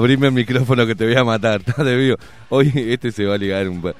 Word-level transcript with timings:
Abrime 0.00 0.28
el 0.28 0.32
micrófono 0.32 0.86
que 0.86 0.94
te 0.94 1.04
voy 1.04 1.14
a 1.14 1.24
matar, 1.24 1.60
¿estás 1.66 1.84
de 1.84 1.94
vivo? 1.94 2.16
Hoy 2.48 2.72
este 2.74 3.12
se 3.12 3.26
va 3.26 3.34
a 3.34 3.38
ligar 3.38 3.68
un... 3.68 3.92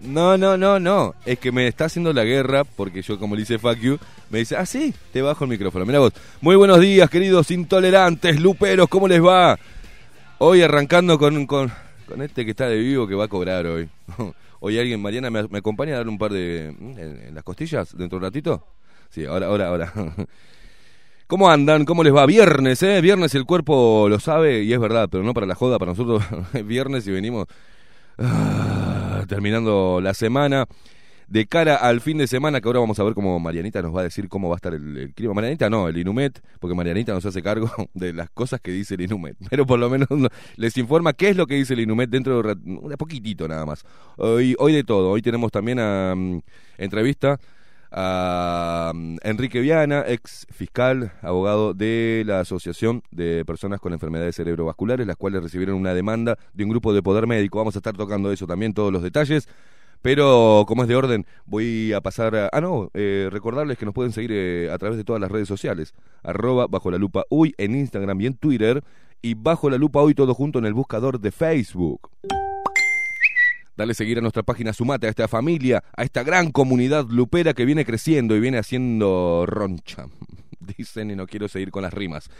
No, 0.00 0.38
no, 0.38 0.56
no, 0.56 0.80
no. 0.80 1.14
Es 1.26 1.38
que 1.38 1.52
me 1.52 1.66
está 1.68 1.84
haciendo 1.84 2.14
la 2.14 2.24
guerra 2.24 2.64
porque 2.64 3.02
yo, 3.02 3.18
como 3.18 3.36
le 3.36 3.42
hice 3.42 3.58
fuck 3.58 3.76
you, 3.78 3.98
me 4.30 4.38
dice, 4.38 4.56
ah, 4.56 4.64
sí, 4.64 4.94
te 5.12 5.20
bajo 5.20 5.44
el 5.44 5.50
micrófono. 5.50 5.84
Mira 5.84 5.98
vos. 5.98 6.14
Muy 6.40 6.56
buenos 6.56 6.80
días, 6.80 7.10
queridos 7.10 7.50
intolerantes, 7.50 8.40
luperos, 8.40 8.88
¿cómo 8.88 9.06
les 9.06 9.22
va? 9.22 9.58
Hoy 10.38 10.62
arrancando 10.62 11.18
con, 11.18 11.46
con, 11.46 11.70
con 12.08 12.22
este 12.22 12.46
que 12.46 12.52
está 12.52 12.70
de 12.70 12.78
vivo 12.78 13.06
que 13.06 13.14
va 13.14 13.24
a 13.24 13.28
cobrar 13.28 13.66
hoy. 13.66 13.86
Hoy 14.60 14.78
alguien, 14.78 15.02
Mariana, 15.02 15.28
¿me, 15.28 15.46
me 15.48 15.58
acompaña 15.58 15.92
a 15.92 15.96
darle 15.98 16.12
un 16.12 16.18
par 16.18 16.32
de... 16.32 16.74
mm, 16.78 16.98
en, 16.98 17.22
en 17.28 17.34
las 17.34 17.44
costillas 17.44 17.94
dentro 17.94 18.18
de 18.18 18.24
un 18.24 18.32
ratito? 18.32 18.66
Sí, 19.10 19.26
ahora, 19.26 19.48
ahora, 19.48 19.68
ahora. 19.68 19.92
¿Cómo 21.26 21.50
andan? 21.50 21.84
¿Cómo 21.84 22.04
les 22.04 22.14
va? 22.14 22.24
Viernes, 22.24 22.82
¿eh? 22.84 23.00
Viernes 23.00 23.34
el 23.34 23.44
cuerpo 23.46 24.06
lo 24.08 24.20
sabe 24.20 24.62
y 24.62 24.72
es 24.72 24.78
verdad, 24.78 25.08
pero 25.10 25.24
no 25.24 25.34
para 25.34 25.46
la 25.46 25.56
joda, 25.56 25.76
para 25.76 25.90
nosotros 25.90 26.22
es 26.54 26.64
viernes 26.64 27.04
y 27.08 27.10
venimos 27.10 27.46
ah, 28.18 29.24
terminando 29.28 30.00
la 30.00 30.14
semana. 30.14 30.66
De 31.28 31.46
cara 31.46 31.74
al 31.74 32.00
fin 32.00 32.18
de 32.18 32.28
semana, 32.28 32.60
que 32.60 32.68
ahora 32.68 32.78
vamos 32.78 33.00
a 33.00 33.02
ver 33.02 33.12
cómo 33.12 33.40
Marianita 33.40 33.82
nos 33.82 33.92
va 33.92 34.02
a 34.02 34.04
decir 34.04 34.28
cómo 34.28 34.48
va 34.48 34.54
a 34.54 34.58
estar 34.58 34.72
el, 34.74 35.12
clima. 35.16 35.34
Marianita 35.34 35.68
no, 35.68 35.88
el 35.88 35.98
Inumet, 35.98 36.40
porque 36.60 36.76
Marianita 36.76 37.12
nos 37.12 37.26
hace 37.26 37.42
cargo 37.42 37.68
de 37.94 38.12
las 38.12 38.30
cosas 38.30 38.60
que 38.60 38.70
dice 38.70 38.94
el 38.94 39.00
Inumet. 39.00 39.36
Pero 39.50 39.66
por 39.66 39.80
lo 39.80 39.90
menos 39.90 40.08
no- 40.08 40.28
les 40.54 40.76
informa 40.76 41.14
qué 41.14 41.30
es 41.30 41.36
lo 41.36 41.48
que 41.48 41.56
dice 41.56 41.74
el 41.74 41.80
Inumet 41.80 42.08
dentro 42.08 42.40
de, 42.40 42.54
de 42.54 42.96
poquitito 42.96 43.48
nada 43.48 43.66
más. 43.66 43.82
Hoy, 44.16 44.54
hoy 44.60 44.72
de 44.72 44.84
todo. 44.84 45.10
Hoy 45.10 45.20
tenemos 45.22 45.50
también 45.50 45.80
a 45.80 46.14
mm, 46.16 46.38
entrevista 46.78 47.40
a 47.98 48.92
mm, 48.94 49.16
Enrique 49.22 49.60
Viana, 49.60 50.04
ex 50.06 50.46
fiscal, 50.50 51.12
abogado 51.22 51.72
de 51.72 52.24
la 52.26 52.40
Asociación 52.40 53.02
de 53.10 53.42
Personas 53.46 53.80
con 53.80 53.94
Enfermedades 53.94 54.36
Cerebrovasculares, 54.36 55.06
las 55.06 55.16
cuales 55.16 55.42
recibieron 55.42 55.76
una 55.76 55.94
demanda 55.94 56.38
de 56.52 56.64
un 56.64 56.70
grupo 56.70 56.92
de 56.92 57.02
poder 57.02 57.26
médico. 57.26 57.58
Vamos 57.58 57.74
a 57.74 57.78
estar 57.78 57.96
tocando 57.96 58.30
eso 58.30 58.46
también, 58.46 58.74
todos 58.74 58.92
los 58.92 59.02
detalles. 59.02 59.48
Pero 60.02 60.64
como 60.68 60.82
es 60.82 60.88
de 60.88 60.94
orden, 60.94 61.26
voy 61.46 61.94
a 61.94 62.02
pasar 62.02 62.36
a... 62.36 62.50
Ah, 62.52 62.60
no, 62.60 62.90
eh, 62.92 63.28
recordarles 63.32 63.78
que 63.78 63.86
nos 63.86 63.94
pueden 63.94 64.12
seguir 64.12 64.30
eh, 64.32 64.70
a 64.70 64.76
través 64.76 64.98
de 64.98 65.04
todas 65.04 65.20
las 65.20 65.30
redes 65.30 65.48
sociales. 65.48 65.94
Arroba 66.22 66.66
bajo 66.66 66.90
la 66.90 66.98
lupa 66.98 67.24
uy 67.30 67.54
en 67.56 67.74
Instagram 67.74 68.20
y 68.20 68.26
en 68.26 68.34
Twitter. 68.34 68.84
Y 69.22 69.34
bajo 69.34 69.70
la 69.70 69.78
lupa 69.78 70.00
hoy 70.00 70.14
todo 70.14 70.34
junto 70.34 70.58
en 70.58 70.66
el 70.66 70.74
buscador 70.74 71.18
de 71.18 71.32
Facebook. 71.32 72.10
Dale 73.76 73.92
seguir 73.92 74.18
a 74.18 74.20
nuestra 74.22 74.42
página, 74.42 74.72
sumate 74.72 75.06
a 75.06 75.10
esta 75.10 75.28
familia, 75.28 75.84
a 75.94 76.02
esta 76.02 76.22
gran 76.22 76.50
comunidad 76.50 77.06
lupera 77.10 77.52
que 77.52 77.66
viene 77.66 77.84
creciendo 77.84 78.34
y 78.34 78.40
viene 78.40 78.56
haciendo 78.56 79.44
roncha. 79.46 80.06
Dicen 80.60 81.10
y 81.10 81.14
no 81.16 81.26
quiero 81.26 81.46
seguir 81.46 81.70
con 81.70 81.82
las 81.82 81.92
rimas. 81.92 82.30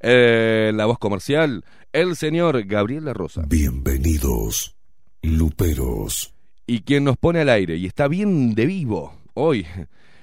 Eh, 0.00 0.72
la 0.74 0.84
voz 0.84 0.98
comercial, 0.98 1.64
el 1.92 2.16
señor 2.16 2.64
Gabriel 2.64 3.06
La 3.06 3.14
Rosa. 3.14 3.44
Bienvenidos, 3.48 4.76
luperos. 5.22 6.34
Y 6.66 6.82
quien 6.82 7.04
nos 7.04 7.16
pone 7.16 7.40
al 7.40 7.48
aire 7.48 7.76
y 7.76 7.86
está 7.86 8.06
bien 8.06 8.54
de 8.54 8.66
vivo 8.66 9.14
hoy 9.32 9.66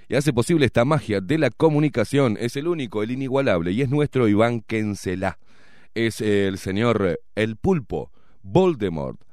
y 0.09 0.15
hace 0.15 0.33
posible 0.33 0.65
esta 0.67 0.85
magia 0.85 1.21
de 1.21 1.37
la 1.37 1.49
comunicación 1.49 2.37
es 2.39 2.55
el 2.55 2.67
único, 2.67 3.01
el 3.01 3.11
inigualable 3.11 3.71
y 3.71 3.81
es 3.81 3.89
nuestro 3.89 4.27
Iván 4.27 4.61
Kencelá. 4.61 5.39
Es 5.95 6.21
el 6.21 6.57
señor 6.57 7.19
El 7.33 7.55
Pulpo, 7.55 8.11
Voldemort, 8.43 9.19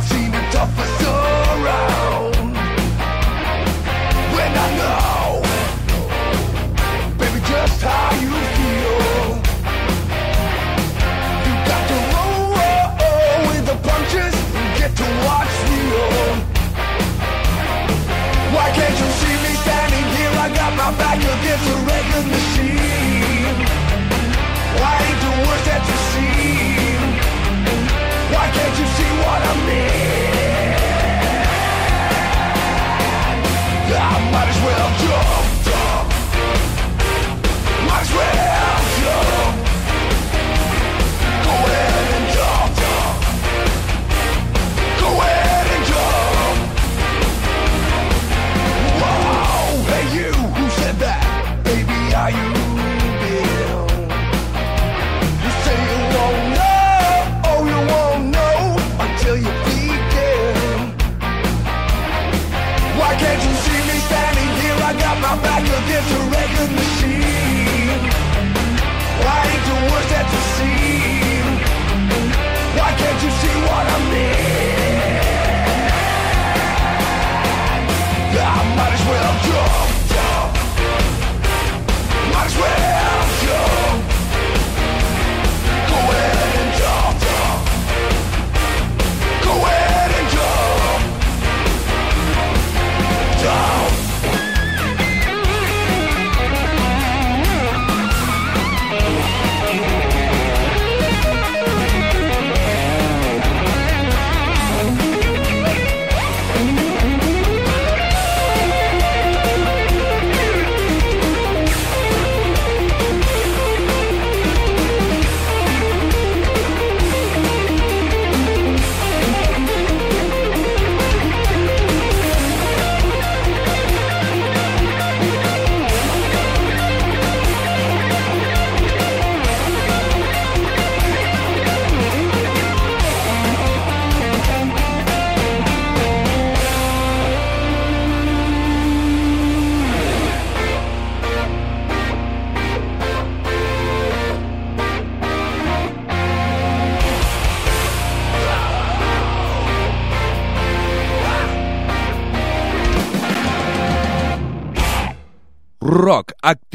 I've 0.00 0.08
seen 0.08 0.29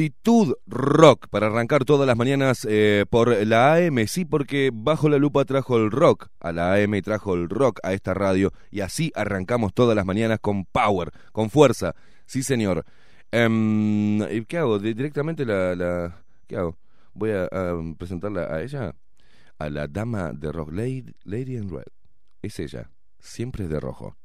actitud 0.06 0.54
rock, 0.68 1.28
para 1.30 1.48
arrancar 1.48 1.84
todas 1.86 2.06
las 2.06 2.16
mañanas 2.16 2.66
eh, 2.70 3.06
por 3.10 3.30
la 3.46 3.74
AM, 3.76 4.06
sí, 4.08 4.24
porque 4.26 4.70
bajo 4.74 5.10
la 5.10 5.18
lupa 5.18 5.46
trajo 5.46 5.78
el 5.78 5.90
rock 5.90 6.28
a 6.40 6.52
la 6.52 6.74
AM 6.76 6.96
y 6.96 7.02
trajo 7.02 7.34
el 7.34 7.50
rock 7.50 7.80
a 7.84 7.94
esta 7.94 8.14
radio, 8.14 8.54
y 8.72 8.82
así 8.82 9.12
arrancamos 9.16 9.74
todas 9.74 9.96
las 9.96 10.06
mañanas 10.06 10.40
con 10.40 10.66
power, 10.66 11.12
con 11.32 11.50
fuerza, 11.50 11.96
sí 12.26 12.44
señor. 12.44 12.86
¿y 13.32 14.46
¿Qué 14.46 14.58
hago? 14.58 14.80
Di- 14.80 14.94
Directamente 14.94 15.44
la, 15.46 16.16
¿Qué 16.48 16.56
hago? 16.56 16.78
Voy 17.14 17.32
a, 17.32 17.48
presentarla 17.98 18.54
a 18.54 18.62
ella, 18.62 18.94
a 19.58 19.70
la 19.70 19.88
dama 19.88 20.32
de 20.34 20.52
rock, 20.52 20.72
Lady, 20.72 21.14
Lady 21.24 21.60
Red. 21.60 21.88
Es 22.42 22.60
ella, 22.60 22.92
siempre 23.20 23.64
es 23.64 23.70
de 23.70 23.80
rojo. 23.80 24.16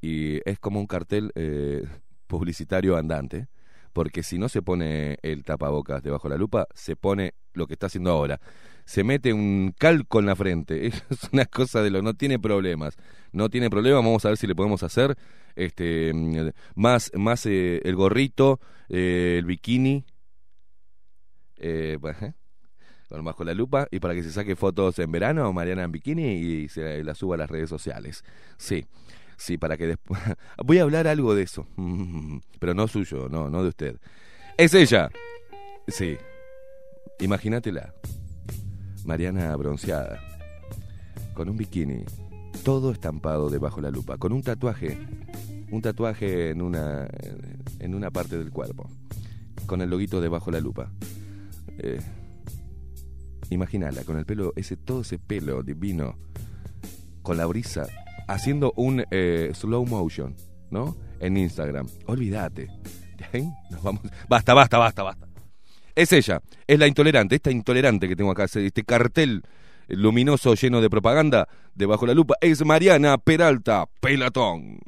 Y 0.00 0.38
es 0.48 0.58
como 0.60 0.78
un 0.78 0.86
cartel 0.86 1.32
eh, 1.34 1.82
publicitario 2.26 2.96
andante 2.96 3.48
porque 3.94 4.24
si 4.24 4.38
no 4.38 4.50
se 4.50 4.60
pone 4.60 5.18
el 5.22 5.44
tapabocas 5.44 6.02
debajo 6.02 6.28
de 6.28 6.34
la 6.34 6.38
lupa, 6.38 6.66
se 6.74 6.96
pone 6.96 7.32
lo 7.54 7.66
que 7.66 7.74
está 7.74 7.86
haciendo 7.86 8.10
ahora. 8.10 8.40
Se 8.84 9.04
mete 9.04 9.32
un 9.32 9.72
calco 9.78 10.18
en 10.18 10.26
la 10.26 10.36
frente. 10.36 10.86
Es 11.10 11.30
una 11.32 11.46
cosa 11.46 11.80
de 11.80 11.90
lo 11.90 12.02
no 12.02 12.12
tiene 12.14 12.38
problemas. 12.38 12.96
No 13.32 13.48
tiene 13.48 13.70
problemas, 13.70 14.04
vamos 14.04 14.24
a 14.24 14.28
ver 14.28 14.36
si 14.36 14.46
le 14.46 14.54
podemos 14.54 14.82
hacer 14.82 15.16
este 15.56 16.12
mm, 16.12 16.50
más 16.74 17.12
más 17.14 17.46
eh, 17.46 17.80
el 17.84 17.94
gorrito, 17.94 18.60
eh, 18.88 19.36
el 19.38 19.46
bikini 19.46 20.04
eh, 21.56 21.96
bueno, 22.00 22.18
con 23.08 23.24
bajo 23.24 23.44
la 23.44 23.54
lupa 23.54 23.86
y 23.92 24.00
para 24.00 24.14
que 24.14 24.24
se 24.24 24.32
saque 24.32 24.56
fotos 24.56 24.98
en 24.98 25.12
verano 25.12 25.52
Mariana 25.52 25.84
en 25.84 25.92
bikini 25.92 26.32
y 26.34 26.68
se 26.68 27.04
la 27.04 27.14
suba 27.14 27.36
a 27.36 27.38
las 27.38 27.50
redes 27.50 27.70
sociales. 27.70 28.24
Sí. 28.56 28.84
Sí, 29.36 29.58
para 29.58 29.76
que 29.76 29.86
después... 29.86 30.20
Voy 30.64 30.78
a 30.78 30.82
hablar 30.82 31.06
algo 31.06 31.34
de 31.34 31.42
eso, 31.42 31.66
pero 32.58 32.74
no 32.74 32.88
suyo, 32.88 33.28
no, 33.28 33.50
no 33.50 33.62
de 33.62 33.68
usted. 33.68 33.96
Es 34.56 34.74
ella. 34.74 35.10
Sí. 35.88 36.16
Imagínatela. 37.20 37.94
Mariana 39.04 39.54
bronceada. 39.56 40.20
Con 41.34 41.48
un 41.48 41.56
bikini. 41.56 42.04
Todo 42.62 42.92
estampado 42.92 43.50
debajo 43.50 43.80
la 43.80 43.90
lupa. 43.90 44.16
Con 44.16 44.32
un 44.32 44.42
tatuaje. 44.42 44.98
Un 45.70 45.82
tatuaje 45.82 46.50
en 46.50 46.62
una, 46.62 47.08
en 47.80 47.94
una 47.94 48.10
parte 48.10 48.38
del 48.38 48.50
cuerpo. 48.50 48.88
Con 49.66 49.82
el 49.82 49.90
loguito 49.90 50.20
debajo 50.20 50.50
la 50.50 50.60
lupa. 50.60 50.90
Eh, 51.78 52.00
con 54.06 54.18
el 54.18 54.24
pelo, 54.24 54.52
ese, 54.56 54.76
todo 54.76 55.02
ese 55.02 55.18
pelo 55.18 55.62
divino. 55.62 56.16
Con 57.22 57.36
la 57.36 57.46
brisa 57.46 57.86
haciendo 58.26 58.72
un 58.76 59.04
eh, 59.10 59.50
slow 59.54 59.86
motion, 59.86 60.34
¿no? 60.70 60.96
En 61.20 61.36
Instagram. 61.36 61.88
Olvídate. 62.06 62.68
Nos 63.70 63.82
vamos. 63.82 64.02
Basta, 64.28 64.54
basta, 64.54 64.78
basta, 64.78 65.02
basta. 65.02 65.26
Es 65.94 66.12
ella, 66.12 66.42
es 66.66 66.78
la 66.78 66.88
intolerante, 66.88 67.36
esta 67.36 67.50
intolerante 67.50 68.08
que 68.08 68.16
tengo 68.16 68.32
acá, 68.32 68.44
este 68.44 68.82
cartel 68.82 69.44
luminoso 69.86 70.54
lleno 70.54 70.80
de 70.80 70.90
propaganda 70.90 71.46
debajo 71.74 72.06
la 72.06 72.14
lupa, 72.14 72.34
es 72.40 72.64
Mariana 72.64 73.18
Peralta 73.18 73.86
Pelatón. 74.00 74.80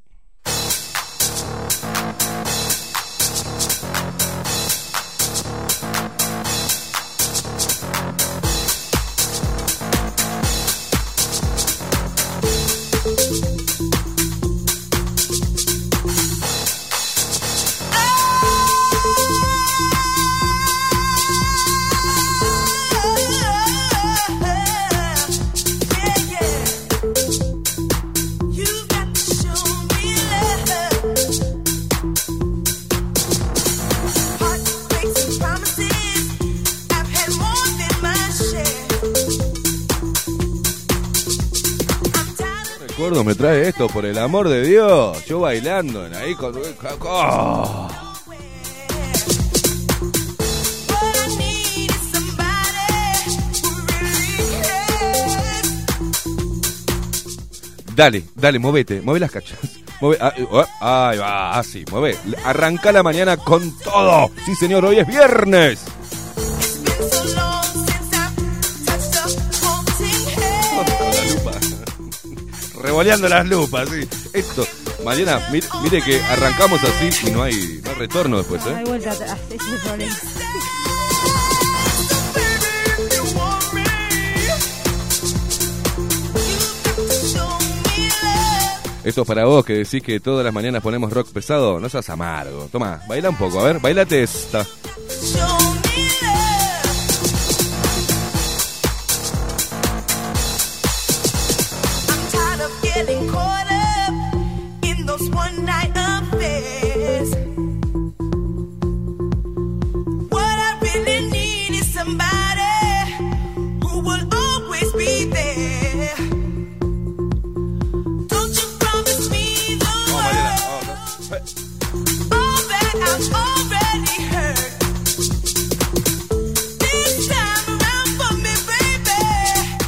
Recuerdo 43.06 43.22
me 43.22 43.36
trae 43.36 43.68
esto, 43.68 43.86
por 43.86 44.04
el 44.04 44.18
amor 44.18 44.48
de 44.48 44.62
Dios. 44.66 45.24
Yo 45.26 45.38
bailando 45.38 46.08
ahí 46.12 46.34
con. 46.34 46.52
¡Oh! 47.02 47.88
Dale, 57.94 58.24
dale, 58.34 58.58
movete, 58.58 59.00
mueve 59.02 59.20
las 59.20 59.30
cachas. 59.30 59.56
Mueve, 60.00 60.18
ah, 60.20 60.34
eh, 60.36 60.46
oh, 60.50 60.66
ahí 60.80 61.16
va, 61.16 61.56
así, 61.56 61.84
mueve. 61.88 62.18
Arranca 62.44 62.90
la 62.90 63.04
mañana 63.04 63.36
con 63.36 63.70
todo. 63.78 64.32
Sí, 64.44 64.56
señor, 64.56 64.84
hoy 64.84 64.98
es 64.98 65.06
viernes. 65.06 65.84
Revoleando 72.86 73.28
las 73.28 73.44
lupas, 73.48 73.88
sí. 73.88 74.08
Esto, 74.32 74.64
Mariana, 75.04 75.48
mire, 75.50 75.66
mire 75.82 76.00
que 76.02 76.22
arrancamos 76.22 76.80
así 76.84 77.26
y 77.26 77.30
no 77.32 77.42
hay, 77.42 77.80
no 77.82 77.90
hay 77.90 77.96
retorno 77.96 78.38
después, 78.38 78.64
No 78.64 78.76
hay 78.76 78.84
¿eh? 78.84 78.86
vuelta 78.86 79.10
atrás, 79.10 79.36
ese 79.50 79.56
es 79.56 79.72
el 79.72 79.80
problema. 79.80 80.16
Esto 89.02 89.22
es 89.22 89.26
para 89.26 89.44
vos 89.46 89.64
que 89.64 89.72
decís 89.78 90.00
que 90.00 90.20
todas 90.20 90.44
las 90.44 90.54
mañanas 90.54 90.80
ponemos 90.80 91.12
rock 91.12 91.30
pesado. 91.32 91.80
No 91.80 91.88
seas 91.88 92.08
amargo. 92.10 92.68
Toma, 92.70 93.00
baila 93.08 93.30
un 93.30 93.36
poco, 93.36 93.60
a 93.60 93.64
ver, 93.64 93.80
bailate 93.80 94.22
esta. 94.22 94.64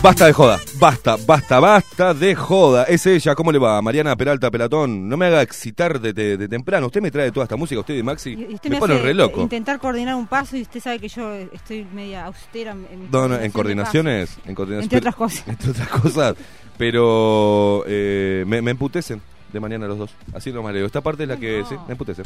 Basta 0.08 0.24
de 0.24 0.32
joda, 0.32 0.58
basta, 0.78 1.16
basta, 1.26 1.60
basta 1.60 2.14
de 2.14 2.34
joda. 2.34 2.84
Es 2.84 3.04
ella, 3.04 3.34
¿cómo 3.34 3.52
le 3.52 3.58
va? 3.58 3.82
Mariana 3.82 4.16
Peralta 4.16 4.50
Pelatón. 4.50 5.06
No 5.06 5.18
me 5.18 5.26
haga 5.26 5.42
excitar 5.42 6.00
de, 6.00 6.14
de- 6.14 6.38
de 6.38 6.48
temprano. 6.48 6.86
Usted 6.86 7.02
me 7.02 7.10
trae 7.10 7.30
toda 7.30 7.44
esta 7.44 7.56
música, 7.56 7.80
usted 7.80 7.92
y 7.94 8.02
Maxi. 8.02 8.30
Y- 8.30 8.52
y 8.52 8.54
usted 8.54 8.70
me, 8.70 8.76
me, 8.76 8.80
pone 8.80 8.98
re 9.00 9.12
loco. 9.12 9.42
intentar 9.42 9.78
coordinar 9.78 10.14
un 10.14 10.26
paso 10.26 10.56
y 10.56 10.62
usted 10.62 10.80
sabe 10.80 10.98
que 10.98 11.08
yo 11.08 11.30
estoy 11.34 11.84
media 11.92 12.24
austera 12.24 12.70
en, 12.72 13.10
No, 13.12 13.28
no, 13.28 13.36
en 13.38 13.52
coordinaciones, 13.52 14.38
en 14.46 14.54
coordinaciones. 14.54 14.84
Entre 14.84 14.98
otras 14.98 15.14
cosas. 15.14 15.44
Entre 15.46 15.70
otras 15.72 15.88
cosas. 15.88 16.34
Pero 16.78 17.84
eh, 17.86 18.44
me, 18.46 18.62
me 18.62 18.70
emputecen 18.70 19.20
de 19.52 19.60
mañana 19.60 19.86
los 19.86 19.98
dos. 19.98 20.10
Así 20.32 20.50
nomás 20.50 20.72
le 20.72 20.78
digo. 20.78 20.86
Esta 20.86 21.02
parte 21.02 21.24
es 21.24 21.28
la 21.28 21.36
que 21.36 21.58
No. 21.60 21.68
sí, 21.68 21.74
me 21.86 21.92
emputecen. 21.92 22.24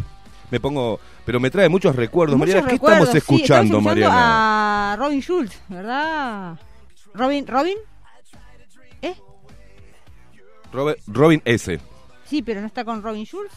Me 0.53 0.61
pongo, 0.61 1.01
pero 1.27 1.41
me 1.41 1.51
trae 1.51 1.69
muchos 1.69 1.97
recuerdos. 1.97 2.39
Muchos 2.39 2.51
Mariana, 2.55 2.69
¿qué 2.69 2.75
recuerdos, 2.75 3.09
estamos 3.09 3.25
sí, 3.25 3.35
escuchando, 3.35 3.79
estamos 3.79 3.85
Mariana? 3.85 4.93
a 4.93 4.97
Robin 4.97 5.21
Schultz, 5.21 5.59
¿verdad? 5.69 6.57
Robin, 7.15 7.47
Robin, 7.47 7.77
¿eh? 9.03 9.15
Robert- 10.73 11.01
Robin 11.07 11.43
S. 11.45 11.81
Sí, 12.27 12.43
pero 12.43 12.61
no 12.61 12.67
está 12.67 12.85
con 12.85 13.03
Robin 13.03 13.25
Schultz, 13.27 13.53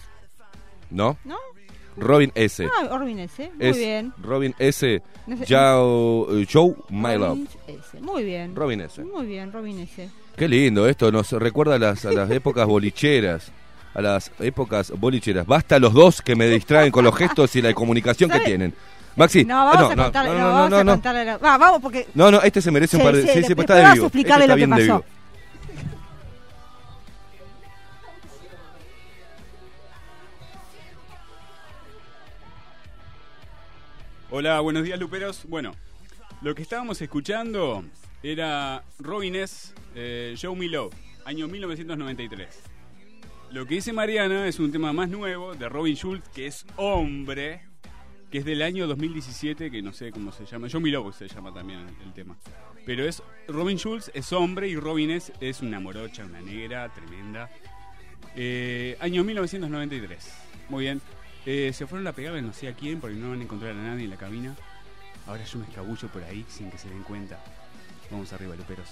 ¿No? 0.89 1.17
¿no? 1.23 1.37
Robin 1.97 2.29
S. 2.35 2.67
Ah, 2.77 2.97
Robin 2.97 3.19
S. 3.19 3.51
Muy 3.55 3.65
es 3.67 3.77
bien. 3.77 4.13
Robin 4.21 4.53
S. 4.59 5.01
No 5.27 5.37
sé- 5.37 5.45
Yao, 5.45 6.27
eh, 6.37 6.45
Joe 6.51 6.75
My 6.89 7.13
Love. 7.17 7.19
Robin 7.39 7.47
S. 7.67 7.99
Muy 8.01 8.23
bien. 8.25 8.53
Robin 8.55 8.81
S. 8.81 9.01
Muy 9.03 9.25
bien, 9.25 9.51
Robin 9.53 9.79
S. 9.79 10.09
Qué 10.35 10.47
lindo 10.49 10.87
esto, 10.89 11.09
nos 11.11 11.31
recuerda 11.31 11.75
a 11.75 11.79
las, 11.79 12.03
a 12.05 12.11
las 12.11 12.29
épocas 12.31 12.67
bolicheras. 12.67 13.49
A 13.93 14.01
las 14.01 14.29
épocas 14.39 14.91
bolicheras. 14.91 15.47
Basta 15.47 15.79
los 15.79 15.93
dos 15.93 16.21
que 16.21 16.35
me 16.35 16.47
distraen 16.49 16.91
con 16.91 17.05
los 17.05 17.15
gestos 17.15 17.55
y 17.55 17.61
la 17.61 17.73
comunicación 17.73 18.29
que 18.29 18.35
¿Sabe? 18.39 18.45
tienen. 18.45 18.73
Maxi, 19.15 19.45
No, 19.45 19.55
vamos 19.65 19.79
no, 19.81 19.85
a 19.91 19.95
no, 19.95 20.03
contarle, 20.03 20.31
no, 20.31 20.37
no, 20.37 20.43
no, 20.43 20.53
vamos 20.53 20.69
no, 20.71 20.77
a 20.77 20.83
no. 20.83 20.91
contarle. 20.93 21.25
la- 21.25 21.37
Va, 21.37 21.57
vamos 21.57 21.81
porque 21.81 22.07
No, 22.13 22.31
no, 22.31 22.41
este 22.41 22.61
se 22.61 22.69
merece 22.71 22.97
un 22.97 23.03
par 23.03 23.15
de. 23.15 23.21
sí, 23.21 23.43
Sí, 23.43 23.55
pues 23.55 23.63
está 23.69 23.75
de 23.75 23.93
vivo. 23.93 24.05
explicarle 24.07 24.45
Este 24.45 24.53
está 24.63 24.67
lo 24.75 24.75
que 24.75 24.87
pasó. 24.87 24.99
vivo. 24.99 25.05
Hola, 34.31 34.59
buenos 34.59 34.83
días 34.83 34.99
Luperos. 34.99 35.45
Bueno, 35.47 35.73
lo 36.41 36.55
que 36.55 36.61
estábamos 36.61 37.01
escuchando 37.01 37.83
era 38.23 38.83
Robin 38.99 39.35
S. 39.35 39.73
Eh, 39.95 40.33
Show 40.35 40.55
Me 40.55 40.67
Love, 40.67 40.93
año 41.25 41.47
1993. 41.47 42.47
Lo 43.51 43.65
que 43.65 43.75
dice 43.75 43.93
Mariana 43.93 44.47
es 44.47 44.59
un 44.59 44.71
tema 44.71 44.91
más 44.91 45.09
nuevo 45.09 45.55
de 45.55 45.69
Robin 45.69 45.95
Schultz, 45.95 46.27
que 46.29 46.47
es 46.47 46.65
hombre, 46.75 47.61
que 48.35 48.39
es 48.39 48.45
del 48.45 48.63
año 48.63 48.85
2017, 48.85 49.71
que 49.71 49.81
no 49.81 49.93
sé 49.93 50.11
cómo 50.11 50.29
se 50.33 50.45
llama. 50.45 50.67
Me 50.67 50.91
Love 50.91 51.15
se 51.15 51.29
llama 51.29 51.53
también 51.53 51.79
el, 52.03 52.11
tema. 52.11 52.35
Pero 52.85 53.05
es 53.05 53.23
Robin 53.47 53.77
Schultz 53.77 54.11
es 54.13 54.33
hombre 54.33 54.67
y 54.67 54.75
Robin 54.75 55.09
S. 55.11 55.31
es 55.39 55.61
una 55.61 55.79
morocha, 55.79 56.25
una 56.25 56.41
negra 56.41 56.93
tremenda. 56.93 57.49
Eh, 58.35 58.97
año 58.99 59.23
1993. 59.23 60.33
Muy 60.67 60.83
bien. 60.83 61.01
Eh, 61.45 61.71
se 61.73 61.87
fueron 61.87 62.05
a 62.07 62.11
pegarle 62.11 62.41
no 62.41 62.51
sé 62.51 62.67
a 62.67 62.73
quién 62.73 62.99
porque 62.99 63.15
no 63.15 63.29
van 63.29 63.39
a 63.39 63.43
encontrar 63.43 63.71
a 63.71 63.81
nadie 63.81 64.03
en 64.03 64.09
la 64.09 64.17
cabina. 64.17 64.53
Ahora 65.27 65.45
yo 65.45 65.57
me 65.57 65.65
escabullo 65.65 66.09
por 66.09 66.21
ahí 66.25 66.45
sin 66.49 66.69
que 66.69 66.77
se 66.77 66.89
den 66.89 67.03
cuenta. 67.03 67.41
Vamos 68.11 68.33
arriba, 68.33 68.53
Luperos. 68.57 68.89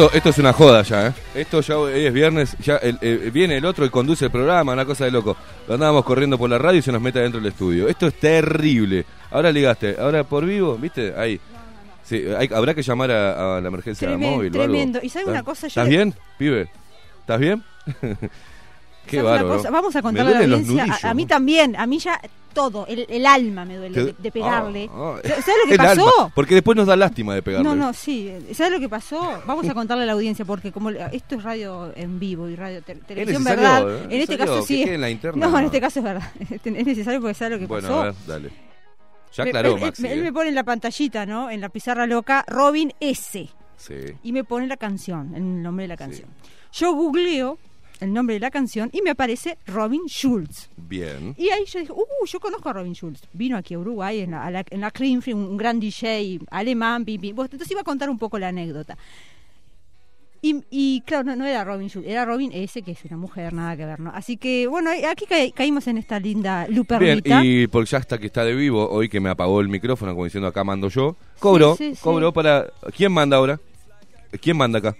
Esto, 0.00 0.16
esto 0.16 0.28
es 0.30 0.38
una 0.38 0.52
joda 0.54 0.80
ya, 0.82 1.08
¿eh? 1.08 1.12
Esto 1.34 1.60
ya 1.60 1.76
hoy 1.76 2.06
es 2.06 2.12
viernes, 2.14 2.56
ya 2.62 2.76
el- 2.78 2.96
eh, 3.02 3.30
viene 3.30 3.58
el 3.58 3.64
otro 3.66 3.84
y 3.84 3.90
conduce 3.90 4.24
el 4.24 4.30
programa, 4.30 4.72
una 4.72 4.86
cosa 4.86 5.04
de 5.04 5.10
loco. 5.10 5.36
Lo 5.68 5.74
andábamos 5.74 6.04
corriendo 6.06 6.38
por 6.38 6.48
la 6.48 6.56
radio 6.56 6.78
y 6.78 6.82
se 6.82 6.90
nos 6.90 7.02
mete 7.02 7.18
adentro 7.18 7.38
del 7.38 7.52
estudio. 7.52 7.86
Esto 7.86 8.06
es 8.06 8.14
terrible. 8.14 9.04
Ahora 9.30 9.52
ligaste, 9.52 9.96
ahora 10.00 10.24
por 10.24 10.46
vivo, 10.46 10.76
¿viste? 10.78 11.12
Ahí. 11.14 11.38
Sí, 12.02 12.24
hay- 12.34 12.48
habrá 12.54 12.72
que 12.74 12.82
llamar 12.82 13.10
a, 13.10 13.58
a 13.58 13.60
la 13.60 13.68
emergencia 13.68 14.08
Tremendo, 14.08 14.36
móvil 14.36 14.56
o 14.56 14.62
algo. 14.62 14.72
tremendo. 14.72 15.00
¿Y 15.02 15.10
sabe 15.10 15.24
¿Estás- 15.24 15.34
una 15.34 15.42
cosa? 15.42 15.60
Yo 15.62 15.66
¿Estás 15.68 15.84
le- 15.84 15.90
bien, 15.96 16.14
pibe? 16.38 16.68
¿Estás 17.20 17.38
bien? 17.38 17.62
Qué 19.10 19.16
¿sabe 19.18 19.28
una 19.28 19.42
bárbaro. 19.42 19.72
Vamos 19.72 19.96
a 19.96 19.98
Me 19.98 20.02
contarle 20.02 20.36
a 20.36 20.46
la 20.46 20.56
audiencia. 20.56 20.98
A, 21.02 21.10
a 21.10 21.14
mí 21.14 21.26
también, 21.26 21.76
a 21.76 21.86
mí 21.86 21.98
ya 21.98 22.20
todo, 22.52 22.84
el, 22.88 23.06
el 23.08 23.26
alma 23.26 23.64
me 23.64 23.76
duele 23.76 24.04
de, 24.06 24.14
de 24.18 24.30
pegarle. 24.32 24.90
Ah, 24.92 25.14
ah. 25.16 25.28
¿Sabes 25.28 25.46
lo 25.64 25.70
que 25.70 25.76
pasó? 25.76 26.02
alma, 26.20 26.32
porque 26.34 26.54
después 26.54 26.76
nos 26.76 26.86
da 26.86 26.96
lástima 26.96 27.34
de 27.34 27.42
pegarle. 27.42 27.68
No, 27.68 27.76
no, 27.76 27.92
sí. 27.92 28.32
¿Sabes 28.54 28.72
lo 28.72 28.80
que 28.80 28.88
pasó? 28.88 29.40
Vamos 29.46 29.68
a 29.68 29.74
contarle 29.74 30.02
a 30.04 30.06
la 30.06 30.12
audiencia, 30.12 30.44
porque 30.44 30.72
como 30.72 30.90
esto 30.90 31.36
es 31.36 31.42
radio 31.42 31.92
en 31.94 32.18
vivo 32.18 32.48
y 32.48 32.56
radio 32.56 32.82
te- 32.82 32.96
televisión, 32.96 33.44
¿verdad? 33.44 33.82
¿eh? 33.88 33.98
En 34.04 34.20
este 34.20 34.36
¿Necesario 34.36 34.54
caso 34.54 34.66
sí. 34.66 34.82
en 34.82 35.00
la 35.00 35.10
interna? 35.10 35.46
No, 35.46 35.52
No. 35.52 35.58
en 35.60 35.64
este 35.66 35.80
caso 35.80 36.00
es 36.00 36.04
verdad. 36.04 36.32
Es 36.64 36.86
necesario 36.86 37.20
porque 37.20 37.34
sabe 37.34 37.50
lo 37.52 37.58
que 37.60 37.66
Bueno, 37.66 37.88
pasó. 37.88 38.02
ver, 38.02 38.14
dale. 38.26 38.50
Ya 39.32 39.44
Me- 39.44 39.50
aclaró, 39.50 39.78
Maxi. 39.78 40.06
él 40.08 40.18
¿eh? 40.18 40.22
me 40.22 40.32
pone 40.32 40.48
en 40.48 40.56
la 40.56 40.64
pantallita, 40.64 41.24
¿no? 41.24 41.50
En 41.50 41.60
la 41.60 41.68
pizarra 41.68 42.04
loca, 42.06 42.44
Robin 42.48 42.92
S. 42.98 43.48
Sí. 43.76 43.94
Y 44.24 44.32
me 44.32 44.42
pone 44.42 44.66
la 44.66 44.76
canción, 44.76 45.34
el 45.36 45.62
nombre 45.62 45.84
de 45.84 45.88
la 45.88 45.96
canción. 45.96 46.28
Yo 46.72 46.92
googleo 46.94 47.58
el 48.00 48.12
nombre 48.12 48.34
de 48.34 48.40
la 48.40 48.50
canción 48.50 48.90
y 48.92 49.02
me 49.02 49.10
aparece 49.10 49.58
Robin 49.66 50.02
Schulz. 50.08 50.68
Bien. 50.76 51.34
Y 51.38 51.48
ahí 51.50 51.64
yo 51.66 51.80
dije, 51.80 51.92
uh, 51.92 52.26
yo 52.26 52.40
conozco 52.40 52.68
a 52.68 52.72
Robin 52.72 52.94
Schulz. 52.94 53.20
Vino 53.32 53.56
aquí 53.56 53.74
a 53.74 53.78
Uruguay 53.78 54.20
en 54.20 54.32
la, 54.32 54.44
a 54.46 54.50
la, 54.50 54.64
en 54.70 54.80
la 54.80 54.90
Creamfield, 54.90 55.38
un, 55.38 55.44
un 55.50 55.56
gran 55.56 55.78
DJ 55.80 56.40
alemán. 56.50 57.04
bim, 57.04 57.20
bim. 57.20 57.36
Entonces 57.38 57.70
iba 57.70 57.80
a 57.80 57.84
contar 57.84 58.08
un 58.10 58.18
poco 58.18 58.38
la 58.38 58.48
anécdota. 58.48 58.96
Y, 60.42 60.64
y, 60.70 61.02
claro, 61.02 61.24
no, 61.24 61.36
no 61.36 61.44
era 61.44 61.62
Robin 61.64 61.88
Schulz, 61.90 62.06
era 62.06 62.24
Robin 62.24 62.50
S, 62.54 62.80
que 62.80 62.92
es 62.92 63.04
una 63.04 63.18
mujer, 63.18 63.52
nada 63.52 63.76
que 63.76 63.84
ver, 63.84 64.00
¿no? 64.00 64.10
Así 64.14 64.38
que, 64.38 64.66
bueno, 64.66 64.88
aquí 65.06 65.26
ca- 65.26 65.50
caímos 65.54 65.86
en 65.86 65.98
esta 65.98 66.18
linda 66.18 66.64
Bien, 66.64 66.76
luperlita. 66.78 67.44
y 67.44 67.66
porque 67.66 67.90
ya 67.90 67.98
hasta 67.98 68.16
que 68.16 68.28
está 68.28 68.42
de 68.42 68.54
vivo, 68.54 68.88
hoy 68.88 69.10
que 69.10 69.20
me 69.20 69.28
apagó 69.28 69.60
el 69.60 69.68
micrófono, 69.68 70.12
como 70.12 70.24
diciendo 70.24 70.48
acá 70.48 70.64
mando 70.64 70.88
yo, 70.88 71.14
cobró, 71.40 71.76
Sí, 71.76 71.90
sí, 71.90 71.94
sí. 71.96 72.00
cobró 72.02 72.32
para... 72.32 72.68
¿Quién 72.96 73.12
manda 73.12 73.36
ahora? 73.36 73.60
¿Quién 74.40 74.56
manda 74.56 74.78
acá? 74.78 74.96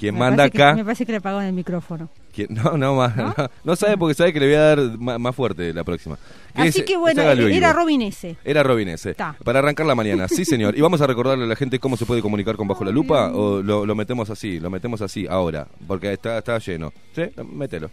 ¿Quién 0.00 0.14
Me 0.14 0.20
manda 0.20 0.36
parece 0.44 0.56
que- 0.56 0.62
acá? 0.62 0.74
me 0.76 0.84
parece 0.84 1.04
que 1.04 1.12
le 1.12 1.18
apagó 1.18 1.40
en 1.42 1.48
el 1.48 1.52
micrófono. 1.52 2.08
¿Quién? 2.34 2.48
No, 2.50 2.78
no, 2.78 2.94
más, 2.94 3.14
no, 3.14 3.34
no 3.64 3.76
sabe 3.76 3.98
porque 3.98 4.14
sabe 4.14 4.32
que 4.32 4.40
le 4.40 4.46
voy 4.46 4.54
a 4.54 4.60
dar 4.60 4.78
más, 4.98 5.36
fuerte 5.36 5.74
la 5.74 5.84
próxima. 5.84 6.16
Que 6.56 6.62
Así 6.62 6.84
que 6.86 6.96
bueno, 6.96 7.20
era. 7.20 7.72
Robin 7.74 8.00
S. 8.00 8.34
Era 8.42 8.62
Robin 8.62 8.88
S. 8.88 9.12
Ta. 9.14 9.36
Para 9.44 9.58
arrancar 9.58 9.84
la 9.84 9.94
mañana, 9.94 10.26
sí 10.26 10.46
señor. 10.46 10.74
Y 10.78 10.80
vamos 10.80 11.02
a 11.02 11.06
recordarle 11.06 11.44
a 11.44 11.46
la 11.48 11.54
gente 11.56 11.78
cómo 11.78 11.98
se 11.98 12.06
puede 12.06 12.22
comunicar 12.22 12.56
con 12.56 12.66
Bajo 12.66 12.82
la 12.82 12.92
Lupa 12.92 13.30
o 13.30 13.62
lo, 13.62 13.84
lo 13.84 13.94
metemos 13.94 14.30
así, 14.30 14.58
lo 14.58 14.70
metemos 14.70 15.02
así 15.02 15.26
ahora, 15.28 15.66
porque 15.86 16.14
está, 16.14 16.38
está 16.38 16.56
lleno. 16.58 16.94
¿Sí? 17.14 17.24
Mételo. 17.52 17.90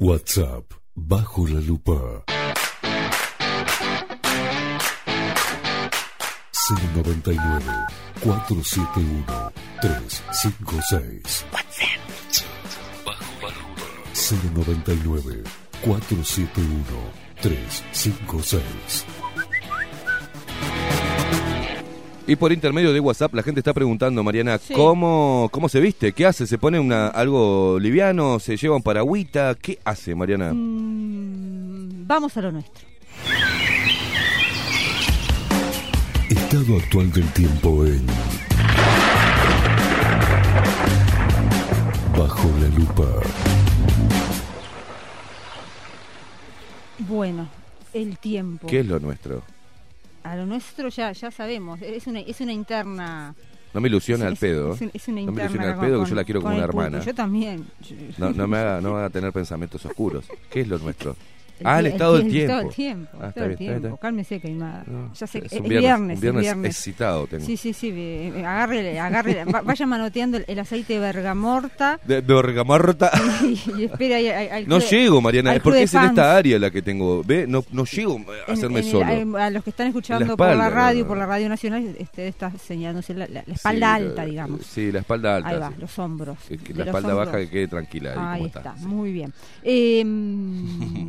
WhatsApp 0.00 0.64
bajo 0.96 1.46
la 1.46 1.60
lupa 1.60 2.24
099 6.94 7.62
471 8.22 9.52
356 9.80 11.44
099 14.54 15.42
471 15.82 16.84
356 17.40 18.62
Y 22.26 22.36
por 22.36 22.52
intermedio 22.52 22.92
de 22.92 23.00
WhatsApp 23.00 23.34
la 23.34 23.42
gente 23.42 23.60
está 23.60 23.72
preguntando, 23.74 24.22
Mariana, 24.22 24.58
Sí. 24.58 24.72
¿cómo, 24.74 25.48
¿cómo 25.50 25.68
se 25.68 25.80
viste? 25.80 26.12
¿Qué 26.12 26.26
hace? 26.26 26.46
¿Se 26.46 26.58
pone 26.58 26.78
una, 26.78 27.08
algo 27.08 27.78
liviano? 27.80 28.38
¿Se 28.38 28.56
lleva 28.56 28.76
un 28.76 28.82
paragüita? 28.82 29.56
¿Qué 29.60 29.78
hace, 29.84 30.14
Mariana? 30.14 30.52
Mm, 30.52 32.06
vamos 32.06 32.36
a 32.36 32.42
lo 32.42 32.52
nuestro. 32.52 32.89
Estado 36.52 36.78
actual 36.78 37.12
del 37.12 37.32
tiempo 37.32 37.86
en 37.86 38.04
Bajo 42.18 42.48
la 42.60 42.68
lupa 42.76 43.04
Bueno, 46.98 47.48
El 47.92 48.18
tiempo. 48.18 48.66
¿Qué 48.66 48.80
es 48.80 48.86
lo 48.86 48.98
nuestro? 48.98 49.44
A 50.24 50.34
lo 50.34 50.44
nuestro 50.44 50.88
ya 50.88 51.12
ya 51.12 51.30
sabemos. 51.30 51.80
Es 51.82 52.08
una, 52.08 52.18
es 52.18 52.40
una 52.40 52.52
interna. 52.52 53.32
No 53.72 53.80
me 53.80 53.88
ilusione 53.88 54.24
al 54.24 54.36
pedo. 54.36 54.74
Es, 54.74 54.82
es 54.92 55.06
una 55.06 55.20
No 55.20 55.26
me 55.30 55.42
interna 55.44 55.44
ilusione 55.44 55.66
al 55.68 55.74
con- 55.76 55.84
pedo, 55.86 56.02
que 56.02 56.10
yo 56.10 56.16
la 56.16 56.24
quiero 56.24 56.42
como 56.42 56.56
una 56.56 56.64
hermana. 56.64 56.98
Yo 57.00 57.14
también. 57.14 57.64
No, 58.18 58.30
no 58.30 58.48
me 58.48 58.58
haga, 58.58 58.80
no 58.80 58.96
haga 58.96 59.08
tener 59.10 59.32
pensamientos 59.32 59.86
oscuros. 59.86 60.24
¿Qué 60.50 60.62
es 60.62 60.66
lo 60.68 60.78
nuestro? 60.80 61.14
El 61.60 61.66
ah, 61.66 61.78
el 61.80 61.86
estado 61.86 62.16
del 62.16 62.26
el 62.26 62.32
tiempo. 62.32 62.50
estado 62.52 62.62
del 62.66 62.74
tiempo. 62.74 63.10
Ah, 63.12 63.22
el 63.22 63.28
estado 63.28 63.48
del 63.48 63.56
bien, 63.56 63.78
tiempo. 63.80 63.96
Cálmese, 63.98 64.40
Queimada. 64.40 64.84
No, 64.86 65.12
ya 65.14 65.26
sé 65.26 65.38
es 65.44 65.52
un 65.52 65.68
viernes, 65.68 65.80
viernes, 65.80 66.00
un 66.06 66.10
es 66.14 66.20
viernes 66.20 66.42
viernes. 66.42 66.76
excitado 66.76 67.26
tengo. 67.26 67.44
Sí, 67.46 67.56
sí, 67.56 67.72
sí. 67.72 67.88
eh, 67.94 68.32
eh, 68.36 68.44
Agárrele, 68.44 68.98
agárrele. 68.98 69.44
va- 69.44 69.60
Vaya 69.62 69.86
manoteando 69.86 70.38
el, 70.38 70.44
el 70.48 70.58
aceite 70.58 70.94
de 70.94 70.98
bergamorta 71.00 72.00
De, 72.04 72.22
de 72.22 72.34
bergamorta. 72.34 73.10
y, 73.44 73.80
y 73.80 73.84
espere 73.84 74.14
ahí 74.14 74.28
al- 74.28 74.68
No 74.68 74.78
club- 74.78 74.88
llego, 74.90 75.20
Mariana, 75.20 75.54
es 75.54 75.62
porque 75.62 75.82
es 75.82 75.94
en 75.94 76.04
esta 76.04 76.36
área 76.36 76.58
la 76.58 76.70
que 76.70 76.82
tengo. 76.82 77.22
¿Ve? 77.24 77.46
No, 77.46 77.64
no 77.72 77.84
llego 77.84 78.20
a 78.48 78.52
hacerme 78.52 78.80
en 78.80 78.84
el- 78.86 78.90
solo. 78.90 79.36
a, 79.38 79.44
a 79.46 79.50
los 79.50 79.62
que 79.62 79.70
están 79.70 79.86
escuchando 79.88 80.24
espalda, 80.24 80.54
por 80.54 80.56
la 80.64 80.70
radio, 80.70 81.02
no, 81.02 81.08
por 81.08 81.18
la 81.18 81.26
radio 81.26 81.48
nacional, 81.48 81.94
este, 81.98 82.28
está 82.28 82.50
señalándose 82.58 83.12
la, 83.14 83.26
la- 83.28 83.42
la 83.46 83.54
espalda 83.54 83.96
Sí, 83.98 84.02
alta, 84.04 84.24
digamos. 84.24 84.66
Sí, 84.66 84.90
la 84.92 85.00
espalda 85.00 85.36
alta. 85.36 85.48
Ahí 85.50 85.58
va, 85.58 85.68
sí. 85.68 85.74
los 85.78 85.98
hombros. 85.98 86.38
La 86.74 86.84
espalda 86.84 87.14
baja 87.14 87.36
que 87.38 87.48
quede 87.50 87.68
tranquila. 87.68 88.32
Ahí, 88.32 88.46
está, 88.46 88.74
muy 88.78 89.12
bien. 89.12 89.32
Eh, 89.62 90.04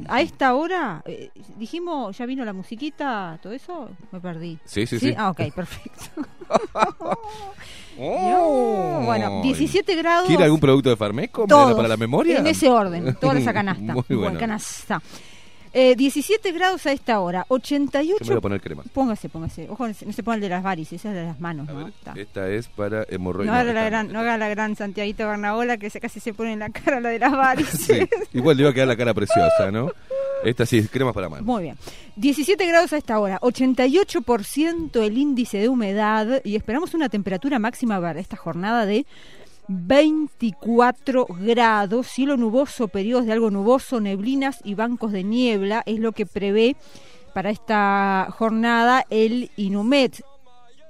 a 0.10 0.22
esta 0.42 0.56
hora, 0.56 1.04
eh, 1.06 1.30
dijimos, 1.56 2.18
¿ya 2.18 2.26
vino 2.26 2.44
la 2.44 2.52
musiquita? 2.52 3.38
¿Todo 3.44 3.54
eso? 3.54 3.92
Me 4.12 4.20
perdí. 4.20 4.58
Sí, 4.66 4.88
sí, 4.88 4.98
sí. 4.98 5.14
Ah, 5.16 5.30
ok, 5.30 5.54
perfecto. 5.54 6.02
Oh. 8.04 9.02
bueno, 9.06 9.42
17 9.44 9.96
grados. 9.96 10.28
¿Quiere 10.28 10.46
algún 10.46 10.60
producto 10.60 10.90
de 10.90 10.96
Farmeco 10.96 11.46
Todos, 11.46 11.76
para 11.76 11.88
la 11.90 11.98
memoria? 11.98 12.40
En 12.40 12.48
ese 12.48 12.68
orden, 12.68 13.16
toda 13.20 13.38
esa 13.38 13.54
canasta. 13.60 13.94
Muy 13.94 14.18
bueno. 14.18 14.40
canasta. 14.40 15.00
Eh, 15.74 15.96
17 15.96 16.52
grados 16.52 16.86
a 16.88 16.92
esta 16.94 17.20
hora, 17.20 17.46
Yo 17.50 17.56
me 17.56 17.56
88. 17.58 18.26
voy 18.26 18.38
a 18.38 18.42
poner 18.42 18.62
crema. 18.62 18.84
Póngase, 18.92 19.30
póngase. 19.30 19.70
Ojo, 19.70 19.88
no 19.88 19.94
se 19.94 20.24
ponga 20.24 20.36
el 20.36 20.42
de 20.42 20.50
las 20.50 20.64
varices, 20.64 21.00
esa 21.00 21.10
es 21.10 21.16
de 21.16 21.24
las 21.26 21.40
manos, 21.40 21.70
A 21.70 21.74
¿no? 21.74 21.86
ver, 21.86 21.94
esta 22.16 22.50
es 22.50 22.68
para 22.70 23.06
hemorroides. 23.08 23.52
No 23.54 23.58
haga, 23.58 23.72
la 23.72 23.84
gran, 23.86 24.12
no, 24.12 24.20
haga 24.20 24.38
la 24.38 24.50
gran 24.50 24.76
Santiaguito 24.76 25.28
Barnaola 25.28 25.78
que 25.78 25.90
se 25.90 26.00
casi 26.00 26.20
se 26.20 26.34
pone 26.34 26.54
en 26.54 26.60
la 26.60 26.70
cara 26.70 27.00
la 27.00 27.10
de 27.10 27.20
las 27.20 27.32
varices. 27.32 27.80
Sí, 27.82 28.00
igual 28.34 28.58
le 28.58 28.64
iba 28.64 28.72
a 28.72 28.74
quedar 28.74 28.88
la 28.88 28.98
cara 28.98 29.14
preciosa, 29.14 29.70
¿no? 29.72 29.92
Esta 30.44 30.66
sí 30.66 30.78
es 30.78 30.90
crema 30.90 31.14
para 31.14 31.30
mano. 31.30 31.44
Muy 31.44 31.64
bien. 31.64 31.78
17 32.16 32.66
grados 32.66 32.94
a 32.94 32.98
esta 32.98 33.20
hora, 33.20 33.40
88% 33.42 35.02
el 35.02 35.18
índice 35.18 35.60
de 35.60 35.70
humedad 35.70 36.42
y 36.44 36.56
esperamos 36.56 36.94
una 36.94 37.10
temperatura 37.10 37.60
máxima 37.60 38.00
para 38.02 38.20
esta 38.20 38.38
jornada 38.38 38.86
de 38.86 39.06
24 39.68 41.28
grados, 41.30 42.08
cielo 42.08 42.38
nuboso, 42.38 42.88
periodos 42.88 43.26
de 43.26 43.34
algo 43.34 43.52
nuboso, 43.52 44.02
neblinas 44.02 44.60
y 44.64 44.74
bancos 44.76 45.12
de 45.12 45.24
niebla 45.24 45.84
es 45.86 46.00
lo 46.00 46.12
que 46.12 46.26
prevé 46.26 46.76
para 47.34 47.50
esta 47.50 48.28
jornada 48.38 49.06
el 49.10 49.52
Inumet. 49.56 50.24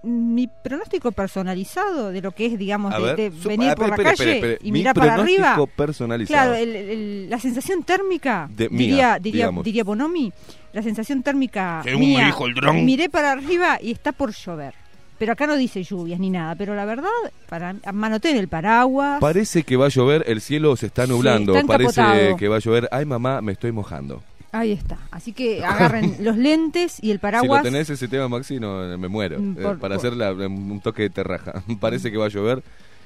Mi 0.03 0.47
pronóstico 0.47 1.11
personalizado 1.11 2.11
de 2.11 2.21
lo 2.21 2.31
que 2.31 2.47
es, 2.47 2.57
digamos, 2.57 2.91
A 2.93 2.97
de, 2.97 3.03
ver, 3.03 3.15
de 3.17 3.31
sup- 3.31 3.47
venir 3.49 3.69
ah, 3.69 3.75
por 3.75 3.89
la 3.89 3.95
calle 3.97 4.09
espere, 4.11 4.33
espere. 4.33 4.57
y 4.61 4.71
Mi 4.71 4.79
mirar 4.79 4.95
para 4.95 5.13
pronóstico 5.15 5.43
arriba. 5.45 5.67
personalizado. 5.75 6.49
Claro, 6.51 6.55
el- 6.55 6.75
el- 6.75 7.29
la 7.29 7.39
sensación 7.39 7.83
térmica, 7.83 8.49
De- 8.51 8.67
diría, 8.67 8.77
mía, 8.95 9.17
diría, 9.21 9.51
diría 9.63 9.83
Bonomi, 9.83 10.33
la 10.73 10.81
sensación 10.81 11.21
térmica 11.21 11.81
Según 11.83 12.01
me 12.01 12.07
mía, 12.07 12.25
dijo 12.25 12.47
el 12.47 12.55
dron. 12.55 12.83
miré 12.83 13.09
para 13.09 13.31
arriba 13.33 13.77
y 13.81 13.91
está 13.91 14.11
por 14.11 14.31
llover. 14.33 14.73
Pero 15.19 15.33
acá 15.33 15.45
no 15.45 15.55
dice 15.55 15.83
lluvias 15.83 16.19
ni 16.19 16.31
nada, 16.31 16.55
pero 16.55 16.73
la 16.73 16.83
verdad, 16.85 17.09
para 17.47 17.75
manoté 17.93 18.31
en 18.31 18.37
el 18.37 18.47
paraguas. 18.47 19.19
Parece 19.21 19.61
que 19.61 19.77
va 19.77 19.85
a 19.85 19.89
llover, 19.89 20.23
el 20.25 20.41
cielo 20.41 20.75
se 20.75 20.87
está 20.87 21.05
Sí, 21.05 21.11
nublando. 21.11 21.53
está 21.55 21.67
Parece 21.67 22.35
que 22.39 22.47
va 22.47 22.55
a 22.55 22.59
llover. 22.59 22.89
Ay, 22.91 23.05
mamá, 23.05 23.39
me 23.41 23.51
estoy 23.51 23.71
mojando. 23.71 24.23
Ahí 24.51 24.71
está. 24.73 24.97
Así 25.11 25.33
que 25.33 25.63
agarren 25.65 26.17
los 26.19 26.37
lentes 26.37 27.01
y 27.03 27.11
el 27.11 27.17
Si 27.17 27.21
paraguas. 27.21 27.63
lo 27.63 27.69
tenés 27.71 27.89
ese 27.89 28.07
tema, 28.07 28.27
Maxi, 28.27 28.59
no, 28.59 28.97
me 28.97 29.07
muero. 29.07 29.39
Mm, 29.39 29.51
Eh, 29.51 29.61
por- 29.61 29.79
para 29.79 29.95
por- 29.95 30.05
hacer 30.05 30.13
la- 30.17 30.31
un 30.33 30.79
toque 30.81 31.03
de 31.03 31.09
terraja. 31.09 31.63
Parece 31.79 32.11
que 32.11 32.17
va 32.17 32.25
a 32.25 32.29
llover. 32.29 32.63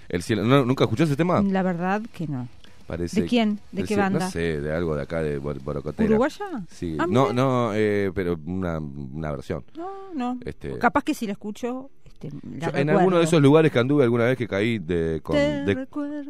El 0.10 0.22
cielo. 0.24 0.44
¿No- 0.44 0.66
¿Nunca 0.66 0.84
escuchó 0.84 1.04
ese 1.04 1.16
tema? 1.16 1.42
La 1.42 1.64
verdad 1.64 2.02
que 2.14 2.28
no. 2.28 2.48
Parece 2.88 3.22
¿De 3.22 3.28
quién? 3.28 3.60
¿De 3.72 3.84
qué 3.84 3.96
banda? 3.96 4.20
No 4.26 4.30
sé, 4.32 4.62
de 4.62 4.72
algo 4.72 4.96
de 4.96 5.02
acá, 5.02 5.24
de 5.24 5.40
Bor- 5.40 5.60
Borocotera. 5.60 6.08
¿Uruguaya? 6.08 6.46
Sí. 6.70 6.96
Ah, 7.00 7.08
no, 7.10 7.34
no, 7.34 7.72
eh, 7.74 8.12
pero 8.14 8.38
una, 8.46 8.78
una 8.78 9.32
versión. 9.32 9.64
No, 9.76 9.90
no. 10.14 10.38
Este- 10.46 10.78
Capaz 10.78 11.04
que 11.04 11.16
si 11.16 11.26
la 11.26 11.32
escucho, 11.32 11.90
este, 12.06 12.30
la 12.60 12.70
Yo, 12.72 12.78
en 12.78 12.92
alguno 12.92 13.18
de 13.18 13.24
esos 13.24 13.42
lugares 13.42 13.72
que 13.72 13.80
anduve 13.80 14.04
alguna 14.04 14.26
vez 14.26 14.38
que 14.38 14.48
caí 14.48 14.78
de... 14.78 15.20
Con, 15.24 15.36
Te 15.36 15.64
de- 15.66 15.74
recuerdo, 15.74 16.22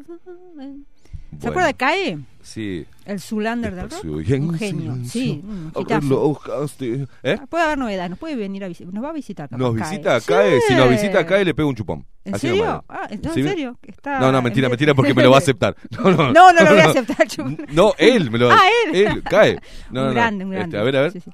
¿Se 1.40 1.48
acuerda 1.48 1.68
de 1.68 1.74
CAE? 1.74 2.18
Sí. 2.42 2.86
El 3.06 3.20
Zulander 3.20 3.76
del 3.76 3.90
rock. 3.90 4.04
Un 4.06 4.56
genio. 4.58 4.96
Sí, 5.06 5.42
un 5.44 5.72
a 5.76 6.00
buscaste. 6.00 7.08
¿Eh? 7.24 7.38
Ah, 7.40 7.46
Puede 7.48 7.64
haber 7.66 7.78
novedad, 7.78 8.10
nos 8.10 8.18
puede 8.20 8.36
venir 8.36 8.64
a 8.64 8.68
visitar, 8.68 8.94
nos 8.94 9.04
va 9.04 9.10
a 9.10 9.14
visitar. 9.14 9.50
capaz, 9.50 9.60
Nos 9.60 9.74
visita, 9.76 10.20
Sí. 10.20 10.28
cae. 10.28 10.62
Si 10.62 10.74
nos 10.76 10.90
visita, 10.90 11.26
cae, 11.26 11.44
le 11.46 11.54
pego 11.54 11.70
un 11.70 11.76
chupón. 11.76 12.06
¿En 12.24 12.36
Así 12.36 12.48
serio? 12.48 12.84
Ah, 12.90 13.08
no, 13.22 13.34
¿Sí? 13.34 13.42
en 13.42 13.48
serio. 13.48 13.78
Está 13.84 14.20
No, 14.20 14.32
no, 14.32 14.42
mentira, 14.42 14.68
en- 14.68 14.72
mentira, 14.72 14.94
porque 14.96 15.14
me 15.14 15.24
lo 15.24 15.30
va 15.32 15.38
a 15.38 15.40
aceptar. 15.40 15.76
No, 15.92 16.10
no, 16.12 16.32
No, 16.34 16.54
no 16.54 16.64
lo 16.64 16.70
voy 16.72 16.80
a 16.80 16.86
aceptar, 16.90 17.28
chupón. 17.28 17.58
No, 17.72 17.94
él 17.98 18.32
me 18.32 18.38
lo 18.40 18.52
Ah, 18.52 18.60
él. 18.88 18.96
Él, 18.96 19.24
cae. 19.24 19.60
No, 19.92 20.08
un 20.08 20.14
grande, 20.14 20.46
un 20.46 20.54
Este, 20.54 20.60
grande. 20.60 20.78
a 20.80 20.84
ver, 20.84 20.96
a 20.98 21.02
ver. 21.02 21.12
Sí, 21.12 21.20
sí. 21.22 21.32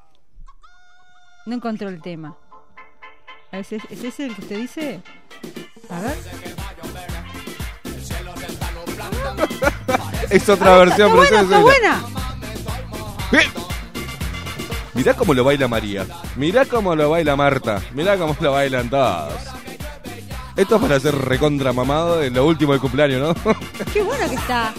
No 1.45 1.55
encontró 1.55 1.89
el 1.89 2.01
tema. 2.01 2.35
¿Es, 3.51 3.71
es, 3.71 3.83
¿Es 3.89 4.03
ese 4.03 4.25
el 4.27 4.35
que 4.35 4.41
usted 4.41 4.57
dice? 4.59 5.01
A 5.89 5.99
ver. 6.01 6.15
Es 10.31 10.47
otra 10.49 10.77
versión, 10.77 11.09
Está 11.09 11.15
buena, 11.15 11.29
pero 11.29 11.41
está 11.43 11.57
es- 11.57 11.61
buena. 11.61 12.01
¡Eh! 13.33 13.49
Mirá 14.93 15.13
cómo 15.13 15.33
lo 15.33 15.43
baila 15.43 15.67
María. 15.67 16.05
Mirá 16.35 16.65
cómo 16.65 16.95
lo 16.95 17.09
baila 17.09 17.35
Marta. 17.35 17.81
Mirá 17.93 18.17
cómo 18.17 18.35
lo 18.39 18.51
bailan 18.51 18.89
todos. 18.89 19.33
Esto 20.55 20.75
es 20.75 20.81
para 20.81 20.99
ser 20.99 21.15
recontra 21.15 21.71
mamado 21.73 22.21
en 22.21 22.33
lo 22.33 22.45
último 22.45 22.73
del 22.73 22.81
cumpleaños, 22.81 23.35
¿no? 23.45 23.53
Qué 23.93 24.01
buena 24.03 24.27
que 24.27 24.35
está. 24.35 24.73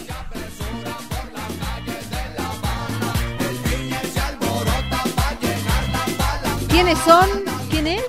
¿Quiénes 6.69 6.99
son? 7.01 7.29
¿Quién 7.71 7.87
es? 7.87 8.03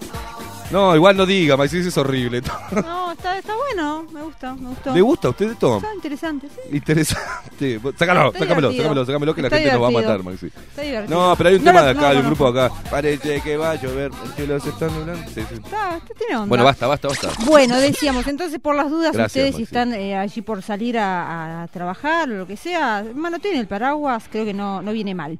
No, 0.73 0.95
igual 0.95 1.15
no 1.15 1.25
diga, 1.25 1.55
Maxi, 1.55 1.77
eso 1.77 1.89
es 1.89 1.97
horrible. 1.97 2.41
No, 2.83 3.11
está, 3.11 3.37
está 3.37 3.53
bueno. 3.55 4.05
Me 4.11 4.23
gusta, 4.23 4.55
me 4.55 4.69
gustó. 4.69 4.93
¿Le 4.93 5.01
gusta 5.01 5.27
a 5.27 5.31
usted 5.31 5.51
esto? 5.51 5.77
Está 5.77 5.93
interesante, 5.93 6.47
sí. 6.49 6.75
Interesante. 6.75 7.79
Sácalo, 7.97 8.27
Está 8.27 8.39
sácamelo, 8.39 8.69
divertido. 8.69 8.71
sácamelo, 8.83 9.05
sácamelo 9.05 9.35
que 9.35 9.41
la 9.43 9.47
Está 9.49 9.57
gente 9.59 9.71
nos 9.73 9.81
va 9.81 9.85
a 9.85 9.89
divertido. 9.89 10.11
matar, 10.17 10.31
Maxi. 10.31 10.45
Está 10.47 10.81
divertido. 10.81 11.19
No, 11.29 11.35
pero 11.35 11.49
hay 11.49 11.55
un 11.55 11.63
No 11.63 11.69
tema 11.69 11.79
lo- 11.81 11.85
de 11.85 11.91
acá, 11.91 12.01
no, 12.01 12.07
de 12.09 12.13
no, 12.15 12.19
un 12.21 12.25
grupo 12.25 12.47
acá. 12.47 12.71
Parece 12.89 13.41
que 13.41 13.57
va 13.57 13.71
a 13.71 13.75
llover, 13.75 14.11
el 14.25 14.31
cielo 14.33 14.59
se 14.59 14.69
está 14.69 14.87
nublando. 14.87 15.27
Sí, 15.29 15.41
sí. 15.47 15.55
Está, 15.63 15.97
está- 15.97 16.13
tiene 16.17 16.35
onda. 16.35 16.47
Bueno, 16.47 16.63
basta, 16.63 16.87
basta, 16.87 17.07
basta. 17.07 17.29
Bueno, 17.45 17.77
decíamos, 17.79 18.25
entonces 18.27 18.59
por 18.59 18.75
las 18.75 18.89
dudas, 18.89 19.13
Gracias, 19.13 19.27
ustedes 19.27 19.55
si 19.55 19.61
Maxi. 19.61 19.63
están 19.63 19.93
eh, 19.93 20.17
allí 20.17 20.41
por 20.41 20.61
salir 20.63 20.97
a, 20.97 21.63
a 21.63 21.67
trabajar 21.67 22.29
o 22.31 22.33
lo 22.35 22.47
que 22.47 22.57
sea, 22.57 23.05
manoteen 23.13 23.57
el 23.57 23.67
paraguas, 23.67 24.23
creo 24.31 24.43
que 24.45 24.53
no, 24.53 24.81
no 24.81 24.91
viene 24.91 25.13
mal. 25.13 25.37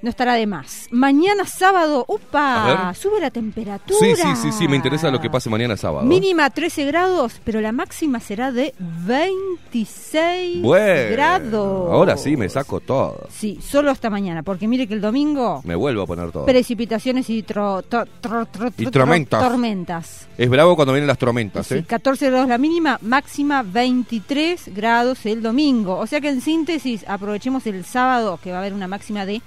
No 0.00 0.10
estará 0.10 0.34
de 0.34 0.46
más. 0.46 0.86
Mañana 0.92 1.44
sábado, 1.44 2.04
¡upa! 2.06 2.94
Sube 2.94 3.20
la 3.20 3.30
temperatura. 3.32 3.98
Sí, 3.98 4.14
sí, 4.14 4.28
sí, 4.42 4.52
sí, 4.52 4.68
me 4.68 4.76
interesa 4.76 5.10
lo 5.10 5.20
que 5.20 5.28
pase 5.28 5.50
mañana 5.50 5.76
sábado. 5.76 6.06
Mínima 6.06 6.48
13 6.50 6.84
grados, 6.84 7.40
pero 7.44 7.60
la 7.60 7.72
máxima 7.72 8.20
será 8.20 8.52
de 8.52 8.74
26 8.78 10.62
Bueno, 10.62 11.10
grados. 11.12 11.90
ahora 11.90 12.16
sí 12.16 12.36
me 12.36 12.48
saco 12.48 12.80
todo. 12.80 13.26
Sí, 13.30 13.58
solo 13.60 13.90
hasta 13.90 14.08
mañana, 14.10 14.42
porque 14.42 14.68
mire 14.68 14.86
que 14.86 14.94
el 14.94 15.00
domingo 15.00 15.62
Me 15.64 15.74
vuelvo 15.74 16.02
a 16.02 16.06
poner 16.06 16.30
todo. 16.30 16.46
precipitaciones 16.46 17.28
y, 17.30 17.42
tro- 17.42 17.82
tro- 17.88 18.06
tro- 18.22 18.72
Y 18.78 18.84
tro- 18.86 18.90
tormentas. 18.92 19.42
tormentas. 19.42 20.28
Es 20.38 20.48
bravo 20.48 20.76
cuando 20.76 20.92
vienen 20.92 21.08
las 21.08 21.18
tormentas, 21.18 21.66
Sí, 21.66 21.74
¿eh? 21.76 21.84
14 21.86 22.30
grados 22.30 22.48
la 22.48 22.58
mínima, 22.58 22.98
máxima 23.02 23.62
23 23.62 24.72
grados 24.74 25.26
el 25.26 25.42
domingo. 25.42 25.96
O 25.98 26.06
sea 26.06 26.20
que 26.20 26.28
en 26.28 26.40
síntesis 26.40 27.04
aprovechemos 27.08 27.66
el 27.66 27.84
sábado 27.84 28.38
que 28.42 28.50
va 28.52 28.58
a 28.58 28.60
haber 28.60 28.74
una 28.74 28.86
máxima 28.88 29.26
de 29.26 29.42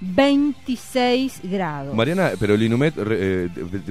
26 0.00 1.40
grados. 1.44 1.94
Mariana, 1.94 2.32
pero 2.38 2.54
el 2.54 2.62
Inumet, 2.62 2.94
eh, 2.98 3.48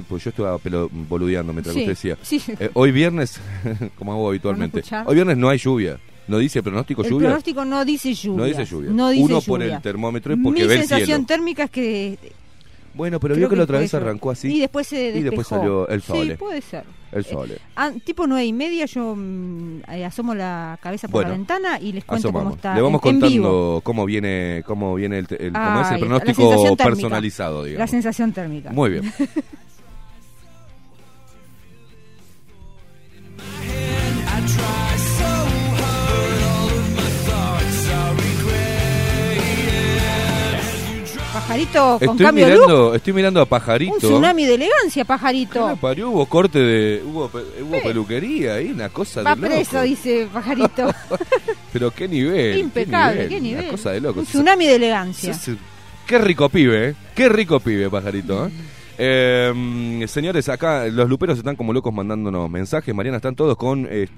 pues 0.08 0.24
yo 0.24 0.30
estaba 0.30 0.58
pelo, 0.58 0.88
boludeando 0.92 1.52
mientras 1.52 1.74
Sí, 1.74 1.80
usted 1.82 1.92
decía. 1.92 2.18
sí. 2.22 2.42
Eh, 2.58 2.70
hoy 2.74 2.92
viernes, 2.92 3.40
como 3.98 4.12
hago 4.12 4.28
habitualmente, 4.28 4.82
hoy 5.06 5.14
viernes 5.14 5.36
no 5.36 5.48
hay 5.48 5.58
lluvia. 5.58 5.98
¿No 6.28 6.38
dice 6.38 6.62
pronóstico 6.62 7.02
el 7.02 7.10
lluvia? 7.10 7.28
pronóstico 7.28 7.64
no 7.64 7.84
dice 7.84 8.14
lluvia. 8.14 8.38
No 8.38 8.44
dice 8.44 8.64
lluvia. 8.64 8.90
No 8.92 9.10
dice 9.10 9.24
Uno 9.24 9.40
por 9.40 9.60
lluvia. 9.60 9.76
el 9.76 9.82
termómetro 9.82 10.32
es 10.34 10.38
porque 10.42 10.62
Mi 10.62 10.68
ve 10.68 10.74
el 10.74 10.80
sensación 10.86 11.26
térmica 11.26 11.64
es 11.64 11.70
que 11.70 12.18
Bueno, 12.94 13.18
pero 13.18 13.34
creo 13.34 13.48
vio 13.48 13.48
que 13.50 13.56
la 13.56 13.64
otra 13.64 13.78
vez 13.80 13.92
arrancó 13.94 14.30
así. 14.30 14.54
Y 14.54 14.60
después 14.60 14.86
se 14.86 15.08
Y 15.08 15.22
después 15.22 15.48
despejó. 15.48 15.56
salió 15.56 15.88
el 15.88 16.02
sol, 16.02 16.28
Sí, 16.28 16.34
puede 16.36 16.60
ser. 16.60 16.84
El 17.12 17.24
sol. 17.24 17.50
eh. 17.50 17.58
Ah, 17.76 17.90
tipo 18.04 18.26
nueve 18.26 18.44
y 18.46 18.52
media 18.52 18.86
yo 18.86 19.14
mm, 19.16 19.80
eh, 19.90 20.04
asomo 20.04 20.34
la 20.34 20.78
cabeza 20.82 21.08
por 21.08 21.22
Bueno, 21.22 21.30
la 21.30 21.36
ventana 21.36 21.80
y 21.80 21.92
les 21.92 22.04
cuento 22.04 22.28
cómo 22.28 22.38
Asomamos. 22.38 22.56
está 22.58 22.74
Le 22.74 22.82
vamos 22.82 23.00
en- 23.04 23.08
en 23.10 23.20
vivo. 23.20 23.30
contando 23.30 23.80
cómo 23.82 24.04
viene, 24.06 24.62
cómo 24.66 24.94
viene 24.94 25.18
el, 25.18 25.26
el- 25.38 25.52
cómo 25.52 25.80
es 25.80 25.86
el 25.88 25.92
la 25.94 25.98
pronóstico 25.98 26.76
personalizado, 26.76 27.62
La 27.62 27.68
digamos. 27.68 27.90
sensación 27.90 28.32
térmica. 28.32 28.70
Muy 28.70 28.90
bien. 28.90 29.12
pajarito 41.50 41.98
con 41.98 42.08
Estoy 42.10 42.26
cambio 42.26 42.46
de 42.46 42.52
look. 42.54 42.60
mirando, 42.66 42.94
estoy 42.94 43.12
mirando 43.12 43.40
a 43.40 43.46
Pajarito. 43.46 43.92
Un 43.94 43.98
tsunami 43.98 44.44
de 44.46 44.54
elegancia, 44.54 45.02
¿Qué 45.02 45.06
pajarito. 45.06 45.68
le 45.70 45.76
parió? 45.76 46.10
Hubo 46.10 46.26
corte 46.26 46.58
de. 46.58 47.02
Hubo, 47.04 47.28
pe- 47.28 47.62
hubo 47.62 47.82
peluquería 47.82 48.54
ahí, 48.54 48.70
una 48.70 48.88
cosa 48.88 49.22
Va 49.22 49.34
de 49.34 49.40
loco. 49.42 49.54
preso, 49.54 49.82
dice 49.82 50.28
pajarito. 50.32 50.90
Pero 51.72 51.90
qué 51.92 52.08
nivel. 52.08 52.58
Impecable, 52.58 53.22
qué 53.22 53.28
qué 53.28 53.40
nivel. 53.40 53.62
Una 53.64 53.70
cosa 53.72 53.90
de 53.92 54.00
loco. 54.00 54.20
Un 54.20 54.26
tsunami 54.26 54.66
de 54.66 54.74
elegancia. 54.76 55.38
Qué 56.06 56.18
rico 56.18 56.48
pibe, 56.48 56.88
¿eh? 56.90 56.94
Qué 57.14 57.28
rico 57.28 57.60
pibe, 57.60 57.88
pajarito. 57.90 58.46
¿eh? 58.46 58.50
Eh, 58.98 60.04
señores, 60.08 60.48
acá 60.48 60.86
los 60.86 61.08
luperos 61.08 61.38
están 61.38 61.56
como 61.56 61.72
locos 61.72 61.92
mandándonos 61.92 62.50
mensajes. 62.50 62.94
Mariana, 62.94 63.16
están 63.16 63.34
todos 63.34 63.56
con 63.56 63.86
eh, 63.90 64.08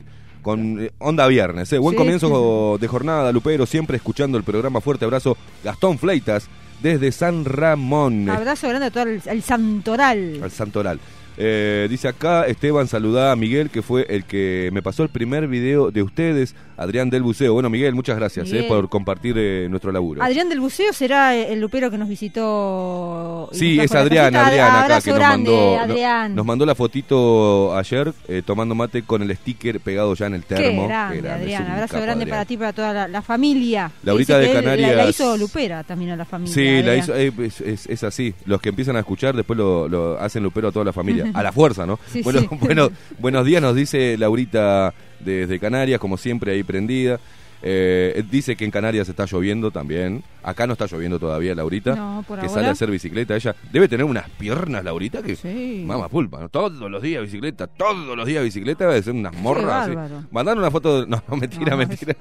con 0.43 0.83
eh, 0.85 0.91
onda 0.99 1.27
viernes. 1.29 1.73
¿eh? 1.73 1.79
Buen 1.79 1.93
Sí, 1.95 1.99
comienzo 1.99 2.79
de 2.81 2.89
jornada, 2.89 3.31
lupero. 3.31 3.65
Siempre 3.67 3.97
escuchando 3.97 4.37
el 4.39 4.45
programa. 4.45 4.81
Fuerte 4.81 5.05
abrazo. 5.05 5.37
Gastón 5.63 5.99
Fleitas, 5.99 6.49
desde 6.83 7.13
San 7.13 7.45
Ramón. 7.45 8.29
Abrazo 8.29 8.69
grande 8.69 8.87
a 8.87 8.91
todo 8.91 9.05
el, 9.05 9.23
el 9.25 9.43
santoral. 9.43 10.41
Al 10.43 10.51
Santoral. 10.51 10.99
Eh, 11.39 11.87
dice 11.91 12.09
acá, 12.09 12.47
Esteban, 12.47 12.87
saluda 12.89 13.33
a 13.33 13.37
Miguel, 13.37 13.71
que 13.71 13.83
fue 13.83 14.07
el 14.09 14.25
que 14.25 14.71
me 14.73 14.83
pasó 14.83 15.03
el 15.03 15.09
primer 15.09 15.49
video 15.49 15.91
de 15.91 16.03
ustedes, 16.03 16.55
Adrián 16.77 17.11
del 17.11 17.23
Buceo. 17.23 17.53
Bueno, 17.55 17.71
Miguel, 17.71 17.95
muchas 17.95 18.17
gracias 18.17 18.53
eh, 18.53 18.65
por 18.69 18.89
compartir 18.89 19.35
eh, 19.39 19.67
nuestro 19.71 19.93
laburo. 19.93 20.23
Adrián 20.23 20.49
del 20.49 20.61
Buceo 20.61 20.93
será 20.93 21.35
el 21.37 21.61
lupero 21.61 21.91
que 21.91 21.99
nos 21.99 22.09
visitó. 22.09 23.49
Sí, 23.53 23.79
es 23.81 23.93
Adrián. 23.95 24.35
Adrián 24.37 24.75
acá 24.85 25.01
que 25.01 25.11
nos 25.11 25.19
grande, 25.19 25.51
mandó, 25.51 25.79
Adrián. 25.79 26.35
nos 26.35 26.47
mandó 26.47 26.67
la 26.67 26.75
fotito 26.75 27.77
ayer 27.77 28.13
tomando 28.45 28.75
mate 28.75 29.03
con 29.03 29.23
el 29.23 29.35
sticker 29.37 29.81
pegado 29.81 30.15
ya 30.15 30.27
en 30.27 30.35
el 30.35 30.45
Qué 30.45 30.55
termo. 30.57 30.87
grande, 30.87 31.17
Qué 31.17 31.23
grande, 31.23 31.43
Adrián. 31.45 31.71
Abrazo 31.73 31.95
grande 31.97 32.13
Adrián. 32.13 32.29
para 32.31 32.45
ti 32.45 32.57
para 32.57 32.73
toda 32.73 32.93
la, 32.93 33.09
la 33.09 33.23
familia. 33.23 33.91
Laurita 34.03 34.39
de 34.39 34.47
él- 34.47 34.55
La, 34.55 34.61
la 34.61 34.77
Canarias. 34.77 35.11
hizo 35.11 35.37
Lupera 35.37 35.83
también 35.85 36.11
a 36.13 36.17
la 36.17 36.25
familia. 36.25 36.55
Sí, 36.55 36.83
la 36.83 36.97
hizo, 36.97 37.15
es, 37.15 37.61
es- 37.61 37.87
es 37.87 38.05
así. 38.05 38.35
Los 38.45 38.61
que 38.61 38.69
empiezan 38.71 38.97
a 38.97 39.01
escuchar 39.01 39.35
después 39.35 39.57
lo, 39.59 39.89
lo 39.89 40.19
hacen 40.21 40.43
lupero 40.43 40.69
a 40.69 40.73
toda 40.73 40.85
la 40.85 40.93
familia. 40.93 41.22
A 41.35 41.43
la 41.43 41.53
fuerza, 41.53 41.87
¿no? 41.87 41.99
Sí, 42.13 42.23
bueno, 42.23 42.41
sí. 42.41 42.49
bueno, 42.61 42.91
buenos 43.19 43.45
días, 43.47 43.61
nos 43.63 43.75
dice 43.77 44.17
Laurita 44.19 44.93
desde 45.21 45.59
Canarias, 45.59 46.01
como 46.01 46.17
siempre 46.17 46.53
ahí 46.53 46.63
prendida. 46.63 47.19
Eh, 47.65 48.25
dice 48.29 48.57
que 48.57 48.65
en 48.65 48.73
Canarias 48.73 49.09
está 49.09 49.25
lloviendo 49.25 49.71
también. 49.71 50.25
Acá 50.43 50.67
no 50.67 50.73
está 50.73 50.87
lloviendo 50.87 51.21
todavía, 51.21 51.55
Laurita. 51.55 51.95
No, 51.95 52.25
por 52.27 52.41
que 52.41 52.47
ahora. 52.47 52.55
sale 52.55 52.67
a 52.67 52.73
hacer 52.73 52.91
bicicleta. 52.91 53.37
Ella 53.37 53.55
debe 53.73 53.87
tener 53.87 54.05
unas 54.05 54.29
piernas, 54.31 54.83
Laurita, 54.83 55.23
que 55.23 55.37
Sí. 55.37 55.85
Mamá 55.87 56.09
pulpa, 56.09 56.41
¿no? 56.41 56.49
todos 56.49 56.73
los 56.91 57.01
días 57.01 57.23
bicicleta, 57.23 57.69
todos 57.69 58.17
los 58.17 58.27
días 58.27 58.43
bicicleta, 58.43 58.89
debe 58.89 59.01
ser 59.01 59.13
unas 59.15 59.33
morras. 59.37 59.87
bárbaro. 59.89 60.25
Mandar 60.33 60.59
una 60.59 60.73
foto, 60.73 61.03
de- 61.03 61.07
no, 61.07 61.23
no, 61.29 61.37
mentira, 61.37 61.71
No, 61.71 61.77
mentira. 61.77 62.17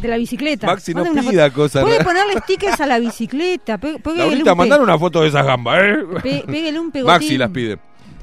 De 0.00 0.08
la 0.08 0.16
bicicleta. 0.16 0.66
Maxi, 0.66 0.94
no 0.94 1.04
Manden 1.04 1.28
pida 1.28 1.50
cosas 1.50 1.82
Puede 1.82 2.02
ponerle 2.04 2.34
stickers 2.42 2.80
a 2.80 2.86
la 2.86 2.98
bicicleta. 2.98 3.78
Pe- 3.78 3.98
pégale 3.98 4.18
Laurita, 4.20 4.52
un 4.52 4.56
pe- 4.56 4.62
mandar 4.62 4.80
una 4.80 4.98
foto 4.98 5.22
de 5.22 5.28
esas 5.28 5.44
gambas, 5.46 5.80
¿eh? 5.82 5.96
pe- 6.22 6.44
pégale 6.46 6.78
un 6.80 6.90
pegotín. 6.90 7.12
Maxi 7.14 7.38
las 7.38 7.50
pide. 7.50 7.78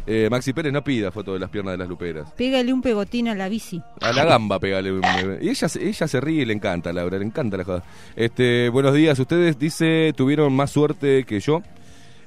Eh, 0.05 0.27
Maxi 0.29 0.51
Pérez 0.51 0.73
no 0.73 0.83
pida 0.83 1.11
foto 1.13 1.31
de 1.33 1.39
las 1.39 1.49
piernas 1.49 1.73
de 1.73 1.77
las 1.77 1.87
luperas. 1.87 2.29
Pégale 2.33 2.73
un 2.73 2.81
pegotín 2.81 3.29
a 3.29 3.35
la 3.35 3.47
bici. 3.47 3.81
A 4.01 4.11
la 4.11 4.25
gamba 4.25 4.59
pegale. 4.59 4.91
un- 4.91 5.01
Y 5.41 5.49
ella, 5.49 5.69
se- 5.69 5.87
ella 5.87 6.07
se 6.09 6.19
ríe 6.19 6.41
y 6.41 6.45
le 6.45 6.51
encanta, 6.53 6.91
Laura, 6.91 7.17
le 7.17 7.25
encanta 7.25 7.55
la 7.55 7.63
joda. 7.63 7.83
Este, 8.15 8.67
buenos 8.67 8.93
días, 8.93 9.17
ustedes, 9.17 9.57
dice, 9.57 10.11
tuvieron 10.15 10.51
más 10.53 10.71
suerte 10.71 11.23
que 11.23 11.39
yo. 11.39 11.61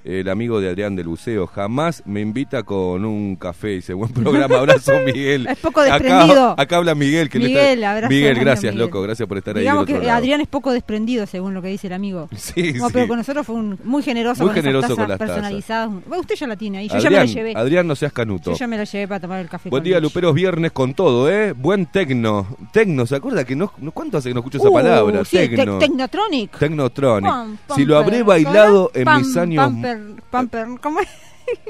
El 0.07 0.29
amigo 0.29 0.61
de 0.61 0.69
Adrián 0.69 0.95
del 0.95 1.09
Buceo 1.09 1.49
jamás 1.49 2.01
me 2.07 2.21
invita 2.21 2.63
con 2.63 3.05
un 3.05 3.35
café. 3.35 3.71
Dice, 3.71 3.93
buen 3.93 4.13
programa, 4.13 4.59
abrazo 4.59 4.93
Miguel. 5.05 5.49
Es 5.49 5.59
poco 5.59 5.83
desprendido. 5.83 6.51
Acá, 6.53 6.63
acá 6.63 6.77
habla 6.77 6.95
Miguel. 6.95 7.29
Que 7.29 7.41
le 7.41 7.47
Miguel, 7.49 7.79
está- 7.81 7.91
abrazo 7.91 8.11
Miguel, 8.15 8.39
gracias, 8.39 8.73
Miguel. 8.75 8.87
loco, 8.87 9.03
gracias 9.03 9.27
por 9.29 9.37
estar 9.39 9.59
Digamos 9.59 9.85
ahí. 9.89 9.95
del 9.95 10.03
que. 10.03 10.11
Adrián 10.11 10.41
es 10.41 10.47
poco 10.47 10.71
desprendido, 10.73 11.27
según 11.27 11.55
lo 11.55 11.61
que 11.63 11.69
dice 11.69 11.89
el 11.89 11.93
amigo. 11.93 12.29
Sí, 12.37 12.75
No, 12.75 12.87
sí. 12.87 12.93
pero 12.95 13.09
con 13.09 13.19
nosotros 13.19 13.45
fue 13.45 13.57
un- 13.57 13.81
muy 13.83 14.01
generoso 14.05 14.45
Muy 14.45 14.51
con 14.51 14.59
esas 14.59 14.63
generoso 14.65 14.83
tazas 14.89 14.97
con 14.97 15.09
las 15.09 15.19
tazas. 15.19 15.35
personalizadas. 15.35 15.91
Bueno, 16.07 16.21
usted 16.21 16.35
ya 16.37 16.47
la 16.47 16.57
tiene 16.57 16.79
ahí. 16.79 16.89
Yo 16.89 16.99
ya 16.99 17.11
me 17.11 17.17
la 17.17 17.23
Adrián, 17.23 17.35
llevé. 17.37 17.53
Adrián, 17.57 17.87
no 17.89 17.97
seas 17.97 18.13
canuto. 18.13 18.53
Yo 18.53 18.57
ya 18.57 18.67
me 18.69 18.77
la 18.77 18.85
llevé 18.85 19.09
para 19.09 19.19
tomar 19.21 19.41
el 19.41 19.49
café. 19.49 19.71
Buen 19.71 19.83
día. 19.83 19.99
Luperos, 19.99 20.33
viernes 20.35 20.71
con 20.71 20.95
todo, 20.95 21.29
¿eh? 21.29 21.51
Buen 21.51 21.87
tecno. 21.87 22.47
Tecno, 22.73 23.07
¿se 23.07 23.17
acuerda 23.17 23.45
que 23.45 23.57
no, 23.57 23.73
cuánto 23.93 24.19
hace 24.19 24.29
que 24.31 24.35
no 24.35 24.41
escucho 24.41 24.59
esa 24.59 24.69
Uh, 24.69 24.73
palabra? 24.73 25.25
sí, 25.25 25.37
te- 25.37 25.49
tecno. 25.49 25.79
Technotronic. 25.81 26.57
Tecnotronic. 26.59 27.29
Pam, 27.29 27.57
si 27.75 27.85
lo 27.85 27.99
habré 27.99 28.23
bailado 28.23 28.93
en 28.95 29.09
mis 29.19 29.37
años... 29.37 29.73
Pamper, 29.97 30.25
pamper, 30.31 30.67
¿cómo 30.81 31.01
es? 31.01 31.09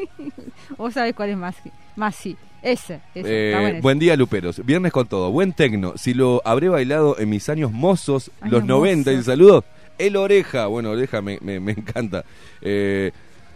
Vos 0.79 0.95
sabés 0.95 1.15
cuál 1.15 1.31
es 1.31 1.37
más, 1.37 1.57
más 1.97 2.15
sí. 2.17 2.37
Ese, 2.63 3.01
ese. 3.15 3.29
Eh, 3.29 3.49
está 3.51 3.61
bueno 3.61 3.75
ese. 3.77 3.83
buen 3.83 3.99
día, 3.99 4.17
Luperos. 4.17 4.65
Viernes 4.65 4.93
con 4.93 5.07
todo. 5.07 5.31
Buen 5.31 5.53
tecno. 5.53 5.95
Si 5.97 6.15
lo 6.15 6.43
habré 6.45 6.69
bailado 6.69 7.17
en 7.19 7.29
mis 7.29 7.49
años 7.49 7.71
mozos, 7.71 8.31
los 8.43 8.65
90, 8.65 9.11
y 9.11 9.15
mozos. 9.15 9.27
saludos. 9.27 9.65
El 9.99 10.17
Oreja. 10.17 10.67
Bueno, 10.67 10.91
Oreja 10.91 11.23
me, 11.23 11.39
me, 11.41 11.61
me 11.61 11.73
encanta. 11.73 12.25
Eh, 12.61 13.13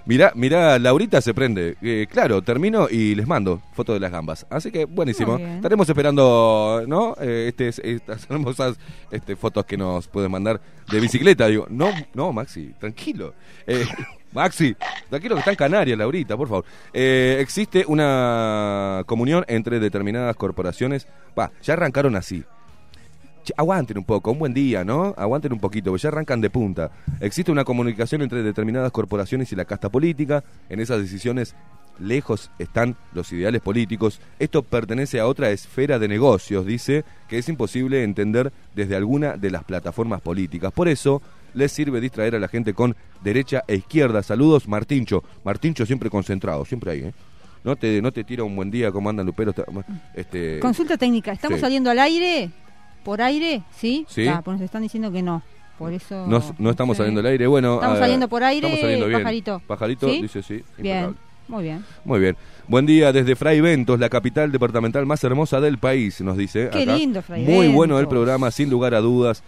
mirá, 0.06 0.33
mirá, 0.35 0.78
Laurita 0.78 1.20
se 1.20 1.35
prende. 1.35 1.76
Eh, 1.83 2.06
claro, 2.11 2.42
termino 2.42 2.88
y 2.90 3.14
les 3.14 3.26
mando 3.26 3.61
foto 3.72 3.94
de 3.94 4.00
las 4.00 4.12
gambas. 4.12 4.46
Así 4.50 4.70
que 4.70 4.85
buenísimo. 4.85 5.38
Estaremos 5.38 5.88
esperando, 5.88 6.85
¿no? 6.87 7.16
Eh, 7.20 7.46
este, 7.48 7.68
estas 7.68 8.26
hermosas 8.30 8.76
este, 9.11 9.37
fotos 9.37 9.64
que 9.64 9.76
nos 9.76 10.09
pueden 10.09 10.30
mandar 10.30 10.61
de 10.90 11.00
bicicleta. 11.00 11.46
Digo, 11.46 11.66
no, 11.70 11.90
no, 12.14 12.33
Maxi, 12.33 12.74
tranquilo. 12.78 13.35
Eh, 13.66 13.85
Maxi, 14.32 14.76
tranquilo 15.08 15.34
que 15.34 15.40
está 15.40 15.50
en 15.50 15.56
Canarias, 15.56 15.98
Laurita, 15.98 16.36
por 16.36 16.48
favor. 16.48 16.64
Eh, 16.92 17.38
existe 17.40 17.84
una 17.86 19.02
comunión 19.06 19.44
entre 19.48 19.80
determinadas 19.80 20.36
corporaciones. 20.36 21.06
Va, 21.38 21.50
ya 21.62 21.74
arrancaron 21.74 22.14
así. 22.16 22.44
Che, 23.42 23.54
aguanten 23.56 23.98
un 23.98 24.04
poco, 24.04 24.30
un 24.30 24.38
buen 24.38 24.54
día, 24.54 24.84
¿no? 24.84 25.14
Aguanten 25.16 25.52
un 25.52 25.60
poquito, 25.60 25.96
ya 25.96 26.08
arrancan 26.08 26.40
de 26.40 26.50
punta. 26.50 26.90
Existe 27.20 27.50
una 27.50 27.64
comunicación 27.64 28.22
entre 28.22 28.42
determinadas 28.42 28.92
corporaciones 28.92 29.50
y 29.52 29.56
la 29.56 29.64
casta 29.64 29.88
política. 29.88 30.44
En 30.68 30.78
esas 30.78 31.00
decisiones 31.00 31.54
lejos 31.98 32.50
están 32.58 32.96
los 33.12 33.32
ideales 33.32 33.60
políticos. 33.60 34.20
Esto 34.38 34.62
pertenece 34.62 35.20
a 35.20 35.26
otra 35.26 35.50
esfera 35.50 35.98
de 35.98 36.08
negocios, 36.08 36.66
dice, 36.66 37.04
que 37.28 37.38
es 37.38 37.48
imposible 37.48 38.04
entender 38.04 38.52
desde 38.74 38.96
alguna 38.96 39.36
de 39.36 39.50
las 39.50 39.64
plataformas 39.64 40.20
políticas. 40.20 40.72
Por 40.72 40.88
eso 40.88 41.22
les 41.54 41.72
sirve 41.72 42.00
distraer 42.00 42.34
a 42.34 42.38
la 42.38 42.48
gente 42.48 42.74
con 42.74 42.96
derecha 43.22 43.62
e 43.66 43.76
izquierda. 43.76 44.22
Saludos, 44.22 44.68
Martincho. 44.68 45.22
Martincho 45.44 45.86
siempre 45.86 46.10
concentrado, 46.10 46.64
siempre 46.64 46.92
ahí, 46.92 47.00
¿eh? 47.00 47.12
No 47.62 47.76
te, 47.76 48.00
no 48.00 48.10
te 48.10 48.24
tira 48.24 48.42
un 48.42 48.56
buen 48.56 48.70
día 48.70 48.90
como 48.90 49.10
andan 49.10 49.26
Luperos. 49.26 49.54
Este, 50.14 50.60
Consulta 50.60 50.96
técnica. 50.96 51.32
¿Estamos 51.32 51.56
sí. 51.58 51.60
saliendo 51.60 51.90
al 51.90 51.98
aire? 51.98 52.50
¿Por 53.04 53.20
aire? 53.20 53.62
¿Sí? 53.76 54.06
Sí. 54.08 54.26
Ah, 54.26 54.40
pues 54.42 54.56
nos 54.58 54.64
están 54.64 54.82
diciendo 54.82 55.12
que 55.12 55.22
no. 55.22 55.42
Por 55.78 55.92
eso. 55.92 56.26
No, 56.26 56.42
no 56.58 56.70
estamos 56.70 56.96
saliendo 56.96 57.20
al 57.20 57.26
aire. 57.26 57.46
Bueno, 57.46 57.74
¿Estamos 57.74 57.96
ah, 57.96 58.00
saliendo 58.00 58.28
por 58.28 58.42
aire, 58.42 58.66
Estamos 58.66 58.80
saliendo 58.80 59.06
bien. 59.06 59.20
pajarito? 59.20 59.62
Pajarito 59.66 60.08
¿Sí? 60.08 60.22
dice 60.22 60.42
sí. 60.42 60.62
Bien. 60.78 60.96
impecable. 61.04 61.30
Muy 61.48 61.64
bien. 61.64 61.84
Muy 62.04 62.20
bien. 62.20 62.36
Buen 62.68 62.86
día 62.86 63.12
desde 63.12 63.34
Fray 63.34 63.60
Ventos, 63.60 63.98
la 63.98 64.08
capital 64.08 64.52
departamental 64.52 65.04
más 65.04 65.24
hermosa 65.24 65.60
del 65.60 65.78
país, 65.78 66.20
nos 66.20 66.36
dice. 66.36 66.70
Qué 66.70 66.82
acá. 66.82 66.96
lindo, 66.96 67.22
Fray 67.22 67.44
Muy 67.44 67.68
bueno 67.68 67.98
el 67.98 68.06
programa, 68.06 68.50
sin 68.52 68.70
lugar 68.70 68.94
a 68.94 69.00
dudas. 69.00 69.42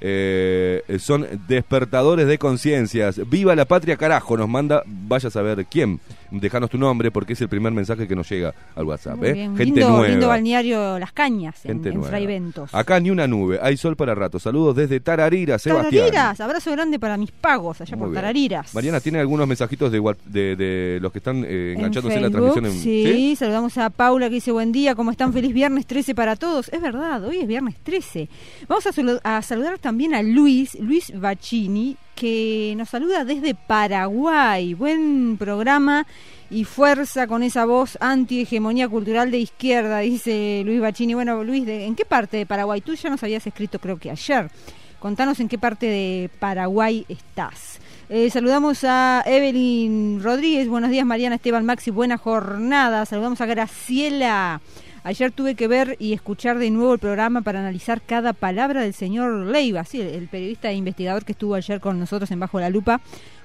Eh, 0.00 0.82
son 0.98 1.26
despertadores 1.48 2.26
de 2.26 2.38
conciencias. 2.38 3.20
Viva 3.28 3.56
la 3.56 3.64
patria, 3.64 3.96
carajo. 3.96 4.36
Nos 4.36 4.48
manda, 4.48 4.82
vaya 4.86 5.28
a 5.28 5.32
saber 5.32 5.66
quién. 5.66 6.00
Dejanos 6.30 6.70
tu 6.70 6.78
nombre 6.78 7.10
porque 7.10 7.32
es 7.32 7.40
el 7.40 7.48
primer 7.48 7.72
mensaje 7.72 8.06
que 8.06 8.14
nos 8.14 8.28
llega 8.28 8.54
al 8.76 8.84
WhatsApp. 8.84 9.22
¿eh? 9.24 9.34
Gente 9.34 9.64
lindo, 9.64 9.88
nueva. 9.88 10.08
lindo 10.08 10.28
balneario 10.28 10.98
Las 10.98 11.12
Cañas 11.12 11.64
en, 11.64 11.72
Gente 11.72 11.88
en 11.88 11.94
nueva. 11.96 12.08
Fray 12.10 12.26
Ventos. 12.26 12.74
Acá 12.74 13.00
ni 13.00 13.10
una 13.10 13.26
nube, 13.26 13.58
hay 13.62 13.76
sol 13.76 13.96
para 13.96 14.14
rato. 14.14 14.38
Saludos 14.38 14.76
desde 14.76 15.00
Tararira, 15.00 15.58
Sebastián. 15.58 16.06
Tarariras, 16.06 16.40
abrazo 16.40 16.70
grande 16.72 16.98
para 16.98 17.16
mis 17.16 17.30
pagos 17.30 17.80
allá 17.80 17.96
Muy 17.96 18.00
por 18.04 18.08
bien. 18.10 18.14
Tarariras. 18.22 18.74
Mariana, 18.74 19.00
¿tiene 19.00 19.20
algunos 19.20 19.48
mensajitos 19.48 19.90
de, 19.90 20.00
what- 20.00 20.18
de, 20.26 20.54
de 20.56 20.98
los 21.00 21.12
que 21.12 21.18
están 21.18 21.44
eh, 21.44 21.72
En 21.72 21.78
enganchándose 21.78 22.16
en 22.16 22.22
la 22.22 22.30
transmisión? 22.30 22.66
En, 22.66 22.72
sí, 22.72 23.34
saludamos 23.36 23.78
a 23.78 23.88
Paula 23.90 24.28
que 24.28 24.34
dice 24.36 24.52
buen 24.52 24.70
día, 24.72 24.94
¿cómo 24.94 25.10
están? 25.10 25.32
Feliz 25.32 25.52
viernes 25.54 25.86
13 25.86 26.14
para 26.14 26.36
todos. 26.36 26.68
Es 26.68 26.80
verdad, 26.82 27.24
hoy 27.24 27.38
es 27.38 27.46
viernes 27.46 27.76
13. 27.82 28.28
Vamos 28.68 28.86
a 29.24 29.42
saludar 29.42 29.78
también 29.78 30.14
a 30.14 30.22
Luis, 30.22 30.78
Luis 30.80 31.12
Bacini, 31.18 31.96
que 32.18 32.74
nos 32.76 32.88
saluda 32.88 33.24
desde 33.24 33.54
Paraguay. 33.54 34.74
Buen 34.74 35.36
programa 35.38 36.04
y 36.50 36.64
fuerza 36.64 37.26
con 37.28 37.44
esa 37.44 37.64
voz 37.64 37.96
anti-hegemonía 38.00 38.88
cultural 38.88 39.30
de 39.30 39.38
izquierda, 39.38 40.00
dice 40.00 40.62
Luis 40.64 40.80
Bacini. 40.80 41.14
Bueno, 41.14 41.44
Luis, 41.44 41.64
¿de- 41.64 41.84
¿en 41.84 41.94
qué 41.94 42.04
parte 42.04 42.36
de 42.38 42.46
Paraguay? 42.46 42.80
Tú 42.80 42.94
ya 42.94 43.08
nos 43.08 43.22
habías 43.22 43.46
escrito 43.46 43.78
creo 43.78 43.98
que 43.98 44.10
ayer. 44.10 44.50
Contanos 44.98 45.38
en 45.38 45.48
qué 45.48 45.58
parte 45.58 45.86
de 45.86 46.28
Paraguay 46.40 47.06
estás. 47.08 47.78
Eh, 48.10 48.30
saludamos 48.30 48.82
a 48.82 49.22
Evelyn 49.24 50.20
Rodríguez. 50.22 50.66
Buenos 50.68 50.90
días, 50.90 51.06
Mariana 51.06 51.36
Esteban 51.36 51.64
Maxi. 51.64 51.90
Buena 51.92 52.16
jornada. 52.18 53.06
Saludamos 53.06 53.40
a 53.40 53.46
Graciela. 53.46 54.60
Ayer 55.04 55.30
tuve 55.30 55.54
que 55.54 55.68
ver 55.68 55.96
y 55.98 56.12
escuchar 56.12 56.58
de 56.58 56.70
nuevo 56.70 56.92
el 56.92 56.98
programa 56.98 57.42
para 57.42 57.60
analizar 57.60 58.02
cada 58.02 58.32
palabra 58.32 58.82
del 58.82 58.94
señor 58.94 59.46
Leiva, 59.46 59.84
sí, 59.84 60.00
el, 60.00 60.28
periodista 60.28 60.70
e 60.70 60.74
investigador 60.74 61.24
que 61.24 61.32
estuvo 61.32 61.54
ayer 61.54 61.80
con 61.80 61.98
nosotros 61.98 62.30
en 62.30 62.40
Bajo 62.40 62.60
la 62.60 62.70
Lupa. 62.70 63.00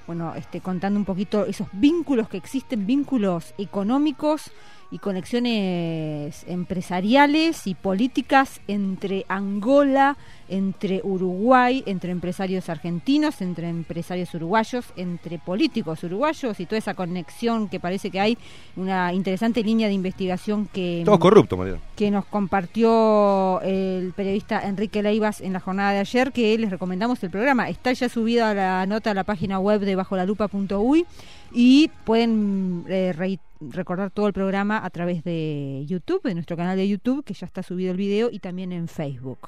Bueno, 0.06 0.34
este, 0.34 0.60
contando 0.60 0.98
un 0.98 1.04
poquito 1.04 1.46
esos 1.46 1.68
vínculos 1.72 2.28
que 2.28 2.36
existen, 2.36 2.86
vínculos 2.86 3.54
económicos 3.56 4.50
y 4.94 4.98
conexiones 5.00 6.44
empresariales 6.46 7.66
y 7.66 7.74
políticas 7.74 8.60
entre 8.68 9.24
Angola, 9.28 10.16
entre 10.48 11.00
Uruguay, 11.02 11.82
entre 11.86 12.12
empresarios 12.12 12.68
argentinos, 12.68 13.40
entre 13.40 13.68
empresarios 13.68 14.32
uruguayos, 14.34 14.84
entre 14.96 15.38
políticos 15.38 16.04
uruguayos 16.04 16.60
y 16.60 16.66
toda 16.66 16.78
esa 16.78 16.94
conexión 16.94 17.68
que 17.68 17.80
parece 17.80 18.10
que 18.10 18.20
hay, 18.20 18.38
una 18.76 19.12
interesante 19.12 19.62
línea 19.64 19.88
de 19.88 19.94
investigación 19.94 20.68
que 20.72 21.02
Todo 21.04 21.18
corrupto, 21.18 21.56
Mariana. 21.56 21.80
que 21.96 22.10
nos 22.10 22.24
compartió 22.26 23.60
el 23.62 24.12
periodista 24.14 24.60
Enrique 24.66 25.02
Leivas 25.02 25.40
en 25.40 25.54
la 25.54 25.60
jornada 25.60 25.92
de 25.92 25.98
ayer, 25.98 26.30
que 26.32 26.56
les 26.58 26.70
recomendamos 26.70 27.22
el 27.24 27.30
programa. 27.30 27.68
Está 27.68 27.92
ya 27.92 28.08
subida 28.08 28.54
la 28.54 28.86
nota 28.86 29.10
a 29.10 29.14
la 29.14 29.24
página 29.24 29.58
web 29.58 29.80
de 29.80 29.96
bajolalupa.uy 29.96 31.04
y 31.52 31.90
pueden 32.04 32.84
eh, 32.88 33.12
re- 33.16 33.38
recordar 33.70 34.10
todo 34.10 34.26
el 34.26 34.32
programa 34.32 34.84
a 34.84 34.90
través 34.90 35.24
de 35.24 35.84
YouTube, 35.86 36.22
de 36.22 36.34
nuestro 36.34 36.56
canal 36.56 36.76
de 36.76 36.88
YouTube, 36.88 37.24
que 37.24 37.34
ya 37.34 37.46
está 37.46 37.62
subido 37.62 37.90
el 37.90 37.96
video, 37.96 38.30
y 38.30 38.38
también 38.38 38.72
en 38.72 38.88
Facebook. 38.88 39.38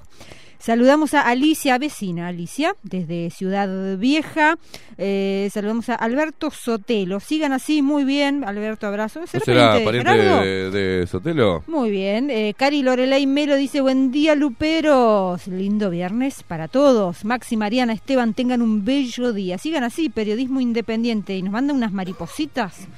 Saludamos 0.59 1.13
a 1.15 1.21
Alicia 1.21 1.77
Vecina, 1.79 2.29
Alicia, 2.29 2.75
desde 2.83 3.31
Ciudad 3.31 3.99
Vieja. 3.99 4.57
Eh, 4.97 5.49
saludamos 5.53 5.91
a 5.91 5.95
Alberto 5.97 6.51
Sotelo. 6.51 7.21
Sigan 7.21 7.53
así, 7.53 7.83
muy 7.83 8.05
bien. 8.05 8.43
Alberto, 8.43 8.87
abrazo. 8.87 9.21
¿No 9.21 9.27
¿Será 9.27 9.45
será 9.45 9.73
pariente 9.73 9.79
de 9.79 9.85
pariente 9.85 10.11
Gerardo? 10.13 10.43
de, 10.45 10.71
de 10.71 11.07
Sotelo? 11.07 11.63
Muy 11.67 11.91
bien. 11.91 12.31
Eh, 12.31 12.55
Cari 12.57 12.83
Lorelei 12.83 13.27
Melo 13.27 13.55
dice, 13.55 13.83
buen 13.83 14.11
día, 14.11 14.35
Luperos. 14.35 15.47
Lindo 15.47 15.91
viernes 15.91 16.43
para 16.43 16.69
todos. 16.69 17.25
Maxi, 17.25 17.57
Mariana, 17.57 17.93
Esteban, 17.93 18.33
tengan 18.33 18.63
un 18.63 18.85
bello 18.85 19.33
día. 19.35 19.59
Sigan 19.59 19.85
así, 19.85 20.09
periodismo 20.09 20.61
independiente. 20.61 21.37
Y 21.37 21.43
nos 21.43 21.53
mandan 21.53 21.77
unas 21.77 21.93
maripositas, 21.93 22.89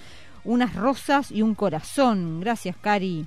unas 0.44 0.74
rosas 0.74 1.30
y 1.30 1.42
un 1.42 1.54
corazón. 1.54 2.40
Gracias, 2.40 2.76
Cari. 2.76 3.26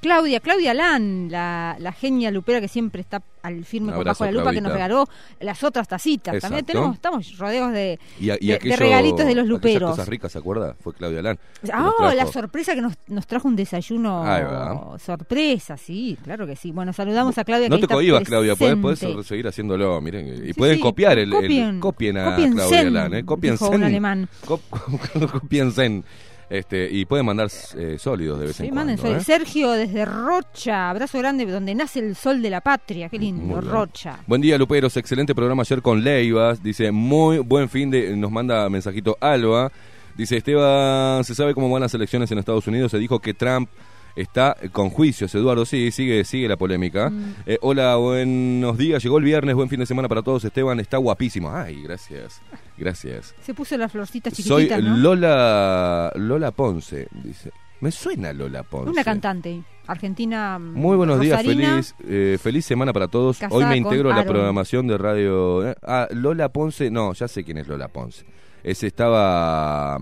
Claudia, 0.00 0.40
Claudia 0.40 0.74
Lan, 0.74 1.28
la, 1.30 1.76
la 1.78 1.92
genia 1.92 2.30
lupera 2.30 2.60
que 2.60 2.68
siempre 2.68 3.00
está 3.00 3.22
al 3.42 3.64
firme 3.64 3.92
con 3.92 4.04
bajo 4.04 4.24
la 4.24 4.32
lupa, 4.32 4.52
que 4.52 4.60
nos 4.60 4.72
regaló 4.72 5.06
las 5.40 5.62
otras 5.62 5.86
tacitas. 5.88 6.38
También 6.40 6.64
tenemos, 6.64 6.94
estamos 6.96 7.38
rodeados 7.38 7.72
de, 7.72 7.98
Y, 8.20 8.30
a- 8.30 8.34
y 8.40 8.46
de- 8.48 8.52
de 8.52 8.54
aquello- 8.54 8.76
regalitos 8.76 9.26
de 9.26 9.34
los 9.34 9.46
luperos. 9.46 9.90
cosas 9.92 10.08
ricas, 10.08 10.32
¿se 10.32 10.38
acuerda? 10.38 10.74
Fue 10.80 10.92
Claudia 10.94 11.22
Lan. 11.22 11.38
Ah, 11.72 12.12
la 12.14 12.26
sorpresa 12.26 12.74
que 12.74 12.80
nos, 12.82 12.94
nos 13.06 13.26
trajo 13.26 13.48
un 13.48 13.56
desayuno 13.56 14.24
va. 14.24 14.98
sorpresa, 14.98 15.76
sí, 15.76 16.18
claro 16.22 16.46
que 16.46 16.56
sí. 16.56 16.72
Bueno, 16.72 16.92
saludamos 16.92 17.38
a 17.38 17.44
Claudia. 17.44 17.68
No 17.68 17.76
que 17.76 17.86
te 17.86 17.94
cohibas, 17.94 18.22
Claudia, 18.24 18.54
podés, 18.56 18.98
seguir 19.26 19.46
haciéndolo, 19.48 20.00
miren. 20.00 20.26
Y 20.44 20.48
Sí, 20.48 20.52
pueden 20.54 20.76
sí, 20.76 20.82
copiar 20.82 21.18
el, 21.18 21.32
el- 21.32 21.40
copien, 21.40 21.80
copien 21.80 22.18
a 22.18 22.36
Claudia 22.36 22.90
Lan, 22.90 23.14
¿eh? 23.14 23.24
Copien 23.24 23.56
zen. 23.58 24.28
Cop- 24.44 25.30
copien 25.40 25.72
zen. 25.72 26.04
Este, 26.50 26.88
y 26.90 27.04
pueden 27.04 27.26
mandar 27.26 27.50
eh, 27.76 27.96
sólidos 27.98 28.40
de 28.40 28.46
vez 28.46 28.56
Sí, 28.56 28.66
en 28.66 28.74
manden 28.74 28.96
cuando. 28.96 29.18
¿eh? 29.18 29.24
Sergio 29.24 29.70
desde 29.72 30.04
Rocha, 30.06 30.88
abrazo 30.88 31.18
grande, 31.18 31.44
donde 31.44 31.74
nace 31.74 31.98
el 31.98 32.16
sol 32.16 32.40
de 32.40 32.48
la 32.48 32.62
patria. 32.62 33.08
Qué 33.10 33.18
lindo. 33.18 33.60
Rocha. 33.60 34.20
Buen 34.26 34.40
día, 34.40 34.56
Luperos. 34.56 34.96
Excelente 34.96 35.34
programa 35.34 35.62
ayer 35.62 35.82
con 35.82 36.02
Leivas. 36.02 36.62
Dice, 36.62 36.90
muy 36.90 37.38
buen 37.38 37.68
fin 37.68 37.90
de... 37.90 38.16
Nos 38.16 38.30
manda 38.30 38.68
mensajito 38.70 39.18
Alba. 39.20 39.70
Dice, 40.16 40.38
Esteban, 40.38 41.22
¿se 41.24 41.34
sabe 41.34 41.54
cómo 41.54 41.68
van 41.70 41.82
las 41.82 41.92
elecciones 41.94 42.30
en 42.32 42.38
Estados 42.38 42.66
Unidos? 42.66 42.90
Se 42.90 42.98
dijo 42.98 43.18
que 43.20 43.34
Trump 43.34 43.68
está 44.16 44.56
con 44.72 44.90
juicios. 44.90 45.34
Eduardo, 45.34 45.64
sí, 45.64 45.90
sigue, 45.90 46.24
sigue 46.24 46.48
la 46.48 46.56
polémica. 46.56 47.10
Mm. 47.10 47.34
Eh, 47.46 47.58
hola, 47.62 47.96
buenos 47.96 48.76
días. 48.78 49.02
Llegó 49.02 49.18
el 49.18 49.24
viernes. 49.24 49.54
Buen 49.54 49.68
fin 49.68 49.80
de 49.80 49.86
semana 49.86 50.08
para 50.08 50.22
todos. 50.22 50.44
Esteban 50.44 50.80
está 50.80 50.96
guapísimo. 50.98 51.50
Ay, 51.50 51.82
gracias. 51.82 52.40
Gracias. 52.76 53.34
Se 53.42 53.54
puso 53.54 53.76
las 53.76 53.90
florcitas 53.92 54.34
Soy 54.34 54.64
chiquititas, 54.64 54.82
¿no? 54.82 54.96
Lola 54.96 56.12
Lola 56.16 56.50
Ponce, 56.50 57.08
dice. 57.24 57.50
Me 57.80 57.92
suena 57.92 58.32
Lola 58.32 58.64
Ponce. 58.64 58.90
Una 58.90 59.04
cantante 59.04 59.62
argentina. 59.86 60.58
Muy 60.58 60.96
buenos 60.96 61.20
días, 61.20 61.42
feliz 61.42 61.94
eh, 62.06 62.36
feliz 62.42 62.64
semana 62.64 62.92
para 62.92 63.06
todos. 63.08 63.38
Hoy 63.50 63.64
me 63.66 63.76
integro 63.76 64.10
a 64.10 64.14
la 64.14 64.20
Aaron. 64.20 64.32
programación 64.32 64.86
de 64.88 64.98
radio. 64.98 65.68
eh, 65.70 65.74
Ah, 65.82 66.08
Lola 66.10 66.48
Ponce, 66.50 66.90
no, 66.90 67.12
ya 67.14 67.28
sé 67.28 67.44
quién 67.44 67.58
es 67.58 67.68
Lola 67.68 67.88
Ponce. 67.88 68.24
Ese 68.64 68.88
estaba 68.88 69.98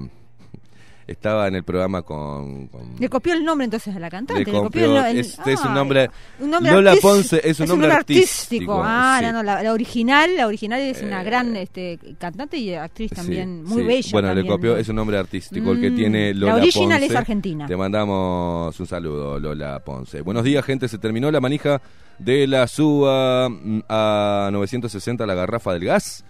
estaba 1.06 1.46
en 1.48 1.54
el 1.54 1.62
programa 1.64 2.02
con, 2.02 2.66
con- 2.68 2.96
Le 2.98 3.08
copió 3.08 3.32
el 3.34 3.44
nombre 3.44 3.64
entonces 3.64 3.94
a 3.94 3.98
la 4.00 4.10
cantante. 4.10 4.44
Le 4.44 4.52
le 4.52 4.58
copió 4.58 5.04
el, 5.06 5.18
es 5.18 5.38
un 5.64 5.72
nombre- 5.74 6.10
un 6.40 6.50
nombre 6.50 6.72
Lola 6.72 6.92
artis- 6.94 7.00
Ponce 7.00 7.40
es 7.44 7.60
un 7.60 7.68
nombre 7.68 7.92
artístico, 7.92 8.80
Ah, 8.84 9.18
sí. 9.20 9.26
no, 9.26 9.32
no, 9.32 9.42
la, 9.42 9.62
la 9.62 9.72
original, 9.72 10.36
la 10.36 10.46
original 10.46 10.80
es 10.80 11.02
una 11.02 11.22
Eh, 11.22 11.24
gran 11.24 11.54
este, 11.56 11.98
cantante 12.18 12.56
y 12.58 12.74
actriz 12.74 13.12
también, 13.12 13.62
Sí, 13.66 13.72
muy 13.72 13.82
sí. 13.82 13.88
bella. 13.88 14.08
Bueno, 14.12 14.28
también, 14.28 14.46
le 14.46 14.50
copió, 14.52 14.76
es 14.76 14.88
un 14.88 14.96
nombre 14.96 15.16
artístico 15.18 15.72
el 15.72 15.80
que 15.80 15.90
Mm, 15.90 15.96
tiene 15.96 16.34
la 16.34 16.40
Lola 16.40 16.54
original 16.56 16.98
Ponce. 16.98 17.06
es 17.06 17.16
argentina. 17.16 17.66
Te 17.66 17.76
mandamos 17.76 18.80
un 18.80 18.86
saludo, 18.86 19.38
Lola 19.38 19.80
Ponce. 19.84 20.22
Buenos 20.22 20.42
días, 20.44 20.64
gente. 20.64 20.88
Se 20.88 20.98
terminó 20.98 21.30
la 21.30 21.40
manija 21.40 21.80
de 22.18 22.46
la 22.46 22.66
suba 22.66 23.48
mm, 23.48 23.80
a 23.88 24.48
960 24.52 25.24
la 25.26 25.34
garrafa 25.34 25.72
del 25.72 25.84
gas. 25.84 26.24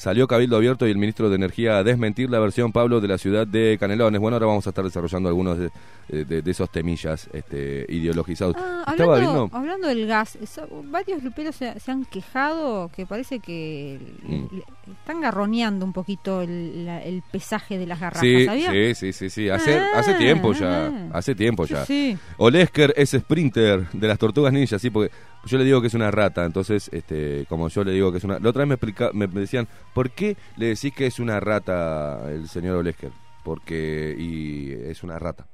Salió 0.00 0.26
Cabildo 0.26 0.56
Abierto 0.56 0.86
y 0.88 0.90
el 0.90 0.96
ministro 0.96 1.28
de 1.28 1.36
Energía 1.36 1.76
a 1.76 1.84
desmentir 1.84 2.30
la 2.30 2.38
versión 2.38 2.72
Pablo 2.72 3.02
de 3.02 3.08
la 3.08 3.18
ciudad 3.18 3.46
de 3.46 3.76
Canelones. 3.78 4.18
Bueno, 4.18 4.36
ahora 4.36 4.46
vamos 4.46 4.66
a 4.66 4.70
estar 4.70 4.82
desarrollando 4.82 5.28
algunos 5.28 5.58
de, 5.58 6.24
de- 6.24 6.40
de 6.40 6.50
esos 6.50 6.70
temillas 6.70 7.28
este, 7.34 7.84
ideologizados. 7.86 8.56
Ah, 8.58 8.84
Estaba 8.92 9.16
hablando, 9.16 9.40
viendo... 9.42 9.56
hablando 9.58 9.88
del 9.88 10.06
gas, 10.06 10.38
varios 10.84 11.22
luperos 11.22 11.54
se, 11.54 11.78
se 11.78 11.90
han 11.90 12.06
quejado 12.06 12.90
que 12.96 13.04
parece 13.04 13.40
que 13.40 13.98
Mm. 14.22 14.46
Están 14.92 15.20
garroneando 15.20 15.84
un 15.84 15.92
poquito 15.92 16.42
el, 16.42 16.84
la- 16.86 17.02
el 17.02 17.22
pesaje 17.30 17.78
de 17.78 17.86
las 17.86 18.00
garrafas, 18.00 18.20
Sí, 18.22 18.44
¿sabía? 18.44 18.70
sí, 18.70 18.94
sí, 18.94 19.12
sí, 19.12 19.30
sí. 19.30 19.48
Hace, 19.48 19.78
Ah, 19.78 19.90
hace 19.96 20.14
tiempo 20.14 20.52
ya. 20.52 20.86
ah. 20.86 21.08
Hace 21.12 21.34
tiempo 21.34 21.66
ya. 21.66 21.84
sí. 21.84 22.16
Olesker 22.38 22.92
es 22.96 23.10
sprinter 23.10 23.86
de 23.92 24.08
las 24.08 24.18
tortugas 24.18 24.52
ninja, 24.52 24.78
sí, 24.78 24.90
porque 24.90 25.10
yo 25.46 25.58
le 25.58 25.64
digo 25.64 25.80
que 25.80 25.86
es 25.86 25.94
una 25.94 26.10
rata, 26.10 26.44
entonces, 26.44 26.88
este, 26.92 27.46
como 27.48 27.68
yo 27.68 27.82
le 27.84 27.92
digo 27.92 28.10
que 28.12 28.18
es 28.18 28.24
una... 28.24 28.38
La 28.38 28.50
otra 28.50 28.60
vez 28.60 28.68
me, 28.68 28.74
explica, 28.74 29.10
me 29.12 29.26
decían, 29.26 29.66
¿por 29.94 30.10
qué 30.10 30.36
le 30.56 30.66
decís 30.66 30.92
que 30.94 31.06
es 31.06 31.18
una 31.18 31.40
rata 31.40 32.30
el 32.30 32.48
señor 32.48 32.76
Olesker? 32.76 33.10
Porque... 33.44 34.14
y 34.18 34.70
es 34.90 35.02
una 35.02 35.18
rata. 35.18 35.46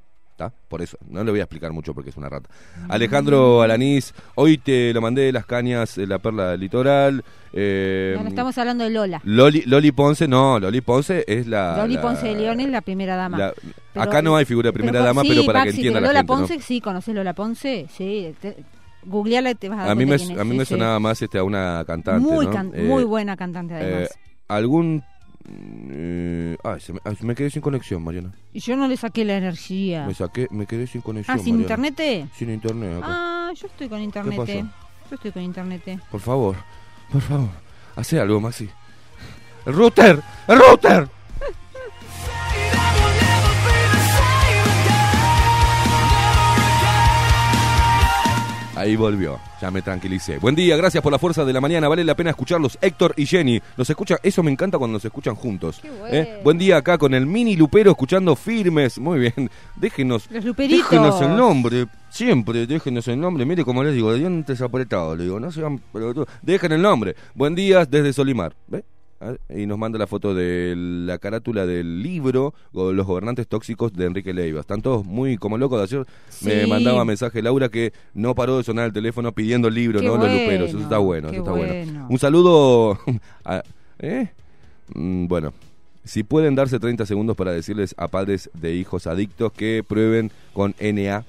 Por 0.68 0.83
eso, 0.83 0.99
no 1.09 1.25
le 1.25 1.31
voy 1.31 1.40
a 1.40 1.44
explicar 1.44 1.72
mucho 1.72 1.94
porque 1.94 2.11
es 2.11 2.16
una 2.16 2.29
rata. 2.29 2.49
Alejandro 2.88 3.62
Alanís, 3.62 4.12
hoy 4.35 4.59
te 4.59 4.92
lo 4.92 5.01
mandé 5.01 5.22
de 5.22 5.33
las 5.33 5.46
cañas 5.46 5.94
de 5.96 6.07
la 6.07 6.18
perla 6.18 6.51
del 6.51 6.61
litoral. 6.61 7.25
Eh, 7.53 8.12
No, 8.16 8.22
no 8.25 8.29
estamos 8.29 8.59
hablando 8.59 8.85
de 8.85 8.90
Lola. 8.90 9.20
Loli, 9.25 9.62
Loli 9.62 9.92
Ponce, 9.92 10.29
no, 10.29 10.59
Loli 10.61 10.81
Ponce 10.83 11.25
es 11.27 11.46
la... 11.46 11.79
Loli 11.79 11.94
la- 11.94 12.03
Ponce 12.03 12.27
de 12.29 12.35
León 12.35 12.61
es 12.61 12.68
la 12.68 12.81
primera 12.83 13.16
dama. 13.16 13.38
la- 13.38 13.55
Pero- 13.92 14.03
acá 14.05 14.20
no 14.20 14.37
hay 14.37 14.44
figura 14.44 14.68
de 14.68 14.72
primera 14.75 14.92
pero- 14.99 15.05
dama, 15.07 15.22
sí, 15.22 15.29
pero 15.31 15.44
para 15.46 15.61
que 15.61 15.66
Maxi, 15.68 15.77
entienda 15.81 15.96
pero 16.01 16.07
la 16.07 16.09
Lola 16.12 16.20
gente, 16.20 16.33
¿no? 16.33 16.49
Ponce, 16.49 16.61
sí, 16.66 16.81
¿conoces 16.83 17.14
Lola 17.14 17.33
Ponce? 17.35 17.87
Sí, 17.96 18.35
te, 18.40 18.57
googleala 19.05 19.51
y 19.53 19.55
te 19.55 19.68
vas 19.70 19.79
a 19.79 19.83
dar 19.83 19.90
A 19.92 19.94
mí 19.94 20.05
me, 20.05 20.14
a 20.16 20.18
mí 20.18 20.25
sí, 20.51 20.57
me 20.59 20.64
sí. 20.64 20.75
sonaba 20.75 20.99
más 21.01 21.22
este, 21.22 21.38
a 21.38 21.44
una 21.44 21.83
cantante. 21.87 22.20
Muy, 22.31 22.44
¿no? 22.46 22.53
can- 22.53 22.72
Eh, 22.75 22.83
muy 22.83 23.05
buena 23.05 23.37
cantante 23.37 23.75
además. 23.75 24.11
eh, 24.11 24.14
algún. 24.49 25.03
Eh, 25.49 26.57
ay, 26.65 26.81
se 26.81 26.93
me, 26.93 27.01
ay, 27.05 27.17
me 27.21 27.35
quedé 27.35 27.51
sin 27.51 27.63
conexión, 27.63 28.03
Mariana. 28.03 28.33
y 28.53 28.61
yo 28.61 28.77
no 28.77 28.89
le 28.89 28.97
saqué 28.97 29.25
la 29.25 29.37
energía. 29.37 30.07
Me 30.07 30.15
saqué, 30.15 30.49
me 30.51 30.67
quedé 30.67 30.87
sin 30.87 31.01
conexión. 31.01 31.37
ah, 31.39 31.43
¿sin 31.43 31.57
Mariana. 31.61 31.87
internet? 31.89 32.29
Sin 32.35 32.51
internet. 32.51 32.97
acá. 32.99 33.07
Ah, 33.09 33.53
yo 33.55 33.67
estoy 33.67 33.89
con 33.89 34.01
internet. 34.01 34.37
pasó? 34.37 34.53
Yo 34.53 35.15
estoy 35.15 35.33
con 35.33 35.43
internet. 35.43 36.01
Por 36.11 36.21
favor, 36.21 36.57
por 37.13 37.21
favor, 37.21 37.49
hace 37.95 38.19
algo, 38.21 38.41
Maxi. 38.41 38.69
¡El 39.65 39.75
router! 39.75 40.23
¡El 40.49 40.59
router! 40.59 41.09
Ahí 48.77 48.95
volvió, 48.95 49.41
ya 49.59 49.71
me 49.71 49.81
tranquilicé. 49.81 50.37
Buen 50.37 50.55
día, 50.55 50.77
gracias 50.77 51.03
por 51.03 51.11
la 51.11 51.19
fuerza 51.19 51.47
de 51.47 51.53
la 51.55 51.62
mañana. 51.62 51.89
Vale 51.89 52.05
la 52.05 52.15
pena 52.15 52.29
escucharlos. 52.29 52.77
Héctor 52.83 53.15
y 53.17 53.25
Jenny, 53.25 53.59
los 53.79 53.89
escuchan. 53.89 54.19
Eso 54.23 54.43
me 54.43 54.51
encanta 54.51 54.77
cuando 54.77 54.97
nos 54.97 55.05
escuchan 55.07 55.35
juntos. 55.35 55.79
Qué 55.81 55.89
¿eh? 55.89 55.93
bueno. 55.99 56.29
Buen 56.45 56.59
día 56.59 56.77
acá 56.77 56.99
con 56.99 57.15
el 57.15 57.25
mini 57.25 57.57
lupero 57.57 57.91
escuchando 57.93 58.37
firmes. 58.37 58.99
Muy 58.99 59.19
bien, 59.19 59.51
déjenos. 59.77 60.31
Los 60.31 60.45
luperitos. 60.45 60.91
Déjenos 60.91 61.23
el 61.23 61.35
nombre, 61.35 61.87
siempre 62.11 62.67
déjenos 62.67 63.09
el 63.09 63.19
nombre. 63.19 63.47
Mire 63.47 63.65
como 63.65 63.83
les 63.83 63.95
digo, 63.95 64.12
de 64.12 64.19
dientes 64.19 64.61
apretados. 64.61 65.17
Le 65.17 65.25
digo, 65.25 65.41
no 65.41 65.51
sean 65.51 65.79
pelotudos. 65.79 66.29
Dejen 66.43 66.73
el 66.73 66.83
nombre. 66.83 67.17
Buen 67.35 67.55
día 67.55 67.87
desde 67.87 68.12
Solimar. 68.12 68.55
¿Ve? 68.67 68.85
Ah, 69.21 69.35
Y 69.49 69.67
nos 69.67 69.79
manda 69.79 69.99
la 69.99 70.07
foto 70.07 70.35
de 70.35 70.75
la 70.77 71.19
carátula 71.19 71.65
del 71.65 72.03
libro 72.03 72.53
Los 72.73 73.07
gobernantes 73.07 73.47
tóxicos 73.49 73.93
de 73.95 74.05
Enrique 74.07 74.35
Leiva. 74.35 74.61
Están 74.61 74.83
todos 74.83 75.05
muy 75.07 75.39
como 75.39 75.57
locos. 75.57 75.83
Ayer 75.83 76.05
me 76.43 76.67
mandaba 76.67 77.05
mensaje 77.05 77.41
Laura 77.43 77.69
que 77.71 77.93
no 78.15 78.35
paró 78.35 78.59
de 78.59 78.65
sonar 78.65 78.87
el 78.87 78.93
teléfono 78.93 79.33
pidiendo 79.33 79.69
el 79.69 79.75
libro, 79.75 80.01
Qué 80.01 80.07
¿no? 80.07 80.13
Los 80.17 80.21
bueno, 80.27 80.39
luperos. 80.41 80.69
Eso 80.69 80.79
está 80.81 80.99
bueno, 80.99 81.29
eso 81.29 81.39
está 81.39 81.51
bueno. 81.53 81.73
bueno. 81.73 82.07
Un 82.11 82.19
saludo. 82.19 82.99
a- 83.45 83.63
¿Eh? 83.99 84.29
Mm, 84.95 85.27
Bueno, 85.27 85.55
si 86.05 86.23
pueden 86.23 86.55
darse 86.55 86.79
30 86.79 87.07
segundos 87.07 87.37
para 87.37 87.53
decirles 87.53 87.95
a 87.99 88.09
padres 88.09 88.51
de 88.55 88.75
hijos 88.75 89.07
adictos 89.07 89.51
que 89.53 89.83
prueben 89.87 90.31
con 90.53 90.75
NA 90.79 91.25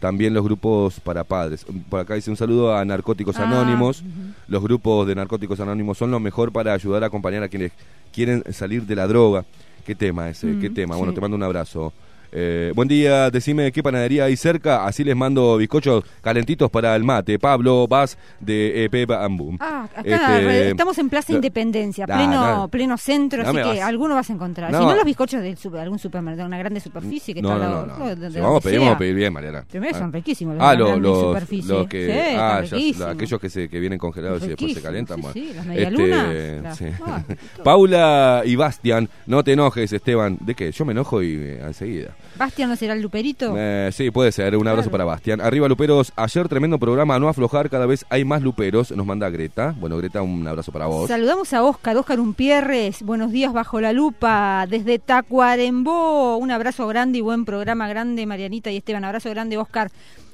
también 0.00 0.34
los 0.34 0.44
grupos 0.44 1.00
para 1.00 1.24
padres. 1.24 1.64
Por 1.88 2.00
acá 2.00 2.14
dice 2.14 2.30
un 2.30 2.36
saludo 2.36 2.76
a 2.76 2.84
Narcóticos 2.84 3.36
Ah, 3.38 3.44
Anónimos. 3.44 4.02
Los 4.48 4.62
grupos 4.62 5.06
de 5.06 5.14
Narcóticos 5.14 5.60
Anónimos 5.60 5.98
son 5.98 6.10
lo 6.10 6.20
mejor 6.20 6.52
para 6.52 6.72
ayudar 6.74 7.02
a 7.04 7.06
acompañar 7.06 7.42
a 7.42 7.48
quienes 7.48 7.72
quieren 8.12 8.42
salir 8.52 8.84
de 8.86 8.96
la 8.96 9.06
droga. 9.06 9.44
¿Qué 9.86 9.94
tema 9.94 10.28
ese? 10.28 10.46
Mm, 10.46 10.60
¿Qué 10.60 10.70
tema? 10.70 10.96
Bueno, 10.96 11.12
sí. 11.12 11.14
te 11.16 11.20
mando 11.20 11.36
un 11.36 11.42
abrazo. 11.42 11.92
Eh, 12.36 12.72
buen 12.74 12.88
día, 12.88 13.30
decime 13.30 13.70
qué 13.70 13.80
panadería 13.80 14.24
hay 14.24 14.36
cerca, 14.36 14.84
así 14.86 15.04
les 15.04 15.14
mando 15.14 15.56
bizcochos 15.56 16.02
calentitos 16.20 16.68
para 16.68 16.96
el 16.96 17.04
mate. 17.04 17.38
Pablo 17.38 17.86
Vaz 17.86 18.18
de 18.40 18.84
EP 18.86 19.06
Bambú. 19.06 19.56
Ah, 19.60 19.84
acá 19.94 20.00
Este, 20.04 20.70
estamos 20.70 20.98
en 20.98 21.08
Plaza 21.10 21.32
Independencia, 21.32 22.06
pleno, 22.06 22.66
pleno 22.68 22.98
centro, 22.98 23.42
así 23.42 23.52
que 23.56 23.62
vas. 23.62 23.78
alguno 23.80 24.16
vas 24.16 24.28
a 24.30 24.32
encontrar. 24.32 24.72
No. 24.72 24.80
Si 24.80 24.84
no, 24.84 24.96
los 24.96 25.04
bizcochos 25.04 25.42
de 25.42 25.54
super- 25.54 25.78
algún 25.80 26.00
supermercado, 26.00 26.48
una 26.48 26.58
grande 26.58 26.80
superficie 26.80 27.34
que 27.34 27.40
no, 27.40 27.52
está 27.52 27.58
no, 27.60 27.64
al 27.64 27.70
no, 27.70 27.86
lado- 27.86 28.16
no. 28.16 28.30
Si 28.32 28.40
vamos 28.40 28.58
a 28.58 28.60
pedir, 28.64 28.78
sea. 28.78 28.80
vamos 28.80 28.94
a 28.96 28.98
pedir 28.98 29.14
bien, 29.14 29.32
Mariana. 29.32 29.64
Primero 29.70 29.96
son 29.98 30.12
riquísimos 30.12 30.56
los 30.56 30.64
Ah, 30.66 30.72
de 30.72 30.76
los, 30.78 31.00
los, 31.00 31.64
los 31.68 31.86
que. 31.86 32.06
Sí, 32.06 32.36
ah, 32.36 32.62
ya, 32.64 32.76
riquísimos. 32.76 33.08
aquellos 33.14 33.40
que, 33.40 33.48
se, 33.48 33.68
que 33.68 33.78
vienen 33.78 33.98
congelados 34.00 34.42
y 34.42 34.48
después 34.48 34.72
se 34.74 34.80
Riquísimos, 34.80 34.82
calientan. 34.82 35.16
sí, 35.18 35.22
bueno. 35.22 35.32
sí, 35.32 35.54
las 35.54 36.72
Este, 36.72 36.90
las- 36.90 37.00
ah, 37.06 37.22
Paula 37.62 38.42
y 38.44 38.56
Bastian, 38.56 39.08
no 39.26 39.44
te 39.44 39.52
enojes, 39.52 39.92
Esteban. 39.92 40.36
¿De 40.40 40.56
qué? 40.56 40.72
Yo 40.72 40.84
me 40.84 40.90
enojo 40.92 41.22
y 41.22 41.34
eh, 41.34 41.60
enseguida. 41.64 42.16
Bastian 42.36 42.68
no 42.68 42.76
será 42.76 42.94
el 42.94 43.02
luperito. 43.02 43.54
Eh, 43.56 43.90
sí, 43.92 44.10
puede 44.10 44.32
ser. 44.32 44.56
Un 44.56 44.66
abrazo 44.66 44.90
para 44.90 45.04
Bastian. 45.04 45.40
Arriba, 45.40 45.68
Luperos. 45.68 46.12
Ayer 46.16 46.48
tremendo 46.48 46.78
programa, 46.78 47.18
no 47.18 47.28
aflojar. 47.28 47.70
Cada 47.70 47.86
vez 47.86 48.04
hay 48.10 48.24
más 48.24 48.42
Luperos. 48.42 48.90
Nos 48.90 49.06
manda 49.06 49.30
Greta. 49.30 49.74
Bueno, 49.78 49.96
Greta, 49.98 50.20
un 50.22 50.46
abrazo 50.46 50.72
para 50.72 50.86
vos. 50.86 51.08
Saludamos 51.08 51.52
a 51.52 51.62
Oscar, 51.62 51.96
Oscar 51.96 52.18
Umpierres. 52.18 53.02
Buenos 53.02 53.30
días 53.30 53.52
bajo 53.52 53.80
la 53.80 53.92
lupa 53.92 54.66
desde 54.68 54.98
Tacuarembó. 54.98 56.36
Un 56.38 56.50
abrazo 56.50 56.86
grande 56.88 57.18
y 57.18 57.20
buen 57.20 57.44
programa 57.44 57.86
grande, 57.88 58.26
Marianita 58.26 58.70
y 58.70 58.78
Esteban. 58.78 59.04
Abrazo 59.04 59.30
grande, 59.30 59.56
Oscar. 59.56 59.90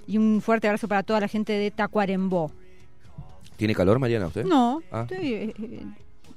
Y 0.07 0.17
un 0.19 0.41
fuerte 0.41 0.67
abrazo 0.69 0.89
para 0.89 1.03
toda 1.03 1.21
la 1.21 1.29
gente 1.29 1.53
de 1.53 1.71
Tacuarembó. 1.71 2.51
¿Tiene 3.57 3.75
calor, 3.75 3.99
Mariana, 3.99 4.29
usted? 4.29 4.45
No, 4.47 4.81
Ah. 4.91 5.03
estoy, 5.09 5.35
eh, 5.35 5.55
eh, 5.63 5.83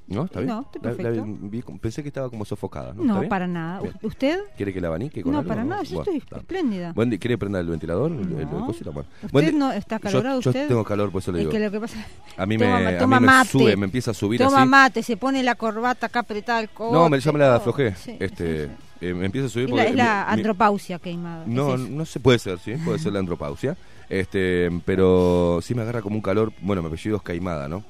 ¿No? 0.05 0.25
¿Está 0.25 0.41
bien? 0.41 0.49
No, 0.53 0.61
estoy 0.61 0.81
La- 0.83 0.89
la- 0.91 0.95
perfecto. 0.97 1.25
vi 1.41 1.63
pensé 1.79 2.01
que 2.03 2.09
estaba 2.09 2.29
como 2.29 2.43
sofocada. 2.43 2.93
¿no? 2.93 3.03
¿Está 3.03 3.21
no, 3.23 3.29
para 3.29 3.47
nada. 3.47 3.79
Bien. 3.81 3.93
¿Usted? 4.01 4.39
¿Quiere 4.57 4.73
que 4.73 4.81
la 4.81 4.89
abanique 4.89 5.23
con 5.23 5.31
No, 5.31 5.39
algo? 5.39 5.47
para 5.47 5.63
nada. 5.63 5.81
Yo 5.83 5.95
Bueno, 5.95 6.01
estoy 6.03 6.17
está. 6.17 6.37
espléndida. 6.37 6.91
Buen 6.93 7.09
día. 7.09 7.19
¿Quiere 7.19 7.37
prender 7.37 7.61
el 7.61 7.67
ventilador? 7.69 8.11
El- 8.11 8.19
el- 8.19 8.39
el 8.41 8.51
No. 8.51 8.65
cosito? 8.65 8.91
Bueno. 8.91 9.07
¿Usted 9.31 9.53
no 9.53 9.71
está 9.71 9.95
acalorado, 9.95 10.39
Yo, 10.41 10.43
yo 10.43 10.49
usted? 10.51 10.67
tengo 10.67 10.83
calor, 10.83 11.09
por 11.11 11.21
eso 11.21 11.31
le 11.31 11.37
Es 11.39 11.41
digo. 11.43 11.51
que 11.51 11.59
lo 11.59 11.71
que 11.71 11.79
pasa 11.79 12.05
A 12.37 12.45
mí 12.45 12.57
Toma- 12.57 12.79
me, 12.79 12.87
a 12.87 12.97
toma 12.97 13.19
me 13.21 13.25
mate. 13.27 13.49
sube, 13.49 13.75
me 13.77 13.85
empieza 13.85 14.11
a 14.11 14.13
subir 14.13 14.39
Toma 14.41 14.61
así. 14.61 14.69
mate, 14.69 15.03
se 15.03 15.15
pone 15.17 15.41
la 15.41 15.55
corbata 15.55 16.07
acá 16.07 16.19
apretada 16.19 16.59
al 16.59 16.69
codo. 16.69 16.91
No, 16.91 17.09
me, 17.09 17.19
ya 17.19 17.31
me 17.31 17.39
la 17.39 17.55
aflojé. 17.55 17.95
Sí, 17.95 18.17
este, 18.19 18.67
sí, 18.67 18.71
sí. 18.99 19.05
eh, 19.07 19.13
me 19.13 19.25
empieza 19.25 19.47
a 19.47 19.49
subir 19.49 19.65
Es 19.65 19.71
porque 19.71 19.83
la, 19.85 19.89
es 19.89 19.95
la 19.95 20.25
mi- 20.27 20.33
andropausia 20.33 20.99
queimada. 20.99 21.45
No, 21.47 21.75
es 21.75 21.79
no 21.89 22.05
sé, 22.05 22.19
puede 22.19 22.39
ser, 22.39 22.59
sí, 22.59 22.73
puede 22.83 22.99
ser 22.99 23.13
la 23.13 23.19
andropausia. 23.19 23.77
Este, 24.09 24.69
pero 24.85 25.59
sí 25.63 25.73
me 25.73 25.81
agarra 25.81 26.01
como 26.01 26.17
un 26.17 26.21
calor, 26.21 26.51
bueno, 26.61 26.81
mi 26.81 26.89
apellido 26.89 27.15
es 27.17 27.23
Caimada, 27.23 27.67
¿no? 27.69 27.83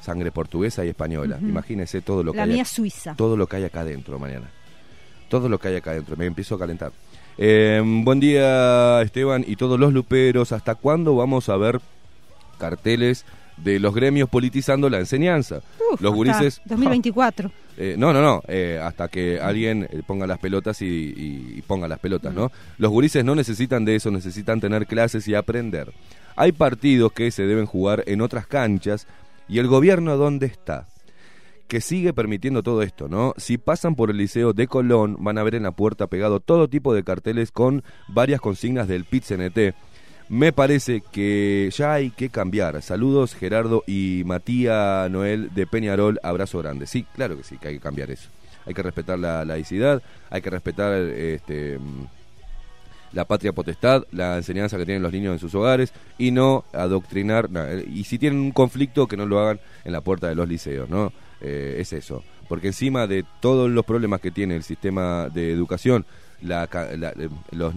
Mm. 0.00 0.04
Sangre 0.04 0.30
portuguesa 0.32 0.84
y 0.84 0.88
española. 0.88 1.36
Ujú. 1.36 1.48
Imagínese 1.48 2.00
todo 2.00 2.22
lo 2.22 2.32
que 2.32 2.38
La 2.38 2.44
hay 2.44 2.52
mía 2.52 2.64
suiza. 2.64 3.14
todo 3.16 3.36
lo 3.36 3.46
que 3.46 3.56
hay 3.56 3.64
acá 3.64 3.80
adentro 3.80 4.18
mañana. 4.18 4.48
Todo 5.28 5.48
lo 5.48 5.58
que 5.58 5.68
hay 5.68 5.76
acá 5.76 5.90
adentro, 5.90 6.16
me 6.16 6.24
empiezo 6.26 6.54
a 6.54 6.58
calentar. 6.58 6.92
Eh, 7.36 7.82
buen 7.84 8.18
día, 8.18 9.02
Esteban, 9.02 9.44
y 9.46 9.56
todos 9.56 9.78
los 9.78 9.92
luperos. 9.92 10.52
¿Hasta 10.52 10.74
cuándo 10.74 11.14
vamos 11.14 11.48
a 11.48 11.56
ver 11.56 11.80
carteles 12.58 13.24
de 13.56 13.78
los 13.80 13.94
gremios 13.94 14.28
politizando 14.28 14.88
la 14.88 14.98
enseñanza? 14.98 15.60
Uf, 15.92 16.00
los 16.00 16.14
gurises. 16.14 16.60
2024. 16.66 17.50
Eh, 17.76 17.94
no, 17.96 18.12
no, 18.12 18.20
no, 18.20 18.42
eh, 18.48 18.80
hasta 18.82 19.06
que 19.08 19.38
alguien 19.40 19.84
eh, 19.90 20.02
ponga 20.04 20.26
las 20.26 20.38
pelotas 20.38 20.82
y, 20.82 20.86
y- 20.86 21.54
y 21.58 21.62
ponga 21.62 21.86
las 21.86 22.00
pelotas, 22.00 22.34
¿no? 22.34 22.50
Los 22.78 22.90
gurises 22.90 23.24
no 23.24 23.36
necesitan 23.36 23.84
de 23.84 23.94
eso, 23.96 24.10
necesitan 24.10 24.60
tener 24.60 24.86
clases 24.86 25.28
y 25.28 25.34
aprender. 25.36 25.92
Hay 26.34 26.50
partidos 26.52 27.12
que 27.12 27.30
se 27.30 27.44
deben 27.46 27.66
jugar 27.66 28.02
en 28.06 28.20
otras 28.20 28.46
canchas 28.48 29.06
y 29.48 29.58
el 29.58 29.66
gobierno 29.66 30.16
¿dónde 30.16 30.46
está? 30.46 30.88
Que 31.66 31.80
sigue 31.80 32.12
permitiendo 32.12 32.62
todo 32.62 32.82
esto, 32.82 33.08
¿no? 33.08 33.34
Si 33.36 33.58
pasan 33.58 33.94
por 33.94 34.10
el 34.10 34.16
Liceo 34.16 34.52
de 34.52 34.66
Colón, 34.66 35.16
van 35.20 35.38
a 35.38 35.42
ver 35.42 35.54
en 35.54 35.64
la 35.64 35.72
puerta 35.72 36.06
pegado 36.06 36.40
todo 36.40 36.68
tipo 36.68 36.94
de 36.94 37.04
carteles 37.04 37.52
con 37.52 37.82
varias 38.08 38.40
consignas 38.40 38.88
del 38.88 39.04
PIT-CNT. 39.04 39.74
Me 40.30 40.52
parece 40.52 41.02
que 41.10 41.70
ya 41.74 41.94
hay 41.94 42.10
que 42.10 42.28
cambiar. 42.28 42.80
Saludos 42.82 43.34
Gerardo 43.34 43.82
y 43.86 44.22
Matías 44.26 45.10
Noel 45.10 45.54
de 45.54 45.66
Peñarol. 45.66 46.20
Abrazo 46.22 46.58
grande. 46.58 46.86
Sí, 46.86 47.04
claro 47.14 47.36
que 47.36 47.44
sí, 47.44 47.56
que 47.58 47.68
hay 47.68 47.74
que 47.74 47.80
cambiar 47.80 48.10
eso. 48.10 48.28
Hay 48.66 48.74
que 48.74 48.82
respetar 48.82 49.18
la 49.18 49.46
laicidad, 49.46 50.02
hay 50.28 50.42
que 50.42 50.50
respetar 50.50 50.92
este, 50.92 51.78
la 53.12 53.24
patria 53.26 53.52
potestad, 53.52 54.04
la 54.12 54.36
enseñanza 54.36 54.76
que 54.76 54.84
tienen 54.84 55.02
los 55.02 55.12
niños 55.12 55.32
en 55.32 55.38
sus 55.38 55.54
hogares 55.54 55.92
y 56.18 56.30
no 56.30 56.64
adoctrinar. 56.72 57.50
na- 57.50 57.68
y 57.74 58.04
si 58.04 58.18
tienen 58.18 58.38
un 58.40 58.52
conflicto, 58.52 59.06
que 59.06 59.16
no 59.16 59.26
lo 59.26 59.38
hagan 59.40 59.60
en 59.84 59.92
la 59.92 60.00
puerta 60.00 60.28
de 60.28 60.34
los 60.34 60.48
liceos, 60.48 60.88
¿no? 60.88 61.12
Eh, 61.40 61.76
es 61.80 61.92
eso. 61.92 62.22
Porque 62.48 62.68
encima 62.68 63.06
de 63.06 63.24
todos 63.40 63.70
los 63.70 63.84
problemas 63.84 64.20
que 64.20 64.30
tiene 64.30 64.56
el 64.56 64.62
sistema 64.62 65.28
de 65.28 65.52
educación, 65.52 66.04
la, 66.42 66.68
la- 66.96 67.10
eh, 67.10 67.28
los, 67.52 67.74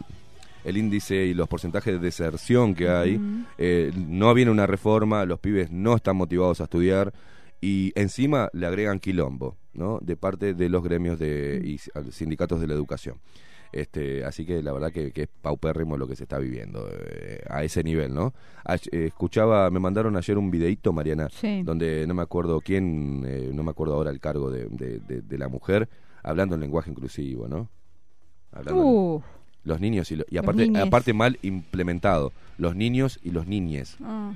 el 0.64 0.78
índice 0.78 1.26
y 1.26 1.34
los 1.34 1.48
porcentajes 1.48 1.94
de 1.94 2.00
deserción 2.00 2.76
que 2.76 2.90
hay, 2.90 3.20
eh, 3.58 3.92
no 3.96 4.34
viene 4.34 4.52
una 4.52 4.68
reforma, 4.68 5.26
los 5.26 5.40
pibes 5.40 5.72
no 5.72 5.96
están 5.96 6.16
motivados 6.18 6.62
a 6.62 6.66
estudiar 6.66 7.14
y 7.60 7.92
encima 7.96 8.50
le 8.54 8.66
agregan 8.68 9.00
quilombo, 9.00 9.56
¿no? 9.74 10.00
De 10.02 10.16
parte 10.18 10.54
de 10.54 10.70
los 10.70 10.84
gremios 10.84 11.18
de, 11.20 11.62
y 11.64 11.80
sindicatos 12.12 12.60
de 12.62 12.68
la 12.68 12.74
educación. 12.74 13.16
Este, 13.74 14.26
así 14.26 14.46
que 14.46 14.62
la 14.62 14.74
verdad 14.74 14.92
que, 14.92 15.12
que 15.12 15.24
es 15.24 15.30
paupérrimo 15.42 15.98
lo 15.98 16.08
que 16.08 16.16
se 16.18 16.24
está 16.24 16.38
viviendo 16.40 16.90
eh, 16.92 17.42
a 17.50 17.64
ese 17.64 17.84
nivel, 17.84 18.14
¿no? 18.14 18.34
Ay- 18.66 18.80
eh, 18.92 19.06
escuchaba, 19.08 19.70
me 19.72 19.80
mandaron 19.80 20.18
ayer 20.18 20.38
un 20.38 20.52
videíto, 20.52 20.92
Mariana, 20.92 21.30
Sí. 21.32 21.64
donde 21.64 22.06
no 22.06 22.14
me 22.14 22.22
acuerdo 22.22 22.60
quién, 22.60 23.24
eh, 23.26 23.50
no 23.54 23.64
me 23.64 23.72
acuerdo 23.72 23.94
ahora 23.96 24.10
el 24.12 24.20
cargo 24.20 24.52
de, 24.52 24.66
de- 24.68 25.00
de- 25.00 25.22
de 25.22 25.38
la 25.38 25.48
mujer, 25.48 25.88
hablando 26.22 26.56
en 26.56 26.62
lenguaje 26.62 26.90
inclusivo, 26.92 27.48
¿no? 27.48 27.70
Hablando 28.52 28.82
en- 28.82 28.88
Uh, 28.88 29.22
los 29.64 29.80
niños 29.80 30.12
y, 30.12 30.18
lo- 30.18 30.26
y 30.30 30.38
aparte, 30.38 30.70
aparte 30.78 31.14
mal 31.14 31.40
implementado, 31.42 32.34
los 32.58 32.76
niños 32.76 33.20
y 33.24 33.32
los 33.32 33.48
niñes. 33.48 33.96
ah, 34.04 34.34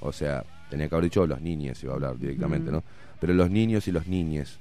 O 0.00 0.12
sea, 0.12 0.44
tenía 0.70 0.88
que 0.88 0.94
haber 0.94 1.04
dicho 1.04 1.26
los 1.26 1.40
niñes, 1.42 1.82
iba 1.84 1.92
a 1.92 1.96
hablar 1.96 2.18
directamente, 2.18 2.70
Ujú. 2.70 2.78
¿no? 2.78 2.84
Pero 3.20 3.34
los 3.34 3.50
niños 3.50 3.86
y 3.86 3.92
los 3.92 4.06
niñes. 4.06 4.58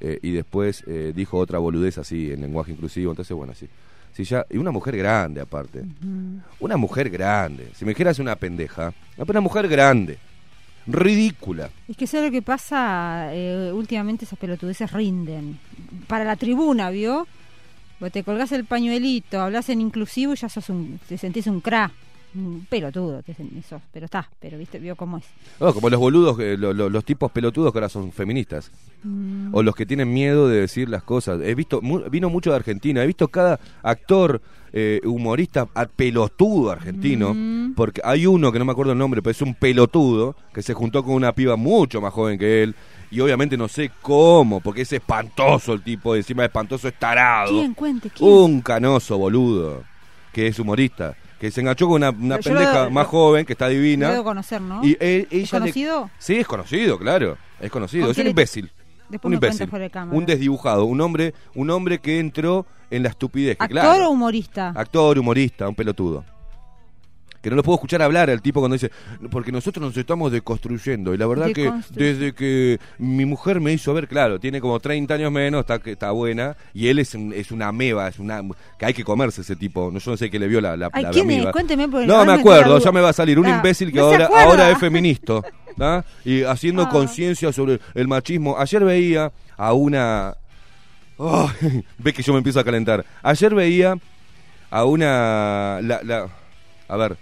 Eh, 0.00 0.18
y 0.22 0.32
después 0.32 0.84
eh, 0.86 1.12
dijo 1.14 1.38
otra 1.38 1.58
boludez 1.58 1.98
así, 1.98 2.30
en 2.32 2.40
lenguaje 2.42 2.72
inclusivo. 2.72 3.12
Entonces, 3.12 3.36
bueno, 3.36 3.54
sí. 3.54 3.68
Si 4.12 4.24
ya, 4.24 4.46
y 4.48 4.56
una 4.56 4.70
mujer 4.70 4.96
grande 4.96 5.42
aparte. 5.42 5.84
Una 6.58 6.76
mujer 6.78 7.10
grande. 7.10 7.68
Si 7.74 7.84
me 7.84 7.90
dijeras 7.90 8.18
una 8.18 8.34
pendeja, 8.36 8.94
una 9.18 9.40
mujer 9.40 9.68
grande. 9.68 10.18
Ridícula. 10.86 11.68
Es 11.88 11.96
que 11.96 12.06
¿sabes 12.06 12.26
lo 12.26 12.32
que 12.32 12.42
pasa? 12.42 13.28
Eh, 13.32 13.72
últimamente 13.74 14.24
esas 14.24 14.38
pelotudeces 14.38 14.90
rinden. 14.92 15.58
Para 16.06 16.24
la 16.24 16.36
tribuna, 16.36 16.90
¿vio? 16.90 17.26
Vos 17.98 18.12
te 18.12 18.22
colgás 18.22 18.52
el 18.52 18.64
pañuelito, 18.64 19.40
hablas 19.40 19.68
en 19.68 19.80
inclusivo 19.80 20.34
y 20.34 20.36
ya 20.36 20.48
sos 20.48 20.68
un, 20.70 21.00
te 21.08 21.18
sentís 21.18 21.46
un 21.46 21.60
cra. 21.60 21.90
Un 22.36 22.66
pelotudo, 22.68 23.22
sen- 23.22 23.62
sos, 23.62 23.80
pero 23.92 24.04
está, 24.04 24.28
pero 24.38 24.58
viste, 24.58 24.78
vio 24.78 24.94
cómo 24.94 25.16
es. 25.18 25.24
No, 25.58 25.72
como 25.72 25.88
los 25.88 25.98
boludos, 25.98 26.38
eh, 26.38 26.56
lo- 26.58 26.74
lo- 26.74 26.90
los 26.90 27.04
tipos 27.04 27.32
pelotudos 27.32 27.72
que 27.72 27.78
ahora 27.78 27.88
son 27.88 28.12
feministas. 28.12 28.70
Mm. 29.02 29.54
O 29.54 29.62
los 29.62 29.74
que 29.74 29.86
tienen 29.86 30.12
miedo 30.12 30.46
de 30.48 30.60
decir 30.60 30.88
las 30.90 31.02
cosas. 31.02 31.40
He 31.42 31.54
visto, 31.54 31.80
mu- 31.80 32.02
vino 32.10 32.28
mucho 32.28 32.50
de 32.50 32.56
Argentina. 32.56 33.02
He 33.02 33.06
visto 33.06 33.28
cada 33.28 33.58
actor 33.82 34.42
eh, 34.78 35.00
humorista 35.04 35.68
a- 35.74 35.86
pelotudo 35.86 36.70
argentino. 36.70 37.32
Mm. 37.34 37.72
Porque 37.74 38.02
hay 38.04 38.26
uno 38.26 38.52
que 38.52 38.58
no 38.58 38.66
me 38.66 38.72
acuerdo 38.72 38.92
el 38.92 38.98
nombre, 38.98 39.22
pero 39.22 39.30
es 39.30 39.40
un 39.40 39.54
pelotudo 39.54 40.36
que 40.52 40.60
se 40.62 40.74
juntó 40.74 41.02
con 41.02 41.14
una 41.14 41.32
piba 41.32 41.56
mucho 41.56 42.02
más 42.02 42.12
joven 42.12 42.38
que 42.38 42.62
él. 42.62 42.74
Y 43.10 43.20
obviamente 43.20 43.56
no 43.56 43.68
sé 43.68 43.90
cómo, 44.02 44.60
porque 44.60 44.82
es 44.82 44.92
espantoso 44.92 45.72
el 45.72 45.82
tipo. 45.82 46.14
Encima 46.14 46.42
de 46.42 46.48
espantoso 46.48 46.88
es 46.88 46.98
tarado. 46.98 47.50
¿Quién? 47.52 47.72
Cuente, 47.72 48.10
¿quién? 48.10 48.28
Un 48.30 48.60
canoso 48.60 49.16
boludo, 49.16 49.84
que 50.32 50.48
es 50.48 50.58
humorista. 50.58 51.16
Que 51.40 51.50
se 51.50 51.60
enganchó 51.60 51.86
con 51.86 51.96
una, 51.96 52.10
una 52.10 52.36
lo- 52.36 52.42
pendeja 52.42 52.84
lo- 52.84 52.90
más 52.90 53.06
joven, 53.06 53.44
que 53.44 53.52
está 53.52 53.66
Lo 53.66 53.74
divina. 53.74 54.10
debo 54.10 54.24
conocer, 54.24 54.60
¿no? 54.60 54.82
Y 54.84 54.96
él- 55.00 55.28
ella 55.30 55.42
¿Es 55.44 55.52
le- 55.52 55.58
conocido? 55.60 56.10
Sí, 56.18 56.36
es 56.36 56.46
conocido, 56.46 56.98
claro. 56.98 57.36
Es 57.60 57.70
conocido. 57.70 58.04
¿Con 58.06 58.12
Es 58.12 58.18
un 58.18 58.26
imbécil. 58.28 58.70
Después 59.08 59.28
un 59.28 59.34
imbécil. 59.34 59.68
Un 60.10 60.26
desdibujado. 60.26 60.84
Un 60.86 61.00
hombre, 61.00 61.34
un 61.54 61.70
hombre 61.70 61.98
que 62.00 62.18
entró 62.18 62.66
en 62.90 63.02
la 63.02 63.10
estupidez. 63.10 63.56
que 63.56 63.64
¿Actor 63.64 63.80
claro, 63.82 64.08
o 64.08 64.10
humorista? 64.10 64.72
Actor, 64.74 65.18
humorista, 65.18 65.68
un 65.68 65.74
pelotudo. 65.74 66.24
Que 67.46 67.50
no 67.50 67.54
lo 67.56 67.62
puedo 67.62 67.76
escuchar 67.76 68.02
hablar 68.02 68.28
al 68.28 68.42
tipo 68.42 68.58
cuando 68.58 68.72
dice, 68.74 68.90
porque 69.30 69.52
nosotros 69.52 69.80
nos 69.86 69.96
estamos 69.96 70.32
deconstruyendo. 70.32 71.14
Y 71.14 71.16
la 71.16 71.28
verdad 71.28 71.52
que 71.52 71.72
desde 71.90 72.34
que 72.34 72.80
mi 72.98 73.24
mujer 73.24 73.60
me 73.60 73.72
hizo 73.72 73.94
ver, 73.94 74.08
claro, 74.08 74.40
tiene 74.40 74.60
como 74.60 74.80
30 74.80 75.14
años 75.14 75.30
menos, 75.30 75.60
está, 75.60 75.78
que 75.78 75.92
está 75.92 76.10
buena, 76.10 76.56
y 76.74 76.88
él 76.88 76.98
es, 76.98 77.14
un- 77.14 77.32
es 77.32 77.52
una 77.52 77.68
ameba, 77.68 78.08
es 78.08 78.18
una 78.18 78.42
que 78.76 78.86
hay 78.86 78.94
que 78.94 79.04
comerse 79.04 79.42
ese 79.42 79.54
tipo. 79.54 79.92
No, 79.92 80.00
yo 80.00 80.10
no 80.10 80.16
sé 80.16 80.28
qué 80.28 80.40
le 80.40 80.48
vio 80.48 80.60
la, 80.60 80.76
la, 80.76 80.90
Ay, 80.92 81.04
la 81.04 81.10
¿quién 81.10 81.30
es? 81.30 81.36
amiga. 81.36 81.52
Cuénteme, 81.52 81.86
porque 81.88 82.04
No 82.08 82.24
me 82.24 82.32
acuerdo, 82.32 82.80
ya 82.80 82.90
me 82.90 83.00
va 83.00 83.10
a 83.10 83.12
salir 83.12 83.38
un 83.38 83.46
Ah, 83.46 83.56
imbécil 83.58 83.92
que 83.92 83.98
¿no 84.00 84.08
se 84.08 84.14
ahora, 84.14 84.24
acuerda? 84.26 84.44
ahora 84.50 84.70
es 84.72 84.78
feminista. 84.78 85.34
¿ah? 85.78 86.02
Y 86.24 86.42
haciendo 86.42 86.82
Ah. 86.82 86.88
conciencia 86.88 87.52
sobre 87.52 87.78
el 87.94 88.08
machismo. 88.08 88.58
Ayer 88.58 88.82
veía 88.84 89.30
a 89.56 89.72
una... 89.72 90.34
Ay, 91.16 91.84
ve 91.98 92.12
que 92.12 92.22
yo 92.24 92.32
me 92.32 92.38
empiezo 92.38 92.58
a 92.58 92.64
calentar. 92.64 93.04
Ayer 93.22 93.54
veía 93.54 93.94
a 94.68 94.84
una... 94.84 95.78
La, 95.80 96.00
la- 96.02 96.26
a 96.88 96.96
ver. 96.96 97.16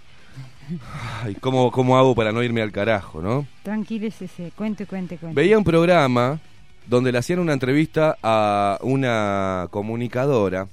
Ay, 1.23 1.35
¿cómo, 1.35 1.71
¿Cómo 1.71 1.97
hago 1.97 2.15
para 2.15 2.31
no 2.31 2.43
irme 2.43 2.61
al 2.61 2.71
carajo, 2.71 3.21
no? 3.21 3.45
Tranquilícese, 3.63 4.51
cuente, 4.55 4.85
cuente, 4.85 5.17
cuente. 5.17 5.35
Veía 5.39 5.57
un 5.57 5.63
programa 5.63 6.39
donde 6.87 7.11
le 7.11 7.17
hacían 7.17 7.39
una 7.39 7.53
entrevista 7.53 8.17
a 8.21 8.79
una 8.81 9.67
comunicadora 9.71 10.67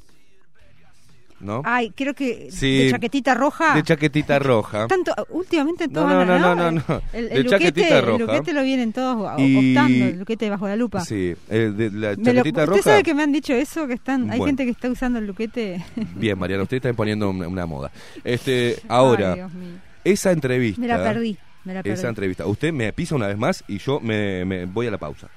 ¿no? 1.42 1.60
Ay, 1.64 1.90
creo 1.90 2.14
que 2.14 2.48
Sí. 2.50 2.84
de 2.84 2.90
chaquetita 2.90 3.34
roja. 3.34 3.74
De 3.74 3.82
chaquetita 3.82 4.38
roja. 4.38 4.86
Tanto, 4.86 5.12
últimamente 5.30 5.88
No, 5.88 5.92
todos 5.94 6.08
no, 6.12 6.24
no, 6.24 6.38
no, 6.38 6.54
no, 6.54 6.70
no. 6.72 7.02
El, 7.12 7.28
De 7.28 7.34
el 7.34 7.42
luquete, 7.42 7.48
chaquetita 7.50 7.98
el 7.98 8.04
roja. 8.06 8.18
luquete 8.24 8.52
lo 8.52 8.62
vienen 8.62 8.92
todos 8.92 9.40
Y- 9.40 9.70
optando, 9.70 10.04
el 10.06 10.18
luquete 10.20 10.48
bajo 10.50 10.68
la 10.68 10.76
lupa. 10.76 11.00
Sí, 11.04 11.34
eh, 11.50 11.72
de 11.76 11.90
la 11.90 12.10
lo- 12.14 12.22
chaquetita 12.22 12.62
¿Usted 12.62 12.66
roja. 12.66 12.82
sabe 12.82 13.02
que 13.02 13.14
me 13.14 13.22
han 13.22 13.32
dicho 13.32 13.52
eso? 13.52 13.86
Que 13.86 13.94
están, 13.94 14.22
hay 14.30 14.38
Bueno. 14.38 14.46
gente 14.46 14.64
que 14.64 14.70
está 14.70 14.88
usando 14.90 15.18
el 15.18 15.26
luquete. 15.26 15.84
Bien, 16.16 16.38
Mariana, 16.38 16.62
usted 16.62 16.76
está 16.78 16.88
imponiendo 16.88 17.28
una, 17.28 17.48
una 17.48 17.66
moda. 17.66 17.90
Este, 18.24 18.76
ahora, 18.88 19.30
Ay, 19.32 19.34
Dios 19.36 19.52
mío. 19.52 19.74
esa 20.04 20.30
entrevista. 20.32 20.80
Me 20.80 20.86
la 20.88 21.02
perdí. 21.02 21.36
Me 21.64 21.74
la 21.74 21.82
perdí. 21.82 21.94
Esa 21.98 22.08
entrevista. 22.08 22.46
Usted 22.46 22.72
me 22.72 22.92
pisa 22.92 23.14
una 23.14 23.26
vez 23.28 23.36
más 23.38 23.62
y 23.68 23.78
yo 23.78 24.00
me, 24.00 24.44
me 24.44 24.64
voy 24.66 24.86
a 24.86 24.90
la 24.90 24.98
pausa. 24.98 25.28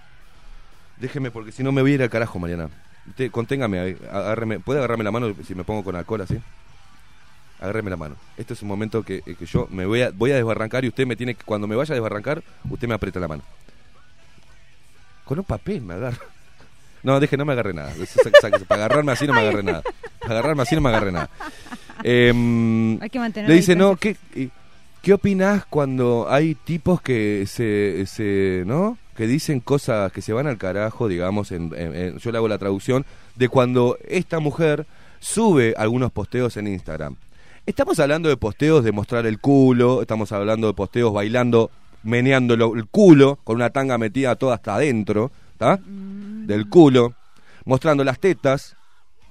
Déjeme, 0.99 1.29
porque 1.29 1.51
si 1.51 1.61
no 1.61 1.71
me 1.71 1.81
voy 1.81 1.91
a 1.91 1.95
ir 1.95 2.01
al 2.03 2.09
carajo, 2.09 2.39
Mariana. 2.39 2.69
Usted, 3.07 3.31
conténgame, 3.31 3.79
ahí, 3.79 3.97
agárreme. 4.11 4.59
¿Puede 4.59 4.79
agarrarme 4.79 5.03
la 5.03 5.11
mano 5.11 5.33
si 5.45 5.55
me 5.55 5.63
pongo 5.63 5.83
con 5.83 5.95
alcohol 5.95 6.21
así? 6.21 6.37
Agárreme 7.59 7.89
la 7.89 7.97
mano. 7.97 8.15
Este 8.37 8.53
es 8.53 8.61
un 8.61 8.67
momento 8.67 9.03
que, 9.03 9.21
que 9.21 9.45
yo 9.45 9.67
me 9.71 9.85
voy 9.85 10.01
a, 10.01 10.11
voy 10.11 10.31
a 10.31 10.35
desbarrancar 10.35 10.83
y 10.83 10.89
usted 10.89 11.05
me 11.05 11.15
tiene 11.15 11.35
que, 11.35 11.43
cuando 11.43 11.67
me 11.67 11.75
vaya 11.75 11.93
a 11.93 11.95
desbarrancar, 11.95 12.43
usted 12.69 12.87
me 12.87 12.95
aprieta 12.95 13.19
la 13.19 13.27
mano. 13.27 13.43
Con 15.23 15.39
un 15.39 15.45
papel 15.45 15.81
me 15.81 15.93
agarra. 15.93 16.17
No, 17.03 17.19
deje, 17.19 17.37
no 17.37 17.45
me 17.45 17.53
agarre 17.53 17.73
nada. 17.73 17.93
Para 18.67 18.85
agarrarme 18.85 19.11
así 19.11 19.27
no 19.27 19.33
me 19.33 19.41
agarre 19.41 19.61
nada. 19.61 19.83
Para 20.19 20.33
agarrarme 20.33 20.63
así 20.63 20.73
no 20.73 20.81
me 20.81 20.89
agarre 20.89 21.11
nada. 21.11 21.29
Hay 21.99 23.09
que 23.11 23.19
mantener 23.19 23.47
le 23.47 23.55
dice, 23.55 23.75
no. 23.75 23.95
¿qué, 23.95 24.17
¿qué 25.03 25.13
opinás 25.13 25.65
cuando 25.67 26.27
hay 26.29 26.55
tipos 26.55 27.01
que 27.01 27.45
se, 27.47 28.05
se, 28.07 28.63
¿no? 28.65 28.97
Que 29.15 29.27
dicen 29.27 29.59
cosas 29.61 30.11
que 30.11 30.21
se 30.21 30.33
van 30.33 30.47
al 30.47 30.57
carajo, 30.57 31.07
digamos, 31.07 31.51
en, 31.51 31.71
en- 31.75 31.95
en- 31.95 32.17
yo 32.17 32.31
le 32.31 32.37
hago 32.37 32.47
la 32.47 32.57
traducción, 32.57 33.05
de 33.35 33.47
cuando 33.49 33.97
esta 34.07 34.39
mujer 34.39 34.85
sube 35.19 35.73
algunos 35.77 36.11
posteos 36.11 36.57
en 36.57 36.67
Instagram. 36.67 37.15
Estamos 37.65 37.99
hablando 37.99 38.29
de 38.29 38.37
posteos 38.37 38.83
de 38.83 38.91
mostrar 38.91 39.25
el 39.25 39.39
culo, 39.39 40.01
estamos 40.01 40.31
hablando 40.31 40.67
de 40.67 40.73
posteos 40.73 41.13
bailando, 41.13 41.71
meneando 42.03 42.53
el 42.53 42.85
culo, 42.87 43.39
con 43.43 43.55
una 43.55 43.69
tanga 43.71 43.97
metida 43.97 44.35
toda 44.35 44.55
hasta 44.55 44.75
adentro, 44.75 45.31
¿está? 45.53 45.79
Del 45.85 46.69
culo, 46.69 47.13
mostrando 47.63 48.03
las 48.03 48.19
tetas, 48.19 48.75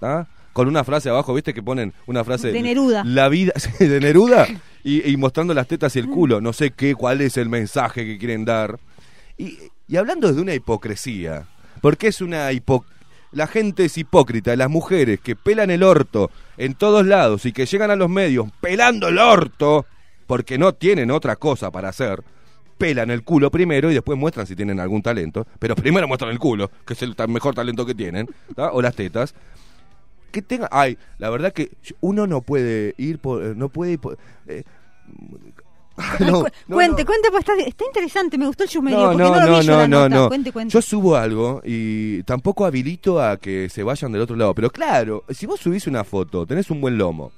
¿tá? 0.01 0.27
Con 0.53 0.67
una 0.67 0.83
frase 0.83 1.11
abajo, 1.11 1.35
¿viste? 1.35 1.53
Que 1.55 1.63
ponen 1.63 1.93
una 2.07 2.25
frase... 2.25 2.51
De 2.53 2.63
Neruda. 2.63 3.05
La 3.05 3.29
vida... 3.29 3.53
de 3.79 4.01
Neruda. 4.01 4.47
Y, 4.83 5.09
y 5.11 5.17
mostrando 5.17 5.53
las 5.55 5.67
tetas 5.69 5.95
y 5.97 5.99
el 5.99 6.07
culo. 6.09 6.41
No 6.41 6.53
sé 6.53 6.71
qué, 6.71 6.95
cuál 6.95 7.21
es 7.21 7.37
el 7.37 7.49
mensaje 7.49 8.05
que 8.05 8.19
quieren 8.19 8.45
dar. 8.45 8.79
Y, 9.39 9.59
y 9.87 9.97
hablando 9.97 10.33
de 10.33 10.41
una 10.41 10.55
hipocresía. 10.55 11.47
Porque 11.81 12.09
es 12.09 12.21
una 12.21 12.51
hipo... 12.53 12.85
La 13.33 13.49
gente 13.49 13.87
es 13.87 13.99
hipócrita, 13.99 14.55
las 14.55 14.71
mujeres 14.71 15.19
que 15.19 15.35
pelan 15.35 15.71
el 15.73 15.83
orto 15.83 16.31
en 16.57 16.75
todos 16.75 17.05
lados 17.05 17.47
y 17.47 17.53
que 17.53 17.67
llegan 17.67 17.91
a 17.91 17.97
los 17.97 18.09
medios 18.09 18.47
pelando 18.61 19.09
el 19.09 19.19
orto 19.19 19.87
porque 20.29 20.57
no 20.57 20.73
tienen 20.73 21.11
otra 21.11 21.35
cosa 21.35 21.73
para 21.73 21.89
hacer, 21.89 22.23
pelan 22.79 23.11
el 23.11 23.25
culo 23.25 23.51
primero 23.51 23.91
y 23.91 23.95
después 23.95 24.17
muestran 24.19 24.47
si 24.47 24.55
tienen 24.55 24.79
algún 24.79 25.03
talento, 25.03 25.47
pero 25.59 25.75
primero 25.75 26.07
muestran 26.07 26.31
el 26.31 26.39
culo, 26.39 26.71
que 26.87 26.95
es 26.95 27.03
el 27.03 27.17
mejor 27.29 27.57
talento 27.57 27.85
que 27.85 27.95
tienen, 27.95 28.29
¿tá? 28.55 28.71
o 28.73 28.81
las 28.81 28.95
tetas. 28.95 29.35
Que 30.31 30.43
tenga, 30.43 30.69
ay, 30.71 30.99
la 31.19 31.31
verdad 31.31 31.53
que 31.53 31.71
uno 32.01 32.27
no 32.27 32.41
puede 32.41 32.95
ir 32.99 33.19
por, 33.19 33.57
no 33.57 33.69
puede 33.69 33.93
ir 33.93 33.99
por, 33.99 34.19
eh, 34.47 34.65
no, 36.21 36.41
Cu- 36.43 36.49
no, 36.69 36.75
cuente, 36.77 37.03
no. 37.03 37.07
cuente, 37.07 37.29
pues 37.31 37.41
está, 37.41 37.55
está 37.57 37.85
interesante, 37.85 38.37
me 38.39 38.47
gustó 38.47 38.65
el 38.65 38.69
chumerío, 38.71 38.99
No, 38.99 39.07
porque 39.13 39.23
no, 39.23 39.29
no, 39.31 39.37
lo 39.47 39.47
no, 39.47 39.63
no, 39.63 39.77
no, 39.87 39.87
nota. 39.89 40.09
no. 40.09 40.29
Cuente, 40.29 40.53
cuente. 40.53 40.73
Yo 40.73 40.83
subo 40.83 41.17
algo 41.17 41.61
y 41.65 42.23
tampoco 42.25 42.67
habilito 42.67 43.23
a 43.23 43.37
que 43.37 43.69
se 43.69 43.83
vayan 43.83 44.11
del 44.13 44.23
otro 44.23 44.35
lado. 44.37 44.55
Pero 44.55 44.71
claro, 44.71 45.25
si 45.31 45.47
vos 45.47 45.61
subís 45.61 45.87
una 45.87 46.03
foto, 46.05 46.45
tenés 46.47 46.71
un 46.71 46.81
buen 46.81 46.99
lomo. 46.99 47.31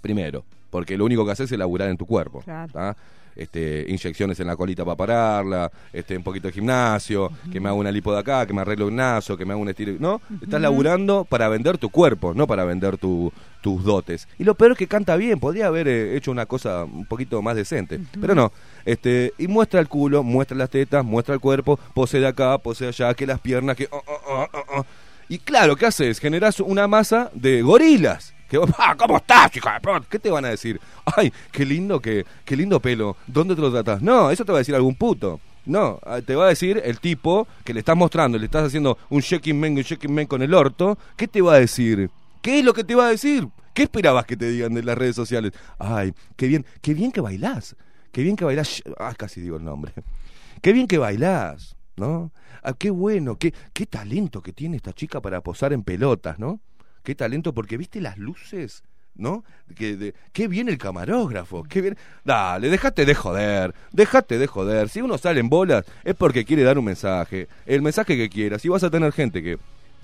Primero, 0.00 0.44
porque 0.70 0.96
lo 0.96 1.04
único 1.04 1.24
que 1.24 1.32
haces 1.32 1.50
es 1.52 1.58
laburar 1.58 1.88
en 1.90 1.96
tu 1.96 2.06
cuerpo. 2.06 2.40
Claro. 2.40 2.96
Este, 3.36 3.84
inyecciones 3.88 4.38
en 4.40 4.46
la 4.48 4.56
colita 4.56 4.84
para 4.84 4.96
pararla, 4.96 5.70
este, 5.92 6.16
un 6.16 6.22
poquito 6.22 6.48
de 6.48 6.52
gimnasio, 6.52 7.30
que 7.50 7.60
me 7.60 7.68
hago 7.68 7.78
una 7.78 7.90
lipo 7.90 8.12
de 8.12 8.18
acá, 8.20 8.44
que 8.46 8.52
me 8.52 8.60
arreglo 8.60 8.86
un 8.88 8.96
naso, 8.96 9.36
que 9.36 9.44
me 9.44 9.52
hago 9.52 9.62
un 9.62 9.68
estilo. 9.68 9.94
No, 9.98 10.20
estás 10.42 10.60
laburando 10.60 11.24
para 11.24 11.48
vender 11.48 11.78
tu 11.78 11.88
cuerpo, 11.90 12.34
no 12.34 12.46
para 12.46 12.64
vender 12.64 12.98
tu- 12.98 13.32
tus 13.62 13.84
dotes. 13.84 14.26
Y 14.38 14.44
lo 14.44 14.54
peor 14.54 14.72
es 14.72 14.78
que 14.78 14.86
canta 14.86 15.16
bien, 15.16 15.38
podría 15.38 15.66
haber 15.66 15.86
eh, 15.88 16.16
hecho 16.16 16.30
una 16.30 16.46
cosa 16.46 16.84
un 16.84 17.04
poquito 17.06 17.40
más 17.42 17.56
decente, 17.56 18.00
pero 18.20 18.34
no. 18.34 18.52
Este, 18.84 19.32
y 19.38 19.46
muestra 19.48 19.80
el 19.80 19.88
culo, 19.88 20.22
muestra 20.22 20.56
las 20.56 20.70
tetas, 20.70 21.04
muestra 21.04 21.34
el 21.34 21.40
cuerpo, 21.40 21.78
pose 21.94 22.18
de 22.20 22.26
acá, 22.26 22.56
pose 22.58 22.84
de 22.84 22.88
allá, 22.88 23.14
que 23.14 23.26
las 23.26 23.40
piernas, 23.40 23.76
que. 23.76 23.88
oh, 23.90 24.02
oh, 24.06 24.46
oh, 24.52 24.78
oh. 24.78 24.86
Y 25.28 25.38
claro, 25.38 25.76
¿qué 25.76 25.86
haces? 25.86 26.18
Generás 26.18 26.58
una 26.60 26.88
masa 26.88 27.30
de 27.34 27.62
gorilas. 27.62 28.34
Que, 28.50 28.58
ah, 28.78 28.96
¿Cómo 28.98 29.18
estás, 29.18 29.52
puta? 29.52 30.02
¿Qué 30.10 30.18
te 30.18 30.28
van 30.28 30.44
a 30.44 30.48
decir? 30.48 30.80
Ay, 31.16 31.32
qué 31.52 31.64
lindo 31.64 32.00
que, 32.00 32.26
qué 32.44 32.56
lindo 32.56 32.80
pelo. 32.80 33.16
¿Dónde 33.28 33.54
te 33.54 33.60
lo 33.60 33.70
tratás? 33.70 34.02
No, 34.02 34.28
eso 34.28 34.44
te 34.44 34.50
va 34.50 34.58
a 34.58 34.62
decir 34.62 34.74
algún 34.74 34.96
puto. 34.96 35.40
No, 35.66 36.00
ah, 36.04 36.20
te 36.20 36.34
va 36.34 36.46
a 36.46 36.48
decir 36.48 36.82
el 36.84 36.98
tipo 36.98 37.46
que 37.62 37.72
le 37.72 37.78
estás 37.78 37.96
mostrando, 37.96 38.38
le 38.38 38.46
estás 38.46 38.66
haciendo 38.66 38.98
un 39.08 39.20
shaking 39.20 39.58
man, 39.58 39.76
un 39.76 39.82
shaking 39.82 40.12
man 40.12 40.26
con 40.26 40.42
el 40.42 40.52
orto. 40.52 40.98
¿Qué 41.16 41.28
te 41.28 41.40
va 41.40 41.54
a 41.54 41.60
decir? 41.60 42.10
¿Qué 42.42 42.58
es 42.58 42.64
lo 42.64 42.74
que 42.74 42.82
te 42.82 42.96
va 42.96 43.06
a 43.06 43.10
decir? 43.10 43.46
¿Qué 43.72 43.84
esperabas 43.84 44.26
que 44.26 44.36
te 44.36 44.50
digan 44.50 44.74
de 44.74 44.82
las 44.82 44.98
redes 44.98 45.14
sociales? 45.14 45.52
Ay, 45.78 46.12
qué 46.36 46.48
bien, 46.48 46.66
qué 46.82 46.92
bien 46.92 47.12
que 47.12 47.20
bailás. 47.20 47.76
Qué 48.10 48.24
bien 48.24 48.34
que 48.34 48.44
bailás. 48.44 48.82
Ah, 48.98 49.14
casi 49.16 49.40
digo 49.40 49.58
el 49.58 49.64
nombre. 49.64 49.92
Qué 50.60 50.74
bien 50.74 50.86
que 50.86 50.98
bailás, 50.98 51.74
¿no? 51.96 52.32
Ah, 52.62 52.74
qué 52.74 52.90
bueno, 52.90 53.38
qué, 53.38 53.54
qué 53.72 53.86
talento 53.86 54.42
que 54.42 54.52
tiene 54.52 54.76
esta 54.76 54.92
chica 54.92 55.22
para 55.22 55.40
posar 55.40 55.72
en 55.72 55.84
pelotas, 55.84 56.38
¿no? 56.38 56.60
Qué 57.02 57.14
talento, 57.14 57.52
porque 57.52 57.76
viste 57.76 58.00
las 58.00 58.18
luces, 58.18 58.82
¿no? 59.14 59.44
Que 59.74 59.96
de- 59.96 60.14
qué 60.32 60.48
bien 60.48 60.68
el 60.68 60.78
camarógrafo, 60.78 61.62
qué 61.64 61.80
bien. 61.80 61.96
Dale, 62.24 62.68
déjate 62.70 63.04
de 63.06 63.14
joder, 63.14 63.74
déjate 63.92 64.38
de 64.38 64.46
joder. 64.46 64.88
Si 64.88 65.00
uno 65.00 65.16
sale 65.18 65.40
en 65.40 65.48
bolas 65.48 65.84
es 66.04 66.14
porque 66.14 66.44
quiere 66.44 66.62
dar 66.62 66.78
un 66.78 66.84
mensaje, 66.84 67.48
el 67.66 67.82
mensaje 67.82 68.16
que 68.16 68.28
quieras. 68.28 68.64
Y 68.64 68.68
vas 68.68 68.84
a 68.84 68.90
tener 68.90 69.12
gente 69.12 69.42
que 69.42 69.58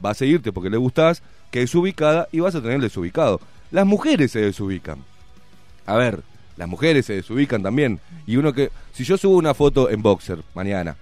va 0.04 0.10
a 0.10 0.14
seguirte 0.14 0.52
porque 0.52 0.70
le 0.70 0.76
gustás, 0.76 1.22
que 1.50 1.62
es 1.62 1.74
ubicada, 1.74 2.28
y 2.32 2.40
vas 2.40 2.54
a 2.54 2.62
tener 2.62 2.80
desubicado. 2.80 3.40
Las 3.70 3.86
mujeres 3.86 4.32
se 4.32 4.40
desubican. 4.40 4.98
A 5.86 5.96
ver, 5.96 6.22
las 6.56 6.68
mujeres 6.68 7.06
se 7.06 7.12
desubican 7.14 7.62
también. 7.62 8.00
Y 8.26 8.36
uno 8.36 8.52
que, 8.52 8.70
si 8.92 9.04
yo 9.04 9.16
subo 9.16 9.36
una 9.36 9.54
foto 9.54 9.90
en 9.90 10.02
boxer 10.02 10.38
mañana, 10.54 10.96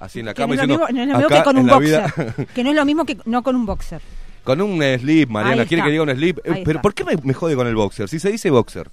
así 0.00 0.20
en 0.20 0.26
la 0.26 0.34
que 0.34 0.42
cama 0.42 0.54
no 0.56 0.62
es 0.62 0.68
lo 0.68 0.74
diciendo, 0.74 0.86
mismo, 0.86 0.96
no 0.96 1.02
es 1.02 1.08
lo 1.08 1.18
mismo 1.18 1.36
que 1.36 1.44
con 1.44 1.56
un 1.58 1.66
boxer. 1.66 2.12
vida- 2.16 2.46
que 2.54 2.64
no 2.64 2.70
es 2.70 2.76
lo 2.76 2.84
mismo 2.84 3.04
que 3.04 3.18
no 3.26 3.42
con 3.42 3.56
un 3.56 3.66
boxer. 3.66 4.00
Con 4.48 4.60
un 4.62 4.82
slip, 4.98 5.28
Mariana, 5.30 5.64
quiere 5.66 5.82
que 5.84 5.90
diga 5.90 6.02
un 6.02 6.10
slip. 6.10 6.38
Ahí 6.44 6.62
Pero 6.64 6.70
está. 6.78 6.82
¿por 6.82 6.94
qué 6.94 7.04
me, 7.04 7.16
me 7.22 7.34
jode 7.34 7.54
con 7.54 7.66
el 7.66 7.74
boxer? 7.74 8.08
Si 8.08 8.18
se 8.18 8.30
dice 8.30 8.50
boxer. 8.50 8.88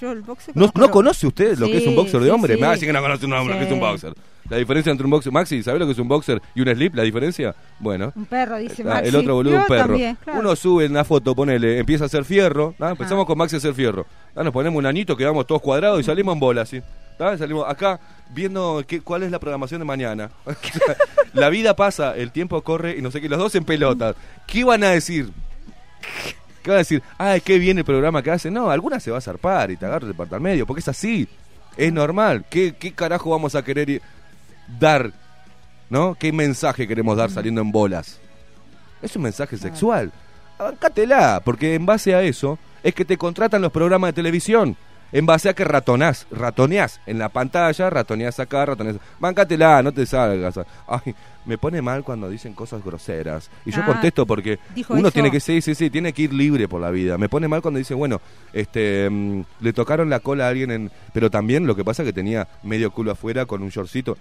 Yo 0.00 0.10
el 0.10 0.22
boxer 0.22 0.56
¿No, 0.56 0.66
no 0.74 0.82
lo- 0.86 0.90
conoce 0.90 1.26
usted 1.26 1.56
lo 1.56 1.66
que 1.66 1.76
es 1.78 1.86
un 1.86 1.94
boxer 1.94 2.20
de 2.20 2.30
hombre? 2.30 2.56
Me 2.56 2.62
va 2.62 2.68
a 2.70 2.72
decir 2.72 2.88
que 2.88 2.92
no 2.92 3.00
conoce 3.00 3.24
un 3.26 3.32
hombre 3.32 3.54
Sí. 3.54 3.58
que 3.60 3.66
es 3.66 3.72
un 3.72 3.80
boxer. 3.80 4.12
La 4.50 4.56
diferencia 4.58 4.90
entre 4.92 5.04
un 5.06 5.10
boxer, 5.12 5.32
Maxi, 5.32 5.62
¿sabe 5.62 5.78
lo 5.78 5.86
que 5.86 5.92
es 5.92 5.98
un 5.98 6.08
boxer 6.08 6.42
y 6.54 6.60
un 6.60 6.68
slip? 6.74 6.94
¿La 6.96 7.02
diferencia? 7.04 7.54
Bueno. 7.78 8.12
Un 8.14 8.26
perro, 8.26 8.58
dice 8.58 8.82
Ah, 8.82 8.94
Maxi. 8.94 9.08
el 9.08 9.16
otro 9.16 9.34
boludo, 9.36 9.52
Yo 9.54 9.60
un 9.60 9.66
perro. 9.66 9.86
también, 9.86 10.18
claro. 10.22 10.40
Uno 10.40 10.56
sube 10.56 10.86
una 10.86 11.04
foto, 11.04 11.34
ponele, 11.34 11.78
empieza 11.78 12.04
a 12.04 12.06
hacer 12.08 12.24
fierro. 12.24 12.74
¿tá? 12.76 12.90
Empezamos 12.90 13.24
con 13.24 13.38
Maxi 13.38 13.54
a 13.54 13.58
hacer 13.58 13.72
fierro. 13.72 14.04
Nos 14.34 14.52
ponemos 14.52 14.76
un 14.78 14.84
anito, 14.86 15.16
quedamos 15.16 15.46
todos 15.46 15.62
cuadrados 15.62 16.00
y 16.00 16.02
salimos 16.02 16.34
en 16.34 16.40
bola, 16.40 16.62
así. 16.62 16.82
¿Tá? 17.18 17.36
Salimos 17.38 17.64
acá 17.68 18.00
viendo 18.30 18.82
qué, 18.86 19.00
cuál 19.00 19.22
es 19.22 19.30
la 19.30 19.38
programación 19.38 19.80
de 19.80 19.84
mañana. 19.84 20.30
la 21.32 21.48
vida 21.48 21.74
pasa, 21.76 22.16
el 22.16 22.30
tiempo 22.32 22.60
corre 22.62 22.96
y 22.98 23.02
no 23.02 23.10
sé 23.10 23.20
qué, 23.20 23.28
los 23.28 23.38
dos 23.38 23.54
en 23.54 23.64
pelotas. 23.64 24.16
¿Qué 24.46 24.64
van 24.64 24.84
a 24.84 24.90
decir? 24.90 25.30
¿Qué 26.62 26.70
van 26.70 26.76
a 26.76 26.78
decir? 26.78 27.02
Ay, 27.18 27.40
qué 27.40 27.58
bien 27.58 27.78
el 27.78 27.84
programa 27.84 28.22
que 28.22 28.30
hace. 28.30 28.50
No, 28.50 28.70
alguna 28.70 29.00
se 29.00 29.10
va 29.10 29.18
a 29.18 29.20
zarpar 29.20 29.70
y 29.70 29.76
te 29.76 29.86
agarra 29.86 30.06
el 30.08 30.14
parte 30.14 30.34
al 30.34 30.40
medio, 30.40 30.66
porque 30.66 30.80
es 30.80 30.88
así. 30.88 31.28
Es 31.76 31.92
normal. 31.92 32.44
¿Qué, 32.48 32.74
qué 32.78 32.92
carajo 32.92 33.30
vamos 33.30 33.54
a 33.54 33.62
querer 33.62 33.88
ir- 33.88 34.02
dar? 34.78 35.12
¿No? 35.90 36.14
¿Qué 36.14 36.32
mensaje 36.32 36.88
queremos 36.88 37.16
dar 37.16 37.30
saliendo 37.30 37.60
en 37.60 37.70
bolas? 37.70 38.18
Es 39.02 39.14
un 39.16 39.22
mensaje 39.22 39.56
sexual. 39.58 40.10
Bancátela, 40.58 41.42
porque 41.44 41.74
en 41.74 41.84
base 41.84 42.14
a 42.14 42.22
eso 42.22 42.58
es 42.82 42.94
que 42.94 43.04
te 43.04 43.18
contratan 43.18 43.60
los 43.60 43.70
programas 43.72 44.08
de 44.08 44.12
televisión. 44.14 44.76
En 45.14 45.26
base 45.26 45.48
a 45.48 45.54
que 45.54 45.62
ratonás, 45.64 46.26
ratoneás 46.32 47.00
en 47.06 47.20
la 47.20 47.28
pantalla, 47.28 47.88
ratoneás 47.88 48.40
acá, 48.40 48.66
ratoneás. 48.66 48.96
Bancátela, 49.20 49.80
no 49.80 49.92
te 49.92 50.04
salgas. 50.06 50.58
Ay, 50.88 51.14
me 51.46 51.56
pone 51.56 51.80
mal 51.80 52.02
cuando 52.02 52.28
dicen 52.28 52.52
cosas 52.52 52.84
groseras. 52.84 53.48
Y 53.64 53.70
yo 53.70 53.80
Ah, 53.82 53.86
contesto 53.86 54.26
porque 54.26 54.58
uno 54.88 55.02
eso. 55.02 55.10
tiene 55.12 55.30
que, 55.30 55.38
sí, 55.38 55.60
sí, 55.60 55.76
sí, 55.76 55.88
tiene 55.88 56.12
que 56.12 56.22
ir 56.22 56.32
libre 56.34 56.66
por 56.66 56.80
la 56.80 56.90
vida. 56.90 57.16
Me 57.16 57.28
pone 57.28 57.46
mal 57.46 57.62
cuando 57.62 57.78
dicen, 57.78 57.96
bueno, 57.96 58.20
este, 58.52 59.08
mm, 59.08 59.42
le 59.60 59.72
tocaron 59.72 60.10
la 60.10 60.18
cola 60.18 60.46
a 60.46 60.48
alguien 60.48 60.72
en. 60.72 60.90
Pero 61.12 61.30
también 61.30 61.64
lo 61.66 61.76
que 61.76 61.84
pasa 61.84 62.02
es 62.02 62.08
que 62.08 62.12
tenía 62.12 62.48
medio 62.64 62.90
culo 62.90 63.12
afuera 63.12 63.46
con 63.46 63.62
un 63.62 63.68
shortcito. 63.68 64.18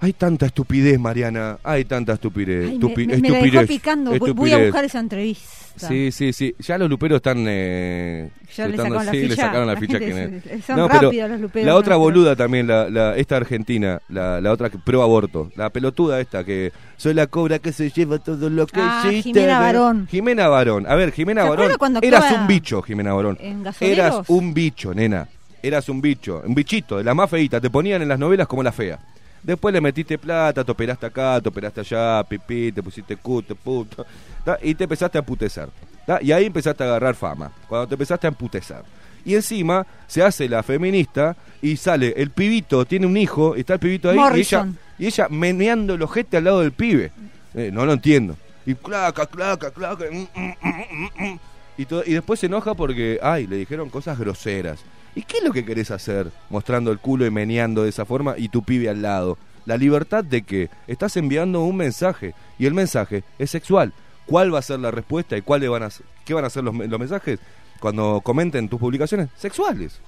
Hay 0.00 0.12
tanta 0.12 0.46
estupidez, 0.46 0.98
Mariana. 0.98 1.58
Hay 1.62 1.84
tanta 1.84 2.12
estupidez. 2.14 2.70
Ay, 2.70 2.78
me, 2.78 2.88
me- 2.88 3.06
me 3.06 3.06
la 3.06 3.16
dejó 3.16 3.34
estupidez, 3.36 3.68
picando. 3.68 4.10
Voy- 4.10 4.18
Voy 4.18 4.28
a 4.28 4.32
estupidez. 4.32 4.66
buscar 4.66 4.84
esa 4.84 5.00
entrevista. 5.00 5.48
Sí, 5.76 6.12
sí, 6.12 6.32
sí. 6.32 6.54
Ya 6.60 6.78
los 6.78 6.88
luperos 6.88 7.16
están. 7.16 7.44
Eh, 7.48 8.30
Ya 8.56 8.68
le 8.68 8.76
sacaron 8.76 9.06
la 9.06 9.10
sí, 9.12 9.16
le 9.22 9.28
ficha. 9.30 9.42
sacaron 9.46 9.66
la 9.66 9.76
ficha. 9.76 9.98
que 9.98 10.40
son 10.64 10.76
No, 10.76 10.86
pero 10.88 11.00
rápidos 11.00 11.30
los 11.30 11.40
luperos 11.40 11.66
La 11.66 11.74
otra 11.74 11.96
boluda 11.96 12.36
también, 12.36 12.68
la, 12.68 12.88
la, 12.88 13.16
esta 13.16 13.36
argentina, 13.38 14.00
la, 14.08 14.40
la 14.40 14.52
otra 14.52 14.70
que 14.70 14.78
pro 14.78 15.02
aborto. 15.02 15.50
La 15.56 15.70
pelotuda 15.70 16.20
esta 16.20 16.44
que 16.44 16.72
soy 16.96 17.14
la 17.14 17.26
cobra 17.26 17.58
que 17.58 17.72
se 17.72 17.90
lleva 17.90 18.18
todo 18.20 18.50
lo 18.50 18.66
que 18.68 18.78
Ah, 18.80 19.02
hiciste. 19.08 19.30
Jimena 19.40 19.58
Barón. 19.58 20.06
Jimena 20.08 20.48
Barón. 20.48 20.86
A 20.86 20.94
ver, 20.94 21.10
Jimena 21.10 21.42
¿Se 21.42 21.48
Barón. 21.48 21.72
Eras 22.02 22.32
un 22.32 22.46
bicho, 22.46 22.80
Jimena 22.82 23.12
Barón. 23.14 23.36
en? 23.40 23.64
Eras 23.80 24.28
un 24.28 24.54
bicho, 24.54 24.94
nena. 24.94 25.26
Eras 25.60 25.88
un 25.88 26.00
bicho. 26.00 26.42
Un 26.46 26.54
bichito, 26.54 26.98
de 26.98 27.04
la 27.04 27.14
más 27.14 27.28
feita. 27.30 27.60
Te 27.60 27.70
ponían 27.70 28.00
en 28.02 28.08
las 28.08 28.18
novelas 28.18 28.46
como 28.46 28.62
la 28.62 28.70
fea. 28.70 28.98
Después 29.44 29.72
le 29.74 29.80
metiste 29.80 30.18
plata, 30.18 30.64
te 30.64 30.72
operaste 30.72 31.06
acá, 31.06 31.38
te 31.40 31.48
operaste 31.50 31.80
allá, 31.80 32.24
pipí, 32.24 32.72
te 32.72 32.82
pusiste 32.82 33.16
cut, 33.16 33.54
puto, 33.54 34.04
¿tá? 34.44 34.58
y 34.62 34.74
te 34.74 34.84
empezaste 34.84 35.18
a 35.18 35.20
emputecer. 35.20 35.68
¿tá? 36.06 36.18
Y 36.22 36.32
ahí 36.32 36.46
empezaste 36.46 36.82
a 36.82 36.86
agarrar 36.86 37.14
fama, 37.14 37.52
cuando 37.68 37.86
te 37.86 37.94
empezaste 37.94 38.26
a 38.26 38.30
emputecer. 38.30 38.82
Y 39.26 39.34
encima 39.34 39.86
se 40.06 40.22
hace 40.22 40.48
la 40.48 40.62
feminista 40.62 41.36
y 41.62 41.76
sale 41.76 42.14
el 42.16 42.30
pibito, 42.30 42.84
tiene 42.86 43.06
un 43.06 43.16
hijo, 43.18 43.54
y 43.56 43.60
está 43.60 43.74
el 43.74 43.80
pibito 43.80 44.08
ahí 44.10 44.16
y 44.16 44.40
ella, 44.40 44.58
y 44.98 45.06
ella 45.06 45.26
meneando 45.30 45.94
el 45.94 46.02
ojete 46.02 46.38
al 46.38 46.44
lado 46.44 46.60
del 46.60 46.72
pibe. 46.72 47.12
Eh, 47.54 47.70
no 47.72 47.84
lo 47.86 47.92
entiendo. 47.92 48.36
Y 48.66 48.74
claca, 48.74 49.26
claca, 49.26 49.70
claca. 49.70 50.04
mm, 50.10 50.26
mm, 50.34 51.24
mm. 51.32 51.38
Y, 51.76 51.84
todo- 51.86 52.02
y 52.06 52.12
después 52.14 52.40
se 52.40 52.46
enoja 52.46 52.74
porque, 52.74 53.18
ay, 53.22 53.46
le 53.46 53.56
dijeron 53.56 53.90
cosas 53.90 54.18
groseras. 54.18 54.80
¿Y 55.14 55.22
qué 55.22 55.38
es 55.38 55.44
lo 55.44 55.52
que 55.52 55.64
querés 55.64 55.90
hacer? 55.90 56.30
Mostrando 56.50 56.90
el 56.90 56.98
culo 56.98 57.24
y 57.26 57.30
meneando 57.30 57.84
de 57.84 57.88
esa 57.90 58.04
forma 58.04 58.34
y 58.36 58.48
tu 58.48 58.62
pibe 58.62 58.88
al 58.88 59.02
lado. 59.02 59.38
La 59.64 59.76
libertad 59.76 60.24
de 60.24 60.42
que 60.42 60.68
estás 60.86 61.16
enviando 61.16 61.62
un 61.62 61.76
mensaje 61.76 62.34
y 62.58 62.66
el 62.66 62.74
mensaje 62.74 63.22
es 63.38 63.50
sexual. 63.50 63.92
¿Cuál 64.26 64.52
va 64.54 64.58
a 64.58 64.62
ser 64.62 64.80
la 64.80 64.90
respuesta 64.90 65.36
y 65.36 65.42
cuáles 65.42 65.70
van 65.70 65.82
a 65.84 65.88
qué 66.24 66.34
van 66.34 66.44
a 66.44 66.50
ser 66.50 66.64
los, 66.64 66.74
los 66.74 66.98
mensajes 67.00 67.38
cuando 67.80 68.20
comenten 68.22 68.68
tus 68.68 68.80
publicaciones? 68.80 69.28
Sexuales. 69.36 70.00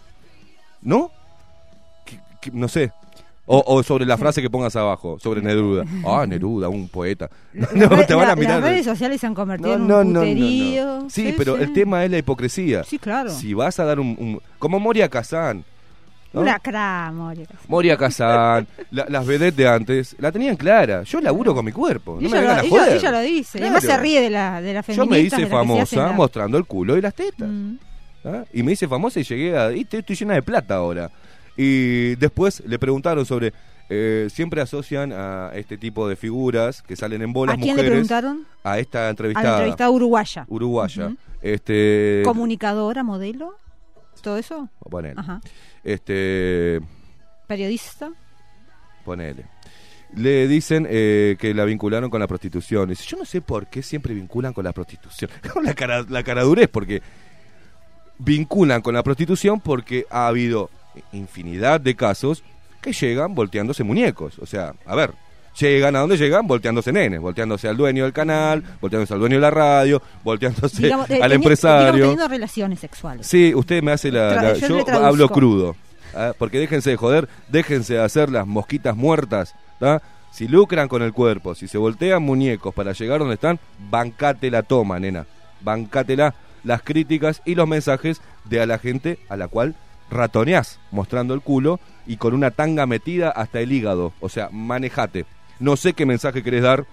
¿No? 0.83 1.11
¿Qué- 2.05 2.21
qué- 2.41 2.51
no 2.53 2.69
sé. 2.69 2.93
O, 3.49 3.63
o 3.65 3.83
sobre 3.85 4.05
la 4.05 4.17
frase 4.19 4.43
que 4.43 4.51
pongas 4.51 4.75
abajo, 4.75 5.19
sobre 5.21 5.41
Neruda. 5.41 5.85
Ah, 6.05 6.27
Neruda, 6.27 6.69
un 6.69 6.89
poeta. 6.89 7.31
No, 7.53 7.87
La- 7.87 8.05
te 8.07 8.15
van 8.15 8.25
a 8.27 8.29
la- 8.31 8.37
mirar. 8.37 8.61
Las 8.61 8.71
redes 8.71 8.85
sociales 8.85 9.21
se 9.21 9.27
han 9.29 9.35
convertido 9.35 9.79
No, 9.79 9.83
en 9.83 9.89
no, 9.89 9.99
un 10.01 10.13
no, 10.13 10.21
no, 10.21 10.27
no. 10.27 10.33
puterío. 10.33 11.07
Sí, 11.09 11.35
pero 11.37 11.57
el 11.57 11.73
tema 11.73 12.05
es 12.05 12.11
la 12.11 12.19
hipocresía. 12.19 12.83
Sí, 12.85 12.99
claro. 12.99 13.31
Si 13.31 13.55
vas 13.55 13.79
a 13.79 13.85
dar 13.85 14.01
un... 14.01 14.09
un- 14.19 14.41
como 14.59 14.81
Moria 14.81 15.09
Kazan. 15.09 15.65
¿no? 16.33 16.41
Una 16.43 16.59
cra, 16.59 17.13
Moria. 17.15 17.47
Moria 17.69 17.97
Kazan, 17.97 18.67
la- 18.91 19.07
las 19.09 19.25
vedettes 19.25 19.57
de 19.57 19.69
antes, 19.69 20.17
la 20.19 20.33
tenían 20.33 20.57
clara. 20.57 21.03
Yo 21.05 21.21
laburo 21.21 21.55
con 21.55 21.65
mi 21.65 21.71
cuerpo. 21.73 22.19
No 22.21 22.27
ella, 22.29 22.37
me 22.41 22.43
lo, 22.43 22.51
a 22.53 22.61
ella- 22.61 22.69
joder. 22.69 22.97
ella 22.97 23.11
lo 23.13 23.21
dice. 23.21 23.59
Claro. 23.59 23.77
Además 23.77 23.85
se 23.95 24.03
ríe 24.03 24.21
de 24.23 24.31
la, 24.31 24.61
de 24.61 24.75
la 24.75 24.81
Yo 24.81 24.93
feminista. 25.07 25.37
me 25.39 25.43
hice 25.43 25.47
famosa 25.51 26.13
Mm. 26.13 26.17
mostrando 26.17 26.59
el 26.59 26.65
culo 26.67 26.97
y 26.99 27.01
las 27.01 27.15
tetas. 27.15 27.49
¿ah? 28.25 28.43
Y 28.53 28.63
me 28.65 28.73
hice 28.73 28.89
famosa 28.89 29.21
y 29.21 29.23
llegué 29.23 29.57
a... 29.57 29.71
Y 29.73 29.85
te- 29.85 29.99
estoy 29.99 30.17
llena 30.17 30.35
de 30.35 30.43
plata 30.43 30.75
ahora. 30.75 31.11
Y 31.57 32.15
después 32.17 32.63
le 32.67 32.79
preguntaron 32.79 33.25
sobre... 33.27 33.53
eh, 33.89 34.27
siempre 34.31 34.61
asocian 34.61 35.13
a 35.13 35.53
este 35.55 35.79
tipo 35.79 36.09
de 36.09 36.17
figuras 36.17 36.83
que 36.83 36.97
salen 36.97 37.23
en 37.23 37.33
bolas 37.33 37.55
¿A 37.55 37.57
quién 37.57 37.77
le 37.77 37.83
mujeres 37.83 37.91
preguntaron? 37.93 38.47
a 38.65 38.79
esta 38.79 38.99
A 38.99 39.03
la 39.05 39.11
entrevistada, 39.11 39.57
entrevistada 39.59 39.91
uruguaya. 39.91 40.45
uruguaya. 40.49 41.13
Este 41.41 42.23
Comunicadora, 42.25 43.03
modelo, 43.05 43.55
todo 44.23 44.37
eso. 44.39 44.69
ponele. 44.91 45.15
Ajá. 45.17 45.41
Este 45.85 46.81
Periodista. 47.47 48.11
ponele. 49.05 49.45
Le 50.15 50.49
dicen 50.49 50.87
eh, 50.91 51.37
que 51.39 51.53
la 51.55 51.65
vincularon 51.65 52.11
con 52.11 52.21
la 52.21 52.27
prostitución. 52.27 52.89
Dice, 52.89 53.05
yo 53.07 53.17
no 53.19 53.25
sé 53.25 53.41
por 53.41 53.67
qué 53.69 53.83
siempre 53.83 54.15
vinculan 54.15 54.53
con 54.53 54.65
la 54.65 54.73
prostitución. 54.73 55.31
la 55.63 55.75
cara 55.75 56.05
la 56.09 56.23
caradurez 56.25 56.69
porque 56.69 57.03
vinculan 58.19 58.83
con 58.83 58.95
la 58.95 59.03
prostitución 59.03 59.61
porque 59.61 60.07
ha 60.11 60.27
habido 60.29 60.71
infinidad 61.13 61.81
de 61.81 61.95
casos 61.95 62.43
que 62.81 62.93
llegan 62.93 63.35
volteándose 63.35 63.85
muñecos. 63.85 64.39
O 64.39 64.47
sea, 64.47 64.75
a 64.85 64.95
ver, 64.95 65.13
llegan 65.59 65.97
a 65.97 66.01
dónde 66.01 66.17
llegan 66.17 66.47
volteándose 66.47 66.93
nenes, 66.93 67.21
volteándose 67.21 67.69
al 67.69 67.77
dueño 67.77 68.05
del 68.05 68.13
canal, 68.13 68.63
volteándose 68.81 69.15
al 69.15 69.21
dueño 69.21 69.37
de 69.37 69.41
la 69.41 69.51
radio, 69.51 70.03
volteándose 70.23 70.83
Digamos, 70.83 71.11
eh, 71.11 71.15
al 71.15 71.31
digamos, 71.31 71.35
empresario. 71.35 72.05
teniendo 72.05 72.29
relaciones 72.29 72.81
sexuales. 72.81 73.27
Sí, 73.27 73.55
usted 73.55 73.83
me 73.83 73.93
hace 73.93 74.11
la... 74.11 74.55
Yo 74.55 74.85
hablo 74.89 75.29
crudo. 75.29 75.77
¿ah? 76.15 76.33
Porque 76.39 76.59
déjense 76.59 76.91
de 76.91 76.97
joder, 76.97 77.29
déjense 77.49 77.95
de 77.95 78.03
hacer 78.03 78.31
las 78.31 78.47
mosquitas 78.47 78.97
muertas. 78.97 79.55
¿tá? 79.79 80.03
Si 80.33 80.49
lucran 80.49 80.89
con 80.89 81.03
el 81.03 81.13
cuerpo, 81.13 81.55
si 81.55 81.69
se 81.69 81.79
voltean 81.79 82.23
muñecos 82.23 82.75
para 82.75 82.93
llegar 82.93 83.21
donde 83.21 83.35
están, 83.35 83.59
bancate 83.91 84.51
la 84.51 84.63
toma, 84.63 84.99
nena. 84.99 85.27
Bancátela 85.61 86.35
las 86.63 86.83
críticas 86.83 87.43
y 87.45 87.55
los 87.55 87.67
mensajes 87.67 88.21
de 88.45 88.61
a 88.61 88.67
la 88.67 88.79
gente 88.79 89.19
a 89.29 89.37
la 89.37 89.49
cual 89.49 89.75
ratoneás 90.11 90.79
mostrando 90.91 91.35
el 91.35 91.41
culo 91.41 91.81
y 92.07 92.17
con 92.17 92.35
una 92.35 92.51
tanga 92.51 92.87
metida 92.87 93.31
hasta 93.31 93.61
el 93.61 93.73
hígado. 93.73 94.13
O 94.21 94.29
sea, 94.29 94.49
manejate. 94.51 95.27
No 95.59 95.77
sé 95.77 95.95
qué 95.95 96.07
mensaje 96.07 96.43
querés 96.43 96.63
dar, 96.63 96.87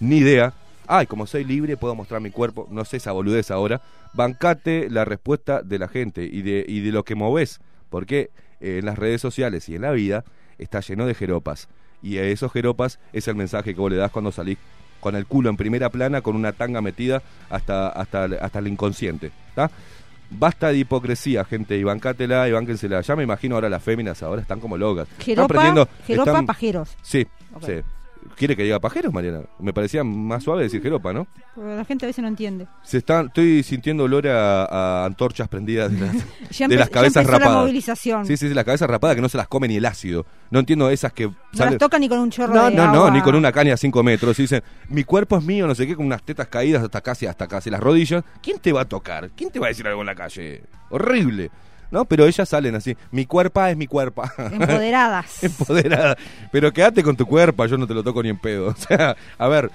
ni 0.00 0.18
idea. 0.18 0.54
Ay, 0.86 1.06
como 1.06 1.26
soy 1.26 1.44
libre, 1.44 1.76
puedo 1.76 1.94
mostrar 1.94 2.20
mi 2.20 2.30
cuerpo. 2.30 2.66
No 2.70 2.84
sé 2.84 2.98
esa 2.98 3.12
boludez 3.12 3.50
ahora. 3.50 3.82
Bancate 4.12 4.88
la 4.90 5.04
respuesta 5.04 5.62
de 5.62 5.78
la 5.78 5.88
gente 5.88 6.24
y 6.24 6.42
de, 6.42 6.64
y 6.66 6.80
de 6.80 6.92
lo 6.92 7.04
que 7.04 7.14
moves. 7.14 7.60
Porque 7.90 8.30
eh, 8.60 8.78
en 8.78 8.86
las 8.86 8.98
redes 8.98 9.20
sociales 9.20 9.68
y 9.68 9.76
en 9.76 9.82
la 9.82 9.92
vida 9.92 10.24
está 10.58 10.80
lleno 10.80 11.06
de 11.06 11.14
jeropas. 11.14 11.68
Y 12.02 12.18
a 12.18 12.24
esos 12.24 12.52
jeropas 12.52 12.98
es 13.12 13.28
el 13.28 13.34
mensaje 13.36 13.74
que 13.74 13.80
vos 13.80 13.90
le 13.90 13.96
das 13.96 14.10
cuando 14.10 14.32
salís 14.32 14.58
con 15.00 15.14
el 15.14 15.26
culo 15.26 15.50
en 15.50 15.56
primera 15.56 15.90
plana, 15.90 16.20
con 16.20 16.36
una 16.36 16.52
tanga 16.52 16.80
metida 16.80 17.22
hasta, 17.50 17.88
hasta, 17.88 18.24
hasta 18.24 18.58
el 18.58 18.68
inconsciente. 18.68 19.30
¿tá? 19.54 19.70
Basta 20.30 20.68
de 20.68 20.78
hipocresía, 20.78 21.44
gente, 21.44 21.76
y 21.76 21.84
bancátela 21.84 22.48
y 22.48 22.52
bánquensela. 22.52 23.00
Ya 23.00 23.14
me 23.16 23.22
imagino 23.22 23.54
ahora 23.54 23.68
las 23.68 23.82
féminas 23.82 24.22
ahora 24.22 24.42
están 24.42 24.58
como 24.60 24.76
locas. 24.76 25.06
están 25.08 25.24
Jeropa, 25.24 25.54
aprendiendo- 25.54 25.88
jeropa 26.06 26.30
están- 26.30 26.46
pajeros. 26.46 26.96
Sí, 27.02 27.26
sí. 27.64 27.72
¿Quiere 28.36 28.54
que 28.54 28.64
diga 28.64 28.78
pajeros, 28.78 29.12
Mariana? 29.14 29.40
Me 29.58 29.72
parecía 29.72 30.04
más 30.04 30.44
suave 30.44 30.64
decir 30.64 30.82
jeropa, 30.82 31.10
¿no? 31.12 31.26
Porque 31.54 31.74
la 31.74 31.84
gente 31.86 32.04
a 32.04 32.08
veces 32.08 32.20
no 32.22 32.28
entiende. 32.28 32.66
Se 32.82 32.98
están, 32.98 33.28
estoy 33.28 33.62
sintiendo 33.62 34.04
olor 34.04 34.28
a, 34.28 34.64
a 34.66 35.04
antorchas 35.06 35.48
prendidas 35.48 35.90
de 35.90 36.00
las, 36.06 36.14
Ya 36.50 36.68
de 36.68 36.76
ya 36.76 36.86
cabezas 36.88 37.22
empezó 37.22 37.32
la 37.32 37.38
rapadas. 37.38 37.60
movilización. 37.62 38.26
Sí, 38.26 38.36
sí, 38.36 38.48
sí, 38.48 38.54
las 38.54 38.64
cabezas 38.66 38.90
rapadas 38.90 39.16
que 39.16 39.22
no 39.22 39.30
se 39.30 39.38
las 39.38 39.48
come 39.48 39.68
ni 39.68 39.76
el 39.76 39.86
ácido. 39.86 40.26
No 40.50 40.58
entiendo 40.58 40.90
esas 40.90 41.14
que 41.14 41.28
No 41.28 41.34
salen- 41.54 41.70
las 41.72 41.78
toca 41.78 41.98
ni 41.98 42.08
con 42.10 42.18
un 42.18 42.30
chorro 42.30 42.54
No, 42.54 42.66
de 42.70 42.76
no, 42.76 42.86
no, 42.92 42.92
agua. 42.98 43.10
ni 43.10 43.22
con 43.22 43.34
una 43.34 43.50
caña 43.52 43.72
a 43.72 43.76
5 43.78 44.02
metros. 44.02 44.38
Y 44.38 44.42
dicen, 44.42 44.62
mi 44.90 45.02
cuerpo 45.02 45.38
es 45.38 45.42
mío, 45.44 45.66
no 45.66 45.74
sé 45.74 45.86
qué, 45.86 45.96
con 45.96 46.04
unas 46.04 46.22
tetas 46.22 46.48
caídas 46.48 46.82
hasta 46.82 47.00
casi, 47.00 47.24
hasta 47.26 47.46
casi 47.48 47.70
las 47.70 47.80
rodillas. 47.80 48.22
¿Quién 48.42 48.58
te 48.58 48.70
va 48.70 48.82
a 48.82 48.84
tocar? 48.84 49.30
¿Quién 49.34 49.50
te 49.50 49.58
va 49.58 49.66
a 49.66 49.68
decir 49.70 49.86
algo 49.88 50.02
en 50.02 50.06
la 50.06 50.14
calle? 50.14 50.62
Horrible. 50.90 51.50
¿No? 51.90 52.04
Pero 52.04 52.26
ellas 52.26 52.48
salen 52.48 52.74
así, 52.74 52.96
mi 53.12 53.26
cuerpo 53.26 53.64
es 53.64 53.76
mi 53.76 53.86
cuerpo. 53.86 54.24
Empoderadas. 54.38 55.42
Empoderada. 55.44 56.16
Pero 56.50 56.72
quédate 56.72 57.02
con 57.02 57.16
tu 57.16 57.26
cuerpo, 57.26 57.64
yo 57.66 57.78
no 57.78 57.86
te 57.86 57.94
lo 57.94 58.02
toco 58.02 58.22
ni 58.22 58.28
en 58.30 58.38
pedo. 58.38 58.68
O 58.70 58.74
sea, 58.76 59.16
a 59.38 59.48
ver, 59.48 59.70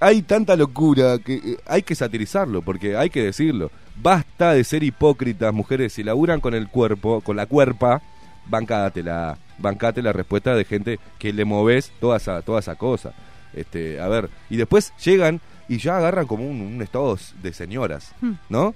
hay 0.00 0.22
tanta 0.22 0.56
locura 0.56 1.18
que 1.18 1.34
eh, 1.34 1.56
hay 1.66 1.82
que 1.82 1.94
satirizarlo, 1.94 2.62
porque 2.62 2.96
hay 2.96 3.10
que 3.10 3.22
decirlo. 3.22 3.70
Basta 3.96 4.52
de 4.52 4.62
ser 4.64 4.82
hipócritas, 4.82 5.52
mujeres, 5.52 5.92
si 5.94 6.02
laburan 6.04 6.40
con 6.40 6.54
el 6.54 6.68
cuerpo, 6.68 7.20
con 7.20 7.36
la 7.36 7.46
cuerpa, 7.46 8.02
bancátela, 8.46 9.38
bancate 9.58 10.02
la 10.02 10.12
respuesta 10.12 10.54
de 10.54 10.64
gente 10.64 11.00
que 11.18 11.32
le 11.32 11.44
moves 11.44 11.92
toda 12.00 12.18
esa, 12.18 12.42
toda 12.42 12.60
esa 12.60 12.74
cosa. 12.76 13.12
Este, 13.54 14.00
a 14.00 14.08
ver, 14.08 14.28
y 14.50 14.56
después 14.56 14.92
llegan 15.02 15.40
y 15.68 15.78
ya 15.78 15.96
agarran 15.96 16.26
como 16.26 16.46
un, 16.46 16.60
un 16.60 16.82
estado 16.82 17.18
de 17.42 17.52
señoras, 17.52 18.12
Hmm. 18.20 18.34
¿no? 18.48 18.74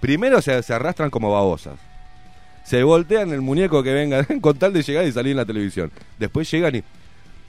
Primero 0.00 0.42
se, 0.42 0.62
se 0.62 0.74
arrastran 0.74 1.10
como 1.10 1.30
babosas. 1.30 1.78
Se 2.64 2.82
voltean 2.82 3.30
el 3.32 3.42
muñeco 3.42 3.82
que 3.82 3.92
venga 3.92 4.26
con 4.40 4.56
tal 4.58 4.72
de 4.72 4.82
llegar 4.82 5.06
y 5.06 5.12
salir 5.12 5.32
en 5.32 5.36
la 5.36 5.44
televisión. 5.44 5.90
Después 6.18 6.50
llegan 6.50 6.76
y... 6.76 6.82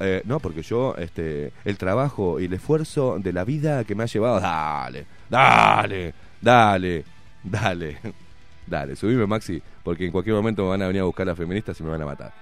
eh, 0.01 0.21
no, 0.25 0.39
porque 0.39 0.61
yo, 0.61 0.95
este, 0.97 1.51
el 1.63 1.77
trabajo 1.77 2.39
y 2.39 2.45
el 2.45 2.53
esfuerzo 2.53 3.17
de 3.19 3.33
la 3.33 3.43
vida 3.45 3.83
que 3.85 3.95
me 3.95 4.03
ha 4.03 4.07
llevado... 4.07 4.39
Dale, 4.39 5.05
dale, 5.29 6.13
dale, 6.41 7.03
dale, 7.43 7.97
dale, 8.67 8.95
subime 8.95 9.25
Maxi, 9.25 9.61
porque 9.83 10.05
en 10.05 10.11
cualquier 10.11 10.35
momento 10.35 10.63
me 10.63 10.69
van 10.69 10.81
a 10.83 10.87
venir 10.87 11.01
a 11.01 11.05
buscar 11.05 11.25
las 11.25 11.37
feministas 11.37 11.79
y 11.79 11.83
me 11.83 11.89
van 11.89 12.01
a 12.01 12.05
matar. 12.05 12.33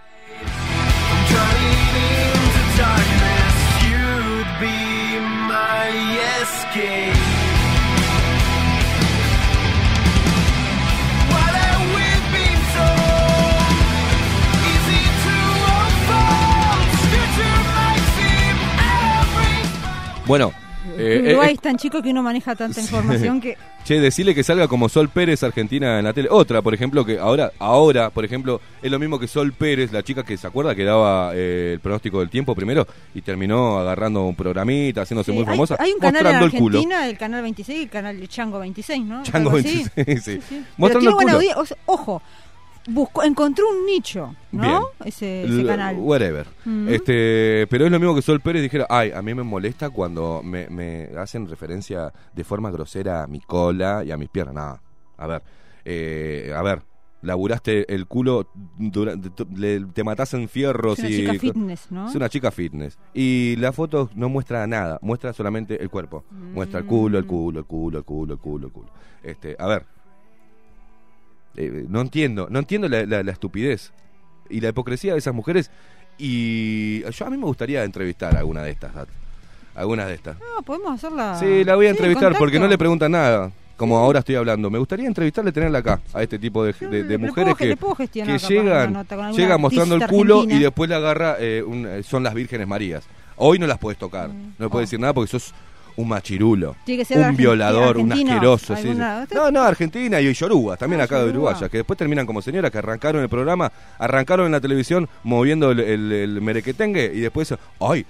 Bueno, 20.26 20.54
Eh, 20.98 21.22
Uruguay 21.28 21.52
eh, 21.52 21.54
es 21.54 21.62
tan 21.62 21.78
chico 21.78 22.02
que 22.02 22.10
uno 22.10 22.22
maneja 22.22 22.56
tanta 22.56 22.82
información 22.82 23.40
que... 23.40 23.58
Che, 23.86 24.00
decirle 24.02 24.34
que 24.36 24.44
salga 24.44 24.68
como 24.68 24.88
Sol 24.90 25.08
Pérez 25.10 25.42
Argentina 25.44 25.98
en 26.00 26.04
la 26.06 26.12
tele. 26.14 26.28
Otra, 26.32 26.62
por 26.62 26.74
ejemplo, 26.74 27.06
que 27.06 27.20
ahora, 27.20 27.52
ahora, 27.60 28.10
por 28.10 28.24
ejemplo, 28.26 28.60
es 28.82 28.90
lo 28.92 28.98
mismo 29.00 29.18
que 29.20 29.28
Sol 29.28 29.52
Pérez, 29.54 29.92
la 29.94 30.04
chica 30.04 30.24
que 30.24 30.36
se 30.38 30.46
acuerda 30.48 30.74
que 30.76 30.84
daba 30.86 31.32
eh, 31.36 31.72
el 31.74 31.80
pronóstico 31.82 32.20
del 32.20 32.30
tiempo 32.30 32.54
primero 32.56 32.86
y 33.16 33.22
terminó 33.22 33.80
agarrando 33.80 34.24
un 34.26 34.36
programita, 34.36 35.02
haciéndose 35.04 35.32
Sí, 35.32 35.38
muy 35.38 35.42
hay- 35.46 35.50
famosa, 35.52 35.76
Hay, 35.80 35.92
un 35.94 36.00
canal 36.00 36.18
en 36.20 36.24
mostrando 36.32 36.46
el 36.46 36.52
culo. 36.62 36.78
Argentina, 36.80 37.08
el 37.10 37.18
canal 37.18 37.42
26 37.44 37.80
y 37.80 37.84
el 37.84 37.90
canal 37.90 38.28
Chango 38.30 38.60
26, 38.60 39.06
¿no? 39.06 39.24
Chango 39.24 39.50
Algo 39.52 39.60
así. 39.60 39.86
26, 39.98 40.24
sí. 40.24 40.40
Pero 40.50 40.62
Mostrando 40.78 41.00
tiene 41.00 41.10
el 41.10 41.16
buena 41.16 41.32
culo. 41.32 41.36
audiencia. 41.38 41.62
o 41.62 41.66
sea, 41.66 41.78
ojo, 41.86 42.22
buscó, 42.88 43.24
encontró 43.24 43.66
un 43.70 43.86
nicho, 43.86 44.36
¿no? 44.52 44.88
Ese, 45.04 45.46
canal. 45.66 45.96
Whatever. 45.98 46.48
Mm. 46.66 46.88
Este, 46.90 47.68
pero 47.70 47.86
es 47.86 47.92
lo 47.92 48.00
mismo 48.00 48.16
que 48.16 48.22
Sol 48.22 48.42
Pérez 48.42 48.62
dijera, 48.62 48.86
ay, 48.90 49.12
a 49.12 49.22
mí 49.22 49.34
me 49.34 49.44
molesta 49.44 49.90
cuando 49.90 50.42
me, 50.44 50.68
me 50.70 51.10
hacen 51.18 51.48
referencia 51.50 52.12
de 52.34 52.44
forma 52.44 52.72
grosera 52.72 53.24
a 53.24 53.28
mi 53.28 53.40
cola 53.40 54.04
y 54.06 54.12
a 54.12 54.18
mis 54.18 54.30
piernas. 54.30 54.56
Nada. 54.56 54.82
A 55.18 55.28
ver, 55.28 55.44
eh, 55.86 56.54
a 56.56 56.62
ver, 56.62 56.82
laburaste 57.22 57.94
el 57.94 58.06
culo, 58.08 58.50
durante, 58.78 59.30
le- 59.56 59.86
te 59.86 60.04
matás 60.04 60.34
en 60.34 60.50
fierros 60.50 61.00
Es 61.00 61.06
una 61.06 61.10
y... 61.10 61.18
chica 61.20 61.34
fitness, 61.40 61.92
¿no? 61.92 62.10
Es 62.10 62.16
una 62.16 62.30
chica 62.30 62.52
fitness. 62.52 62.98
Y 63.14 63.56
la 63.58 63.72
foto 63.72 64.10
no 64.16 64.28
muestra 64.30 64.68
nada, 64.68 65.00
muestra 65.02 65.32
solamente 65.34 65.82
el 65.82 65.90
cuerpo. 65.90 66.26
Muestra 66.32 66.80
el 66.80 66.86
culo, 66.86 67.18
el 67.18 67.26
culo, 67.26 67.60
el 67.60 67.66
culo, 67.66 67.98
el 68.00 68.04
culo, 68.04 68.34
el 68.34 68.40
culo, 68.40 68.68
el 68.68 68.74
culo. 68.74 68.90
Este, 69.24 69.56
a 69.58 69.68
ver. 69.68 69.86
Eh, 71.56 71.86
no 71.88 72.02
entiendo, 72.02 72.48
no 72.50 72.60
entiendo 72.60 72.90
la, 72.90 73.06
la- 73.06 73.24
la 73.24 73.32
estupidez 73.32 73.92
y 74.50 74.60
la 74.62 74.70
hipocresía 74.70 75.14
de 75.14 75.20
esas 75.20 75.34
mujeres. 75.34 75.70
Y 76.18 77.02
yo 77.12 77.26
a 77.26 77.30
mí 77.30 77.38
me 77.38 77.46
gustaría 77.46 77.84
entrevistar 77.84 78.36
a 78.36 78.40
alguna 78.40 78.64
de 78.64 78.72
estas. 78.72 78.96
a- 78.96 79.06
Algunas 79.76 80.08
de 80.08 80.14
estas. 80.14 80.38
No, 80.40 80.62
podemos 80.64 80.94
hacerla... 80.94 81.36
Sí, 81.40 81.64
la 81.64 81.76
voy 81.76 81.88
a 81.88 81.90
Sí, 81.90 81.98
entrevistar 81.98 82.36
porque 82.38 82.60
no 82.60 82.68
le 82.68 82.78
preguntan 82.78 83.12
nada. 83.12 83.52
Como 83.76 83.98
ahora 83.98 84.20
estoy 84.20 84.36
hablando. 84.36 84.70
Me 84.70 84.78
gustaría 84.78 85.08
entrevistarle, 85.08 85.52
tenerla 85.52 85.80
acá, 85.80 86.00
a 86.14 86.22
este 86.22 86.38
tipo 86.38 86.64
de, 86.64 86.74
mujeres 87.18 87.56
puedo 87.80 87.96
que, 87.96 88.08
que 88.08 88.38
llegan, 88.38 89.04
llegan 89.36 89.60
mostrando 89.60 89.96
el 89.96 90.06
culo 90.06 90.36
argentina. 90.36 90.60
y 90.60 90.64
después 90.64 90.88
le 90.90 90.96
agarra, 90.96 91.38
eh, 91.40 91.64
un- 91.66 91.88
eh, 91.88 92.04
son 92.04 92.22
las 92.22 92.36
vírgenes 92.36 92.68
Marías. 92.68 93.04
Hoy 93.36 93.58
no 93.58 93.66
las 93.66 93.80
puedes 93.80 93.98
tocar, 93.98 94.30
no 94.30 94.36
le 94.60 94.70
puedes 94.70 94.74
Oh. 94.74 94.90
decir 94.90 95.00
nada 95.00 95.12
porque 95.14 95.32
sos 95.32 95.54
un 95.96 96.08
machirulo, 96.08 96.76
Tiene 96.86 97.02
que 97.02 97.06
ser 97.06 97.20
de 97.20 97.30
un 97.30 97.36
violador, 97.38 97.98
un 97.98 98.12
asqueroso. 98.12 98.76
sí, 98.76 98.88
alguna- 98.88 99.26
sí. 99.28 99.36
No, 99.36 99.52
no, 99.52 99.62
Argentina 99.62 100.20
y 100.22 100.34
yorugas, 100.34 100.80
también 100.80 101.02
Ah, 101.02 101.06
acá 101.06 101.16
de 101.20 101.28
yoruba. 101.28 101.50
Uruguaya, 101.52 101.70
que 101.70 101.78
después 101.78 101.98
terminan 101.98 102.26
como 102.26 102.42
señoras 102.42 102.72
que 102.72 102.78
arrancaron 102.80 103.22
el 103.22 103.30
programa, 103.30 103.72
arrancaron 104.00 104.46
en 104.48 104.52
la 104.54 104.62
televisión 104.62 105.08
moviendo 105.24 105.72
el, 105.72 105.80
el, 105.80 106.12
el 106.12 106.42
merequetengue 106.42 107.12
y 107.14 107.20
después, 107.20 107.54
¡ay! 107.80 108.06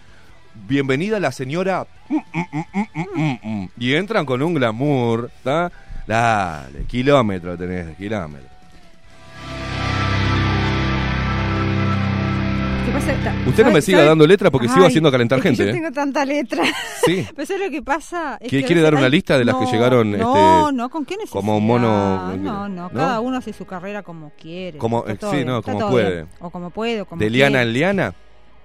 Bienvenida 0.67 1.19
la 1.19 1.31
señora. 1.31 1.85
mm, 2.09 2.15
mm, 2.15 2.21
mm, 2.51 2.63
mm, 2.73 2.85
mm, 2.93 3.39
mm, 3.43 3.61
mm. 3.63 3.69
Y 3.79 3.95
entran 3.95 4.25
con 4.25 4.41
un 4.41 4.53
glamour, 4.53 5.29
¿está? 5.37 5.71
Dale, 6.05 6.83
kilómetro 6.85 7.57
tenés, 7.57 7.95
kilómetro. 7.97 8.49
¿Qué 12.85 12.91
pasa? 12.91 13.13
Usted 13.47 13.63
no 13.63 13.69
me 13.69 13.73
¿sabe- 13.73 13.81
siga 13.81 14.03
dando 14.03 14.27
letra 14.27 14.51
porque 14.51 14.67
sigo 14.67 14.85
haciendo 14.85 15.11
calentar 15.11 15.39
es 15.39 15.43
que 15.43 15.49
gente, 15.49 15.63
Yo 15.65 15.69
¿eh? 15.69 15.73
tengo 15.73 15.91
tanta 15.91 16.25
letra. 16.25 16.63
Sí. 17.05 17.25
Pero 17.35 17.45
¿sabes 17.45 17.63
lo 17.65 17.71
que 17.71 17.81
pasa? 17.81 18.37
Es 18.41 18.49
¿Quiere- 18.49 18.63
que 18.63 18.67
quiere 18.67 18.81
dar 18.81 18.95
una 18.95 19.09
lista 19.09 19.37
de 19.37 19.45
las 19.45 19.55
que 19.55 19.65
No, 19.65 19.71
llegaron, 19.71 20.11
No, 20.11 20.65
este, 20.67 20.75
no, 20.77 20.89
¿con 20.89 21.05
qué 21.05 21.15
necesidad? 21.15 21.33
como 21.39 21.59
mono- 21.59 22.35
No, 22.37 22.67
no, 22.67 22.69
¿no? 22.69 22.89
cada 22.89 23.19
uno 23.21 23.37
hace 23.37 23.53
su 23.53 23.65
carrera 23.65 24.03
como 24.03 24.31
quiere. 24.39 24.77
Como- 24.77 25.05
eh, 25.07 25.15
todo 25.15 25.31
sí, 25.31 25.45
no, 25.45 25.61
como 25.61 25.89
puede. 25.89 26.25
O 26.39 26.49
como 26.49 26.69
puede, 26.71 27.01
o 27.01 27.05
como 27.05 27.19
De 27.19 27.29
liana 27.29 27.59
quiere. 27.59 27.67
en 27.69 27.73
liana. 27.73 28.13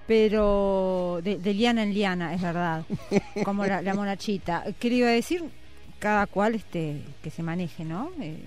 Pero 0.06 1.20
de, 1.22 1.38
de 1.38 1.54
liana 1.54 1.82
en 1.82 1.94
liana, 1.94 2.34
es 2.34 2.40
verdad. 2.42 2.82
como 3.44 3.64
la, 3.66 3.82
la 3.82 3.94
monachita. 3.94 4.64
¿Qué 4.80 4.88
le 4.88 4.96
iba 4.96 5.08
a 5.08 5.12
decir? 5.12 5.44
Cada 5.98 6.26
cual 6.26 6.54
este 6.54 7.02
que 7.22 7.30
se 7.30 7.42
maneje, 7.42 7.84
¿no? 7.84 8.10
Eh, 8.20 8.38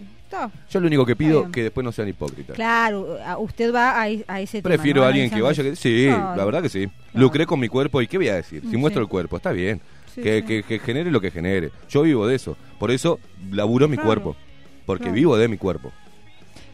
Yo 0.69 0.79
lo 0.79 0.87
único 0.87 1.05
que 1.05 1.15
pido 1.15 1.41
bien. 1.41 1.51
que 1.51 1.63
después 1.63 1.83
no 1.83 1.91
sean 1.91 2.07
hipócritas. 2.07 2.55
Claro, 2.55 3.17
usted 3.39 3.73
va 3.73 3.91
a, 4.01 4.03
a 4.27 4.41
ese 4.41 4.61
tema, 4.61 4.75
Prefiero 4.75 5.01
¿no? 5.01 5.05
a 5.05 5.09
alguien 5.09 5.29
que 5.29 5.41
vaya 5.41 5.63
que... 5.63 5.75
Sí, 5.75 6.07
No, 6.09 6.35
la 6.35 6.45
verdad 6.45 6.61
que 6.61 6.69
sí. 6.69 6.87
no. 7.13 7.21
Lucré 7.21 7.45
con 7.45 7.59
mi 7.59 7.67
cuerpo 7.67 8.01
y 8.01 8.07
¿qué 8.07 8.17
voy 8.17 8.29
a 8.29 8.35
decir? 8.35 8.63
Si 8.69 8.77
muestro 8.77 9.01
el 9.01 9.07
cuerpo, 9.07 9.37
está 9.37 9.51
bien. 9.51 9.81
Sí, 10.13 10.21
que, 10.21 10.39
sí. 10.41 10.45
que- 10.47 10.63
que 10.63 10.79
genere 10.79 11.09
lo 11.11 11.21
que 11.21 11.31
genere. 11.31 11.71
Yo 11.89 12.01
vivo 12.01 12.27
de 12.27 12.35
eso. 12.35 12.57
Por 12.79 12.91
eso 12.91 13.19
laburo 13.51 13.87
mi 13.87 13.95
Claro, 13.95 14.07
cuerpo. 14.07 14.35
Porque 14.85 15.03
claro. 15.03 15.15
vivo 15.15 15.37
de 15.37 15.47
mi 15.47 15.57
cuerpo. 15.57 15.91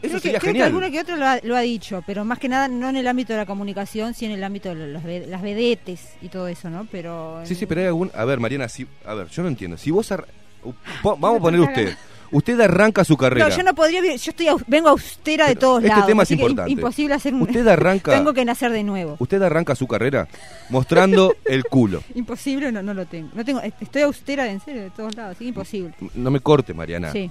Creo 0.00 0.12
que, 0.14 0.20
sería 0.20 0.38
creo 0.38 0.40
que 0.40 0.46
genial. 0.60 0.66
alguno 0.68 0.90
que 0.92 1.00
otro 1.00 1.16
lo 1.16 1.26
ha, 1.26 1.40
lo 1.42 1.56
ha 1.56 1.60
dicho, 1.60 2.04
pero 2.06 2.24
más 2.24 2.38
que 2.38 2.48
nada 2.48 2.68
no 2.68 2.88
en 2.88 2.96
el 2.96 3.06
ámbito 3.08 3.32
de 3.32 3.38
la 3.40 3.46
comunicación, 3.46 4.14
sino 4.14 4.32
en 4.32 4.38
el 4.38 4.44
ámbito 4.44 4.72
de 4.74 4.86
los 4.92 5.02
las 5.04 5.42
vedetes 5.42 6.12
y 6.22 6.28
todo 6.28 6.46
eso, 6.46 6.70
¿no? 6.70 6.86
Pero 6.90 7.40
Sí, 7.44 7.54
sí, 7.56 7.66
pero 7.66 7.80
hay 7.80 7.86
algún... 7.88 8.10
A 8.14 8.24
ver, 8.24 8.38
Mariana, 8.38 8.68
si... 8.68 8.86
A 9.04 9.14
ver, 9.14 9.26
yo 9.28 9.42
no 9.42 9.48
entiendo. 9.48 9.76
Si 9.76 9.90
vos... 9.90 10.08
po- 11.02 11.16
Vamos 11.16 11.38
a 11.38 11.42
poner 11.42 11.60
usted. 11.60 11.96
Usted 12.30 12.60
arranca 12.60 13.04
su 13.04 13.16
carrera. 13.16 13.48
No, 13.48 13.56
yo 13.56 13.62
no 13.62 13.74
podría, 13.74 14.00
yo 14.02 14.30
estoy 14.30 14.46
vengo 14.66 14.88
austera 14.90 15.48
de 15.48 15.56
todos 15.56 15.78
este 15.78 15.88
lados. 15.88 16.06
tema 16.06 16.22
es 16.24 16.30
importante. 16.30 16.70
imposible 16.70 17.14
hacer 17.14 17.32
un 17.34 17.42
Usted 17.42 17.66
arranca... 17.66 18.12
Tengo 18.16 18.34
que 18.34 18.44
nacer 18.44 18.70
de 18.72 18.82
nuevo. 18.84 19.16
Usted 19.18 19.40
arranca 19.42 19.74
su 19.74 19.86
carrera 19.86 20.28
mostrando 20.68 21.34
el 21.46 21.64
culo. 21.64 22.02
Imposible, 22.14 22.70
no, 22.72 22.82
no 22.82 22.92
lo 22.94 23.06
tengo. 23.06 23.30
No 23.34 23.44
tengo, 23.44 23.60
estoy 23.60 24.02
austera 24.02 24.50
en 24.50 24.60
serio 24.60 24.82
de 24.82 24.90
todos 24.90 25.14
lados, 25.16 25.36
así 25.36 25.48
imposible. 25.48 25.94
No 26.14 26.30
me 26.30 26.40
corte, 26.40 26.74
Mariana. 26.74 27.12
Sí, 27.12 27.30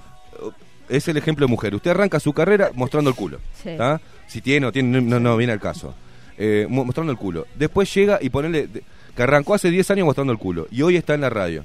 Es 0.88 1.06
el 1.08 1.16
ejemplo 1.16 1.46
de 1.46 1.50
mujer. 1.50 1.74
Usted 1.74 1.90
arranca 1.90 2.18
su 2.18 2.32
carrera 2.32 2.70
mostrando 2.74 3.10
el 3.10 3.16
culo. 3.16 3.38
Sí. 3.62 3.70
¿tá? 3.76 4.00
Si 4.26 4.40
tiene 4.40 4.66
o 4.66 4.72
tiene, 4.72 5.00
no, 5.00 5.20
no, 5.20 5.36
viene 5.36 5.52
al 5.52 5.60
caso. 5.60 5.94
Eh, 6.36 6.66
mo- 6.68 6.84
mostrando 6.84 7.12
el 7.12 7.18
culo. 7.18 7.46
Después 7.56 7.92
llega 7.94 8.18
y 8.20 8.30
ponele 8.30 8.66
de- 8.66 8.82
que 9.14 9.22
arrancó 9.22 9.54
hace 9.54 9.70
10 9.70 9.90
años 9.90 10.06
mostrando 10.06 10.32
el 10.32 10.38
culo. 10.38 10.66
Y 10.70 10.82
hoy 10.82 10.96
está 10.96 11.14
en 11.14 11.20
la 11.22 11.30
radio. 11.30 11.64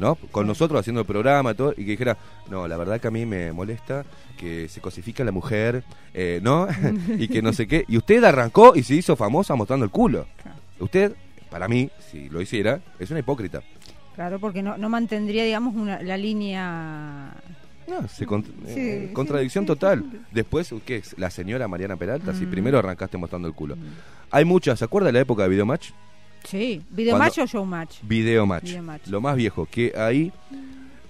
¿No? 0.00 0.14
Con 0.32 0.46
nosotros 0.46 0.80
haciendo 0.80 1.02
el 1.02 1.06
programa 1.06 1.50
y 1.52 1.54
todo. 1.54 1.72
Y 1.72 1.84
que 1.84 1.90
dijera, 1.92 2.16
no, 2.48 2.66
la 2.66 2.76
verdad 2.78 2.98
que 3.00 3.06
a 3.08 3.10
mí 3.10 3.26
me 3.26 3.52
molesta 3.52 4.04
que 4.38 4.66
se 4.68 4.80
cosifica 4.80 5.22
la 5.24 5.30
mujer, 5.30 5.84
eh, 6.14 6.40
¿no? 6.42 6.66
y 7.18 7.28
que 7.28 7.42
no 7.42 7.52
sé 7.52 7.68
qué. 7.68 7.84
Y 7.86 7.98
usted 7.98 8.24
arrancó 8.24 8.72
y 8.74 8.82
se 8.82 8.94
hizo 8.94 9.14
famosa 9.14 9.54
mostrando 9.54 9.84
el 9.84 9.90
culo. 9.90 10.26
Claro. 10.42 10.56
Usted, 10.80 11.12
para 11.50 11.68
mí, 11.68 11.90
si 12.10 12.30
lo 12.30 12.40
hiciera, 12.40 12.80
es 12.98 13.10
una 13.10 13.20
hipócrita. 13.20 13.62
claro, 14.14 14.38
porque 14.40 14.62
no, 14.62 14.78
no 14.78 14.88
mantendría, 14.88 15.44
digamos, 15.44 15.74
una, 15.76 16.00
la 16.02 16.16
línea... 16.16 17.34
No, 17.86 18.06
se 18.08 18.24
Sí, 18.24 18.34
eh, 18.68 19.06
sí, 19.08 19.12
contradicción 19.12 19.64
sí, 19.64 19.66
total. 19.66 20.04
Después, 20.30 20.72
¿qué 20.86 20.96
es? 20.96 21.18
La 21.18 21.28
señora 21.28 21.68
Mariana 21.68 21.96
Peralta, 21.96 22.32
si 22.32 22.46
Mm. 22.46 22.50
primero 22.50 22.78
arrancaste 22.78 23.18
mostrando 23.18 23.48
el 23.48 23.54
culo. 23.54 23.76
Hay 24.30 24.44
muchas, 24.44 24.78
¿se 24.78 24.84
acuerda 24.84 25.08
de 25.08 25.12
la 25.12 25.20
época 25.20 25.42
de 25.42 25.48
Videomatch? 25.50 25.90
Sí, 26.44 26.82
video 26.90 27.16
match 27.16 27.38
o 27.38 27.46
show 27.46 27.64
match. 27.64 27.98
Videomatch. 28.02 28.64
Videomatch. 28.64 29.06
Lo 29.08 29.20
más 29.20 29.36
viejo, 29.36 29.66
que 29.66 29.92
ahí 29.96 30.32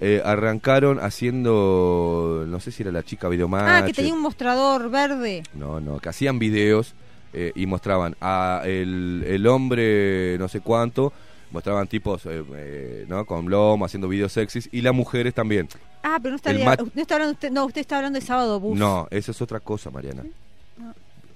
eh, 0.01 0.22
arrancaron 0.24 0.99
haciendo, 1.01 2.45
no 2.47 2.61
sé 2.61 2.72
si 2.72 2.83
era 2.83 2.93
la 2.93 3.03
chica 3.03 3.28
Videomatch. 3.28 3.83
Ah, 3.83 3.87
que 3.87 3.93
tenía 3.93 4.14
un 4.14 4.22
mostrador 4.22 4.91
verde. 4.91 5.43
No, 5.55 5.81
no, 5.81 5.99
que 5.99 6.09
hacían 6.09 6.39
videos 6.39 6.95
eh, 7.33 7.53
y 7.55 7.66
mostraban 7.66 8.16
a 8.20 8.62
el, 8.64 9.24
el 9.26 9.47
hombre 9.47 10.37
no 10.39 10.49
sé 10.49 10.61
cuánto, 10.61 11.12
mostraban 11.51 11.87
tipos, 11.87 12.26
eh, 12.26 12.43
eh, 12.55 13.05
¿no? 13.09 13.24
Con 13.24 13.49
lomo, 13.51 13.85
haciendo 13.85 14.09
videos 14.09 14.33
sexys, 14.33 14.68
y 14.72 14.81
las 14.81 14.95
mujeres 14.95 15.35
también. 15.35 15.68
Ah, 16.03 16.18
pero 16.22 16.31
no 16.31 16.37
está, 16.37 16.53
no 16.53 17.03
está 17.03 17.14
hablando 17.14 17.33
usted, 17.35 17.51
no, 17.51 17.66
usted 17.66 17.81
está 17.83 17.97
hablando 17.97 18.18
de 18.18 18.24
sábado 18.24 18.59
bus. 18.59 18.78
No, 18.78 19.07
eso 19.11 19.31
es 19.33 19.43
otra 19.43 19.61
cosa, 19.61 19.91
Mariana. 19.91 20.24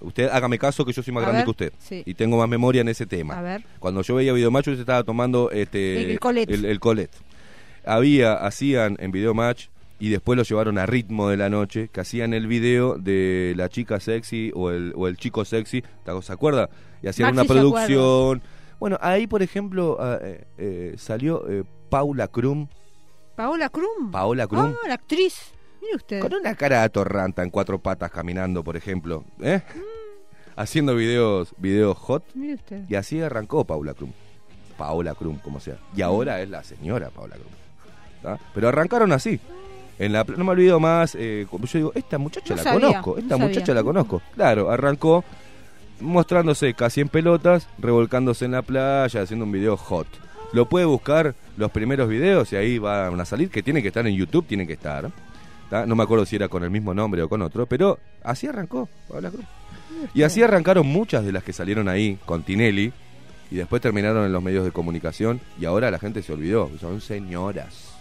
Usted 0.05 0.29
hágame 0.31 0.59
caso 0.59 0.85
que 0.85 0.93
yo 0.93 1.03
soy 1.03 1.13
más 1.13 1.23
A 1.23 1.27
grande 1.27 1.39
ver, 1.39 1.45
que 1.45 1.51
usted 1.51 1.73
sí. 1.79 2.03
y 2.07 2.15
tengo 2.15 2.37
más 2.39 2.49
memoria 2.49 2.81
en 2.83 2.89
ese 2.89 3.07
tema. 3.07 3.39
A 3.39 3.43
ver. 3.43 3.65
Cuando 3.79 4.03
yo 4.03 4.15
veía 4.15 4.33
Videomatch 4.33 4.69
usted 4.69 4.81
estaba 4.81 5.03
tomando 5.03 5.51
este 5.51 6.03
El- 6.03 6.11
el 6.13 6.21
Colette. 6.21 6.51
el- 6.51 6.65
el 6.65 6.81
Colette. 6.81 7.15
Había 7.85 8.35
hacían 8.35 8.97
en 9.01 9.11
Videomatch 9.13 9.67
y 9.99 10.09
después 10.11 10.37
lo 10.37 10.43
llevaron 10.43 10.79
a 10.79 10.87
ritmo 10.87 11.29
de 11.29 11.37
la 11.37 11.49
noche, 11.51 11.89
que 11.93 12.01
hacían 12.01 12.35
el 12.35 12.47
video 12.47 12.97
de 12.99 13.55
la 13.57 13.69
chica 13.69 14.01
sexy 14.01 14.51
o 14.55 14.71
el, 14.71 14.93
o 14.97 15.07
el 15.09 15.17
chico 15.17 15.45
sexy, 15.45 15.83
¿te- 15.83 16.23
¿se 16.23 16.33
acuerda? 16.33 16.69
Y 17.03 17.09
hacían 17.09 17.35
Maxi 17.35 17.53
una 17.53 17.61
producción. 17.61 18.43
Bueno, 18.81 18.99
ahí 19.01 19.27
por 19.27 19.43
ejemplo 19.43 19.97
ah, 20.01 20.19
eh, 20.21 20.45
eh, 20.59 20.95
salió 20.99 21.49
eh, 21.49 21.65
Paula 21.91 22.29
Krum 22.29 22.67
Paola 23.37 23.69
Krum. 23.69 24.11
Paola 24.11 24.47
Krum. 24.47 24.75
Ah, 24.85 24.89
la 24.89 24.95
actriz. 24.95 25.53
Mire 25.83 25.97
usted. 25.97 26.21
Con 26.21 26.33
una 26.35 26.55
cara 26.55 26.79
de 26.79 26.85
atorranta 26.85 27.43
en 27.43 27.51
cuatro 27.51 27.79
patas 27.79 28.11
caminando, 28.11 28.63
por 28.65 28.77
ejemplo, 28.77 29.25
¿eh? 29.43 29.61
Haciendo 30.57 30.95
videos, 30.95 31.55
videos 31.59 31.97
hot. 31.99 32.25
Usted. 32.37 32.85
Y 32.89 32.95
así 32.95 33.21
arrancó 33.21 33.65
Paula 33.65 33.95
Krum. 33.95 34.13
Paola 34.79 35.15
Krum, 35.15 35.39
como 35.39 35.61
sea. 35.61 35.77
Y 35.97 36.03
ahora 36.03 36.41
es 36.43 36.49
la 36.51 36.63
señora 36.63 37.11
Paola 37.11 37.37
Krum. 37.37 37.53
¿tá? 38.23 38.39
Pero 38.55 38.69
arrancaron 38.69 39.13
así. 39.13 39.41
En 39.99 40.13
la, 40.13 40.25
no 40.25 40.45
me 40.45 40.51
olvido 40.51 40.81
más, 40.81 41.15
eh, 41.15 41.47
yo 41.51 41.79
digo, 41.79 41.93
esta 41.95 42.19
muchacha 42.19 42.51
No 42.51 42.57
la 42.57 42.63
sabía, 42.65 42.81
conozco, 42.89 43.11
no 43.13 43.19
esta 43.19 43.35
sabía. 43.37 43.47
muchacha 43.47 43.75
la 43.75 43.83
conozco. 43.85 44.23
Claro, 44.35 44.71
arrancó 44.71 45.25
mostrándose 46.01 46.75
casi 46.75 47.01
en 47.01 47.09
pelotas, 47.09 47.69
revolcándose 47.79 48.45
en 48.45 48.53
la 48.53 48.63
playa, 48.63 49.23
haciendo 49.23 49.45
un 49.45 49.53
video 49.53 49.77
hot. 49.77 50.09
Lo 50.53 50.69
puede 50.69 50.85
buscar 50.85 51.35
los 51.57 51.71
primeros 51.71 52.09
videos 52.09 52.53
y 52.53 52.57
ahí 52.57 52.79
van 52.79 53.21
a 53.21 53.25
salir, 53.25 53.51
que 53.51 53.63
tiene 53.63 53.83
que 53.83 53.89
estar 53.89 54.05
en 54.07 54.15
YouTube, 54.17 54.47
tiene 54.47 54.67
que 54.67 54.73
estar. 54.73 55.11
¿tá? 55.71 55.87
No 55.87 55.95
me 55.95 56.03
acuerdo 56.03 56.27
si 56.27 56.37
era 56.37 56.49
con 56.49 56.65
el 56.65 56.71
mismo 56.71 56.93
nombre 56.93 57.23
o 57.23 57.29
con 57.29 57.43
otro, 57.43 57.67
pero 57.67 57.99
así 58.25 58.49
arrancó 58.49 58.89
Paola 59.09 59.31
Cruz. 59.31 59.45
Y 60.15 60.23
así 60.23 60.43
arrancaron 60.43 60.87
muchas 60.87 61.25
de 61.25 61.33
las 61.33 61.45
que 61.45 61.53
salieron 61.53 61.89
ahí 61.89 62.19
con 62.25 62.43
Tinelli, 62.43 62.93
y 63.51 63.57
después 63.57 63.81
terminaron 63.81 64.25
en 64.25 64.33
los 64.33 64.43
medios 64.43 64.65
de 64.65 64.73
comunicación 64.73 65.41
y 65.61 65.65
ahora 65.65 65.91
la 65.91 65.99
gente 65.99 66.23
se 66.23 66.33
olvidó. 66.33 66.71
Son 66.81 67.01
señoras. 67.01 67.94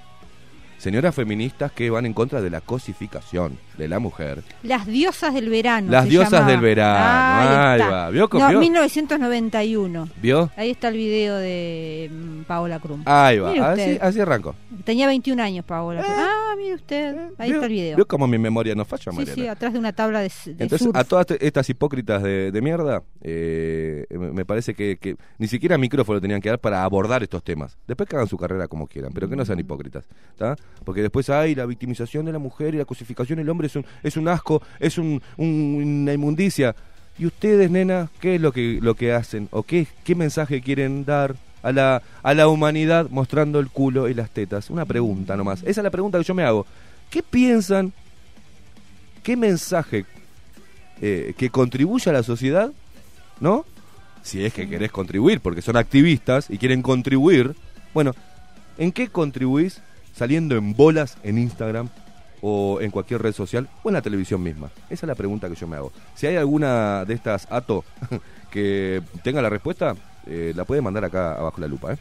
Señoras 0.84 1.15
feministas 1.15 1.71
que 1.71 1.89
van 1.89 2.05
en 2.05 2.11
contra 2.13 2.41
de 2.41 2.49
la 2.49 2.59
cosificación 2.59 3.57
de 3.77 3.88
la 3.88 3.99
mujer. 3.99 4.43
Las 4.63 4.86
diosas 4.86 5.34
del 5.34 5.47
verano. 5.47 5.89
Las 5.89 6.03
se 6.03 6.09
diosas 6.09 6.31
llamaba. 6.34 6.51
del 6.51 6.59
verano, 6.59 7.39
ahí 7.71 7.79
está. 7.79 7.89
va. 7.89 8.09
¿Vio, 8.09 8.21
No, 8.23 8.29
copió? 8.29 8.59
1991. 8.59 10.09
¿Vio? 10.21 10.51
Ahí 10.57 10.71
está 10.71 10.89
el 10.89 10.95
video 10.97 11.38
de 11.38 12.11
mm, 12.11 12.41
Paola 12.41 12.79
Krum. 12.81 13.01
Ahí 13.05 13.39
va. 13.39 13.71
Así, 13.71 13.97
así 14.01 14.19
arrancó. 14.19 14.55
Tenía 14.84 15.07
21 15.07 15.41
años 15.41 15.63
Paola 15.65 16.01
Krum. 16.01 16.13
Ah, 16.17 16.53
mire 16.57 16.73
usted. 16.75 17.15
Ahí 17.38 17.49
¿Vio? 17.49 17.55
está 17.59 17.65
el 17.67 17.71
video. 17.71 17.95
¿Vio 17.95 18.05
cómo 18.05 18.27
mi 18.27 18.38
memoria 18.38 18.75
no 18.75 18.84
falla, 18.84 19.03
Sí, 19.11 19.17
Mariana? 19.17 19.36
sí, 19.36 19.47
atrás 19.47 19.71
de 19.71 19.79
una 19.79 19.93
tabla 19.93 20.19
de, 20.19 20.29
Entonces, 20.47 20.81
surf. 20.81 20.97
a 20.97 21.05
todas 21.05 21.27
estas 21.39 21.69
hipócritas 21.69 22.21
de, 22.23 22.51
de 22.51 22.61
mierda, 22.61 23.03
eh, 23.21 24.05
me 24.09 24.43
parece 24.43 24.73
que, 24.73 24.97
que 24.97 25.15
ni 25.38 25.47
siquiera 25.47 25.77
micrófono 25.77 26.19
tenían 26.19 26.41
que 26.41 26.49
dar 26.49 26.59
para 26.59 26.84
abordar 26.84 27.23
estos 27.23 27.41
temas. 27.41 27.77
Después 27.88 28.09
que 28.09 28.17
hagan 28.17 28.27
su 28.27 28.38
carrera 28.38 28.67
como 28.67 28.86
quieran, 28.88 29.13
pero 29.13 29.29
que 29.29 29.38
no 29.38 29.45
sean 29.45 29.59
hipócritas. 29.59 30.03
¿tá? 30.38 30.57
Porque 30.84 31.01
después 31.01 31.30
hay 31.30 31.55
la 31.55 31.65
victimización 31.65 32.26
de 32.26 32.32
la 32.34 32.39
mujer 32.39 32.76
y 32.76 32.78
la 32.78 32.86
cosificación 32.86 33.38
del 33.38 33.49
hombre 33.49 33.67
es 33.67 33.76
un, 33.76 33.86
es 34.03 34.17
un 34.17 34.28
asco, 34.28 34.61
es 34.80 34.97
un, 34.97 35.21
un- 35.38 35.99
una 36.03 36.13
inmundicia. 36.13 36.76
¿Y 37.17 37.26
ustedes, 37.26 37.69
nena, 37.69 38.09
qué 38.19 38.36
es 38.36 38.41
lo 38.41 38.51
que, 38.51 38.80
lo 38.82 38.95
que 38.95 39.13
hacen? 39.13 39.47
¿O 39.51 39.63
qué, 39.63 39.88
qué 40.03 40.15
mensaje 40.15 40.61
quieren 40.61 41.05
dar 41.05 41.36
a 41.61 41.71
la, 41.71 42.01
a 42.24 42.34
la 42.34 42.47
humanidad 42.47 43.07
mostrando 43.11 43.59
el 43.59 43.69
culo 43.69 44.09
y 44.09 44.13
las 44.13 44.30
tetas? 44.32 44.69
Una 44.69 44.86
pregunta 44.86 45.38
nomás. 45.38 45.61
Esa 45.61 45.82
es 45.82 45.84
la 45.84 45.91
pregunta 45.91 46.17
que 46.17 46.24
yo 46.24 46.34
me 46.34 46.43
hago. 46.43 46.65
¿Qué 47.09 47.21
piensan? 47.21 47.93
¿Qué 49.21 49.38
mensaje 49.38 50.05
eh, 51.01 51.34
que 51.38 51.49
contribuye 51.49 52.09
a 52.09 52.13
la 52.13 52.24
sociedad, 52.24 52.71
¿no? 53.39 53.65
Si 54.21 54.43
es 54.43 54.53
que 54.53 54.67
querés 54.67 54.91
contribuir, 54.91 55.39
porque 55.39 55.61
son 55.61 55.78
activistas 55.78 56.49
y 56.49 56.57
quieren 56.57 56.82
contribuir. 56.82 57.55
Bueno, 57.93 58.13
¿en 58.78 58.91
qué 58.91 59.07
contribuís 59.09 59.82
saliendo 60.14 60.55
en 60.55 60.74
bolas 60.74 61.18
en 61.24 61.38
Instagram 61.38 61.89
o 62.41 62.80
en 62.82 62.91
cualquier 62.91 63.22
red 63.22 63.34
social 63.34 63.70
o 63.84 63.89
en 63.89 63.93
la 63.93 64.01
televisión 64.01 64.41
misma? 64.41 64.70
Esa 64.89 65.05
es 65.05 65.07
la 65.07 65.16
pregunta 65.16 65.49
que 65.49 65.55
yo 65.55 65.68
me 65.68 65.76
hago. 65.76 65.91
Si 66.16 66.28
hay 66.28 66.36
alguna 66.36 67.05
de 67.05 67.14
estas 67.14 67.47
ato 67.51 67.84
que 68.51 69.01
tenga 69.24 69.41
la 69.41 69.49
respuesta, 69.49 69.95
eh, 70.28 70.53
la 70.55 70.66
puede 70.66 70.82
mandar 70.82 71.05
acá 71.05 71.34
abajo 71.34 71.59
la 71.59 71.68
lupa, 71.68 71.93
¿eh? 71.93 71.97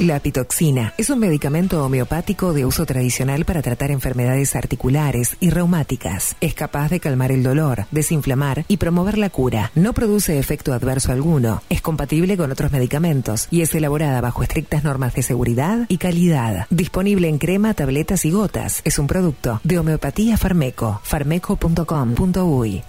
La 0.00 0.18
pitoxina 0.18 0.94
es 0.96 1.10
un 1.10 1.18
medicamento 1.18 1.84
homeopático 1.84 2.54
de 2.54 2.64
uso 2.64 2.86
tradicional 2.86 3.44
para 3.44 3.60
tratar 3.60 3.90
enfermedades 3.90 4.56
articulares 4.56 5.36
y 5.40 5.50
reumáticas. 5.50 6.36
Es 6.40 6.54
capaz 6.54 6.88
de 6.88 7.00
calmar 7.00 7.32
el 7.32 7.42
dolor, 7.42 7.84
desinflamar 7.90 8.64
y 8.66 8.78
promover 8.78 9.18
la 9.18 9.28
cura. 9.28 9.70
No 9.74 9.92
produce 9.92 10.38
efecto 10.38 10.72
adverso 10.72 11.12
alguno. 11.12 11.62
Es 11.68 11.82
compatible 11.82 12.38
con 12.38 12.50
otros 12.50 12.72
medicamentos 12.72 13.46
y 13.50 13.60
es 13.60 13.74
elaborada 13.74 14.22
bajo 14.22 14.42
estrictas 14.42 14.84
normas 14.84 15.12
de 15.12 15.22
seguridad 15.22 15.84
y 15.88 15.98
calidad. 15.98 16.66
Disponible 16.70 17.28
en 17.28 17.36
crema, 17.36 17.74
tabletas 17.74 18.24
y 18.24 18.30
gotas. 18.30 18.80
Es 18.86 18.98
un 18.98 19.06
producto 19.06 19.60
de 19.64 19.80
Homeopatía 19.80 20.38
Farmeco. 20.38 20.98
farmeco.com.uy. 21.04 22.82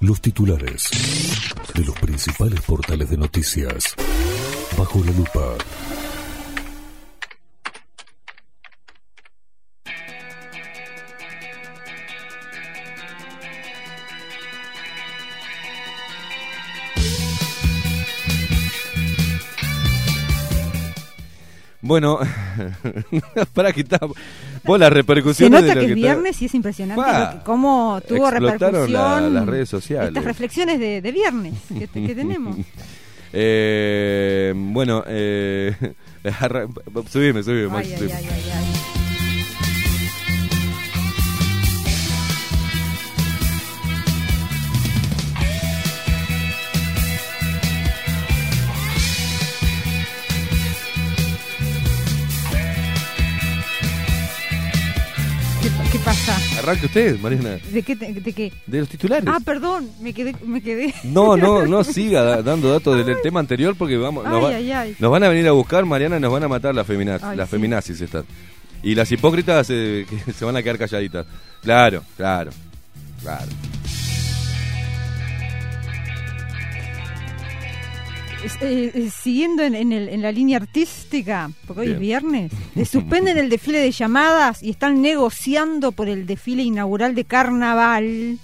Los 0.00 0.20
titulares 0.20 0.90
de 1.74 1.84
los 1.84 1.98
principales 1.98 2.60
portales 2.60 3.08
de 3.08 3.16
noticias. 3.16 3.96
Bajo 4.78 5.02
la 5.04 5.12
lupa. 5.12 5.56
Bueno, 21.80 22.18
para 23.54 23.70
está. 23.82 24.00
Vos 24.64 24.78
las 24.80 24.88
Se 24.88 24.94
repercusiones 24.94 25.60
nota 25.62 25.74
de 25.74 25.74
lo 25.76 25.80
que 25.80 25.86
es 25.86 25.94
que 25.94 26.00
está- 26.00 26.12
viernes 26.14 26.42
y 26.42 26.44
es 26.46 26.54
impresionante 26.54 27.02
lo 27.02 27.30
que- 27.38 27.44
cómo 27.44 28.00
tuvo 28.06 28.30
repercusión 28.30 28.92
la- 28.92 29.20
las 29.30 29.46
redes 29.46 29.68
sociales. 29.68 30.08
estas 30.08 30.24
reflexiones 30.24 30.80
de, 30.80 31.00
de 31.00 31.12
viernes 31.12 31.54
que, 31.68 31.86
que 31.86 32.14
tenemos. 32.14 32.56
Eh, 33.32 34.52
bueno, 34.56 35.04
eh, 35.06 35.74
subime, 37.10 37.42
subime, 37.42 37.64
Ay, 37.64 37.68
Maxi, 37.70 37.92
ay, 37.92 37.98
subime. 37.98 38.14
ay, 38.14 38.26
ay, 38.30 38.50
ay. 38.50 38.87
Arranque 56.68 56.86
usted, 56.86 57.18
Mariana. 57.20 57.58
¿De 57.72 57.82
qué? 57.82 57.96
te- 57.96 58.12
de 58.12 58.32
qué? 58.32 58.52
De 58.66 58.80
los 58.80 58.88
titulares. 58.88 59.24
Ah, 59.26 59.38
perdón, 59.44 59.88
me 60.00 60.12
quedé, 60.12 60.34
me 60.44 60.60
quedé. 60.60 60.92
No, 61.04 61.36
no, 61.36 61.66
no 61.66 61.82
siga 61.84 62.22
da- 62.22 62.42
dando 62.42 62.70
datos 62.70 62.96
del 62.96 63.06
del 63.06 63.20
tema 63.22 63.40
anterior 63.40 63.74
porque 63.76 63.96
vamos, 63.96 64.24
nos, 64.24 64.34
Ay, 64.34 64.40
va- 64.42 64.48
ay, 64.56 64.70
ay. 64.72 64.96
nos 64.98 65.10
van 65.10 65.22
a 65.24 65.28
venir 65.28 65.48
a 65.48 65.52
buscar, 65.52 65.84
Mariana, 65.86 66.18
y 66.18 66.20
nos 66.20 66.32
van 66.32 66.42
a 66.44 66.48
matar 66.48 66.74
las, 66.74 66.86
feminaz, 66.86 67.22
Ay, 67.22 67.36
las 67.36 67.48
sí. 67.48 67.52
feminazis 67.56 68.00
están. 68.00 68.24
Y 68.82 68.94
las 68.94 69.10
hipócritas 69.10 69.66
eh, 69.70 70.06
que 70.26 70.32
se 70.32 70.44
van 70.44 70.56
a 70.56 70.62
quedar 70.62 70.78
calladitas. 70.78 71.26
Claro, 71.62 72.02
claro, 72.16 72.50
claro. 73.22 73.46
Eh, 78.60 78.92
eh, 78.94 79.10
siguiendo 79.10 79.62
en, 79.62 79.74
en 79.74 79.92
el- 79.92 80.08
en 80.08 80.22
la 80.22 80.30
línea 80.32 80.58
artística, 80.58 81.50
porque 81.66 81.82
hoy 81.82 81.90
es 81.92 81.98
viernes, 81.98 82.52
le 82.74 82.84
suspenden 82.84 83.36
el 83.38 83.48
desfile 83.48 83.78
de 83.80 83.90
llamadas 83.90 84.62
y 84.62 84.70
están 84.70 85.02
negociando 85.02 85.92
por 85.92 86.08
el 86.08 86.26
desfile 86.26 86.62
inaugural 86.62 87.14
de 87.14 87.24
carnaval. 87.24 88.38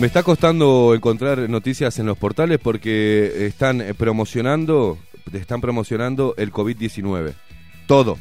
Me 0.00 0.06
está 0.06 0.22
costando 0.22 0.94
encontrar 0.94 1.50
noticias 1.50 1.98
en 1.98 2.06
los 2.06 2.16
portales 2.16 2.58
porque 2.58 3.46
están 3.46 3.82
eh, 3.82 3.92
promocionando, 3.92 4.96
están 5.30 5.60
promocionando 5.60 6.32
el 6.38 6.50
COVID-19. 6.50 7.34
Todo, 7.86 8.16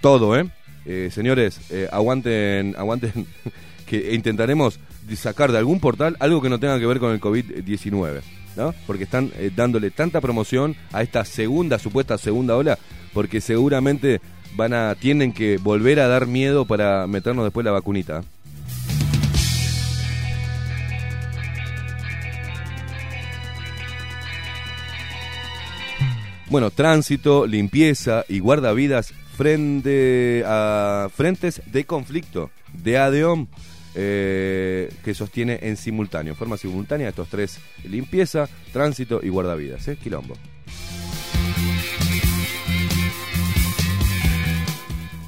todo, 0.00 0.38
¿eh? 0.38 0.48
Eh, 0.86 1.10
señores, 1.12 1.60
eh, 1.70 1.88
aguanten, 1.90 2.76
aguanten, 2.78 3.26
que 3.86 4.14
intentaremos 4.14 4.78
sacar 5.16 5.50
de 5.50 5.58
algún 5.58 5.80
portal 5.80 6.16
algo 6.20 6.40
que 6.40 6.50
no 6.50 6.60
tenga 6.60 6.78
que 6.78 6.86
ver 6.86 7.00
con 7.00 7.10
el 7.10 7.20
COVID-19, 7.20 8.20
¿no? 8.56 8.72
Porque 8.86 9.02
están 9.02 9.32
eh, 9.38 9.50
dándole 9.54 9.90
tanta 9.90 10.20
promoción 10.20 10.76
a 10.92 11.02
esta 11.02 11.24
segunda, 11.24 11.80
supuesta 11.80 12.16
segunda 12.16 12.56
ola, 12.56 12.78
porque 13.12 13.40
seguramente 13.40 14.20
van 14.54 14.72
a, 14.72 14.94
tienen 14.94 15.32
que 15.32 15.56
volver 15.56 15.98
a 15.98 16.06
dar 16.06 16.28
miedo 16.28 16.64
para 16.64 17.08
meternos 17.08 17.44
después 17.44 17.66
la 17.66 17.72
vacunita. 17.72 18.22
Bueno, 26.50 26.70
tránsito, 26.70 27.46
limpieza 27.46 28.24
y 28.26 28.38
guardavidas 28.38 29.12
frente 29.36 30.42
a 30.46 31.08
frentes 31.14 31.60
de 31.66 31.84
conflicto 31.84 32.50
de 32.72 32.96
ADEOM 32.96 33.46
eh, 33.94 34.90
que 35.04 35.12
sostiene 35.12 35.58
en 35.60 35.76
simultáneo, 35.76 36.32
en 36.32 36.38
forma 36.38 36.56
simultánea 36.56 37.10
estos 37.10 37.28
tres, 37.28 37.58
limpieza, 37.84 38.48
tránsito 38.72 39.20
y 39.22 39.28
guardavidas, 39.28 39.86
¿eh? 39.88 39.96
Quilombo. 39.96 40.34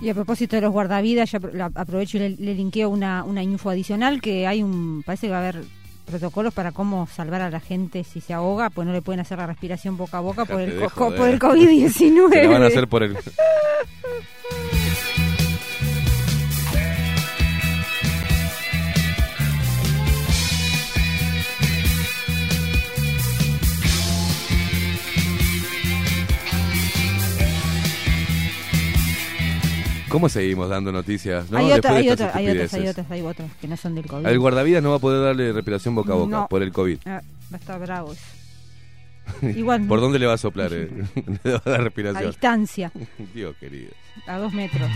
Y 0.00 0.08
a 0.08 0.14
propósito 0.14 0.56
de 0.56 0.62
los 0.62 0.72
guardavidas, 0.72 1.30
ya 1.30 1.38
aprovecho 1.74 2.16
y 2.16 2.20
le, 2.20 2.30
le 2.30 2.54
linkeo 2.54 2.88
una, 2.88 3.24
una 3.24 3.42
info 3.42 3.68
adicional 3.68 4.22
que 4.22 4.46
hay 4.46 4.62
un, 4.62 5.02
parece 5.04 5.26
que 5.26 5.32
va 5.32 5.38
a 5.40 5.48
haber 5.48 5.64
protocolos 6.10 6.52
para 6.54 6.72
cómo 6.72 7.06
salvar 7.06 7.40
a 7.40 7.50
la 7.50 7.60
gente 7.60 8.04
si 8.04 8.20
se 8.20 8.32
ahoga, 8.32 8.70
pues 8.70 8.86
no 8.86 8.92
le 8.92 9.02
pueden 9.02 9.20
hacer 9.20 9.38
la 9.38 9.46
respiración 9.46 9.96
boca 9.96 10.18
a 10.18 10.20
boca 10.20 10.44
por 10.44 10.60
el, 10.60 10.72
por 10.72 11.28
el 11.28 11.38
COVID-19. 11.40 11.90
Se 12.32 12.44
lo 12.44 12.50
van 12.50 12.62
a 12.62 12.66
hacer 12.66 12.88
por 12.88 13.02
el... 13.02 13.16
¿Cómo 30.10 30.28
seguimos 30.28 30.68
dando 30.68 30.92
noticias? 30.92 31.50
No, 31.50 31.58
hay, 31.58 31.72
otra- 31.72 31.92
hay, 31.94 32.08
otra- 32.10 32.32
hay 32.34 32.48
otras, 32.50 32.74
hay 32.74 32.88
otras, 32.88 33.10
hay 33.10 33.20
otras 33.22 33.50
que 33.60 33.68
no 33.68 33.76
son 33.76 33.94
del 33.94 34.06
COVID. 34.06 34.26
El 34.26 34.38
guardavidas 34.38 34.82
no 34.82 34.90
va 34.90 34.96
a 34.96 35.00
poder 35.00 35.22
darle 35.22 35.52
respiración 35.52 35.94
boca 35.94 36.12
a 36.12 36.16
boca 36.16 36.36
No. 36.36 36.48
por 36.48 36.62
el 36.62 36.72
COVID. 36.72 36.98
Ah, 37.06 37.22
va 37.52 37.56
a 37.56 37.60
estar 37.60 37.80
bravo 37.80 38.12
eso. 38.12 38.22
Igual, 39.56 39.86
¿Por 39.86 40.00
dónde 40.00 40.18
le 40.18 40.26
va 40.26 40.34
a 40.34 40.38
soplar? 40.38 40.72
eh? 40.72 40.90
le 41.44 41.52
va 41.52 41.62
a 41.64 41.70
dar 41.70 41.80
a 41.80 41.84
respiración. 41.84 42.30
distancia, 42.30 42.92
Dios 43.34 43.56
querido. 43.58 43.92
a 44.26 44.36
dos 44.38 44.52
metros. 44.52 44.90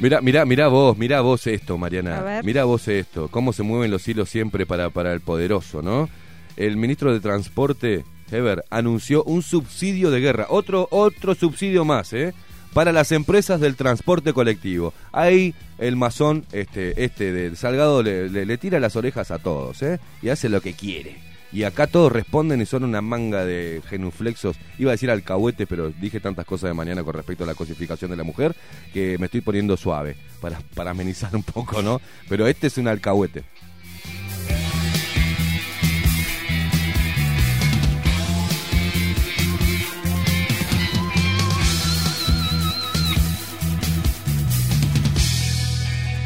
Mira, 0.00 0.20
mira, 0.22 0.44
mira 0.46 0.68
vos, 0.68 0.96
mira 0.96 1.20
vos 1.20 1.46
esto, 1.46 1.76
Mariana. 1.78 2.20
Mira 2.44 2.64
vos 2.64 2.88
esto, 2.88 3.28
cómo 3.28 3.52
se 3.52 3.62
mueven 3.62 3.90
los 3.90 4.06
hilos 4.08 4.28
siempre 4.30 4.64
para, 4.66 4.90
para 4.90 5.12
el 5.12 5.20
poderoso, 5.20 5.82
¿no? 5.82 6.08
El 6.56 6.76
ministro 6.76 7.12
de 7.12 7.20
Transporte, 7.20 8.04
Heber, 8.30 8.64
anunció 8.70 9.22
un 9.24 9.42
subsidio 9.42 10.10
de 10.10 10.20
guerra, 10.20 10.46
otro 10.48 10.88
otro 10.90 11.34
subsidio 11.34 11.84
más, 11.84 12.12
¿eh? 12.12 12.32
Para 12.72 12.92
las 12.92 13.10
empresas 13.12 13.60
del 13.60 13.74
transporte 13.76 14.32
colectivo. 14.32 14.94
Ahí 15.12 15.54
el 15.78 15.96
masón, 15.96 16.44
este, 16.52 17.04
este 17.04 17.32
del 17.32 17.56
Salgado, 17.56 18.02
le, 18.02 18.28
le- 18.30 18.46
le 18.46 18.58
tira 18.58 18.78
las 18.80 18.94
orejas 18.96 19.30
a 19.32 19.38
todos, 19.38 19.82
¿eh? 19.82 19.98
Y 20.22 20.28
hace 20.28 20.48
lo 20.48 20.60
que 20.60 20.72
quiere. 20.74 21.16
Y 21.52 21.64
acá 21.64 21.86
todos 21.86 22.12
responden 22.12 22.60
y 22.60 22.66
son 22.66 22.84
una 22.84 23.00
manga 23.00 23.44
de 23.44 23.82
genuflexos. 23.88 24.56
Iba 24.78 24.92
a 24.92 24.94
decir 24.94 25.10
alcahuetes, 25.10 25.66
pero 25.68 25.90
dije 25.90 26.20
tantas 26.20 26.44
cosas 26.46 26.70
de 26.70 26.74
mañana 26.74 27.02
con 27.02 27.14
respecto 27.14 27.44
a 27.44 27.46
la 27.46 27.54
cosificación 27.54 28.10
de 28.10 28.16
la 28.16 28.24
mujer 28.24 28.54
que 28.92 29.18
me 29.18 29.26
estoy 29.26 29.40
poniendo 29.40 29.76
suave 29.76 30.16
para, 30.40 30.60
para 30.74 30.92
amenizar 30.92 31.34
un 31.34 31.42
poco, 31.42 31.82
¿no? 31.82 32.00
Pero 32.28 32.46
este 32.46 32.68
es 32.68 32.78
un 32.78 32.88
alcahuete. 32.88 33.44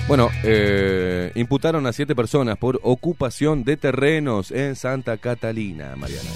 Bueno, 0.06 0.28
eh, 0.42 1.32
imputaron 1.34 1.86
a 1.86 1.92
siete 1.94 2.14
personas 2.14 2.58
por 2.58 2.78
ocupación 2.82 3.64
de 3.64 3.78
terrenos 3.78 4.50
en 4.50 4.76
Santa 4.76 5.16
Catalina, 5.16 5.96
Mariana. 5.96 6.30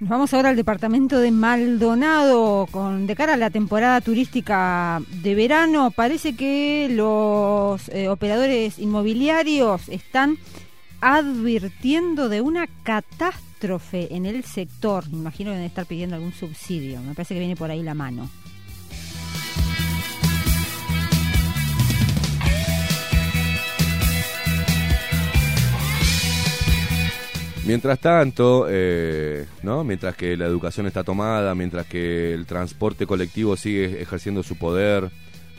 Nos 0.00 0.10
vamos 0.10 0.34
ahora 0.34 0.50
al 0.50 0.56
departamento 0.56 1.18
de 1.18 1.30
Maldonado. 1.30 2.66
Con, 2.70 3.06
de 3.06 3.16
cara 3.16 3.34
a 3.34 3.36
la 3.38 3.48
temporada 3.48 4.02
turística 4.02 5.00
de 5.22 5.34
verano, 5.34 5.90
parece 5.90 6.36
que 6.36 6.88
los 6.90 7.88
eh, 7.88 8.10
operadores 8.10 8.78
inmobiliarios 8.78 9.88
están 9.88 10.36
advirtiendo 11.00 12.28
de 12.28 12.42
una 12.42 12.66
catástrofe 12.82 13.53
en 13.92 14.26
el 14.26 14.44
sector. 14.44 15.08
Me 15.10 15.18
imagino 15.18 15.50
que 15.50 15.56
deben 15.56 15.66
estar 15.66 15.86
pidiendo 15.86 16.16
algún 16.16 16.32
subsidio. 16.32 17.00
Me 17.00 17.14
parece 17.14 17.34
que 17.34 17.40
viene 17.40 17.56
por 17.56 17.70
ahí 17.70 17.82
la 17.82 17.94
mano. 17.94 18.28
Mientras 27.66 27.98
tanto, 27.98 28.66
eh, 28.68 29.46
¿no? 29.62 29.84
mientras 29.84 30.14
que 30.14 30.36
la 30.36 30.44
educación 30.44 30.86
está 30.86 31.02
tomada, 31.02 31.54
mientras 31.54 31.86
que 31.86 32.34
el 32.34 32.44
transporte 32.44 33.06
colectivo 33.06 33.56
sigue 33.56 34.02
ejerciendo 34.02 34.42
su 34.42 34.56
poder. 34.56 35.10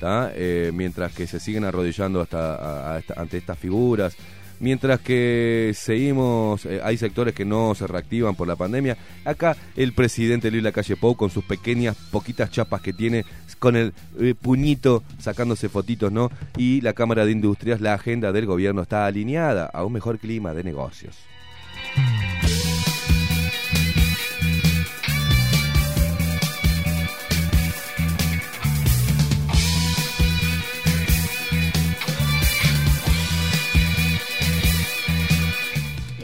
Eh, 0.07 0.71
mientras 0.73 1.13
que 1.13 1.25
se 1.25 1.39
siguen 1.39 1.63
arrodillando 1.63 2.21
hasta, 2.21 2.97
ante 3.15 3.37
estas 3.37 3.57
figuras, 3.57 4.15
mientras 4.59 4.99
que 4.99 5.71
seguimos, 5.75 6.65
eh, 6.65 6.81
hay 6.83 6.97
sectores 6.97 7.33
que 7.33 7.45
no 7.45 7.75
se 7.75 7.87
reactivan 7.87 8.35
por 8.35 8.47
la 8.47 8.55
pandemia, 8.55 8.97
acá 9.23 9.55
el 9.75 9.93
presidente 9.93 10.51
Luis 10.51 10.63
Lacalle 10.63 10.95
Pou 10.95 11.15
con 11.15 11.29
sus 11.29 11.43
pequeñas, 11.43 11.95
poquitas 12.11 12.51
chapas 12.51 12.81
que 12.81 12.93
tiene, 12.93 13.25
con 13.59 13.75
el 13.75 13.93
eh, 14.19 14.35
puñito 14.39 15.03
sacándose 15.19 15.69
fotitos, 15.69 16.11
¿no? 16.11 16.31
Y 16.57 16.81
la 16.81 16.93
Cámara 16.93 17.25
de 17.25 17.31
Industrias, 17.31 17.81
la 17.81 17.93
agenda 17.93 18.31
del 18.31 18.45
gobierno 18.45 18.81
está 18.81 19.05
alineada 19.05 19.65
a 19.65 19.83
un 19.85 19.93
mejor 19.93 20.19
clima 20.19 20.53
de 20.53 20.63
negocios. 20.63 21.15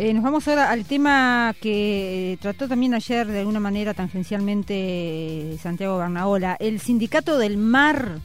Eh, 0.03 0.15
nos 0.15 0.23
vamos 0.23 0.47
ahora 0.47 0.71
al 0.71 0.83
tema 0.85 1.53
que 1.61 2.35
trató 2.41 2.67
también 2.67 2.95
ayer 2.95 3.27
de 3.27 3.41
alguna 3.41 3.59
manera 3.59 3.93
tangencialmente 3.93 4.73
eh, 4.73 5.57
Santiago 5.61 5.99
Barnaola. 5.99 6.57
El 6.59 6.79
sindicato 6.79 7.37
del 7.37 7.57
mar 7.57 8.17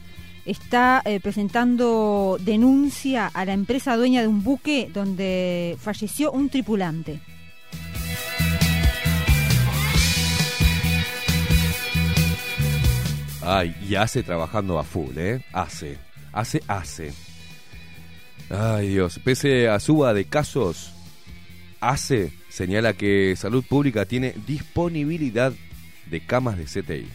está 0.43 1.03
eh, 1.05 1.19
presentando 1.19 2.37
denuncia 2.39 3.27
a 3.27 3.45
la 3.45 3.53
empresa 3.53 3.95
dueña 3.95 4.21
de 4.21 4.27
un 4.27 4.43
buque 4.43 4.89
donde 4.91 5.77
falleció 5.79 6.31
un 6.31 6.49
tripulante. 6.49 7.19
Ay, 13.43 13.75
y 13.87 13.93
hace 13.93 14.23
trabajando 14.23 14.79
a 14.79 14.83
full, 14.83 15.15
¿eh? 15.15 15.45
Hace, 15.53 15.99
hace, 16.33 16.59
hace. 16.67 17.13
Ay, 18.49 18.87
Dios. 18.89 19.19
Pese 19.23 19.69
a 19.69 19.79
suba 19.79 20.15
de 20.15 20.25
casos, 20.25 20.96
hace 21.79 22.31
señala 22.49 22.93
que 22.93 23.35
Salud 23.35 23.63
Pública 23.63 24.05
tiene 24.05 24.33
disponibilidad 24.45 25.53
de 26.09 26.19
camas 26.21 26.57
de 26.57 26.65
CTI. 26.65 27.07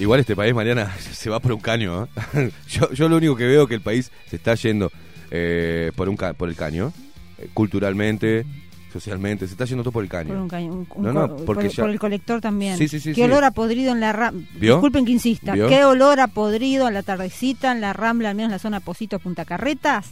Igual 0.00 0.20
este 0.20 0.34
país, 0.34 0.52
Mariana, 0.54 0.92
se 1.12 1.30
va 1.30 1.38
por 1.40 1.52
un 1.52 1.60
caño. 1.60 2.08
¿eh? 2.34 2.50
yo, 2.68 2.90
yo 2.92 3.08
lo 3.08 3.16
único 3.18 3.36
que 3.36 3.46
veo 3.46 3.62
es 3.62 3.68
que 3.68 3.74
el 3.76 3.80
país 3.82 4.10
se 4.28 4.36
está 4.36 4.54
yendo 4.56 4.90
eh, 5.30 5.92
por, 5.94 6.08
un 6.08 6.16
ca- 6.16 6.32
por 6.32 6.48
el 6.48 6.56
caño. 6.56 6.92
eh, 7.38 7.48
culturalmente, 7.54 8.44
socialmente, 8.92 9.46
se 9.46 9.52
está 9.52 9.64
yendo 9.66 9.82
todo 9.84 9.92
por 9.92 10.02
el 10.02 10.08
caño. 10.10 10.28
Por, 10.30 10.38
un 10.38 10.48
caño- 10.48 10.72
un- 10.72 10.86
un 10.94 11.02
No, 11.04 11.12
no, 11.12 11.28
co- 11.36 11.44
porque 11.44 11.66
por- 11.66 11.76
ya- 11.76 11.82
por 11.84 11.90
el 11.90 11.98
colector 12.00 12.40
también. 12.40 12.76
Sí, 12.78 12.88
sí, 12.88 12.98
sí, 12.98 13.10
Qué 13.10 13.14
sí. 13.16 13.22
olor 13.22 13.44
a 13.44 13.50
podrido 13.52 13.92
en 13.92 14.00
la 14.00 14.12
rambla. 14.12 14.46
Disculpen 14.58 15.04
que 15.04 15.12
insista. 15.12 15.52
¿Vio? 15.52 15.68
Qué 15.68 15.84
olor 15.84 16.18
a 16.20 16.26
podrido 16.28 16.88
en 16.88 16.94
la 16.94 17.02
tardecita, 17.02 17.70
en 17.72 17.80
la 17.80 17.92
rambla, 17.92 18.30
al 18.30 18.34
menos 18.36 18.48
en 18.48 18.52
la 18.52 18.58
zona 18.58 18.80
Posito, 18.80 19.18
Punta 19.18 19.44
Carretas. 19.44 20.06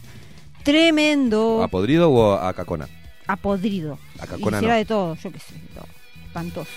Tremendo. 0.64 1.62
¿A 1.62 1.68
podrido 1.68 2.10
o 2.10 2.34
a 2.34 2.52
cacona? 2.52 2.88
a 3.26 3.36
podrido. 3.36 3.98
A 4.20 4.26
Cacona 4.26 4.56
Hiciera 4.58 4.74
no. 4.74 4.78
de 4.78 4.84
todo, 4.86 5.14
yo 5.16 5.30
qué 5.32 5.38
sé, 5.38 5.54
todo. 5.74 5.86
Espantoso. 6.26 6.70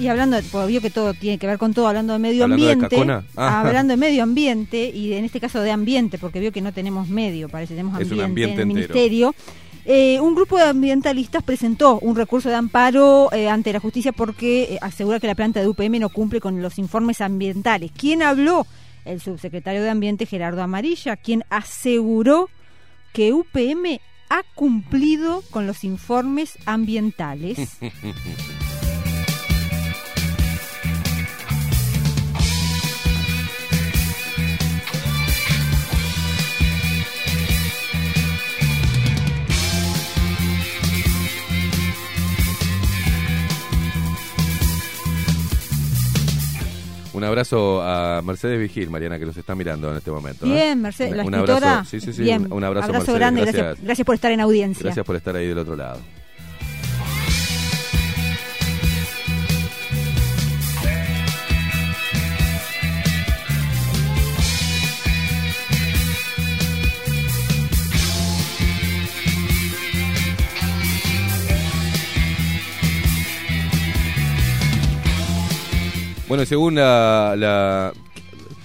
Y 0.00 0.08
hablando, 0.08 0.40
de, 0.40 0.66
vio 0.66 0.80
que 0.80 0.88
todo 0.88 1.12
tiene 1.12 1.36
que 1.38 1.46
ver 1.46 1.58
con 1.58 1.74
todo, 1.74 1.86
hablando 1.86 2.14
de 2.14 2.18
medio 2.18 2.44
¿Hablando 2.44 2.64
de 2.64 2.72
ambiente, 2.72 2.96
Cacona? 2.96 3.24
Ah. 3.36 3.60
hablando 3.60 3.92
de 3.92 3.96
medio 3.98 4.22
ambiente, 4.22 4.88
y 4.88 5.12
en 5.12 5.26
este 5.26 5.40
caso 5.40 5.60
de 5.60 5.70
ambiente, 5.70 6.18
porque 6.18 6.40
vio 6.40 6.52
que 6.52 6.62
no 6.62 6.72
tenemos 6.72 7.08
medio, 7.08 7.50
parece, 7.50 7.74
tenemos 7.74 8.00
Es 8.00 8.10
un 8.10 8.20
ambiente, 8.20 8.62
ambiente 8.62 8.62
en 8.62 8.70
el 8.70 8.76
entero. 8.78 8.94
ministerio. 8.94 9.34
Eh, 9.84 10.18
un 10.20 10.34
grupo 10.34 10.56
de 10.56 10.64
ambientalistas 10.64 11.42
presentó 11.42 11.98
un 12.00 12.16
recurso 12.16 12.48
de 12.48 12.54
amparo 12.54 13.30
eh, 13.32 13.48
ante 13.48 13.72
la 13.72 13.80
justicia 13.80 14.12
porque 14.12 14.74
eh, 14.74 14.78
asegura 14.80 15.20
que 15.20 15.26
la 15.26 15.34
planta 15.34 15.60
de 15.60 15.68
UPM 15.68 15.98
no 15.98 16.08
cumple 16.08 16.40
con 16.40 16.62
los 16.62 16.78
informes 16.78 17.20
ambientales. 17.20 17.90
¿Quién 17.96 18.22
habló? 18.22 18.66
El 19.04 19.20
subsecretario 19.20 19.82
de 19.82 19.90
Ambiente 19.90 20.26
Gerardo 20.26 20.62
Amarilla, 20.62 21.16
quien 21.16 21.44
aseguró 21.50 22.50
que 23.12 23.32
UPM 23.32 24.00
ha 24.28 24.42
cumplido 24.54 25.42
con 25.50 25.66
los 25.66 25.82
informes 25.84 26.58
ambientales. 26.66 27.58
Un 47.20 47.24
abrazo 47.24 47.82
a 47.82 48.22
Mercedes 48.22 48.58
Vigil, 48.58 48.88
Mariana, 48.88 49.18
que 49.18 49.26
nos 49.26 49.36
está 49.36 49.54
mirando 49.54 49.90
en 49.90 49.98
este 49.98 50.10
momento. 50.10 50.46
¿eh? 50.46 50.48
Bien, 50.48 50.80
Mercedes, 50.80 51.14
la 51.14 51.22
Un 51.22 51.34
escritora. 51.34 51.72
abrazo, 51.72 51.90
sí, 51.90 52.00
sí, 52.00 52.14
sí, 52.14 52.22
Bien. 52.22 52.46
un, 52.46 52.52
un 52.54 52.64
abrazo, 52.64 52.90
Mercedes, 52.90 53.14
grande, 53.18 53.42
gracias. 53.42 53.78
gracias 53.82 54.06
por 54.06 54.14
estar 54.14 54.32
en 54.32 54.40
audiencia. 54.40 54.84
Gracias 54.84 55.04
por 55.04 55.16
estar 55.16 55.36
ahí 55.36 55.46
del 55.46 55.58
otro 55.58 55.76
lado. 55.76 56.00
Bueno, 76.30 76.46
según 76.46 76.76
la, 76.76 77.34
la- 77.36 77.92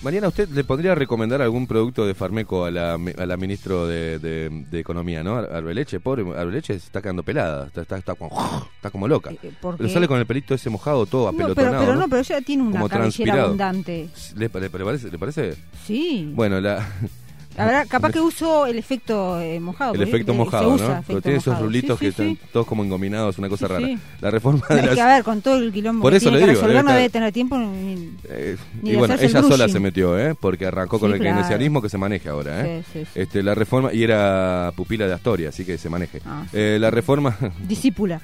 Mariana, 0.03 0.27
¿usted 0.27 0.47
le 0.49 0.63
podría 0.63 0.93
recomendar 0.93 1.41
algún 1.41 1.65
producto 1.65 2.05
de 2.05 2.13
Farmeco 2.13 2.63
a 2.65 2.69
la, 2.69 2.93
a 2.93 3.25
la 3.25 3.37
ministro 3.37 3.87
de, 3.87 4.19
de- 4.19 4.65
de 4.69 4.79
Economía, 4.79 5.23
¿no? 5.23 5.35
Ar- 5.37 5.51
Arbeleche, 5.51 5.99
pobre, 5.99 6.23
Arbeleche 6.37 6.73
se 6.79 6.85
está 6.85 7.01
quedando 7.01 7.23
pelada, 7.23 7.65
está, 7.65 7.81
está, 7.81 7.97
está 7.97 8.13
como, 8.13 8.29
está 8.75 8.91
como 8.91 9.07
loca. 9.07 9.31
Eh, 9.31 9.51
porque- 9.59 9.79
Pero 9.79 9.89
sale 9.89 10.07
con 10.07 10.19
el 10.19 10.27
pelito 10.27 10.53
ese 10.53 10.69
mojado 10.69 11.07
todo 11.07 11.25
No, 11.31 11.31
pero, 11.35 11.51
apelotonado, 11.53 11.79
pero 11.85 11.95
¿no? 11.95 12.01
no, 12.01 12.07
pero 12.07 12.21
ella 12.21 12.41
tiene 12.41 12.61
una 12.63 12.71
Como 12.73 12.87
cabellera 12.89 13.43
abundante. 13.45 14.09
¿Le, 14.35 14.47
le- 14.47 14.59
le 14.61 14.69
parece, 14.69 15.09
¿Le 15.11 15.17
parece? 15.17 15.55
Sí. 15.87 16.31
Bueno, 16.35 16.61
la, 16.61 16.87
Habrá, 17.57 17.85
capaz 17.85 18.11
que 18.11 18.19
uso 18.19 18.65
el 18.65 18.77
efecto 18.77 19.39
eh, 19.39 19.59
mojado. 19.59 19.93
el 19.93 20.01
efecto 20.01 20.33
eh, 20.33 20.35
mojado, 20.35 20.73
usa 20.73 20.87
¿no? 20.87 20.93
efecto 20.93 21.07
Pero 21.07 21.21
tiene 21.21 21.37
esos 21.37 21.59
rulitos 21.59 21.99
Sí, 21.99 22.05
que 22.05 22.11
sí, 22.11 22.21
están 22.31 22.49
todos 22.51 22.67
como 22.67 22.83
engominados, 22.83 23.37
una 23.37 23.47
cosa 23.49 23.67
rara. 23.67 23.87
La 24.21 24.31
reforma 24.31 24.61
de 24.69 24.79
Es 24.79 24.85
las... 24.85 24.95
que, 24.95 25.01
a 25.01 25.07
ver, 25.07 25.23
con 25.23 25.41
todo 25.41 25.57
el 25.57 25.71
quilombo 25.71 26.01
Por 26.01 26.11
que 26.11 26.17
eso 26.17 26.29
tiene 26.29 26.37
le 26.39 26.45
que 26.45 26.51
digo, 26.51 26.61
resolver, 26.61 26.75
debe 26.77 26.87
no 26.89 26.93
debe 26.93 27.05
estar- 27.05 27.11
tener 27.13 27.31
tiempo 27.33 27.57
ni... 27.57 28.09
Eh, 28.29 28.57
Ni 28.81 28.91
y 28.91 28.95
bueno, 28.95 29.13
ella 29.13 29.39
el 29.39 29.45
sola 29.45 29.69
se 29.69 29.79
metió, 29.79 30.19
¿eh? 30.19 30.35
Porque 30.39 30.65
arrancó 30.65 30.99
con 30.99 31.11
el 31.13 31.19
claro. 31.19 31.35
keynesianismo 31.35 31.81
que 31.81 31.89
se 31.89 31.97
maneje 31.97 32.29
ahora, 32.29 32.65
¿eh? 32.65 32.83
Sí, 32.91 32.99
sí, 32.99 33.05
sí. 33.13 33.19
Este, 33.21 33.41
la 33.43 33.55
reforma, 33.55 33.93
y 33.93 34.03
era 34.03 34.71
pupila 34.75 35.07
de 35.07 35.13
Astoria, 35.13 35.49
así 35.49 35.63
que 35.65 35.77
se 35.77 35.89
maneje. 35.89 36.21
Ah. 36.25 36.43
Eh, 36.53 36.77
la 36.79 36.91
reforma... 36.91 37.37
Discípula. 37.67 38.19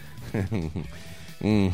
Mm. 1.43 1.67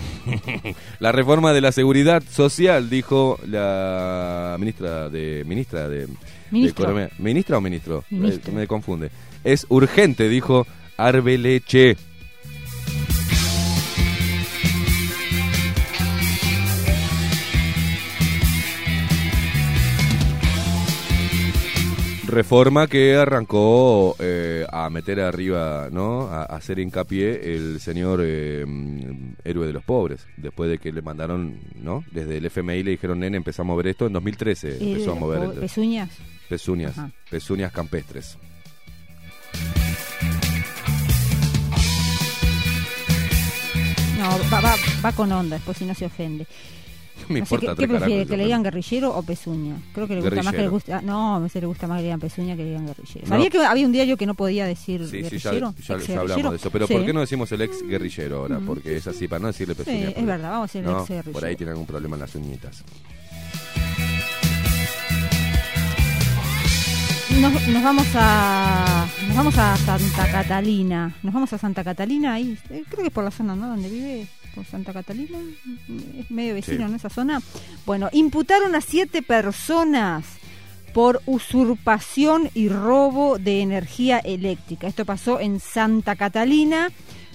la 0.99 1.11
reforma 1.11 1.51
de 1.51 1.59
la 1.61 1.71
seguridad 1.73 2.23
social, 2.31 2.89
dijo 2.89 3.37
la 3.45 4.55
ministra 4.59 5.09
de 5.09 5.43
ministra 5.45 5.89
de, 5.89 6.07
de 6.51 6.57
Ministro. 6.57 6.85
Economía. 6.85 7.09
¿Ministra 7.19 7.57
o 7.57 7.61
ministro? 7.61 8.03
Ministro. 8.09 8.51
Eh, 8.51 8.55
me 8.55 8.67
confunde. 8.67 9.11
Es 9.43 9.65
urgente, 9.69 10.29
dijo 10.29 10.65
Arbeleche. 10.97 11.97
Reforma 22.27 22.87
que 22.87 23.15
arrancó 23.15 24.15
eh, 24.19 24.65
a 24.69 24.89
meter 24.89 25.21
arriba, 25.21 25.87
¿no? 25.91 26.23
A, 26.23 26.41
a 26.41 26.57
hacer 26.57 26.77
hincapié 26.77 27.55
el 27.55 27.79
señor 27.79 28.19
eh, 28.21 28.65
héroe 29.45 29.65
de 29.65 29.73
los 29.73 29.83
pobres, 29.83 30.27
después 30.35 30.69
de 30.69 30.77
que 30.77 30.91
le 30.91 31.01
mandaron, 31.01 31.57
¿no? 31.75 32.03
Desde 32.11 32.37
el 32.37 32.45
FMI 32.45 32.83
le 32.83 32.91
dijeron, 32.91 33.19
nene, 33.19 33.37
empezamos 33.37 33.71
a 33.71 33.73
mover 33.73 33.87
esto, 33.87 34.07
en 34.07 34.13
2013 34.13 34.77
empezó 34.77 35.13
a 35.13 35.15
mover 35.15 35.51
pezuñas. 35.51 36.09
Pezuñas, 36.47 36.97
Ajá. 36.97 37.11
pezuñas 37.29 37.71
campestres. 37.71 38.37
No, 44.17 44.29
va, 44.51 44.59
va, 44.61 44.75
va 45.05 45.11
con 45.11 45.31
onda, 45.31 45.57
después 45.57 45.77
si 45.77 45.85
no 45.85 45.93
se 45.93 46.05
ofende. 46.05 46.47
Me 47.29 47.39
No 47.39 47.45
sé, 47.45 47.55
importa 47.55 47.75
¿Qué, 47.75 47.87
qué 47.87 47.87
prefiere? 47.97 48.25
¿Que 48.25 48.37
le 48.37 48.43
digan 48.45 48.63
guerrillero 48.63 49.15
o 49.15 49.21
pezuña? 49.23 49.75
Creo 49.93 50.07
que 50.07 50.15
le 50.15 50.21
gusta 50.21 50.35
más 50.37 50.45
que 50.45 50.51
le 50.51 50.51
Guerrillero. 50.51 50.71
guste. 50.71 50.93
ah, 50.93 51.01
no, 51.03 51.35
a 51.35 51.39
veces 51.39 51.61
le 51.61 51.67
gusta 51.67 51.87
más 51.87 51.97
que 51.97 52.01
le 52.01 52.05
digan 52.05 52.19
pezuña 52.19 52.55
que 52.55 52.63
le 52.63 52.69
digan 52.69 52.85
guerrillero. 52.87 53.21
No. 53.21 53.27
¿Sabía 53.27 53.49
que 53.49 53.57
había 53.65 53.85
un 53.85 53.91
día 53.91 54.05
yo 54.05 54.17
que 54.17 54.25
no 54.25 54.33
podía 54.35 54.65
decir 54.65 55.01
Sí, 55.01 55.09
sí, 55.09 55.17
ya, 55.37 55.51
guerrillero? 55.51 55.73
ya- 55.79 55.97
ya 55.97 56.19
hablamos 56.19 56.51
de 56.51 56.57
eso. 56.57 56.71
Pero 56.71 56.87
Sí. 56.87 56.93
¿por 56.93 57.05
qué 57.05 57.13
no 57.13 57.19
decimos 57.21 57.51
el 57.51 57.61
ex 57.61 57.81
guerrillero 57.87 58.37
ahora? 58.39 58.59
Porque 58.65 58.95
es 58.97 59.07
así, 59.07 59.27
para 59.27 59.39
no 59.39 59.47
decirle 59.47 59.73
Sí, 59.75 59.83
pezuña. 59.83 59.99
es 59.99 60.05
porque- 60.13 60.25
verdad, 60.25 60.49
vamos 60.51 60.63
a 60.63 60.67
decir 60.67 60.79
el 60.81 60.87
no, 60.93 60.99
ex-guerrillero. 61.01 61.31
Por 61.33 61.45
ahí 61.45 61.55
tiene 61.55 61.71
algún 61.71 61.85
problema 61.87 62.15
en 62.15 62.19
las 62.21 62.35
uñitas. 62.35 62.83
Nos, 67.29 67.67
nos 67.67 67.83
vamos 67.83 68.07
a 68.15 69.05
nos 69.27 69.35
vamos 69.35 69.57
a 69.57 69.77
Santa 69.77 70.31
Catalina. 70.31 71.13
Nos 71.21 71.33
vamos 71.33 71.51
a 71.53 71.57
Santa 71.57 71.83
Catalina 71.83 72.33
ahí, 72.33 72.57
eh, 72.69 72.83
creo 72.89 73.01
que 73.01 73.07
es 73.07 73.13
por 73.13 73.23
la 73.23 73.31
zona, 73.31 73.55
¿no? 73.55 73.67
Donde 73.67 73.89
vive 73.89 74.27
por 74.55 74.65
Santa 74.65 74.93
Catalina, 74.93 75.37
es 76.17 76.31
medio 76.31 76.53
vecino 76.55 76.77
Sí. 76.77 76.83
en 76.83 76.95
esa 76.95 77.09
zona. 77.09 77.41
Bueno, 77.85 78.09
imputaron 78.11 78.73
a 78.75 78.81
siete 78.81 79.21
personas 79.21 80.25
por 80.93 81.21
usurpación 81.27 82.49
y 82.55 82.69
robo 82.69 83.37
de 83.37 83.61
energía 83.61 84.17
eléctrica. 84.19 84.87
Esto 84.87 85.05
pasó 85.05 85.39
en 85.39 85.59
Santa 85.59 86.15
Catalina. 86.15 86.89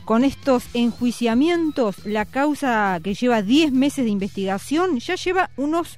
Con 0.04 0.24
estos 0.24 0.64
enjuiciamientos, 0.74 2.04
la 2.06 2.24
causa 2.24 2.98
que 3.04 3.14
lleva 3.14 3.40
10 3.42 3.70
meses 3.70 4.04
de 4.04 4.10
investigación 4.10 4.98
ya 4.98 5.14
lleva 5.14 5.50
unos 5.56 5.96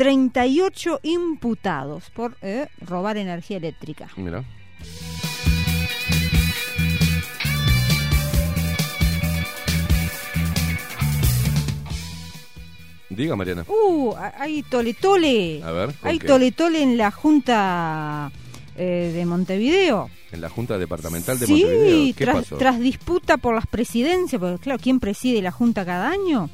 38 0.00 1.00
imputados 1.02 2.08
por 2.08 2.34
eh, 2.40 2.68
robar 2.80 3.18
energía 3.18 3.58
eléctrica. 3.58 4.08
Mira. 4.16 4.42
Diga, 13.10 13.36
Mariana. 13.36 13.66
Uh, 13.68 14.14
hay 14.38 14.62
tole 14.62 14.94
tole. 14.94 15.62
A 15.62 15.70
ver, 15.70 15.94
¿con 15.94 16.08
Hay 16.08 16.18
qué? 16.18 16.26
tole 16.26 16.52
tole 16.52 16.82
en 16.82 16.96
la 16.96 17.10
Junta 17.10 18.32
eh, 18.76 19.12
de 19.14 19.26
Montevideo. 19.26 20.08
En 20.32 20.40
la 20.40 20.48
Junta 20.48 20.78
Departamental 20.78 21.38
de 21.38 21.44
sí, 21.44 21.52
Montevideo. 21.52 22.14
¿Qué 22.16 22.24
tras, 22.24 22.36
pasó? 22.36 22.56
tras 22.56 22.80
disputa 22.80 23.36
por 23.36 23.54
las 23.54 23.66
presidencias, 23.66 24.40
porque 24.40 24.62
claro, 24.62 24.80
¿quién 24.82 24.98
preside 24.98 25.42
la 25.42 25.50
Junta 25.50 25.84
cada 25.84 26.08
año? 26.08 26.48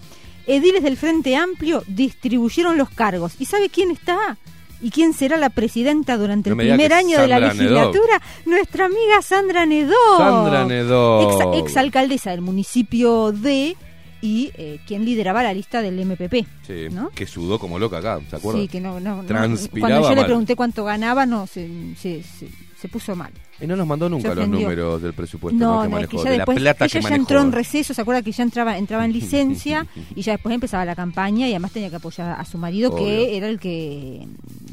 Ediles 0.46 0.82
del 0.82 0.96
Frente 0.96 1.36
Amplio 1.36 1.82
distribuyeron 1.86 2.78
los 2.78 2.90
cargos. 2.90 3.34
¿Y 3.38 3.44
sabe 3.46 3.68
quién 3.68 3.90
está? 3.90 4.36
¿Y 4.82 4.90
quién 4.90 5.14
será 5.14 5.36
la 5.38 5.48
presidenta 5.50 6.16
durante 6.18 6.50
No 6.50 6.60
el 6.60 6.68
primer 6.68 6.92
año 6.92 7.18
de 7.20 7.28
la 7.28 7.40
Nedov. 7.40 7.54
legislatura? 7.56 8.22
Nuestra 8.44 8.84
amiga 8.86 9.22
Sandra 9.22 9.64
Nedó. 9.66 9.94
Sandra 10.18 10.64
Nedó. 10.66 11.52
Ex, 11.54 11.64
exalcaldesa 11.64 12.30
del 12.30 12.42
municipio 12.42 13.32
de 13.32 13.74
y 14.22 14.50
eh, 14.54 14.80
quien 14.86 15.04
lideraba 15.04 15.42
la 15.42 15.52
lista 15.54 15.80
del 15.82 15.98
MPP. 16.04 16.46
Sí, 16.66 16.86
¿no? 16.90 17.10
que 17.10 17.26
sudó 17.26 17.58
como 17.58 17.78
loca 17.78 17.98
acá, 17.98 18.20
¿se 18.28 18.36
acuerdan? 18.36 18.62
Sí, 18.62 18.68
que 18.68 18.80
no, 18.80 18.98
no, 19.00 19.16
no- 19.22 19.24
Transpiraba 19.24 19.88
Cuando 19.88 20.08
yo 20.10 20.14
le 20.14 20.24
pregunté 20.24 20.56
cuánto 20.56 20.84
ganaba, 20.84 21.26
no, 21.26 21.46
se, 21.46 21.68
se, 22.00 22.22
se, 22.22 22.48
se 22.78 22.88
puso 22.88 23.16
mal. 23.16 23.32
Y 23.60 23.66
no 23.66 23.74
nos 23.74 23.86
mandó 23.86 24.08
nunca 24.08 24.34
los 24.34 24.48
números 24.48 25.00
del 25.00 25.14
presupuesto 25.14 25.58
No, 25.58 25.76
¿no? 25.76 25.82
que 25.84 25.88
no, 25.88 25.98
es 25.98 26.08
que 26.08 26.16
manejó, 26.16 26.24
ya 26.24 26.30
de 26.30 26.36
después, 26.36 26.60
la 26.62 26.74
plata 26.74 26.84
ella 26.84 26.92
que 26.92 27.00
ya 27.00 27.02
manejó. 27.04 27.22
entró 27.22 27.40
en 27.40 27.52
receso, 27.52 27.94
se 27.94 28.02
acuerda 28.02 28.22
que 28.22 28.32
ya 28.32 28.42
entraba, 28.42 28.76
entraba 28.76 29.04
en 29.06 29.12
licencia 29.14 29.86
y 30.14 30.20
ya 30.22 30.32
después 30.32 30.54
empezaba 30.54 30.84
la 30.84 30.94
campaña 30.94 31.46
y 31.48 31.52
además 31.52 31.72
tenía 31.72 31.88
que 31.90 31.96
apoyar 31.96 32.38
a 32.38 32.44
su 32.44 32.58
marido 32.58 32.90
Obvio. 32.92 33.04
que 33.04 33.36
era 33.36 33.48
el 33.48 33.58
que 33.58 34.26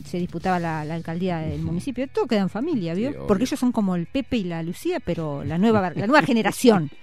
se 0.06 0.18
disputaba 0.18 0.60
la, 0.60 0.84
la 0.84 0.95
alcaldía 0.95 1.38
del 1.38 1.62
municipio. 1.62 2.08
Todo 2.10 2.28
queda 2.28 2.41
en 2.41 2.49
familia, 2.49 2.93
¿vio? 2.93 3.12
Sí. 3.12 3.18
Porque 3.28 3.45
ellos 3.45 3.60
son 3.60 3.72
como 3.72 3.95
el 3.95 4.06
Pepe 4.06 4.38
y 4.38 4.43
la 4.43 4.62
Lucía, 4.64 4.99
pero 4.99 5.43
la 5.45 5.58
nueva, 5.58 5.89
la 5.95 6.06
nueva 6.08 6.22
generación. 6.24 6.91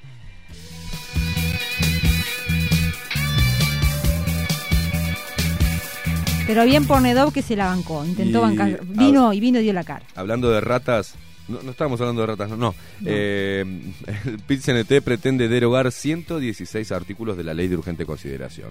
Pero 6.51 6.64
bien 6.64 6.84
por 6.84 7.01
Nedov 7.01 7.32
que 7.32 7.42
se 7.42 7.55
la 7.55 7.66
bancó, 7.66 8.05
intentó 8.05 8.38
Y- 8.38 8.42
bancar, 8.42 8.80
vino 8.84 9.32
y 9.32 9.38
vino 9.38 9.61
y 9.61 9.62
dio 9.62 9.72
la 9.72 9.84
cara. 9.84 10.05
Hablando 10.16 10.51
de 10.51 10.61
ratas, 10.61 11.14
no, 11.46 11.62
no 11.62 11.70
estábamos 11.70 12.01
hablando 12.01 12.22
de 12.22 12.26
ratas, 12.26 12.51
no, 12.51 12.57
no. 12.57 12.74
Eh, 13.07 13.64
el 14.26 14.38
PIT-CNT 14.40 15.01
pretende 15.05 15.46
derogar 15.46 15.92
116 15.92 16.90
artículos 16.90 17.36
de 17.36 17.44
la 17.44 17.55
ley 17.55 17.68
de 17.68 17.76
urgente 17.76 18.05
consideración. 18.05 18.70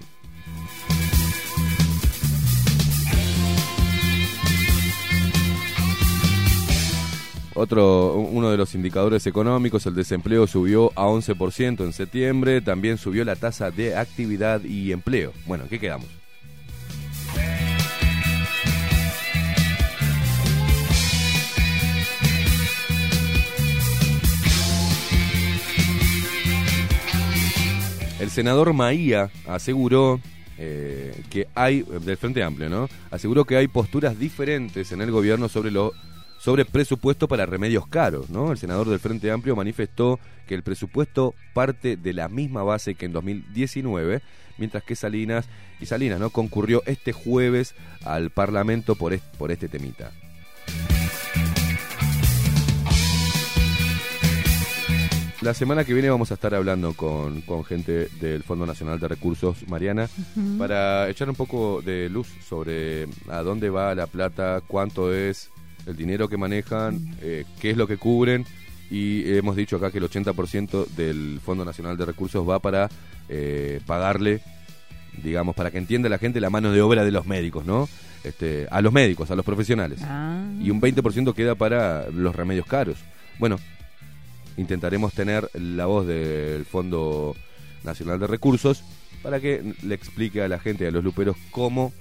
Otro, 7.54 8.14
uno 8.14 8.50
de 8.50 8.56
los 8.56 8.74
indicadores 8.74 9.26
económicos, 9.26 9.84
el 9.86 9.94
desempleo 9.94 10.46
subió 10.46 10.92
a 10.96 11.06
11% 11.06 11.84
en 11.84 11.92
septiembre, 11.92 12.60
también 12.60 12.96
subió 12.96 13.24
la 13.24 13.36
tasa 13.36 13.70
de 13.70 13.96
actividad 13.96 14.62
y 14.64 14.92
empleo. 14.92 15.32
Bueno, 15.46 15.64
¿en 15.64 15.70
qué 15.70 15.80
quedamos? 15.80 16.08
El 28.20 28.28
senador 28.28 28.74
Maía 28.74 29.30
aseguró 29.46 30.20
eh, 30.58 31.22
que 31.30 31.48
hay, 31.54 31.80
del 31.80 32.18
Frente 32.18 32.42
Amplio, 32.42 32.68
¿no? 32.68 32.86
Aseguró 33.10 33.46
que 33.46 33.56
hay 33.56 33.66
posturas 33.66 34.18
diferentes 34.18 34.92
en 34.92 35.00
el 35.00 35.10
gobierno 35.10 35.48
sobre 35.48 35.70
lo 35.70 35.92
sobre 36.38 36.64
presupuesto 36.64 37.28
para 37.28 37.46
remedios 37.46 37.86
caros, 37.86 38.28
¿no? 38.28 38.52
El 38.52 38.58
senador 38.58 38.88
del 38.88 38.98
Frente 38.98 39.30
Amplio 39.30 39.56
manifestó 39.56 40.20
que 40.46 40.54
el 40.54 40.62
presupuesto 40.62 41.34
parte 41.54 41.96
de 41.96 42.12
la 42.12 42.28
misma 42.28 42.62
base 42.62 42.94
que 42.94 43.06
en 43.06 43.12
2019, 43.12 44.20
mientras 44.58 44.82
que 44.82 44.96
Salinas 44.96 45.48
y 45.80 45.86
Salinas, 45.86 46.20
¿no? 46.20 46.28
concurrió 46.28 46.82
este 46.84 47.12
jueves 47.12 47.74
al 48.04 48.28
Parlamento 48.30 48.96
por 48.96 49.18
por 49.38 49.50
este 49.50 49.68
temita. 49.68 50.12
La 55.42 55.54
semana 55.54 55.84
que 55.84 55.94
viene 55.94 56.10
vamos 56.10 56.30
a 56.30 56.34
estar 56.34 56.54
hablando 56.54 56.92
con, 56.92 57.40
con 57.42 57.64
gente 57.64 58.08
del 58.20 58.42
Fondo 58.42 58.66
Nacional 58.66 59.00
de 59.00 59.08
Recursos, 59.08 59.66
Mariana, 59.68 60.06
para 60.58 61.08
echar 61.08 61.30
un 61.30 61.34
poco 61.34 61.80
de 61.80 62.10
luz 62.10 62.28
sobre 62.46 63.06
a 63.30 63.38
dónde 63.42 63.70
va 63.70 63.94
la 63.94 64.06
plata, 64.06 64.60
cuánto 64.66 65.14
es 65.14 65.48
el 65.86 65.96
dinero 65.96 66.28
que 66.28 66.36
manejan, 66.36 67.16
eh, 67.22 67.44
qué 67.58 67.70
es 67.70 67.76
lo 67.78 67.86
que 67.86 67.96
cubren. 67.96 68.44
Y 68.90 69.32
hemos 69.34 69.56
dicho 69.56 69.76
acá 69.76 69.90
que 69.90 69.96
el 69.98 70.04
80% 70.04 70.86
del 70.88 71.40
Fondo 71.42 71.64
Nacional 71.64 71.96
de 71.96 72.04
Recursos 72.04 72.46
va 72.46 72.58
para 72.58 72.90
eh, 73.30 73.80
pagarle, 73.86 74.42
digamos, 75.22 75.54
para 75.54 75.70
que 75.70 75.78
entienda 75.78 76.10
la 76.10 76.18
gente 76.18 76.38
la 76.40 76.50
mano 76.50 76.70
de 76.70 76.82
obra 76.82 77.02
de 77.02 77.12
los 77.12 77.24
médicos, 77.24 77.64
¿no? 77.64 77.88
Este, 78.24 78.66
a 78.70 78.82
los 78.82 78.92
médicos, 78.92 79.30
a 79.30 79.36
los 79.36 79.46
profesionales 79.46 80.00
Ah. 80.04 80.44
y 80.60 80.68
un 80.68 80.82
20% 80.82 81.32
queda 81.34 81.54
para 81.54 82.10
los 82.10 82.36
remedios 82.36 82.66
caros. 82.66 82.98
Bueno, 83.38 83.56
intentaremos 84.60 85.12
tener 85.14 85.48
la 85.54 85.86
voz 85.86 86.06
del 86.06 86.64
Fondo 86.64 87.34
Nacional 87.84 88.20
de 88.20 88.26
Recursos 88.26 88.84
para 89.22 89.40
que 89.40 89.74
le 89.82 89.94
explique 89.94 90.42
a 90.42 90.48
la 90.48 90.58
gente, 90.58 90.86
a 90.86 90.90
los 90.90 91.02
luperos, 91.02 91.36
cómo, 91.50 91.92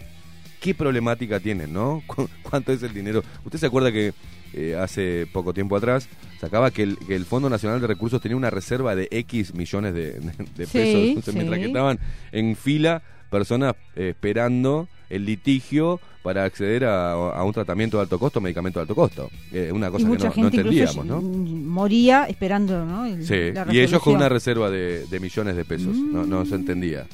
qué 0.60 0.74
problemática 0.76 1.40
tienen, 1.40 1.74
¿no? 1.74 2.04
Cu- 2.08 2.30
¿Cuánto 2.44 2.72
es 2.72 2.84
el 2.84 2.94
dinero? 2.94 3.24
¿Usted 3.46 3.60
se 3.60 3.66
acuerda 3.66 3.92
que 3.92 4.14
eh, 4.54 4.76
hace 4.76 5.28
poco 5.32 5.54
tiempo 5.54 5.76
atrás 5.76 6.08
sacaba 6.42 6.72
que 6.72 6.84
el, 6.84 6.98
que 6.98 7.16
el 7.16 7.26
Fondo 7.26 7.50
Nacional 7.50 7.80
de 7.82 7.88
Recursos 7.88 8.20
tenía 8.22 8.36
una 8.38 8.50
reserva 8.50 8.96
de 8.96 9.08
X 9.12 9.54
millones 9.54 9.94
de, 9.94 10.12
pesos? 10.58 10.76
Entonces, 10.76 11.34
sí. 11.34 11.38
mientras 11.38 11.60
que 11.60 11.66
estaban 11.66 12.00
en 12.32 12.56
fila 12.56 13.02
personas 13.30 13.76
eh, 13.96 14.10
esperando 14.10 14.88
el 15.10 15.26
litigio 15.26 16.00
para 16.22 16.44
acceder 16.44 16.86
a, 16.86 17.14
a 17.14 17.44
un 17.44 17.54
tratamiento 17.54 17.98
de 17.98 18.04
alto 18.04 18.20
costo, 18.20 18.42
medicamento 18.42 18.80
de 18.80 18.82
alto 18.84 18.94
costo. 18.96 19.30
Eh, 19.52 19.72
una 19.74 19.90
cosa 19.90 20.04
que 20.04 20.10
mucha 20.10 20.24
no, 20.26 20.30
no 20.30 20.34
gente 20.36 20.58
entendíamos, 20.58 21.06
¿no? 21.06 21.22
mm, 21.22 21.66
moría 21.68 22.26
esperando, 22.26 22.86
¿no? 22.86 23.06
El- 23.06 23.26
Sí, 23.26 23.52
la 23.54 23.66
y 23.72 23.80
ellos 23.80 24.02
con 24.04 24.16
una 24.16 24.30
reserva 24.30 24.70
de, 24.70 25.06
de 25.08 25.20
millones 25.20 25.56
de 25.56 25.66
pesos, 25.66 25.96
no, 25.96 26.26
no 26.26 26.46
se 26.46 26.56
entendía. 26.56 27.08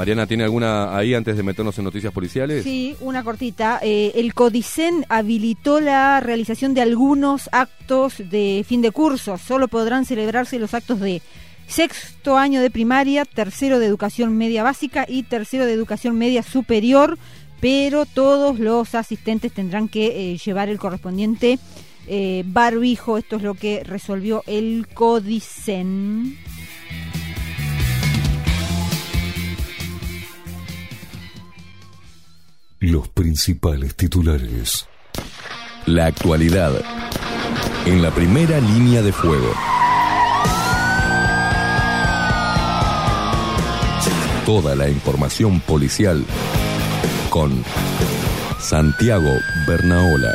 Mariana, 0.00 0.26
¿tiene 0.26 0.44
alguna 0.44 0.96
ahí 0.96 1.12
antes 1.12 1.36
de 1.36 1.42
meternos 1.42 1.76
en 1.76 1.84
noticias 1.84 2.10
policiales? 2.10 2.64
Sí, 2.64 2.96
una 3.00 3.22
cortita. 3.22 3.80
Eh, 3.82 4.12
el 4.14 4.32
Codicen 4.32 5.04
habilitó 5.10 5.78
la 5.78 6.20
realización 6.20 6.72
de 6.72 6.80
algunos 6.80 7.50
actos 7.52 8.14
de 8.16 8.64
fin 8.66 8.80
de 8.80 8.92
curso. 8.92 9.36
Solo 9.36 9.68
podrán 9.68 10.06
celebrarse 10.06 10.58
los 10.58 10.72
actos 10.72 11.00
de 11.00 11.20
sexto 11.66 12.38
año 12.38 12.62
de 12.62 12.70
primaria, 12.70 13.26
tercero 13.26 13.78
de 13.78 13.84
educación 13.84 14.38
media 14.38 14.62
básica 14.62 15.04
y 15.06 15.24
tercero 15.24 15.66
de 15.66 15.74
educación 15.74 16.16
media 16.16 16.42
superior, 16.42 17.18
pero 17.60 18.06
todos 18.06 18.58
los 18.58 18.94
asistentes 18.94 19.52
tendrán 19.52 19.86
que 19.86 20.32
eh, 20.32 20.38
llevar 20.38 20.70
el 20.70 20.78
correspondiente 20.78 21.58
eh, 22.06 22.42
barbijo. 22.46 23.18
Esto 23.18 23.36
es 23.36 23.42
lo 23.42 23.52
que 23.52 23.84
resolvió 23.84 24.44
el 24.46 24.86
Codicen. 24.94 26.38
Los 32.82 33.08
principales 33.08 33.94
titulares. 33.94 34.88
La 35.84 36.06
actualidad 36.06 36.72
en 37.84 38.00
la 38.00 38.10
primera 38.10 38.58
línea 38.58 39.02
de 39.02 39.12
fuego. 39.12 39.52
Toda 44.46 44.74
la 44.74 44.88
información 44.88 45.60
policial 45.60 46.24
con 47.28 47.62
Santiago 48.58 49.30
Bernaola. 49.68 50.34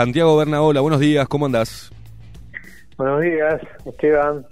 Santiago 0.00 0.36
Bernaola, 0.36 0.82
buenos 0.82 1.00
días, 1.00 1.26
¿cómo 1.26 1.46
andás? 1.46 1.90
Buenos 2.98 3.22
días, 3.22 3.62
Esteban. 3.86 4.44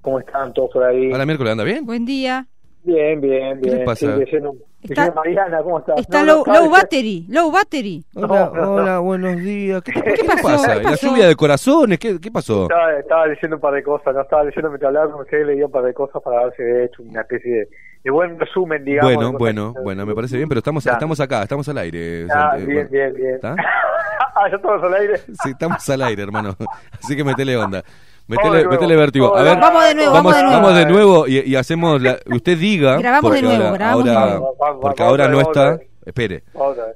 ¿Cómo 0.00 0.20
están 0.20 0.54
todos 0.54 0.70
por 0.72 0.84
ahí? 0.84 1.12
Hola, 1.12 1.26
miércoles, 1.26 1.52
¿anda 1.52 1.64
bien? 1.64 1.84
Buen 1.84 2.06
día. 2.06 2.46
Bien, 2.82 3.20
bien, 3.20 3.60
¿Qué 3.60 3.68
bien. 3.68 3.78
le 3.80 3.84
pasa? 3.84 4.06
Sí, 4.16 4.24
leyendo- 4.24 4.54
Está- 4.82 5.12
Mariana, 5.12 5.60
¿cómo 5.62 5.80
estás? 5.80 5.98
Está 5.98 6.20
No, 6.20 6.26
low, 6.26 6.44
no, 6.46 6.54
low 6.54 6.70
battery, 6.70 7.26
low 7.28 7.50
battery. 7.50 8.04
Hola, 8.14 8.26
No, 8.28 8.54
no, 8.54 8.74
hola, 8.74 8.98
buenos 9.00 9.36
días. 9.38 9.82
¿Qué, 9.82 9.92
qué 10.02 10.24
pasó? 10.24 10.42
pasa? 10.42 10.74
¿Qué 10.76 10.82
¿La 10.84 10.90
pasó? 10.90 11.06
lluvia 11.08 11.26
de 11.26 11.34
corazones? 11.36 11.98
¿Qué, 11.98 12.20
qué 12.20 12.30
pasó? 12.30 12.62
Estaba, 12.62 12.92
estaba 12.98 13.26
leyendo 13.26 13.56
un 13.56 13.60
par 13.60 13.74
de 13.74 13.82
cosas, 13.82 14.14
no 14.14 14.20
estaba 14.22 14.44
leyendo 14.44 14.68
mientras 14.70 14.88
hablaba 14.88 15.10
con 15.12 15.20
ustedes, 15.22 15.46
leía 15.48 15.66
un 15.66 15.72
par 15.72 15.82
de 15.84 15.94
cosas 15.94 16.22
para 16.22 16.44
ver 16.44 16.54
si 16.56 16.62
he 16.62 16.84
hecho 16.84 17.02
una 17.02 17.22
especie 17.22 17.52
de, 17.52 17.68
de 18.04 18.10
buen 18.10 18.38
resumen, 18.38 18.84
digamos. 18.84 19.14
Bueno, 19.14 19.32
bueno, 19.32 19.74
que- 19.74 19.80
bueno, 19.82 20.06
me 20.06 20.14
parece 20.14 20.36
bien, 20.36 20.48
pero 20.48 20.58
estamos, 20.60 20.86
estamos 20.86 21.18
acá, 21.20 21.42
estamos 21.42 21.68
al 21.68 21.78
aire. 21.78 22.26
Ah, 22.32 22.52
bien, 22.56 22.66
bueno, 22.72 22.88
bien, 22.90 23.14
bien. 23.14 23.34
¿Está? 23.34 23.56
ah, 24.36 24.48
ya 24.48 24.56
estamos 24.56 24.82
al 24.84 24.94
aire. 24.94 25.18
Sí, 25.18 25.50
estamos 25.50 25.88
al 25.90 26.02
aire, 26.02 26.22
hermano. 26.22 26.54
Así 27.02 27.16
que 27.16 27.24
metele 27.24 27.56
onda. 27.56 27.82
Vamos 28.28 28.44
Metele, 28.44 28.56
de 28.58 28.64
nuevo. 28.64 28.70
metele 28.82 28.96
vértigo. 28.96 29.26
A 29.36 29.42
Vamos 29.42 29.44
ver, 29.44 29.54
de 29.54 29.60
Vamos 29.60 29.84
de 29.88 29.94
nuevo, 29.94 30.12
vamos, 30.12 30.32
vamos 30.32 30.36
de 30.36 30.42
nuevo. 30.42 30.62
vamos 30.62 30.78
de 30.78 30.86
nuevo 30.86 31.26
y, 31.28 31.38
y 31.50 31.56
hacemos. 31.56 32.02
La, 32.02 32.18
usted 32.26 32.58
diga. 32.58 32.98
Grabamos 32.98 33.22
de 33.32 33.40
porque 33.40 33.42
nuevo, 33.42 33.64
ahora- 33.64 33.76
grabamos 33.78 34.04
de 34.04 34.12
nuevo. 34.12 34.56
Vamos, 34.60 34.78
Porque 34.82 35.02
ahora 35.02 35.28
no 35.28 35.40
está. 35.40 35.64
vamos. 35.64 35.80
Espere. 36.04 36.42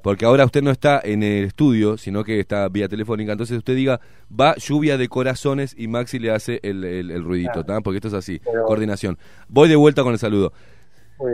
Porque 0.01 0.25
ahora 0.25 0.43
usted 0.45 0.63
no 0.63 0.71
está 0.71 0.99
en 1.03 1.21
el 1.21 1.43
estudio, 1.45 1.97
sino 1.97 2.23
que 2.23 2.39
está 2.39 2.67
vía 2.69 2.87
telefónica. 2.87 3.31
Entonces 3.31 3.57
usted 3.59 3.75
diga, 3.75 3.99
va 4.31 4.55
lluvia 4.55 4.97
de 4.97 5.07
corazones 5.07 5.75
y 5.77 5.87
Maxi 5.87 6.17
le 6.17 6.31
hace 6.31 6.59
el, 6.63 6.83
el- 6.83 7.11
el 7.11 7.23
ruidito, 7.23 7.63
¿tá? 7.63 7.79
Porque 7.81 7.97
esto 7.97 8.07
es 8.07 8.15
así, 8.15 8.39
Pero- 8.43 8.65
coordinación. 8.65 9.17
Voy 9.47 9.69
de 9.69 9.75
vuelta 9.75 10.01
con 10.03 10.13
el 10.13 10.19
saludo. 10.19 10.51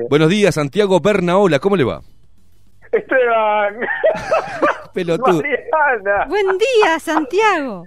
Buenos 0.09 0.27
días, 0.29 0.55
Santiago 0.55 0.99
Bernaola, 0.99 1.59
¿cómo 1.59 1.75
le 1.77 1.83
va? 1.85 2.01
Esteban. 2.91 3.75
Pelotudo. 4.93 5.41
Mariana. 5.41 6.25
Buen 6.27 6.47
día, 6.57 6.99
Santiago. 6.99 7.85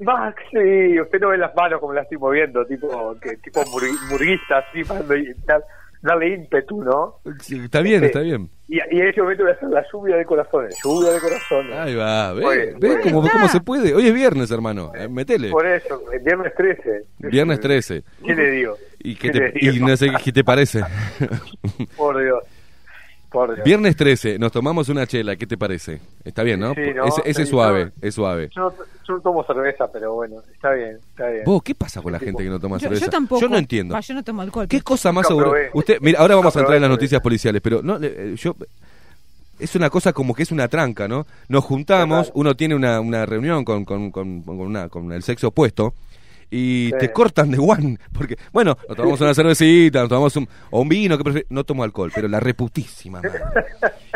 Maxi, 0.00 1.00
usted 1.00 1.20
no 1.20 1.28
ve 1.28 1.38
las 1.38 1.54
manos 1.54 1.80
como 1.80 1.92
las 1.92 2.04
estoy 2.04 2.18
moviendo, 2.18 2.64
tipo 2.66 3.16
que 3.20 3.36
tipo 3.38 3.62
murgui- 3.64 3.98
murguista, 4.10 4.58
así, 4.58 4.84
para 4.84 5.00
darle, 5.02 5.34
dar- 5.46 5.64
darle 6.02 6.28
ímpetu, 6.34 6.82
¿no? 6.84 7.14
Sí, 7.40 7.58
Está 7.64 7.80
bien, 7.80 8.00
Sí. 8.00 8.06
está 8.06 8.20
bien. 8.20 8.50
Y, 8.68 8.76
y 8.76 9.00
en 9.00 9.08
ese 9.08 9.22
momento 9.22 9.44
voy 9.44 9.52
a 9.52 9.54
hacer 9.54 9.68
la 9.70 9.84
lluvia 9.92 10.16
de 10.16 10.24
corazones, 10.24 10.76
lluvia 10.84 11.12
de 11.12 11.20
corazones. 11.20 11.72
Ahí 11.78 11.94
va, 11.94 12.32
¿ve? 12.34 12.74
¿Ve 12.78 13.00
cómo, 13.04 13.22
cómo 13.28 13.48
se 13.48 13.60
puede? 13.60 13.94
Hoy 13.94 14.08
es 14.08 14.14
viernes, 14.14 14.50
hermano. 14.50 14.92
Eh, 14.94 15.08
Metele. 15.08 15.50
Por 15.50 15.66
eso, 15.66 16.02
el 16.12 16.20
viernes 16.20 16.52
13. 16.56 17.02
Viernes 17.18 17.60
13. 17.60 18.02
¿Qué 18.24 18.34
le 18.34 18.50
digo? 18.50 18.76
¿Y 18.98 19.14
qué 19.14 19.30
¿Qué 19.30 19.38
le 19.38 19.52
te, 19.52 19.64
y 19.66 19.80
no 19.80 19.96
sé 19.96 20.08
qué 20.22 20.32
te 20.32 20.42
parece? 20.44 20.82
Por 21.96 22.20
Dios. 22.22 22.42
Por 23.36 23.54
Dios. 23.54 23.66
Viernes 23.66 23.96
13, 23.96 24.38
nos 24.38 24.50
tomamos 24.50 24.88
una 24.88 25.06
chela, 25.06 25.36
¿qué 25.36 25.46
te 25.46 25.58
parece? 25.58 26.00
Está 26.24 26.42
bien, 26.42 26.58
¿no? 26.58 26.72
Sí, 26.72 26.80
¿no? 26.94 27.04
Ese, 27.04 27.20
ese 27.26 27.42
es 27.42 27.48
suave, 27.50 27.92
es 28.00 28.14
suave. 28.14 28.48
Yo, 28.56 28.62
no, 28.62 28.72
yo 29.06 29.14
no 29.14 29.20
tomo 29.20 29.44
cerveza, 29.44 29.92
pero 29.92 30.14
bueno, 30.14 30.36
está 30.54 30.72
bien, 30.72 30.98
está 31.10 31.28
bien. 31.28 31.44
¿Vos 31.44 31.62
qué 31.62 31.74
pasa 31.74 32.00
con 32.00 32.12
la 32.12 32.18
gente 32.18 32.42
que 32.42 32.48
no 32.48 32.58
toma 32.58 32.78
Yo, 32.78 32.84
cerveza? 32.84 33.04
yo 33.04 33.10
tampoco. 33.10 33.42
Yo 33.42 33.48
no 33.50 33.58
entiendo. 33.58 33.92
Va, 33.92 34.00
yo 34.00 34.14
no 34.14 34.24
tomo 34.24 34.40
alcohol. 34.40 34.66
¿Qué 34.66 34.80
cosa 34.80 35.12
más 35.12 35.26
probé. 35.26 35.68
Usted, 35.74 35.98
mira, 36.00 36.18
ahora 36.20 36.36
vamos 36.36 36.56
a 36.56 36.60
entrar 36.60 36.76
en 36.76 36.80
las 36.80 36.90
noticias 36.90 37.20
policiales, 37.20 37.60
pero 37.60 37.82
no, 37.82 37.98
eh, 38.00 38.36
yo 38.38 38.56
es 39.58 39.74
una 39.74 39.90
cosa 39.90 40.14
como 40.14 40.34
que 40.34 40.42
es 40.42 40.50
una 40.50 40.68
tranca, 40.68 41.06
¿no? 41.06 41.26
Nos 41.48 41.62
juntamos, 41.62 42.32
uno 42.32 42.56
tiene 42.56 42.74
una, 42.74 43.00
una 43.00 43.26
reunión 43.26 43.66
con, 43.66 43.84
con, 43.84 44.10
con, 44.12 44.40
con 44.44 44.60
una, 44.60 44.88
con 44.88 45.12
el 45.12 45.22
sexo 45.22 45.48
opuesto 45.48 45.92
y 46.50 46.90
Sí. 46.92 46.98
te 47.00 47.12
cortan 47.12 47.50
de 47.50 47.58
one, 47.58 47.98
porque, 48.12 48.36
bueno, 48.52 48.76
nos 48.88 48.96
tomamos 48.96 49.20
una 49.20 49.34
cervecita, 49.34 50.00
nos 50.00 50.08
tomamos 50.08 50.36
un, 50.36 50.48
o 50.70 50.80
un 50.80 50.88
vino, 50.88 51.18
que 51.18 51.46
no 51.48 51.64
tomo 51.64 51.82
alcohol, 51.84 52.12
pero 52.14 52.28
la 52.28 52.40
reputísima 52.40 53.20
madre. 53.20 53.40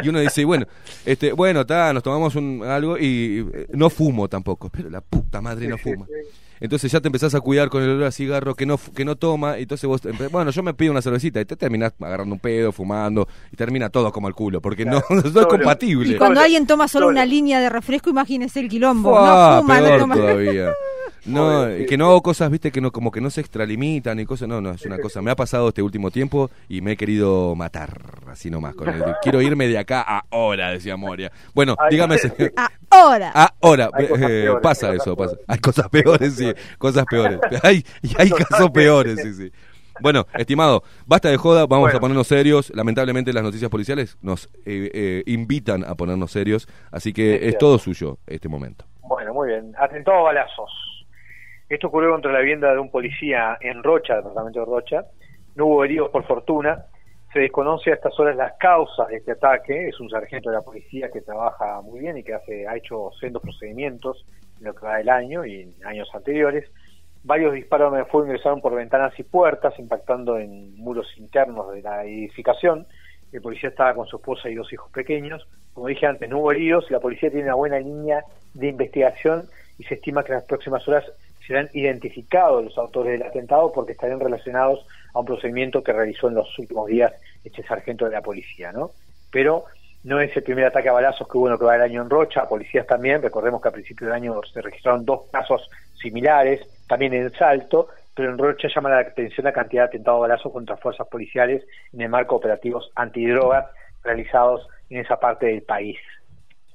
Y 0.03 0.09
uno 0.09 0.21
dice, 0.21 0.45
bueno, 0.45 0.67
este, 1.05 1.33
bueno, 1.33 1.63
está, 1.63 1.93
nos 1.93 2.03
tomamos 2.03 2.35
un, 2.37 2.63
algo 2.65 2.97
y 2.99 3.47
eh, 3.53 3.67
no 3.73 3.91
fumo 3.91 4.29
tampoco, 4.29 4.69
pero 4.71 4.89
la 4.91 5.01
puta 5.01 5.41
madre 5.41 5.67
no 5.69 5.77
fuma. 5.79 6.07
Entonces 6.63 6.93
ya 6.93 7.01
te 7.01 7.09
empezás 7.09 7.35
a 7.35 7.41
cuidar 7.41 7.71
con 7.71 7.83
el 7.83 7.89
olor 7.89 8.05
a 8.05 8.13
cigarro 8.13 8.55
que 8.55 8.67
no 8.67 8.79
que 8.95 9.03
no 9.07 9.17
toma, 9.17 9.59
y 9.59 9.63
entonces 9.63 9.89
vos, 9.89 10.03
empe- 10.03 10.31
bueno, 10.31 10.51
yo 10.51 10.63
me 10.63 10.75
pido 10.75 10.93
una 10.93 11.01
cervecita 11.01 11.41
y 11.41 11.47
te 11.47 11.57
terminás 11.57 11.95
agarrando 11.99 12.35
un 12.35 12.39
pedo, 12.39 12.71
fumando, 12.71 13.27
y 13.51 13.57
termina 13.57 13.89
todo 13.89 14.13
como 14.13 14.29
el 14.29 14.35
culo, 14.35 14.61
porque 14.61 14.85
no, 14.85 15.03
no 15.11 15.21
es 15.41 15.47
compatible. 15.47 16.15
Y 16.15 16.19
cuando 16.19 16.35
Solo, 16.37 16.45
alguien 16.45 16.67
toma 16.67 16.87
solo 16.87 17.07
solo. 17.07 17.13
una 17.13 17.25
línea 17.25 17.61
de 17.61 17.71
refresco, 17.71 18.11
imagínese 18.11 18.61
el 18.61 18.69
quilombo. 18.69 19.11
No 19.11 19.61
fuma, 19.63 19.81
no 19.81 19.99
toma. 19.99 20.15
todavía. 20.17 20.71
No, 21.27 21.63
Obvio, 21.65 21.79
sí, 21.79 21.87
que 21.87 21.97
no 21.99 22.07
hago 22.07 22.23
cosas, 22.23 22.51
viste, 22.51 22.71
que 22.73 22.81
no 22.81 22.91
como 22.93 23.11
que 23.11 23.21
no 23.21 23.31
se 23.31 23.41
extralimitan 23.41 24.19
y 24.21 24.25
cosas. 24.27 24.49
No, 24.49 24.61
no, 24.61 24.71
es 24.71 24.85
una 24.87 24.99
cosa. 25.01 25.21
Me 25.23 25.31
ha 25.31 25.37
pasado 25.37 25.69
este 25.69 25.83
último 25.83 26.11
tiempo 26.11 26.51
y 26.69 26.81
me 26.81 26.93
he 26.93 26.97
querido 26.97 27.55
matar, 27.55 28.01
así 28.29 28.51
nomás. 28.51 28.75
Con 28.75 28.89
el- 28.89 29.03
quiero 29.23 29.41
irme 29.43 29.69
de 29.69 29.79
acá 29.79 30.25
ahora, 30.31 30.71
decía 30.71 30.97
Moria. 30.97 31.31
Bueno, 31.55 31.77
Ay, 31.79 31.91
dígame. 31.91 32.17
Ahora. 32.91 33.33
Ahora, 33.61 33.91
eh, 33.99 34.07
peores, 34.19 34.63
pasa 34.63 34.93
eso, 34.95 35.17
pasa. 35.17 35.37
Hay 35.47 35.59
cosas 35.59 35.89
peores, 35.89 36.35
sí, 36.35 36.53
cosas 36.79 37.05
peores. 37.07 37.39
Hay, 37.63 37.85
y 38.03 38.11
hay 38.19 38.31
casos 38.31 38.71
peores, 38.71 39.21
sí, 39.23 39.33
sí. 39.35 39.53
Bueno, 40.03 40.27
estimado, 40.35 40.83
basta 41.05 41.29
de 41.29 41.37
joda, 41.37 41.67
vamos 41.67 41.85
Bueno. 41.85 41.99
a 41.99 42.01
ponernos 42.01 42.27
serios. 42.27 42.73
Lamentablemente 42.75 43.35
las 43.35 43.43
noticias 43.43 43.71
policiales 43.71 44.17
nos 44.23 44.47
eh, 44.65 44.91
eh, 44.95 45.23
invitan 45.27 45.85
a 45.85 45.95
ponernos 45.95 46.31
serios, 46.33 46.67
así 46.91 47.13
que 47.13 47.23
Sí, 47.33 47.35
es 47.35 47.41
cierto. 47.41 47.59
todo 47.59 47.79
suyo 47.79 48.19
este 48.27 48.49
momento. 48.49 48.87
Bueno, 49.03 49.35
muy 49.35 49.49
bien. 49.49 49.75
Atentado 49.79 50.19
a 50.19 50.23
balazos. 50.23 50.71
Esto 51.71 51.87
ocurrió 51.87 52.11
contra 52.11 52.33
la 52.33 52.41
vivienda 52.41 52.73
de 52.73 52.81
un 52.81 52.91
policía 52.91 53.57
en 53.61 53.85
Rocha, 53.85 54.17
departamento 54.17 54.59
de 54.59 54.67
Rocha. 54.67 55.05
No 55.55 55.67
hubo 55.67 55.85
heridos 55.85 56.11
por 56.11 56.27
fortuna. 56.27 56.87
Se 57.33 57.39
desconoce 57.39 57.93
a 57.93 57.95
estas 57.95 58.19
horas 58.19 58.35
las 58.35 58.55
causas 58.55 59.07
de 59.07 59.19
este 59.19 59.31
ataque. 59.31 59.87
Es 59.87 60.01
un 60.01 60.11
sargento 60.11 60.51
de 60.51 60.57
la 60.57 60.63
policía 60.63 61.11
que 61.13 61.21
trabaja 61.21 61.81
muy 61.81 62.01
bien 62.01 62.19
y 62.19 62.25
que 62.25 62.35
hace, 62.35 62.67
ha 62.67 62.77
hecho 62.77 63.13
sendos 63.21 63.41
procedimientos 63.41 64.27
en 64.59 64.65
lo 64.65 64.75
que 64.75 64.85
va 64.85 64.97
del 64.97 65.11
año 65.11 65.45
y 65.45 65.61
en 65.61 65.87
años 65.87 66.09
anteriores. 66.13 66.69
Varios 67.23 67.55
disparos 67.55 67.95
de 67.95 68.05
fuego 68.05 68.27
ingresaron 68.27 68.61
por 68.61 68.75
ventanas 68.75 69.17
y 69.21 69.23
puertas, 69.23 69.79
impactando 69.79 70.39
en 70.39 70.77
muros 70.77 71.07
internos 71.19 71.73
de 71.73 71.83
la 71.83 72.05
edificación. 72.05 72.85
El 73.31 73.43
policía 73.43 73.69
estaba 73.69 73.95
con 73.95 74.09
su 74.09 74.17
esposa 74.17 74.51
y 74.51 74.57
dos 74.57 74.73
hijos 74.73 74.91
pequeños. 74.91 75.47
Como 75.73 75.87
dije 75.87 76.05
antes, 76.05 76.29
no 76.29 76.41
hubo 76.41 76.51
heridos 76.51 76.91
la 76.91 76.99
policía 76.99 77.31
tiene 77.31 77.45
una 77.45 77.55
buena 77.55 77.79
línea 77.79 78.25
de 78.55 78.67
investigación 78.67 79.45
y 79.79 79.85
se 79.85 79.95
estima 79.95 80.25
que 80.25 80.33
en 80.33 80.39
las 80.39 80.47
próximas 80.47 80.87
horas 80.89 81.05
serán 81.51 81.69
identificados 81.73 82.65
los 82.65 82.79
autores 82.79 83.19
del 83.19 83.29
atentado 83.29 83.73
porque 83.73 83.91
estarán 83.91 84.21
relacionados 84.21 84.87
a 85.13 85.19
un 85.19 85.27
procedimiento 85.27 85.83
que 85.83 85.93
realizó 85.93 86.29
en 86.29 86.37
los 86.37 86.57
últimos 86.61 86.87
días 86.87 87.13
este 87.43 87.65
sargento 87.65 88.05
de 88.05 88.13
la 88.13 88.23
policía, 88.23 88.71
¿no? 88.71 88.93
Pero 89.33 89.65
no 90.05 90.21
es 90.21 90.35
el 90.37 90.45
primer 90.45 90.67
ataque 90.67 90.89
a 90.89 90.93
balazos 90.93 91.27
que 91.27 91.37
hubo 91.37 91.51
en 91.51 91.59
que 91.59 91.65
va 91.65 91.75
el 91.75 91.83
año 91.83 92.03
en 92.03 92.09
Rocha, 92.09 92.49
policías 92.49 92.87
también, 92.87 93.21
recordemos 93.21 93.61
que 93.61 93.67
a 93.67 93.73
principios 93.73 94.07
del 94.07 94.15
año 94.15 94.41
se 94.45 94.63
registraron 94.63 95.05
dos 95.05 95.23
casos 95.33 95.69
similares, 96.01 96.61
también 96.87 97.15
en 97.15 97.33
Salto, 97.33 97.89
pero 98.15 98.31
en 98.31 98.39
Rocha 98.39 98.69
llama 98.73 98.91
la 98.91 99.01
atención 99.01 99.45
la 99.45 99.53
cantidad 99.53 99.83
de 99.83 99.89
atentados 99.89 100.19
a 100.19 100.29
balazos 100.29 100.53
contra 100.53 100.77
fuerzas 100.77 101.09
policiales 101.09 101.65
en 101.93 102.03
el 102.03 102.11
marco 102.11 102.37
de 102.37 102.39
operativos 102.39 102.93
antidrogas 102.95 103.67
realizados 104.05 104.69
en 104.89 105.01
esa 105.01 105.19
parte 105.19 105.47
del 105.47 105.63
país. 105.63 105.99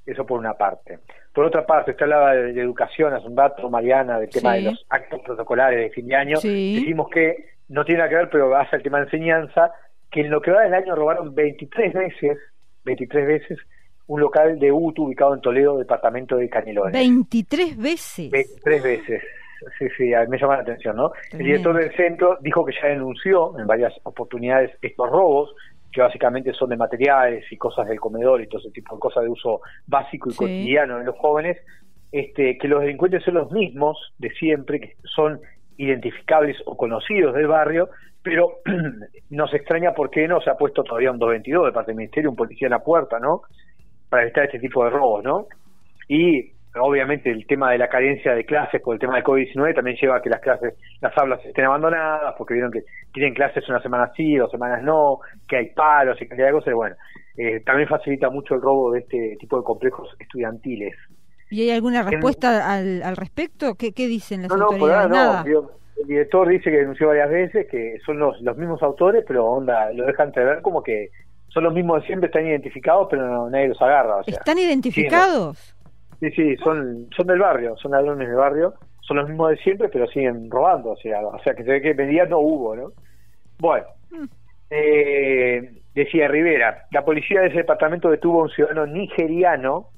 Eso 0.05 0.25
por 0.25 0.39
una 0.39 0.53
parte. 0.53 0.99
Por 1.33 1.45
otra 1.45 1.65
parte, 1.65 1.91
usted 1.91 2.03
hablaba 2.03 2.33
de, 2.33 2.53
de 2.53 2.61
educación 2.61 3.13
hace 3.13 3.27
un 3.27 3.35
rato, 3.35 3.69
Mariana, 3.69 4.19
del 4.19 4.29
tema 4.29 4.53
Sí. 4.55 4.63
de 4.63 4.71
los 4.71 4.85
actos 4.89 5.19
protocolares 5.21 5.79
de 5.79 5.89
fin 5.89 6.07
de 6.07 6.15
año. 6.15 6.37
Sí. 6.37 6.75
Decimos 6.79 7.09
que 7.09 7.45
no 7.69 7.83
tiene 7.83 7.99
nada 7.99 8.09
que 8.09 8.15
ver, 8.15 8.29
pero 8.29 8.55
hace 8.55 8.75
el 8.75 8.83
tema 8.83 8.99
de 8.99 9.05
enseñanza, 9.05 9.71
que 10.11 10.21
en 10.21 10.29
lo 10.29 10.41
que 10.41 10.51
va 10.51 10.61
del 10.61 10.73
año 10.75 10.95
robaron 10.95 11.33
23 11.33 11.93
veces, 11.93 12.37
23 12.85 13.27
veces, 13.27 13.59
un 14.07 14.21
local 14.21 14.59
de 14.59 14.71
UTU 14.71 15.05
ubicado 15.05 15.33
en 15.33 15.41
Toledo, 15.41 15.77
departamento 15.79 16.35
de 16.37 16.47
Canelones. 16.47 16.93
23 16.93 17.75
veces. 17.75 18.29
23 18.29 18.83
veces. 18.83 19.23
Sí, 19.79 19.87
sí, 19.97 20.13
a- 20.13 20.25
me 20.27 20.37
llama 20.37 20.57
la 20.57 20.61
atención, 20.61 20.95
¿no? 20.95 21.11
El 21.15 21.29
Tremendo. 21.29 21.47
director 21.71 21.75
del 21.77 21.95
centro 21.95 22.37
dijo 22.41 22.63
que 22.63 22.73
ya 22.79 22.89
denunció 22.89 23.57
en 23.57 23.65
varias 23.65 23.93
oportunidades 24.03 24.69
estos 24.83 25.09
robos, 25.09 25.55
que 25.95 26.01
básicamente 26.01 26.53
son 26.53 26.69
de 26.69 26.77
materiales 26.77 27.45
y 27.51 27.57
cosas 27.57 27.87
del 27.87 27.99
comedor 27.99 28.41
y 28.41 28.47
todo 28.47 28.59
ese 28.59 28.71
tipo 28.71 28.95
de 28.95 28.99
cosas 28.99 29.23
de 29.23 29.29
uso 29.29 29.61
básico 29.87 30.29
y 30.29 30.33
Sí. 30.33 30.37
cotidiano 30.37 30.99
en 30.99 31.05
los 31.05 31.15
jóvenes, 31.17 31.57
este, 32.11 32.57
que 32.57 32.67
los 32.67 32.81
delincuentes 32.81 33.23
son 33.23 33.35
los 33.35 33.51
mismos 33.51 33.97
de 34.19 34.29
siempre, 34.31 34.79
que 34.81 34.95
son 35.03 35.39
identificables 35.77 36.57
o 36.65 36.75
conocidos 36.75 37.33
del 37.33 37.47
barrio, 37.47 37.89
pero 38.21 38.59
nos 39.29 39.53
extraña 39.53 39.93
por 39.93 40.09
qué 40.09 40.27
no 40.27 40.41
se 40.41 40.49
ha 40.49 40.55
puesto 40.55 40.83
todavía 40.83 41.11
un 41.11 41.19
222 41.19 41.65
de 41.67 41.71
parte 41.71 41.91
del 41.91 41.97
Ministerio, 41.97 42.29
un 42.29 42.35
policía 42.35 42.67
en 42.67 42.71
la 42.71 42.83
puerta, 42.83 43.19
¿no? 43.19 43.41
Para 44.09 44.23
evitar 44.23 44.45
este 44.45 44.59
tipo 44.59 44.83
de 44.83 44.89
robos, 44.89 45.23
¿no? 45.23 45.47
Y 46.07 46.51
obviamente 46.79 47.29
el 47.31 47.45
tema 47.47 47.71
de 47.71 47.77
la 47.77 47.87
carencia 47.89 48.33
de 48.33 48.45
clases 48.45 48.81
por 48.81 48.93
el 48.95 48.99
tema 48.99 49.15
del 49.15 49.23
COVID-19 49.23 49.75
también 49.75 49.97
lleva 49.97 50.17
a 50.17 50.21
que 50.21 50.29
las 50.29 50.41
clases, 50.41 50.73
las 51.01 51.17
aulas 51.17 51.43
estén 51.45 51.65
abandonadas 51.65 52.33
porque 52.37 52.53
vieron 52.53 52.71
que 52.71 52.83
tienen 53.13 53.33
clases 53.33 53.67
una 53.69 53.81
semana 53.81 54.11
sí, 54.15 54.35
dos 54.35 54.51
semanas 54.51 54.83
no, 54.83 55.19
que 55.47 55.57
hay 55.57 55.69
paros 55.71 56.21
y 56.21 56.27
cantidad 56.27 56.47
de 56.47 56.53
cosas. 56.53 56.73
Bueno, 56.73 56.95
eh, 57.37 57.61
también 57.65 57.87
facilita 57.87 58.29
mucho 58.29 58.55
el 58.55 58.61
robo 58.61 58.91
de 58.91 58.99
este 58.99 59.37
tipo 59.39 59.57
de 59.57 59.63
complejos 59.63 60.09
estudiantiles. 60.19 60.93
¿Y 61.49 61.61
hay 61.61 61.71
alguna 61.71 62.03
respuesta 62.03 62.73
al, 62.73 63.03
al 63.03 63.15
respecto? 63.15 63.75
¿Qué, 63.75 63.91
qué 63.93 64.07
dicen 64.07 64.41
las 64.43 64.49
No, 64.49 64.57
no, 64.57 64.65
por 64.67 64.91
autoridades? 64.91 65.11
ahora 65.17 65.43
no. 65.43 65.61
Nada. 65.61 65.69
El 66.01 66.07
director 66.07 66.47
dice 66.49 66.69
que 66.69 66.77
denunció 66.77 67.07
varias 67.07 67.29
veces 67.29 67.67
que 67.71 67.97
son 68.05 68.19
los, 68.19 68.41
los 68.41 68.57
mismos 68.57 68.83
autores, 68.83 69.23
pero 69.25 69.45
onda, 69.45 69.91
lo 69.93 70.05
dejan 70.05 70.27
entrever 70.27 70.61
como 70.61 70.83
que 70.83 71.09
son 71.47 71.63
los 71.63 71.73
mismos 71.73 72.01
de 72.01 72.07
siempre, 72.07 72.27
están 72.27 72.45
identificados, 72.45 73.07
pero 73.09 73.25
no- 73.25 73.49
nadie 73.49 73.69
los 73.69 73.81
agarra. 73.81 74.17
O 74.17 74.23
sea, 74.23 74.33
¿Están 74.33 74.57
identificados? 74.57 75.74
Sí, 76.25 76.31
sí, 76.31 76.57
son, 76.57 77.07
son 77.15 77.27
del 77.27 77.37
barrio, 77.37 77.77
son 77.77 77.91
ladrones 77.91 78.27
del 78.27 78.37
barrio, 78.37 78.73
son 79.01 79.17
los 79.17 79.29
mismos 79.29 79.51
de 79.51 79.57
siempre, 79.57 79.89
pero 79.89 80.07
siguen 80.07 80.49
robando, 80.49 80.91
o 80.91 80.97
sea, 80.97 81.21
o 81.21 81.37
sea 81.43 81.53
que 81.53 81.63
se 81.63 81.69
ve 81.69 81.81
que 81.81 81.93
medidas 81.93 82.27
no 82.29 82.39
hubo, 82.39 82.75
¿no? 82.75 82.93
Bueno, 83.59 83.85
eh, 84.71 85.71
decía 85.93 86.27
Rivera, 86.27 86.85
la 86.89 87.05
policía 87.05 87.41
de 87.41 87.47
ese 87.47 87.57
departamento 87.57 88.09
detuvo 88.09 88.39
a 88.39 88.43
un 88.45 88.49
ciudadano 88.49 88.87
nigeriano 88.87 89.89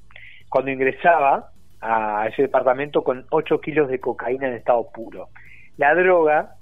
cuando 0.50 0.70
ingresaba 0.70 1.48
a 1.80 2.26
ese 2.28 2.42
departamento 2.42 3.02
con 3.02 3.24
8 3.30 3.60
kilos 3.62 3.88
de 3.88 3.98
cocaína 3.98 4.48
en 4.48 4.54
estado 4.54 4.86
puro. 4.92 5.28
La 5.78 5.94
droga 5.94 6.56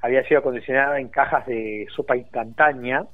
había 0.00 0.22
sido 0.28 0.40
acondicionada 0.40 1.00
en 1.00 1.08
cajas 1.08 1.44
de 1.46 1.88
sopa 1.96 2.16
instantánea 2.16 3.04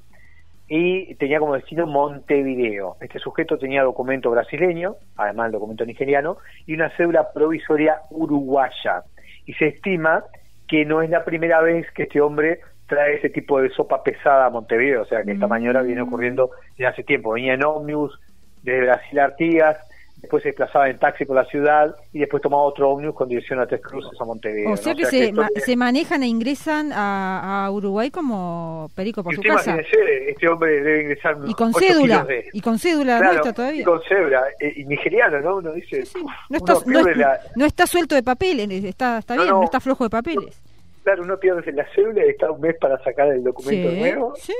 y 0.69 1.15
tenía 1.15 1.41
como 1.41 1.55
destino 1.55 1.87
Montevideo. 1.87 2.97
Este 3.01 3.19
sujeto 3.19 3.57
tenía 3.57 3.83
documento 3.83 4.31
brasileño, 4.31 4.97
además 5.17 5.47
del 5.47 5.53
documento 5.53 5.87
nigeriano, 5.87 6.37
y 6.67 6.75
una 6.75 6.95
cédula 6.97 7.33
provisoria 7.33 8.03
uruguaya. 8.11 9.03
Y 9.47 9.55
se 9.55 9.69
estima 9.69 10.25
que 10.67 10.85
no 10.85 11.01
es 11.01 11.09
la 11.09 11.25
primera 11.25 11.63
vez 11.63 11.91
que 11.93 12.03
este 12.03 12.21
hombre 12.21 12.61
trae 12.87 13.17
ese 13.17 13.31
tipo 13.31 13.61
de 13.61 13.71
sopa 13.71 14.03
pesada 14.03 14.47
a 14.47 14.51
Montevideo, 14.51 15.03
o 15.03 15.07
sea 15.07 15.23
que 15.23 15.33
esta 15.33 15.47
maniobra 15.47 15.83
viene 15.83 16.03
ocurriendo 16.03 16.51
desde 16.73 16.87
hace 16.87 17.03
tiempo. 17.03 17.33
Venía 17.33 17.55
en 17.55 17.65
ómnibus 17.65 18.19
desde 18.63 18.83
Brasil 18.83 19.19
a 19.19 19.25
Artigas, 19.25 19.79
después 20.21 20.43
se 20.43 20.49
desplazaba 20.51 20.89
en 20.91 20.99
taxi 20.99 21.25
por 21.25 21.37
la 21.37 21.45
ciudad 21.45 21.95
y 22.13 22.19
después 22.19 22.43
tomaba 22.43 22.63
otro 22.65 22.91
ómnibus 22.91 23.15
con 23.17 23.29
dirección 23.29 23.61
a 23.61 23.67
Tres 23.67 23.81
Cruces 23.81 24.21
a 24.21 24.25
Montevideo. 24.25 24.73
O 24.73 24.77
sea 24.77 24.93
¿no? 24.93 24.99
que, 24.99 25.07
se, 25.07 25.33
ma- 25.33 25.49
se 25.55 25.77
manejan 25.77 26.23
e 26.23 26.27
ingresan 26.27 26.93
a, 26.93 27.65
a 27.67 27.71
Uruguay 27.71 28.11
como 28.11 28.91
perico 28.95 29.23
por 29.23 29.33
y 29.33 29.37
su 29.37 29.41
usted 29.41 29.55
casa. 29.55 29.71
imagínese, 29.75 30.31
este 30.31 30.49
hombre 30.49 30.83
debe 30.83 31.03
ingresar 31.03 31.37
Y 31.47 31.55
con 31.55 31.73
cédula. 31.73 32.25
de- 32.25 32.47
Y 32.53 32.61
con 32.61 32.79
cédula 32.79 33.19
Claro, 33.19 33.33
nuestra 33.35 33.53
todavía. 33.53 33.81
y 33.81 33.85
con 33.85 34.01
cédula, 34.09 34.43
eh, 34.61 34.73
y 34.77 34.85
nigeriano, 34.85 35.41
¿no? 35.41 35.57
Uno 35.57 35.73
dice, 35.73 36.05
Sí, 36.05 36.19
No 36.51 36.57
está, 36.57 36.75
uno 36.79 36.83
no, 36.87 37.05
pierde 37.05 37.11
es- 37.13 37.17
la, 37.19 37.41
no 37.57 37.65
está 37.67 37.87
suelto 37.87 38.15
de 38.15 38.23
papeles, 38.23 38.85
está, 38.85 39.19
está 39.19 39.35
bien, 39.35 39.49
no, 39.49 39.59
no. 39.59 39.65
está 39.65 39.81
flojo 39.81 40.05
de 40.05 40.11
papeles. 40.11 40.61
claro, 41.05 41.23
uno 41.23 41.39
pierde 41.39 41.73
la 41.73 41.87
cédula 41.95 42.27
y 42.27 42.31
está 42.31 42.51
un 42.51 42.61
mes 42.61 42.77
para 42.81 42.99
sacar 43.03 43.29
el 43.29 43.43
documento 43.43 43.91
Sí, 43.91 43.97
nuevo, 43.99 44.35
sí, 44.37 44.53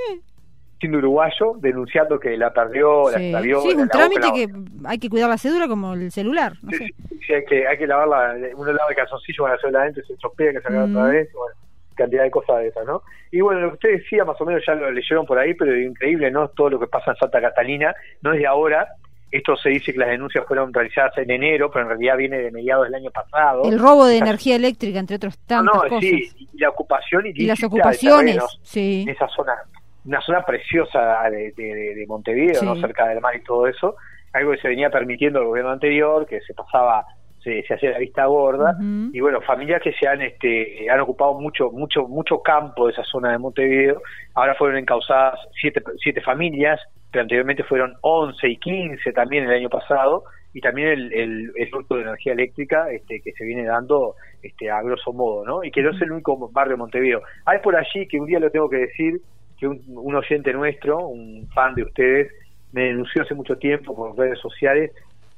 siendo 0.79 0.97
uruguayo, 0.99 1.53
denunciando 1.59 2.19
que 2.19 2.37
la 2.37 2.51
perdió, 2.53 3.09
la 3.11 3.17
extravió. 3.21 3.61
Sí, 3.61 3.69
es 3.69 3.75
un 3.75 3.89
trámite 3.89 4.21
la- 4.27 4.33
que 4.33 4.47
hay 4.85 4.97
que 4.97 5.09
cuidar 5.09 5.29
la 5.29 5.37
cédula 5.37 5.67
como 5.67 5.93
el 5.93 6.11
celular. 6.11 6.53
No 6.61 6.71
Sí, 6.71 6.77
sé. 6.77 6.85
sí, 7.09 7.19
sí, 7.27 7.33
hay 7.33 7.45
que, 7.45 7.67
hay 7.67 7.77
que 7.77 7.87
lavarla, 7.87 8.35
uno 8.55 8.71
lava 8.71 8.89
el 8.89 8.95
calzoncillo 8.95 9.43
con 9.43 9.51
la 9.51 9.57
cédula 9.59 9.81
adentro, 9.81 10.03
se 10.05 10.13
hay 10.13 10.53
que 10.53 10.61
sacar 10.61 10.87
Mm. 10.87 10.95
otra 10.95 11.09
vez, 11.11 11.29
bueno, 11.33 11.55
cantidad 11.95 12.23
de 12.23 12.31
cosas 12.31 12.59
de 12.59 12.67
esas, 12.69 12.85
¿no? 12.85 13.01
Y 13.31 13.41
bueno, 13.41 13.59
lo 13.59 13.67
que 13.69 13.73
usted 13.73 13.89
decía, 14.01 14.23
más 14.23 14.39
o 14.39 14.45
menos 14.45 14.63
ya 14.65 14.73
lo 14.73 14.89
leyeron 14.89 15.25
por 15.25 15.37
ahí, 15.37 15.53
pero 15.53 15.77
increíble, 15.77 16.31
¿no? 16.31 16.47
Todo 16.47 16.69
lo 16.69 16.79
que 16.79 16.87
pasa 16.87 17.11
en 17.11 17.17
Santa 17.17 17.41
Catalina, 17.41 17.93
no 18.21 18.31
es 18.33 18.39
de 18.39 18.47
ahora, 18.47 18.87
esto 19.31 19.55
se 19.57 19.69
dice 19.69 19.91
que 19.93 19.99
las 19.99 20.09
denuncias 20.09 20.43
fueron 20.47 20.73
realizadas 20.73 21.15
en 21.17 21.29
enero, 21.29 21.69
pero 21.69 21.83
en 21.83 21.89
realidad 21.89 22.17
viene 22.17 22.37
de 22.39 22.51
mediados 22.51 22.85
del 22.85 22.95
año 22.95 23.11
pasado. 23.11 23.63
El 23.65 23.77
robo 23.77 24.05
de 24.05 24.17
energía 24.17 24.55
eléctrica, 24.55 24.97
entre 24.97 25.17
otras 25.17 25.37
No, 25.37 25.45
tantas 25.45 25.75
no, 25.75 25.81
cosas. 25.81 25.99
sí, 25.99 26.29
y 26.53 26.57
la 26.57 26.69
ocupación 26.69 27.25
y 27.27 27.45
las 27.45 27.59
de 27.59 27.67
ocupaciones, 27.67 28.35
terrenos 28.35 28.59
sí. 28.63 29.03
en 29.05 29.09
esa 29.09 29.27
zona, 29.27 29.53
una 30.05 30.21
zona 30.21 30.43
preciosa 30.43 31.29
de, 31.29 31.51
de- 31.55 31.75
de- 31.75 31.95
de 31.95 32.05
Montevideo, 32.07 32.55
Sí. 32.55 32.65
¿no? 32.65 32.75
cerca 32.77 33.07
del 33.07 33.21
mar 33.21 33.35
y 33.35 33.43
todo 33.43 33.67
eso, 33.67 33.95
algo 34.33 34.51
que 34.51 34.57
se 34.59 34.67
venía 34.67 34.89
permitiendo 34.89 35.39
el 35.39 35.45
gobierno 35.47 35.71
anterior, 35.71 36.25
que 36.27 36.39
se 36.41 36.53
pasaba, 36.53 37.05
se, 37.43 37.63
se 37.63 37.73
hacía 37.73 37.91
la 37.91 37.99
vista 37.99 38.25
gorda, 38.25 38.75
y 39.13 39.19
bueno, 39.19 39.41
familias 39.41 39.81
que 39.81 39.93
se 39.93 40.07
han 40.07 40.21
este 40.21 40.89
han 40.89 40.99
ocupado 40.99 41.33
mucho 41.39 41.71
mucho 41.71 42.07
mucho 42.07 42.41
campo 42.41 42.87
de 42.87 42.93
esa 42.93 43.03
zona 43.03 43.31
de 43.31 43.37
Montevideo, 43.39 44.01
ahora 44.35 44.55
fueron 44.55 44.77
encausadas 44.77 45.39
siete, 45.59 45.81
siete 46.03 46.21
familias, 46.21 46.79
pero 47.11 47.23
anteriormente 47.23 47.63
fueron 47.63 47.95
11 48.01 48.47
y 48.47 48.57
15 48.57 49.11
también 49.13 49.45
el 49.45 49.51
año 49.55 49.69
pasado, 49.69 50.23
y 50.53 50.61
también 50.61 50.89
el, 50.89 51.13
el, 51.13 51.51
el 51.55 51.75
hurto 51.75 51.95
de 51.95 52.01
energía 52.03 52.33
eléctrica 52.33 52.91
este, 52.91 53.21
que 53.21 53.31
se 53.33 53.45
viene 53.45 53.65
dando 53.65 54.15
este, 54.43 54.69
a 54.69 54.81
grosso 54.81 55.13
modo, 55.13 55.45
¿no? 55.45 55.63
Y 55.63 55.71
que 55.71 55.81
no 55.81 55.91
es 55.91 56.01
el 56.01 56.11
único 56.11 56.37
barrio 56.51 56.73
de 56.73 56.77
Montevideo. 56.77 57.21
Hay 57.45 57.59
por 57.59 57.75
allí 57.75 58.07
que 58.07 58.19
un 58.19 58.25
día 58.27 58.39
lo 58.39 58.49
tengo 58.51 58.69
que 58.69 58.77
decir, 58.77 59.21
que 59.59 59.67
un, 59.67 59.81
un 59.87 60.15
oyente 60.15 60.53
nuestro, 60.53 61.07
un 61.07 61.47
fan 61.53 61.75
de 61.75 61.83
ustedes, 61.83 62.31
me 62.71 62.85
denunció 62.85 63.23
hace 63.23 63.35
mucho 63.35 63.57
tiempo 63.57 63.95
por 63.95 64.17
redes 64.17 64.39
sociales 64.39 64.91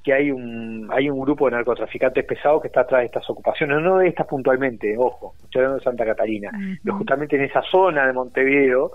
que 0.03 0.13
hay 0.13 0.31
un 0.31 0.89
hay 0.91 1.09
un 1.09 1.19
grupo 1.19 1.45
de 1.45 1.51
narcotraficantes 1.51 2.25
pesados 2.25 2.61
que 2.61 2.67
está 2.67 2.81
atrás 2.81 3.01
de 3.01 3.05
estas 3.05 3.29
ocupaciones, 3.29 3.81
no 3.81 3.99
de 3.99 4.07
estas 4.07 4.27
puntualmente, 4.27 4.95
ojo, 4.97 5.35
estoy 5.43 5.59
hablando 5.59 5.77
de 5.77 5.83
Santa 5.83 6.05
Catarina, 6.05 6.51
pero 6.83 6.97
justamente 6.97 7.35
en 7.35 7.43
esa 7.43 7.61
zona 7.61 8.07
de 8.07 8.13
Montevideo, 8.13 8.91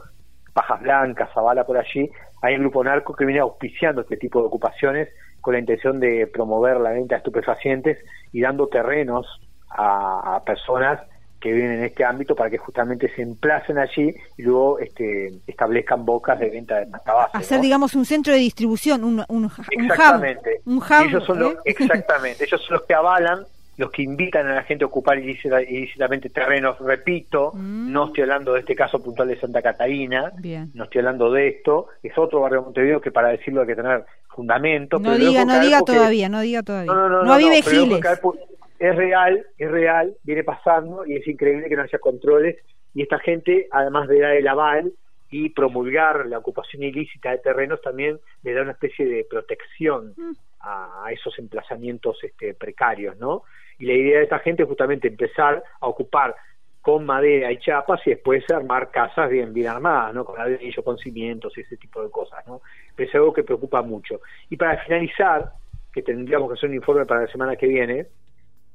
Pajas 0.53 0.81
Blancas, 0.83 1.31
Zavala 1.33 1.65
por 1.65 1.79
allí, 1.79 2.11
hay 2.43 2.55
un 2.55 2.63
grupo 2.63 2.83
narco 2.83 3.15
que 3.15 3.25
viene 3.25 3.41
auspiciando 3.41 4.01
este 4.03 4.17
tipo 4.17 4.41
de 4.41 4.47
ocupaciones 4.47 5.09
con 5.41 5.55
la 5.55 5.61
intención 5.61 6.01
de 6.01 6.27
promover 6.27 6.79
la 6.79 6.91
venta 6.91 7.15
de 7.15 7.19
estupefacientes 7.19 7.99
y 8.33 8.41
dando 8.41 8.67
terrenos 8.67 9.27
a, 9.71 10.37
a 10.37 10.45
personas 10.45 11.01
que 11.47 11.53
viven 11.53 11.73
en 11.73 11.85
este 11.85 12.05
ámbito 12.05 12.35
para 12.35 12.51
que 12.51 12.59
justamente 12.59 13.09
se 13.15 13.23
emplacen 13.23 13.79
allí 13.79 14.15
y 14.37 14.43
luego 14.43 14.79
este, 14.79 15.33
establezcan 15.47 16.05
bocas 16.05 16.39
de 16.39 16.51
venta 16.51 16.77
de 16.81 16.87
pasta 16.87 17.13
base. 17.15 17.37
Hacer, 17.39 17.59
¿no? 17.59 17.63
digamos, 17.63 17.95
un 17.95 18.05
centro 18.05 18.33
de 18.33 18.39
distribución, 18.41 19.05
un, 19.05 19.21
un, 19.21 19.25
un 19.29 19.45
hub. 19.47 19.65
Exactamente. 19.71 20.61
Un 20.67 20.79
hub. 20.79 21.07
Ellos 21.09 21.25
son 21.25 21.39
los, 21.41 21.53
¿eh? 21.55 21.59
exactamente. 21.65 22.45
Ellos 22.45 22.61
son 22.63 22.75
los 22.79 22.83
que 22.87 22.95
avalan, 22.95 23.45
los 23.77 23.91
que 23.91 24.03
invitan 24.03 24.47
a 24.49 24.55
la 24.55 24.63
gente 24.63 24.85
a 24.85 24.87
ocupar 24.89 25.19
ilícita- 25.19 25.63
ilícitamente 25.63 26.31
terrenos. 26.31 26.79
Repito, 26.81 27.53
Mm. 27.55 27.93
no 27.93 28.07
estoy 28.07 28.23
hablando 28.23 28.55
de 28.55 28.61
este 28.61 28.75
caso 28.75 29.03
puntual 29.03 29.29
de 29.29 29.39
Santa 29.39 29.63
Catarina. 29.63 30.33
Bien. 30.39 30.71
No 30.75 30.85
estoy 30.85 31.01
hablando 31.01 31.31
de 31.31 31.49
esto. 31.49 31.89
Es 32.03 32.17
otro 32.19 32.41
barrio 32.41 32.61
de 32.61 32.65
Montevideo 32.65 33.01
que 33.01 33.11
para 33.11 33.29
decirlo 33.29 33.61
hay 33.63 33.67
que 33.69 33.77
tener 33.77 34.05
fundamento. 34.35 34.99
No 34.99 35.13
pero 35.13 35.25
diga, 35.27 35.45
no 35.45 35.61
diga 35.61 35.83
todavía, 35.83 36.29
no 36.29 36.41
diga 36.41 36.63
todavía. 36.63 36.93
no, 36.93 36.95
no, 36.95 37.09
no, 37.09 37.17
No 37.19 37.25
no, 37.25 37.39
no, 37.39 37.39
pero 37.65 37.85
giles. 37.85 38.19
por- 38.21 38.39
es 38.79 38.97
real, 38.97 39.47
es 39.59 39.71
real, 39.71 40.17
viene 40.23 40.45
pasando 40.45 41.07
y 41.07 41.17
es 41.17 41.27
increíble 41.27 41.69
que 41.69 41.77
no 41.77 41.83
haya 41.83 41.99
controles 41.99 42.57
y 42.95 43.03
esta 43.03 43.19
gente, 43.19 43.69
además 43.71 44.09
de 44.09 44.21
dar 44.21 44.37
el 44.37 44.49
aval 44.49 44.93
y 45.31 45.51
promulgar 45.51 46.27
la 46.27 46.39
ocupación 46.39 46.83
ilícita 46.83 47.31
de 47.31 47.39
terrenos, 47.39 47.81
también 47.83 48.19
le 48.43 48.55
da 48.55 48.63
una 48.63 48.73
especie 48.73 49.07
de 49.07 49.27
protección 49.29 50.15
a, 50.61 51.05
a 51.05 51.13
esos 51.13 51.39
emplazamientos 51.39 52.23
este, 52.23 52.55
precarios, 52.55 53.17
¿no? 53.19 53.43
Y 53.79 53.87
la 53.87 53.93
idea 53.93 54.19
de 54.19 54.25
esta 54.25 54.39
gente 54.39 54.63
es 54.63 54.69
justamente 54.69 55.09
empezar 55.09 55.63
a 55.81 55.87
ocupar 55.87 56.35
con 56.81 57.05
madera 57.05 57.51
y 57.51 57.59
chapas 57.59 58.01
y 58.07 58.11
después 58.11 58.49
armar 58.49 58.91
casas 58.93 59.29
bien 59.29 59.53
bien 59.53 59.67
armadas, 59.67 60.15
¿no? 60.15 60.25
Con 60.25 60.39
ladrillo, 60.39 60.85
con 60.85 60.97
cimientos 60.99 61.53
y 61.59 61.63
ese 61.63 61.77
tipo 61.77 62.03
de 62.03 62.11
cosas, 62.11 62.47
¿no? 62.47 62.63
Pero 62.95 63.09
es 63.09 63.15
algo 63.17 63.33
que 63.33 63.43
preocupa 63.43 63.83
mucho. 63.83 64.21
Y 64.49 64.57
para 64.57 64.79
finalizar, 64.85 65.51
que 65.93 66.03
tendríamos 66.03 66.49
que 66.49 66.55
hacer 66.55 66.69
un 66.69 66.77
informe 66.77 67.05
para 67.05 67.23
la 67.23 67.27
semana 67.27 67.57
que 67.57 67.67
viene, 67.67 68.07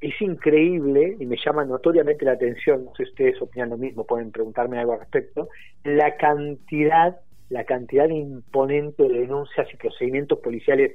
es 0.02 0.20
increíble 0.20 1.16
y 1.20 1.26
me 1.28 1.38
llama 1.38 1.64
notoriamente 1.64 2.26
la 2.26 2.32
atención, 2.34 2.86
no 2.86 2.92
sé 2.96 3.06
si 3.06 3.10
ustedes 3.12 3.42
opinan 3.42 3.70
lo 3.70 3.78
mismo, 3.78 4.06
pueden 4.06 4.32
preguntarme 4.32 4.80
algo 4.80 4.94
al 4.94 5.00
respecto, 5.00 5.50
la 5.84 6.18
cantidad, 6.18 7.20
la 7.50 7.64
cantidad 7.66 8.10
imponente 8.10 9.04
de 9.04 9.20
denuncias 9.20 9.68
y 9.72 9.78
procedimientos 9.78 10.40
policiales 10.40 10.94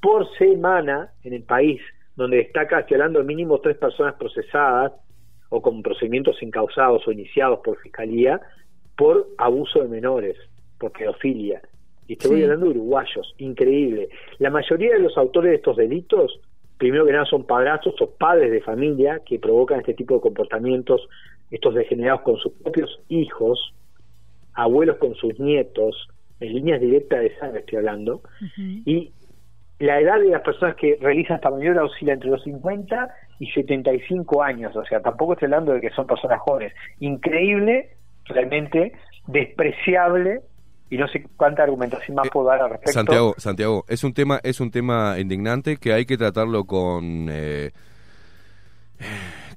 por 0.00 0.26
semana 0.38 1.12
en 1.22 1.34
el 1.34 1.42
país, 1.42 1.80
donde 2.16 2.38
destaca, 2.38 2.80
estoy 2.80 2.94
hablando 2.94 3.22
mínimo 3.24 3.60
tres 3.60 3.76
personas 3.76 4.14
procesadas 4.14 4.92
o 5.50 5.60
con 5.60 5.82
procedimientos 5.82 6.42
encausados 6.42 7.06
o 7.06 7.12
iniciados 7.12 7.60
por 7.62 7.78
fiscalía 7.78 8.40
por 8.96 9.28
abuso 9.36 9.82
de 9.82 9.88
menores, 9.88 10.36
por 10.78 10.92
pedofilia. 10.92 11.60
Y 12.08 12.14
estoy 12.14 12.36
Sí. 12.38 12.42
hablando 12.44 12.66
de 12.66 12.72
uruguayos, 12.72 13.34
increíble. 13.36 14.08
La 14.38 14.48
mayoría 14.48 14.94
de 14.94 15.00
los 15.00 15.18
autores 15.18 15.50
de 15.50 15.56
estos 15.56 15.76
delitos, 15.76 16.40
primero 16.78 17.06
que 17.06 17.12
nada, 17.12 17.24
son 17.24 17.44
padrastros 17.44 17.94
o 18.00 18.10
padres 18.10 18.50
de 18.50 18.60
familia 18.60 19.20
que 19.24 19.38
provocan 19.38 19.80
este 19.80 19.94
tipo 19.94 20.14
de 20.14 20.20
comportamientos, 20.20 21.08
estos 21.50 21.74
degenerados 21.74 22.22
con 22.22 22.36
sus 22.36 22.52
propios 22.52 23.00
hijos, 23.08 23.74
abuelos 24.54 24.96
con 24.96 25.14
sus 25.14 25.38
nietos, 25.38 26.08
en 26.40 26.54
líneas 26.54 26.80
directas 26.80 27.20
de 27.20 27.36
sangre 27.38 27.60
estoy 27.60 27.78
hablando, 27.78 28.20
y 28.56 29.12
la 29.78 30.00
edad 30.00 30.18
de 30.20 30.28
las 30.28 30.42
personas 30.42 30.76
que 30.76 30.98
realizan 31.00 31.36
esta 31.36 31.50
maniobra 31.50 31.84
oscila 31.84 32.14
entre 32.14 32.30
los 32.30 32.42
50 32.42 33.14
y 33.38 33.50
75 33.50 34.42
años, 34.42 34.74
o 34.74 34.84
sea, 34.84 35.00
tampoco 35.00 35.34
estoy 35.34 35.46
hablando 35.46 35.72
de 35.72 35.80
que 35.80 35.90
son 35.90 36.06
personas 36.06 36.40
jóvenes. 36.40 36.72
Increíble, 37.00 37.90
realmente 38.24 38.92
despreciable, 39.26 40.40
y 40.90 40.96
no 40.96 41.08
sé 41.08 41.26
cuánta 41.36 41.62
argumentación 41.64 42.14
más 42.14 42.28
puedo 42.32 42.46
dar 42.46 42.62
al 42.62 42.70
respecto. 42.70 42.92
Santiago, 42.92 43.34
Santiago, 43.38 43.84
es 43.88 44.04
un 44.04 44.12
tema, 44.14 44.40
es 44.42 44.60
un 44.60 44.70
tema 44.70 45.16
indignante 45.18 45.76
que 45.78 45.92
hay 45.92 46.06
que 46.06 46.16
tratarlo 46.16 46.64
con 46.64 47.26
eh, 47.30 47.72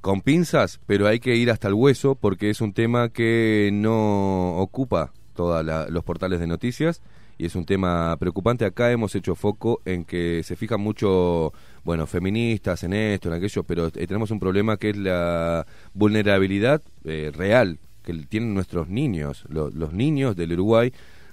con 0.01 0.22
pinzas, 0.22 0.80
pero 0.85 1.07
hay 1.07 1.19
que 1.19 1.35
ir 1.35 1.51
hasta 1.51 1.68
el 1.68 1.73
hueso 1.73 2.15
porque 2.15 2.49
es 2.49 2.61
un 2.61 2.73
tema 2.73 3.10
que 3.10 3.69
no 3.73 4.57
ocupa 4.57 5.11
todos 5.35 5.65
los 5.89 6.03
portales 6.03 6.39
de 6.39 6.47
noticias 6.47 7.01
y 7.38 7.45
es 7.45 7.56
un 7.56 7.65
tema 7.65 8.15
preocupante. 8.18 8.65
Acá 8.65 8.91
hemos 8.91 9.15
hecho 9.15 9.35
foco 9.35 9.81
en 9.85 10.03
que 10.03 10.41
se 10.43 10.56
fijan 10.57 10.81
mucho, 10.81 11.53
bueno, 11.84 12.06
feministas 12.07 12.84
en 12.84 12.93
esto, 12.93 13.30
en 13.30 13.35
aquello, 13.35 13.64
pero 13.64 13.88
eh, 13.88 14.07
tenemos 14.07 14.31
un 14.31 14.39
problema 14.39 14.77
que 14.77 14.89
es 14.89 14.97
la 14.97 15.65
vulnerabilidad 15.93 16.81
eh, 17.06 17.31
real 17.34 17.77
que 18.03 18.14
tienen 18.27 18.53
nuestros 18.53 18.89
niños, 18.89 19.45
lo- 19.49 19.69
los 19.69 19.93
niños 19.93 20.35
del 20.35 20.53
Uruguay 20.53 20.91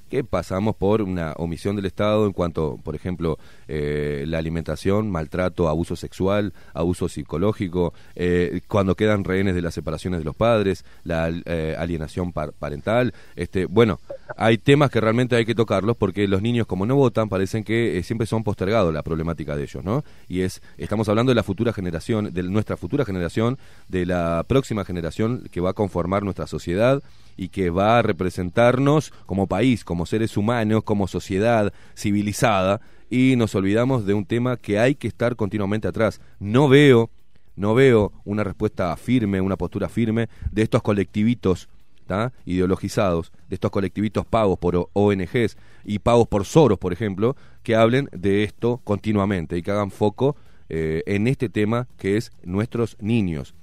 que 0.09 0.24
pasamos 0.24 0.77
por 0.77 1.03
una 1.03 1.33
omisión 1.33 1.77
del 1.77 1.87
Estado 1.87 2.27
en 2.27 2.33
cuanto, 2.33 2.78
por 2.83 2.95
ejemplo, 2.95 3.39
eh, 3.69 4.24
la 4.27 4.39
alimentación, 4.39 5.11
maltrato, 5.11 5.69
abuso 5.69 5.97
sexual, 5.97 6.53
abuso 6.74 7.09
psicológico, 7.09 7.93
eh, 8.15 8.61
cuando 8.69 8.95
quedan 8.95 9.24
rehenes 9.24 9.55
de 9.55 9.62
las 9.62 9.74
separaciones 9.74 10.20
de 10.20 10.24
los 10.24 10.37
padres, 10.37 10.85
la 11.05 11.31
eh, 11.45 11.74
alienación 11.78 12.33
par- 12.33 12.53
parental. 12.53 13.15
Este, 13.35 13.66
bueno, 13.66 13.99
hay 14.37 14.59
temas 14.59 14.91
que 14.91 15.01
realmente 15.01 15.37
hay 15.37 15.45
que 15.45 15.55
tocarlos 15.55 15.97
porque 15.97 16.28
los 16.28 16.43
niños, 16.43 16.66
como 16.66 16.87
no 16.87 16.97
votan, 16.97 17.28
parecen 17.28 17.65
que 17.65 17.99
eh, 17.99 18.03
siempre 18.03 18.27
son 18.27 18.45
postergados 18.45 18.93
la 18.95 19.03
problemática 19.03 19.57
de 19.57 19.65
ellos, 19.65 19.85
¿no? 19.85 20.05
Y 20.28 20.43
es, 20.43 20.62
estamos 20.77 21.09
hablando 21.09 21.31
de 21.31 21.37
la 21.37 21.43
futura 21.43 21.73
generación, 21.73 22.33
de 22.33 22.43
nuestra 22.45 22.77
futura 22.77 23.05
generación, 23.05 23.59
de 23.89 24.07
la 24.07 24.45
próxima 24.47 24.85
generación 24.85 25.49
que 25.51 25.61
va 25.61 25.70
a 25.70 25.74
conformar 25.74 26.23
nuestra 26.23 26.47
sociedad 26.47 27.03
y 27.37 27.49
que 27.49 27.71
va 27.71 27.99
a 27.99 28.03
representarnos 28.03 29.13
como 29.27 29.47
país, 29.47 29.85
como 29.85 30.07
seres 30.07 30.37
humanos, 30.37 30.83
como 30.85 31.07
sociedad 31.07 31.73
civilizada 31.97 32.81
y 33.11 33.35
nos 33.37 33.55
olvidamos 33.55 34.07
de 34.07 34.15
un 34.15 34.25
tema 34.25 34.57
que 34.57 34.79
hay 34.79 34.95
que 34.95 35.09
estar 35.09 35.37
continuamente 35.37 35.89
atrás. 35.89 36.21
No 36.41 36.69
veo, 36.69 37.11
no 37.55 37.75
veo 37.75 38.13
una 38.25 38.45
respuesta 38.45 38.97
firme, 38.97 39.41
una 39.41 39.57
postura 39.57 39.89
firme 39.89 40.29
de 40.51 40.63
estos 40.63 40.83
colectivitos 40.83 41.69
¿tá? 42.07 42.33
ideologizados, 42.45 43.33
de 43.49 43.55
estos 43.55 43.71
colectivitos 43.71 44.27
pagos 44.27 44.59
por 44.59 44.89
ONGs 44.93 45.57
y 45.85 45.99
pagos 45.99 46.29
por 46.29 46.45
Soros, 46.45 46.79
por 46.79 46.93
ejemplo, 46.93 47.37
que 47.63 47.77
hablen 47.77 48.09
de 48.13 48.45
esto 48.45 48.81
continuamente 48.85 49.57
y 49.57 49.63
que 49.63 49.71
hagan 49.71 49.91
foco 49.91 50.37
eh, 50.69 51.03
en 51.07 51.27
este 51.27 51.49
tema 51.49 51.87
que 51.97 52.17
es 52.17 52.33
nuestros 52.43 52.97
niños 53.01 53.55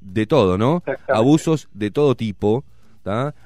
de 0.00 0.26
todo, 0.26 0.58
¿no? 0.58 0.82
Abusos 1.08 1.68
de 1.72 1.90
todo 1.90 2.14
tipo, 2.14 2.64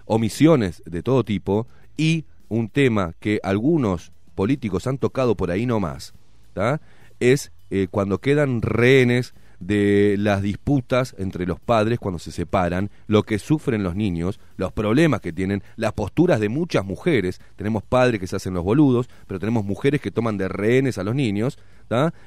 omisiones 0.05 0.83
de 0.87 1.03
todo 1.03 1.25
tipo 1.25 1.67
y 1.97 2.25
un 2.49 2.69
tema 2.69 3.15
que 3.21 3.41
algunos 3.43 4.13
políticos 4.35 4.87
han 4.87 4.99
tocado 4.99 5.35
por 5.35 5.51
ahí 5.51 5.67
nomás, 5.67 6.15
¿tá? 6.55 6.81
es 7.21 7.53
eh, 7.71 7.89
cuando 7.91 8.19
quedan 8.19 8.63
rehenes 8.63 9.35
de 9.61 10.17
las 10.19 10.43
disputas 10.43 11.15
entre 11.19 11.47
los 11.47 11.61
padres 11.61 11.99
cuando 11.99 12.19
se 12.19 12.33
separan, 12.33 12.91
lo 13.07 13.23
que 13.23 13.39
sufren 13.39 13.83
los 13.83 13.97
niños, 13.97 14.41
los 14.57 14.73
problemas 14.73 15.21
que 15.21 15.33
tienen, 15.33 15.63
las 15.77 15.93
posturas 15.93 16.41
de 16.41 16.49
muchas 16.49 16.85
mujeres. 16.85 17.41
Tenemos 17.57 17.83
padres 17.83 18.21
que 18.21 18.27
se 18.27 18.37
hacen 18.37 18.55
los 18.55 18.65
boludos, 18.65 19.09
pero 19.27 19.41
tenemos 19.41 19.65
mujeres 19.65 20.01
que 20.01 20.11
toman 20.11 20.37
de 20.37 20.49
rehenes 20.49 20.99
a 20.99 21.05
los 21.05 21.15
niños 21.15 21.59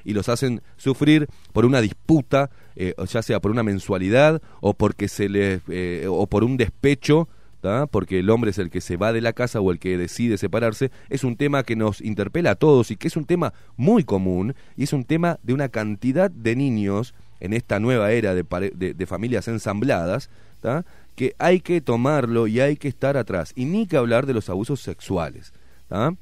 y 0.04 0.14
los 0.14 0.30
hacen 0.30 0.62
sufrir 0.78 1.28
por 1.54 1.66
una 1.66 1.82
disputa, 1.82 2.50
eh, 2.76 2.96
ya 3.08 3.22
sea 3.22 3.40
por 3.40 3.52
una 3.52 3.64
mensualidad 3.64 4.42
o 4.60 4.74
porque 4.74 5.08
se 5.08 5.30
les 5.30 5.62
eh, 5.70 6.08
o 6.10 6.28
por 6.28 6.44
un 6.44 6.58
despecho 6.58 7.28
¿tá? 7.62 7.88
porque 7.88 8.20
el 8.20 8.30
hombre 8.30 8.52
es 8.52 8.58
el 8.58 8.70
que 8.70 8.82
se 8.82 8.98
va 8.98 9.14
de 9.14 9.22
la 9.22 9.34
casa 9.34 9.62
o 9.62 9.72
el 9.72 9.80
que 9.80 9.98
decide 9.98 10.38
separarse, 10.38 10.92
es 11.10 11.24
un 11.24 11.36
tema 11.38 11.64
que 11.64 11.76
nos 11.76 12.02
interpela 12.02 12.52
a 12.52 12.56
todos 12.56 12.92
y 12.92 12.98
que 12.98 13.08
es 13.08 13.16
un 13.16 13.26
tema 13.26 13.54
muy 13.78 14.04
común 14.04 14.56
y 14.76 14.84
es 14.84 14.94
un 14.94 15.06
tema 15.06 15.40
de 15.44 15.54
una 15.54 15.70
cantidad 15.70 16.30
de 16.32 16.56
niños 16.56 17.14
en 17.40 17.54
esta 17.54 17.80
nueva 17.80 18.12
era 18.12 18.36
de, 18.36 18.44
pare- 18.44 18.72
de- 18.76 18.94
de 18.94 19.06
familias 19.06 19.48
ensambladas, 19.48 20.30
¿tá? 20.62 20.86
que 21.16 21.36
hay 21.40 21.60
que 21.60 21.82
tomarlo 21.82 22.48
y 22.48 22.60
hay 22.60 22.78
que 22.78 22.88
estar 22.88 23.18
atrás. 23.18 23.52
Y 23.56 23.66
ni 23.66 23.86
que 23.88 23.98
hablar 23.98 24.26
de 24.26 24.34
los 24.34 24.50
abusos 24.50 24.80
sexuales. 24.82 25.52
¿tá? 25.88 26.14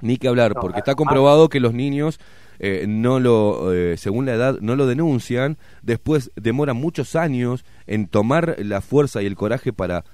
Ni 0.00 0.16
que 0.18 0.28
hablar, 0.28 0.54
porque 0.54 0.78
está 0.78 0.94
comprobado 0.94 1.48
que 1.48 1.60
los 1.60 1.72
niños 1.74 2.18
eh, 2.58 2.84
no 2.88 3.20
lo, 3.20 3.72
eh, 3.74 3.96
según 3.96 4.26
la 4.26 4.34
edad, 4.34 4.58
no 4.60 4.76
lo 4.76 4.86
denuncian, 4.86 5.56
después 5.82 6.30
demoran 6.36 6.76
muchos 6.76 7.14
años 7.16 7.64
en 7.86 8.06
tomar 8.06 8.56
la 8.58 8.80
fuerza 8.80 9.22
y 9.22 9.26
el 9.26 9.36
coraje 9.36 9.72
para 9.72 10.04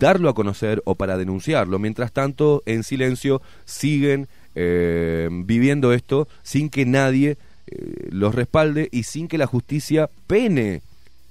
darlo 0.00 0.28
a 0.28 0.34
conocer 0.34 0.82
o 0.84 0.96
para 0.96 1.16
denunciarlo. 1.16 1.78
Mientras 1.78 2.10
tanto, 2.10 2.62
en 2.66 2.82
silencio, 2.82 3.40
siguen 3.64 4.26
eh, 4.56 5.28
viviendo 5.30 5.92
esto 5.92 6.26
sin 6.42 6.70
que 6.70 6.84
nadie 6.84 7.36
eh, 7.66 8.08
los 8.10 8.34
respalde 8.34 8.88
y 8.90 9.04
sin 9.04 9.28
que 9.28 9.38
la 9.38 9.46
justicia 9.46 10.10
pene 10.26 10.82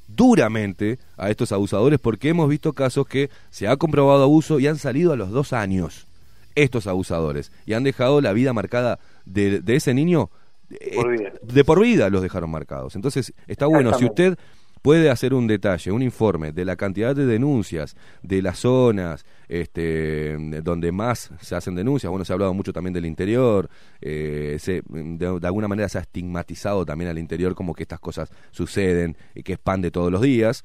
duramente 0.07 0.99
a 1.17 1.29
estos 1.29 1.51
abusadores, 1.51 1.99
porque 1.99 2.29
hemos 2.29 2.47
visto 2.47 2.73
casos 2.73 3.05
que 3.07 3.29
se 3.49 3.67
ha 3.67 3.75
comprobado 3.75 4.23
abuso 4.23 4.59
y 4.59 4.67
han 4.67 4.77
salido 4.77 5.11
a 5.11 5.17
los 5.17 5.31
dos 5.31 5.51
años 5.51 6.07
estos 6.55 6.87
abusadores 6.87 7.51
y 7.65 7.73
han 7.73 7.83
dejado 7.83 8.21
la 8.21 8.33
vida 8.33 8.53
marcada 8.53 8.99
de, 9.25 9.59
de 9.61 9.75
ese 9.75 9.93
niño 9.93 10.29
eh, 10.69 10.91
Por 10.95 11.41
de 11.41 11.63
por 11.63 11.81
vida 11.81 12.09
los 12.09 12.21
dejaron 12.21 12.51
marcados. 12.51 12.95
Entonces, 12.95 13.33
está 13.47 13.65
bueno, 13.65 13.93
si 13.97 14.05
usted 14.05 14.37
puede 14.81 15.10
hacer 15.10 15.34
un 15.34 15.47
detalle, 15.47 15.91
un 15.91 16.01
informe 16.01 16.51
de 16.51 16.65
la 16.65 16.76
cantidad 16.76 17.15
de 17.15 17.26
denuncias 17.26 17.95
de 18.23 18.41
las 18.41 18.60
zonas 18.60 19.26
este, 19.47 20.38
donde 20.64 20.91
más 20.91 21.31
se 21.41 21.56
hacen 21.56 21.76
denuncias, 21.76 22.10
bueno, 22.10 22.23
se 22.26 22.34
ha 22.34 22.35
hablado 22.35 22.53
mucho 22.53 22.72
también 22.73 22.93
del 22.93 23.06
interior, 23.06 23.69
eh, 24.01 24.57
se, 24.60 24.81
de, 24.88 25.39
de 25.39 25.47
alguna 25.47 25.68
manera 25.68 25.89
se 25.89 25.97
ha 25.97 26.01
estigmatizado 26.01 26.85
también 26.85 27.10
al 27.10 27.18
interior 27.18 27.56
como 27.56 27.73
que 27.73 27.84
estas 27.84 27.99
cosas 27.99 28.30
suceden 28.51 29.18
y 29.35 29.43
que 29.43 29.53
es 29.53 29.60
pan 29.60 29.81
de 29.81 29.91
todos 29.91 30.11
los 30.11 30.22
días. 30.22 30.64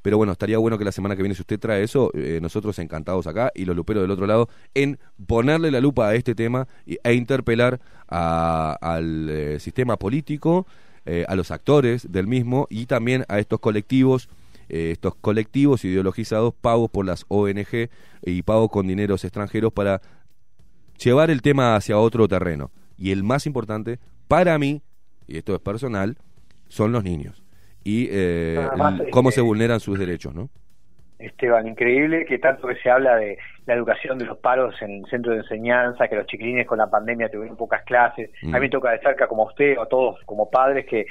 Pero 0.00 0.16
bueno, 0.16 0.32
estaría 0.32 0.56
bueno 0.56 0.78
que 0.78 0.86
la 0.86 0.92
semana 0.92 1.14
que 1.16 1.22
viene, 1.22 1.34
si 1.34 1.42
usted 1.42 1.60
trae 1.60 1.82
eso, 1.82 2.10
eh, 2.14 2.38
nosotros 2.40 2.78
encantados 2.78 3.26
acá 3.26 3.52
y 3.54 3.66
los 3.66 3.76
luperos 3.76 4.02
del 4.02 4.10
otro 4.10 4.26
lado, 4.26 4.48
en 4.72 4.98
ponerle 5.26 5.70
la 5.70 5.80
lupa 5.80 6.08
a 6.08 6.14
este 6.14 6.34
tema 6.34 6.66
e 6.86 7.12
interpelar 7.12 7.78
a- 8.08 8.78
al 8.80 9.28
eh, 9.28 9.60
sistema 9.60 9.98
político, 9.98 10.66
eh, 11.06 11.24
a 11.28 11.34
los 11.34 11.50
actores 11.50 12.12
del 12.12 12.26
mismo 12.26 12.66
y 12.70 12.86
también 12.86 13.24
a 13.28 13.38
estos 13.38 13.60
colectivos, 13.60 14.28
eh, 14.68 14.90
estos 14.92 15.14
colectivos 15.14 15.84
ideologizados 15.84 16.54
pagos 16.54 16.90
por 16.90 17.06
las 17.06 17.24
ONG 17.28 17.88
y 18.22 18.42
pagos 18.42 18.70
con 18.70 18.86
dineros 18.86 19.24
extranjeros 19.24 19.72
para 19.72 20.02
llevar 21.02 21.30
el 21.30 21.42
tema 21.42 21.76
hacia 21.76 21.98
otro 21.98 22.28
terreno. 22.28 22.70
Y 22.96 23.12
el 23.12 23.22
más 23.22 23.46
importante, 23.46 23.98
para 24.28 24.58
mí, 24.58 24.82
y 25.26 25.38
esto 25.38 25.54
es 25.54 25.60
personal, 25.60 26.18
son 26.68 26.92
los 26.92 27.02
niños. 27.02 27.42
Y 27.82 28.08
eh, 28.10 28.68
Además, 28.70 29.02
cómo 29.10 29.30
se 29.30 29.40
vulneran 29.40 29.80
sus 29.80 29.98
derechos, 29.98 30.34
¿no? 30.34 30.50
Esteban, 31.20 31.66
increíble 31.66 32.24
que 32.24 32.38
tanto 32.38 32.66
que 32.68 32.76
se 32.76 32.90
habla 32.90 33.16
de 33.16 33.38
la 33.66 33.74
educación 33.74 34.18
de 34.18 34.24
los 34.24 34.38
paros 34.38 34.74
en 34.82 35.04
centros 35.06 35.34
de 35.36 35.42
enseñanza, 35.42 36.08
que 36.08 36.16
los 36.16 36.26
chiquilines 36.26 36.66
con 36.66 36.78
la 36.78 36.88
pandemia 36.88 37.28
tuvieron 37.28 37.56
pocas 37.56 37.82
clases. 37.84 38.30
Mm. 38.42 38.54
A 38.54 38.58
mí 38.58 38.66
me 38.66 38.70
toca 38.70 38.90
de 38.90 39.00
cerca, 39.00 39.26
como 39.26 39.44
usted 39.44 39.78
o 39.78 39.82
a 39.82 39.88
todos 39.88 40.18
como 40.24 40.50
padres, 40.50 40.86
que 40.86 41.06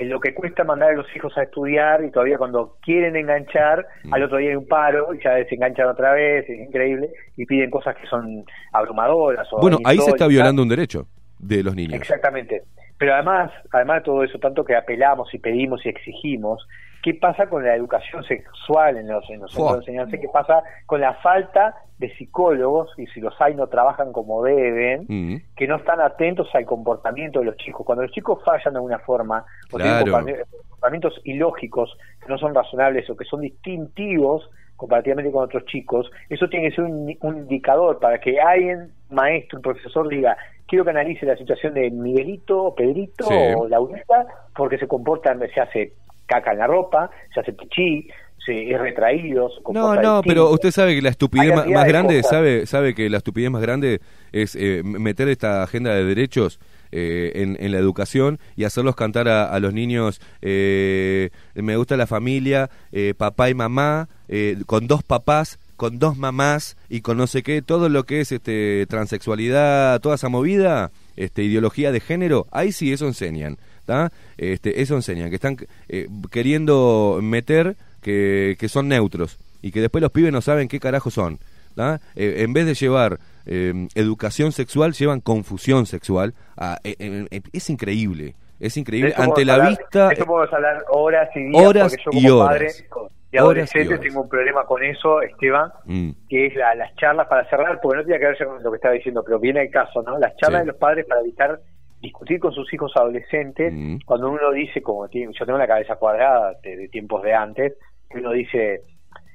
lo 0.00 0.20
que 0.20 0.32
cuesta 0.34 0.64
mandar 0.64 0.90
a 0.90 0.94
los 0.94 1.06
hijos 1.14 1.36
a 1.36 1.42
estudiar 1.42 2.02
y 2.02 2.10
todavía 2.10 2.38
cuando 2.38 2.76
quieren 2.82 3.14
enganchar, 3.14 3.86
Mm. 4.04 4.14
al 4.14 4.22
otro 4.22 4.38
día 4.38 4.50
hay 4.50 4.56
un 4.56 4.66
paro 4.66 5.14
y 5.14 5.22
ya 5.22 5.32
desenganchan 5.32 5.86
otra 5.88 6.12
vez, 6.12 6.48
es 6.48 6.58
increíble, 6.58 7.10
y 7.36 7.44
piden 7.46 7.70
cosas 7.70 7.94
que 7.96 8.06
son 8.06 8.44
abrumadoras. 8.72 9.46
O 9.52 9.60
Bueno, 9.60 9.78
ahí 9.84 9.98
se 9.98 10.10
está 10.10 10.26
violando 10.26 10.62
un 10.62 10.68
derecho 10.68 11.06
de 11.38 11.62
los 11.62 11.74
niños. 11.74 11.94
Exactamente. 11.94 12.62
Pero 12.98 13.14
además, 13.14 13.52
además 13.72 13.98
de 13.98 14.04
todo 14.04 14.24
eso, 14.24 14.38
tanto 14.38 14.64
que 14.64 14.74
apelamos 14.74 15.32
y 15.34 15.38
pedimos 15.38 15.84
y 15.84 15.90
exigimos, 15.90 16.66
¿qué 17.06 17.14
pasa 17.14 17.46
con 17.48 17.64
la 17.64 17.72
educación 17.76 18.24
sexual 18.24 18.96
en 18.96 19.06
los, 19.06 19.30
en 19.30 19.38
los 19.40 19.52
centros 19.52 19.74
de 19.74 19.78
enseñanza? 19.78 20.18
¿Qué 20.18 20.26
pasa 20.28 20.60
con 20.86 21.00
la 21.00 21.14
falta 21.14 21.76
de 21.98 22.12
psicólogos, 22.16 22.92
y 22.98 23.06
si 23.06 23.20
los 23.20 23.32
hay 23.40 23.54
no 23.54 23.68
trabajan 23.68 24.12
como 24.12 24.42
deben, 24.42 25.06
Mm. 25.08 25.36
que 25.56 25.68
no 25.68 25.76
están 25.76 26.00
atentos 26.00 26.48
al 26.52 26.64
comportamiento 26.66 27.38
de 27.38 27.44
los 27.44 27.56
chicos? 27.58 27.86
Cuando 27.86 28.02
los 28.02 28.10
chicos 28.10 28.42
fallan 28.44 28.74
de 28.74 28.78
alguna 28.78 28.98
forma, 28.98 29.44
o 29.72 29.76
tienen 29.78 30.02
Claro. 30.04 30.26
comportamientos 30.68 31.20
ilógicos, 31.22 31.96
que 32.20 32.28
no 32.28 32.38
son 32.38 32.52
razonables 32.56 33.08
o 33.08 33.16
que 33.16 33.24
son 33.24 33.40
distintivos 33.42 34.50
comparativamente 34.74 35.30
con 35.30 35.44
otros 35.44 35.64
chicos, 35.66 36.10
eso 36.28 36.48
tiene 36.48 36.68
que 36.70 36.74
ser 36.74 36.84
un, 36.86 37.16
un 37.22 37.36
indicador 37.36 38.00
para 38.00 38.18
que 38.18 38.40
alguien, 38.40 38.90
maestro, 39.10 39.58
un 39.58 39.62
profesor, 39.62 40.08
diga, 40.08 40.36
quiero 40.66 40.84
que 40.84 40.90
analice 40.90 41.24
la 41.24 41.36
situación 41.36 41.72
de 41.74 41.88
Miguelito, 41.92 42.74
Pedrito 42.74 43.24
Sí. 43.26 43.34
o 43.56 43.68
Laurita, 43.68 44.26
porque 44.56 44.76
se 44.78 44.88
comportan, 44.88 45.38
se 45.54 45.60
hace 45.60 45.92
caca 46.26 46.52
en 46.52 46.58
la 46.58 46.66
ropa, 46.66 47.10
se 47.32 47.40
hace 47.40 47.52
pichí, 47.52 48.08
se 48.44 48.70
es 48.70 48.80
retraído, 48.80 49.50
se 49.50 49.72
No, 49.72 49.94
no, 50.00 50.22
pero 50.22 50.50
usted 50.50 50.70
sabe 50.70 50.94
que 50.94 51.02
la 51.02 51.10
estupidez 51.10 51.54
más 51.54 51.66
de 51.66 51.88
grande, 51.88 52.22
sabe, 52.22 52.66
sabe 52.66 52.94
que 52.94 53.10
la 53.10 53.18
estupidez 53.18 53.50
más 53.50 53.62
grande 53.62 54.00
es 54.32 54.56
eh, 54.56 54.82
meter 54.84 55.28
esta 55.28 55.62
agenda 55.62 55.94
de 55.94 56.04
derechos 56.04 56.60
eh, 56.92 57.32
en, 57.34 57.56
en 57.58 57.72
la 57.72 57.78
educación 57.78 58.38
y 58.54 58.64
hacerlos 58.64 58.94
cantar 58.94 59.28
a, 59.28 59.46
a 59.46 59.58
los 59.58 59.72
niños, 59.74 60.20
eh, 60.42 61.30
me 61.54 61.76
gusta 61.76 61.96
la 61.96 62.06
familia, 62.06 62.70
eh, 62.92 63.14
papá 63.16 63.50
y 63.50 63.54
mamá, 63.54 64.08
eh, 64.28 64.56
con 64.66 64.86
dos 64.86 65.02
papás, 65.02 65.58
con 65.76 65.98
dos 65.98 66.16
mamás 66.16 66.76
y 66.88 67.00
con 67.00 67.18
no 67.18 67.26
sé 67.26 67.42
qué, 67.42 67.62
todo 67.62 67.88
lo 67.88 68.04
que 68.04 68.20
es 68.20 68.32
este 68.32 68.86
transexualidad, 68.86 70.00
toda 70.00 70.14
esa 70.14 70.28
movida, 70.28 70.90
este 71.16 71.42
ideología 71.42 71.92
de 71.92 72.00
género, 72.00 72.46
ahí 72.50 72.72
sí 72.72 72.92
eso 72.92 73.06
enseñan, 73.06 73.58
¿tá? 73.86 74.12
Este, 74.36 74.82
eso 74.82 74.94
enseñan, 74.96 75.30
que 75.30 75.36
están 75.36 75.56
eh, 75.88 76.06
queriendo 76.30 77.18
meter 77.22 77.76
que, 78.02 78.56
que 78.58 78.68
son 78.68 78.88
neutros 78.88 79.38
y 79.62 79.70
que 79.72 79.80
después 79.80 80.02
los 80.02 80.10
pibes 80.12 80.32
no 80.32 80.40
saben 80.42 80.68
qué 80.68 80.78
carajo 80.80 81.10
son. 81.10 81.38
¿tá? 81.74 82.00
Eh, 82.14 82.36
en 82.38 82.52
vez 82.52 82.66
de 82.66 82.74
llevar 82.74 83.18
eh, 83.46 83.88
educación 83.94 84.52
sexual, 84.52 84.92
llevan 84.92 85.20
confusión 85.20 85.86
sexual. 85.86 86.34
Ah, 86.56 86.78
eh, 86.84 87.28
es 87.52 87.70
increíble, 87.70 88.34
es 88.60 88.76
increíble. 88.76 89.12
Ante 89.16 89.44
la 89.44 89.54
hablar- 89.54 89.68
vista... 89.70 90.10
eso 90.12 90.24
podemos 90.26 90.52
hablar 90.52 90.84
horas 90.90 91.28
y 91.34 91.44
días, 91.44 91.62
Horas 91.62 91.92
porque 91.96 92.02
yo 92.04 92.10
y 92.18 92.22
como 92.24 92.34
horas. 92.40 92.48
padre 92.48 92.66
de 92.66 93.06
y 93.32 93.38
adolescentes 93.38 94.00
tengo 94.00 94.22
un 94.22 94.28
problema 94.30 94.64
con 94.64 94.82
eso, 94.82 95.20
Esteban, 95.20 95.70
Mm, 95.84 96.10
que 96.30 96.46
es 96.46 96.54
la- 96.54 96.74
las 96.76 96.94
charlas 96.96 97.26
para 97.28 97.46
cerrar, 97.50 97.78
porque 97.82 97.98
no 97.98 98.04
tiene 98.04 98.20
que 98.20 98.26
ver 98.26 98.46
con 98.46 98.62
lo 98.62 98.70
que 98.70 98.76
estaba 98.76 98.94
diciendo, 98.94 99.22
pero 99.24 99.38
viene 99.38 99.62
el 99.62 99.70
caso, 99.70 100.02
¿no? 100.02 100.18
Las 100.18 100.34
charlas 100.38 100.62
Sí. 100.62 100.66
de 100.66 100.72
los 100.72 100.80
padres 100.80 101.04
para 101.06 101.20
evitar 101.20 101.60
discutir 102.00 102.38
con 102.40 102.52
sus 102.52 102.72
hijos 102.72 102.92
adolescentes, 102.96 103.72
Mm. 103.72 103.96
cuando 104.04 104.30
uno 104.30 104.52
dice, 104.52 104.82
como 104.82 105.08
tiene- 105.08 105.32
yo 105.38 105.46
tengo 105.46 105.58
la 105.58 105.66
cabeza 105.66 105.96
cuadrada 105.96 106.54
de, 106.62 106.76
de 106.76 106.88
tiempos 106.88 107.22
de 107.22 107.34
antes, 107.34 107.74
que 108.10 108.18
uno 108.18 108.32
dice, 108.32 108.80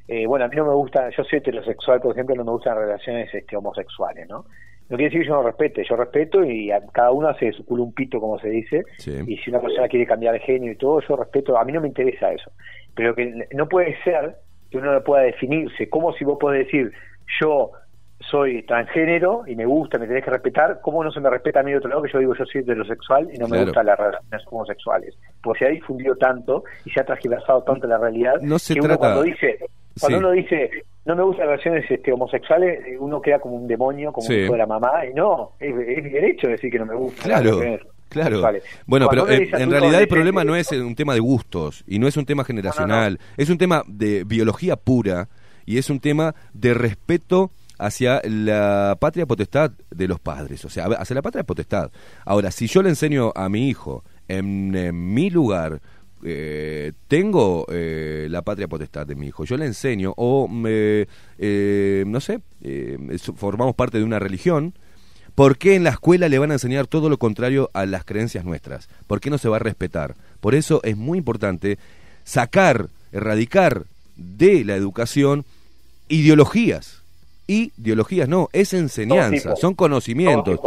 eh, 0.08 0.26
bueno, 0.28 0.46
a 0.46 0.48
mí 0.48 0.56
no 0.56 0.66
me 0.66 0.74
gusta, 0.74 1.10
yo 1.10 1.24
soy 1.24 1.40
heterosexual, 1.40 2.00
por 2.02 2.12
ejemplo, 2.14 2.36
no 2.36 2.44
me 2.46 2.52
gustan 2.52 2.78
relaciones 2.78 3.34
este, 3.34 3.56
homosexuales, 3.58 4.28
¿no? 4.30 4.46
No 4.90 4.98
quiere 4.98 5.06
decir 5.06 5.22
que 5.22 5.28
yo 5.30 5.36
no 5.36 5.44
respete, 5.44 5.84
yo 5.88 5.96
respeto 5.96 6.44
y 6.44 6.70
a 6.70 6.82
cada 6.92 7.12
uno 7.12 7.30
hace 7.30 7.52
su 7.54 7.66
culo 7.66 7.84
un 7.84 7.94
pito, 7.94 8.20
como 8.20 8.38
se 8.40 8.50
dice, 8.50 8.84
sí. 8.98 9.18
y 9.26 9.38
si 9.38 9.50
una 9.50 9.62
persona 9.62 9.88
quiere 9.88 10.06
cambiar 10.06 10.34
de 10.34 10.42
género 10.42 10.74
y 10.74 10.76
todo, 10.76 11.00
yo 11.00 11.16
respeto, 11.16 11.58
a 11.58 11.64
mí 11.64 11.72
no 11.72 11.80
me 11.82 11.88
interesa 11.88 12.32
eso. 12.34 12.52
Pero 12.94 13.16
que 13.16 13.48
no 13.54 13.70
puede 13.70 13.96
ser 14.04 14.36
que 14.70 14.78
uno 14.78 14.92
no 14.94 15.02
pueda 15.02 15.24
definirse, 15.24 15.88
como 15.90 16.12
si 16.14 16.26
vos 16.26 16.38
podés 16.40 16.66
decir, 16.66 16.92
yo 17.40 17.72
soy 18.30 18.64
transgénero 18.64 19.44
y 19.48 19.56
me 19.56 19.66
gusta, 19.66 19.98
me 19.98 20.08
tenés 20.08 20.24
que 20.24 20.32
respetar, 20.32 20.80
¿cómo 20.82 21.04
no 21.04 21.12
se 21.12 21.20
me 21.20 21.30
respeta 21.30 21.60
a 21.62 21.64
mí 21.64 21.72
de 21.72 21.78
otro 21.78 21.90
lado 21.90 22.02
que 22.04 22.12
yo 22.12 22.20
digo 22.20 22.34
yo 22.36 22.46
soy 22.46 22.62
heterosexual 22.62 23.30
y 23.34 23.38
no 23.38 23.46
me 23.48 23.52
Claro. 23.58 23.66
gustan 23.66 23.86
las 23.88 23.98
relaciones 24.00 24.48
homosexuales? 24.52 25.18
Porque 25.42 25.60
se 25.60 25.66
ha 25.66 25.70
difundido 25.70 26.16
tanto 26.16 26.64
y 26.86 26.92
se 26.92 27.02
ha 27.02 27.04
transgiversado 27.06 27.64
tanto 27.64 27.88
la 27.88 27.98
realidad 27.98 28.36
No 28.42 28.60
se 28.60 28.74
que 28.76 28.80
uno 28.80 28.90
trata- 28.90 29.00
cuando 29.00 29.24
dice, 29.24 29.58
cuando 30.00 30.18
Sí. 30.20 30.24
uno 30.24 30.32
dice 30.32 30.70
no 31.04 31.16
me 31.16 31.24
gustan 31.24 31.48
las 31.48 31.64
relaciones 31.64 31.90
este, 31.90 32.12
homosexuales, 32.14 32.86
eh, 32.86 32.96
uno 33.00 33.20
queda 33.20 33.40
como 33.40 33.56
un 33.56 33.68
demonio, 33.68 34.12
como 34.14 34.28
Sí. 34.28 34.34
un 34.36 34.40
hijo 34.44 34.54
de 34.54 34.60
la 34.60 34.68
mamá, 34.68 35.04
y 35.10 35.16
no, 35.16 35.54
es, 35.60 35.74
es 35.76 36.04
mi 36.04 36.10
derecho 36.12 36.48
decir 36.48 36.72
que 36.72 36.78
no 36.78 36.86
me 36.86 36.94
gusta. 36.94 37.24
Claro, 37.24 37.60
claro. 38.08 38.42
Bueno, 38.86 39.08
pero 39.10 39.28
eh, 39.28 39.50
en 39.52 39.72
realidad 39.72 40.00
el 40.02 40.08
problema 40.08 40.44
no 40.44 40.56
es 40.56 40.72
un 40.72 40.94
tema 40.96 41.16
de 41.16 41.20
gustos 41.20 41.84
y 41.88 41.98
no 41.98 42.08
es 42.08 42.18
un 42.18 42.26
tema 42.28 42.44
generacional, 42.44 43.18
es 43.36 43.50
un 43.50 43.58
tema 43.58 43.82
de 43.88 44.24
biología 44.26 44.76
pura 44.76 45.28
y 45.66 45.80
es 45.80 45.90
un 45.90 46.00
tema 46.00 46.36
de 46.54 46.74
respeto 46.76 47.50
hacia 47.82 48.22
la 48.24 48.96
patria 49.00 49.26
potestad 49.26 49.72
de 49.90 50.08
los 50.08 50.20
padres, 50.20 50.64
o 50.66 50.70
sea, 50.70 50.86
hacia 50.86 51.16
la 51.16 51.24
patria 51.24 51.44
potestad. 51.44 51.92
Ahora, 52.26 52.52
si 52.52 52.68
yo 52.68 52.84
le 52.84 52.90
enseño 52.90 53.34
a 53.36 53.50
mi 53.50 53.70
hijo 53.70 54.04
en, 54.28 55.14
mi 55.14 55.32
lugar, 55.32 55.82
eh, 56.24 56.94
tengo 57.08 57.66
eh, 57.72 58.28
la 58.30 58.44
patria 58.44 58.68
potestad 58.68 59.08
de 59.08 59.16
mi 59.16 59.28
hijo, 59.28 59.46
yo 59.46 59.58
le 59.58 59.66
enseño, 59.66 60.14
o 60.16 60.48
me, 60.48 61.08
eh, 61.40 62.04
no 62.06 62.20
sé, 62.20 62.42
eh, 62.62 62.98
formamos 63.36 63.76
parte 63.76 63.98
de 63.98 64.04
una 64.04 64.20
religión, 64.20 64.74
¿Por 65.34 65.58
qué 65.58 65.76
en 65.76 65.86
la 65.86 65.92
escuela 65.92 66.28
le 66.28 66.40
van 66.40 66.52
a 66.52 66.56
enseñar 66.56 66.88
todo 66.88 67.08
lo 67.08 67.18
contrario 67.18 67.70
a 67.74 67.86
las 67.86 68.04
creencias 68.04 68.44
nuestras? 68.44 68.90
¿Por 69.08 69.22
qué 69.22 69.30
no 69.30 69.38
se 69.38 69.48
va 69.48 69.56
a 69.56 69.60
respetar? 69.60 70.16
Por 70.42 70.56
eso 70.56 70.82
es 70.84 70.98
muy 70.98 71.18
importante 71.18 71.80
sacar, 72.26 72.90
erradicar 73.14 73.86
de 74.18 74.66
la 74.66 74.76
educación 74.76 75.46
ideologías. 76.10 77.01
Ideologías 77.52 78.30
no, 78.30 78.48
es 78.54 78.72
enseñanza, 78.72 79.58
son 79.58 79.74
conocimientos. 79.76 80.58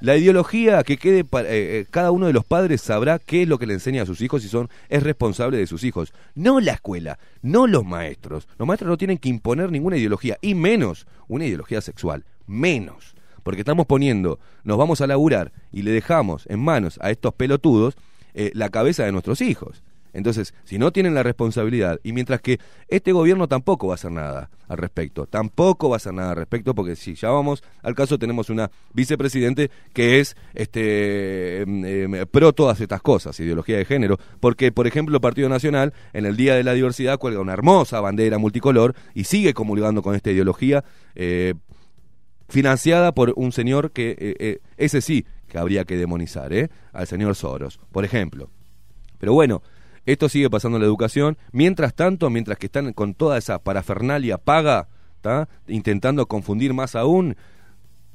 La 0.00 0.16
ideología 0.16 0.82
que 0.82 0.96
quede 0.96 1.22
para 1.22 1.48
eh, 1.48 1.78
eh, 1.78 1.86
cada 1.88 2.10
uno 2.10 2.26
de 2.26 2.32
los 2.32 2.44
padres 2.44 2.80
sabrá 2.80 3.20
qué 3.20 3.42
es 3.42 3.48
lo 3.48 3.60
que 3.60 3.66
le 3.66 3.74
enseña 3.74 4.02
a 4.02 4.06
sus 4.06 4.20
hijos 4.20 4.44
y 4.44 4.48
son 4.48 4.68
es 4.88 5.04
responsable 5.04 5.56
de 5.56 5.68
sus 5.68 5.84
hijos, 5.84 6.12
no 6.34 6.58
la 6.58 6.72
escuela, 6.72 7.20
no 7.42 7.68
los 7.68 7.84
maestros. 7.84 8.48
Los 8.58 8.66
maestros 8.66 8.88
no 8.88 8.98
tienen 8.98 9.18
que 9.18 9.28
imponer 9.28 9.70
ninguna 9.70 9.98
ideología 9.98 10.36
y 10.40 10.56
menos 10.56 11.06
una 11.28 11.46
ideología 11.46 11.80
sexual, 11.80 12.24
menos, 12.48 13.14
porque 13.44 13.60
estamos 13.60 13.86
poniendo, 13.86 14.40
nos 14.64 14.78
vamos 14.78 15.00
a 15.00 15.06
laburar 15.06 15.52
y 15.70 15.82
le 15.82 15.92
dejamos 15.92 16.44
en 16.48 16.58
manos 16.58 16.98
a 17.02 17.12
estos 17.12 17.34
pelotudos 17.34 17.94
eh, 18.34 18.50
la 18.52 18.70
cabeza 18.70 19.04
de 19.04 19.12
nuestros 19.12 19.40
hijos. 19.42 19.84
Entonces, 20.16 20.54
si 20.64 20.78
no 20.78 20.92
tienen 20.92 21.14
la 21.14 21.22
responsabilidad, 21.22 22.00
y 22.02 22.12
mientras 22.12 22.40
que 22.40 22.58
este 22.88 23.12
gobierno 23.12 23.48
tampoco 23.48 23.88
va 23.88 23.94
a 23.94 23.96
hacer 23.96 24.10
nada 24.10 24.48
al 24.66 24.78
respecto, 24.78 25.26
tampoco 25.26 25.90
va 25.90 25.96
a 25.96 25.98
hacer 25.98 26.14
nada 26.14 26.30
al 26.30 26.36
respecto, 26.36 26.74
porque 26.74 26.96
si 26.96 27.14
ya 27.14 27.28
vamos 27.28 27.62
al 27.82 27.94
caso, 27.94 28.18
tenemos 28.18 28.48
una 28.48 28.70
vicepresidente 28.94 29.70
que 29.92 30.18
es 30.20 30.36
este 30.54 31.60
em, 31.60 31.84
em, 31.84 32.26
pro 32.26 32.52
todas 32.54 32.80
estas 32.80 33.02
cosas, 33.02 33.38
ideología 33.40 33.76
de 33.76 33.84
género, 33.84 34.18
porque, 34.40 34.72
por 34.72 34.86
ejemplo, 34.86 35.16
el 35.16 35.20
Partido 35.20 35.50
Nacional, 35.50 35.92
en 36.14 36.24
el 36.24 36.34
Día 36.36 36.54
de 36.54 36.64
la 36.64 36.72
Diversidad, 36.72 37.18
cuelga 37.18 37.40
una 37.40 37.52
hermosa 37.52 38.00
bandera 38.00 38.38
multicolor 38.38 38.94
y 39.14 39.24
sigue 39.24 39.52
comulgando 39.52 40.02
con 40.02 40.14
esta 40.14 40.30
ideología. 40.30 40.82
eh, 41.14 41.54
financiada 42.48 43.12
por 43.12 43.32
un 43.36 43.52
señor 43.52 43.90
que, 43.90 44.10
eh, 44.10 44.36
eh, 44.38 44.58
ese 44.76 45.00
sí, 45.00 45.26
que 45.48 45.58
habría 45.58 45.84
que 45.84 45.96
demonizar, 45.96 46.52
¿eh? 46.52 46.70
Al 46.92 47.06
señor 47.06 47.34
Soros, 47.34 47.80
por 47.90 48.04
ejemplo. 48.04 48.50
Pero 49.18 49.32
bueno, 49.32 49.62
esto 50.06 50.28
sigue 50.28 50.48
pasando 50.48 50.78
en 50.78 50.82
la 50.82 50.86
educación. 50.86 51.36
Mientras 51.52 51.94
tanto, 51.94 52.30
mientras 52.30 52.58
que 52.58 52.66
están 52.66 52.92
con 52.92 53.14
toda 53.14 53.36
esa 53.38 53.58
parafernalia 53.58 54.38
paga, 54.38 54.88
intentando 55.66 56.26
confundir 56.26 56.72
más 56.72 56.94
aún, 56.94 57.36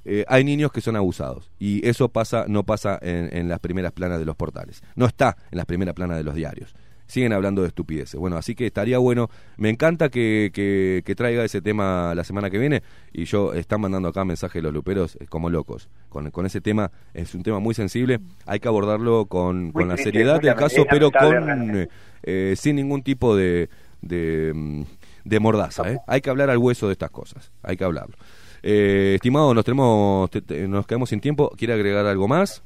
eh, 0.06 0.26
hay 0.28 0.44
niños 0.44 0.72
que 0.72 0.82
son 0.82 0.96
abusados. 0.96 1.52
Y 1.60 1.86
eso 1.88 2.10
pasa, 2.10 2.46
no 2.48 2.64
pasa 2.64 2.98
en, 3.02 3.36
en 3.36 3.50
las 3.50 3.60
primeras 3.60 3.92
planas 3.92 4.20
de 4.20 4.26
los 4.26 4.36
portales. 4.36 4.82
No 4.96 5.06
está 5.06 5.38
en 5.52 5.58
las 5.58 5.66
primeras 5.66 5.94
planas 5.94 6.18
de 6.18 6.24
los 6.24 6.36
diarios. 6.36 6.74
Siguen 7.12 7.34
hablando 7.34 7.62
de 7.62 7.68
estupideces. 7.68 8.18
Bueno, 8.18 8.38
así 8.38 8.56
que 8.56 8.66
estaría 8.66 8.98
bueno. 8.98 9.30
Me 9.58 9.70
encanta 9.70 10.08
que, 10.08 10.50
que- 10.54 11.02
que 11.06 11.14
traiga 11.14 11.44
ese 11.44 11.62
tema 11.62 12.16
la 12.16 12.24
semana 12.24 12.50
que 12.50 12.58
viene. 12.58 12.84
Y 13.12 13.26
yo, 13.26 13.54
están 13.54 13.82
mandando 13.82 14.08
acá 14.08 14.24
mensajes 14.24 14.54
de 14.54 14.62
los 14.62 14.74
luperos 14.74 15.18
eh, 15.20 15.26
como 15.28 15.50
locos. 15.50 15.90
Con, 16.08 16.32
con 16.32 16.46
ese 16.46 16.62
tema, 16.62 16.90
es 17.14 17.36
un 17.36 17.44
tema 17.44 17.60
muy 17.60 17.74
sensible. 17.74 18.20
Hay 18.46 18.62
que 18.62 18.70
abordarlo 18.70 19.26
con, 19.26 19.74
con 19.74 19.90
la 19.90 19.96
triste, 19.96 20.12
seriedad 20.12 20.36
del 20.36 20.56
caso, 20.56 20.76
pero 20.90 21.12
con 21.12 21.34
eh, 22.24 22.54
sin 22.56 22.78
ningún 22.78 23.04
tipo 23.04 23.36
de, 23.36 23.68
de, 24.02 24.54
mm, 24.56 24.84
de 25.26 25.40
mordaza. 25.42 25.92
¿eh? 25.92 25.98
Hay 26.08 26.22
que 26.22 26.30
hablar 26.30 26.50
al 26.50 26.60
hueso 26.60 26.88
de 26.88 26.94
estas 26.94 27.10
cosas. 27.12 27.52
Hay 27.62 27.76
que 27.76 27.84
hablarlo. 27.84 28.16
Eh, 28.64 29.14
estimado, 29.16 29.54
nos 29.54 29.66
tenemos, 29.66 30.30
te- 30.30 30.42
te- 30.42 30.66
nos 30.66 30.88
quedamos 30.88 31.10
sin 31.10 31.20
tiempo. 31.20 31.52
¿Quiere 31.58 31.74
agregar 31.74 32.06
algo 32.06 32.30
más? 32.30 32.64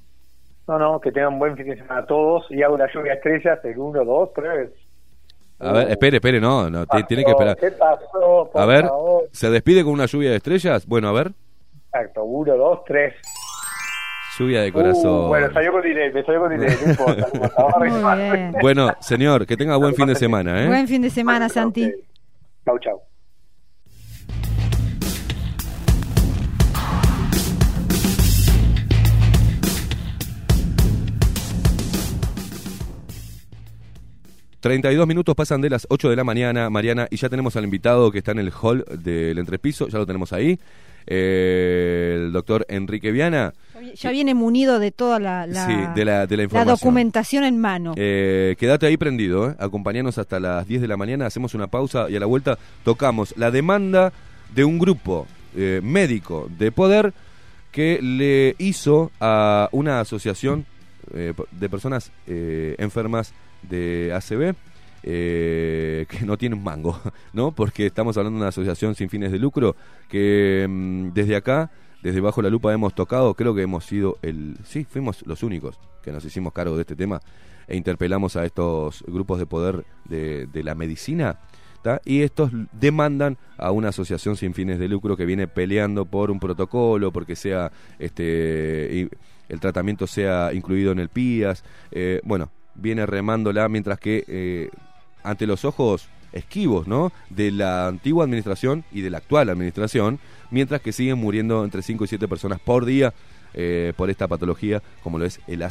No, 0.67 0.79
no, 0.79 0.99
que 0.99 1.11
tengan 1.11 1.37
buen 1.37 1.55
fin 1.55 1.67
de 1.67 1.77
semana 1.77 2.01
a 2.01 2.05
todos 2.05 2.45
y 2.49 2.63
hago 2.63 2.77
la 2.77 2.87
lluvia 2.91 3.11
de 3.11 3.17
estrellas 3.17 3.59
el 3.63 3.77
1, 3.77 4.03
2, 4.03 4.29
3. 4.33 4.69
A 5.59 5.71
ver, 5.71 5.91
espere, 5.91 6.17
espere, 6.17 6.41
no, 6.41 6.69
no 6.69 6.85
te- 6.85 7.03
tiene 7.03 7.23
que 7.23 7.31
esperar. 7.31 7.55
¿Qué 7.55 7.71
pasó? 7.71 8.49
Por 8.51 8.61
A 8.61 8.65
ver, 8.65 8.85
favor. 8.87 9.23
¿se 9.31 9.49
despide 9.49 9.83
con 9.83 9.93
una 9.93 10.05
lluvia 10.05 10.31
de 10.31 10.37
estrellas? 10.37 10.85
Bueno, 10.87 11.07
a 11.09 11.11
ver, 11.13 11.31
Exacto, 11.93 12.23
1, 12.23 12.57
2, 12.57 12.79
3. 12.85 13.13
lluvia 14.37 14.61
de 14.63 14.73
corazón. 14.73 15.27
bueno, 15.29 15.53
salió 15.53 15.71
con 15.71 15.81
delay, 15.81 16.11
me 16.11 16.23
salió 16.23 16.41
con 16.41 16.49
delay, 16.49 16.75
no 16.83 16.91
importa. 16.91 17.27
Muy 17.79 17.89
bien. 18.37 18.55
Bueno, 18.59 18.89
señor, 18.99 19.45
que 19.45 19.55
tenga 19.55 19.77
buen 19.77 19.93
fin 19.95 20.07
de 20.07 20.15
semana, 20.15 20.63
¿eh? 20.63 20.67
Buen 20.67 20.87
fin 20.89 21.01
de 21.01 21.09
semana, 21.09 21.47
Santi. 21.47 21.89
Chau, 22.65 22.77
chau. 22.79 23.01
Treinta 34.65 34.91
y 34.91 34.95
dos 34.95 35.05
minutos 35.05 35.35
pasan 35.35 35.61
de 35.61 35.69
las 35.69 35.85
8 35.91 36.09
de 36.09 36.15
la 36.15 36.23
mañana, 36.23 36.71
Mariana, 36.71 37.07
y 37.11 37.17
ya 37.17 37.29
tenemos 37.29 37.55
al 37.55 37.65
invitado 37.65 38.11
que 38.11 38.17
está 38.17 38.31
en 38.31 38.39
el 38.39 38.51
hall 38.51 38.83
del 38.97 39.37
entrepiso, 39.37 39.87
ya 39.87 39.99
lo 39.99 40.07
tenemos 40.07 40.33
ahí, 40.33 40.57
eh, 41.05 42.13
el 42.15 42.31
doctor 42.31 42.65
Enrique 42.67 43.11
Viana, 43.11 43.53
Ya 43.95 44.09
viene 44.09 44.33
munido 44.33 44.79
de 44.79 44.89
toda 44.89 45.19
la, 45.19 45.45
la, 45.45 45.67
sí, 45.67 45.73
de 45.93 46.03
la, 46.03 46.25
de 46.25 46.35
la 46.35 46.37
la 46.37 46.43
información. 46.45 46.77
documentación 46.79 47.43
en 47.43 47.61
mano. 47.61 47.93
Eh, 47.95 48.55
quédate 48.57 48.87
ahí 48.87 48.97
prendido, 48.97 49.51
¿eh? 49.51 49.55
acompañanos 49.59 50.17
hasta 50.17 50.39
las 50.39 50.67
10 50.67 50.81
de 50.81 50.87
la 50.87 50.97
mañana, 50.97 51.27
hacemos 51.27 51.53
una 51.53 51.67
pausa 51.67 52.09
y 52.09 52.15
a 52.15 52.19
la 52.19 52.25
vuelta 52.25 52.57
tocamos 52.83 53.35
la 53.37 53.51
demanda 53.51 54.13
de 54.55 54.65
un 54.65 54.79
grupo 54.79 55.27
eh, 55.55 55.79
médico 55.83 56.49
de 56.57 56.71
poder 56.71 57.13
que 57.71 58.01
le 58.01 58.55
hizo 58.57 59.11
a 59.19 59.69
una 59.73 59.99
asociación 59.99 60.65
eh, 61.13 61.33
de 61.51 61.69
personas 61.69 62.11
eh, 62.25 62.73
enfermas 62.79 63.31
de 63.69 64.13
ACB 64.13 64.55
eh, 65.07 66.07
que 66.09 66.25
no 66.25 66.35
tiene 66.35 66.55
un 66.55 66.63
mango, 66.63 66.99
¿no? 67.33 67.51
Porque 67.51 67.85
estamos 67.85 68.17
hablando 68.17 68.37
de 68.37 68.41
una 68.41 68.49
asociación 68.49 68.95
sin 68.95 69.07
fines 69.07 69.31
de 69.31 69.37
lucro 69.37 69.75
que 70.09 70.65
mm, 70.67 71.13
desde 71.13 71.35
acá, 71.35 71.69
desde 72.01 72.21
bajo 72.21 72.41
la 72.41 72.49
lupa 72.49 72.73
hemos 72.73 72.95
tocado, 72.95 73.35
creo 73.35 73.53
que 73.53 73.61
hemos 73.61 73.85
sido 73.85 74.17
el, 74.23 74.57
sí, 74.63 74.83
fuimos 74.83 75.23
los 75.27 75.43
únicos 75.43 75.79
que 76.01 76.11
nos 76.11 76.25
hicimos 76.25 76.53
cargo 76.53 76.75
de 76.75 76.81
este 76.81 76.95
tema 76.95 77.21
e 77.67 77.77
interpelamos 77.77 78.35
a 78.35 78.45
estos 78.45 79.03
grupos 79.07 79.37
de 79.37 79.45
poder 79.45 79.85
de, 80.05 80.63
la 80.63 80.73
medicina. 80.73 81.39
Y 82.03 82.23
estos 82.23 82.49
demandan 82.71 83.37
a 83.59 83.69
una 83.69 83.89
asociación 83.89 84.37
sin 84.37 84.55
fines 84.55 84.79
de 84.79 84.87
lucro 84.87 85.15
que 85.15 85.25
viene 85.25 85.47
peleando 85.47 86.05
por 86.05 86.31
un 86.31 86.39
protocolo, 86.39 87.11
porque 87.11 87.35
sea 87.35 87.71
este 87.99 89.07
el 89.49 89.59
tratamiento 89.59 90.07
sea 90.07 90.51
incluido 90.51 90.91
en 90.91 90.97
el 90.97 91.09
PIAS. 91.09 91.63
eh, 91.91 92.21
bueno, 92.23 92.49
viene 92.75 93.05
remándola 93.05 93.67
mientras 93.69 93.99
que 93.99 94.23
eh, 94.27 94.69
ante 95.23 95.47
los 95.47 95.65
ojos 95.65 96.07
esquivos, 96.33 96.87
¿no? 96.87 97.11
De 97.29 97.51
la 97.51 97.87
antigua 97.87 98.25
administración 98.25 98.83
y 98.91 99.01
de 99.01 99.09
la 99.09 99.17
actual 99.19 99.49
administración, 99.49 100.19
mientras 100.51 100.81
que 100.81 100.91
siguen 100.91 101.17
muriendo 101.17 101.63
entre 101.63 101.81
5 101.81 102.03
y 102.03 102.07
7 102.07 102.27
personas 102.27 102.59
por 102.59 102.85
día 102.85 103.13
eh, 103.53 103.93
por 103.95 104.09
esta 104.09 104.27
patología, 104.27 104.81
como 105.01 105.17
lo 105.17 105.25
es 105.25 105.39
el. 105.47 105.63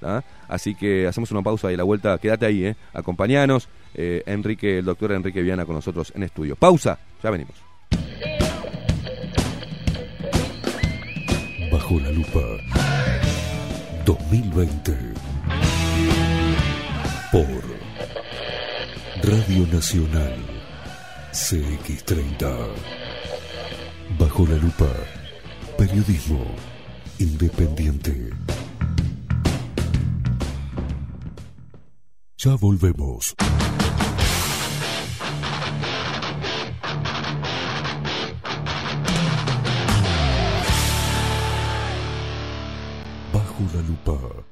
¿tá? 0.00 0.24
Así 0.48 0.74
que 0.74 1.06
hacemos 1.06 1.30
una 1.32 1.42
pausa 1.42 1.70
y 1.70 1.74
a 1.74 1.76
la 1.76 1.84
vuelta, 1.84 2.16
quédate 2.18 2.46
ahí, 2.46 2.64
¿eh? 2.64 2.76
acompañanos, 2.92 3.68
Enrique, 3.94 4.78
el 4.78 4.84
doctor 4.84 5.12
Enrique 5.12 5.42
Viana 5.42 5.66
con 5.66 5.74
nosotros 5.74 6.12
en 6.14 6.22
estudio. 6.22 6.56
Pausa, 6.56 6.98
ya 7.22 7.30
venimos. 7.30 7.56
Bajo 11.70 12.00
la 12.00 12.10
lupa 12.10 12.40
2020 14.04 15.21
por 17.32 17.46
Radio 19.22 19.66
Nacional 19.72 20.36
CX30 21.32 22.68
Bajo 24.18 24.46
la 24.46 24.56
lupa 24.56 24.90
Periodismo 25.78 26.44
independiente 27.18 28.30
Ya 32.44 32.56
volvemos. 32.56 33.36
Bajo 43.32 43.62
la 43.72 43.82
lupa. 43.82 44.51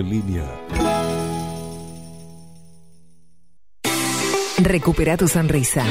en 0.00 0.10
línea. 0.10 0.44
Recupera 4.58 5.16
tu 5.16 5.28
sonrisa. 5.28 5.84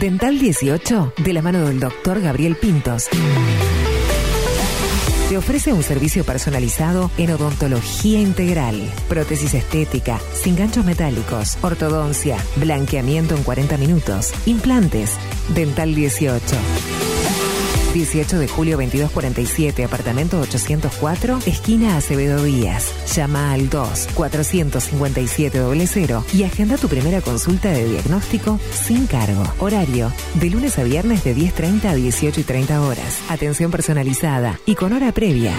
Dental 0.00 0.38
18, 0.38 1.14
de 1.18 1.32
la 1.32 1.42
mano 1.42 1.66
del 1.66 1.80
doctor 1.80 2.20
Gabriel 2.20 2.56
Pintos. 2.56 3.08
Te 5.28 5.38
ofrece 5.38 5.72
un 5.72 5.82
servicio 5.82 6.22
personalizado 6.22 7.10
en 7.16 7.30
odontología 7.30 8.20
integral, 8.20 8.76
prótesis 9.08 9.54
estética, 9.54 10.20
sin 10.34 10.54
ganchos 10.54 10.84
metálicos, 10.84 11.56
ortodoncia, 11.62 12.36
blanqueamiento 12.56 13.34
en 13.34 13.42
40 13.42 13.78
minutos, 13.78 14.32
implantes. 14.46 15.12
Dental 15.54 15.94
18. 15.94 16.56
18 17.94 18.40
de 18.40 18.48
julio 18.48 18.76
2247, 18.76 19.84
apartamento 19.84 20.40
804, 20.40 21.38
esquina 21.46 21.96
Acevedo 21.96 22.42
Díaz. 22.42 22.92
Llama 23.14 23.52
al 23.52 23.70
2 23.70 24.08
457 24.14 25.86
00 25.86 26.24
y 26.34 26.42
agenda 26.42 26.76
tu 26.76 26.88
primera 26.88 27.20
consulta 27.20 27.70
de 27.70 27.84
diagnóstico 27.88 28.58
sin 28.72 29.06
cargo. 29.06 29.44
Horario 29.60 30.12
de 30.34 30.50
lunes 30.50 30.76
a 30.80 30.82
viernes 30.82 31.22
de 31.22 31.36
10.30 31.36 31.84
a 31.84 31.94
18 31.94 32.40
y 32.40 32.42
30 32.42 32.82
horas. 32.82 33.20
Atención 33.28 33.70
personalizada 33.70 34.58
y 34.66 34.74
con 34.74 34.92
hora 34.92 35.12
previa. 35.12 35.52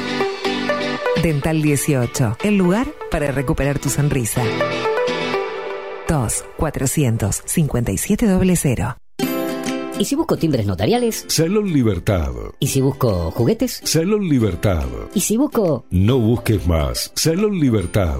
Dental 1.24 1.62
18, 1.62 2.40
el 2.44 2.58
lugar 2.58 2.88
para 3.10 3.32
recuperar 3.32 3.80
tu 3.80 3.90
sonrisa. 3.90 4.44
2 6.10 6.46
457 6.58 8.28
00. 8.28 9.05
¿Y 9.98 10.04
si 10.06 10.16
busco 10.16 10.36
timbres 10.36 10.66
notariales? 10.66 11.24
Salón 11.28 11.72
Libertad. 11.72 12.32
¿Y 12.60 12.68
si 12.68 12.82
busco 12.82 13.32
juguetes? 13.32 13.80
Salón 13.84 14.28
Libertad. 14.28 14.86
¿Y 15.14 15.22
si 15.22 15.38
busco... 15.38 15.86
No 15.90 16.20
busques 16.20 16.68
más. 16.68 17.12
Salón 17.16 17.60
Libertad. 17.60 18.20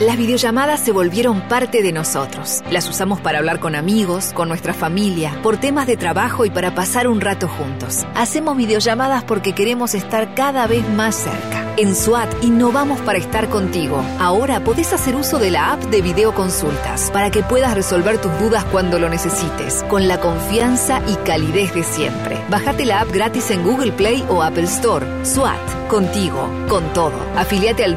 Las 0.00 0.16
videollamadas 0.16 0.78
se 0.78 0.92
volvieron 0.92 1.40
parte 1.48 1.82
de 1.82 1.90
nosotros. 1.90 2.62
Las 2.70 2.88
usamos 2.88 3.20
para 3.20 3.38
hablar 3.38 3.58
con 3.58 3.74
amigos, 3.74 4.32
con 4.32 4.48
nuestra 4.48 4.72
familia, 4.72 5.36
por 5.42 5.56
temas 5.56 5.88
de 5.88 5.96
trabajo 5.96 6.44
y 6.44 6.50
para 6.50 6.72
pasar 6.72 7.08
un 7.08 7.20
rato 7.20 7.48
juntos. 7.48 8.06
Hacemos 8.14 8.56
videollamadas 8.56 9.24
porque 9.24 9.54
queremos 9.54 9.94
estar 9.94 10.34
cada 10.34 10.68
vez 10.68 10.88
más 10.90 11.16
cerca. 11.16 11.64
En 11.76 11.96
SWAT 11.96 12.44
innovamos 12.44 13.00
para 13.00 13.18
estar 13.18 13.48
contigo. 13.48 14.04
Ahora 14.20 14.60
podés 14.60 14.92
hacer 14.92 15.16
uso 15.16 15.38
de 15.38 15.50
la 15.50 15.72
app 15.72 15.82
de 15.84 16.00
videoconsultas 16.02 17.10
para 17.12 17.30
que 17.30 17.42
puedas 17.42 17.74
resolver 17.74 18.20
tus 18.20 18.36
dudas 18.38 18.64
cuando 18.66 18.98
lo 18.98 19.08
necesites, 19.08 19.84
con 19.88 20.06
la 20.06 20.20
confianza 20.20 21.00
y 21.08 21.14
calidez 21.24 21.74
de 21.74 21.82
siempre. 21.82 22.40
Bájate 22.50 22.84
la 22.84 23.00
app 23.00 23.12
gratis 23.12 23.50
en 23.50 23.64
Google 23.64 23.92
Play 23.92 24.24
o 24.28 24.42
Apple 24.42 24.64
Store. 24.64 25.06
SWAT, 25.24 25.88
contigo, 25.88 26.48
con 26.68 26.92
todo. 26.92 27.14
Afiliate 27.36 27.84
al 27.84 27.96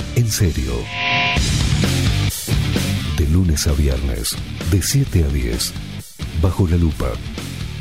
en 0.15 0.29
serio. 0.29 0.73
De 3.17 3.27
lunes 3.27 3.67
a 3.67 3.73
viernes, 3.73 4.35
de 4.71 4.81
7 4.81 5.23
a 5.23 5.27
10, 5.27 5.73
bajo 6.41 6.67
la 6.67 6.77
lupa. 6.77 7.11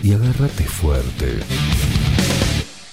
Y 0.02 0.12
agárrate 0.12 0.64
fuerte. 0.64 1.40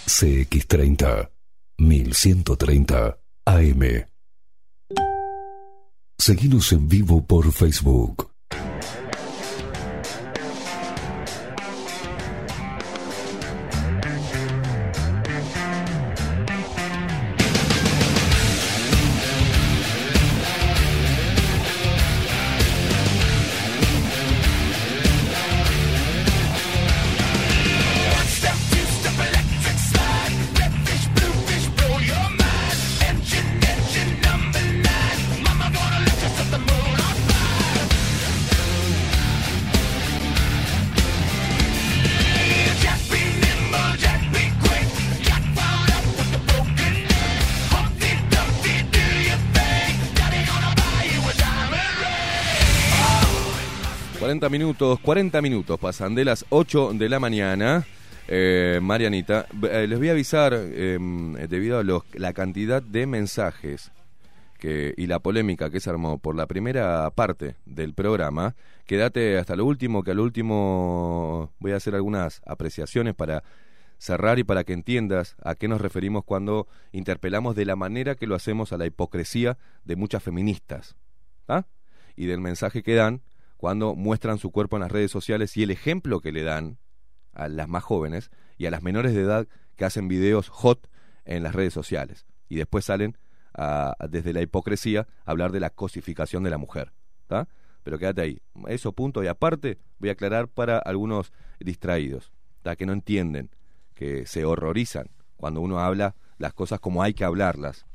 CX30, 0.05 1.29
1130 1.77 3.17
AM. 3.45 4.05
Seguimos 6.17 6.71
en 6.73 6.89
vivo 6.89 7.25
por 7.25 7.51
Facebook. 7.53 8.36
40 55.07 55.41
minutos 55.41 55.79
pasan 55.79 56.15
de 56.15 56.25
las 56.25 56.45
8 56.49 56.91
de 56.95 57.07
la 57.07 57.17
mañana. 57.17 57.87
Eh, 58.27 58.81
Marianita, 58.81 59.45
eh, 59.71 59.87
les 59.87 59.97
voy 59.97 60.09
a 60.09 60.11
avisar, 60.11 60.51
eh, 60.53 60.99
debido 61.47 61.79
a 61.79 61.83
los, 61.85 62.03
la 62.13 62.33
cantidad 62.33 62.83
de 62.83 63.07
mensajes 63.07 63.93
que, 64.59 64.93
y 64.97 65.07
la 65.07 65.19
polémica 65.19 65.69
que 65.69 65.79
se 65.79 65.89
armó 65.89 66.17
por 66.17 66.35
la 66.35 66.45
primera 66.45 67.09
parte 67.11 67.55
del 67.65 67.93
programa, 67.93 68.55
quédate 68.85 69.37
hasta 69.37 69.55
lo 69.55 69.63
último, 69.65 70.03
que 70.03 70.11
al 70.11 70.19
último 70.19 71.53
voy 71.59 71.71
a 71.71 71.77
hacer 71.77 71.95
algunas 71.95 72.41
apreciaciones 72.45 73.15
para 73.15 73.45
cerrar 73.99 74.39
y 74.39 74.43
para 74.43 74.65
que 74.65 74.73
entiendas 74.73 75.37
a 75.41 75.55
qué 75.55 75.69
nos 75.69 75.79
referimos 75.79 76.25
cuando 76.25 76.67
interpelamos 76.91 77.55
de 77.55 77.63
la 77.63 77.77
manera 77.77 78.15
que 78.15 78.27
lo 78.27 78.35
hacemos 78.35 78.73
a 78.73 78.77
la 78.77 78.85
hipocresía 78.85 79.57
de 79.85 79.95
muchas 79.95 80.21
feministas 80.21 80.97
¿ah? 81.47 81.63
y 82.17 82.25
del 82.25 82.41
mensaje 82.41 82.83
que 82.83 82.95
dan 82.95 83.21
cuando 83.57 83.95
muestran 83.95 84.37
su 84.37 84.51
cuerpo 84.51 84.77
en 84.77 84.81
las 84.81 84.91
redes 84.91 85.11
sociales 85.11 85.57
y 85.57 85.63
el 85.63 85.71
ejemplo 85.71 86.19
que 86.21 86.31
le 86.31 86.43
dan 86.43 86.77
a 87.33 87.47
las 87.47 87.67
más 87.67 87.83
jóvenes 87.83 88.29
y 88.57 88.65
a 88.65 88.71
las 88.71 88.83
menores 88.83 89.13
de 89.13 89.21
edad 89.21 89.47
que 89.75 89.85
hacen 89.85 90.07
videos 90.07 90.49
hot 90.49 90.89
en 91.25 91.43
las 91.43 91.53
redes 91.53 91.73
sociales 91.73 92.25
y 92.49 92.55
después 92.55 92.85
salen 92.85 93.17
a- 93.53 93.95
desde 94.09 94.33
la 94.33 94.41
hipocresía 94.41 95.07
a 95.25 95.31
hablar 95.31 95.51
de 95.51 95.59
la 95.59 95.69
cosificación 95.71 96.43
de 96.43 96.49
la 96.51 96.57
mujer. 96.57 96.93
¿tá? 97.27 97.47
Pero 97.83 97.97
quédate 97.99 98.21
ahí. 98.21 98.41
Eso 98.67 98.91
punto 98.91 99.23
y 99.23 99.27
aparte 99.27 99.77
voy 99.99 100.09
a 100.09 100.13
aclarar 100.13 100.47
para 100.47 100.77
algunos 100.77 101.31
distraídos, 101.59 102.31
¿tá? 102.61 102.75
que 102.75 102.85
no 102.85 102.93
entienden, 102.93 103.49
que 103.93 104.25
se 104.25 104.45
horrorizan 104.45 105.09
cuando 105.35 105.61
uno 105.61 105.79
habla 105.79 106.15
las 106.37 106.53
cosas 106.53 106.79
como 106.79 107.01
hay 107.03 107.13
que 107.13 107.23
hablarlas. 107.23 107.85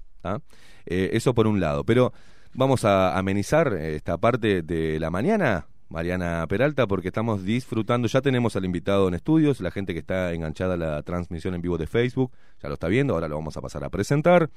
Eh, 0.87 1.11
eso 1.15 1.35
por 1.35 1.47
un 1.47 1.61
lado. 1.61 1.85
Pero 1.85 2.13
vamos 2.55 2.85
a 2.85 3.19
amenizar 3.19 3.73
eh, 3.75 3.97
esta 3.97 4.19
parte 4.19 4.63
de 4.63 5.01
la 5.01 5.11
mañana, 5.11 5.67
Mariana 5.89 6.47
Peralta, 6.49 6.87
porque 6.87 7.09
estamos 7.09 7.45
disfrutando. 7.45 8.09
Ya 8.09 8.21
tenemos 8.21 8.57
al 8.57 8.65
invitado 8.65 9.09
en 9.09 9.15
estudios, 9.15 9.61
la 9.61 9.71
gente 9.71 9.93
que 9.93 10.01
está 10.01 10.33
enganchada 10.33 10.75
a 10.75 10.77
la 10.77 11.03
transmisión 11.03 11.55
en 11.55 11.63
vivo 11.63 11.79
de 11.79 11.87
Facebook, 11.87 12.33
ya 12.63 12.69
lo 12.69 12.75
está 12.75 12.89
viendo, 12.89 13.15
ahora 13.15 13.29
lo 13.29 13.37
vamos 13.37 13.57
a 13.57 13.61
pasar 13.61 13.85
a 13.85 13.91
presentar. 13.91 14.51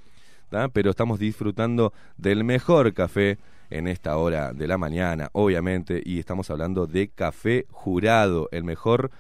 Pero 0.74 0.92
estamos 0.92 1.20
disfrutando 1.20 1.92
del 2.18 2.44
mejor 2.44 2.94
café 2.94 3.40
en 3.72 3.88
esta 3.88 4.16
hora 4.18 4.54
de 4.54 4.68
la 4.68 4.78
mañana, 4.78 5.30
obviamente, 5.34 6.02
y 6.06 6.20
estamos 6.20 6.50
hablando 6.52 6.86
de 6.86 7.10
café 7.10 7.66
jurado, 7.72 8.48
el 8.52 8.64
mejor 8.64 9.10
café, 9.10 9.16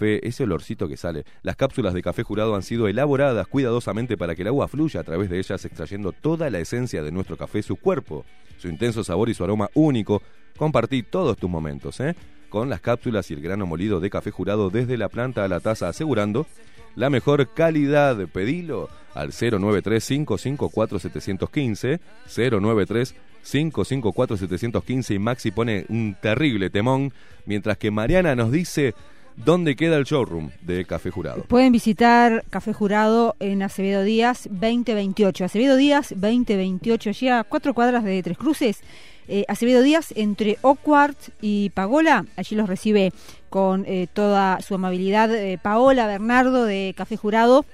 ese 0.00 0.44
olorcito 0.44 0.88
que 0.88 0.96
sale. 0.96 1.24
Las 1.42 1.56
cápsulas 1.56 1.92
de 1.94 2.02
café 2.02 2.22
jurado 2.22 2.54
han 2.54 2.62
sido 2.62 2.88
elaboradas 2.88 3.46
cuidadosamente 3.46 4.16
para 4.16 4.34
que 4.34 4.42
el 4.42 4.48
agua 4.48 4.68
fluya 4.68 5.00
a 5.00 5.04
través 5.04 5.30
de 5.30 5.38
ellas, 5.38 5.64
extrayendo 5.64 6.12
toda 6.12 6.50
la 6.50 6.58
esencia 6.58 7.02
de 7.02 7.12
nuestro 7.12 7.36
café, 7.36 7.62
su 7.62 7.76
cuerpo, 7.76 8.24
su 8.58 8.68
intenso 8.68 9.04
sabor 9.04 9.28
y 9.28 9.34
su 9.34 9.44
aroma 9.44 9.70
único. 9.74 10.22
Compartí 10.56 11.02
todos 11.02 11.36
tus 11.36 11.50
momentos, 11.50 12.00
¿eh? 12.00 12.14
Con 12.48 12.70
las 12.70 12.80
cápsulas 12.80 13.30
y 13.30 13.34
el 13.34 13.42
grano 13.42 13.66
molido 13.66 14.00
de 14.00 14.08
café 14.08 14.30
jurado 14.30 14.70
desde 14.70 14.96
la 14.96 15.08
planta 15.08 15.44
a 15.44 15.48
la 15.48 15.60
taza, 15.60 15.88
asegurando 15.88 16.46
la 16.94 17.10
mejor 17.10 17.52
calidad. 17.52 18.16
Pedilo 18.28 18.88
al 19.14 19.32
093-554-715, 19.32 22.00
093-554-715 23.44 25.14
y 25.14 25.18
Maxi 25.18 25.50
pone 25.50 25.84
un 25.88 26.16
terrible 26.20 26.70
temón, 26.70 27.12
mientras 27.44 27.76
que 27.78 27.90
Mariana 27.90 28.34
nos 28.34 28.50
dice 28.50 28.94
dónde 29.36 29.76
queda 29.76 29.96
el 29.96 30.04
showroom 30.04 30.50
de 30.62 30.84
Café 30.84 31.10
Jurado. 31.10 31.44
Pueden 31.44 31.72
visitar 31.72 32.44
Café 32.50 32.72
Jurado 32.72 33.36
en 33.40 33.62
Acevedo 33.62 34.02
Díaz 34.02 34.48
2028. 34.50 35.44
Acevedo 35.44 35.76
Díaz 35.76 36.08
2028, 36.10 37.10
allí 37.10 37.28
a 37.28 37.44
cuatro 37.44 37.74
cuadras 37.74 38.04
de 38.04 38.22
Tres 38.22 38.38
Cruces. 38.38 38.80
Eh, 39.28 39.44
Acevedo 39.48 39.82
Díaz 39.82 40.12
entre 40.16 40.58
Oakward 40.62 41.16
y 41.40 41.70
Pagola. 41.70 42.26
Allí 42.36 42.54
los 42.56 42.68
recibe 42.68 43.12
con 43.50 43.84
eh, 43.86 44.06
toda 44.12 44.60
su 44.60 44.74
amabilidad 44.74 45.34
eh, 45.34 45.58
Paola 45.60 46.06
Bernardo 46.06 46.64
de 46.64 46.94
Café 46.96 47.16
Jurado 47.16 47.64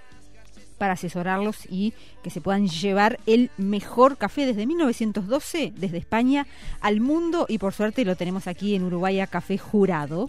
para 0.79 0.95
asesorarlos 0.95 1.67
y 1.71 1.93
que 2.25 2.31
se 2.31 2.41
puedan 2.41 2.67
llevar 2.67 3.21
el 3.27 3.51
mejor 3.57 4.17
café 4.17 4.47
desde 4.47 4.67
1912, 4.67 5.73
desde 5.77 5.99
España 5.99 6.47
al 6.81 7.01
mundo 7.01 7.47
y 7.49 7.59
por 7.59 7.73
suerte 7.73 8.05
lo 8.05 8.17
tenemos 8.17 8.49
aquí 8.49 8.75
en 8.75 8.83
Uruguay 8.83 9.21
a 9.21 9.29
Café 9.29 9.59
Jurado. 9.59 10.29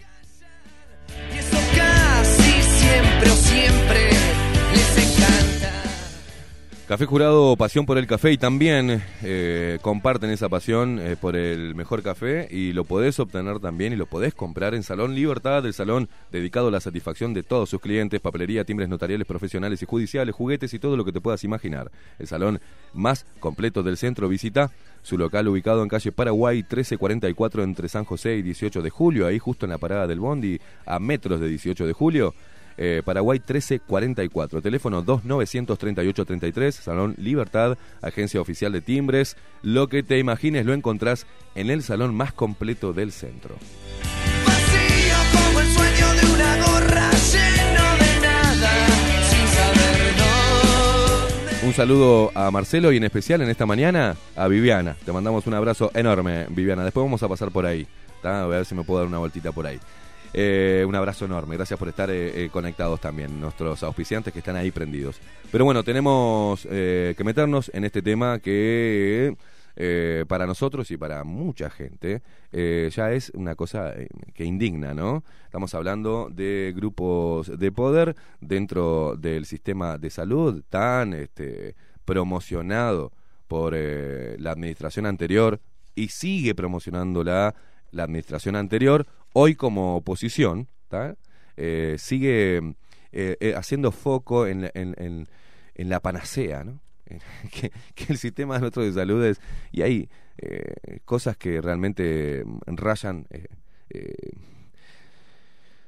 Casi 1.76 2.62
siempre 2.80 3.30
o 3.30 3.36
siempre 3.36 4.10
les. 4.76 5.23
Café 6.88 7.06
Jurado, 7.06 7.56
pasión 7.56 7.86
por 7.86 7.98
el 7.98 8.06
café 8.08 8.34
y 8.34 8.38
también 8.38 9.02
eh, 9.24 9.80
comparten 9.82 10.30
esa 10.32 10.50
pasión 10.50 11.00
eh, 11.00 11.16
por 11.20 11.38
el 11.38 11.76
mejor 11.76 12.04
café 12.04 12.46
y 12.52 12.74
lo 12.74 12.84
podés 12.84 13.18
obtener 13.22 13.62
también 13.62 13.94
y 13.94 13.96
lo 13.96 14.06
podés 14.06 14.34
comprar 14.34 14.76
en 14.76 14.84
Salón 14.84 15.16
Libertad, 15.16 15.66
el 15.66 15.74
salón 15.74 16.10
dedicado 16.30 16.68
a 16.68 16.72
la 16.72 16.82
satisfacción 16.82 17.34
de 17.34 17.42
todos 17.42 17.70
sus 17.70 17.80
clientes, 17.80 18.20
papelería, 18.20 18.66
timbres 18.66 18.90
notariales, 18.90 19.26
profesionales 19.26 19.82
y 19.82 19.86
judiciales, 19.86 20.36
juguetes 20.36 20.74
y 20.74 20.80
todo 20.80 20.98
lo 20.98 21.06
que 21.06 21.14
te 21.14 21.22
puedas 21.22 21.46
imaginar. 21.46 21.90
El 22.20 22.28
salón 22.28 22.60
más 22.94 23.26
completo 23.40 23.82
del 23.82 23.96
centro 23.96 24.28
visita 24.28 24.70
su 25.04 25.18
local 25.18 25.48
ubicado 25.48 25.84
en 25.84 25.90
calle 25.90 26.12
Paraguay 26.12 26.58
1344 26.58 27.64
entre 27.64 27.88
San 27.88 28.04
José 28.04 28.36
y 28.36 28.42
18 28.42 28.82
de 28.82 28.90
julio, 28.90 29.26
ahí 29.26 29.40
justo 29.40 29.66
en 29.66 29.70
la 29.70 29.78
parada 29.78 30.06
del 30.06 30.20
Bondi, 30.20 30.60
a 30.86 31.00
metros 31.00 31.40
de 31.40 31.48
18 31.48 31.88
de 31.88 31.94
julio. 31.94 32.36
Eh, 32.78 33.02
Paraguay 33.04 33.40
1344, 33.40 34.62
teléfono 34.62 35.02
293833, 35.02 36.76
Salón 36.76 37.16
Libertad, 37.18 37.78
agencia 38.02 38.42
oficial 38.42 38.72
de 38.72 38.82
timbres. 38.82 39.38
Lo 39.62 39.88
que 39.88 40.04
te 40.04 40.20
imagines 40.20 40.66
lo 40.66 40.74
encontrás 40.74 41.26
en 41.56 41.70
el 41.70 41.84
salón 41.84 42.16
más 42.16 42.34
completo 42.34 42.94
del 42.94 43.12
centro. 43.12 43.56
Vacío 44.46 45.16
como 45.32 45.60
el 45.60 45.68
sueño 45.68 46.14
de 46.14 46.34
una 46.34 46.58
gorra 46.66 47.12
lleno 47.12 47.84
de 48.00 48.22
nada, 48.22 48.88
sin 49.30 49.48
saber 49.48 50.16
dónde. 50.18 51.68
Un 51.68 51.74
saludo 51.74 52.32
a 52.36 52.52
Marcelo 52.52 52.92
y 52.92 52.98
en 52.98 53.04
especial 53.04 53.42
en 53.42 53.50
esta 53.50 53.66
mañana 53.66 54.16
a 54.36 54.48
Viviana. 54.48 54.96
Te 55.06 55.12
mandamos 55.12 55.48
un 55.48 55.54
abrazo 55.54 55.92
enorme, 55.94 56.48
Viviana. 56.50 56.84
Después 56.84 57.04
vamos 57.04 57.24
a 57.24 57.30
pasar 57.30 57.52
por 57.52 57.66
ahí. 57.66 57.88
¿tá? 58.24 58.44
A 58.44 58.48
ver 58.48 58.66
si 58.66 58.74
me 58.74 58.84
puedo 58.84 59.02
dar 59.02 59.08
una 59.08 59.20
vueltita 59.20 59.52
por 59.52 59.68
ahí. 59.68 59.80
Eh, 60.36 60.84
un 60.88 60.96
abrazo 60.96 61.26
enorme, 61.26 61.56
gracias 61.56 61.78
por 61.78 61.88
estar 61.88 62.10
eh, 62.10 62.46
eh, 62.46 62.50
conectados 62.50 63.00
también, 63.00 63.40
nuestros 63.40 63.84
auspiciantes 63.84 64.34
que 64.34 64.40
están 64.40 64.56
ahí 64.56 64.72
prendidos. 64.72 65.20
Pero 65.52 65.64
bueno, 65.64 65.84
tenemos 65.84 66.68
eh, 66.72 67.14
que 67.16 67.24
meternos 67.24 67.70
en 67.72 67.84
este 67.84 68.02
tema 68.02 68.40
que 68.40 69.36
eh, 69.76 70.26
para 70.28 70.48
nosotros 70.48 70.90
y 70.90 70.98
para 70.98 71.24
mucha 71.24 71.70
gente 71.70 72.24
eh, 72.52 72.90
ya 72.92 73.12
es 73.12 73.32
una 73.36 73.54
cosa 73.54 73.94
que 74.34 74.44
indigna, 74.44 74.96
¿no? 74.96 75.24
Estamos 75.46 75.76
hablando 75.76 76.30
de 76.32 76.74
grupos 76.76 77.60
de 77.60 77.72
poder 77.72 78.16
dentro 78.42 79.16
del 79.16 79.46
sistema 79.46 80.00
de 80.00 80.10
salud 80.10 80.64
tan 80.68 81.14
este, 81.14 81.76
promocionado 82.06 83.12
por 83.48 83.76
la 83.76 84.52
administración 84.52 85.06
anterior 85.06 85.60
y 85.94 86.08
sigue 86.08 86.56
promocionándola 86.56 87.54
la 87.92 88.04
administración 88.04 88.56
anterior, 88.56 89.06
hoy 89.34 89.56
como 89.56 89.96
oposición. 89.98 90.68
Eh, 91.58 91.96
sigue 92.00 92.58
eh, 93.12 93.38
eh, 93.40 93.54
haciendo 93.56 93.92
foco 93.92 94.48
en, 94.48 94.70
en- 94.74 94.96
en- 94.98 95.28
en 95.76 95.90
la 95.90 96.00
panacea, 96.00 96.64
¿no? 96.64 96.80
que, 97.52 97.72
que 97.96 98.06
el 98.14 98.18
sistema 98.18 98.60
nuestro 98.60 98.84
de 98.84 98.94
salud 98.94 99.24
es... 99.26 99.40
Y 99.72 99.82
hay 99.82 100.10
eh, 100.38 101.00
cosas 101.06 101.36
que 101.38 101.62
realmente 101.62 102.44
rayan 102.68 103.28
eh, 103.32 103.48
eh, 103.90 104.14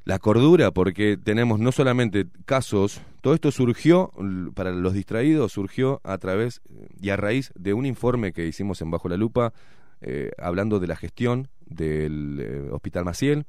la 0.03 0.19
cordura, 0.19 0.71
porque 0.71 1.17
tenemos 1.17 1.59
no 1.59 1.71
solamente 1.71 2.27
casos, 2.45 3.01
todo 3.21 3.33
esto 3.33 3.51
surgió, 3.51 4.11
para 4.53 4.71
los 4.71 4.93
distraídos, 4.93 5.53
surgió 5.53 5.99
a 6.03 6.17
través 6.19 6.61
eh, 6.69 6.87
y 7.01 7.09
a 7.09 7.17
raíz 7.17 7.51
de 7.55 7.73
un 7.73 7.85
informe 7.87 8.31
que 8.31 8.45
hicimos 8.45 8.81
en 8.81 8.91
Bajo 8.91 9.09
la 9.09 9.17
Lupa, 9.17 9.53
eh, 10.01 10.31
hablando 10.37 10.79
de 10.79 10.87
la 10.87 10.95
gestión 10.95 11.47
del 11.65 12.39
eh, 12.41 12.69
Hospital 12.71 13.05
Maciel, 13.05 13.45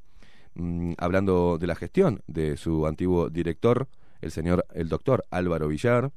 mm, 0.55 0.93
hablando 0.97 1.57
de 1.57 1.67
la 1.67 1.75
gestión 1.75 2.21
de 2.27 2.57
su 2.57 2.87
antiguo 2.87 3.29
director, 3.29 3.87
el 4.21 4.31
señor, 4.31 4.65
el 4.73 4.89
doctor 4.89 5.25
Álvaro 5.29 5.67
Villar, 5.67 6.11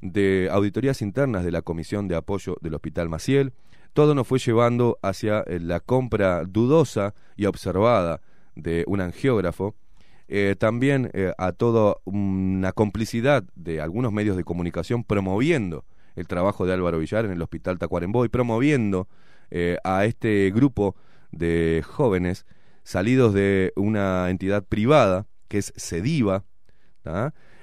de 0.00 0.48
auditorías 0.50 1.02
internas 1.02 1.44
de 1.44 1.50
la 1.50 1.62
Comisión 1.62 2.08
de 2.08 2.16
Apoyo 2.16 2.56
del 2.60 2.74
Hospital 2.74 3.08
Maciel. 3.08 3.52
Todo 3.92 4.14
nos 4.14 4.26
fue 4.26 4.38
llevando 4.38 4.98
hacia 5.02 5.40
eh, 5.40 5.58
la 5.60 5.80
compra 5.80 6.44
dudosa 6.44 7.14
y 7.36 7.46
observada 7.46 8.20
de 8.54 8.84
un 8.86 9.00
angiógrafo, 9.00 9.74
eh, 10.28 10.54
también 10.58 11.10
a 11.38 11.50
toda 11.52 11.96
una 12.04 12.72
complicidad 12.72 13.42
de 13.56 13.80
algunos 13.80 14.12
medios 14.12 14.36
de 14.36 14.44
comunicación 14.44 15.02
promoviendo 15.02 15.84
el 16.14 16.28
trabajo 16.28 16.66
de 16.66 16.72
Álvaro 16.72 17.00
Villar 17.00 17.24
en 17.24 17.32
el 17.32 17.42
Hospital 17.42 17.78
Tacuarembó 17.78 18.24
y 18.24 18.28
promoviendo 18.28 19.08
a 19.82 20.04
este 20.04 20.52
grupo 20.54 20.94
de 21.32 21.82
jóvenes 21.86 22.46
salidos 22.82 23.34
de 23.34 23.72
una 23.76 24.30
entidad 24.30 24.64
privada 24.64 25.26
que 25.48 25.58
es 25.58 25.72
Sediva, 25.76 26.44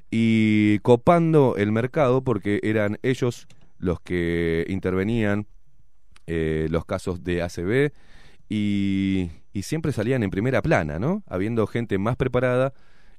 y 0.09 0.79
copando 0.79 1.55
el 1.57 1.71
mercado 1.71 2.23
porque 2.23 2.59
eran 2.63 2.97
ellos 3.03 3.47
los 3.77 3.99
que 4.01 4.65
intervenían 4.67 5.47
eh, 6.25 6.67
los 6.69 6.85
casos 6.85 7.23
de 7.23 7.41
ACB 7.41 7.91
y, 8.49 9.31
siempre 9.63 9.91
salían 9.91 10.21
en 10.21 10.29
primera 10.29 10.61
plana, 10.61 10.99
¿no? 10.99 11.23
Habiendo 11.25 11.65
gente 11.65 11.97
más 11.97 12.15
preparada 12.15 12.73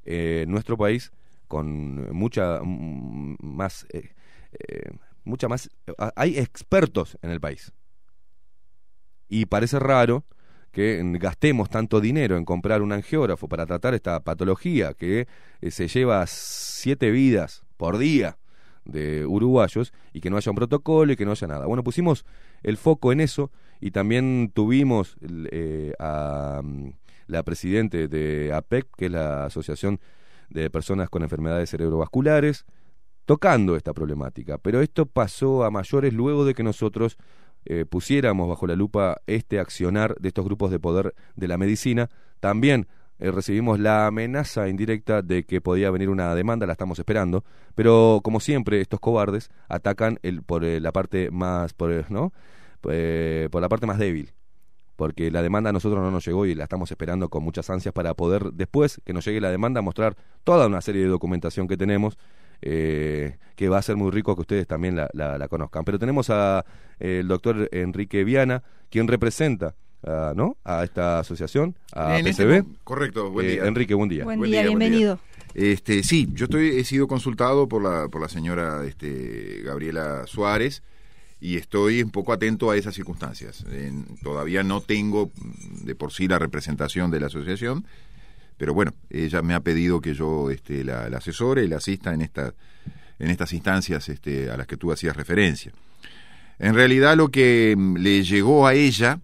eh, 0.04 0.42
en 0.44 0.52
nuestro 0.52 0.76
país 0.76 1.10
con 1.48 2.14
mucha 2.14 2.60
más 2.62 3.86
eh, 3.92 4.14
eh, 4.52 4.90
mucha 5.24 5.48
más 5.48 5.68
hay 6.14 6.38
expertos 6.38 7.18
en 7.22 7.30
el 7.30 7.40
país 7.40 7.72
y 9.28 9.46
parece 9.46 9.78
raro 9.78 10.24
que 10.72 11.02
mm, 11.02 11.14
gastemos 11.14 11.70
tanto 11.70 12.00
dinero 12.00 12.36
en 12.36 12.44
comprar 12.44 12.82
un 12.82 12.92
angiógrafo 12.92 13.48
para 13.48 13.66
tratar 13.66 13.94
esta 13.94 14.20
patología 14.20 14.94
que 14.94 15.26
eh, 15.60 15.70
se 15.70 15.88
lleva 15.88 16.24
siete 16.26 17.10
vidas 17.10 17.64
por 17.76 17.98
día 17.98 18.38
de 18.84 19.26
uruguayos 19.26 19.92
y 20.12 20.20
que 20.20 20.30
no 20.30 20.36
haya 20.36 20.50
un 20.50 20.56
protocolo 20.56 21.12
y 21.12 21.16
que 21.16 21.24
no 21.24 21.32
haya 21.32 21.46
nada. 21.46 21.66
Bueno, 21.66 21.84
pusimos 21.84 22.24
el 22.62 22.76
foco 22.76 23.12
en 23.12 23.20
eso 23.20 23.50
Y 23.80 23.92
también 23.92 24.50
tuvimos 24.52 25.16
eh, 25.52 25.92
a 26.00 26.60
mm, 26.64 26.90
la 27.28 27.42
presidente 27.42 28.08
de 28.08 28.52
APEC, 28.52 28.88
que 28.96 29.06
es 29.06 29.12
la 29.12 29.44
Asociación 29.44 30.00
de 30.48 30.70
Personas 30.70 31.10
con 31.10 31.22
Enfermedades 31.22 31.70
Cerebrovasculares, 31.70 32.64
tocando 33.26 33.76
esta 33.76 33.92
problemática. 33.92 34.58
Pero 34.58 34.80
esto 34.80 35.06
pasó 35.06 35.64
a 35.64 35.70
mayores 35.70 36.14
luego 36.14 36.44
de 36.44 36.54
que 36.54 36.62
nosotros 36.62 37.18
eh, 37.68 37.84
pusiéramos 37.84 38.48
bajo 38.48 38.66
la 38.66 38.74
lupa 38.74 39.20
este 39.26 39.60
accionar 39.60 40.14
de 40.18 40.28
estos 40.28 40.44
grupos 40.44 40.70
de 40.70 40.80
poder 40.80 41.14
de 41.36 41.46
la 41.48 41.58
medicina. 41.58 42.08
También 42.40 42.86
eh, 43.20 43.30
recibimos 43.30 43.78
la 43.78 44.06
amenaza 44.06 44.68
indirecta 44.68 45.22
de 45.22 45.44
que 45.44 45.60
podía 45.60 45.90
venir 45.90 46.08
una 46.08 46.34
demanda, 46.34 46.66
la 46.66 46.72
estamos 46.72 46.98
esperando, 46.98 47.44
pero 47.74 48.20
como 48.24 48.40
siempre 48.40 48.80
estos 48.80 49.00
cobardes 49.00 49.50
atacan 49.68 50.18
el, 50.22 50.42
por 50.42 50.64
eh, 50.64 50.80
la 50.80 50.92
parte 50.92 51.30
más, 51.30 51.72
por, 51.74 52.10
¿no? 52.10 52.32
Por 52.80 53.60
la 53.60 53.68
parte 53.68 53.86
más 53.86 53.98
débil, 53.98 54.32
porque 54.96 55.30
la 55.30 55.42
demanda 55.42 55.70
a 55.70 55.72
nosotros 55.72 56.00
no 56.02 56.10
nos 56.10 56.24
llegó 56.24 56.46
y 56.46 56.54
la 56.54 56.64
estamos 56.64 56.90
esperando 56.90 57.28
con 57.28 57.42
muchas 57.42 57.68
ansias 57.70 57.92
para 57.92 58.14
poder 58.14 58.52
después 58.52 59.00
que 59.04 59.12
nos 59.12 59.24
llegue 59.24 59.40
la 59.40 59.50
demanda 59.50 59.82
mostrar 59.82 60.16
toda 60.44 60.66
una 60.68 60.80
serie 60.80 61.02
de 61.02 61.08
documentación 61.08 61.66
que 61.68 61.76
tenemos 61.76 62.16
que 62.60 63.68
va 63.68 63.78
a 63.78 63.82
ser 63.82 63.96
muy 63.96 64.10
rico 64.10 64.34
que 64.34 64.40
ustedes 64.42 64.66
también 64.66 64.96
la, 64.96 65.08
la- 65.12 65.38
la 65.38 65.48
conozcan. 65.48 65.84
Pero 65.84 65.98
tenemos 65.98 66.30
a 66.30 66.64
el 67.00 67.28
doctor 67.28 67.68
Enrique 67.72 68.24
Viana, 68.24 68.62
quien 68.90 69.08
representa 69.08 69.74
a, 70.06 70.32
¿no? 70.36 70.56
a 70.64 70.84
esta 70.84 71.18
asociación, 71.20 71.74
a 71.92 72.18
En 72.18 72.26
este 72.26 72.44
PCB. 72.44 72.64
correcto, 72.84 73.30
buen 73.30 73.46
Eh, 73.46 73.50
día. 73.52 73.64
Enrique, 73.66 73.94
buen 73.94 74.08
día. 74.08 74.24
Buen 74.24 74.40
día, 74.42 74.62
bienvenido. 74.62 75.18
Este, 75.54 76.02
sí, 76.02 76.28
yo 76.34 76.44
estoy, 76.44 76.68
he 76.78 76.84
sido 76.84 77.08
consultado 77.08 77.68
por 77.68 77.82
la, 77.82 78.08
por 78.08 78.20
la 78.20 78.28
señora 78.28 78.84
este, 78.86 79.62
Gabriela 79.64 80.24
Suárez 80.26 80.82
y 81.40 81.56
estoy 81.56 82.02
un 82.02 82.10
poco 82.10 82.32
atento 82.32 82.70
a 82.70 82.76
esas 82.76 82.94
circunstancias. 82.94 83.64
En- 83.72 84.06
todavía 84.22 84.62
no 84.62 84.80
tengo 84.80 85.30
mm, 85.34 85.84
de 85.86 85.94
por 85.94 86.12
sí 86.12 86.28
la 86.28 86.38
representación 86.38 87.10
de 87.10 87.20
la 87.20 87.26
asociación, 87.26 87.86
pero 88.56 88.74
bueno, 88.74 88.92
ella 89.10 89.40
me 89.42 89.54
ha 89.54 89.60
pedido 89.60 90.00
que 90.00 90.14
yo 90.14 90.50
este, 90.50 90.84
la, 90.84 91.08
la 91.08 91.18
asesore 91.18 91.64
y 91.64 91.68
la 91.68 91.76
asista 91.76 92.12
en, 92.12 92.20
esta, 92.22 92.54
en 93.18 93.30
estas 93.30 93.52
instancias 93.52 94.08
este, 94.08 94.50
a 94.50 94.56
las 94.56 94.66
que 94.66 94.76
tú 94.76 94.92
hacías 94.92 95.16
referencia. 95.16 95.72
En 96.58 96.74
realidad 96.74 97.16
lo 97.16 97.28
que 97.30 97.74
mm, 97.76 97.96
le 97.96 98.22
llegó 98.24 98.66
a 98.66 98.74
ella 98.74 99.20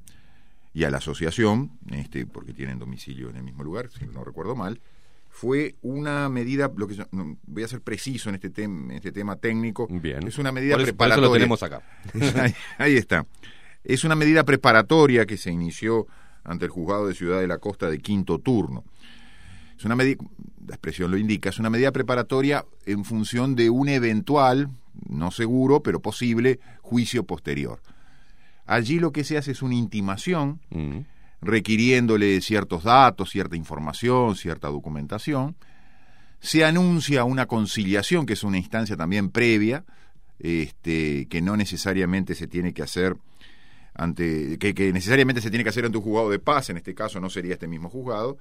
y 0.73 0.85
a 0.85 0.91
la 0.91 0.99
asociación, 0.99 1.73
este, 1.91 2.27
porque 2.27 2.53
tienen 2.53 2.79
domicilio 2.79 3.31
en 3.31 3.37
el 3.37 3.43
mismo 3.43 3.63
lugar, 3.65 3.89
si 3.97 4.07
no 4.07 4.25
recuerdo 4.25 4.55
mal, 4.57 4.81
fue 5.31 5.75
una 5.83 6.29
medida, 6.29 6.71
lo 6.77 6.87
que 6.87 6.95
yo- 6.95 7.09
no, 7.11 7.37
voy 7.47 7.65
a 7.65 7.69
ser 7.69 7.81
preciso 7.81 8.29
en 8.29 8.37
este, 8.37 8.53
tem- 8.53 8.85
en 8.85 8.91
este 8.93 9.11
tema 9.13 9.37
técnico, 9.37 9.89
Bien. 9.91 10.27
es 10.27 10.39
una 10.39 10.53
medida 10.53 10.75
eso- 10.75 10.83
eso 10.83 10.87
preparatoria. 10.93 11.29
lo 11.29 11.33
tenemos 11.33 11.63
acá. 11.63 11.83
ahí, 12.41 12.55
ahí 12.79 12.97
está. 12.97 13.27
Es 13.83 14.05
una 14.05 14.15
medida 14.15 14.45
preparatoria 14.45 15.27
que 15.27 15.37
se 15.37 15.51
inició 15.51 16.07
ante 16.45 16.67
el 16.67 16.71
juzgado 16.71 17.09
de 17.09 17.15
Ciudad 17.15 17.41
de 17.41 17.49
la 17.49 17.59
Costa 17.59 17.91
de 17.91 17.99
quinto 17.99 18.39
turno. 18.39 18.85
Es 19.77 19.85
una 19.85 19.97
medida, 19.97 20.23
la 20.67 20.75
expresión 20.75 21.11
lo 21.11 21.17
indica, 21.17 21.51
es 21.51 21.59
una 21.59 21.69
medida 21.71 21.91
preparatoria 21.91 22.65
en 22.87 23.05
función 23.05 23.57
de 23.57 23.71
un 23.71 23.89
eventual, 23.89 24.71
no 25.09 25.31
seguro, 25.31 25.83
pero 25.83 26.01
posible, 26.01 26.61
juicio 26.83 27.25
posterior. 27.25 27.81
Allí 28.67 28.99
lo 28.99 29.13
que 29.13 29.25
se 29.25 29.37
hace 29.37 29.53
es 29.53 29.63
una 29.63 29.75
intimación 29.75 30.61
Mm. 30.71 31.01
requiriéndole 31.43 32.41
ciertos 32.41 32.85
datos, 32.85 33.31
cierta 33.31 33.55
información, 33.57 34.35
cierta 34.35 34.69
documentación. 34.69 35.57
Se 36.41 36.65
anuncia 36.65 37.25
una 37.25 37.47
conciliación, 37.47 38.25
que 38.25 38.33
es 38.33 38.45
una 38.45 38.57
instancia 38.59 38.97
también 38.97 39.31
previa, 39.31 39.85
este, 40.39 41.27
que 41.27 41.43
no 41.43 41.57
necesariamente 41.57 42.35
se 42.35 42.47
tiene 42.47 42.73
que 42.73 42.83
hacer 42.83 43.17
ante, 43.95 44.59
que, 44.59 44.75
que 44.75 44.93
necesariamente 44.93 45.41
se 45.41 45.51
tiene 45.51 45.65
que 45.65 45.71
hacer 45.71 45.85
ante 45.85 45.99
un 45.99 46.05
juzgado 46.05 46.31
de 46.31 46.39
paz, 46.39 46.71
en 46.71 46.79
este 46.79 46.95
caso 46.95 47.21
no 47.21 47.31
sería 47.31 47.55
este 47.55 47.69
mismo 47.69 47.89
juzgado, 47.89 48.39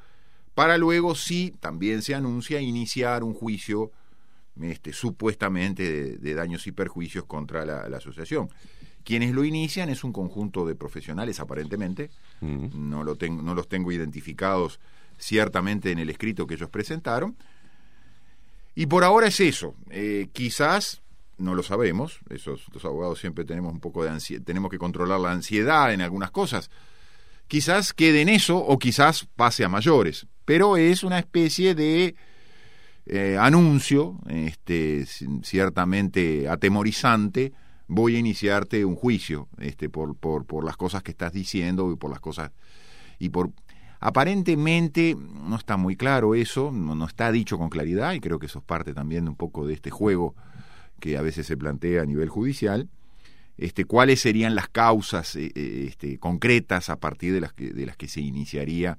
para 0.56 0.78
luego 0.78 1.14
sí 1.16 1.54
también 1.60 2.02
se 2.02 2.16
anuncia 2.16 2.62
iniciar 2.62 3.24
un 3.24 3.34
juicio 3.34 3.92
este, 4.62 4.94
supuestamente 4.94 5.84
de, 5.84 6.18
de 6.18 6.34
daños 6.34 6.68
y 6.68 6.72
perjuicios 6.72 7.26
contra 7.26 7.66
la, 7.66 7.90
la 7.90 7.98
asociación. 7.98 8.50
Quienes 9.04 9.34
lo 9.34 9.44
inician 9.44 9.90
es 9.90 10.04
un 10.04 10.14
conjunto 10.14 10.66
de 10.66 10.76
profesionales, 10.76 11.40
aparentemente, 11.40 12.10
Mm. 12.42 12.90
no, 12.90 13.04
lo 13.04 13.16
no 13.16 13.54
los 13.56 13.70
tengo 13.70 13.92
identificados 13.92 14.80
ciertamente 15.18 15.92
en 15.92 16.00
el 16.00 16.10
escrito 16.10 16.46
que 16.46 16.56
ellos 16.56 16.70
presentaron. 16.70 17.38
Y 18.76 18.88
por 18.88 19.04
ahora 19.04 19.28
es 19.28 19.40
eso. 19.40 19.76
Eh, 19.92 20.28
quizás, 20.34 21.02
no 21.38 21.56
lo 21.56 21.64
sabemos, 21.64 22.20
esos, 22.30 22.66
los 22.74 22.84
abogados 22.86 23.20
siempre 23.20 23.46
tenemos 23.46 23.72
un 23.72 23.80
poco 23.80 24.04
de 24.04 24.10
ansiedad, 24.10 24.44
tenemos 24.44 24.72
que 24.72 24.78
controlar 24.80 25.20
la 25.20 25.32
ansiedad 25.32 25.94
en 25.94 26.02
algunas 26.02 26.32
cosas. 26.32 26.70
Quizás 27.48 27.94
quede 27.94 28.22
en 28.22 28.30
eso 28.30 28.58
o 28.58 28.80
quizás 28.80 29.26
pase 29.36 29.64
a 29.64 29.70
mayores, 29.70 30.28
pero 30.46 30.76
es 30.76 31.04
una 31.04 31.20
especie 31.20 31.76
de 31.76 32.16
eh, 33.06 33.38
anuncio, 33.40 34.20
este, 34.28 35.06
ciertamente 35.44 36.48
atemorizante, 36.48 37.54
voy 37.88 38.16
a 38.16 38.20
iniciarte 38.20 38.86
un 38.86 38.96
juicio 38.96 39.50
este, 39.60 39.90
por, 39.90 40.16
por, 40.16 40.46
por 40.46 40.64
las 40.64 40.78
cosas 40.78 41.04
que 41.04 41.12
estás 41.12 41.34
diciendo 41.34 41.92
y 41.92 41.96
por 41.96 42.10
las 42.10 42.20
cosas 42.20 42.52
y 43.20 43.30
por 43.30 43.52
aparentemente 44.00 45.16
no 45.16 45.56
está 45.56 45.78
muy 45.78 45.96
claro 45.96 46.36
eso, 46.36 46.72
no, 46.74 46.94
no 46.94 47.06
está 47.06 47.32
dicho 47.32 47.58
con 47.58 47.70
claridad 47.70 48.14
y 48.14 48.20
creo 48.20 48.40
que 48.40 48.48
eso 48.48 48.60
es 48.60 48.66
parte 48.66 48.94
también 48.94 49.28
un 49.30 49.36
poco 49.36 49.66
de 49.66 49.74
este 49.74 49.92
juego 49.92 50.36
que 51.00 51.18
a 51.18 51.22
veces 51.22 51.48
se 51.48 51.58
plantea 51.58 52.02
a 52.02 52.06
nivel 52.06 52.30
judicial. 52.30 52.90
Este, 53.58 53.86
cuáles 53.86 54.20
serían 54.20 54.56
las 54.56 54.68
causas 54.68 55.36
eh, 55.36 55.52
eh, 55.54 55.86
este, 55.88 56.18
concretas 56.18 56.90
a 56.90 56.98
partir 56.98 57.34
de 57.34 57.42
las 57.42 57.54
que, 57.54 57.72
de 57.72 57.86
las 57.86 57.96
que 57.96 58.08
se 58.08 58.20
iniciaría 58.20 58.98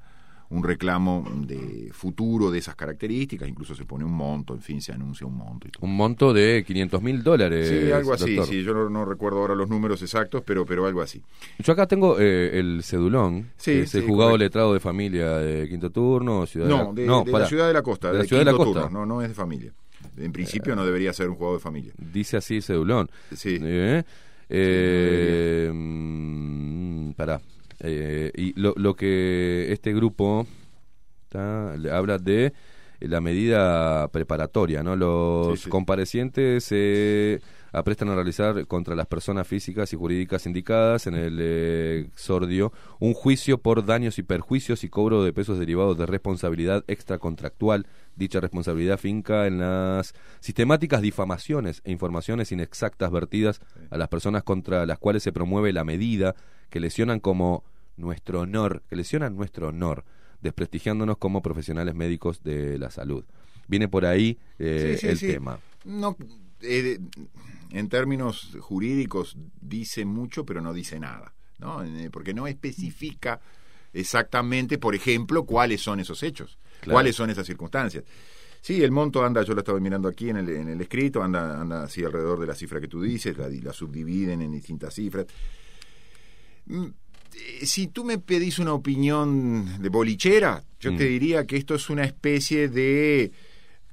un 0.54 0.62
reclamo 0.62 1.24
de 1.46 1.90
futuro 1.92 2.50
de 2.50 2.58
esas 2.60 2.76
características, 2.76 3.48
incluso 3.48 3.74
se 3.74 3.84
pone 3.84 4.04
un 4.04 4.12
monto, 4.12 4.54
en 4.54 4.60
fin, 4.60 4.80
se 4.80 4.92
anuncia 4.92 5.26
un 5.26 5.36
monto. 5.36 5.66
Y 5.66 5.70
todo. 5.72 5.84
Un 5.84 5.96
monto 5.96 6.32
de 6.32 6.62
500 6.66 7.02
mil 7.02 7.22
dólares. 7.22 7.68
Sí, 7.68 7.90
algo 7.90 8.12
así, 8.12 8.36
doctor. 8.36 8.54
sí, 8.54 8.62
yo 8.62 8.72
no, 8.72 8.88
no 8.88 9.04
recuerdo 9.04 9.38
ahora 9.40 9.54
los 9.54 9.68
números 9.68 10.00
exactos, 10.02 10.42
pero, 10.46 10.64
pero 10.64 10.86
algo 10.86 11.00
así. 11.02 11.20
Yo 11.58 11.72
acá 11.72 11.86
tengo 11.86 12.18
eh, 12.20 12.58
el 12.58 12.82
cedulón, 12.84 13.50
Sí, 13.56 13.72
que 13.72 13.80
es 13.82 13.94
el 13.96 14.02
sí, 14.02 14.06
juzgado 14.08 14.30
correcto. 14.30 14.44
letrado 14.44 14.74
de 14.74 14.80
familia 14.80 15.30
de 15.38 15.68
Quinto 15.68 15.90
Turno, 15.90 16.46
Ciudad 16.46 16.68
No, 16.68 16.92
de 16.94 17.06
la, 17.06 17.22
de 17.24 17.32
la 17.32 17.46
ciudad 17.46 17.66
de 17.66 17.72
la 17.72 17.82
costa, 17.82 18.08
de 18.08 18.14
la 18.14 18.22
de 18.22 18.28
ciudad 18.28 18.40
de 18.40 18.44
la 18.46 18.50
quinto 18.52 18.64
costa. 18.64 18.82
turno, 18.82 19.00
no, 19.00 19.14
no 19.16 19.22
es 19.22 19.28
de 19.28 19.34
familia. 19.34 19.72
En 20.16 20.30
principio 20.32 20.76
no 20.76 20.84
debería 20.84 21.12
ser 21.12 21.28
un 21.28 21.34
juego 21.34 21.54
de 21.54 21.60
familia. 21.60 21.92
Dice 21.98 22.36
así 22.36 22.60
cedulón. 22.60 23.10
Sí. 23.34 23.58
Eh, 23.60 24.02
eh, 24.48 25.70
mm, 25.72 27.12
pará. 27.12 27.40
Eh, 27.86 28.30
y 28.34 28.58
lo, 28.58 28.72
lo 28.76 28.94
que 28.96 29.72
este 29.72 29.92
grupo 29.92 30.46
le 31.78 31.90
habla 31.90 32.18
de 32.18 32.52
la 33.00 33.20
medida 33.20 34.08
preparatoria, 34.08 34.82
¿no? 34.82 34.96
Los 34.96 35.58
Sí, 35.58 35.64
sí. 35.64 35.70
comparecientes 35.70 36.64
se 36.64 37.40
aprestan 37.72 38.08
a 38.08 38.14
realizar 38.14 38.66
contra 38.68 38.94
las 38.94 39.06
personas 39.08 39.48
físicas 39.48 39.92
y 39.92 39.96
jurídicas 39.96 40.46
indicadas 40.46 41.08
en 41.08 41.14
el 41.14 41.38
eh, 41.40 42.06
exordio 42.12 42.72
un 43.00 43.12
juicio 43.12 43.58
por 43.58 43.84
daños 43.84 44.18
y 44.20 44.22
perjuicios 44.22 44.84
y 44.84 44.88
cobro 44.88 45.24
de 45.24 45.32
pesos 45.32 45.58
derivados 45.58 45.98
de 45.98 46.06
responsabilidad 46.06 46.84
extracontractual. 46.86 47.86
Dicha 48.14 48.38
responsabilidad 48.40 48.96
finca 48.98 49.48
en 49.48 49.58
las 49.58 50.14
sistemáticas 50.38 51.02
difamaciones 51.02 51.82
e 51.84 51.90
informaciones 51.90 52.52
inexactas 52.52 53.10
vertidas 53.10 53.60
a 53.90 53.98
las 53.98 54.08
personas 54.08 54.44
contra 54.44 54.86
las 54.86 55.00
cuales 55.00 55.24
se 55.24 55.32
promueve 55.32 55.72
la 55.72 55.82
medida 55.84 56.36
que 56.70 56.78
lesionan 56.78 57.18
como 57.18 57.64
nuestro 57.96 58.40
honor, 58.40 58.82
que 58.88 58.96
lesionan 58.96 59.36
nuestro 59.36 59.68
honor, 59.68 60.04
desprestigiándonos 60.40 61.16
como 61.18 61.42
profesionales 61.42 61.94
médicos 61.94 62.42
de 62.42 62.78
la 62.78 62.90
salud. 62.90 63.24
Viene 63.66 63.88
por 63.88 64.04
ahí 64.04 64.38
eh, 64.58 64.96
Sí, 64.98 65.00
sí, 65.00 65.06
el 65.08 65.18
sí. 65.18 65.26
tema. 65.28 65.58
No, 65.84 66.16
eh, 66.60 66.98
en 67.70 67.88
términos 67.88 68.56
jurídicos 68.60 69.36
dice 69.60 70.04
mucho, 70.04 70.44
pero 70.44 70.60
no 70.60 70.72
dice 70.74 70.98
nada, 71.00 71.34
¿no? 71.58 71.82
Eh, 71.82 72.10
Porque 72.10 72.34
no 72.34 72.46
especifica 72.46 73.40
exactamente, 73.92 74.76
por 74.78 74.94
ejemplo, 74.94 75.44
cuáles 75.44 75.80
son 75.80 76.00
esos 76.00 76.22
hechos, 76.22 76.58
Claro. 76.80 76.94
cuáles 76.96 77.16
son 77.16 77.30
esas 77.30 77.46
circunstancias. 77.46 78.04
Sí, 78.60 78.82
el 78.82 78.90
monto 78.90 79.24
anda, 79.24 79.42
yo 79.42 79.52
lo 79.54 79.60
estaba 79.60 79.78
mirando 79.78 80.08
aquí 80.08 80.30
en 80.30 80.38
el, 80.38 80.48
en 80.48 80.68
el 80.68 80.80
escrito, 80.80 81.22
anda, 81.22 81.60
anda 81.60 81.84
así 81.84 82.02
alrededor 82.04 82.40
de 82.40 82.46
la 82.46 82.54
cifra 82.54 82.80
que 82.80 82.88
tú 82.88 83.00
dices, 83.02 83.36
la, 83.36 83.48
la 83.48 83.72
subdividen 83.72 84.40
en 84.42 84.52
distintas 84.52 84.94
cifras. 84.94 85.26
Mm, 87.34 87.62
eh, 87.62 87.66
Si 87.66 87.86
tú 87.88 88.04
me 88.04 88.18
pedís 88.18 88.58
una 88.58 88.72
opinión 88.74 89.82
de 89.82 89.88
bolichera, 89.88 90.62
yo 90.80 90.92
Mm. 90.92 90.96
te 90.96 91.04
diría 91.04 91.46
que 91.46 91.56
esto 91.56 91.74
es 91.74 91.90
una 91.90 92.04
especie 92.04 92.68
de, 92.68 93.32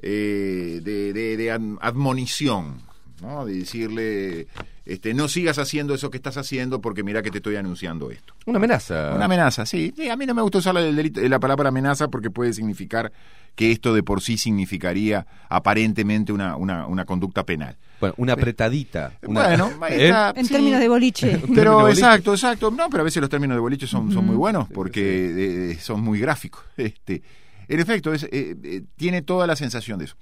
eh, 0.02 0.80
de, 0.84 1.14
de- 1.14 1.38
de 1.38 1.52
ad- 1.52 1.78
admonición, 1.82 2.82
¿no? 3.22 3.46
de 3.46 3.54
decirle, 3.60 4.48
este, 4.94 5.14
no 5.14 5.28
sigas 5.28 5.58
haciendo 5.58 5.94
eso 5.94 6.10
que 6.10 6.18
estás 6.18 6.38
haciendo 6.38 6.82
porque 6.82 7.04
mira 7.04 7.22
que 7.22 7.32
te 7.32 7.38
estoy 7.38 7.56
anunciando 7.56 8.12
esto. 8.12 8.34
Una 8.46 8.58
amenaza. 8.58 9.14
Una 9.16 9.26
amenaza, 9.26 9.66
sí. 9.66 9.94
Sí, 9.96 10.10
A 10.10 10.16
mí 10.16 10.26
no 10.26 10.34
me 10.34 10.42
gusta 10.42 10.58
usar 10.60 10.74
la, 10.76 10.82
delito- 10.82 11.22
la 11.22 11.40
palabra 11.40 11.70
amenaza 11.70 12.08
porque 12.10 12.30
puede 12.30 12.54
significar 12.54 13.12
que 13.56 13.72
esto 13.72 13.94
de 13.94 14.02
por 14.04 14.22
sí 14.22 14.38
significaría 14.38 15.26
aparentemente 15.50 16.32
una, 16.32 16.56
una, 16.56 16.88
una 16.88 17.06
conducta 17.06 17.46
penal. 17.46 17.78
Bueno, 18.00 18.16
una 18.18 18.34
apretadita. 18.34 19.14
una- 19.24 19.44
Bueno, 19.48 19.72
¿Eh? 19.90 20.06
está- 20.06 20.34
En 20.36 20.46
sí. 20.46 20.54
términos 20.54 20.80
de 20.80 20.88
boliche. 20.88 21.42
Pero 21.56 21.78
de 21.78 21.84
boliche. 21.84 22.00
exacto, 22.02 22.34
exacto. 22.34 22.72
No, 22.72 22.90
pero 22.90 23.02
a 23.02 23.04
veces 23.04 23.22
los 23.22 23.30
términos 23.30 23.56
de 23.56 23.62
boliche 23.62 23.86
son, 23.88 24.12
son 24.12 24.26
muy 24.26 24.36
buenos 24.36 24.68
porque 24.74 25.72
eh, 25.72 25.78
son 25.80 26.02
muy 26.02 26.20
gráficos. 26.20 26.64
Este, 26.78 27.22
en 27.68 27.80
efecto, 27.80 28.14
es, 28.14 28.24
eh, 28.24 28.56
eh, 28.64 28.82
tiene 28.98 29.22
toda 29.22 29.46
la 29.48 29.56
sensación 29.56 30.00
de 30.00 30.06
eso. 30.06 30.16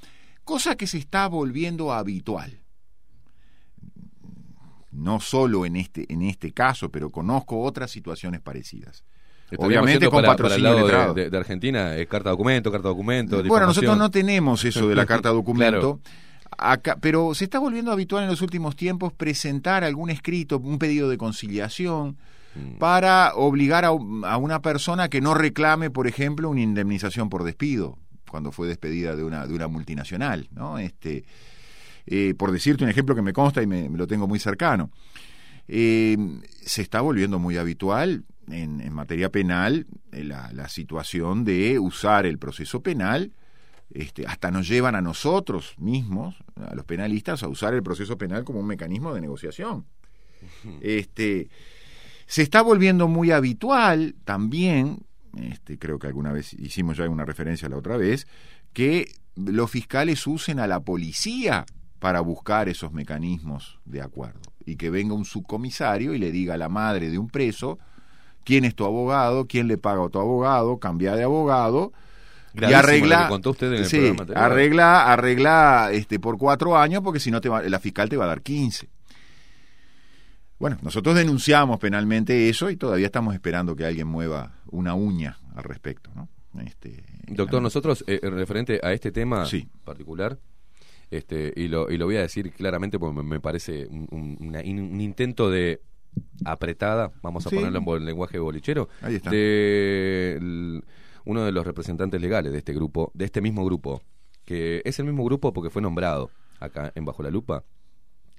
Cosa 0.43 0.75
que 0.75 0.87
se 0.87 0.97
está 0.97 1.27
volviendo 1.27 1.93
habitual. 1.93 2.59
No 4.99 5.19
solo 5.19 5.65
en 5.65 5.75
este, 5.75 6.05
en 6.11 6.21
este 6.21 6.51
caso, 6.51 6.89
pero 6.89 7.09
conozco 7.09 7.61
otras 7.61 7.89
situaciones 7.91 8.41
parecidas. 8.41 9.03
Obviamente 9.57 10.05
con 10.09 10.21
para, 10.23 10.35
para 10.35 10.55
el 10.55 10.61
patrocinio 10.61 10.87
lado 10.89 11.13
de, 11.13 11.23
de- 11.23 11.29
de 11.31 11.37
Argentina, 11.37 11.97
eh, 11.97 12.05
carta 12.05 12.29
documento, 12.29 12.71
carta 12.71 12.89
documento. 12.89 13.41
Bueno, 13.43 13.67
nosotros 13.67 13.97
no 13.97 14.11
tenemos 14.11 14.63
eso 14.63 14.87
de 14.87 14.95
la 14.95 15.05
carta 15.07 15.29
documento. 15.29 15.99
Claro. 15.99 15.99
Acá, 16.57 16.97
pero 16.99 17.33
se 17.33 17.45
está 17.45 17.57
volviendo 17.59 17.91
habitual 17.91 18.23
en 18.23 18.29
los 18.29 18.41
últimos 18.41 18.75
tiempos 18.75 19.13
presentar 19.13 19.83
algún 19.83 20.09
escrito, 20.09 20.57
un 20.59 20.77
pedido 20.79 21.09
de 21.09 21.17
conciliación, 21.17 22.17
Mm. 22.55 22.79
para 22.79 23.33
obligar 23.35 23.85
a, 23.85 23.89
a 23.89 24.37
una 24.37 24.59
persona 24.59 25.07
que 25.07 25.21
no 25.21 25.35
reclame, 25.35 25.91
por 25.91 26.07
ejemplo, 26.07 26.49
una 26.49 26.61
indemnización 26.61 27.29
por 27.29 27.43
despido, 27.43 27.99
cuando 28.27 28.51
fue 28.51 28.67
despedida 28.67 29.15
de 29.15 29.23
una, 29.23 29.45
de 29.45 29.53
una 29.53 29.67
multinacional, 29.67 30.47
¿no? 30.51 30.79
Este, 30.79 31.25
eh, 32.11 32.33
por 32.33 32.51
decirte 32.51 32.83
un 32.83 32.89
ejemplo 32.89 33.13
que 33.13 33.21
me 33.21 33.33
consta 33.33 33.61
y 33.61 33.67
me, 33.67 33.87
me 33.87 33.97
lo 33.97 34.07
tengo 34.07 34.27
muy 34.27 34.39
cercano. 34.39 34.89
Eh, 35.67 36.17
se 36.61 36.81
está 36.81 37.01
volviendo 37.01 37.37
muy 37.37 37.57
habitual 37.57 38.23
en, 38.49 38.81
en 38.81 38.91
materia 38.91 39.29
penal 39.29 39.85
eh, 40.11 40.23
la, 40.23 40.51
la 40.51 40.67
situación 40.69 41.45
de 41.45 41.77
usar 41.77 42.25
el 42.25 42.39
proceso 42.39 42.81
penal, 42.81 43.31
este, 43.91 44.25
hasta 44.25 44.49
nos 44.49 44.67
llevan 44.67 44.95
a 44.95 45.01
nosotros 45.01 45.75
mismos, 45.77 46.35
a 46.55 46.73
los 46.73 46.85
penalistas, 46.85 47.43
a 47.43 47.47
usar 47.47 47.75
el 47.75 47.83
proceso 47.83 48.17
penal 48.17 48.43
como 48.43 48.59
un 48.59 48.65
mecanismo 48.65 49.13
de 49.13 49.21
negociación. 49.21 49.85
Este, 50.81 51.49
se 52.25 52.41
está 52.41 52.63
volviendo 52.63 53.07
muy 53.07 53.29
habitual 53.29 54.15
también, 54.25 55.05
este, 55.37 55.77
creo 55.77 55.99
que 55.99 56.07
alguna 56.07 56.31
vez 56.31 56.53
hicimos 56.53 56.97
ya 56.97 57.07
una 57.07 57.25
referencia 57.25 57.69
la 57.69 57.77
otra 57.77 57.97
vez, 57.97 58.25
que 58.73 59.11
los 59.35 59.69
fiscales 59.69 60.25
usen 60.25 60.59
a 60.59 60.65
la 60.65 60.79
policía 60.79 61.65
para 61.99 62.21
buscar 62.21 62.69
esos 62.69 62.91
mecanismos 62.91 63.79
de 63.85 64.01
acuerdo 64.01 64.39
y 64.65 64.75
que 64.77 64.89
venga 64.89 65.13
un 65.13 65.25
subcomisario 65.25 66.13
y 66.13 66.17
le 66.17 66.31
diga 66.31 66.53
a 66.53 66.57
la 66.57 66.69
madre 66.69 67.09
de 67.09 67.17
un 67.17 67.27
preso 67.29 67.77
quién 68.43 68.65
es 68.65 68.73
tu 68.75 68.85
abogado, 68.85 69.45
quién 69.47 69.67
le 69.67 69.77
paga 69.77 70.05
a 70.05 70.09
tu 70.09 70.19
abogado, 70.19 70.79
cambia 70.79 71.15
de 71.15 71.23
abogado 71.23 71.91
y 72.53 72.57
Gravísimo 72.57 72.79
arregla, 72.79 73.27
contó 73.27 73.51
usted 73.51 73.67
en 73.73 73.79
el 73.83 73.85
sí, 73.85 74.11
arregla, 74.35 75.11
arregla 75.11 75.89
este, 75.91 76.19
por 76.19 76.37
cuatro 76.37 76.77
años 76.77 77.01
porque 77.03 77.19
si 77.19 77.29
no 77.31 77.41
te 77.41 77.49
va- 77.49 77.61
la 77.61 77.79
fiscal 77.79 78.09
te 78.09 78.17
va 78.17 78.25
a 78.25 78.29
dar 78.29 78.41
15. 78.41 78.89
Bueno, 80.57 80.77
nosotros 80.81 81.15
denunciamos 81.15 81.79
penalmente 81.79 82.49
eso 82.49 82.69
y 82.69 82.75
todavía 82.75 83.05
estamos 83.05 83.33
esperando 83.33 83.75
que 83.75 83.85
alguien 83.85 84.07
mueva 84.07 84.55
una 84.71 84.93
uña 84.93 85.37
al 85.55 85.63
respecto, 85.63 86.11
¿no? 86.15 86.27
Este, 86.65 87.03
Doctor, 87.27 87.61
nosotros, 87.61 88.03
eh, 88.07 88.19
en 88.23 88.33
referente 88.35 88.79
a 88.83 88.91
este 88.91 89.11
tema 89.11 89.45
Sí. 89.45 89.69
particular, 89.85 90.37
este, 91.11 91.53
y, 91.55 91.67
lo, 91.67 91.89
y 91.89 91.97
lo 91.97 92.05
voy 92.05 92.17
a 92.17 92.21
decir 92.21 92.51
claramente 92.51 92.99
porque 92.99 93.21
me, 93.23 93.39
parece 93.39 93.87
un, 93.87 94.07
un- 94.11 94.37
una- 94.47 94.63
in- 94.63 94.79
un 94.93 95.01
intento 95.01 95.49
de 95.49 95.81
apretada, 96.45 97.11
vamos 97.21 97.45
a 97.45 97.49
Sí. 97.49 97.55
ponerlo 97.55 97.97
en 97.97 98.05
lenguaje 98.05 98.39
bolichero, 98.39 98.89
Ahí 99.01 99.15
está. 99.15 99.29
de 99.29 100.35
el- 100.37 100.83
uno 101.25 101.43
de 101.45 101.51
los 101.51 101.65
representantes 101.65 102.19
legales 102.21 102.51
de 102.51 102.57
este 102.57 102.73
grupo, 102.73 103.11
de 103.13 103.25
este 103.25 103.41
mismo 103.41 103.63
grupo, 103.65 104.01
que 104.45 104.81
es 104.85 104.97
el 104.99 105.05
mismo 105.05 105.23
grupo 105.25 105.53
porque 105.53 105.69
fue 105.69 105.81
nombrado 105.81 106.31
acá 106.59 106.91
en 106.95 107.05
Bajo 107.05 107.21
la 107.23 107.29
Lupa, 107.29 107.63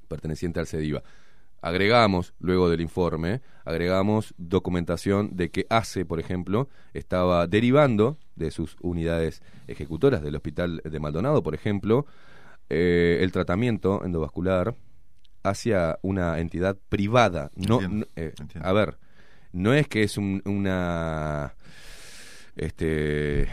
perteneciente 0.09 0.59
al 0.61 0.67
CEDIVA. 0.67 1.03
Agregamos, 1.63 2.33
luego 2.41 2.71
del 2.71 2.81
informe, 2.81 3.43
agregamos 3.65 4.35
documentación 4.39 5.37
de 5.37 5.51
que 5.51 5.67
ACE, 5.69 6.07
por 6.07 6.19
ejemplo, 6.19 6.69
estaba 6.95 7.47
derivando 7.47 8.17
de 8.35 8.51
sus 8.51 8.77
unidades 8.81 9.43
ejecutoras 9.69 10.23
del 10.23 10.37
hospital 10.37 10.81
de 10.83 10.99
Maldonado, 11.01 11.43
por 11.43 11.55
ejemplo, 11.55 12.07
eh, 12.71 13.19
el 13.21 13.33
tratamiento 13.33 14.05
endovascular 14.05 14.75
hacia 15.43 15.99
una 16.03 16.39
entidad 16.39 16.77
privada. 16.89 17.51
No, 17.57 17.81
Entiendo, 17.81 18.07
eh, 18.17 18.33
a 18.63 18.73
ver, 18.73 18.99
no 19.53 19.75
es 19.75 19.89
que 19.89 20.03
es 20.05 20.17
un- 20.17 20.41
una 20.45 21.55
este 22.57 23.49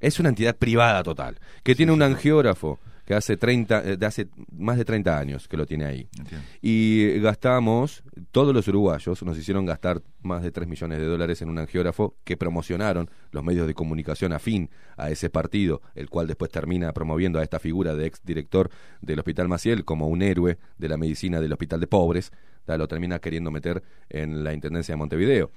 es 0.00 0.18
una 0.20 0.28
entidad 0.28 0.56
privada 0.56 1.02
total 1.02 1.38
que 1.62 1.74
tiene 1.74 1.92
un 1.92 2.02
angiógrafo 2.02 2.78
que 3.04 3.14
hace 3.14 3.36
30 3.36 3.82
eh, 3.84 3.96
de 3.96 4.06
hace 4.06 4.28
más 4.52 4.76
de 4.76 4.84
30 4.84 5.18
años 5.18 5.48
que 5.48 5.56
lo 5.56 5.66
tiene 5.66 5.84
ahí. 5.84 6.08
Entiendo. 6.18 6.46
y 6.62 7.18
gastamos 7.20 8.02
todos 8.30 8.54
los 8.54 8.66
uruguayos 8.68 9.22
nos 9.22 9.38
hicieron 9.38 9.66
gastar 9.66 10.02
más 10.22 10.42
de 10.42 10.50
3 10.50 10.68
millones 10.68 10.98
de 10.98 11.06
dólares 11.06 11.42
en 11.42 11.48
un 11.48 11.58
angiógrafo 11.58 12.16
que 12.24 12.36
promocionaron 12.36 13.10
los 13.30 13.44
medios 13.44 13.66
de 13.66 13.74
comunicación 13.74 14.32
afín 14.32 14.70
a 14.96 15.10
ese 15.10 15.30
partido 15.30 15.82
el 15.94 16.08
cual 16.08 16.26
después 16.26 16.50
termina 16.50 16.92
promoviendo 16.92 17.38
a 17.38 17.42
esta 17.42 17.58
figura 17.58 17.94
de 17.94 18.06
ex 18.06 18.22
director 18.24 18.70
del 19.00 19.18
Hospital 19.18 19.48
Maciel 19.48 19.84
como 19.84 20.08
un 20.08 20.22
héroe 20.22 20.58
de 20.78 20.88
la 20.88 20.96
medicina 20.96 21.40
del 21.40 21.52
Hospital 21.52 21.80
de 21.80 21.86
Pobres. 21.86 22.32
Lo 22.66 22.88
termina 22.88 23.18
queriendo 23.18 23.50
meter 23.50 23.82
en 24.08 24.42
la 24.42 24.54
Intendencia 24.54 24.94
de 24.94 24.96
Montevideo. 24.96 25.50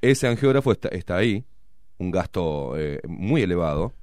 Ese 0.00 0.28
angiógrafo 0.28 0.72
está, 0.72 0.88
está 0.88 1.16
ahí, 1.16 1.44
un 1.98 2.10
gasto 2.10 2.74
eh, 2.76 3.00
muy 3.08 3.42
elevado, 3.42 3.94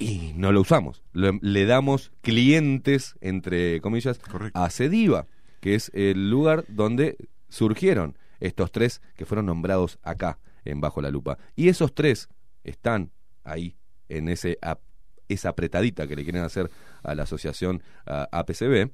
y 0.00 0.32
no 0.34 0.50
lo 0.50 0.62
usamos. 0.62 1.02
Le, 1.12 1.38
le 1.42 1.66
damos 1.66 2.10
clientes, 2.22 3.14
entre 3.20 3.80
comillas, 3.80 4.18
a 4.54 4.70
Cediva, 4.70 5.26
que 5.60 5.74
es 5.76 5.90
el 5.94 6.30
lugar 6.30 6.64
donde 6.68 7.16
surgieron 7.48 8.16
estos 8.40 8.72
tres 8.72 9.02
que 9.16 9.26
fueron 9.26 9.46
nombrados 9.46 9.98
acá, 10.02 10.38
en 10.64 10.80
Bajo 10.80 11.00
la 11.02 11.10
Lupa. 11.10 11.38
Y 11.54 11.68
esos 11.68 11.94
tres 11.94 12.28
están 12.64 13.12
ahí, 13.44 13.76
en 14.08 14.28
ese 14.28 14.58
ap- 14.62 14.80
esa 15.28 15.50
apretadita 15.50 16.06
que 16.08 16.16
le 16.16 16.24
quieren 16.24 16.42
hacer 16.42 16.70
a 17.02 17.14
la 17.14 17.22
asociación 17.24 17.82
a- 18.06 18.26
APCB. 18.32 18.90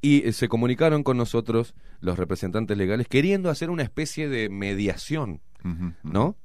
Y 0.00 0.26
eh, 0.28 0.32
se 0.32 0.48
comunicaron 0.48 1.02
con 1.04 1.16
nosotros 1.16 1.74
los 2.00 2.18
representantes 2.18 2.76
legales 2.76 3.06
queriendo 3.08 3.50
hacer 3.50 3.70
una 3.70 3.82
especie 3.84 4.28
de 4.28 4.48
mediación, 4.48 5.40
¿no? 6.02 6.36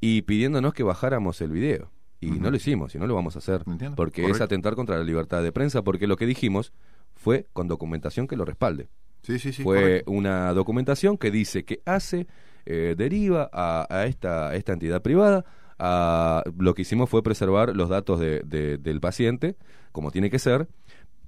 Y 0.00 0.22
pidiéndonos 0.22 0.74
que 0.74 0.82
bajáramos 0.84 1.40
el 1.40 1.50
video. 1.50 1.90
Y 2.26 2.40
no 2.40 2.50
lo 2.50 2.56
hicimos, 2.56 2.94
y 2.94 2.98
no 2.98 3.06
lo 3.06 3.14
vamos 3.14 3.36
a 3.36 3.38
hacer. 3.40 3.62
Porque 3.96 4.22
es 4.30 4.40
atentar 4.40 4.74
contra 4.74 4.96
la 4.98 5.04
libertad 5.04 5.42
de 5.42 5.52
prensa, 5.52 5.82
porque 5.82 6.06
lo 6.06 6.16
que 6.16 6.26
dijimos 6.26 6.72
fue 7.14 7.46
con 7.52 7.68
documentación 7.68 8.26
que 8.26 8.36
lo 8.36 8.44
respalde. 8.44 8.88
Sí, 9.22 9.38
sí, 9.38 9.52
sí. 9.52 9.62
fue 9.62 9.80
correcto. 9.80 10.10
una 10.12 10.52
documentación 10.52 11.16
que 11.16 11.30
dice 11.30 11.64
que 11.64 11.80
hace, 11.86 12.26
eh, 12.66 12.94
deriva 12.96 13.48
a, 13.52 13.86
a 13.88 14.06
esta, 14.06 14.48
a 14.50 14.56
esta 14.56 14.72
entidad 14.72 15.00
privada. 15.02 15.44
a- 15.78 16.44
lo 16.56 16.72
que 16.74 16.82
hicimos 16.82 17.10
fue 17.10 17.22
preservar 17.24 17.74
los 17.74 17.88
datos 17.88 18.20
de- 18.20 18.42
de- 18.44 18.78
del 18.78 19.00
paciente, 19.00 19.56
como 19.90 20.12
tiene 20.12 20.30
que 20.30 20.38
ser, 20.38 20.68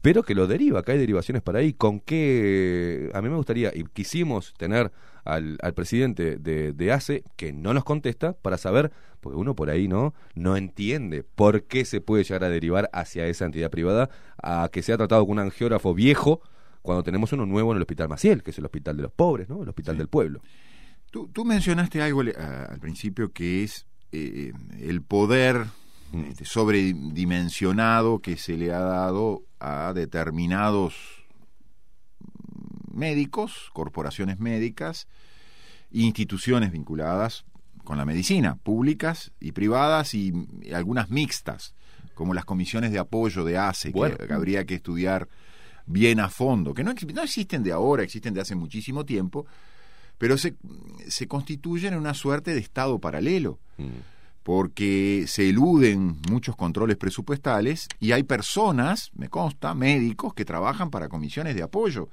pero 0.03 0.23
que 0.23 0.37
lo 0.37 0.47
deriva, 0.47 0.85
que 0.85 0.93
hay 0.93 0.99
derivaciones 0.99 1.43
para 1.43 1.59
ahí. 1.59 1.73
¿Con 1.73 1.99
qué? 1.99 3.11
A 3.13 3.21
mí 3.23 3.29
me 3.29 3.35
gustaría, 3.35 3.73
y 3.75 3.83
quisimos 3.93 4.55
tener 4.57 4.93
al, 5.27 5.59
al 5.63 5.75
presidente 5.75 6.37
de, 6.39 6.73
de 6.73 6.93
ACE, 6.93 7.25
que 7.37 7.53
no 7.53 7.75
nos 7.75 7.85
contesta, 7.85 8.33
para 8.35 8.57
saber, 8.59 8.93
porque 9.21 9.37
uno 9.39 9.55
por 9.55 9.69
ahí 9.71 9.89
no, 9.89 10.15
no 10.35 10.57
entiende 10.57 11.23
por 11.25 11.65
qué 11.65 11.85
se 11.85 12.01
puede 12.01 12.25
llegar 12.25 12.45
a 12.45 12.49
derivar 12.49 12.89
hacia 12.93 13.27
esa 13.27 13.45
entidad 13.45 13.71
privada, 13.71 14.09
a 14.43 14.69
que 14.73 14.83
sea 14.83 14.97
tratado 14.97 15.25
con 15.27 15.33
un 15.39 15.45
angiógrafo 15.45 15.93
viejo, 15.95 16.41
cuando 16.83 17.03
tenemos 17.03 17.33
uno 17.33 17.47
nuevo 17.47 17.73
en 17.73 17.77
el 17.77 17.83
Hospital 17.83 18.09
Maciel, 18.09 18.43
que 18.43 18.53
es 18.53 18.59
el 18.59 18.65
Hospital 18.65 18.97
de 18.97 19.03
los 19.03 19.13
Pobres, 19.13 19.49
¿no? 19.49 19.63
El 19.63 19.69
Hospital 19.69 19.99
del 19.99 20.09
Pueblo. 20.09 20.41
Tú, 21.11 21.29
tú 21.33 21.45
mencionaste 21.45 22.01
algo 22.01 22.23
a- 22.39 22.65
al 22.67 22.79
principio 22.79 23.33
que 23.33 23.65
es 23.65 23.87
eh, 24.13 24.53
el 24.81 25.03
poder 25.03 25.65
este, 26.29 26.45
sobredimensionado 26.45 28.21
que 28.21 28.37
se 28.37 28.57
le 28.57 28.73
ha 28.73 28.81
dado 28.81 29.43
a 29.59 29.93
determinados 29.95 30.95
médicos, 32.97 33.71
corporaciones 33.73 34.39
médicas, 34.41 35.07
instituciones 35.93 36.73
vinculadas 36.73 37.45
con 37.85 37.99
la 37.99 38.05
medicina, 38.05 38.57
públicas 38.57 39.31
y 39.39 39.53
privadas 39.53 40.15
y, 40.15 40.33
y 40.63 40.73
algunas 40.73 41.09
mixtas, 41.11 41.75
como 42.15 42.35
las 42.35 42.45
comisiones 42.45 42.91
de 42.91 42.99
apoyo 42.99 43.45
de 43.45 43.59
ACE, 43.59 43.91
Bueno. 43.91 44.17
que 44.17 44.33
habría 44.33 44.65
que 44.65 44.75
estudiar 44.75 45.29
bien 45.87 46.19
a 46.19 46.29
fondo, 46.29 46.75
que 46.75 46.83
no, 46.83 46.93
no 47.15 47.23
existen 47.23 47.63
de 47.63 47.71
ahora, 47.73 48.03
existen 48.03 48.35
de 48.35 48.41
hace 48.41 48.57
muchísimo 48.57 49.05
tiempo, 49.05 49.47
pero 50.19 50.37
se, 50.37 50.57
se 51.07 51.29
constituyen 51.29 51.93
en 51.93 52.01
una 52.01 52.15
suerte 52.15 52.55
de 52.55 52.61
Estado 52.61 52.99
paralelo. 52.99 53.61
porque 54.43 55.25
se 55.27 55.49
eluden 55.49 56.19
muchos 56.31 56.55
controles 56.55 56.97
presupuestales 56.97 57.89
y 57.99 58.13
hay 58.13 58.23
personas, 58.23 59.11
me 59.17 59.29
consta, 59.29 59.75
médicos 59.75 60.35
que 60.35 60.45
trabajan 60.45 60.91
para 60.91 61.09
comisiones 61.09 61.57
de 61.57 61.63
apoyo 61.65 62.09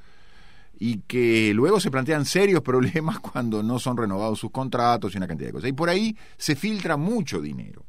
y 0.80 1.00
que 1.02 1.54
luego 1.54 1.80
se 1.80 1.92
plantean 1.92 2.26
serios 2.26 2.62
problemas 2.64 3.20
cuando 3.20 3.64
no 3.64 3.80
son 3.80 3.98
renovados 3.98 4.40
sus 4.40 4.52
contratos 4.52 5.14
y 5.14 5.18
una 5.18 5.28
cantidad 5.28 5.50
de 5.50 5.54
cosas. 5.54 5.70
Y 5.70 5.74
por 5.74 5.90
ahí 5.90 6.18
se 6.38 6.56
filtra 6.56 6.98
mucho 6.98 7.42
dinero. 7.42 7.86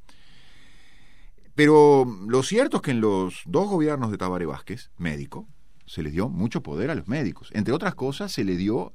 Pero 1.54 2.04
lo 2.26 2.42
cierto 2.42 2.78
es 2.78 2.82
que 2.82 2.90
en 2.90 3.00
los 3.00 3.42
dos 3.46 3.68
gobiernos 3.68 4.10
de 4.10 4.18
Tabaré 4.18 4.44
Vázquez, 4.44 4.90
médico, 4.98 5.46
se 5.86 6.02
les 6.02 6.12
dio 6.12 6.28
mucho 6.28 6.62
poder 6.62 6.90
a 6.90 6.94
los 6.94 7.06
médicos. 7.06 7.50
Entre 7.52 7.72
otras 7.72 7.94
cosas, 7.94 8.32
se 8.32 8.42
le 8.42 8.56
dio 8.56 8.92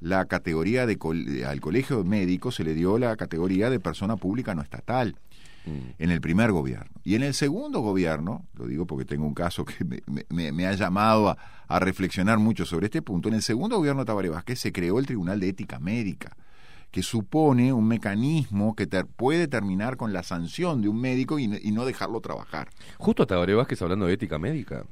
la 0.00 0.24
categoría 0.24 0.86
de 0.86 1.44
al 1.46 1.60
colegio 1.60 2.02
médico, 2.04 2.50
se 2.50 2.64
le 2.64 2.74
dio 2.74 2.98
la 2.98 3.16
categoría 3.16 3.70
de 3.70 3.78
persona 3.78 4.16
pública 4.16 4.54
no 4.54 4.62
estatal 4.62 5.16
en 5.66 6.10
el 6.10 6.20
primer 6.20 6.52
gobierno. 6.52 6.90
Y 7.04 7.14
en 7.14 7.22
el 7.22 7.34
segundo 7.34 7.80
gobierno, 7.80 8.46
lo 8.54 8.66
digo 8.66 8.86
porque 8.86 9.04
tengo 9.04 9.26
un 9.26 9.34
caso 9.34 9.64
que 9.64 9.84
me, 9.84 10.02
me- 10.28 10.52
me 10.52 10.66
ha 10.66 10.72
llamado 10.74 11.28
a, 11.28 11.36
a 11.68 11.78
reflexionar 11.78 12.38
mucho 12.38 12.64
sobre 12.66 12.86
este 12.86 13.02
punto, 13.02 13.28
en 13.28 13.34
el 13.34 13.42
segundo 13.42 13.76
gobierno 13.76 14.02
de 14.02 14.06
Tabaré 14.06 14.28
Vázquez 14.30 14.58
se 14.58 14.72
creó 14.72 14.98
el 14.98 15.06
Tribunal 15.06 15.38
de 15.38 15.48
Ética 15.50 15.78
Médica, 15.78 16.36
que 16.90 17.02
supone 17.04 17.72
un 17.72 17.86
mecanismo 17.86 18.74
que 18.74 18.86
ter- 18.88 19.06
puede 19.06 19.46
terminar 19.46 19.96
con 19.96 20.12
la 20.12 20.22
sanción 20.24 20.82
de 20.82 20.88
un 20.88 21.00
médico 21.00 21.38
y, 21.38 21.46
no 21.46 21.84
dejarlo 21.84 22.20
trabajar. 22.20 22.68
Justo 22.98 23.22
hasta 23.22 23.34
Tabaré 23.36 23.54
Vázquez 23.54 23.80
hablando 23.82 24.06
de 24.06 24.14
ética 24.14 24.38
médica. 24.40 24.84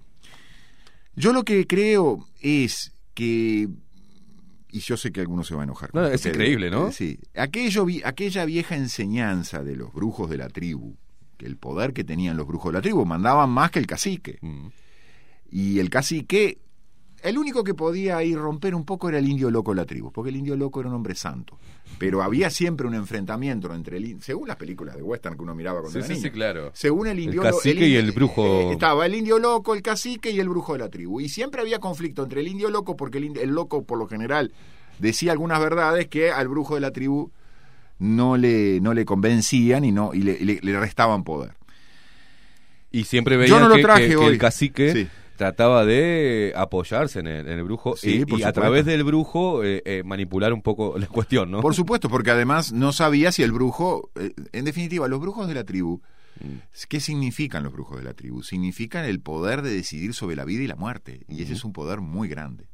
Yo 1.16 1.32
lo 1.32 1.42
que 1.42 1.66
creo 1.66 2.24
es 2.40 2.92
que, 3.14 3.68
y 4.70 4.80
yo 4.80 4.96
sé 4.96 5.12
que 5.12 5.20
algunos 5.20 5.46
se 5.46 5.54
van 5.54 5.62
a 5.62 5.64
enojar. 5.64 5.90
No, 5.94 6.06
es 6.06 6.22
pero- 6.22 6.34
increíble, 6.34 6.70
¿no? 6.70 6.92
Sí, 6.92 7.18
aquello, 7.34 7.86
aquella 8.04 8.44
vieja 8.44 8.76
enseñanza 8.76 9.62
de 9.62 9.76
los 9.76 9.92
brujos 9.92 10.28
de 10.30 10.36
la 10.38 10.48
tribu, 10.48 10.96
que 11.36 11.46
el 11.46 11.56
poder 11.56 11.92
que 11.92 12.04
tenían 12.04 12.36
los 12.36 12.46
brujos 12.46 12.72
de 12.72 12.78
la 12.78 12.82
tribu 12.82 13.04
mandaban 13.06 13.50
más 13.50 13.70
que 13.70 13.78
el 13.78 13.86
cacique. 13.86 14.38
Mm. 14.42 14.66
Y 15.50 15.78
el 15.78 15.88
cacique, 15.88 16.58
el 17.22 17.36
único 17.38 17.64
que 17.64 17.74
podía 17.74 18.22
ir 18.22 18.38
romper 18.38 18.74
un 18.74 18.84
poco 18.84 19.08
era 19.08 19.18
el 19.18 19.28
indio 19.28 19.50
loco 19.50 19.72
de 19.72 19.76
la 19.80 19.84
tribu, 19.86 20.12
porque 20.12 20.30
el 20.30 20.36
indio 20.36 20.56
loco 20.56 20.80
era 20.80 20.88
un 20.88 20.94
hombre 20.94 21.14
santo. 21.14 21.58
Pero 21.98 22.22
había 22.22 22.48
siempre 22.50 22.86
un 22.86 22.94
enfrentamiento 22.94 23.74
entre 23.74 23.96
el 23.96 24.22
según 24.22 24.46
las 24.48 24.56
películas 24.56 24.94
de 24.96 25.02
western 25.02 25.36
que 25.36 25.42
uno 25.42 25.54
miraba 25.54 25.80
cuando 25.80 25.92
Sí, 25.92 25.98
era 25.98 26.06
sí, 26.06 26.12
niño. 26.14 26.22
sí, 26.22 26.30
claro. 26.30 26.70
Según 26.74 27.06
el 27.08 27.18
El 27.18 27.24
indio 27.24 27.42
cacique 27.42 27.88
y 27.88 27.96
el 27.96 28.12
brujo. 28.12 28.44
eh, 28.44 28.72
estaba 28.72 29.06
el 29.06 29.14
indio 29.14 29.38
loco, 29.38 29.74
el 29.74 29.82
cacique 29.82 30.30
y 30.30 30.38
el 30.38 30.48
brujo 30.48 30.74
de 30.74 30.78
la 30.80 30.88
tribu. 30.90 31.20
Y 31.20 31.28
siempre 31.28 31.60
había 31.60 31.78
conflicto 31.80 32.22
entre 32.22 32.40
el 32.40 32.48
indio 32.48 32.70
loco, 32.70 32.96
porque 32.96 33.18
el, 33.18 33.24
ind- 33.32 33.38
el 33.40 33.50
loco 33.50 33.82
por 33.84 33.98
lo 33.98 34.06
general 34.06 34.52
decía 34.98 35.32
algunas 35.32 35.58
verdades 35.60 36.06
que 36.08 36.30
al 36.30 36.46
brujo 36.48 36.74
de 36.76 36.80
la 36.82 36.92
tribu 36.92 37.30
no 37.98 38.36
le, 38.36 38.80
no 38.80 38.94
le 38.94 39.04
convencían 39.04 39.84
y, 39.84 39.90
no, 39.90 40.14
y 40.14 40.22
le, 40.22 40.38
le- 40.44 40.60
le 40.62 40.78
restaban 40.80 41.24
poder. 41.24 41.54
Y 42.92 43.04
siempre 43.04 43.36
veía 43.36 43.58
no 43.58 43.68
que, 43.74 43.82
que- 43.82 44.26
el 44.26 44.38
cacique 44.38 44.92
Sí. 44.92 45.08
Trataba 45.38 45.86
de 45.86 46.52
apoyarse 46.56 47.20
en 47.20 47.28
el, 47.28 47.46
en 47.46 47.58
el 47.58 47.64
brujo 47.64 47.96
Sí, 47.96 48.24
y, 48.26 48.42
a 48.42 48.52
través 48.52 48.84
del 48.84 49.04
brujo 49.04 49.64
eh, 49.64 49.82
eh, 49.86 50.02
manipular 50.04 50.52
un 50.52 50.60
poco 50.60 50.98
la 50.98 51.06
cuestión, 51.06 51.50
¿no? 51.50 51.62
Por 51.62 51.74
supuesto, 51.74 52.10
porque 52.10 52.32
además 52.32 52.72
no 52.72 52.92
sabía 52.92 53.32
si 53.32 53.42
el 53.42 53.52
brujo, 53.52 54.10
eh, 54.16 54.34
en 54.52 54.64
definitiva, 54.66 55.08
los 55.08 55.20
brujos 55.20 55.48
de 55.48 55.54
la 55.54 55.64
tribu, 55.64 56.02
¿qué 56.88 57.00
significan 57.00 57.62
los 57.62 57.72
brujos 57.72 57.98
de 57.98 58.04
la 58.04 58.14
tribu? 58.14 58.42
Significan 58.42 59.04
el 59.04 59.20
poder 59.20 59.62
de 59.62 59.70
decidir 59.70 60.12
sobre 60.12 60.36
la 60.36 60.44
vida 60.44 60.64
y 60.64 60.66
la 60.66 60.76
muerte, 60.76 61.24
y 61.28 61.42
ese 61.42 61.54
es 61.54 61.64
un 61.64 61.72
poder 61.72 62.00
muy 62.00 62.28
grande. 62.28 62.68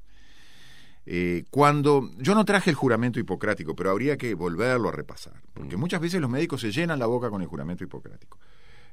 Eh, 1.06 1.44
cuando 1.50 2.10
yo 2.16 2.34
no 2.34 2.46
traje 2.46 2.70
el 2.70 2.76
juramento 2.76 3.20
hipocrático, 3.20 3.76
pero 3.76 3.90
habría 3.90 4.16
que 4.16 4.32
volverlo 4.32 4.88
a 4.88 4.92
repasar, 4.92 5.34
porque 5.52 5.76
muchas 5.76 6.00
veces 6.00 6.20
los 6.20 6.30
médicos 6.30 6.62
se 6.62 6.72
llenan 6.72 6.98
la 6.98 7.06
boca 7.06 7.28
con 7.28 7.42
el 7.42 7.46
juramento 7.46 7.84
hipocrático. 7.84 8.38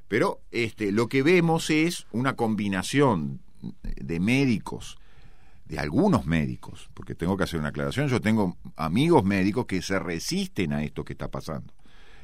Pero 0.08 0.42
este, 0.50 0.92
lo 0.92 1.08
que 1.08 1.22
vemos 1.22 1.70
es 1.70 2.06
una 2.12 2.36
combinación 2.36 3.40
de 3.82 4.20
médicos, 4.20 4.98
de 5.64 5.78
algunos 5.78 6.26
médicos, 6.26 6.90
porque 6.94 7.14
tengo 7.14 7.36
que 7.36 7.44
hacer 7.44 7.60
una 7.60 7.70
aclaración, 7.70 8.08
yo 8.08 8.20
tengo 8.20 8.56
amigos 8.76 9.24
médicos 9.24 9.66
que 9.66 9.80
se 9.82 9.98
resisten 9.98 10.72
a 10.72 10.82
esto 10.82 11.04
que 11.04 11.14
está 11.14 11.28
pasando 11.28 11.72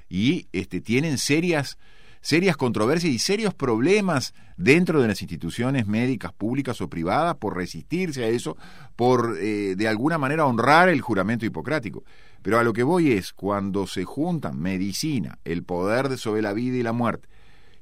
y 0.08 0.48
este, 0.52 0.80
tienen 0.80 1.18
serias, 1.18 1.78
serias 2.20 2.56
controversias 2.56 3.12
y 3.12 3.18
serios 3.18 3.54
problemas 3.54 4.34
dentro 4.56 5.00
de 5.00 5.08
las 5.08 5.22
instituciones 5.22 5.86
médicas 5.86 6.32
públicas 6.32 6.80
o 6.80 6.88
privadas 6.88 7.36
por 7.36 7.56
resistirse 7.56 8.24
a 8.24 8.28
eso, 8.28 8.56
por 8.96 9.36
eh, 9.40 9.74
de 9.76 9.88
alguna 9.88 10.18
manera 10.18 10.46
honrar 10.46 10.88
el 10.88 11.00
juramento 11.00 11.46
hipocrático. 11.46 12.04
Pero 12.42 12.58
a 12.58 12.64
lo 12.64 12.72
que 12.72 12.82
voy 12.82 13.12
es, 13.12 13.32
cuando 13.32 13.86
se 13.86 14.04
juntan 14.04 14.58
medicina, 14.60 15.38
el 15.44 15.64
poder 15.64 16.08
de 16.08 16.16
sobre 16.16 16.42
la 16.42 16.52
vida 16.52 16.76
y 16.76 16.82
la 16.82 16.92
muerte, 16.92 17.28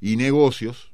y 0.00 0.16
negocios, 0.16 0.92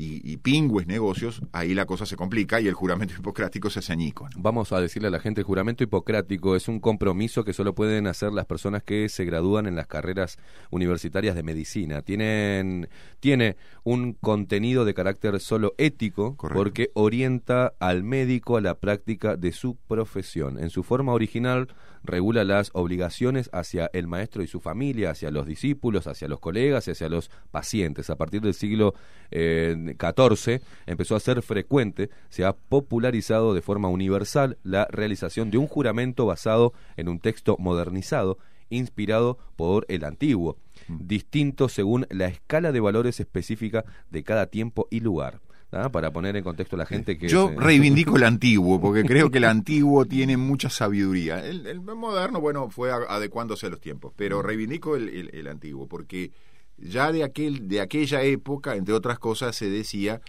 y, 0.00 0.32
y 0.32 0.38
pingües 0.38 0.86
negocios, 0.86 1.42
ahí 1.52 1.74
la 1.74 1.84
cosa 1.84 2.06
se 2.06 2.16
complica 2.16 2.58
y 2.58 2.66
el 2.66 2.74
juramento 2.74 3.14
hipocrático 3.18 3.68
se 3.68 3.80
hace 3.80 3.92
añico. 3.92 4.28
¿no? 4.30 4.42
Vamos 4.42 4.72
a 4.72 4.80
decirle 4.80 5.08
a 5.08 5.10
la 5.10 5.20
gente, 5.20 5.42
el 5.42 5.46
juramento 5.46 5.84
hipocrático 5.84 6.56
es 6.56 6.68
un 6.68 6.80
compromiso 6.80 7.44
que 7.44 7.52
solo 7.52 7.74
pueden 7.74 8.06
hacer 8.06 8.32
las 8.32 8.46
personas 8.46 8.82
que 8.82 9.10
se 9.10 9.26
gradúan 9.26 9.66
en 9.66 9.76
las 9.76 9.86
carreras 9.86 10.38
universitarias 10.70 11.34
de 11.34 11.42
medicina. 11.42 12.00
Tienen, 12.00 12.88
tiene 13.20 13.56
un 13.84 14.14
contenido 14.14 14.86
de 14.86 14.94
carácter 14.94 15.38
solo 15.38 15.74
ético 15.76 16.34
porque 16.36 16.90
orienta 16.94 17.74
al 17.78 18.02
médico 18.02 18.56
a 18.56 18.62
la 18.62 18.76
práctica 18.76 19.36
de 19.36 19.52
su 19.52 19.76
profesión. 19.76 20.58
En 20.58 20.70
su 20.70 20.82
forma 20.82 21.12
original 21.12 21.68
regula 22.02 22.44
las 22.44 22.70
obligaciones 22.72 23.50
hacia 23.52 23.90
el 23.92 24.06
maestro 24.06 24.42
y 24.42 24.46
su 24.46 24.60
familia, 24.60 25.10
hacia 25.10 25.30
los 25.30 25.46
discípulos, 25.46 26.06
hacia 26.06 26.28
los 26.28 26.40
colegas 26.40 26.88
y 26.88 26.92
hacia 26.92 27.08
los 27.08 27.30
pacientes. 27.50 28.10
A 28.10 28.16
partir 28.16 28.40
del 28.40 28.54
siglo 28.54 28.94
eh, 29.30 29.96
XIV 29.98 30.60
empezó 30.86 31.16
a 31.16 31.20
ser 31.20 31.42
frecuente, 31.42 32.10
se 32.28 32.44
ha 32.44 32.52
popularizado 32.52 33.54
de 33.54 33.62
forma 33.62 33.88
universal 33.88 34.58
la 34.62 34.86
realización 34.90 35.50
de 35.50 35.58
un 35.58 35.66
juramento 35.66 36.26
basado 36.26 36.72
en 36.96 37.08
un 37.08 37.20
texto 37.20 37.56
modernizado, 37.58 38.38
inspirado 38.70 39.38
por 39.56 39.84
el 39.88 40.04
antiguo, 40.04 40.56
distinto 40.88 41.68
según 41.68 42.06
la 42.10 42.26
escala 42.26 42.72
de 42.72 42.80
valores 42.80 43.20
específica 43.20 43.84
de 44.10 44.22
cada 44.22 44.46
tiempo 44.46 44.86
y 44.90 45.00
lugar. 45.00 45.40
¿Ah? 45.72 45.90
Para 45.90 46.10
poner 46.12 46.36
en 46.36 46.44
contexto 46.44 46.76
a 46.76 46.78
la 46.80 46.86
gente 46.86 47.16
que... 47.18 47.28
Yo 47.28 47.52
reivindico 47.56 48.16
el 48.16 48.24
antiguo, 48.24 48.80
porque 48.80 49.04
creo 49.04 49.30
que 49.30 49.38
el 49.38 49.44
antiguo 49.44 50.04
tiene 50.06 50.36
mucha 50.36 50.70
sabiduría. 50.70 51.44
El, 51.44 51.66
el 51.66 51.80
moderno, 51.80 52.40
bueno, 52.40 52.70
fue 52.70 52.90
adecuándose 52.92 53.66
a 53.66 53.70
los 53.70 53.80
tiempos, 53.80 54.12
pero 54.16 54.42
reivindico 54.42 54.96
el, 54.96 55.08
el- 55.08 55.30
el 55.34 55.46
antiguo, 55.46 55.86
porque 55.86 56.32
ya 56.78 57.12
de, 57.12 57.24
aquel, 57.24 57.68
de 57.68 57.80
aquella 57.80 58.22
época, 58.22 58.74
entre 58.76 58.94
otras 58.94 59.18
cosas, 59.18 59.54
se 59.56 59.68
decía 59.68 60.20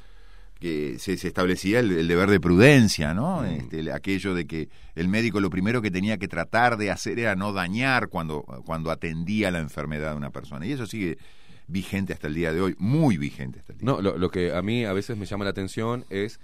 que 0.60 1.00
se, 1.00 1.18
se 1.18 1.28
establecía 1.28 1.80
el, 1.80 1.92
el 1.92 2.08
deber 2.08 2.30
de 2.30 2.40
prudencia, 2.40 3.16
¿no? 3.16 3.44
Este, 3.46 3.92
aquello 3.92 4.36
de 4.36 4.46
que 4.46 4.70
el 4.94 5.08
médico 5.08 5.40
lo 5.40 5.50
primero 5.50 5.82
que 5.82 5.90
tenía 5.90 6.18
que 6.20 6.28
tratar 6.28 6.78
de 6.78 6.92
hacer 6.92 7.18
era 7.18 7.36
no 7.36 7.52
dañar 7.52 8.10
cuando, 8.10 8.44
cuando 8.64 8.92
atendía 8.92 9.50
la 9.50 9.58
enfermedad 9.58 10.12
de 10.12 10.18
una 10.18 10.30
persona. 10.30 10.68
Y 10.68 10.74
eso 10.74 10.86
sigue 10.86 11.18
vigente 11.72 12.14
hasta 12.14 12.28
el 12.28 12.34
día 12.36 12.54
de 12.54 12.62
hoy, 12.62 12.76
muy 12.78 13.18
vigente 13.18 13.60
hasta 13.60 13.74
el 13.74 13.80
día 13.80 13.86
No, 13.86 14.02
lo, 14.02 14.18
lo 14.18 14.30
que 14.30 14.54
a 14.54 14.62
mí 14.62 14.86
a 14.86 14.94
veces 14.94 15.18
me 15.18 15.26
llama 15.26 15.46
la 15.46 15.52
atención 15.52 16.06
es 16.10 16.40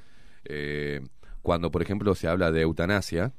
eh, 0.45 1.01
cuando, 1.41 1.71
por 1.71 1.81
ejemplo, 1.81 2.15
se 2.15 2.27
habla 2.27 2.51
de 2.51 2.61
eutanasia 2.61 3.33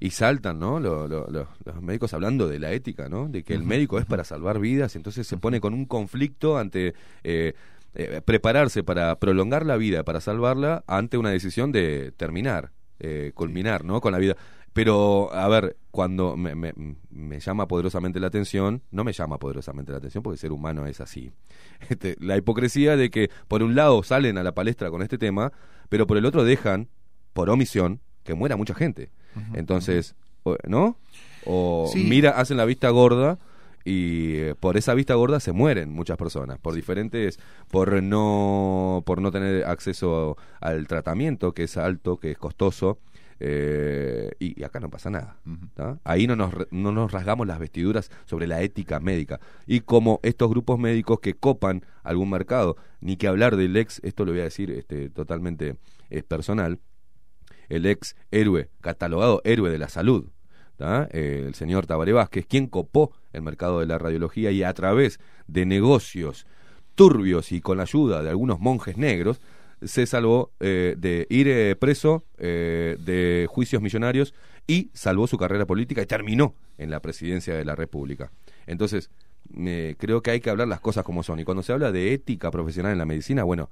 y 0.00 0.10
saltan, 0.10 0.58
¿no? 0.58 0.78
Lo- 0.80 1.08
lo- 1.08 1.28
lo- 1.28 1.48
los 1.64 1.82
médicos 1.82 2.14
hablando 2.14 2.46
de 2.48 2.58
la 2.58 2.72
ética, 2.72 3.08
¿no? 3.08 3.28
De 3.28 3.42
que 3.42 3.54
el 3.54 3.62
médico 3.64 3.98
es 3.98 4.06
para 4.06 4.24
salvar 4.24 4.58
vidas, 4.60 4.94
entonces 4.96 5.26
se 5.26 5.36
pone 5.36 5.60
con 5.60 5.74
un 5.74 5.86
conflicto 5.86 6.56
ante 6.58 6.94
eh, 7.24 7.54
eh, 7.94 8.20
prepararse 8.24 8.82
para 8.84 9.18
prolongar 9.18 9.66
la 9.66 9.76
vida, 9.76 10.04
para 10.04 10.20
salvarla, 10.20 10.84
ante 10.86 11.18
una 11.18 11.30
decisión 11.30 11.72
de 11.72 12.12
terminar, 12.16 12.70
eh, 13.00 13.32
culminar, 13.34 13.84
¿no? 13.84 14.00
Con 14.00 14.12
la 14.12 14.18
vida. 14.18 14.36
Pero, 14.78 15.32
a 15.32 15.48
ver, 15.48 15.76
cuando 15.90 16.36
me, 16.36 16.54
me- 16.54 16.72
me 17.10 17.40
llama 17.40 17.66
poderosamente 17.66 18.20
la 18.20 18.28
atención, 18.28 18.82
no 18.92 19.02
me 19.02 19.12
llama 19.12 19.38
poderosamente 19.38 19.90
la 19.90 19.98
atención 19.98 20.22
porque 20.22 20.34
el 20.34 20.38
ser 20.38 20.52
humano 20.52 20.86
es 20.86 21.00
así. 21.00 21.32
Este, 21.88 22.16
la 22.20 22.36
hipocresía 22.36 22.96
de 22.96 23.10
que 23.10 23.28
por 23.48 23.62
un 23.64 23.74
lado 23.74 24.02
salen 24.04 24.38
a 24.38 24.42
la 24.44 24.52
palestra 24.52 24.90
con 24.90 25.02
este 25.02 25.18
tema, 25.18 25.52
pero 25.88 26.06
por 26.06 26.16
el 26.16 26.24
otro 26.26 26.44
dejan, 26.44 26.88
por 27.32 27.50
omisión, 27.50 28.00
que 28.24 28.34
muera 28.34 28.56
mucha 28.56 28.74
gente. 28.74 29.10
Entonces, 29.54 30.14
o- 30.44 30.56
¿no? 30.66 30.96
O 31.44 31.88
Sí. 31.92 32.04
mira, 32.04 32.30
hacen 32.30 32.56
la 32.56 32.64
vista 32.64 32.88
gorda 32.90 33.38
y 33.84 34.34
eh, 34.36 34.54
por 34.58 34.76
esa 34.76 34.94
vista 34.94 35.14
gorda 35.14 35.40
se 35.40 35.52
mueren 35.52 35.90
muchas 35.92 36.16
personas 36.18 36.58
por 36.58 36.74
diferentes 36.74 37.38
por 37.70 38.02
no 38.02 39.02
por 39.06 39.22
no 39.22 39.30
tener 39.30 39.64
acceso 39.64 40.36
al 40.60 40.86
tratamiento 40.88 41.52
que 41.52 41.62
es 41.62 41.76
alto 41.76 42.18
que 42.18 42.32
es 42.32 42.38
costoso 42.38 42.98
eh, 43.40 44.30
y, 44.38 44.60
y 44.60 44.64
acá 44.64 44.80
no 44.80 44.90
pasa 44.90 45.10
nada 45.10 45.36
ahí 46.04 46.26
no 46.26 46.36
nos, 46.36 46.52
no 46.70 46.92
nos 46.92 47.12
rasgamos 47.12 47.46
las 47.46 47.58
vestiduras 47.58 48.10
sobre 48.26 48.46
la 48.46 48.62
ética 48.62 49.00
médica. 49.00 49.40
Y 49.66 49.80
como 49.80 50.20
estos 50.22 50.50
grupos 50.50 50.78
médicos 50.78 51.20
que 51.20 51.34
copan 51.34 51.84
algún 52.02 52.30
mercado 52.30 52.76
ni 53.00 53.16
que 53.16 53.28
hablar 53.28 53.56
del 53.56 53.76
ex 53.76 54.00
esto 54.02 54.24
lo 54.24 54.32
voy 54.32 54.40
a 54.40 54.44
decir 54.44 54.70
este 54.70 55.10
totalmente 55.10 55.76
eh, 56.10 56.22
personal 56.22 56.80
el 57.68 57.86
ex 57.86 58.16
héroe 58.30 58.70
catalogado 58.80 59.40
héroe 59.44 59.70
de 59.70 59.78
la 59.78 59.88
salud. 59.88 60.30
Eh, 60.80 61.44
el 61.46 61.54
señor 61.54 61.86
Tabaré 61.86 62.12
Vázquez, 62.12 62.46
quien 62.46 62.68
copó 62.68 63.12
el 63.32 63.42
mercado 63.42 63.80
de 63.80 63.86
la 63.86 63.98
radiología 63.98 64.52
y 64.52 64.62
a 64.62 64.72
través 64.72 65.18
de 65.48 65.66
negocios 65.66 66.46
turbios 66.94 67.52
y 67.52 67.60
con 67.60 67.78
la 67.78 67.82
ayuda 67.82 68.22
de 68.22 68.30
algunos 68.30 68.60
monjes 68.60 68.96
negros, 68.96 69.40
se 69.82 70.06
salvó 70.06 70.52
eh, 70.60 70.94
de 70.98 71.26
ir 71.30 71.48
eh, 71.48 71.76
preso 71.76 72.24
eh, 72.38 72.96
de 73.00 73.46
juicios 73.48 73.82
millonarios 73.82 74.34
y 74.66 74.90
salvó 74.92 75.26
su 75.26 75.38
carrera 75.38 75.66
política 75.66 76.02
y 76.02 76.06
terminó 76.06 76.54
en 76.76 76.90
la 76.90 77.00
presidencia 77.00 77.54
de 77.54 77.64
la 77.64 77.74
República. 77.74 78.30
Entonces, 78.66 79.10
creo 79.96 80.22
que 80.22 80.30
hay 80.30 80.40
que 80.40 80.50
hablar 80.50 80.68
las 80.68 80.80
cosas 80.80 81.04
como 81.04 81.22
son. 81.22 81.40
Y 81.40 81.44
cuando 81.44 81.62
se 81.62 81.72
habla 81.72 81.90
de 81.90 82.12
ética 82.12 82.50
profesional 82.50 82.92
en 82.92 82.98
la 82.98 83.06
medicina, 83.06 83.44
bueno, 83.44 83.70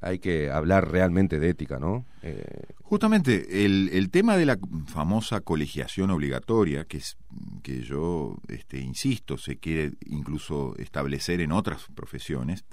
hay 0.00 0.18
que 0.18 0.50
hablar 0.50 0.90
realmente 0.90 1.38
de 1.38 1.50
ética, 1.50 1.78
¿no? 1.78 2.04
Eh, 2.22 2.44
Justamente 2.82 3.64
el, 3.64 3.90
el 3.92 4.10
tema 4.10 4.36
de 4.36 4.46
la 4.46 4.58
famosa 4.86 5.40
colegiación 5.40 6.10
obligatoria, 6.10 6.84
que 6.84 6.98
es 6.98 7.16
que 7.62 7.82
yo 7.82 8.36
este, 8.48 8.78
insisto, 8.80 9.38
se 9.38 9.56
quiere 9.56 9.92
incluso 10.06 10.74
establecer 10.78 11.40
en 11.40 11.52
otras 11.52 11.86
profesiones, 11.94 12.64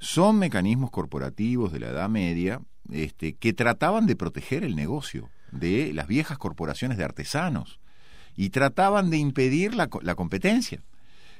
son 0.00 0.38
mecanismos 0.38 0.90
corporativos 0.90 1.72
de 1.72 1.80
la 1.80 1.88
Edad 1.90 2.08
Media 2.08 2.60
este, 2.90 3.34
que 3.34 3.52
trataban 3.52 4.06
de 4.06 4.16
proteger 4.16 4.64
el 4.64 4.74
negocio 4.74 5.28
de 5.52 5.92
las 5.92 6.06
viejas 6.08 6.38
corporaciones 6.38 6.98
de 6.98 7.04
artesanos 7.04 7.78
y 8.36 8.50
trataban 8.50 9.10
de 9.10 9.18
impedir 9.18 9.74
la, 9.74 9.88
la 10.02 10.14
competencia. 10.14 10.82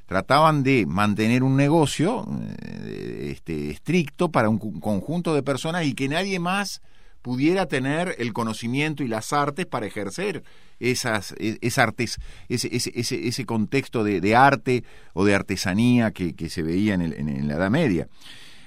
Trataban 0.07 0.63
de 0.63 0.87
mantener 0.87 1.43
un 1.43 1.57
negocio 1.57 2.27
eh, 2.59 3.29
este, 3.33 3.71
estricto 3.71 4.31
para 4.31 4.49
un 4.49 4.59
conjunto 4.81 5.35
de 5.35 5.43
personas 5.43 5.87
y 5.87 5.95
que 5.95 6.09
nadie 6.09 6.39
más 6.39 6.83
pudiera 7.23 7.67
tener 7.67 8.17
el 8.19 8.33
conocimiento 8.33 9.03
y 9.05 9.09
las 9.09 9.33
artes 9.33 9.67
para 9.67 9.87
ejercer 9.87 10.43
esas, 10.81 11.35
e- 11.39 11.59
artes, 11.77 12.19
ese, 12.49 12.69
ese, 12.75 13.29
ese, 13.29 13.47
contexto 13.47 14.03
de, 14.05 14.21
de 14.21 14.35
arte 14.35 14.85
o 15.13 15.25
de 15.25 15.35
artesanía 15.35 16.11
que, 16.11 16.35
que 16.35 16.49
se 16.49 16.63
veía 16.63 16.95
en, 16.95 17.03
el- 17.03 17.13
en 17.15 17.47
la 17.47 17.55
Edad 17.55 17.71
Media. 17.71 18.09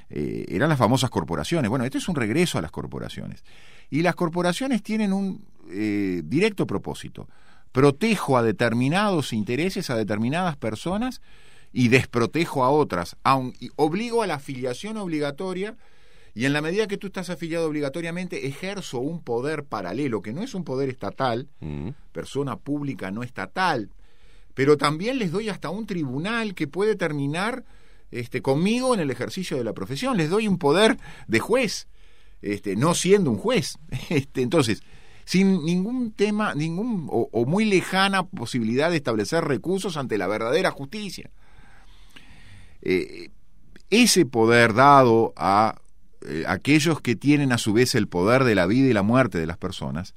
Eh, 0.10 0.46
eran 0.50 0.70
las 0.70 0.78
famosas 0.78 1.10
corporaciones. 1.10 1.70
Bueno, 1.70 1.86
este 1.86 1.98
es 1.98 2.08
un 2.08 2.16
regreso 2.16 2.58
a 2.58 2.62
las 2.62 2.72
corporaciones. 2.72 3.44
Y 3.90 4.02
las 4.02 4.16
corporaciones 4.16 4.84
tienen 4.84 5.14
un 5.14 5.46
eh, 5.70 6.22
directo 6.24 6.68
propósito. 6.68 7.28
Protejo 7.72 8.38
a 8.38 8.44
determinados 8.44 9.34
intereses, 9.34 9.90
a 9.90 9.96
determinadas 9.96 10.58
personas 10.58 11.22
y 11.72 11.88
desprotejo 11.88 12.64
a 12.64 12.70
otras. 12.70 13.18
Aun, 13.24 13.54
y 13.60 13.72
obligo 13.76 14.22
a 14.22 14.28
la 14.28 14.36
afiliación 14.36 14.98
obligatoria 14.98 15.76
y 16.36 16.46
en 16.46 16.54
la 16.54 16.62
medida 16.62 16.88
que 16.88 16.98
tú 16.98 17.08
estás 17.08 17.30
afiliado 17.30 17.68
obligatoriamente, 17.68 18.48
ejerzo 18.48 19.00
un 19.00 19.22
poder 19.22 19.66
paralelo, 19.66 20.22
que 20.22 20.34
no 20.34 20.42
es 20.42 20.56
un 20.56 20.64
poder 20.64 20.90
estatal, 20.90 21.48
mm, 21.60 21.90
persona 22.12 22.58
pública 22.58 23.12
no 23.12 23.22
estatal, 23.22 23.92
pero 24.56 24.78
también 24.78 25.20
les 25.20 25.32
doy 25.32 25.50
hasta 25.50 25.70
un 25.70 25.86
tribunal 25.86 26.56
que 26.56 26.68
puede 26.68 26.96
terminar 26.96 27.66
este, 28.14 28.42
conmigo 28.42 28.94
en 28.94 29.00
el 29.00 29.12
ejercicio 29.12 29.58
de 29.58 29.64
la 29.64 29.74
profesión. 29.74 30.18
Les 30.18 30.30
doy 30.30 30.48
un 30.48 30.58
poder 30.58 30.98
de 31.28 31.40
juez, 31.40 31.88
este, 32.42 32.76
no 32.76 32.94
siendo 32.94 33.32
un 33.32 33.38
juez. 33.38 33.78
Este, 34.10 34.42
entonces, 34.42 34.82
sin 35.26 35.66
ningún 35.66 36.12
tema, 36.12 36.54
ningún 36.54 37.08
o, 37.10 37.46
muy 37.46 37.66
lejana 37.66 38.24
posibilidad 38.24 38.92
de 38.92 38.98
establecer 38.98 39.44
recursos 39.44 39.98
ante 39.98 40.18
la 40.18 40.28
verdadera 40.28 40.72
justicia. 40.72 41.32
Eh, 42.82 43.30
ese 43.90 44.26
poder 44.26 44.74
dado 44.74 45.34
a 45.38 45.80
eh, 46.28 46.44
aquellos 46.48 47.02
que 47.02 47.16
tienen 47.16 47.52
a 47.52 47.58
su 47.58 47.74
vez 47.74 47.96
el 47.96 48.08
poder 48.08 48.44
de 48.44 48.56
la 48.56 48.66
vida 48.66 48.88
y 48.88 48.94
la 48.94 49.04
muerte 49.04 49.38
de 49.38 49.46
las 49.46 49.58
personas, 49.58 50.16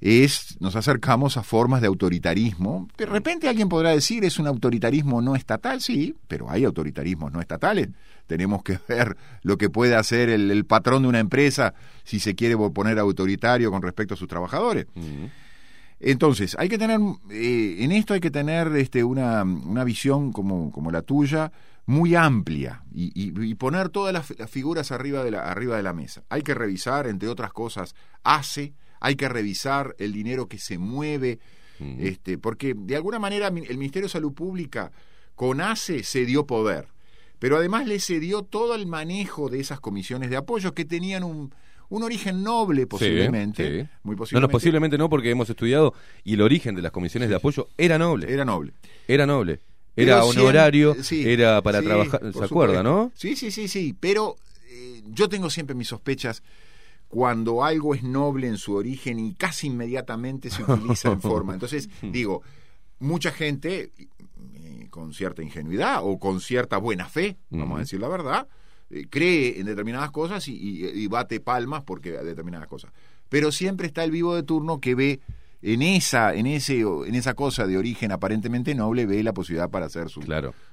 es, 0.00 0.56
nos 0.60 0.76
acercamos 0.76 1.36
a 1.36 1.42
formas 1.42 1.80
de 1.80 1.86
autoritarismo. 1.88 2.88
De 2.96 3.06
repente 3.06 3.48
alguien 3.48 3.68
podrá 3.68 3.90
decir, 3.90 4.24
es 4.24 4.38
un 4.38 4.46
autoritarismo 4.46 5.20
no 5.20 5.36
estatal, 5.36 5.80
sí, 5.80 6.14
pero 6.26 6.50
hay 6.50 6.64
autoritarismos 6.64 7.32
no 7.32 7.40
estatales. 7.40 7.88
Tenemos 8.26 8.62
que 8.62 8.78
ver 8.88 9.16
lo 9.42 9.58
que 9.58 9.68
puede 9.70 9.94
hacer 9.96 10.28
el, 10.30 10.50
el 10.50 10.64
patrón 10.64 11.02
de 11.02 11.08
una 11.08 11.18
empresa 11.20 11.74
si 12.04 12.18
se 12.20 12.34
quiere 12.34 12.56
poner 12.70 12.98
autoritario 12.98 13.70
con 13.70 13.82
respecto 13.82 14.14
a 14.14 14.16
sus 14.16 14.28
trabajadores. 14.28 14.86
Entonces, 16.02 16.56
hay 16.58 16.68
que 16.70 16.78
tener, 16.78 16.98
eh, 17.30 17.76
en 17.80 17.92
esto 17.92 18.14
hay 18.14 18.20
que 18.20 18.30
tener 18.30 18.68
este, 18.76 19.04
una, 19.04 19.42
una 19.42 19.84
visión 19.84 20.32
como, 20.32 20.72
como 20.72 20.90
la 20.90 21.02
tuya, 21.02 21.52
muy 21.84 22.14
amplia, 22.14 22.82
y, 22.94 23.10
y- 23.14 23.32
y 23.44 23.54
poner 23.54 23.90
todas 23.90 24.12
las, 24.14 24.38
las 24.38 24.48
figuras 24.48 24.92
arriba 24.92 25.22
de, 25.24 25.32
la, 25.32 25.42
arriba 25.50 25.76
de 25.76 25.82
la 25.82 25.92
mesa. 25.92 26.22
Hay 26.30 26.40
que 26.42 26.54
revisar, 26.54 27.06
entre 27.06 27.28
otras 27.28 27.52
cosas, 27.52 27.94
hace, 28.22 28.72
hay 29.00 29.16
que 29.16 29.28
revisar 29.28 29.94
el 29.98 30.12
dinero 30.12 30.46
que 30.48 30.58
se 30.58 30.78
mueve, 30.78 31.38
este, 31.98 32.36
porque 32.36 32.74
de 32.76 32.94
alguna 32.96 33.18
manera 33.18 33.48
el 33.48 33.78
Ministerio 33.78 34.06
de 34.06 34.12
Salud 34.12 34.32
Pública 34.34 34.92
con 35.34 35.60
ACE 35.62 36.02
se 36.04 36.26
dio 36.26 36.46
poder, 36.46 36.88
pero 37.38 37.56
además 37.56 37.86
le 37.86 37.98
cedió 38.00 38.42
todo 38.42 38.74
el 38.74 38.86
manejo 38.86 39.48
de 39.48 39.60
esas 39.60 39.80
comisiones 39.80 40.28
de 40.28 40.36
apoyo 40.36 40.74
que 40.74 40.84
tenían 40.84 41.24
un, 41.24 41.54
un 41.88 42.02
origen 42.02 42.42
noble 42.42 42.86
posiblemente, 42.86 43.66
Sí, 43.66 43.82
sí. 43.84 43.88
muy 44.02 44.14
No, 44.14 44.18
posiblemente. 44.18 44.40
no, 44.48 44.52
posiblemente 44.52 44.98
no, 44.98 45.08
porque 45.08 45.30
hemos 45.30 45.48
estudiado 45.48 45.94
y 46.22 46.34
el 46.34 46.42
origen 46.42 46.74
de 46.74 46.82
las 46.82 46.92
comisiones 46.92 47.30
de 47.30 47.36
apoyo 47.36 47.68
era 47.78 47.96
noble. 47.98 48.30
Era 48.30 48.44
noble. 48.44 48.74
Era 49.08 49.24
noble. 49.24 49.60
Era 49.96 50.22
honorario, 50.24 50.94
era 51.10 51.60
para 51.62 51.82
trabajar. 51.82 52.20
¿Se 52.32 52.44
acuerda, 52.44 52.82
no? 52.82 53.10
Sí, 53.14 53.36
sí, 53.36 53.50
sí, 53.50 53.68
sí. 53.68 53.94
Pero 53.98 54.36
eh, 54.68 55.02
yo 55.08 55.28
tengo 55.28 55.48
siempre 55.50 55.74
mis 55.74 55.88
sospechas 55.88 56.42
cuando 57.10 57.62
algo 57.64 57.94
es 57.94 58.02
noble 58.02 58.46
en 58.46 58.56
su 58.56 58.72
origen 58.74 59.18
y 59.18 59.34
casi 59.34 59.66
inmediatamente 59.66 60.48
se 60.48 60.62
utiliza 60.62 61.10
en 61.10 61.20
forma. 61.20 61.52
Entonces, 61.52 61.90
digo, 62.02 62.42
mucha 63.00 63.32
gente, 63.32 63.90
eh, 64.54 64.86
con 64.90 65.12
cierta 65.12 65.42
ingenuidad 65.42 66.00
o 66.02 66.18
con 66.18 66.40
cierta 66.40 66.78
buena 66.78 67.06
fe, 67.08 67.36
vamos 67.50 67.76
a 67.76 67.80
decir 67.80 68.00
la 68.00 68.08
verdad, 68.08 68.46
eh, 68.90 69.06
cree 69.10 69.58
en 69.60 69.66
determinadas 69.66 70.10
cosas 70.12 70.46
y, 70.48 70.54
y- 70.54 70.86
y 70.88 71.06
bate 71.08 71.40
palmas 71.40 71.82
porque 71.84 72.16
a 72.16 72.22
determinadas 72.22 72.68
cosas. 72.68 72.92
Pero 73.28 73.52
siempre 73.52 73.88
está 73.88 74.02
el 74.04 74.10
vivo 74.12 74.34
de 74.34 74.42
turno 74.44 74.80
que 74.80 74.94
ve 74.94 75.20
en 75.62 75.82
esa, 75.82 76.34
en 76.34 76.46
ese, 76.46 76.80
en 76.80 77.14
esa 77.14 77.34
cosa 77.34 77.66
de 77.66 77.76
origen 77.76 78.12
aparentemente 78.12 78.74
noble, 78.74 79.04
ve 79.04 79.22
la 79.22 79.34
posibilidad 79.34 79.68
para 79.68 79.86
hacer 79.86 80.08
su, 80.08 80.20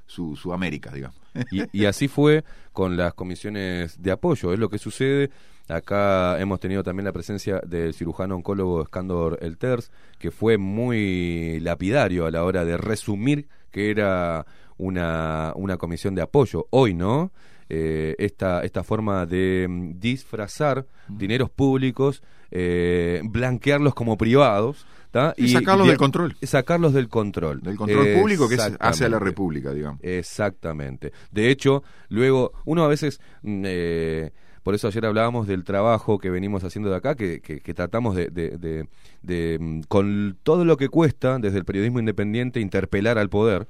su, 0.05 0.35
su 0.35 0.53
América, 0.53 0.91
digamos. 0.93 1.17
Y, 1.51 1.63
y 1.81 1.85
así 1.85 2.07
fue 2.07 2.45
con 2.73 2.95
las 2.95 3.13
comisiones 3.13 4.01
de 4.01 4.11
apoyo. 4.11 4.53
Es 4.53 4.59
lo 4.59 4.69
que 4.69 4.77
sucede. 4.77 5.29
Acá 5.69 6.39
hemos 6.39 6.59
tenido 6.59 6.83
también 6.83 7.05
la 7.05 7.11
presencia 7.11 7.59
del 7.65 7.93
cirujano 7.93 8.35
oncólogo 8.35 8.81
Escándor 8.83 9.37
Elters, 9.41 9.91
que 10.17 10.31
fue 10.31 10.57
muy 10.57 11.59
lapidario 11.61 12.25
a 12.25 12.31
la 12.31 12.43
hora 12.43 12.63
de 12.65 12.77
resumir 12.77 13.47
que 13.71 13.91
era 13.91 14.45
una, 14.77 15.51
una 15.55 15.77
comisión 15.77 16.15
de 16.15 16.21
apoyo. 16.21 16.67
Hoy, 16.69 16.93
¿no? 16.93 17.31
Eh, 17.69 18.15
esta, 18.17 18.61
esta 18.63 18.83
forma 18.83 19.25
de 19.25 19.67
mm, 19.69 19.99
disfrazar 19.99 20.85
dineros 21.09 21.49
públicos, 21.49 22.23
eh, 22.49 23.19
blanquearlos 23.25 23.93
como 23.93 24.17
privados. 24.17 24.85
¿tá? 25.11 25.33
Y 25.35 25.49
sacarlos 25.49 25.85
de- 25.87 25.91
del 25.91 25.97
control. 25.97 26.37
Sacarlos 26.43 26.93
del 26.93 27.09
control. 27.09 27.61
Del 27.61 27.75
control 27.75 28.13
público 28.13 28.47
que 28.47 28.55
es 28.55 28.71
hacia 28.79 29.09
la. 29.09 29.19
República, 29.19 29.73
digamos. 29.73 29.99
Exactamente. 30.01 31.11
De 31.31 31.49
hecho, 31.49 31.83
luego, 32.07 32.53
uno 32.65 32.85
a 32.85 32.87
veces, 32.87 33.19
mm, 33.41 33.63
eh, 33.65 34.31
por 34.67 34.75
eso 34.75 34.89
ayer 34.89 35.05
hablábamos 35.05 35.47
del 35.47 35.63
trabajo 35.63 36.19
que 36.19 36.29
venimos 36.29 36.61
haciendo 36.65 36.89
de 36.89 36.97
acá, 36.97 37.15
que, 37.15 37.39
tratamos 37.73 38.17
de, 38.17 39.57
mm, 39.61 39.79
con 39.87 40.37
todo 40.43 40.65
lo 40.65 40.75
que 40.75 40.89
cuesta 40.89 41.39
desde 41.39 41.59
el 41.59 41.63
periodismo 41.63 41.99
independiente, 41.99 42.59
interpelar 42.59 43.17
al 43.17 43.29
poder. 43.29 43.69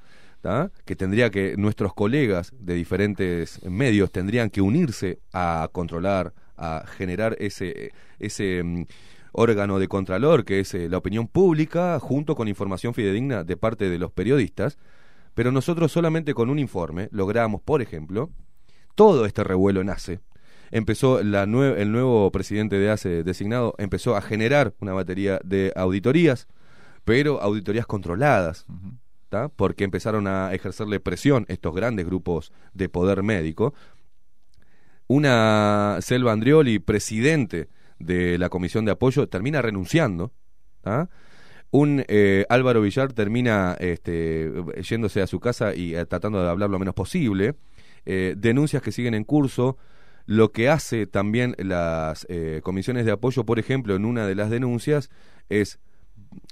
que 0.85 0.95
tendría 0.95 1.29
que 1.29 1.55
nuestros 1.55 1.93
colegas 1.93 2.51
de 2.57 2.73
diferentes 2.73 3.63
medios 3.63 4.11
tendrían 4.11 4.49
que 4.49 4.59
unirse 4.59 5.19
a 5.33 5.69
controlar, 5.71 6.33
a 6.55 6.83
generar 6.87 7.35
ese 7.37 7.91
ese 8.17 8.63
mm, 8.63 8.85
órgano 9.33 9.77
de 9.77 9.87
contralor 9.87 10.45
que 10.45 10.61
es 10.61 10.73
eh, 10.73 10.89
la 10.89 10.97
opinión 10.97 11.27
pública 11.27 11.99
junto 11.99 12.33
con 12.33 12.47
información 12.47 12.95
fidedigna 12.95 13.43
de 13.43 13.55
parte 13.55 13.87
de 13.87 13.99
los 13.99 14.11
periodistas, 14.11 14.79
pero 15.35 15.51
nosotros 15.51 15.91
solamente 15.91 16.33
con 16.33 16.49
un 16.49 16.57
informe 16.57 17.07
logramos, 17.11 17.61
por 17.61 17.83
ejemplo, 17.83 18.31
todo 18.95 19.27
este 19.27 19.43
revuelo 19.43 19.81
en 19.81 19.91
ACE. 19.91 20.21
Empezó 20.71 21.23
la 21.23 21.45
nue- 21.45 21.75
el 21.77 21.91
nuevo 21.91 22.31
presidente 22.31 22.77
de 22.77 22.89
ACE 22.89 23.23
designado, 23.23 23.73
empezó 23.77 24.15
a 24.15 24.21
generar 24.21 24.73
una 24.79 24.93
batería 24.93 25.39
de 25.43 25.71
auditorías, 25.75 26.47
pero 27.05 27.41
auditorías 27.41 27.85
controladas, 27.85 28.65
¿tá? 29.29 29.49
porque 29.49 29.83
empezaron 29.85 30.27
a 30.27 30.53
ejercerle 30.53 30.99
presión 30.99 31.45
estos 31.47 31.73
grandes 31.73 32.05
grupos 32.05 32.51
de 32.73 32.89
poder 32.89 33.23
médico. 33.23 33.73
Una 35.07 35.97
Selva 36.01 36.33
Andrioli, 36.33 36.79
presidente 36.79 37.69
de 37.99 38.37
la 38.37 38.49
comisión 38.49 38.83
de 38.85 38.91
apoyo, 38.91 39.27
termina 39.29 39.61
renunciando. 39.61 40.33
¿tá? 40.81 41.09
Un 41.71 42.03
eh, 42.07 42.45
Álvaro 42.49 42.81
Villar 42.81 43.13
termina 43.13 43.75
este, 43.79 44.51
yéndose 44.81 45.21
a 45.21 45.27
su 45.27 45.39
casa 45.39 45.73
y 45.75 45.95
eh, 45.95 46.05
tratando 46.05 46.41
de 46.43 46.49
hablar 46.49 46.69
lo 46.69 46.79
menos 46.79 46.93
posible. 46.93 47.55
Eh, 48.05 48.35
denuncias 48.37 48.81
que 48.81 48.91
siguen 48.91 49.13
en 49.13 49.23
curso. 49.23 49.77
Lo 50.27 50.51
que 50.51 50.67
hace 50.67 51.07
también 51.07 51.55
las 51.57 52.25
eh, 52.29 52.59
comisiones 52.61 53.05
de 53.05 53.13
apoyo, 53.13 53.45
por 53.45 53.59
ejemplo, 53.59 53.95
en 53.95 54.03
una 54.03 54.27
de 54.27 54.35
las 54.35 54.49
denuncias 54.49 55.09
es 55.47 55.79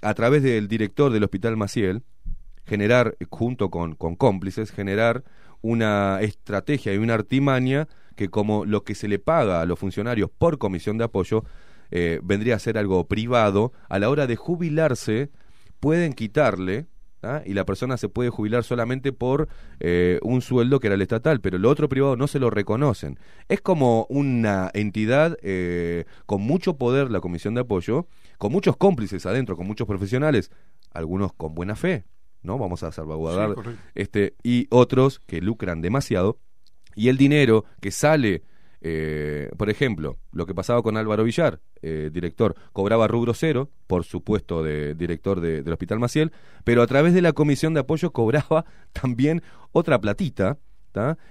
a 0.02 0.14
través 0.14 0.44
del 0.44 0.70
director 0.70 1.12
del 1.12 1.26
Hospital 1.26 1.58
Maciel, 1.58 2.02
generar, 2.66 3.18
junto 3.30 3.70
con, 3.70 3.96
con 3.96 4.16
cómplices, 4.16 4.72
generar 4.72 5.26
una 5.62 6.20
estrategia 6.22 6.94
y 6.94 6.98
una 6.98 7.16
artimaña 7.16 7.90
que 8.16 8.30
como 8.30 8.64
lo 8.64 8.86
que 8.86 8.96
se 8.96 9.10
le 9.10 9.20
paga 9.20 9.60
a 9.60 9.66
los 9.66 9.78
funcionarios 9.78 10.30
por 10.30 10.58
comisión 10.58 10.98
de 10.98 11.04
apoyo 11.04 11.44
eh, 11.92 12.20
vendría 12.24 12.56
a 12.56 12.60
ser 12.60 12.78
algo 12.78 13.08
privado, 13.10 13.74
a 13.90 14.00
la 14.00 14.10
hora 14.10 14.26
de 14.26 14.38
jubilarse 14.38 15.32
pueden 15.82 16.14
quitarle 16.14 16.88
¿ah? 17.26 17.42
y 17.46 17.54
la 17.54 17.66
persona 17.66 17.98
se 17.98 18.10
puede 18.10 18.30
jubilar 18.30 18.64
solamente 18.64 19.12
por 19.12 19.48
eh, 19.80 20.20
un 20.22 20.42
sueldo 20.42 20.80
que 20.80 20.88
era 20.88 20.96
el 20.96 21.02
estatal, 21.02 21.42
pero 21.42 21.58
lo 21.58 21.70
otro 21.70 21.90
privado 21.90 22.16
no 22.16 22.28
se 22.28 22.40
lo 22.40 22.50
reconocen. 22.50 23.20
Es 23.50 23.62
como 23.62 24.06
una 24.10 24.72
entidad 24.74 25.38
eh, 25.42 26.06
con 26.26 26.42
mucho 26.42 26.78
poder, 26.78 27.12
la 27.12 27.20
comisión 27.20 27.56
de 27.56 27.62
apoyo, 27.62 28.08
con 28.38 28.52
muchos 28.52 28.78
cómplices 28.78 29.26
adentro, 29.26 29.56
con 29.56 29.68
muchos 29.68 29.88
profesionales, 29.88 30.52
algunos 30.92 31.34
con 31.34 31.56
buena 31.56 31.76
fe, 31.76 32.06
¿no? 32.42 32.58
Vamos 32.58 32.84
a 32.84 32.92
salvaguardar 32.92 33.56
Sí, 33.64 33.70
este 33.96 34.36
y 34.44 34.68
otros 34.70 35.20
que 35.20 35.42
lucran 35.42 35.82
demasiado 35.82 36.40
y 36.96 37.10
el 37.10 37.18
dinero 37.18 37.66
que 37.82 37.92
sale 37.92 38.44
eh, 38.88 39.50
por 39.58 39.72
ejemplo, 39.72 40.16
lo 40.32 40.46
que 40.46 40.54
pasaba 40.54 40.84
con 40.84 40.96
Álvaro 40.96 41.24
Villar, 41.24 41.60
eh, 41.82 42.12
director, 42.14 42.54
cobraba 42.72 43.08
rubro 43.08 43.34
cero 43.34 43.72
por 43.88 44.04
su 44.04 44.22
puesto 44.24 44.62
de 44.62 44.94
director 44.94 45.42
de- 45.42 45.64
del 45.64 45.74
Hospital 45.74 45.98
Maciel, 46.00 46.32
pero 46.64 46.84
a 46.84 46.88
través 46.88 47.16
de 47.16 47.24
la 47.24 47.34
comisión 47.34 47.74
de 47.74 47.80
apoyo 47.80 48.12
cobraba 48.12 48.66
también 48.94 49.42
otra 49.72 50.00
platita, 50.00 50.60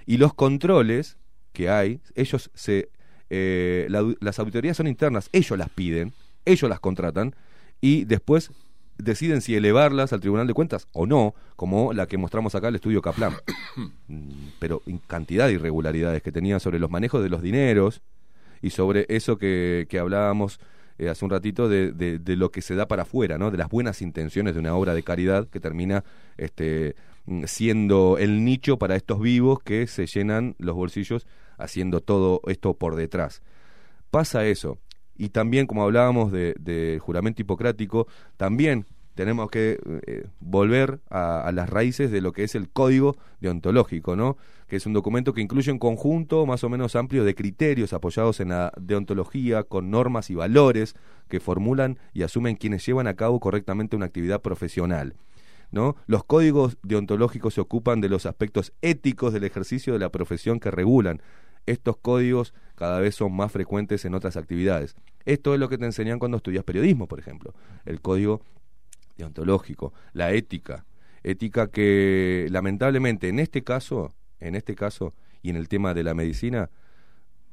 y 0.05 0.17
los 0.17 0.33
controles 0.33 1.17
que 1.53 1.69
hay, 1.69 2.01
ellos 2.13 2.51
se... 2.53 2.89
eh, 3.29 3.87
las 4.19 4.37
auditorías 4.37 4.75
son 4.77 4.87
internas, 4.87 5.29
ellos 5.31 5.57
las 5.57 5.69
piden, 5.69 6.11
ellos 6.43 6.69
las 6.69 6.79
contratan, 6.81 7.35
y 7.81 8.03
después 8.05 8.51
deciden 8.97 9.41
si 9.41 9.55
elevarlas 9.55 10.13
al 10.13 10.19
Tribunal 10.21 10.47
de 10.47 10.53
Cuentas 10.53 10.87
o 10.93 11.05
no, 11.05 11.33
como 11.55 11.93
la 11.93 12.07
que 12.07 12.17
mostramos 12.17 12.55
acá, 12.55 12.69
el 12.69 12.75
estudio 12.75 13.01
Kaplan. 13.01 13.33
Mm, 14.07 14.49
Pero 14.59 14.81
cantidad 15.07 15.47
de 15.47 15.53
irregularidades 15.53 16.21
que 16.21 16.31
tenía 16.31 16.59
sobre 16.59 16.79
los 16.79 16.89
manejos 16.91 17.21
de 17.23 17.29
los 17.29 17.41
dineros 17.41 18.01
y 18.61 18.69
sobre 18.69 19.05
eso 19.09 19.37
que, 19.37 19.85
que 19.89 19.99
hablábamos 19.99 20.59
eh, 20.97 21.09
hace 21.09 21.25
un 21.25 21.31
ratito 21.31 21.67
de, 21.67 21.91
de- 21.91 22.19
de 22.19 22.35
lo 22.37 22.51
que 22.51 22.61
se 22.61 22.75
da 22.75 22.87
para 22.87 23.01
afuera, 23.01 23.37
¿no? 23.37 23.51
de 23.51 23.57
las 23.57 23.67
buenas 23.69 24.01
intenciones 24.01 24.53
de 24.53 24.59
una 24.61 24.75
obra 24.75 24.93
de 24.93 25.03
caridad 25.03 25.47
que 25.49 25.59
termina 25.59 26.03
este, 26.37 26.95
mm, 27.25 27.43
siendo 27.47 28.17
el 28.17 28.45
nicho 28.45 28.77
para 28.77 28.95
estos 28.95 29.19
vivos 29.19 29.59
que 29.61 29.87
se 29.87 30.05
llenan 30.05 30.55
los 30.57 30.75
bolsillos 30.75 31.25
haciendo 31.57 31.99
todo 31.99 32.41
esto 32.47 32.75
por 32.75 32.95
detrás. 32.95 33.41
Pasa 34.11 34.45
eso. 34.45 34.77
Y 35.17 35.29
también, 35.29 35.67
como 35.67 35.83
hablábamos 35.83 36.31
de, 36.31 36.55
de 36.59 36.99
juramento 37.01 37.41
hipocrático, 37.41 38.07
también 38.37 38.85
tenemos 39.15 39.49
que 39.49 39.79
eh, 40.05 40.27
volver 40.41 40.99
a, 41.09 41.41
a 41.41 41.51
las 41.53 41.69
raíces 41.69 42.11
de 42.11 42.21
lo 42.21 42.33
que 42.33 42.43
es 42.43 42.53
el 42.53 42.69
código 42.69 43.15
deontológico, 43.39 44.15
¿no? 44.15 44.37
Que 44.67 44.75
es 44.75 44.85
un 44.85 44.93
documento 44.93 45.33
que 45.33 45.41
incluye 45.41 45.71
un 45.71 45.79
conjunto 45.79 46.45
más 46.45 46.63
o 46.63 46.69
menos 46.69 46.95
amplio 46.95 47.23
de 47.23 47.33
criterios 47.33 47.93
apoyados 47.93 48.41
en 48.41 48.49
la 48.49 48.73
deontología, 48.77 49.63
con 49.63 49.89
normas 49.89 50.29
y 50.29 50.35
valores 50.35 50.95
que 51.29 51.39
formulan 51.39 51.97
y 52.13 52.23
asumen 52.23 52.57
quienes 52.57 52.85
llevan 52.85 53.07
a 53.07 53.15
cabo 53.15 53.39
correctamente 53.39 53.95
una 53.95 54.05
actividad 54.05 54.41
profesional. 54.41 55.15
¿no? 55.71 55.95
Los 56.07 56.23
códigos 56.23 56.77
deontológicos 56.83 57.53
se 57.53 57.61
ocupan 57.61 58.01
de 58.01 58.09
los 58.09 58.25
aspectos 58.25 58.73
éticos 58.81 59.33
del 59.33 59.43
ejercicio 59.43 59.93
de 59.93 59.99
la 59.99 60.09
profesión 60.09 60.59
que 60.59 60.71
regulan. 60.71 61.21
Estos 61.65 61.97
códigos 61.97 62.53
cada 62.75 62.99
vez 62.99 63.15
son 63.15 63.33
más 63.33 63.51
frecuentes 63.51 64.05
en 64.05 64.13
otras 64.13 64.37
actividades. 64.37 64.95
Esto 65.25 65.53
es 65.53 65.59
lo 65.59 65.69
que 65.69 65.77
te 65.77 65.85
enseñan 65.85 66.19
cuando 66.19 66.37
estudias 66.37 66.63
periodismo, 66.63 67.07
por 67.07 67.19
ejemplo. 67.19 67.53
El 67.85 68.01
código 68.01 68.41
deontológico, 69.17 69.93
la 70.13 70.33
ética, 70.33 70.85
ética 71.23 71.67
que 71.67 72.47
lamentablemente 72.51 73.29
en 73.29 73.39
este 73.39 73.63
caso, 73.63 74.13
en 74.39 74.55
este 74.55 74.75
caso 74.75 75.13
y 75.41 75.49
en 75.49 75.55
el 75.55 75.67
tema 75.67 75.93
de 75.93 76.03
la 76.03 76.13
medicina, 76.13 76.69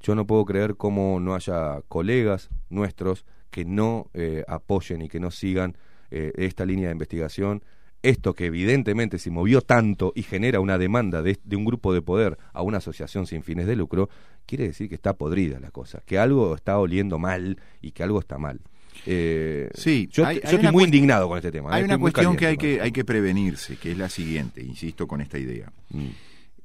yo 0.00 0.14
no 0.14 0.26
puedo 0.26 0.44
creer 0.44 0.76
cómo 0.76 1.20
no 1.20 1.34
haya 1.34 1.80
colegas 1.88 2.50
nuestros 2.68 3.24
que 3.50 3.64
no 3.64 4.10
eh, 4.14 4.44
apoyen 4.48 5.02
y 5.02 5.08
que 5.08 5.20
no 5.20 5.30
sigan 5.30 5.76
eh, 6.10 6.32
esta 6.36 6.64
línea 6.64 6.88
de 6.88 6.92
investigación. 6.92 7.62
Esto 8.02 8.34
que 8.34 8.46
evidentemente 8.46 9.18
se 9.18 9.30
movió 9.30 9.60
tanto 9.60 10.12
y 10.16 10.22
genera 10.24 10.58
una 10.60 10.76
demanda 10.78 11.22
de, 11.22 11.38
de 11.44 11.56
un 11.56 11.64
grupo 11.64 11.94
de 11.94 12.02
poder 12.02 12.36
a 12.52 12.62
una 12.62 12.78
asociación 12.78 13.26
sin 13.26 13.42
fines 13.44 13.66
de 13.66 13.76
lucro, 13.76 14.08
quiere 14.44 14.64
decir 14.66 14.88
que 14.88 14.96
está 14.96 15.14
podrida 15.16 15.60
la 15.60 15.70
cosa, 15.70 16.02
que 16.04 16.18
algo 16.18 16.54
está 16.56 16.78
oliendo 16.78 17.18
mal 17.18 17.60
y 17.80 17.92
que 17.92 18.02
algo 18.02 18.18
está 18.18 18.38
mal. 18.38 18.60
Eh, 19.06 19.70
Sí, 19.74 20.08
yo, 20.10 20.26
hay- 20.26 20.40
yo 20.42 20.48
hay 20.48 20.54
estoy 20.56 20.72
muy 20.72 20.84
indignado 20.84 21.28
con 21.28 21.38
este 21.38 21.52
tema. 21.52 21.70
eh, 21.70 21.74
Hay 21.74 21.80
estoy 21.82 21.94
una 21.94 22.00
cuestión 22.00 22.36
que 22.36 22.46
hay, 22.46 22.56
que 22.56 22.76
con 22.76 22.84
hay 22.84 22.92
que 22.92 23.04
prevenirse, 23.04 23.76
que 23.76 23.92
es 23.92 23.98
la 23.98 24.08
siguiente, 24.08 24.62
insisto 24.62 25.06
con 25.06 25.20
esta 25.20 25.38
idea. 25.38 25.72
Mm. 25.90 26.06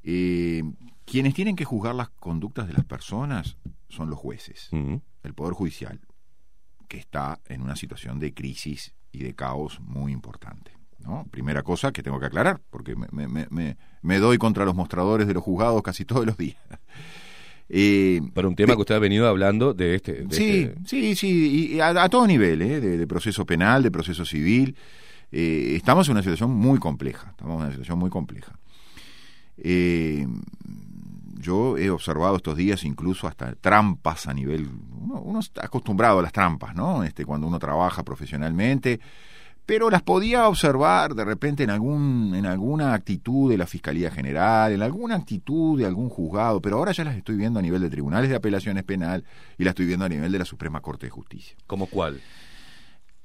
Eh, 0.03 0.63
quienes 1.05 1.33
tienen 1.33 1.55
que 1.55 1.65
juzgar 1.65 1.95
las 1.95 2.09
conductas 2.09 2.67
de 2.67 2.73
las 2.73 2.83
personas 2.85 3.57
son 3.89 4.09
los 4.09 4.19
jueces, 4.19 4.69
Mm. 4.71 4.95
el 5.23 5.33
Poder 5.33 5.53
Judicial, 5.53 5.99
que 6.87 6.97
está 6.97 7.39
en 7.45 7.61
una 7.61 7.75
situación 7.75 8.19
de 8.19 8.33
crisis 8.33 8.93
y 9.11 9.19
de 9.19 9.33
caos 9.35 9.79
muy 9.81 10.11
importante. 10.11 10.71
¿No? 10.99 11.25
Primera 11.31 11.63
cosa 11.63 11.91
que 11.91 12.03
tengo 12.03 12.19
que 12.19 12.25
aclarar, 12.27 12.59
porque 12.69 12.95
me, 12.95 13.07
me- 13.11 13.27
me- 13.27 13.47
me- 13.49 13.77
me 14.01 14.17
doy 14.19 14.37
contra 14.37 14.65
los 14.65 14.75
mostradores 14.75 15.27
de 15.27 15.33
los 15.33 15.43
juzgados 15.43 15.81
casi 15.83 16.05
todos 16.05 16.25
los 16.25 16.37
días. 16.37 16.57
Eh, 17.69 18.21
Pero 18.33 18.47
un 18.47 18.55
tema 18.55 18.75
que 18.75 18.79
usted 18.79 18.95
ha 18.95 18.99
venido 18.99 19.27
hablando 19.27 19.73
de 19.73 19.95
este. 19.95 20.23
de 20.23 20.33
Sí, 20.33 20.61
este- 20.61 20.77
sí, 20.85 21.15
sí, 21.15 21.73
y 21.73 21.79
a, 21.81 21.89
a 22.01 22.07
todo 22.07 22.25
nivel, 22.25 22.61
¿eh? 22.61 22.79
de, 22.79 22.97
de 22.97 23.07
proceso 23.07 23.45
penal, 23.45 23.83
de 23.83 23.91
proceso 23.91 24.23
civil. 24.23 24.77
Eh, 25.33 25.73
estamos 25.75 26.07
en 26.07 26.13
una 26.13 26.21
situación 26.23 26.51
muy 26.51 26.79
compleja, 26.79 27.31
estamos 27.31 27.55
en 27.55 27.61
una 27.63 27.71
situación 27.71 27.99
muy 27.99 28.09
compleja. 28.09 28.57
Eh, 29.57 30.25
yo 31.39 31.77
he 31.77 31.89
observado 31.89 32.37
estos 32.37 32.55
días 32.55 32.85
incluso 32.85 33.27
hasta 33.27 33.53
trampas 33.55 34.27
a 34.27 34.33
nivel... 34.33 34.69
Uno, 35.01 35.19
uno 35.21 35.39
está 35.39 35.65
acostumbrado 35.65 36.19
a 36.19 36.21
las 36.21 36.31
trampas, 36.31 36.73
¿no? 36.75 37.03
Este, 37.03 37.25
cuando 37.25 37.47
uno 37.47 37.59
trabaja 37.59 38.03
profesionalmente, 38.03 38.99
pero 39.67 39.89
las 39.91 40.01
podía 40.01 40.47
observar 40.47 41.13
de 41.13 41.25
repente 41.25 41.61
en 41.63 41.69
algún 41.69 42.33
en 42.33 42.45
alguna 42.47 42.93
actitud 42.95 43.51
de 43.51 43.57
la 43.57 43.67
Fiscalía 43.67 44.09
General, 44.09 44.71
en 44.71 44.81
alguna 44.81 45.15
actitud 45.15 45.77
de 45.77 45.85
algún 45.85 46.09
juzgado, 46.09 46.59
pero 46.61 46.77
ahora 46.77 46.93
ya 46.93 47.03
las 47.03 47.15
estoy 47.17 47.35
viendo 47.35 47.59
a 47.59 47.61
nivel 47.61 47.81
de 47.81 47.89
tribunales 47.89 48.29
de 48.31 48.37
apelaciones 48.37 48.83
penal 48.83 49.23
y 49.57 49.63
las 49.65 49.73
estoy 49.73 49.85
viendo 49.85 50.05
a 50.05 50.09
nivel 50.09 50.31
de 50.31 50.39
la 50.39 50.45
Suprema 50.45 50.79
Corte 50.81 51.05
de 51.05 51.09
Justicia. 51.11 51.55
¿Como 51.67 51.85
cuál? 51.85 52.19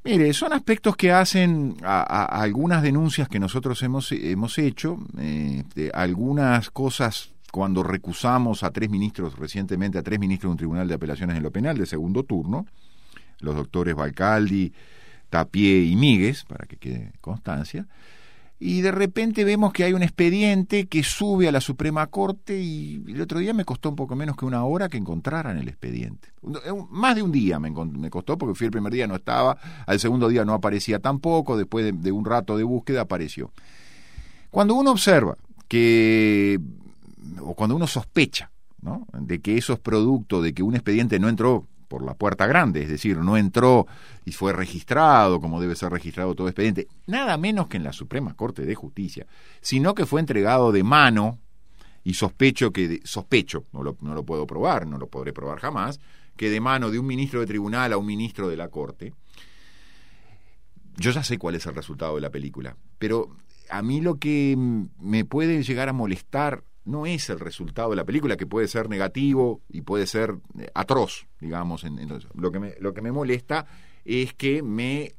Mire, 0.04 0.32
son 0.32 0.52
aspectos 0.52 0.96
que 0.96 1.12
hacen 1.12 1.76
a, 1.84 2.00
a- 2.00 2.24
a 2.24 2.42
algunas 2.42 2.82
denuncias 2.82 3.28
que 3.28 3.38
nosotros 3.38 3.80
hemos, 3.84 4.10
hemos 4.10 4.58
hecho, 4.58 4.98
eh, 5.18 5.62
de 5.76 5.90
algunas 5.94 6.70
cosas 6.70 7.30
cuando 7.52 7.84
recusamos 7.84 8.64
a 8.64 8.70
tres 8.72 8.90
ministros, 8.90 9.38
recientemente 9.38 9.98
a 9.98 10.02
tres 10.02 10.18
ministros 10.18 10.48
de 10.48 10.52
un 10.52 10.56
tribunal 10.58 10.88
de 10.88 10.94
apelaciones 10.94 11.36
en 11.36 11.42
lo 11.44 11.52
penal 11.52 11.78
de 11.78 11.86
segundo 11.86 12.24
turno, 12.24 12.66
los 13.38 13.54
doctores 13.54 13.94
Balcaldi, 13.94 14.72
Tapié 15.32 15.82
y 15.84 15.96
Míguez, 15.96 16.44
para 16.44 16.66
que 16.66 16.76
quede 16.76 17.10
constancia, 17.22 17.86
y 18.60 18.82
de 18.82 18.92
repente 18.92 19.44
vemos 19.44 19.72
que 19.72 19.82
hay 19.82 19.94
un 19.94 20.02
expediente 20.02 20.86
que 20.88 21.02
sube 21.02 21.48
a 21.48 21.52
la 21.52 21.62
Suprema 21.62 22.06
Corte 22.08 22.60
y 22.60 23.02
el 23.08 23.20
otro 23.22 23.38
día 23.38 23.54
me 23.54 23.64
costó 23.64 23.88
un 23.88 23.96
poco 23.96 24.14
menos 24.14 24.36
que 24.36 24.44
una 24.44 24.62
hora 24.64 24.90
que 24.90 24.98
encontraran 24.98 25.56
el 25.56 25.68
expediente. 25.68 26.28
Un- 26.42 26.86
Más 26.90 27.16
de 27.16 27.22
un 27.22 27.32
día 27.32 27.58
me, 27.58 27.72
costó 28.10 28.36
porque 28.36 28.54
fui 28.54 28.66
el 28.66 28.70
primer 28.70 28.92
día, 28.92 29.06
no 29.06 29.16
estaba, 29.16 29.56
al 29.86 29.98
segundo 29.98 30.28
día 30.28 30.44
no 30.44 30.52
aparecía 30.52 30.98
tampoco, 30.98 31.56
después 31.56 31.94
de, 32.02 32.12
un 32.12 32.26
rato 32.26 32.58
de 32.58 32.64
búsqueda 32.64 33.00
apareció. 33.00 33.50
Cuando 34.50 34.74
uno 34.74 34.90
observa 34.90 35.38
que, 35.66 36.60
o 37.40 37.54
cuando 37.54 37.74
uno 37.74 37.86
sospecha, 37.86 38.50
de 39.12 39.40
que 39.40 39.56
esos 39.56 39.78
productos, 39.78 40.42
de 40.42 40.52
que 40.52 40.62
un 40.62 40.74
expediente 40.74 41.18
no 41.18 41.28
entró 41.30 41.66
por 41.92 42.02
la 42.02 42.14
puerta 42.14 42.46
grande, 42.46 42.82
es 42.82 42.88
decir, 42.88 43.18
no 43.18 43.36
entró 43.36 43.86
y 44.24 44.32
fue 44.32 44.54
registrado 44.54 45.42
como 45.42 45.60
debe 45.60 45.76
ser 45.76 45.92
registrado 45.92 46.34
todo 46.34 46.48
expediente, 46.48 46.88
nada 47.06 47.36
menos 47.36 47.66
que 47.68 47.76
en 47.76 47.84
la 47.84 47.92
Suprema 47.92 48.32
Corte 48.32 48.64
de 48.64 48.74
Justicia, 48.74 49.26
sino 49.60 49.94
que 49.94 50.06
fue 50.06 50.20
entregado 50.20 50.72
de 50.72 50.84
mano 50.84 51.38
y 52.02 52.14
sospecho 52.14 52.72
que, 52.72 53.02
sospecho, 53.04 53.66
no 53.72 53.82
lo, 53.82 53.98
no 54.00 54.14
lo 54.14 54.24
puedo 54.24 54.46
probar, 54.46 54.86
no 54.86 54.96
lo 54.96 55.08
podré 55.08 55.34
probar 55.34 55.58
jamás, 55.58 56.00
que 56.34 56.48
de 56.48 56.60
mano 56.60 56.90
de 56.90 56.98
un 56.98 57.04
ministro 57.04 57.40
de 57.40 57.46
tribunal 57.46 57.92
a 57.92 57.98
un 57.98 58.06
ministro 58.06 58.48
de 58.48 58.56
la 58.56 58.68
Corte, 58.68 59.12
yo 60.96 61.10
ya 61.10 61.22
sé 61.22 61.36
cuál 61.36 61.56
es 61.56 61.66
el 61.66 61.74
resultado 61.74 62.14
de 62.14 62.22
la 62.22 62.30
película, 62.30 62.74
pero 62.98 63.36
a 63.68 63.82
mí 63.82 64.00
lo 64.00 64.14
que 64.14 64.56
me 64.98 65.26
puede 65.26 65.62
llegar 65.62 65.90
a 65.90 65.92
molestar 65.92 66.64
no 66.84 67.06
es 67.06 67.30
el 67.30 67.40
resultado 67.40 67.90
de 67.90 67.96
la 67.96 68.04
película, 68.04 68.36
que 68.36 68.46
puede 68.46 68.68
ser 68.68 68.88
negativo 68.88 69.62
y 69.68 69.82
puede 69.82 70.06
ser 70.06 70.36
eh, 70.58 70.68
atroz, 70.74 71.26
digamos. 71.40 71.84
En, 71.84 71.96
lo, 72.34 72.52
que 72.52 72.58
me, 72.58 72.74
lo 72.80 72.92
que 72.92 73.02
me 73.02 73.12
molesta 73.12 73.66
es 74.04 74.34
que 74.34 74.62
me, 74.62 75.14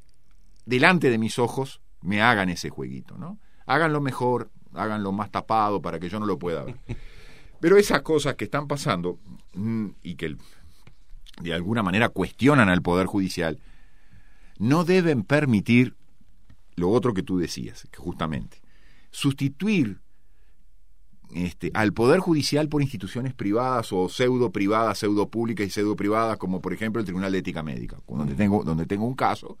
delante 0.66 1.10
de 1.10 1.18
mis 1.18 1.38
ojos, 1.38 1.80
me 2.02 2.20
hagan 2.20 2.50
ese 2.50 2.68
jueguito, 2.68 3.16
¿no? 3.16 3.38
Háganlo 3.66 4.00
mejor, 4.00 4.50
háganlo 4.74 5.12
más 5.12 5.30
tapado 5.30 5.80
para 5.80 5.98
que 5.98 6.08
yo 6.10 6.20
no 6.20 6.26
lo 6.26 6.38
pueda 6.38 6.64
ver. 6.64 6.76
Pero 7.60 7.78
esas 7.78 8.02
cosas 8.02 8.34
que 8.34 8.44
están 8.44 8.68
pasando 8.68 9.18
mm, 9.54 9.88
y 10.02 10.16
que 10.16 10.36
de 11.40 11.54
alguna 11.54 11.82
manera 11.82 12.10
cuestionan 12.10 12.68
al 12.68 12.82
Poder 12.82 13.06
Judicial, 13.06 13.58
no 14.58 14.84
deben 14.84 15.24
permitir 15.24 15.96
lo 16.76 16.90
otro 16.90 17.14
que 17.14 17.22
tú 17.22 17.38
decías, 17.38 17.88
que 17.90 17.98
justamente, 17.98 18.60
sustituir 19.10 20.00
este, 21.34 21.70
al 21.74 21.92
Poder 21.92 22.20
Judicial 22.20 22.68
por 22.68 22.80
instituciones 22.80 23.34
privadas 23.34 23.92
o 23.92 24.08
pseudo 24.08 24.50
privadas, 24.50 24.98
pseudo 24.98 25.28
públicas 25.28 25.66
y 25.66 25.70
pseudo 25.70 25.96
privadas, 25.96 26.38
como 26.38 26.60
por 26.60 26.72
ejemplo 26.72 27.00
el 27.00 27.06
Tribunal 27.06 27.32
de 27.32 27.38
Ética 27.38 27.62
Médica, 27.62 27.98
donde 28.06 28.34
tengo, 28.34 28.64
donde 28.64 28.86
tengo 28.86 29.06
un 29.06 29.14
caso 29.14 29.58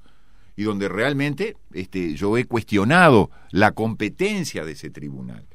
y 0.56 0.62
donde 0.62 0.88
realmente 0.88 1.56
este, 1.72 2.14
yo 2.14 2.38
he 2.38 2.44
cuestionado 2.44 3.30
la 3.50 3.72
competencia 3.72 4.64
de 4.64 4.72
ese 4.72 4.90
tribunal. 4.90 5.46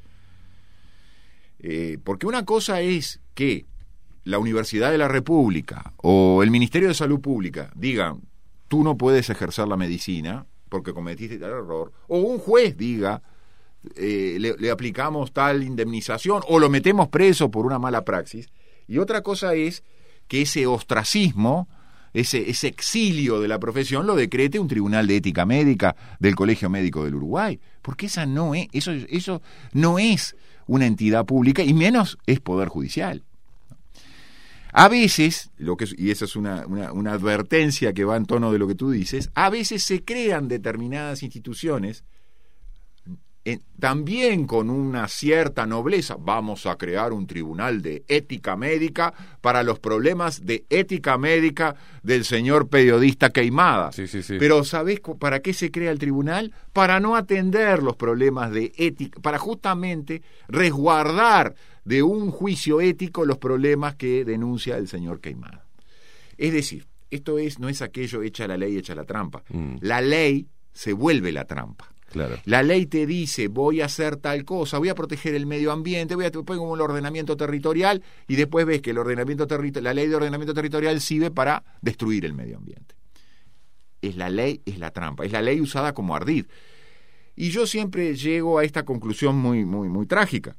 Eh, 1.58 1.98
porque 2.04 2.26
una 2.26 2.44
cosa 2.44 2.80
es 2.80 3.20
que 3.34 3.66
la 4.24 4.38
Universidad 4.38 4.90
de 4.90 4.98
la 4.98 5.08
República 5.08 5.94
o 5.96 6.42
el 6.42 6.50
Ministerio 6.50 6.88
de 6.88 6.94
Salud 6.94 7.20
Pública 7.20 7.70
digan, 7.74 8.20
tú 8.68 8.84
no 8.84 8.96
puedes 8.96 9.30
ejercer 9.30 9.68
la 9.68 9.76
medicina 9.76 10.46
porque 10.68 10.92
cometiste 10.92 11.38
tal 11.38 11.50
error, 11.50 11.92
o 12.06 12.18
un 12.18 12.38
juez 12.38 12.76
diga, 12.76 13.22
eh, 13.96 14.36
le, 14.58 14.70
aplicamos 14.70 15.32
tal 15.32 15.62
indemnización 15.62 16.42
o 16.48 16.58
lo 16.58 16.68
metemos 16.68 17.08
preso 17.08 17.50
por 17.50 17.66
una 17.66 17.78
mala 17.78 18.04
praxis. 18.04 18.48
Y 18.88 18.98
otra 18.98 19.22
cosa 19.22 19.54
es 19.54 19.82
que 20.28 20.42
ese 20.42 20.66
ostracismo, 20.66 21.68
ese, 22.12 22.50
ese 22.50 22.68
exilio 22.68 23.40
de 23.40 23.48
la 23.48 23.58
profesión 23.58 24.06
lo 24.06 24.16
decrete 24.16 24.58
un 24.58 24.68
tribunal 24.68 25.06
de 25.06 25.16
ética 25.16 25.46
médica 25.46 25.96
del 26.18 26.34
Colegio 26.34 26.68
Médico 26.68 27.04
del 27.04 27.14
Uruguay, 27.14 27.58
porque 27.82 28.06
esa 28.06 28.26
no 28.26 28.54
es, 28.54 28.66
eso, 28.72 28.92
eso 28.92 29.42
no 29.72 29.98
es 29.98 30.36
una 30.66 30.86
entidad 30.86 31.24
pública 31.24 31.62
y 31.62 31.72
menos 31.74 32.18
es 32.26 32.40
poder 32.40 32.68
judicial. 32.68 33.24
A 34.72 34.88
veces, 34.88 35.50
lo 35.56 35.76
que 35.76 35.86
y 35.96 36.10
esa 36.10 36.26
es 36.26 36.36
una, 36.36 36.64
una- 36.66 36.92
una 36.92 37.12
advertencia 37.12 37.92
que 37.92 38.04
va 38.04 38.16
en 38.16 38.24
tono 38.26 38.52
de 38.52 38.58
lo 38.58 38.68
que 38.68 38.76
tú 38.76 38.90
dices, 38.92 39.30
a 39.34 39.50
veces 39.50 39.82
se 39.82 40.04
crean 40.04 40.46
determinadas 40.46 41.24
instituciones 41.24 42.04
eh, 43.42 43.58
también 43.78 44.46
con 44.46 44.68
una 44.68 45.08
cierta 45.08 45.64
nobleza, 45.64 46.16
vamos 46.20 46.66
a 46.66 46.76
crear 46.76 47.14
un 47.14 47.26
tribunal 47.26 47.80
de 47.80 48.04
ética 48.06 48.54
médica 48.54 49.14
para 49.40 49.62
los 49.62 49.78
problemas 49.78 50.44
de 50.44 50.66
ética 50.68 51.16
médica 51.16 51.74
del 52.02 52.26
señor 52.26 52.68
periodista 52.68 53.30
Queimada. 53.30 53.90
Pero 54.38 54.62
¿sabés 54.64 55.00
para 55.18 55.40
qué 55.40 55.54
se 55.54 55.70
crea 55.70 55.90
el 55.90 55.98
tribunal? 55.98 56.52
Para 56.74 57.00
no 57.00 57.16
atender 57.16 57.82
los 57.82 57.96
problemas 57.96 58.52
de 58.52 58.72
ética, 58.76 59.18
para 59.20 59.38
justamente 59.38 60.20
resguardar 60.48 61.54
de 61.84 62.02
un 62.02 62.30
juicio 62.30 62.82
ético 62.82 63.24
los 63.24 63.38
problemas 63.38 63.94
que 63.94 64.26
denuncia 64.26 64.76
el 64.76 64.86
señor 64.86 65.20
Queimada. 65.20 65.64
Es 66.36 66.52
decir, 66.52 66.86
esto 67.10 67.38
es, 67.38 67.58
no 67.58 67.70
es 67.70 67.80
aquello 67.80 68.22
hecha 68.22 68.46
la 68.46 68.58
ley, 68.58 68.76
hecha 68.76 68.94
la 68.94 69.04
trampa. 69.04 69.42
La 69.80 70.02
ley 70.02 70.46
se 70.72 70.92
vuelve 70.92 71.32
la 71.32 71.46
trampa. 71.46 71.90
La 72.44 72.62
ley 72.62 72.86
te 72.86 73.06
dice, 73.06 73.48
voy 73.48 73.80
a 73.80 73.86
hacer 73.86 74.16
tal 74.16 74.44
cosa, 74.44 74.78
voy 74.78 74.88
a 74.88 74.94
proteger 74.94 75.34
el 75.34 75.46
medio 75.46 75.72
ambiente, 75.72 76.14
voy 76.14 76.24
a 76.24 76.30
pongo 76.30 76.62
un 76.62 76.80
ordenamiento 76.80 77.36
territorial 77.36 78.02
y 78.26 78.36
después 78.36 78.66
ves 78.66 78.80
que 78.80 78.90
el 78.90 78.98
ordenamiento 78.98 79.46
la 79.80 79.94
ley 79.94 80.08
de 80.08 80.16
ordenamiento 80.16 80.54
territorial 80.54 81.00
sirve 81.00 81.30
para 81.30 81.62
destruir 81.80 82.24
el 82.24 82.34
medio 82.34 82.56
ambiente. 82.56 82.94
Es 84.02 84.16
la 84.16 84.30
ley, 84.30 84.62
es 84.64 84.78
la 84.78 84.90
trampa, 84.90 85.24
es 85.24 85.32
la 85.32 85.42
ley 85.42 85.60
usada 85.60 85.92
como 85.92 86.16
ardid. 86.16 86.46
Y 87.36 87.50
yo 87.50 87.66
siempre 87.66 88.14
llego 88.16 88.58
a 88.58 88.64
esta 88.64 88.84
conclusión 88.84 89.36
muy, 89.36 89.64
muy, 89.64 89.88
muy 89.88 90.06
trágica. 90.06 90.56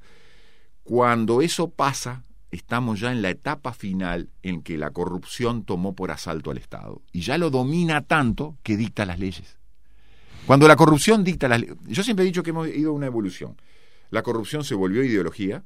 Cuando 0.83 1.41
eso 1.41 1.69
pasa, 1.69 2.23
estamos 2.51 2.99
ya 2.99 3.11
en 3.11 3.21
la 3.21 3.29
etapa 3.29 3.73
final 3.73 4.29
en 4.43 4.61
que 4.61 4.77
la 4.77 4.91
corrupción 4.91 5.63
tomó 5.63 5.95
por 5.95 6.11
asalto 6.11 6.51
al 6.51 6.57
Estado 6.57 7.01
y 7.11 7.21
ya 7.21 7.37
lo 7.37 7.49
domina 7.49 8.01
tanto 8.01 8.57
que 8.63 8.77
dicta 8.77 9.05
las 9.05 9.19
leyes. 9.19 9.60
Cuando 10.45 10.67
la 10.67 10.75
corrupción 10.75 11.23
dicta 11.23 11.47
las 11.47 11.61
leyes, 11.61 11.75
yo 11.87 12.03
siempre 12.03 12.23
he 12.23 12.27
dicho 12.27 12.43
que 12.43 12.49
hemos 12.49 12.67
ido 12.67 12.91
a 12.91 12.93
una 12.93 13.05
evolución. 13.05 13.55
La 14.09 14.23
corrupción 14.23 14.63
se 14.63 14.75
volvió 14.75 15.03
ideología 15.03 15.63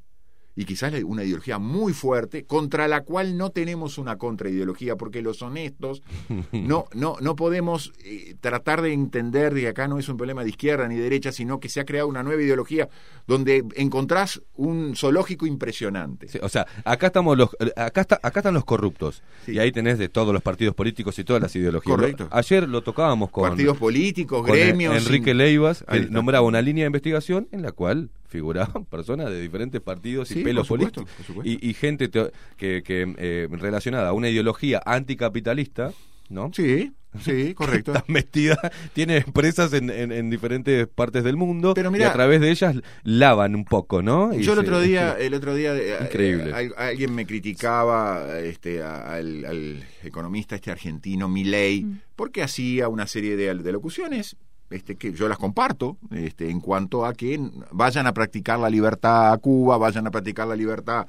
y 0.56 0.66
quizás 0.66 0.94
una 1.04 1.24
ideología 1.24 1.60
muy 1.60 1.94
fuerte 1.94 2.46
contra 2.46 2.88
la 2.88 3.02
cual 3.02 3.38
no 3.38 3.50
tenemos 3.50 3.98
una 3.98 4.18
contraideología 4.18 4.96
porque 4.96 5.22
los 5.22 5.42
honestos 5.42 6.02
no 6.52 6.86
no 6.94 7.18
no 7.22 7.36
podemos 7.36 7.94
eh, 8.04 8.36
tratar 8.40 8.82
de 8.82 8.94
entender 8.94 9.54
de 9.54 9.62
que 9.62 9.68
acá 9.70 9.88
no 9.88 10.00
es 10.00 10.08
un 10.10 10.18
problema 10.18 10.44
de 10.44 10.50
izquierda 10.50 10.88
ni 10.88 10.96
derecha 10.96 11.32
sino 11.32 11.60
que 11.60 11.70
se 11.70 11.80
ha 11.80 11.86
creado 11.86 12.08
una 12.08 12.24
nueva 12.24 12.42
ideología 12.42 12.88
donde 13.28 13.64
encontrás 13.76 14.42
un 14.56 14.96
zoológico 14.96 15.46
impresionante 15.46 16.28
Sí, 16.28 16.40
o 16.42 16.50
sea, 16.50 16.66
acá 16.84 17.08
estamos 17.08 17.38
los, 17.38 17.50
acá 17.76 18.02
está, 18.02 18.20
acá 18.22 18.40
están 18.40 18.54
los 18.54 18.66
corruptos 18.66 19.22
y 19.48 19.60
ahí 19.60 19.72
tenés 19.72 19.98
de 19.98 20.10
todos 20.10 20.34
los 20.34 20.42
partidos 20.42 20.76
políticos 20.76 21.18
y 21.20 21.24
todas 21.24 21.42
las 21.42 21.56
ideologías. 21.56 21.96
Correcto. 21.96 22.28
Ayer 22.32 22.68
lo 22.68 22.82
tocábamos 22.82 23.30
con 23.30 23.50
Partidos 23.50 23.78
políticos, 23.78 24.46
con 24.46 24.56
gremios, 24.56 24.96
Enrique 24.96 25.34
Leivas, 25.34 25.84
que 25.90 26.08
nombraba 26.10 26.46
una 26.46 26.62
línea 26.62 26.84
de 26.84 26.88
investigación 26.88 27.48
en 27.52 27.62
la 27.62 27.72
cual 27.72 28.10
figuraban 28.28 28.86
personas 28.90 29.30
de 29.30 29.40
diferentes 29.42 29.82
partidos 29.82 30.28
Sí, 30.30 30.40
y 30.40 30.44
pelos 30.44 30.68
por 30.68 30.80
supuesto, 30.80 31.02
políticos 31.02 31.18
por 31.18 31.26
supuesto. 31.44 31.66
y, 31.66 31.70
y 31.70 31.74
gente 31.74 32.08
te- 32.10 32.32
que, 32.58 32.84
que, 32.84 33.14
eh, 33.18 33.48
relacionada 33.52 34.10
a 34.10 34.14
una 34.14 34.30
ideología 34.30 34.82
anticapitalista, 34.86 35.92
¿no? 36.30 36.52
Sí, 36.54 36.92
sí, 37.22 37.54
correcto. 37.56 37.94
Está 37.94 38.04
metida, 38.08 38.58
tiene 38.94 39.18
empresas 39.18 39.72
en, 39.74 39.90
en- 39.90 40.12
en 40.12 40.30
diferentes 40.30 40.88
partes 40.88 41.24
del 41.24 41.38
mundo 41.38 41.74
Pero 41.76 41.90
y 41.90 41.94
mirá- 41.94 42.10
a 42.10 42.14
través 42.14 42.42
de 42.42 42.50
ellas 42.52 42.76
lavan 43.04 43.56
un 43.56 43.64
poco, 43.66 44.02
¿no? 44.02 44.34
Y 44.34 44.42
Yo 44.42 44.54
el 44.54 44.60
se- 44.60 44.66
otro 44.66 44.82
día, 44.82 45.16
el 45.20 45.34
otro 45.34 45.54
día 45.56 45.76
Increíble. 46.02 46.50
eh, 46.50 46.54
al- 46.54 46.74
alguien 46.78 47.14
me 47.14 47.26
criticaba 47.26 48.40
este, 48.40 48.82
a- 48.82 49.14
al, 49.16 49.46
al 49.46 49.84
economista 50.04 50.56
este 50.56 50.72
argentino 50.72 51.28
Milei 51.30 51.86
porque 52.16 52.42
hacía 52.44 52.90
una 52.90 53.06
serie 53.08 53.36
de, 53.38 53.54
de 53.54 53.72
locuciones 53.72 54.36
este, 54.70 54.96
que 54.96 55.14
yo 55.14 55.28
las 55.28 55.38
comparto 55.38 55.98
este, 56.12 56.50
en 56.50 56.60
cuanto 56.60 57.06
a 57.06 57.14
que 57.14 57.40
vayan 57.72 58.08
a 58.08 58.14
practicar 58.14 58.60
la 58.60 58.70
libertad 58.70 59.32
a 59.34 59.38
Cuba, 59.38 59.78
vayan 59.78 60.08
a 60.08 60.12
practicar 60.12 60.48
la 60.48 60.56
libertad 60.56 61.08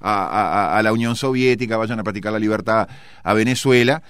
a, 0.00 0.24
a- 0.26 0.78
a 0.78 0.82
la 0.82 0.92
Unión 0.92 1.14
Soviética, 1.16 1.76
vayan 1.76 2.00
a 2.00 2.02
practicar 2.02 2.32
la 2.32 2.38
libertad 2.38 2.88
a 3.22 3.34
Venezuela. 3.34 4.02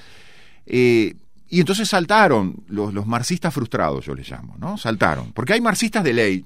Eh, 0.67 1.15
y 1.49 1.61
entonces 1.61 1.89
saltaron 1.89 2.65
los, 2.69 2.95
los 2.95 3.07
marxistas 3.07 3.53
frustrados, 3.55 4.05
yo 4.07 4.15
les 4.15 4.29
llamo, 4.29 4.57
¿no? 4.59 4.77
Saltaron. 4.79 5.33
Porque 5.33 5.53
hay 5.53 5.61
marxistas 5.61 6.03
de 6.03 6.13
ley. 6.13 6.45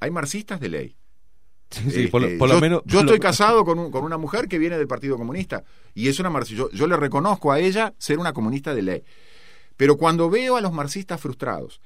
Hay 0.00 0.10
marxistas 0.10 0.60
de 0.60 0.68
ley. 0.68 0.96
sí, 1.70 2.08
por 2.08 2.20
lo- 2.22 2.26
Este, 2.26 2.38
por 2.38 2.48
lo 2.48 2.54
yo, 2.56 2.60
menos- 2.60 2.82
yo 2.84 2.98
por 2.98 3.04
lo- 3.06 3.12
estoy 3.12 3.20
casado 3.20 3.64
con, 3.64 3.78
un- 3.78 3.90
con 3.90 4.04
una 4.04 4.18
mujer 4.18 4.48
que 4.48 4.58
viene 4.58 4.76
del 4.76 4.88
Partido 4.88 5.16
Comunista 5.16 5.62
y 5.94 6.08
es 6.08 6.18
una 6.18 6.28
marxista. 6.30 6.64
Yo, 6.64 6.70
yo 6.72 6.86
le 6.88 6.96
reconozco 6.96 7.52
a 7.52 7.60
ella 7.60 7.94
ser 7.98 8.18
una 8.18 8.32
comunista 8.32 8.74
de 8.74 8.82
ley. 8.82 9.02
Pero 9.76 9.96
cuando 9.96 10.28
veo 10.28 10.56
a 10.56 10.60
los 10.60 10.72
marxistas 10.72 11.20
frustrados 11.20 11.80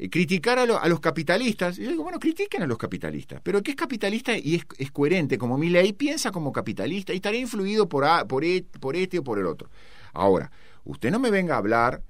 eh, 0.00 0.08
criticar 0.08 0.58
a, 0.58 0.64
lo- 0.66 0.80
a 0.80 0.88
los 0.88 0.98
capitalistas, 1.00 1.76
yo 1.76 1.90
digo, 1.90 2.02
bueno, 2.02 2.18
critiquen 2.18 2.62
a 2.62 2.66
los 2.66 2.78
capitalistas. 2.78 3.40
Pero 3.42 3.62
que 3.62 3.72
es 3.72 3.76
capitalista 3.76 4.36
y 4.36 4.54
es, 4.56 4.64
es 4.78 4.90
coherente, 4.90 5.36
como 5.38 5.58
mi 5.58 5.68
ley 5.68 5.92
piensa 5.92 6.30
como 6.32 6.52
capitalista 6.52 7.12
y 7.12 7.16
estará 7.16 7.36
influido 7.36 7.88
por, 7.88 8.04
a- 8.04 8.24
por, 8.26 8.44
e- 8.44 8.64
por 8.80 8.96
este 8.96 9.18
o 9.18 9.24
por 9.24 9.38
el 9.38 9.46
otro. 9.46 9.68
Ahora, 10.12 10.50
usted 10.84 11.10
no 11.10 11.18
me 11.18 11.30
venga 11.30 11.54
a 11.54 11.58
hablar 11.58 12.02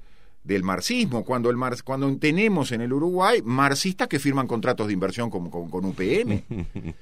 del 0.45 0.63
marxismo, 0.63 1.23
cuando, 1.25 1.51
el 1.51 1.57
mar- 1.57 1.83
cuando 1.85 2.17
tenemos 2.17 2.73
en 2.73 2.81
el 2.81 2.93
Uruguay 2.93 3.43
marxistas 3.45 4.09
que 4.09 4.19
firman 4.19 4.47
contratos 4.47 4.87
de 4.87 4.95
inversión 4.95 5.29
con, 5.29 5.51
con, 5.51 5.69
con 5.69 5.85
UPM. 5.85 6.43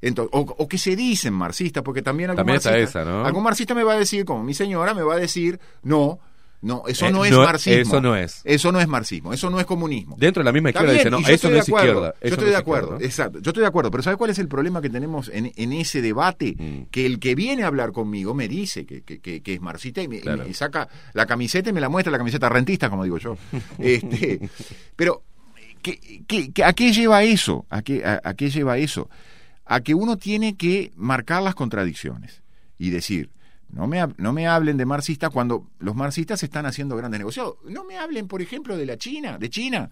Entonces, 0.00 0.30
o, 0.34 0.40
o 0.40 0.68
que 0.68 0.76
se 0.76 0.94
dicen 0.96 1.32
marxistas, 1.32 1.82
porque 1.82 2.02
también 2.02 2.30
algún 2.30 2.40
También 2.44 2.60
marxista, 2.62 3.00
esa, 3.00 3.10
¿no? 3.10 3.24
algún 3.24 3.42
marxista 3.42 3.74
me 3.74 3.82
va 3.84 3.94
a 3.94 3.98
decir, 3.98 4.24
como 4.26 4.44
mi 4.44 4.52
señora 4.52 4.92
me 4.92 5.02
va 5.02 5.14
a 5.14 5.18
decir, 5.18 5.58
no, 5.82 6.18
no, 6.64 6.82
eso 6.88 7.06
Eh, 7.06 7.12
no 7.12 7.24
es 7.24 7.30
no, 7.30 7.44
marxismo. 7.44 7.80
eso 7.82 8.00
no 8.00 8.16
es. 8.16 8.40
Eso 8.44 8.72
no 8.72 8.80
es 8.80 8.88
marxismo, 8.88 9.32
eso 9.32 9.50
no 9.50 9.60
es 9.60 9.66
comunismo. 9.66 10.16
Dentro 10.18 10.40
de 10.42 10.44
la 10.46 10.52
misma 10.52 10.70
izquierda 10.70 10.92
dice, 10.92 11.10
no, 11.10 11.18
eso 11.18 11.30
estoy 11.30 11.50
no 11.50 11.54
de 11.54 11.60
es 11.60 11.68
acuerdo, 11.68 11.88
izquierda. 11.90 12.14
Yo 12.22 12.28
estoy 12.28 12.44
no 12.46 12.50
de 12.50 12.56
acuerdo, 12.56 12.96
exacto. 13.00 13.38
Yo 13.40 13.50
estoy 13.50 13.60
de 13.62 13.66
acuerdo, 13.68 13.90
pero 13.90 14.02
¿sabe 14.02 14.16
cuál 14.16 14.30
es 14.30 14.38
el 14.38 14.48
problema 14.48 14.80
que 14.82 14.90
tenemos 14.90 15.28
en, 15.32 15.52
en 15.56 15.72
ese 15.72 16.02
debate? 16.02 16.54
Mm. 16.58 16.82
Que 16.90 17.06
el 17.06 17.18
que 17.20 17.34
viene 17.34 17.62
a 17.62 17.66
hablar 17.68 17.92
conmigo 17.92 18.34
me 18.34 18.48
dice 18.48 18.86
que, 18.86 19.02
que- 19.02 19.20
que- 19.20 19.42
que 19.42 19.54
es 19.54 19.60
marxista 19.60 20.02
y 20.02 20.08
me, 20.08 20.16
y 20.16 20.20
Claro. 20.20 20.44
me 20.46 20.54
saca 20.54 20.88
la 21.12 21.26
camiseta 21.26 21.70
y 21.70 21.72
me 21.72 21.80
la 21.80 21.88
muestra, 21.88 22.10
la 22.10 22.18
camiseta 22.18 22.48
rentista, 22.48 22.88
como 22.90 23.04
digo 23.04 23.18
yo. 23.18 23.36
este, 23.78 24.40
pero, 24.96 25.22
¿qué, 25.82 25.98
qué- 26.26 26.50
qué- 26.52 26.64
a 26.64 26.72
qué 26.72 26.92
lleva 26.92 27.22
eso? 27.22 27.66
¿A 27.70 27.82
qué, 27.82 28.04
a- 28.04 28.20
a 28.24 28.34
qué 28.34 28.50
lleva 28.50 28.78
eso? 28.78 29.08
A 29.66 29.80
que 29.80 29.94
uno 29.94 30.16
tiene 30.16 30.56
que 30.56 30.92
marcar 30.96 31.42
las 31.42 31.54
contradicciones 31.54 32.42
y 32.78 32.90
decir, 32.90 33.30
no 33.74 33.86
me, 33.88 34.06
no 34.18 34.32
me 34.32 34.46
hablen 34.46 34.76
de 34.76 34.86
marxistas 34.86 35.30
cuando 35.30 35.66
los 35.80 35.96
marxistas 35.96 36.42
están 36.42 36.64
haciendo 36.64 36.96
grandes 36.96 37.18
negociados. 37.18 37.56
No 37.64 37.84
me 37.84 37.98
hablen, 37.98 38.28
por 38.28 38.40
ejemplo, 38.40 38.76
de 38.76 38.86
la 38.86 38.96
China, 38.96 39.36
de 39.36 39.50
China. 39.50 39.90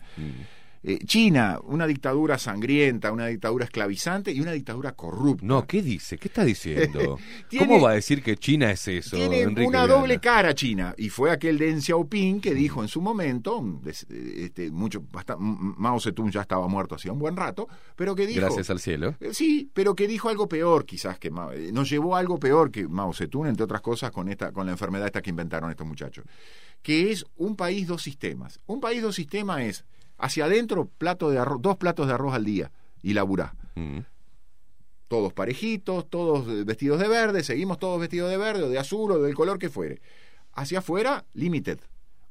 Eh, 0.84 0.98
China, 1.04 1.60
una 1.62 1.86
dictadura 1.86 2.38
sangrienta, 2.38 3.12
una 3.12 3.26
dictadura 3.28 3.64
esclavizante 3.66 4.32
y 4.32 4.40
una 4.40 4.50
dictadura 4.50 4.92
corrupta. 4.92 5.46
No, 5.46 5.64
¿qué 5.64 5.80
dice? 5.80 6.18
¿Qué 6.18 6.26
está 6.26 6.44
diciendo? 6.44 7.18
Tiene- 7.48 7.66
¿Cómo 7.68 7.80
va 7.80 7.90
a 7.90 7.94
decir 7.94 8.20
que 8.20 8.36
China 8.36 8.68
es 8.72 8.88
eso, 8.88 9.14
Tiene 9.16 9.42
Enrique 9.42 9.68
una 9.68 9.84
Viana? 9.84 9.94
doble 10.00 10.18
cara 10.18 10.54
China 10.56 10.92
y 10.98 11.08
fue 11.08 11.30
aquel 11.30 11.56
Deng 11.58 11.80
Xiaoping 11.80 12.40
que 12.40 12.52
dijo 12.52 12.82
en 12.82 12.88
su 12.88 13.00
momento, 13.00 13.62
des- 13.82 14.06
este, 14.10 14.72
mucho, 14.72 15.04
Mao 15.38 16.00
Zedong 16.00 16.30
ya 16.32 16.40
estaba 16.40 16.66
muerto 16.66 16.96
hacía 16.96 17.12
un 17.12 17.20
buen 17.20 17.36
rato, 17.36 17.68
pero 17.94 18.16
que 18.16 18.26
dijo, 18.26 18.40
Gracias 18.40 18.68
al 18.70 18.80
cielo. 18.80 19.14
Eh, 19.20 19.30
Sí, 19.32 19.70
pero 19.72 19.94
que 19.94 20.08
dijo 20.08 20.28
algo 20.30 20.48
peor 20.48 20.84
quizás 20.84 21.16
que 21.20 21.30
Mao, 21.30 21.52
eh, 21.52 21.70
nos 21.72 21.88
llevó 21.88 22.16
a 22.16 22.18
algo 22.18 22.38
peor 22.40 22.72
que 22.72 22.88
Mao 22.88 23.12
Zedong, 23.14 23.46
entre 23.46 23.62
otras 23.64 23.82
cosas, 23.82 24.10
con 24.10 24.28
esta, 24.28 24.50
con 24.50 24.66
la 24.66 24.72
enfermedad 24.72 25.06
esta 25.06 25.22
que 25.22 25.30
inventaron 25.30 25.70
estos 25.70 25.86
muchachos, 25.86 26.24
que 26.82 27.12
es 27.12 27.24
un 27.36 27.54
país 27.54 27.86
dos 27.86 28.02
sistemas. 28.02 28.58
Un 28.66 28.80
país 28.80 29.00
dos 29.00 29.14
sistemas 29.14 29.60
es 29.60 29.84
hacia 30.22 30.44
adentro 30.44 30.86
plato 30.86 31.30
de 31.30 31.38
arroz, 31.38 31.60
dos 31.60 31.76
platos 31.76 32.06
de 32.06 32.14
arroz 32.14 32.32
al 32.32 32.44
día 32.44 32.70
y 33.02 33.12
laburá. 33.12 33.54
Mm. 33.74 33.98
Todos 35.08 35.32
parejitos, 35.32 36.08
todos 36.08 36.48
eh, 36.48 36.64
vestidos 36.64 37.00
de 37.00 37.08
verde, 37.08 37.42
seguimos 37.42 37.78
todos 37.78 38.00
vestidos 38.00 38.30
de 38.30 38.38
verde 38.38 38.62
o 38.62 38.68
de 38.68 38.78
azul 38.78 39.10
o 39.10 39.18
del 39.20 39.34
color 39.34 39.58
que 39.58 39.68
fuere. 39.68 40.00
Hacia 40.54 40.78
afuera, 40.78 41.24
limited. 41.34 41.80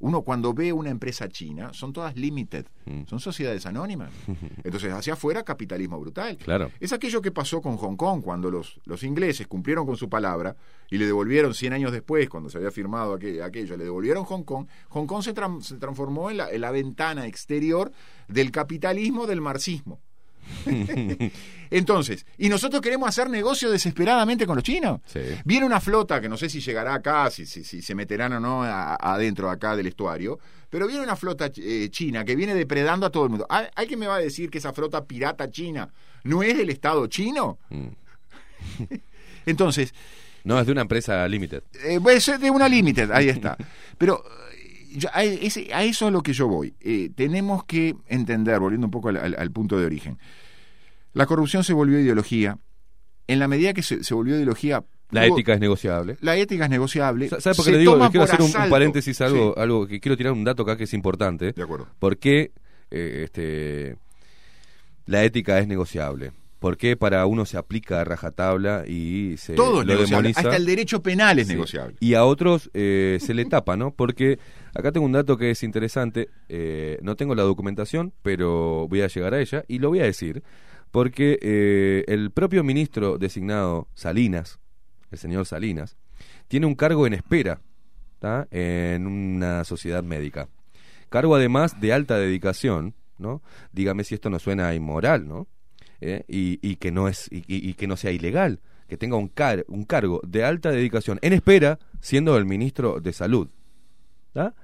Uno 0.02 0.23
cuando 0.23 0.53
ve 0.53 0.73
una 0.73 0.90
empresa 0.90 1.30
china, 1.30 1.72
son 1.73 1.94
todas 1.94 2.15
limited, 2.18 2.65
Mm. 2.86 3.03
son 3.06 3.19
sociedades 3.19 3.65
anónimas. 3.65 4.11
Entonces, 4.64 4.91
hacia 4.91 5.14
afuera, 5.14 5.44
capitalismo 5.44 5.99
brutal. 5.99 6.38
Claro. 6.38 6.72
Es 6.80 6.91
aquello 6.94 7.22
que 7.22 7.32
pasó 7.32 7.61
con 7.61 7.78
Hong 7.78 7.95
Kong, 7.95 8.22
cuando 8.23 8.49
los, 8.52 8.80
los 8.86 9.03
ingleses 9.03 9.48
cumplieron 9.48 9.86
con 9.86 9.95
su 9.98 10.10
palabra 10.10 10.56
y 10.90 10.98
le 10.98 11.06
devolvieron 11.06 11.53
100 11.53 11.73
años 11.73 11.91
después, 11.91 12.28
cuando 12.30 12.49
se 12.49 12.57
había 12.57 12.72
firmado 12.72 13.18
aquel- 13.18 13.41
aquello, 13.44 13.78
le 13.78 13.84
devolvieron 13.84 14.26
Hong 14.26 14.44
Kong. 14.44 14.65
Hong 14.90 15.06
Kong 15.06 15.22
se, 15.23 15.34
tran- 15.36 15.61
se 15.61 15.78
transformó 15.78 16.32
en 16.32 16.38
la, 16.38 16.52
en 16.52 16.61
la 16.61 16.72
ventana 16.72 17.28
exterior 17.28 17.91
del 18.28 18.52
capitalismo, 18.52 19.28
del 19.28 19.41
marxismo. 19.41 20.02
Entonces, 21.69 22.26
y 22.38 22.49
nosotros 22.49 22.81
queremos 22.81 23.07
hacer 23.07 23.30
negocio 23.30 23.72
desesperadamente 23.72 24.45
con 24.45 24.55
los 24.55 24.63
chinos. 24.63 24.99
Sí. 25.05 25.19
Viene 25.45 25.65
una 25.65 25.80
flota 25.80 26.19
que 26.19 26.27
no 26.27 26.35
sé 26.38 26.49
si 26.49 26.59
llegará 26.59 26.93
acá, 26.95 27.30
si, 27.31 27.45
si, 27.45 27.63
si 27.63 27.81
se 27.81 27.95
meterán 27.95 28.34
o 28.34 28.39
no 28.39 28.63
adentro 28.63 29.49
acá 29.49 29.76
del 29.76 29.88
estuario, 29.88 30.38
pero 30.69 30.88
viene 30.88 31.03
una 31.03 31.15
flota 31.15 31.49
eh, 31.55 31.88
china 31.89 32.26
que 32.26 32.35
viene 32.35 32.53
depredando 32.55 33.05
a 33.05 33.09
todo 33.09 33.23
el 33.23 33.30
mundo. 33.30 33.45
¿Hay, 33.49 33.68
hay 33.76 33.88
que 33.88 33.95
me 33.97 34.07
va 34.07 34.15
a 34.15 34.19
decir 34.19 34.49
que 34.49 34.57
esa 34.57 34.73
flota 34.73 35.05
pirata 35.05 35.49
china 35.49 35.89
no 36.23 36.43
es 36.43 36.57
del 36.57 36.69
Estado 36.69 37.07
chino? 37.07 37.57
Mm. 37.69 37.88
Entonces, 39.45 39.93
No, 40.43 40.59
es 40.59 40.65
de 40.65 40.72
una 40.72 40.81
empresa 40.81 41.27
limited. 41.27 41.63
eh, 41.84 41.99
pues, 42.01 42.27
es 42.27 42.39
de 42.39 42.51
una 42.51 42.68
limited, 42.68 43.11
ahí 43.11 43.30
está. 43.30 43.55
Pero 43.97 44.23
yo- 44.97 45.09
a, 45.13 45.23
ese- 45.23 45.73
a 45.73 45.84
eso 45.84 46.07
es 46.07 46.13
lo 46.13 46.22
que 46.23 46.34
yo 46.34 46.47
voy. 46.47 46.73
Eh, 46.81 47.09
tenemos 47.15 47.63
que 47.65 47.95
entender, 48.07 48.59
volviendo 48.59 48.88
un 48.88 48.91
poco 48.91 49.09
al, 49.09 49.18
al- 49.18 49.35
al 49.38 49.51
punto 49.51 49.80
de 49.80 49.85
origen, 49.85 50.18
la 51.13 51.26
corrupción 51.26 51.63
se 51.63 51.73
volvió 51.73 51.99
ideología. 51.99 52.57
En 53.27 53.39
la 53.39 53.47
medida 53.47 53.73
que 53.73 53.81
se, 53.81 54.03
se 54.03 54.13
volvió 54.13 54.35
ideología... 54.35 54.84
La 55.11 55.26
ética 55.26 55.53
es 55.53 55.59
negociable. 55.59 56.18
La 56.22 56.38
ética 56.38 56.63
es 56.65 56.69
negociable. 56.69 57.27
¿Sabes 57.27 57.57
por 57.57 57.65
qué 57.65 57.72
le 57.73 57.77
digo? 57.80 57.97
Quiero 57.97 58.11
por 58.11 58.22
hacer 58.22 58.41
un, 58.41 58.63
un 58.63 58.69
paréntesis, 58.69 59.19
algo, 59.19 59.53
Sí. 59.55 59.61
algo 59.61 59.85
que 59.88 59.99
quiero 59.99 60.15
tirar 60.15 60.31
un 60.31 60.43
dato 60.45 60.63
acá 60.63 60.77
que 60.77 60.85
es 60.85 60.93
importante. 60.93 61.51
De 61.51 61.63
acuerdo. 61.63 61.88
¿Por 61.99 62.18
qué 62.18 62.51
eh, 62.91 63.22
este, 63.26 63.97
la 65.05 65.23
ética 65.26 65.59
es 65.59 65.68
negociable? 65.68 66.31
¿Por 66.59 66.77
qué 66.77 66.95
para 66.95 67.26
uno 67.26 67.45
se 67.45 67.57
aplica 67.57 68.01
a 68.01 68.03
rajatabla 68.05 68.85
y 68.88 69.35
se 69.38 69.53
Todo 69.55 69.81
es 69.81 69.88
lo 69.88 69.97
demoniza? 70.05 70.39
Hasta 70.41 70.55
el 70.55 70.65
derecho 70.65 71.01
penal 71.01 71.39
es 71.39 71.47
Sí. 71.47 71.53
negociable. 71.53 71.95
Y 71.99 72.13
a 72.13 72.23
otros 72.23 72.69
eh, 72.73 73.18
se 73.19 73.34
le 73.34 73.45
tapa, 73.45 73.76
¿no? 73.76 73.91
Porque 73.91 74.39
acá 74.73 74.91
tengo 74.91 75.06
un 75.06 75.11
dato 75.11 75.38
que 75.38 75.52
es 75.52 75.64
interesante. 75.64 76.30
eh, 76.49 76.98
no 77.02 77.15
tengo 77.15 77.35
la 77.35 77.43
documentación, 77.43 78.14
pero 78.22 78.88
voy 78.88 79.02
a 79.02 79.07
llegar 79.07 79.34
a 79.34 79.39
ella 79.41 79.64
y 79.68 79.80
lo 79.80 79.89
voy 79.89 79.99
a 79.99 80.06
decir. 80.06 80.43
Porque 80.91 81.39
eh, 81.41 82.03
el 82.07 82.31
propio 82.31 82.64
ministro 82.64 83.18
designado 83.18 83.88
Salinas, 83.93 84.60
el 85.10 85.18
señor 85.18 85.45
Salinas, 85.45 85.95
tiene 86.48 86.65
un 86.65 86.76
cargo 86.76 87.07
en 87.07 87.14
espera 87.14 87.61
¿tá? 88.19 88.48
en 88.52 89.07
una 89.07 89.64
sociedad 89.64 90.03
médica. 90.03 90.49
Cargo 91.10 91.35
además 91.35 91.80
de 91.80 91.93
alta 91.93 92.18
dedicación, 92.18 92.93
¿no? 93.18 93.41
Dígame 93.72 94.03
si 94.03 94.15
esto 94.15 94.30
no 94.30 94.39
suena 94.39 94.73
inmoral, 94.76 95.27
¿no? 95.27 95.48
¿Eh? 96.02 96.23
Y, 96.27 96.76
que 96.77 96.91
no 96.91 97.07
es 97.07 97.27
y 97.31 97.73
que 97.76 97.88
no 97.88 97.95
sea 97.95 98.11
ilegal, 98.11 98.60
que 98.89 98.98
tenga 98.98 99.15
un, 99.15 99.27
car- 99.27 99.65
un 99.68 99.85
cargo 99.85 100.19
de 100.27 100.43
alta 100.43 100.72
dedicación 100.72 101.19
en 101.22 101.34
espera, 101.34 101.80
siendo 102.02 102.38
el 102.38 102.45
ministro 102.45 102.99
de 102.99 103.14
salud. 103.14 103.48
¿tá? 104.34 104.56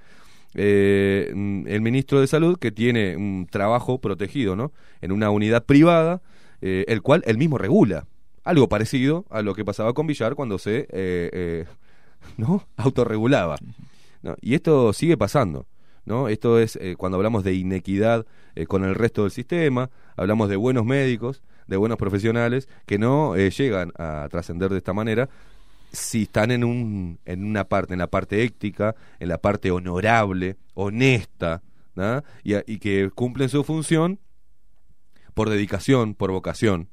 Eh, 0.60 1.32
mm, 1.34 1.68
el 1.68 1.82
ministro 1.82 2.20
de 2.20 2.28
salud 2.28 2.58
que 2.58 2.72
tiene 2.72 3.16
un 3.16 3.48
trabajo 3.50 4.02
protegido, 4.02 4.56
¿no? 4.56 4.74
En 5.02 5.12
una 5.12 5.30
unidad 5.30 5.64
privada, 5.66 6.22
eh, 6.62 6.84
el 6.88 7.02
cual 7.04 7.24
él 7.28 7.38
mismo 7.38 7.60
regula. 7.60 8.08
Algo 8.44 8.68
parecido 8.68 9.26
a 9.30 9.42
lo 9.44 9.54
que 9.54 9.64
pasaba 9.64 9.94
con 9.94 10.08
Villar 10.08 10.34
cuando 10.36 10.58
se 10.58 10.80
eh, 10.80 10.88
eh, 10.92 11.66
¿no? 12.38 12.66
autorregulaba. 12.76 13.58
Y 14.42 14.56
esto 14.56 14.94
sigue 14.94 15.16
pasando. 15.16 15.68
¿no? 16.06 16.28
Esto 16.28 16.58
es 16.58 16.78
eh, 16.78 16.96
cuando 16.98 17.18
hablamos 17.18 17.44
de 17.44 17.54
inequidad 17.54 18.26
con 18.68 18.84
el 18.84 18.96
resto 18.96 19.24
del 19.24 19.32
sistema, 19.32 19.92
hablamos 20.16 20.50
de 20.50 20.56
buenos 20.56 20.86
médicos, 20.86 21.44
de 21.68 21.78
buenos 21.78 21.98
profesionales 21.98 22.68
que 22.86 22.98
no 22.98 23.36
llegan 23.36 23.92
a 24.00 24.28
trascender 24.32 24.72
de 24.72 24.78
esta 24.78 24.94
manera 24.94 25.30
si 25.92 26.24
están 26.24 26.52
en, 26.52 26.64
un, 26.64 27.20
en 27.26 27.44
una 27.44 27.64
parte, 27.66 27.94
en 27.94 28.00
la 28.00 28.08
parte 28.08 28.44
ética, 28.44 28.96
en 29.20 29.30
la 29.30 29.38
parte 29.38 29.72
honorable, 29.72 30.58
honesta, 30.74 31.62
¿no? 31.96 32.24
y, 32.44 32.56
y 32.72 32.80
que 32.80 33.10
cumplen 33.14 33.50
su 33.50 33.64
función 33.64 34.20
por 35.34 35.50
dedicación, 35.50 36.16
por 36.16 36.32
vocación. 36.32 36.90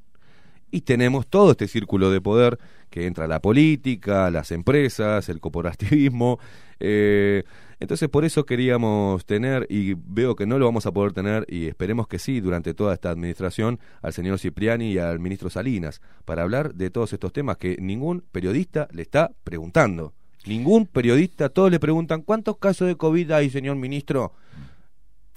Y 0.70 0.82
tenemos 0.82 1.26
todo 1.28 1.52
este 1.52 1.68
círculo 1.68 2.10
de 2.10 2.20
poder 2.20 2.58
que 2.90 3.06
entra 3.06 3.26
la 3.26 3.40
política, 3.40 4.30
las 4.30 4.50
empresas, 4.50 5.28
el 5.28 5.40
corporativismo. 5.40 6.38
eh, 6.80 7.44
entonces 7.80 8.08
por 8.08 8.24
eso 8.24 8.46
queríamos 8.46 9.24
tener, 9.24 9.66
y 9.68 9.94
veo 9.94 10.36
que 10.36 10.46
no 10.46 10.58
lo 10.58 10.66
vamos 10.66 10.86
a 10.86 10.92
poder 10.92 11.12
tener, 11.12 11.46
y 11.48 11.66
esperemos 11.66 12.08
que 12.08 12.18
sí, 12.18 12.40
durante 12.40 12.74
toda 12.74 12.94
esta 12.94 13.10
administración, 13.10 13.78
al 14.02 14.12
señor 14.12 14.38
Cipriani 14.38 14.92
y 14.92 14.98
al 14.98 15.18
ministro 15.18 15.50
Salinas, 15.50 16.00
para 16.24 16.42
hablar 16.42 16.74
de 16.74 16.90
todos 16.90 17.12
estos 17.12 17.32
temas 17.32 17.56
que 17.56 17.76
ningún 17.80 18.22
periodista 18.32 18.88
le 18.92 19.02
está 19.02 19.32
preguntando. 19.44 20.12
Ningún 20.46 20.86
periodista, 20.86 21.48
todos 21.48 21.70
le 21.70 21.80
preguntan, 21.80 22.22
¿cuántos 22.22 22.58
casos 22.58 22.86
de 22.86 22.96
COVID 22.96 23.30
hay, 23.30 23.50
señor 23.50 23.76
ministro? 23.76 24.32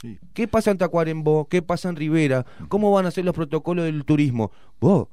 Sí. 0.02 0.20
¿Qué 0.34 0.48
pasa 0.48 0.72
en 0.72 0.78
Tacuarembó? 0.78 1.48
¿Qué 1.48 1.62
pasa 1.62 1.90
en 1.90 1.96
Rivera? 1.96 2.46
¿Cómo 2.68 2.92
van 2.92 3.06
a 3.06 3.12
ser 3.12 3.26
los 3.26 3.34
protocolos 3.34 3.86
del 3.86 4.06
turismo? 4.06 4.52
Vos, 4.80 5.08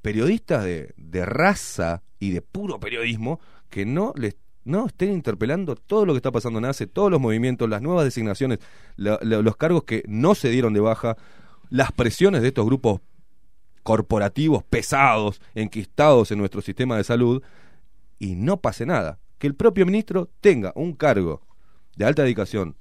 periodistas 0.00 0.64
de, 0.64 0.94
de 0.96 1.26
raza 1.26 2.02
y 2.18 2.30
de 2.30 2.40
puro 2.40 2.78
periodismo, 2.78 3.40
que 3.68 3.84
no 3.84 4.12
les 4.16 4.36
no 4.64 4.86
estén 4.86 5.12
interpelando 5.12 5.74
todo 5.76 6.06
lo 6.06 6.12
que 6.12 6.18
está 6.18 6.30
pasando 6.30 6.58
en 6.58 6.66
ACE, 6.66 6.86
todos 6.86 7.10
los 7.10 7.20
movimientos, 7.20 7.68
las 7.68 7.82
nuevas 7.82 8.04
designaciones, 8.04 8.58
la- 8.96 9.18
la- 9.22 9.42
los 9.42 9.56
cargos 9.56 9.84
que 9.84 10.02
no 10.06 10.34
se 10.34 10.50
dieron 10.50 10.72
de 10.72 10.80
baja, 10.80 11.16
las 11.70 11.90
presiones 11.92 12.42
de 12.42 12.48
estos 12.48 12.64
grupos 12.66 13.00
corporativos 13.82 14.62
pesados, 14.62 15.40
enquistados 15.54 16.30
en 16.30 16.38
nuestro 16.38 16.60
sistema 16.62 16.96
de 16.96 17.04
salud, 17.04 17.42
y 18.18 18.36
no 18.36 18.58
pase 18.58 18.86
nada. 18.86 19.18
Que 19.38 19.48
el 19.48 19.54
propio 19.56 19.84
ministro 19.84 20.30
tenga 20.40 20.72
un 20.76 20.92
cargo 20.92 21.42
de 21.96 22.04
alta 22.04 22.22
dedicación 22.22 22.76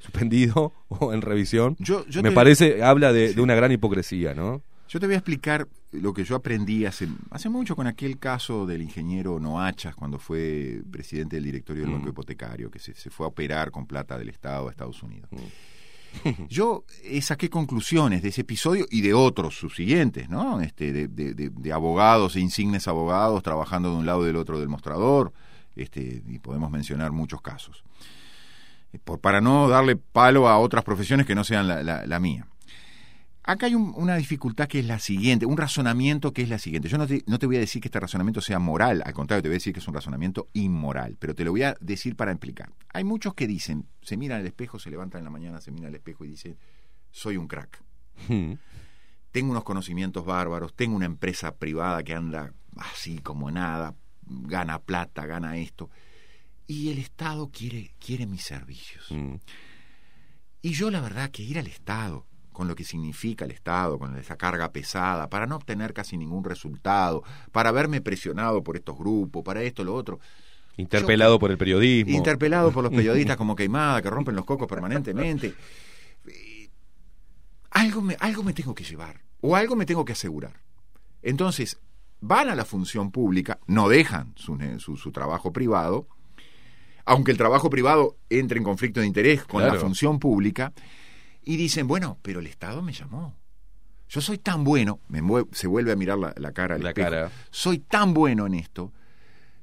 suspendido 0.00 0.72
o 0.88 1.12
en 1.12 1.22
revisión, 1.22 1.76
Yo- 1.78 2.04
yo 2.06 2.22
me 2.22 2.28
te- 2.30 2.34
parece, 2.34 2.82
habla 2.82 3.12
de, 3.12 3.32
de 3.34 3.40
una 3.40 3.54
gran 3.54 3.72
hipocresía, 3.72 4.34
¿no? 4.34 4.62
Yo 4.92 5.00
te 5.00 5.06
voy 5.06 5.14
a 5.14 5.18
explicar 5.18 5.66
lo 5.92 6.12
que 6.12 6.22
yo 6.22 6.36
aprendí 6.36 6.84
hace, 6.84 7.08
hace 7.30 7.48
mucho 7.48 7.74
con 7.74 7.86
aquel 7.86 8.18
caso 8.18 8.66
del 8.66 8.82
ingeniero 8.82 9.40
Noachas 9.40 9.94
cuando 9.94 10.18
fue 10.18 10.82
presidente 10.90 11.36
del 11.36 11.44
directorio 11.46 11.84
del 11.84 11.92
Mm. 11.92 11.94
Banco 11.94 12.08
Hipotecario, 12.10 12.70
que 12.70 12.78
se, 12.78 12.92
se 12.94 13.08
fue 13.08 13.24
a 13.24 13.30
operar 13.30 13.70
con 13.70 13.86
plata 13.86 14.18
del 14.18 14.28
Estado 14.28 14.68
a 14.68 14.70
Estados 14.70 15.02
Unidos. 15.02 15.30
Mm. 15.32 16.44
Yo 16.50 16.84
eh, 17.04 17.22
saqué 17.22 17.48
conclusiones 17.48 18.20
de 18.20 18.28
ese 18.28 18.42
episodio 18.42 18.84
y 18.90 19.00
de 19.00 19.14
otros 19.14 19.56
subsiguientes, 19.58 20.28
¿no? 20.28 20.60
Este, 20.60 20.92
de, 20.92 21.08
de- 21.08 21.32
de- 21.32 21.48
de 21.48 21.72
abogados 21.72 22.36
e 22.36 22.40
insignes 22.40 22.86
abogados 22.86 23.42
trabajando 23.42 23.90
de 23.90 23.96
un 23.96 24.04
lado 24.04 24.24
y 24.24 24.26
del 24.26 24.36
otro 24.36 24.60
del 24.60 24.68
mostrador, 24.68 25.32
este, 25.74 26.22
y 26.26 26.38
podemos 26.38 26.70
mencionar 26.70 27.12
muchos 27.12 27.40
casos. 27.40 27.82
Eh, 28.92 28.98
Por, 29.02 29.20
para 29.20 29.40
no 29.40 29.68
darle 29.68 29.96
palo 29.96 30.48
a 30.50 30.58
otras 30.58 30.84
profesiones 30.84 31.24
que 31.24 31.34
no 31.34 31.44
sean 31.44 31.66
la, 31.66 31.82
la- 31.82 32.04
la 32.06 32.20
mía. 32.20 32.46
Acá 33.44 33.66
hay 33.66 33.74
un- 33.74 33.92
una 33.96 34.14
dificultad 34.16 34.68
que 34.68 34.78
es 34.78 34.86
la 34.86 35.00
siguiente, 35.00 35.46
un 35.46 35.56
razonamiento 35.56 36.32
que 36.32 36.42
es 36.42 36.48
la 36.48 36.58
siguiente. 36.58 36.88
Yo 36.88 36.96
no 36.96 37.06
te, 37.08 37.24
no 37.26 37.38
te 37.40 37.46
voy 37.46 37.56
a 37.56 37.60
decir 37.60 37.82
que 37.82 37.88
este 37.88 37.98
razonamiento 37.98 38.40
sea 38.40 38.60
moral, 38.60 39.02
al 39.04 39.12
contrario, 39.12 39.42
te 39.42 39.48
voy 39.48 39.54
a 39.54 39.56
decir 39.56 39.72
que 39.72 39.80
es 39.80 39.88
un 39.88 39.94
razonamiento 39.94 40.48
inmoral, 40.52 41.16
pero 41.18 41.34
te 41.34 41.44
lo 41.44 41.50
voy 41.50 41.62
a 41.64 41.76
decir 41.80 42.14
para 42.14 42.30
explicar. 42.30 42.72
Hay 42.92 43.02
muchos 43.02 43.34
que 43.34 43.48
dicen, 43.48 43.88
se 44.00 44.16
miran 44.16 44.40
al 44.40 44.46
espejo, 44.46 44.78
se 44.78 44.90
levantan 44.90 45.20
en 45.20 45.24
la 45.24 45.30
mañana, 45.30 45.60
se 45.60 45.72
miran 45.72 45.88
al 45.88 45.96
espejo 45.96 46.24
y 46.24 46.28
dicen, 46.28 46.56
soy 47.10 47.36
un 47.36 47.48
crack. 47.48 47.82
Mm. 48.28 48.52
Tengo 49.32 49.50
unos 49.50 49.64
conocimientos 49.64 50.24
bárbaros, 50.24 50.74
tengo 50.74 50.94
una 50.94 51.06
empresa 51.06 51.56
privada 51.56 52.02
que 52.04 52.14
anda 52.14 52.52
así 52.76 53.18
como 53.18 53.50
nada, 53.50 53.96
gana 54.24 54.78
plata, 54.78 55.26
gana 55.26 55.56
esto, 55.56 55.90
y 56.68 56.90
el 56.90 56.98
Estado 56.98 57.50
quiere, 57.50 57.92
quiere 57.98 58.26
mis 58.26 58.42
servicios. 58.42 59.06
Mm. 59.10 59.34
Y 60.62 60.70
yo 60.74 60.90
la 60.92 61.00
verdad 61.00 61.30
que 61.32 61.42
ir 61.42 61.58
al 61.58 61.66
Estado, 61.66 62.26
con 62.52 62.68
lo 62.68 62.74
que 62.74 62.84
significa 62.84 63.44
el 63.44 63.50
Estado, 63.50 63.98
con 63.98 64.16
esa 64.16 64.36
carga 64.36 64.70
pesada, 64.72 65.28
para 65.28 65.46
no 65.46 65.56
obtener 65.56 65.92
casi 65.92 66.16
ningún 66.16 66.44
resultado, 66.44 67.22
para 67.50 67.72
verme 67.72 68.00
presionado 68.00 68.62
por 68.62 68.76
estos 68.76 68.96
grupos, 68.96 69.42
para 69.42 69.62
esto, 69.62 69.84
lo 69.84 69.94
otro. 69.94 70.20
Interpelado 70.76 71.38
por 71.38 71.50
el 71.50 71.58
periodismo. 71.58 72.16
Interpelado 72.16 72.72
por 72.72 72.84
los 72.84 72.92
periodistas 72.92 73.36
como 73.38 73.56
queimada, 73.56 74.00
que 74.02 74.10
rompen 74.10 74.36
los 74.36 74.44
cocos 74.44 74.68
permanentemente. 74.68 75.54
Eh, 76.26 76.68
Algo 77.70 78.02
me, 78.02 78.16
algo 78.20 78.42
me 78.42 78.52
tengo 78.52 78.74
que 78.74 78.84
llevar, 78.84 79.20
o 79.40 79.56
algo 79.56 79.76
me 79.76 79.86
tengo 79.86 80.04
que 80.04 80.12
asegurar. 80.12 80.60
Entonces, 81.22 81.78
van 82.20 82.48
a 82.48 82.54
la 82.54 82.64
función 82.64 83.10
pública, 83.10 83.58
no 83.66 83.88
dejan 83.88 84.32
su, 84.36 84.58
su, 84.78 84.96
su 84.96 85.12
trabajo 85.12 85.52
privado, 85.52 86.06
aunque 87.04 87.32
el 87.32 87.38
trabajo 87.38 87.68
privado 87.68 88.16
entre 88.30 88.58
en 88.58 88.64
conflicto 88.64 89.00
de 89.00 89.06
interés 89.06 89.44
con 89.44 89.62
la 89.62 89.74
función 89.74 90.18
pública, 90.18 90.72
y 91.44 91.56
dicen, 91.56 91.86
bueno, 91.88 92.18
pero 92.22 92.40
el 92.40 92.46
Estado 92.46 92.82
me 92.82 92.92
llamó. 92.92 93.34
Yo 94.08 94.20
soy 94.20 94.38
tan 94.38 94.62
bueno, 94.62 95.00
me 95.08 95.20
se 95.52 95.66
vuelve 95.66 95.92
a 95.92 95.96
mirar 95.96 96.18
la, 96.18 96.34
la 96.36 96.52
cara 96.52 96.76
La 96.78 96.90
espejo, 96.90 97.10
cara. 97.10 97.30
soy 97.50 97.78
tan 97.78 98.12
bueno 98.12 98.46
en 98.46 98.54
esto 98.54 98.92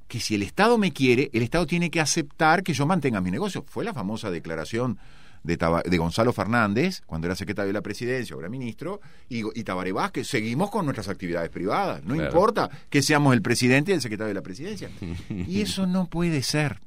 que 0.08 0.18
si 0.18 0.34
el 0.34 0.42
Estado 0.42 0.76
me 0.76 0.92
quiere, 0.92 1.30
el 1.32 1.42
Estado 1.42 1.66
tiene 1.66 1.88
que 1.88 2.00
aceptar 2.00 2.64
que 2.64 2.72
yo 2.72 2.84
mantenga 2.84 3.20
mi 3.20 3.30
negocio. 3.30 3.64
Fue 3.68 3.84
la 3.84 3.94
famosa 3.94 4.28
declaración 4.28 4.98
de, 5.44 5.56
Taba- 5.56 5.84
de 5.84 5.96
Gonzalo 5.98 6.32
Fernández, 6.32 7.00
cuando 7.06 7.28
era 7.28 7.36
secretario 7.36 7.68
de 7.68 7.74
la 7.74 7.80
presidencia, 7.80 8.34
ahora 8.34 8.48
ministro, 8.48 9.00
y, 9.28 9.42
y 9.58 9.62
Tabaré 9.62 9.92
Vázquez, 9.92 10.26
seguimos 10.26 10.68
con 10.68 10.84
nuestras 10.84 11.08
actividades 11.08 11.48
privadas. 11.50 12.02
No 12.02 12.14
Claro. 12.14 12.28
importa 12.28 12.68
que 12.90 13.02
seamos 13.02 13.34
el 13.34 13.40
presidente 13.40 13.92
y 13.92 13.94
el 13.94 14.00
secretario 14.02 14.28
de 14.28 14.34
la 14.34 14.42
presidencia. 14.42 14.90
Y 15.30 15.60
eso 15.60 15.86
no 15.86 16.06
puede 16.06 16.42
ser. 16.42 16.80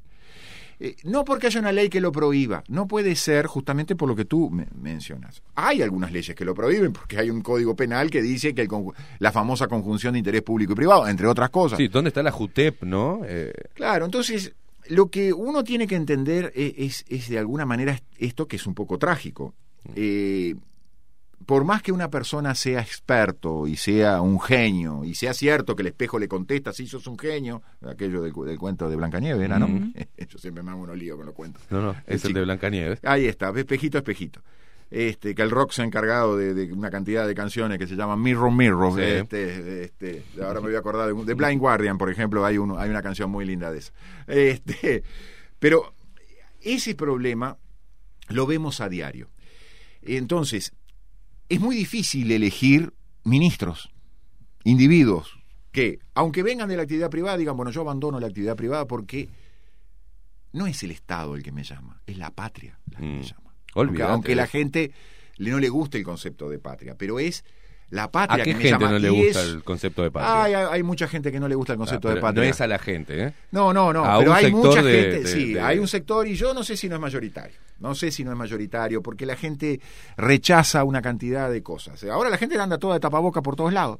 Eh, 0.85 0.97
no 1.05 1.23
porque 1.23 1.47
haya 1.47 1.61
una 1.61 1.72
ley 1.72 1.88
que 1.88 2.01
lo 2.01 2.11
prohíba, 2.11 2.61
no 2.68 2.88
puede 2.89 3.15
ser 3.15 3.45
justamente 3.47 3.95
por 3.95 4.10
lo 4.10 4.18
que 4.18 4.26
tú 4.26 4.49
me- 4.49 4.68
mencionas. 4.81 5.41
Hay 5.55 5.81
algunas 5.81 6.11
leyes 6.11 6.35
que 6.35 6.43
lo 6.43 6.53
prohíben 6.53 6.91
porque 6.91 7.18
hay 7.18 7.30
un 7.30 7.41
código 7.41 7.73
penal 7.73 8.10
que 8.10 8.22
dice 8.22 8.53
que 8.53 8.64
el 8.64 8.69
la 9.19 9.31
famosa 9.31 9.68
conjunción 9.69 10.11
de 10.11 10.19
interés 10.19 10.41
público 10.41 10.73
y 10.73 10.76
privado, 10.76 11.07
entre 11.07 11.27
otras 11.27 11.49
cosas. 11.51 11.77
Sí, 11.77 11.88
¿dónde 11.88 12.10
está 12.10 12.22
la 12.22 12.31
JUTEP, 12.31 12.84
no? 12.84 13.22
Eh, 13.26 13.53
Claro, 13.76 14.03
entonces 14.03 14.51
lo 14.89 15.10
que 15.10 15.31
uno 15.31 15.64
tiene 15.64 15.88
que 15.88 15.95
entender 15.95 16.51
e- 16.53 16.73
es, 16.80 17.05
es 17.07 17.30
de 17.30 17.39
alguna 17.39 17.65
manera 17.65 17.97
esto 18.18 18.47
que 18.49 18.57
es 18.57 18.68
un 18.68 18.73
poco 18.73 18.97
trágico. 18.97 19.53
Eh, 19.95 20.55
por 21.45 21.64
más 21.65 21.82
que 21.82 21.91
una 21.91 22.10
persona 22.10 22.56
sea 22.56 22.82
experto 22.82 23.68
y 23.68 23.76
sea 23.76 24.22
un 24.22 24.40
genio, 24.40 25.03
y 25.03 25.15
sea 25.15 25.34
cierto 25.34 25.76
que 25.76 25.82
el 25.84 25.88
espejo 25.88 26.20
le 26.20 26.28
contesta, 26.28 26.72
si 26.74 26.88
sos 26.88 27.06
un 27.07 27.18
genio, 27.18 27.61
aquello 27.88 28.22
del, 28.22 28.32
cu- 28.34 28.45
del 28.45 28.57
cuento 28.57 28.90
de 28.90 28.95
Blancanieves, 28.95 29.41
¿era, 29.44 29.60
no? 29.60 29.68
Yo 30.30 30.38
siempre 30.38 30.64
me 30.64 30.72
hago 30.72 30.82
unos 30.82 30.98
líos 30.98 31.18
con 31.18 31.26
los 31.26 31.36
cuentos. 31.36 31.61
no, 31.70 31.82
no, 31.82 31.91
es 32.07 32.24
el 32.24 32.30
chico. 32.30 32.40
de 32.40 32.45
Blancanieves. 32.45 32.99
Ahí 33.03 33.26
está, 33.26 33.49
espejito, 33.57 33.98
espejito. 33.98 34.41
Este, 34.91 35.34
que 35.34 35.41
el 35.41 35.49
rock 35.49 35.72
se 35.72 35.82
ha 35.82 35.86
encargado 35.86 36.38
de, 36.38 36.53
de 36.53 36.72
una 36.72 36.91
cantidad 36.91 37.26
de 37.28 37.34
canciones 37.34 37.80
que 37.80 37.88
se 37.88 37.95
llaman 37.95 38.22
Mirror 38.22 38.52
Mirror. 38.52 38.94
Sí. 38.94 39.02
Este, 39.02 39.84
este, 39.86 40.24
ahora 40.44 40.60
me 40.61 40.68
voy 40.68 40.76
a 40.76 40.80
acordar 40.80 41.11
de, 41.11 41.26
de 41.26 41.34
Blind 41.34 41.60
Guardian, 41.60 41.98
por 41.98 42.11
ejemplo, 42.11 42.45
hay, 42.45 42.60
uno, 42.60 42.78
hay 42.78 42.91
una 42.91 43.02
canción 43.02 43.32
muy 43.32 43.44
linda 43.44 43.72
de 43.72 43.80
esa. 43.80 43.91
Este, 44.28 45.03
pero 45.57 45.95
ese 46.61 46.94
problema 46.94 47.57
lo 48.30 48.45
vemos 48.45 48.82
a 48.82 48.88
diario. 48.90 49.30
Entonces, 50.03 50.74
es 51.54 51.60
muy 51.62 51.76
difícil 51.76 52.32
elegir 52.32 52.94
ministros, 53.24 53.90
individuos, 54.64 55.38
que, 55.72 56.00
aunque 56.14 56.44
vengan 56.44 56.70
de 56.70 56.78
la 56.78 56.84
actividad 56.84 57.10
privada, 57.10 57.38
digan, 57.38 57.56
bueno, 57.58 57.72
yo 57.72 57.82
abandono 57.82 58.20
la 58.20 58.28
actividad 58.28 58.56
privada 58.56 58.86
porque 58.86 59.30
no 60.52 60.68
es 60.68 60.84
el 60.84 60.92
Estado 60.92 61.36
el 61.36 61.44
que 61.44 61.52
me 61.52 61.64
llama, 61.64 62.02
es 62.06 62.18
la 62.18 62.30
patria 62.32 62.80
la 62.92 63.00
que 63.00 63.06
me 63.06 63.24
llama. 63.24 63.42
Aunque, 63.76 63.80
Olvídate 63.80 64.12
aunque 64.12 64.30
de 64.30 64.36
la 64.36 64.48
gente 64.48 64.92
le- 65.38 65.50
no 65.52 65.60
le 65.60 65.70
guste 65.70 65.98
el 65.98 66.04
concepto 66.04 66.48
de 66.50 66.60
patria, 66.60 66.96
pero 66.96 67.20
es 67.20 67.44
la 67.89 68.10
patria 68.11 68.41
¿A 68.41 68.45
qué 68.45 68.51
que 68.51 68.55
me 68.57 68.64
gente 68.64 68.72
llama. 68.85 68.91
no 68.91 68.99
le 68.99 69.10
gusta 69.10 69.41
es- 69.41 69.47
el 69.49 69.64
concepto 69.64 70.01
de 70.03 70.11
patria? 70.11 70.43
Ay, 70.43 70.53
hay, 70.53 70.65
hay 70.72 70.84
mucha 70.84 71.07
gente 71.07 71.31
que 71.31 71.39
no 71.39 71.47
le 71.47 71.55
gusta 71.55 71.73
el 71.73 71.77
concepto 71.80 72.07
Ah, 72.07 72.11
de 72.11 72.15
pero 72.15 72.27
patria. 72.27 72.43
No 72.43 72.49
es 72.49 72.61
a 72.61 72.68
la 72.68 72.80
gente, 72.80 73.23
¿eh? 73.23 73.34
No, 73.51 73.72
no, 73.73 73.93
no, 73.93 74.03
A 74.05 74.18
pero 74.19 74.31
un 74.31 74.38
hay 74.38 74.43
sector 74.45 74.65
mucha 74.65 74.81
de- 74.81 74.91
gente, 75.01 75.19
de- 75.22 75.27
sí, 75.27 75.53
de- 75.53 75.61
hay 75.61 75.77
un 75.80 75.88
sector 75.88 76.27
y 76.27 76.35
yo 76.35 76.53
no 76.53 76.64
sé 76.64 76.76
si 76.76 76.89
no 76.89 76.95
es 76.95 77.01
mayoritario. 77.01 77.55
No 77.80 77.93
sé 77.95 78.11
si 78.11 78.23
no 78.23 78.31
es 78.31 78.38
mayoritario 78.38 79.01
porque 79.03 79.26
la 79.26 79.35
gente 79.35 79.80
rechaza 80.18 80.84
una 80.84 81.01
cantidad 81.01 81.51
de 81.51 81.61
cosas. 81.61 82.03
Ahora 82.05 82.30
la 82.30 82.38
gente 82.38 82.57
anda 82.60 82.77
toda 82.77 82.95
de 82.95 82.99
tapaboca 82.99 83.41
por 83.41 83.55
todos 83.55 83.73
lados. 83.73 83.99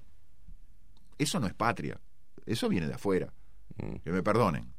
Eso 1.18 1.40
no 1.40 1.48
es 1.48 1.54
patria. 1.54 2.00
Eso 2.46 2.70
viene 2.70 2.88
de 2.88 2.94
afuera. 2.96 3.32
Mm. 3.78 3.96
Que 4.04 4.12
me 4.12 4.24
perdonen. 4.24 4.74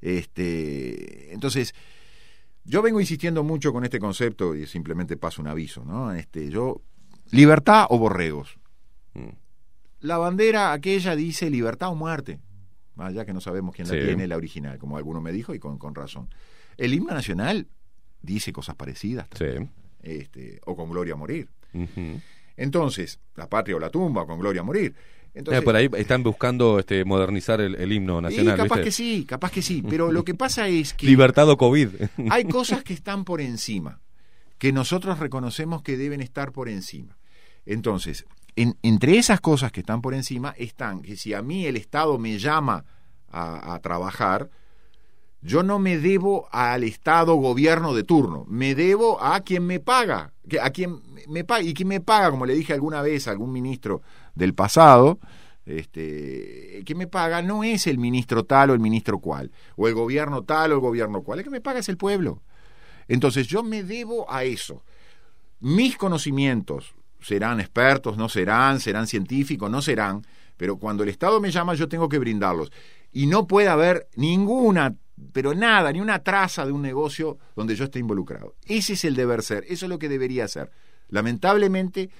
Este, 0.00 1.32
entonces, 1.32 1.74
yo 2.64 2.82
vengo 2.82 3.00
insistiendo 3.00 3.42
mucho 3.42 3.72
con 3.72 3.84
este 3.84 3.98
concepto 3.98 4.54
y 4.54 4.66
simplemente 4.66 5.16
paso 5.16 5.40
un 5.42 5.48
aviso, 5.48 5.84
¿no? 5.84 6.12
Este, 6.12 6.48
yo 6.50 6.80
libertad 7.32 7.86
o 7.90 7.98
borregos. 7.98 8.56
Mm. 9.14 9.28
La 10.00 10.18
bandera 10.18 10.72
aquella 10.72 11.16
dice 11.16 11.50
libertad 11.50 11.88
o 11.90 11.94
muerte. 11.96 12.38
Más 12.94 13.08
allá 13.08 13.24
que 13.24 13.32
no 13.32 13.40
sabemos 13.40 13.74
quién 13.74 13.86
Sí. 13.88 13.96
la 13.96 14.04
tiene, 14.04 14.28
la 14.28 14.36
original, 14.36 14.78
como 14.78 14.96
alguno 14.96 15.20
me 15.20 15.32
dijo 15.32 15.54
y 15.54 15.58
con, 15.58 15.78
con 15.78 15.94
razón. 15.94 16.28
El 16.76 16.94
himno 16.94 17.12
nacional 17.14 17.66
dice 18.20 18.52
cosas 18.52 18.76
parecidas. 18.76 19.26
Sí. 19.36 19.46
Este, 20.02 20.60
o 20.66 20.76
con 20.76 20.90
gloria 20.90 21.14
a 21.14 21.16
morir. 21.16 21.48
Entonces, 22.56 23.18
la 23.34 23.48
patria 23.48 23.76
o 23.76 23.78
la 23.78 23.90
tumba, 23.90 24.22
o 24.22 24.26
con 24.26 24.38
gloria 24.38 24.60
a 24.60 24.64
morir. 24.64 24.94
Entonces, 25.34 25.62
Eh, 25.62 25.64
por 25.64 25.74
ahí 25.74 25.88
están 25.96 26.22
buscando 26.22 26.78
este, 26.78 27.04
modernizar 27.06 27.60
el, 27.60 27.74
el 27.76 27.92
himno 27.92 28.18
y 28.18 28.22
nacional. 28.22 28.56
capaz 28.58 28.76
¿viste? 28.76 28.84
que 28.84 28.90
sí, 28.92 29.24
capaz 29.26 29.50
que 29.50 29.62
sí. 29.62 29.82
Pero 29.88 30.12
lo 30.12 30.24
que 30.24 30.34
pasa 30.34 30.68
es 30.68 30.92
que 30.92 31.06
Libertad 31.06 31.48
o 31.48 31.56
COVID. 31.56 31.88
hay 32.30 32.44
cosas 32.44 32.82
que 32.84 32.92
están 32.92 33.24
por 33.24 33.40
encima, 33.40 34.00
que 34.58 34.72
nosotros 34.72 35.18
reconocemos 35.18 35.82
que 35.82 35.96
deben 35.96 36.20
estar 36.20 36.52
por 36.52 36.68
encima. 36.68 37.16
Entonces, 37.66 38.26
en- 38.56 38.76
entre 38.82 39.18
esas 39.18 39.40
cosas 39.40 39.72
que 39.72 39.80
están 39.80 40.02
por 40.02 40.14
encima 40.14 40.54
están 40.58 41.02
que 41.02 41.16
si 41.16 41.34
a 41.34 41.42
mí 41.42 41.66
el 41.66 41.76
Estado 41.76 42.18
me 42.18 42.38
llama 42.38 42.84
a, 43.34 43.78
trabajar, 43.82 44.50
yo 45.40 45.62
no 45.62 45.78
me 45.78 45.96
debo 45.96 46.48
al 46.52 46.84
Estado 46.84 47.34
gobierno 47.36 47.94
de 47.94 48.04
turno, 48.04 48.44
me 48.46 48.74
debo 48.74 49.22
a 49.22 49.40
quien 49.40 49.66
me 49.66 49.80
paga, 49.80 50.34
a 50.60 50.68
quien 50.68 51.00
me 51.28 51.42
paga, 51.42 51.62
y 51.62 51.72
quien 51.72 51.88
me 51.88 52.00
paga, 52.02 52.30
como 52.30 52.44
le 52.44 52.54
dije 52.54 52.74
alguna 52.74 53.00
vez 53.00 53.26
a 53.26 53.30
algún 53.30 53.50
ministro 53.50 54.02
del 54.34 54.52
pasado, 54.52 55.18
este, 55.64 56.82
que 56.84 56.94
me 56.94 57.06
paga 57.06 57.40
no 57.40 57.64
es 57.64 57.86
el 57.86 57.96
ministro 57.96 58.44
tal 58.44 58.68
o 58.70 58.74
el 58.74 58.80
ministro 58.80 59.18
cual, 59.18 59.50
o 59.76 59.88
el 59.88 59.94
gobierno 59.94 60.42
tal 60.42 60.72
o 60.72 60.74
el 60.74 60.80
gobierno 60.80 61.22
cual, 61.22 61.38
el 61.38 61.44
que 61.44 61.50
me 61.50 61.62
paga 61.62 61.78
es 61.80 61.88
el 61.88 61.96
pueblo. 61.96 62.42
Entonces 63.08 63.46
yo 63.46 63.62
me 63.62 63.82
debo 63.82 64.30
a 64.30 64.44
eso. 64.44 64.84
Mis 65.60 65.96
conocimientos 65.96 66.94
serán 67.22 67.60
expertos, 67.60 68.16
no 68.16 68.28
serán, 68.28 68.80
serán 68.80 69.06
científicos, 69.06 69.70
no 69.70 69.80
serán, 69.80 70.22
pero 70.56 70.76
cuando 70.76 71.02
el 71.02 71.08
Estado 71.08 71.40
me 71.40 71.50
llama 71.50 71.74
yo 71.74 71.88
tengo 71.88 72.08
que 72.08 72.18
brindarlos. 72.18 72.70
Y 73.12 73.26
no 73.26 73.46
puede 73.46 73.68
haber 73.68 74.08
ninguna, 74.16 74.94
pero 75.32 75.54
nada, 75.54 75.92
ni 75.92 76.00
una 76.00 76.22
traza 76.22 76.66
de 76.66 76.72
un 76.72 76.82
negocio 76.82 77.38
donde 77.54 77.76
yo 77.76 77.84
esté 77.84 77.98
involucrado. 77.98 78.54
Ese 78.66 78.94
es 78.94 79.04
el 79.04 79.14
deber 79.14 79.42
ser, 79.42 79.64
eso 79.68 79.86
es 79.86 79.90
lo 79.90 79.98
que 79.98 80.08
debería 80.08 80.48
ser. 80.48 80.70
Lamentablemente, 81.08 82.10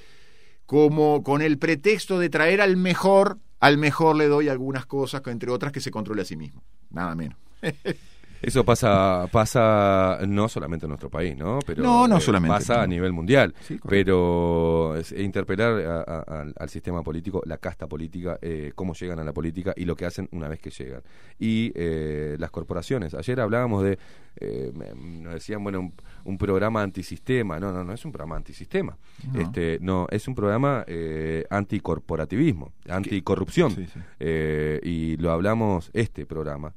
como 0.67 1.23
con 1.23 1.43
el 1.43 1.59
pretexto 1.59 2.19
de 2.19 2.31
traer 2.31 2.61
al 2.61 2.77
mejor, 2.77 3.39
al 3.61 3.79
mejor 3.79 4.17
le 4.17 4.27
doy 4.27 4.49
algunas 4.49 4.87
cosas, 4.87 5.23
entre 5.27 5.51
otras 5.51 5.73
que 5.73 5.81
se 5.81 5.91
controle 5.91 6.23
a 6.23 6.27
sí 6.27 6.37
mismo. 6.37 6.63
Nada 6.91 7.15
menos. 7.15 7.39
Eso 8.43 8.65
pasa 8.65 9.27
pasa 9.31 10.19
no 10.27 10.49
solamente 10.49 10.87
en 10.87 10.91
nuestro 10.91 11.09
país, 11.09 11.37
¿no? 11.37 11.61
Pero 11.65 11.83
No, 11.83 12.09
no 12.09 12.17
eh, 12.19 12.21
solamente, 12.21 12.53
pasa 12.57 12.77
no. 12.79 12.81
a 12.83 12.87
nivel 12.87 13.13
mundial. 13.13 13.55
Sí, 13.61 13.79
pero 13.89 14.97
es 14.97 15.13
interpelar 15.13 15.75
a- 15.87 16.01
a- 16.03 16.41
al, 16.41 16.55
al 16.59 16.69
sistema 16.69 17.03
político, 17.03 17.43
la 17.47 17.59
casta 17.59 17.87
política, 17.87 18.39
eh, 18.43 18.73
cómo 18.75 18.95
llegan 18.95 19.19
a 19.21 19.25
la 19.25 19.33
política 19.33 19.73
y 19.77 19.85
lo 19.85 19.95
que 19.97 20.07
hacen 20.07 20.29
una 20.33 20.49
vez 20.49 20.61
que 20.61 20.71
llegan. 20.71 21.03
Y 21.39 21.73
eh, 21.75 22.37
las 22.39 22.51
corporaciones. 22.51 23.15
Ayer 23.15 23.41
hablábamos 23.41 23.85
de, 23.85 23.99
eh, 24.41 24.73
nos 24.97 25.35
decían, 25.35 25.63
bueno, 25.63 25.81
un, 25.81 25.95
un 26.25 26.39
programa 26.39 26.83
antisistema. 26.83 27.61
No, 27.61 27.73
no, 27.73 27.85
no 27.85 27.93
es 27.93 28.05
un 28.05 28.13
programa 28.13 28.37
antisistema. 28.37 28.97
No. 29.33 29.41
Este, 29.41 29.79
no, 29.81 30.07
es 30.11 30.27
un 30.29 30.35
programa 30.35 30.85
eh, 30.89 31.45
anticorporativismo, 31.49 32.73
anticorrupción. 32.89 33.71
Sí, 33.73 33.87
sí. 33.87 34.01
Eh, 34.21 34.81
y 34.83 35.17
lo 35.19 35.31
hablamos 35.31 35.91
este 35.93 36.27
programa 36.27 36.75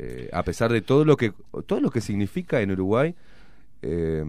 eh, 0.00 0.28
a 0.32 0.42
pesar 0.44 0.70
de 0.72 0.80
todo 0.80 1.04
lo 1.04 1.16
que 1.16 1.32
todo 1.66 1.80
lo 1.80 1.90
que 1.90 2.00
significa 2.00 2.60
en 2.60 2.70
Uruguay 2.70 3.14
eh, 3.82 4.24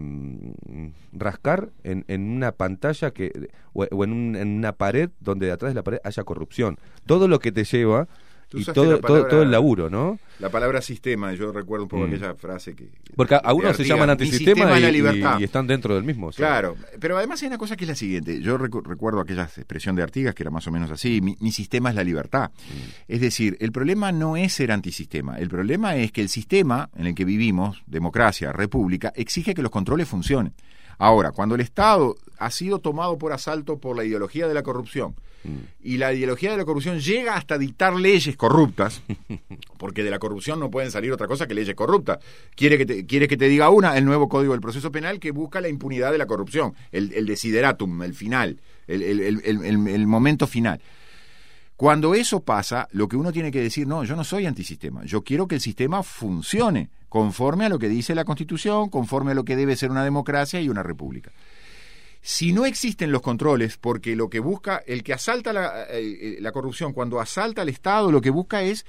rascar 1.12 1.70
en, 1.84 2.04
en 2.08 2.30
una 2.30 2.52
pantalla 2.52 3.10
que 3.12 3.48
o, 3.72 3.84
en, 4.04 4.12
un- 4.12 4.36
una 4.36 4.72
pared 4.72 5.10
donde 5.20 5.50
atrás 5.50 5.70
de 5.72 5.74
la 5.76 5.82
pared 5.82 5.98
haya 6.04 6.24
corrupción. 6.24 6.78
Todo 7.06 7.28
lo 7.28 7.38
que 7.38 7.52
te 7.52 7.64
lleva 7.64 8.08
y 8.52 8.64
todo, 8.64 8.98
todo, 9.00 9.26
todo 9.26 9.42
el 9.42 9.50
laburo, 9.50 9.88
¿no? 9.90 10.18
La 10.38 10.48
palabra 10.48 10.80
sistema, 10.80 11.32
yo 11.34 11.52
recuerdo 11.52 11.84
un 11.84 11.88
poco 11.88 12.06
Mm. 12.06 12.10
aquella 12.10 12.34
frase 12.34 12.74
que... 12.74 12.88
Porque 13.14 13.34
algunos 13.34 13.76
se 13.76 13.84
llaman 13.84 14.06
"Mi 14.06 14.12
antisistema 14.12 14.78
y, 14.78 14.82
la 14.82 14.88
y- 14.88 14.92
libertad". 14.92 15.38
y 15.38 15.44
están 15.44 15.66
dentro 15.66 15.94
del 15.94 16.02
mismo. 16.04 16.28
o 16.28 16.32
sea. 16.32 16.46
Claro, 16.46 16.76
pero 16.98 17.16
además 17.18 17.40
hay 17.42 17.48
una 17.48 17.58
cosa 17.58 17.76
que 17.76 17.84
es 17.84 17.88
la 17.88 17.94
siguiente. 17.94 18.40
Yo 18.40 18.58
recu- 18.58 18.82
recuerdo 18.84 19.20
aquella 19.20 19.44
expresión 19.44 19.94
de 19.96 20.02
Artigas 20.02 20.34
que 20.34 20.42
era 20.42 20.50
más 20.50 20.66
o 20.66 20.70
menos 20.72 20.90
así: 20.90 21.20
mi, 21.20 21.36
mi 21.40 21.52
sistema 21.52 21.90
es 21.90 21.94
la 21.96 22.04
libertad. 22.04 22.50
Es 23.06 23.20
decir, 23.20 23.56
el 23.60 23.70
problema 23.70 24.12
no 24.12 24.36
es 24.36 24.52
ser 24.54 24.72
antisistema. 24.72 25.38
El 25.38 25.48
problema 25.48 25.96
es 25.96 26.10
que 26.10 26.22
el 26.22 26.28
sistema 26.30 26.88
en 26.96 27.06
el 27.06 27.14
que 27.14 27.24
vivimos, 27.26 27.82
democracia, 27.86 28.52
república, 28.52 29.12
exige 29.14 29.54
que 29.54 29.62
los 29.62 29.70
controles 29.70 30.08
funcionen. 30.08 30.54
Ahora, 31.02 31.32
cuando 31.32 31.54
el 31.54 31.62
Estado 31.62 32.14
ha 32.38 32.50
sido 32.50 32.78
tomado 32.78 33.16
por 33.18 33.32
asalto 33.32 33.78
por 33.78 33.96
la 33.96 34.04
ideología 34.04 34.46
de 34.46 34.54
la 34.54 34.62
corrupción 34.62 35.14
y 35.82 35.96
la 35.96 36.12
ideología 36.12 36.50
de 36.50 36.58
la 36.58 36.66
corrupción 36.66 37.00
llega 37.00 37.34
hasta 37.34 37.56
dictar 37.56 37.94
leyes 37.94 38.36
corruptas, 38.36 39.00
porque 39.78 40.04
de 40.04 40.10
la 40.10 40.18
corrupción 40.18 40.60
no 40.60 40.70
pueden 40.70 40.90
salir 40.90 41.10
otra 41.12 41.26
cosa 41.26 41.46
que 41.46 41.54
leyes 41.54 41.74
corruptas. 41.74 42.18
Quiere 42.54 42.76
que 42.76 42.84
te, 42.84 43.06
quiere 43.06 43.26
que 43.26 43.38
te 43.38 43.48
diga 43.48 43.70
una, 43.70 43.96
el 43.96 44.04
nuevo 44.04 44.28
Código 44.28 44.52
del 44.52 44.60
Proceso 44.60 44.92
Penal 44.92 45.18
que 45.18 45.30
busca 45.30 45.62
la 45.62 45.68
impunidad 45.70 46.12
de 46.12 46.18
la 46.18 46.26
corrupción, 46.26 46.74
el, 46.92 47.14
el 47.14 47.24
desideratum, 47.24 48.02
el 48.02 48.12
final, 48.14 48.60
el, 48.86 49.02
el- 49.02 49.20
el- 49.20 49.40
el- 49.46 49.64
el- 49.64 49.88
el 49.88 50.06
momento 50.06 50.46
final. 50.46 50.82
Cuando 51.80 52.14
eso 52.14 52.40
pasa, 52.40 52.88
lo 52.92 53.08
que 53.08 53.16
uno 53.16 53.32
tiene 53.32 53.50
que 53.50 53.62
decir, 53.62 53.86
no, 53.86 54.04
yo 54.04 54.14
no 54.14 54.22
soy 54.22 54.44
antisistema, 54.44 55.02
yo 55.06 55.24
quiero 55.24 55.48
que 55.48 55.54
el 55.54 55.62
sistema 55.62 56.02
funcione 56.02 56.90
conforme 57.08 57.64
a 57.64 57.70
lo 57.70 57.78
que 57.78 57.88
dice 57.88 58.14
la 58.14 58.26
Constitución, 58.26 58.90
conforme 58.90 59.30
a 59.30 59.34
lo 59.34 59.46
que 59.46 59.56
debe 59.56 59.74
ser 59.76 59.90
una 59.90 60.04
democracia 60.04 60.60
y 60.60 60.68
una 60.68 60.82
república. 60.82 61.32
Si 62.20 62.52
no 62.52 62.66
existen 62.66 63.12
los 63.12 63.22
controles, 63.22 63.78
porque 63.78 64.14
lo 64.14 64.28
que 64.28 64.40
busca, 64.40 64.82
el 64.86 65.02
que 65.02 65.14
asalta 65.14 65.54
la, 65.54 65.84
eh, 65.84 66.18
eh, 66.20 66.36
la 66.42 66.52
corrupción, 66.52 66.92
cuando 66.92 67.18
asalta 67.18 67.62
al 67.62 67.70
Estado, 67.70 68.12
lo 68.12 68.20
que 68.20 68.28
busca 68.28 68.60
es 68.60 68.84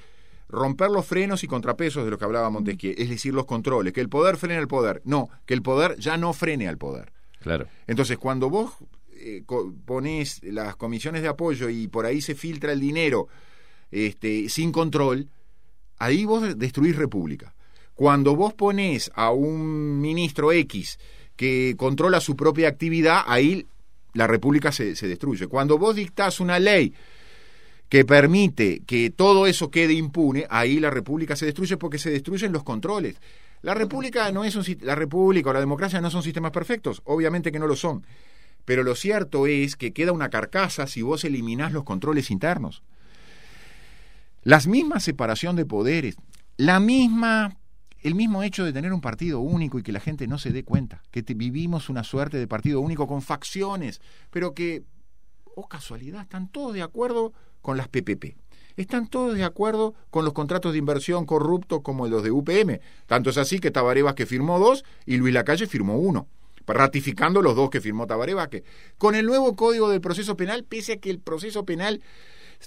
romper 0.50 0.90
los 0.90 1.06
frenos 1.06 1.42
y 1.44 1.46
contrapesos 1.46 2.04
de 2.04 2.10
los 2.10 2.18
que 2.18 2.26
hablaba 2.26 2.50
Montesquieu, 2.50 2.94
es 2.98 3.08
decir, 3.08 3.32
los 3.32 3.46
controles, 3.46 3.94
que 3.94 4.02
el 4.02 4.10
poder 4.10 4.36
frene 4.36 4.58
al 4.58 4.68
poder. 4.68 5.00
No, 5.06 5.30
que 5.46 5.54
el 5.54 5.62
poder 5.62 5.96
ya 5.98 6.18
no 6.18 6.34
frene 6.34 6.68
al 6.68 6.76
poder. 6.76 7.10
Claro. 7.40 7.68
Entonces, 7.86 8.18
cuando 8.18 8.50
vos 8.50 8.74
eh, 9.22 9.44
ponés 9.84 10.42
las 10.42 10.76
comisiones 10.76 11.22
de 11.22 11.28
apoyo 11.28 11.68
y 11.68 11.88
por 11.88 12.06
ahí 12.06 12.20
se 12.20 12.34
filtra 12.34 12.72
el 12.72 12.80
dinero 12.80 13.28
este, 13.90 14.48
sin 14.48 14.72
control, 14.72 15.28
ahí 15.98 16.24
vos 16.24 16.58
destruís 16.58 16.96
república. 16.96 17.54
Cuando 17.94 18.34
vos 18.34 18.54
ponés 18.54 19.10
a 19.14 19.30
un 19.30 20.00
ministro 20.00 20.50
X 20.50 20.98
que 21.36 21.74
controla 21.76 22.20
su 22.20 22.34
propia 22.36 22.68
actividad, 22.68 23.22
ahí 23.26 23.66
la 24.14 24.26
república 24.26 24.72
se, 24.72 24.96
se 24.96 25.08
destruye. 25.08 25.46
Cuando 25.46 25.78
vos 25.78 25.96
dictás 25.96 26.40
una 26.40 26.58
ley 26.58 26.92
que 27.88 28.04
permite 28.04 28.82
que 28.86 29.10
todo 29.10 29.46
eso 29.46 29.70
quede 29.70 29.92
impune, 29.92 30.46
ahí 30.48 30.80
la 30.80 30.90
república 30.90 31.36
se 31.36 31.46
destruye 31.46 31.76
porque 31.76 31.98
se 31.98 32.10
destruyen 32.10 32.52
los 32.52 32.64
controles. 32.64 33.16
La 33.60 33.74
república 33.74 34.32
no 34.32 34.44
es 34.44 34.56
un 34.56 34.64
la 34.80 34.94
república 34.94 35.50
o 35.50 35.52
la 35.52 35.60
democracia 35.60 36.00
no 36.00 36.10
son 36.10 36.22
sistemas 36.22 36.50
perfectos, 36.50 37.00
obviamente 37.04 37.52
que 37.52 37.60
no 37.60 37.66
lo 37.66 37.76
son. 37.76 38.04
Pero 38.64 38.82
lo 38.82 38.94
cierto 38.94 39.46
es 39.46 39.76
que 39.76 39.92
queda 39.92 40.12
una 40.12 40.30
carcasa 40.30 40.86
si 40.86 41.02
vos 41.02 41.24
eliminás 41.24 41.72
los 41.72 41.84
controles 41.84 42.30
internos. 42.30 42.82
Las 44.42 44.66
mismas 44.66 45.04
separación 45.04 45.56
de 45.56 45.66
poderes, 45.66 46.16
la 46.56 46.80
misma 46.80 47.56
el 48.02 48.16
mismo 48.16 48.42
hecho 48.42 48.64
de 48.64 48.72
tener 48.72 48.92
un 48.92 49.00
partido 49.00 49.40
único 49.40 49.78
y 49.78 49.82
que 49.82 49.92
la 49.92 50.00
gente 50.00 50.26
no 50.26 50.36
se 50.36 50.50
dé 50.50 50.64
cuenta, 50.64 51.02
que 51.10 51.22
vivimos 51.22 51.88
una 51.88 52.02
suerte 52.02 52.36
de 52.36 52.48
partido 52.48 52.80
único 52.80 53.06
con 53.06 53.22
facciones, 53.22 54.00
pero 54.30 54.54
que, 54.54 54.82
oh 55.54 55.68
casualidad, 55.68 56.22
están 56.22 56.48
todos 56.48 56.74
de 56.74 56.82
acuerdo 56.82 57.32
con 57.60 57.76
las 57.76 57.88
PPP. 57.88 58.36
Están 58.76 59.06
todos 59.06 59.36
de 59.36 59.44
acuerdo 59.44 59.94
con 60.10 60.24
los 60.24 60.34
contratos 60.34 60.72
de 60.72 60.78
inversión 60.78 61.26
corruptos 61.26 61.82
como 61.82 62.08
los 62.08 62.24
de 62.24 62.32
UPM. 62.32 62.80
Tanto 63.06 63.30
es 63.30 63.38
así 63.38 63.60
que 63.60 63.70
Tabaré 63.70 64.02
Vázquez 64.02 64.28
firmó 64.28 64.58
dos 64.58 64.84
y 65.06 65.18
Luis 65.18 65.34
Lacalle 65.34 65.66
firmó 65.66 65.96
uno, 65.96 66.26
ratificando 66.66 67.42
los 67.42 67.56
dos 67.56 67.70
que 67.70 67.80
firmó 67.80 68.06
Tabaré 68.06 68.34
Vázquez. 68.34 68.64
Con 68.98 69.14
el 69.14 69.26
nuevo 69.26 69.54
Código 69.56 69.90
del 69.90 70.00
Proceso 70.00 70.36
Penal, 70.36 70.64
pese 70.64 70.94
a 70.94 70.96
que 70.96 71.10
el 71.10 71.18
proceso 71.18 71.64
penal 71.64 72.00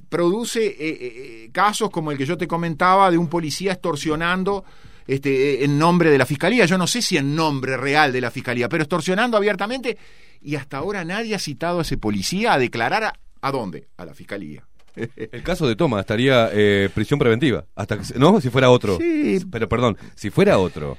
produce 0.10 0.66
eh, 0.66 0.76
eh, 0.80 1.50
casos 1.52 1.90
como 1.90 2.12
el 2.12 2.18
que 2.18 2.26
yo 2.26 2.38
te 2.38 2.48
comentaba 2.48 3.10
de 3.12 3.18
un 3.18 3.30
policía 3.30 3.74
extorsionando 3.74 4.66
este, 5.08 5.54
eh, 5.54 5.64
en 5.66 5.78
nombre 5.78 6.10
de 6.10 6.18
la 6.18 6.26
fiscalía. 6.26 6.66
Yo 6.66 6.78
no 6.78 6.88
sé 6.88 7.02
si 7.02 7.18
en 7.18 7.36
nombre 7.36 7.78
real 7.78 8.12
de 8.12 8.22
la 8.22 8.32
fiscalía, 8.32 8.70
pero 8.70 8.84
extorsionando 8.84 9.38
abiertamente. 9.38 9.98
Y 10.42 10.56
hasta 10.56 10.78
ahora 10.78 11.04
nadie 11.04 11.36
ha 11.36 11.40
citado 11.40 11.80
a 11.80 11.82
ese 11.84 11.98
policía 11.98 12.54
a 12.54 12.60
declarar 12.60 13.04
a, 13.04 13.14
¿a 13.42 13.52
dónde? 13.52 13.88
A 13.98 14.06
la 14.06 14.14
fiscalía. 14.14 14.66
El 14.96 15.44
caso 15.44 15.68
de 15.68 15.76
Toma 15.76 16.00
estaría 16.00 16.50
eh, 16.54 16.90
prisión 16.94 17.20
preventiva. 17.20 17.66
hasta 17.76 17.98
que, 17.98 18.18
¿No? 18.18 18.40
Si 18.40 18.50
fuera 18.50 18.70
otro. 18.70 18.98
Sí. 18.98 19.40
Pero 19.52 19.68
perdón, 19.68 19.98
si 20.16 20.30
fuera 20.30 20.58
otro. 20.58 20.98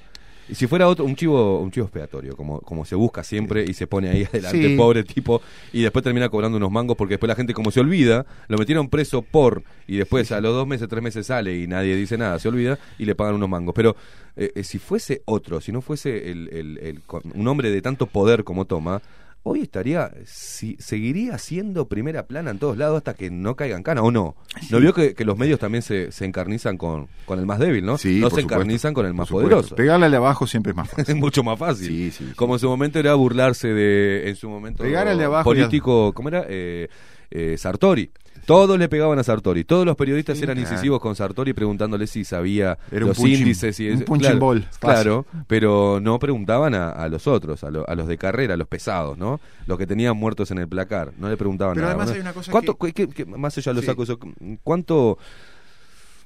Y 0.49 0.55
si 0.55 0.67
fuera 0.67 0.87
otro, 0.89 1.05
un 1.05 1.17
chivo, 1.17 1.61
un 1.61 1.71
chivo 1.71 1.87
expiatorio, 1.87 2.37
como, 2.37 2.61
como 2.61 2.85
se 2.85 2.95
busca 2.95 3.25
siempre 3.25 3.65
y 3.67 3.75
se 3.75 3.87
pone 3.87 4.09
ahí 4.09 4.25
adelante, 4.33 4.69
Sí. 4.69 4.77
pobre 4.77 5.03
tipo, 5.05 5.43
y 5.73 5.83
después 5.83 6.03
termina 6.05 6.29
cobrando 6.29 6.57
unos 6.59 6.71
mangos 6.71 6.97
porque 6.97 7.15
después 7.15 7.29
la 7.29 7.35
gente 7.35 7.53
como 7.53 7.71
se 7.71 7.81
olvida, 7.81 8.27
lo 8.49 8.57
metieron 8.59 8.89
preso 8.89 9.23
por, 9.23 9.63
y 9.89 9.97
después 9.97 10.31
a 10.33 10.41
los 10.41 10.55
dos 10.55 10.67
meses, 10.67 10.89
tres 10.89 11.03
meses 11.03 11.27
sale 11.27 11.57
y 11.59 11.67
nadie 11.67 11.97
dice 11.97 12.17
nada, 12.17 12.39
se 12.39 12.49
olvida 12.49 12.79
y 12.99 13.05
le 13.07 13.15
pagan 13.15 13.35
unos 13.35 13.49
mangos. 13.49 13.75
Pero 13.75 13.97
eh, 14.37 14.53
eh, 14.55 14.63
si 14.65 14.79
fuese 14.79 15.23
otro, 15.25 15.61
si 15.61 15.73
no 15.73 15.81
fuese 15.81 16.31
el, 16.31 16.49
el- 16.53 16.79
el- 16.79 17.03
un 17.35 17.49
hombre 17.49 17.71
de 17.71 17.83
tanto 17.83 18.07
poder 18.07 18.45
como 18.45 18.65
Toma, 18.67 19.03
hoy 19.49 19.61
estaría, 19.61 20.11
si, 20.25 20.77
seguiría 20.81 21.39
siendo 21.39 21.87
primera 21.87 22.27
plana 22.27 22.51
en 22.51 22.59
todos 22.59 22.77
lados 22.77 22.97
hasta 22.97 23.15
que 23.15 23.31
no 23.31 23.55
caigan 23.55 23.85
cana, 23.85 24.03
¿o 24.03 24.11
no? 24.11 24.35
¿No 24.71 24.81
vio 24.81 24.93
que, 24.93 25.15
que 25.15 25.25
los 25.25 25.39
medios 25.39 25.61
también 25.61 25.83
se, 25.83 26.11
se 26.11 26.25
encarnizan 26.25 26.77
con, 26.77 27.07
con 27.27 27.39
el 27.39 27.47
más 27.47 27.61
débil, 27.61 27.87
no? 27.87 27.97
Sí, 27.97 28.19
no 28.19 28.29
se 28.29 28.41
supuesto, 28.41 28.55
encarnizan 28.55 28.93
con 28.93 29.07
el 29.07 29.15
más 29.15 29.29
poderoso. 29.29 29.77
Pegarle 29.77 30.07
al 30.07 30.11
de 30.11 30.17
abajo 30.17 30.49
siempre 30.49 30.71
es 30.71 30.77
más 30.77 30.91
fácil. 30.91 31.05
Es 31.15 31.15
mucho 31.15 31.45
más 31.45 31.57
fácil. 31.59 31.87
Sí, 31.87 32.11
sí, 32.11 32.27
sí. 32.27 32.35
Como 32.35 32.55
en 32.55 32.59
su 32.59 32.69
momento 32.69 32.99
era 32.99 33.15
burlarse 33.15 33.69
de, 33.69 34.29
en 34.29 34.35
su 34.35 34.49
momento 34.49 34.83
Pegar 34.83 35.07
al 35.07 35.17
de 35.17 35.25
abajo 35.25 35.45
político, 35.45 36.13
¿cómo 36.13 36.29
era? 36.29 36.45
Eh, 36.49 36.89
eh, 37.31 37.57
Sartori. 37.57 38.11
Todos 38.47 38.79
le 38.79 38.89
pegaban 38.89 39.19
a 39.19 39.25
Sartori. 39.25 39.65
Todos 39.65 39.85
los 39.85 39.97
periodistas 39.97 40.39
Sí, 40.39 40.45
eran 40.45 40.57
claro. 40.57 40.71
incisivos 40.71 41.01
con 41.01 41.17
Sartori 41.17 41.53
preguntándole 41.53 42.07
si 42.07 42.25
sabía 42.25 42.79
Era 42.91 43.05
un 43.05 43.09
los 43.09 43.19
punching- 43.19 43.39
índices 43.41 43.81
y 43.81 43.89
un 43.91 44.01
claro, 44.21 44.39
ball. 44.39 44.69
Claro, 44.79 45.27
pero 45.49 45.99
no 46.01 46.19
preguntaban 46.19 46.75
a, 46.75 46.91
a 46.91 47.09
los 47.09 47.27
otros, 47.27 47.65
a, 47.65 47.71
lo- 47.71 47.89
a 47.89 47.95
los 47.95 48.07
de 48.07 48.17
carrera, 48.17 48.55
a 48.55 48.57
los 48.57 48.69
pesados, 48.69 49.19
¿no? 49.19 49.41
Los 49.67 49.77
que 49.79 49.87
tenían 49.87 50.17
muertos 50.17 50.51
en 50.53 50.59
el 50.59 50.69
placar. 50.69 51.13
No 51.19 51.29
le 51.29 51.37
preguntaban 51.37 51.75
Pero 51.75 51.87
nada. 51.89 51.97
además 51.97 52.15
hay 52.15 52.21
una 52.21 52.33
cosa 52.33 52.53
¿Cuánto, 52.53 52.77
que- 52.77 53.27
más 53.27 53.59
allá 53.59 53.73
lo 53.73 53.81
Sí. 53.81 53.87
saco 53.87 54.03
eso, 54.05 54.19
¿cuánto 54.63 55.19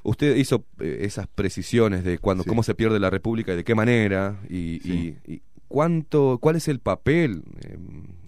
usted 0.02 0.36
hizo 0.36 0.64
eh, 0.80 0.98
esas 1.02 1.26
precisiones 1.26 2.04
de 2.04 2.18
cuando, 2.18 2.42
Sí. 2.42 2.48
cómo 2.48 2.62
se 2.62 2.74
pierde 2.74 2.98
la 2.98 3.10
República 3.10 3.52
y 3.52 3.56
de 3.56 3.64
qué 3.64 3.74
manera? 3.74 4.36
Y, 4.48 4.80
y- 4.90 5.16
y 5.26 5.42
cuánto, 5.70 6.38
¿Cuál 6.40 6.56
es 6.56 6.66
el 6.66 6.80
papel 6.80 7.44
eh, 7.64 7.78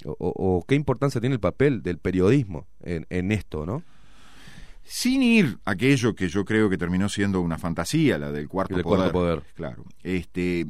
o, 0.04 0.64
qué 0.66 0.76
importancia 0.76 1.20
tiene 1.20 1.34
el 1.34 1.40
papel 1.40 1.82
del 1.82 1.98
periodismo 1.98 2.68
en, 2.80 3.04
en 3.10 3.32
esto, 3.32 3.66
no? 3.66 3.82
Sin 4.84 5.24
ir 5.24 5.58
a 5.64 5.72
aquello 5.72 6.14
que 6.14 6.28
yo 6.28 6.44
creo 6.44 6.70
que 6.70 6.78
terminó 6.78 7.08
siendo 7.08 7.40
una 7.40 7.58
fantasía, 7.58 8.16
la 8.16 8.30
del 8.30 8.48
cuarto, 8.48 8.76
El 8.76 8.82
poder. 8.84 9.10
cuarto 9.10 9.12
poder. 9.12 9.42
Claro. 9.54 9.84
Este, 10.04 10.66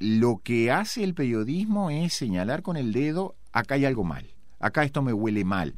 lo 0.00 0.40
que 0.42 0.72
hace 0.72 1.04
el 1.04 1.14
periodismo 1.14 1.88
es 1.90 2.14
señalar 2.14 2.62
con 2.62 2.76
el 2.76 2.92
dedo, 2.92 3.36
acá 3.52 3.76
hay 3.76 3.84
algo 3.84 4.02
mal, 4.02 4.26
acá 4.58 4.82
esto 4.82 5.02
me 5.02 5.12
huele 5.12 5.44
mal. 5.44 5.76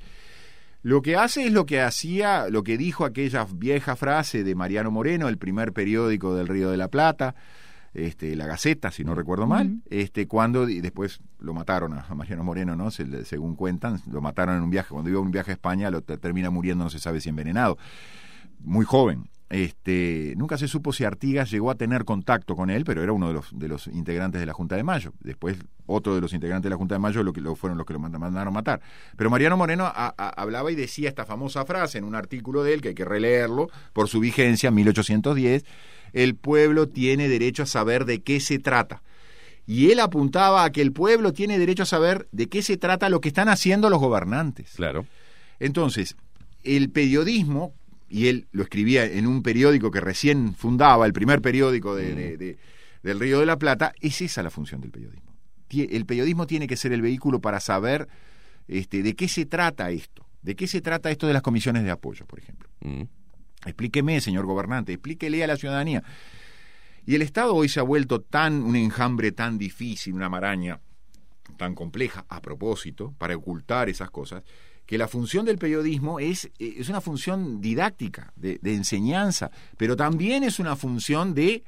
Lo 0.82 1.02
que 1.02 1.16
hace 1.16 1.44
es 1.44 1.52
lo 1.52 1.66
que 1.66 1.82
hacía, 1.82 2.48
lo 2.48 2.62
que 2.62 2.78
dijo 2.78 3.04
aquella 3.04 3.46
vieja 3.54 3.94
frase 3.94 4.42
de 4.42 4.54
Mariano 4.54 4.90
Moreno, 4.90 5.28
el 5.28 5.36
primer 5.36 5.74
periódico 5.74 6.34
del 6.34 6.48
Río 6.48 6.70
de 6.70 6.78
la 6.78 6.88
Plata, 6.88 7.34
este, 7.94 8.36
la 8.36 8.46
Gaceta, 8.46 8.90
si 8.90 9.04
no 9.04 9.14
recuerdo 9.14 9.46
mal, 9.46 9.80
este, 9.90 10.28
cuando 10.28 10.68
y 10.68 10.80
después 10.80 11.20
lo 11.40 11.54
mataron 11.54 11.94
a, 11.94 12.06
Mariano 12.14 12.44
Moreno, 12.44 12.76
¿no? 12.76 12.90
Se 12.90 13.24
según 13.24 13.56
cuentan, 13.56 14.00
lo 14.10 14.20
mataron 14.20 14.56
en 14.56 14.62
un 14.62 14.70
viaje, 14.70 14.90
cuando 14.90 15.10
iba 15.10 15.18
a 15.18 15.22
un 15.22 15.30
viaje 15.30 15.50
a 15.50 15.54
España, 15.54 15.90
lo 15.90 16.00
te- 16.02 16.16
termina 16.18 16.50
muriendo, 16.50 16.84
no 16.84 16.90
se 16.90 16.98
sabe 17.00 17.20
si 17.20 17.28
envenenado. 17.28 17.78
Muy 18.60 18.84
joven. 18.84 19.28
Este, 19.48 20.34
nunca 20.36 20.56
se 20.56 20.68
supo 20.68 20.92
si 20.92 21.02
Artigas 21.02 21.50
llegó 21.50 21.72
a 21.72 21.74
tener 21.74 22.04
contacto 22.04 22.54
con 22.54 22.70
él, 22.70 22.84
pero 22.84 23.02
era 23.02 23.12
uno 23.12 23.26
de 23.26 23.34
los, 23.34 23.58
de 23.58 23.66
los 23.66 23.88
integrantes 23.88 24.40
de 24.40 24.46
la 24.46 24.52
Junta 24.52 24.76
de 24.76 24.84
Mayo. 24.84 25.12
Después, 25.18 25.56
otro 25.86 26.14
de 26.14 26.20
los 26.20 26.32
integrantes 26.32 26.64
de 26.64 26.70
la 26.70 26.76
Junta 26.76 26.94
de 26.94 27.00
Mayo 27.00 27.24
lo 27.24 27.56
fueron 27.56 27.76
los 27.76 27.84
que 27.84 27.92
lo 27.92 27.98
manda- 27.98 28.20
mandaron 28.20 28.54
matar. 28.54 28.80
Pero 29.16 29.28
Mariano 29.28 29.56
Moreno 29.56 29.86
a- 29.86 30.14
a- 30.16 30.28
hablaba 30.40 30.70
y 30.70 30.76
decía 30.76 31.08
esta 31.08 31.24
famosa 31.26 31.64
frase 31.64 31.98
en 31.98 32.04
un 32.04 32.14
artículo 32.14 32.62
de 32.62 32.74
él, 32.74 32.80
que 32.80 32.88
hay 32.90 32.94
que 32.94 33.04
releerlo 33.04 33.68
por 33.92 34.06
su 34.06 34.20
vigencia, 34.20 34.70
1810, 34.70 35.64
el 36.12 36.34
pueblo 36.34 36.88
tiene 36.88 37.28
derecho 37.28 37.62
a 37.64 37.66
saber 37.66 38.04
de 38.04 38.22
qué 38.22 38.40
se 38.40 38.58
trata. 38.58 39.02
Y 39.66 39.90
él 39.92 40.00
apuntaba 40.00 40.64
a 40.64 40.70
que 40.70 40.82
el 40.82 40.92
pueblo 40.92 41.32
tiene 41.32 41.58
derecho 41.58 41.84
a 41.84 41.86
saber 41.86 42.26
de 42.32 42.48
qué 42.48 42.62
se 42.62 42.76
trata 42.76 43.08
lo 43.08 43.20
que 43.20 43.28
están 43.28 43.48
haciendo 43.48 43.88
los 43.90 44.00
gobernantes. 44.00 44.72
Claro. 44.74 45.06
Entonces, 45.60 46.16
el 46.64 46.90
periodismo, 46.90 47.72
y 48.08 48.26
él 48.26 48.48
lo 48.52 48.62
escribía 48.62 49.04
en 49.04 49.26
un 49.26 49.42
periódico 49.42 49.90
que 49.90 50.00
recién 50.00 50.54
fundaba, 50.54 51.06
el 51.06 51.12
primer 51.12 51.40
periódico 51.40 51.94
de- 51.94 52.14
de- 52.14 52.36
de- 52.36 52.58
del 53.02 53.20
Río 53.20 53.38
de 53.40 53.46
la 53.46 53.58
Plata, 53.58 53.92
es 54.00 54.20
esa 54.20 54.42
la 54.42 54.50
función 54.50 54.80
del 54.80 54.90
periodismo. 54.90 55.30
El 55.72 56.04
periodismo 56.04 56.46
tiene 56.48 56.66
que 56.66 56.76
ser 56.76 56.92
el 56.92 57.00
vehículo 57.02 57.40
para 57.40 57.60
saber 57.60 58.08
este, 58.66 59.02
de 59.02 59.14
qué 59.14 59.28
se 59.28 59.46
trata 59.46 59.90
esto, 59.90 60.26
de 60.42 60.56
qué 60.56 60.66
se 60.66 60.80
trata 60.80 61.10
esto 61.10 61.26
de 61.28 61.32
las 61.32 61.42
comisiones 61.42 61.84
de 61.84 61.90
apoyo, 61.90 62.26
por 62.26 62.38
ejemplo. 62.40 62.68
Mm. 62.80 63.02
Explíqueme, 63.64 64.20
señor 64.20 64.46
gobernante, 64.46 64.92
explíquele 64.92 65.44
a 65.44 65.46
la 65.46 65.56
ciudadanía. 65.56 66.02
Y 67.06 67.14
el 67.14 67.22
Estado 67.22 67.54
hoy 67.54 67.68
se 67.68 67.80
ha 67.80 67.82
vuelto 67.82 68.20
tan 68.20 68.62
un 68.62 68.76
enjambre 68.76 69.32
tan 69.32 69.58
difícil, 69.58 70.14
una 70.14 70.28
maraña 70.28 70.80
tan 71.56 71.74
compleja, 71.74 72.24
a 72.28 72.40
propósito, 72.40 73.14
para 73.18 73.36
ocultar 73.36 73.88
esas 73.88 74.10
cosas, 74.10 74.44
que 74.86 74.96
la 74.96 75.08
función 75.08 75.44
del 75.44 75.58
periodismo 75.58 76.20
es, 76.20 76.50
es 76.58 76.88
una 76.88 77.00
función 77.00 77.60
didáctica, 77.60 78.32
de, 78.36 78.58
enseñanza, 78.62 79.50
pero 79.76 79.94
también 79.94 80.42
es 80.42 80.58
una 80.58 80.74
función 80.74 81.34
de 81.34 81.62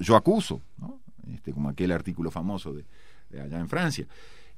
yo 0.00 0.16
acuso, 0.16 0.60
¿no? 0.76 1.00
este, 1.32 1.52
como 1.52 1.68
aquel 1.68 1.92
artículo 1.92 2.30
famoso 2.30 2.72
de 2.72 3.40
allá 3.40 3.58
en 3.58 3.68
Francia. 3.68 4.06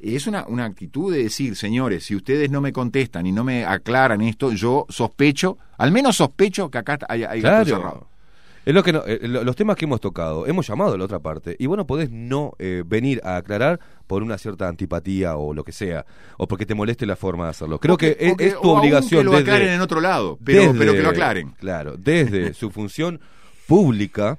Es 0.03 0.27
una, 0.27 0.47
una 0.47 0.65
actitud 0.65 1.13
de 1.13 1.25
decir, 1.25 1.57
señores, 1.57 2.05
si 2.05 2.17
ustedes 2.17 2.51
no 2.51 2.61
me 2.61 2.73
contestan 2.73 3.27
y 3.27 3.33
no 3.33 3.45
me 3.45 3.65
aclaran 3.65 4.21
esto, 4.23 4.53
yo 4.53 4.87
sospecho, 4.89 5.59
al 5.79 5.93
menos 5.93 6.17
sospecho 6.17 6.71
que 6.71 6.79
acá 6.79 6.99
hay, 7.09 7.25
hay 7.25 7.41
gato 7.41 7.65
Claro. 7.65 7.77
cerrado. 7.77 8.07
Es 8.67 8.75
lo 8.75 8.83
que 8.83 8.93
no- 8.93 9.03
eh, 9.07 9.21
lo- 9.23 9.43
los 9.43 9.57
temas 9.57 9.75
que 9.77 9.87
hemos 9.87 10.01
tocado, 10.01 10.47
hemos 10.47 10.67
llamado 10.67 10.95
a 10.95 10.99
la 10.99 11.05
otra 11.05 11.19
parte, 11.19 11.57
y 11.59 11.67
vos 11.67 11.77
no 11.79 11.87
podés 11.87 12.11
no 12.11 12.53
eh, 12.59 12.83
venir 12.87 13.21
a 13.25 13.37
aclarar 13.37 13.81
por 14.07 14.23
una 14.23 14.37
cierta 14.39 14.69
antipatía 14.69 15.37
o 15.37 15.55
lo 15.55 15.65
que 15.65 15.73
sea, 15.73 16.05
o 16.37 16.47
porque 16.47 16.67
te 16.67 16.75
moleste 16.75 17.07
la 17.07 17.17
forma 17.17 17.45
de 17.45 17.51
hacerlo. 17.51 17.79
Creo 17.79 17.97
que 17.97 18.17
es, 18.21 18.31
porque- 18.31 18.47
es 18.49 18.53
tu 18.55 18.61
o 18.61 18.71
aún 18.73 18.81
obligación. 18.81 19.21
que 19.21 19.25
lo 19.25 19.31
desde- 19.33 19.43
aclaren 19.51 19.69
en 19.75 19.81
otro 19.81 20.01
lado, 20.01 20.39
pero- 20.45 20.75
pero 20.79 20.93
que 20.93 21.03
lo 21.03 21.09
aclaren. 21.11 21.51
Claro, 21.59 21.97
desde 21.97 22.53
su 22.55 22.71
función 22.71 23.21
pública, 23.67 24.39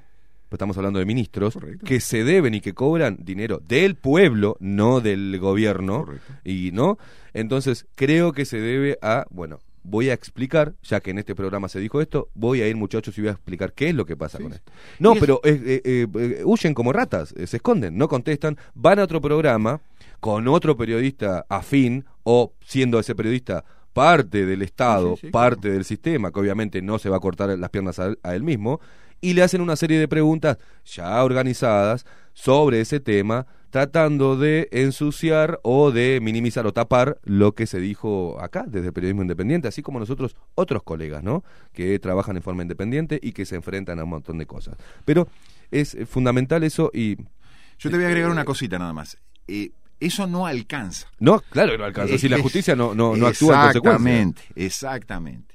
estamos 0.56 0.76
hablando 0.76 0.98
de 0.98 1.04
ministros, 1.06 1.54
que 1.84 2.00
se 2.00 2.24
deben 2.24 2.54
y 2.54 2.60
que 2.60 2.74
cobran 2.74 3.18
dinero 3.20 3.60
del 3.66 3.94
pueblo, 3.96 4.56
no 4.60 5.00
del 5.00 5.38
gobierno, 5.38 6.06
y 6.44 6.70
no. 6.72 6.98
Entonces 7.34 7.86
creo 7.94 8.32
que 8.32 8.44
se 8.44 8.60
debe 8.60 8.98
a, 9.02 9.26
bueno, 9.30 9.58
voy 9.84 10.10
a 10.10 10.12
explicar, 10.14 10.74
ya 10.82 11.00
que 11.00 11.10
en 11.10 11.18
este 11.18 11.34
programa 11.34 11.68
se 11.68 11.80
dijo 11.80 12.00
esto, 12.00 12.28
voy 12.34 12.62
a 12.62 12.68
ir 12.68 12.76
muchachos 12.76 13.16
y 13.18 13.22
voy 13.22 13.28
a 13.28 13.32
explicar 13.32 13.72
qué 13.72 13.88
es 13.88 13.94
lo 13.94 14.04
que 14.06 14.16
pasa 14.16 14.38
con 14.38 14.52
esto. 14.52 14.70
No, 14.98 15.14
es- 15.14 15.20
pero 15.20 15.40
eh, 15.44 15.60
eh, 15.64 15.80
eh, 15.84 16.06
eh, 16.14 16.42
huyen 16.44 16.72
como 16.74 16.92
ratas, 16.92 17.34
eh, 17.36 17.46
se 17.46 17.56
esconden, 17.56 17.96
no 17.96 18.06
contestan, 18.08 18.56
van 18.74 18.98
a 19.00 19.04
otro 19.04 19.20
programa 19.20 19.80
con 20.20 20.46
otro 20.46 20.76
periodista 20.76 21.46
afín 21.48 22.04
o 22.22 22.52
siendo 22.64 23.00
ese 23.00 23.14
periodista 23.16 23.64
parte 23.92 24.46
del 24.46 24.62
Estado, 24.62 25.16
parte 25.32 25.70
del 25.70 25.84
sistema, 25.84 26.30
que 26.30 26.40
obviamente 26.40 26.80
no 26.80 26.98
se 26.98 27.08
va 27.10 27.16
a 27.16 27.20
cortar 27.20 27.58
las 27.58 27.70
piernas 27.70 27.98
a, 27.98 28.14
a 28.22 28.34
él 28.36 28.42
mismo, 28.42 28.80
y 29.22 29.32
le 29.32 29.42
hacen 29.42 29.62
una 29.62 29.76
serie 29.76 29.98
de 29.98 30.08
preguntas 30.08 30.58
ya 30.84 31.24
organizadas 31.24 32.04
sobre 32.34 32.80
ese 32.80 33.00
tema, 33.00 33.46
tratando 33.70 34.36
de 34.36 34.68
ensuciar 34.72 35.60
o 35.62 35.92
de 35.92 36.18
minimizar 36.20 36.66
o 36.66 36.72
tapar 36.72 37.18
lo 37.22 37.54
que 37.54 37.66
se 37.66 37.78
dijo 37.78 38.38
acá 38.40 38.64
desde 38.66 38.88
el 38.88 38.92
periodismo 38.92 39.22
independiente, 39.22 39.68
así 39.68 39.80
como 39.80 39.98
nosotros 39.98 40.36
otros 40.56 40.82
colegas, 40.82 41.22
¿no? 41.22 41.44
Que 41.72 41.98
trabajan 41.98 42.36
en 42.36 42.42
forma 42.42 42.62
independiente 42.62 43.18
y 43.22 43.32
que 43.32 43.46
se 43.46 43.54
enfrentan 43.54 44.00
a 44.00 44.04
un 44.04 44.10
montón 44.10 44.38
de 44.38 44.46
cosas. 44.46 44.76
Pero 45.04 45.28
es 45.70 45.94
eh, 45.94 46.04
fundamental 46.04 46.64
eso 46.64 46.90
y 46.92 47.16
Yo 47.78 47.90
te 47.90 47.96
voy 47.96 48.04
a 48.04 48.08
agregar 48.08 48.30
una 48.30 48.44
cosita 48.44 48.78
nada 48.78 48.92
más. 48.92 49.16
Eh, 49.46 49.70
eso 50.00 50.26
no 50.26 50.46
alcanza. 50.46 51.06
no, 51.20 51.40
claro 51.40 51.72
que 51.72 51.78
no 51.78 51.84
alcanza. 51.84 52.18
Si 52.18 52.28
la 52.28 52.40
justicia 52.40 52.74
no, 52.74 52.92
no, 52.92 53.16
no 53.16 53.28
actúa 53.28 53.54
en 53.54 53.60
consecuencia. 53.60 53.92
Exactamente, 53.92 54.42
exactamente. 54.56 55.51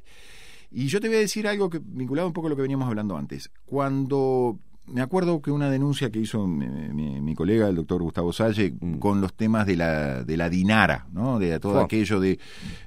Y 0.71 0.87
yo 0.87 0.99
te 0.99 1.07
voy 1.07 1.17
a 1.17 1.19
decir 1.21 1.47
algo 1.47 1.69
que 1.69 1.79
vinculado 1.83 2.27
un 2.27 2.33
poco 2.33 2.47
a 2.47 2.49
lo 2.49 2.55
que 2.55 2.61
veníamos 2.61 2.87
hablando 2.87 3.15
antes. 3.17 3.49
Cuando 3.65 4.59
me 4.89 5.01
acuerdo 5.01 5.41
que 5.41 5.51
una 5.51 5.69
denuncia 5.69 6.09
que 6.11 6.19
hizo 6.19 6.47
mi, 6.47 6.65
mi- 6.67 7.19
mi 7.19 7.35
colega, 7.35 7.67
el 7.67 7.75
doctor 7.75 8.01
Gustavo 8.01 8.31
Salle, 8.31 8.73
con 8.99 9.19
los 9.19 9.33
temas 9.33 9.65
de 9.67 9.75
la, 9.75 10.23
de 10.23 10.37
la 10.37 10.49
Dinara, 10.49 11.07
¿no? 11.11 11.39
de 11.39 11.59
todo 11.59 11.73
aquello 11.81 12.19
de, 12.21 12.39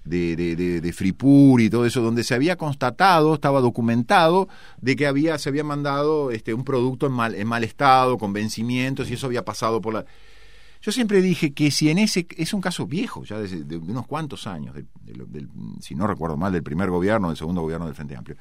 de, 0.04 0.34
de, 0.34 0.56
de- 0.56 0.80
de 0.80 0.92
Fripur 0.94 1.60
y 1.60 1.68
todo 1.68 1.84
eso, 1.84 2.00
donde 2.00 2.24
se 2.24 2.34
había 2.34 2.56
constatado, 2.56 3.34
estaba 3.34 3.60
documentado, 3.60 4.48
de 4.80 4.96
que 4.96 5.06
había, 5.06 5.36
se 5.38 5.50
había 5.50 5.64
mandado 5.64 6.30
este, 6.30 6.54
un 6.54 6.64
producto 6.64 7.06
en 7.06 7.12
mal, 7.12 7.34
en 7.34 7.46
mal 7.46 7.64
estado, 7.64 8.16
con 8.16 8.32
vencimientos, 8.32 9.10
y 9.10 9.14
eso 9.14 9.26
había 9.26 9.44
pasado 9.44 9.80
por 9.82 9.92
la... 9.94 10.04
Yo 10.82 10.92
siempre 10.92 11.20
dije 11.20 11.52
que 11.52 11.70
si 11.70 11.90
en 11.90 11.98
ese 11.98 12.26
es 12.36 12.54
un 12.54 12.60
caso 12.60 12.86
viejo, 12.86 13.24
ya 13.24 13.38
desde 13.38 13.64
de 13.64 13.76
unos 13.76 14.06
cuantos 14.06 14.46
años, 14.46 14.74
del- 14.74 15.48
si 15.80 15.94
no 15.94 16.06
recuerdo 16.06 16.36
mal, 16.36 16.52
del 16.52 16.62
primer 16.62 16.88
gobierno, 16.90 17.28
del 17.28 17.36
segundo 17.36 17.60
gobierno 17.60 17.86
del 17.86 17.94
Frente 17.94 18.16
Amplio. 18.16 18.36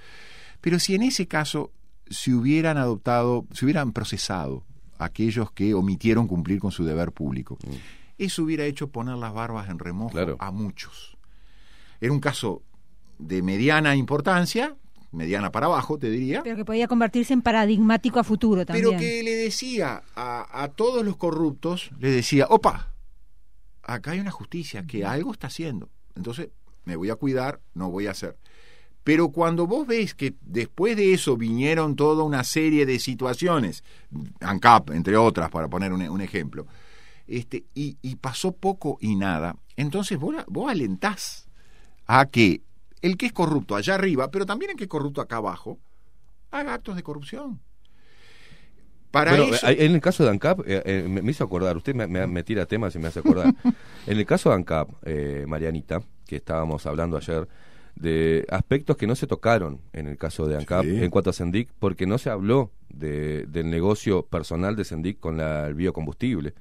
Pero 0.61 0.80
si 0.80 0.95
en 0.95 1.03
ese 1.03 1.27
caso 1.27 1.72
se 2.09 2.34
hubieran 2.34 2.77
adoptado, 2.77 3.45
se 3.51 3.66
hubieran 3.66 3.92
procesado 3.92 4.64
aquellos 4.98 5.51
que 5.51 5.74
omitieron 5.74 6.27
cumplir 6.27 6.59
con 6.59 6.72
su 6.72 6.84
deber 6.85 7.11
público, 7.11 7.58
eso 8.18 8.43
hubiera 8.43 8.64
hecho 8.66 8.90
poner 8.90 9.16
las 9.18 9.34
barbas 9.34 9.69
en 9.69 9.80
remojo 9.80 10.14
a 10.40 10.51
muchos. 10.51 11.18
Era 12.01 12.11
un 12.14 12.19
caso 12.19 12.64
de 13.18 13.42
mediana 13.42 13.95
importancia, 13.95 14.76
mediana 15.12 15.52
para 15.52 15.66
abajo, 15.68 15.98
te 15.98 16.10
diría, 16.10 16.42
Pero 16.44 16.56
que 16.56 16.66
podía 16.66 16.88
convertirse 16.88 17.34
en 17.34 17.42
paradigmático 17.42 18.20
a 18.20 18.24
futuro 18.24 18.66
también. 18.66 18.90
pero 18.90 19.00
que 19.00 19.24
le 19.24 19.36
decía 19.36 20.04
a, 20.16 20.64
a 20.64 20.68
todos 20.70 21.04
los 21.04 21.18
corruptos, 21.18 21.92
le 22.00 22.12
decía, 22.12 22.46
opa, 22.50 22.94
acá 23.84 24.12
hay 24.12 24.20
una 24.20 24.32
justicia 24.32 24.86
que 24.86 25.06
algo 25.06 25.32
está 25.32 25.48
haciendo. 25.48 25.90
Entonces, 26.16 26.50
me 26.86 26.96
voy 26.96 27.10
a 27.10 27.16
cuidar, 27.16 27.60
no 27.74 27.90
voy 27.90 28.08
a 28.08 28.12
hacer. 28.12 28.38
Pero 29.04 29.30
cuando 29.30 29.66
vos 29.66 29.88
ves 29.88 30.14
que 30.14 30.36
después 30.42 30.96
de 30.96 31.14
eso 31.14 31.38
vinieron 31.38 31.96
toda 31.96 32.24
una 32.24 32.44
serie 32.44 32.86
de 32.86 33.00
situaciones, 33.00 33.84
ANCAP, 34.42 34.92
entre 34.92 35.18
otras, 35.18 35.50
para 35.50 35.68
poner 35.68 35.94
un, 35.94 36.02
un 36.08 36.22
ejemplo, 36.22 36.68
este, 37.26 37.64
y, 37.74 37.98
y 38.02 38.16
pasó 38.18 38.52
poco 38.52 38.98
y 39.02 39.16
nada, 39.16 39.56
entonces 39.76 40.20
vos, 40.20 40.36
vos 40.48 40.70
alentás 40.70 41.48
a 42.06 42.26
que 42.26 42.62
el 43.02 43.18
que 43.18 43.26
es 43.28 43.34
corrupto 43.34 43.76
allá 43.76 43.95
arriba, 43.95 44.30
pero 44.32 44.45
también 44.45 44.72
el 44.72 44.78
que 44.78 44.84
es 44.86 44.90
corrupto 44.90 45.22
acá 45.22 45.38
abajo, 45.38 45.80
haga 46.52 46.74
actos 46.74 46.95
de 46.95 47.03
corrupción. 47.03 47.60
Para 49.11 49.32
Bueno, 49.36 49.56
eso, 49.56 49.68
en 49.68 49.94
el 49.95 50.02
caso 50.02 50.24
de 50.24 50.30
ANCAP, 50.30 50.60
eh, 50.68 50.84
eh, 50.86 51.06
me, 51.10 51.32
hizo 51.32 51.44
acordar, 51.44 51.76
usted 51.78 51.95
me, 51.95 52.06
me- 52.06 52.28
me 52.28 52.44
tira 52.44 52.68
temas 52.68 52.95
y 52.95 53.00
me 53.00 53.08
hace 53.08 53.19
acordar. 53.19 53.53
en 54.08 54.18
el 54.19 54.26
caso 54.26 54.50
de 54.50 54.56
ANCAP, 54.56 54.90
eh, 55.03 55.45
Marianita, 55.48 56.02
que 56.28 56.36
estábamos 56.36 56.86
hablando 56.86 57.18
ayer, 57.18 57.48
de 57.95 58.45
aspectos 58.50 58.95
que 58.98 59.08
no 59.08 59.16
se 59.16 59.26
tocaron 59.28 59.82
en 59.94 60.08
el 60.08 60.18
caso 60.18 60.45
de 60.48 60.58
ANCAP 60.58 60.84
Sí. 60.86 61.03
en 61.03 61.10
cuanto 61.10 61.32
a 61.32 61.34
Sendic, 61.34 61.69
porque 61.80 62.06
no 62.06 62.18
se 62.19 62.30
habló 62.30 62.72
de- 62.90 63.45
del 63.48 63.69
negocio 63.72 64.26
personal 64.28 64.76
de 64.76 64.86
Sendic 64.86 65.19
con 65.19 65.38
la- 65.38 65.68
el 65.68 65.74
biocombustible. 65.74 66.53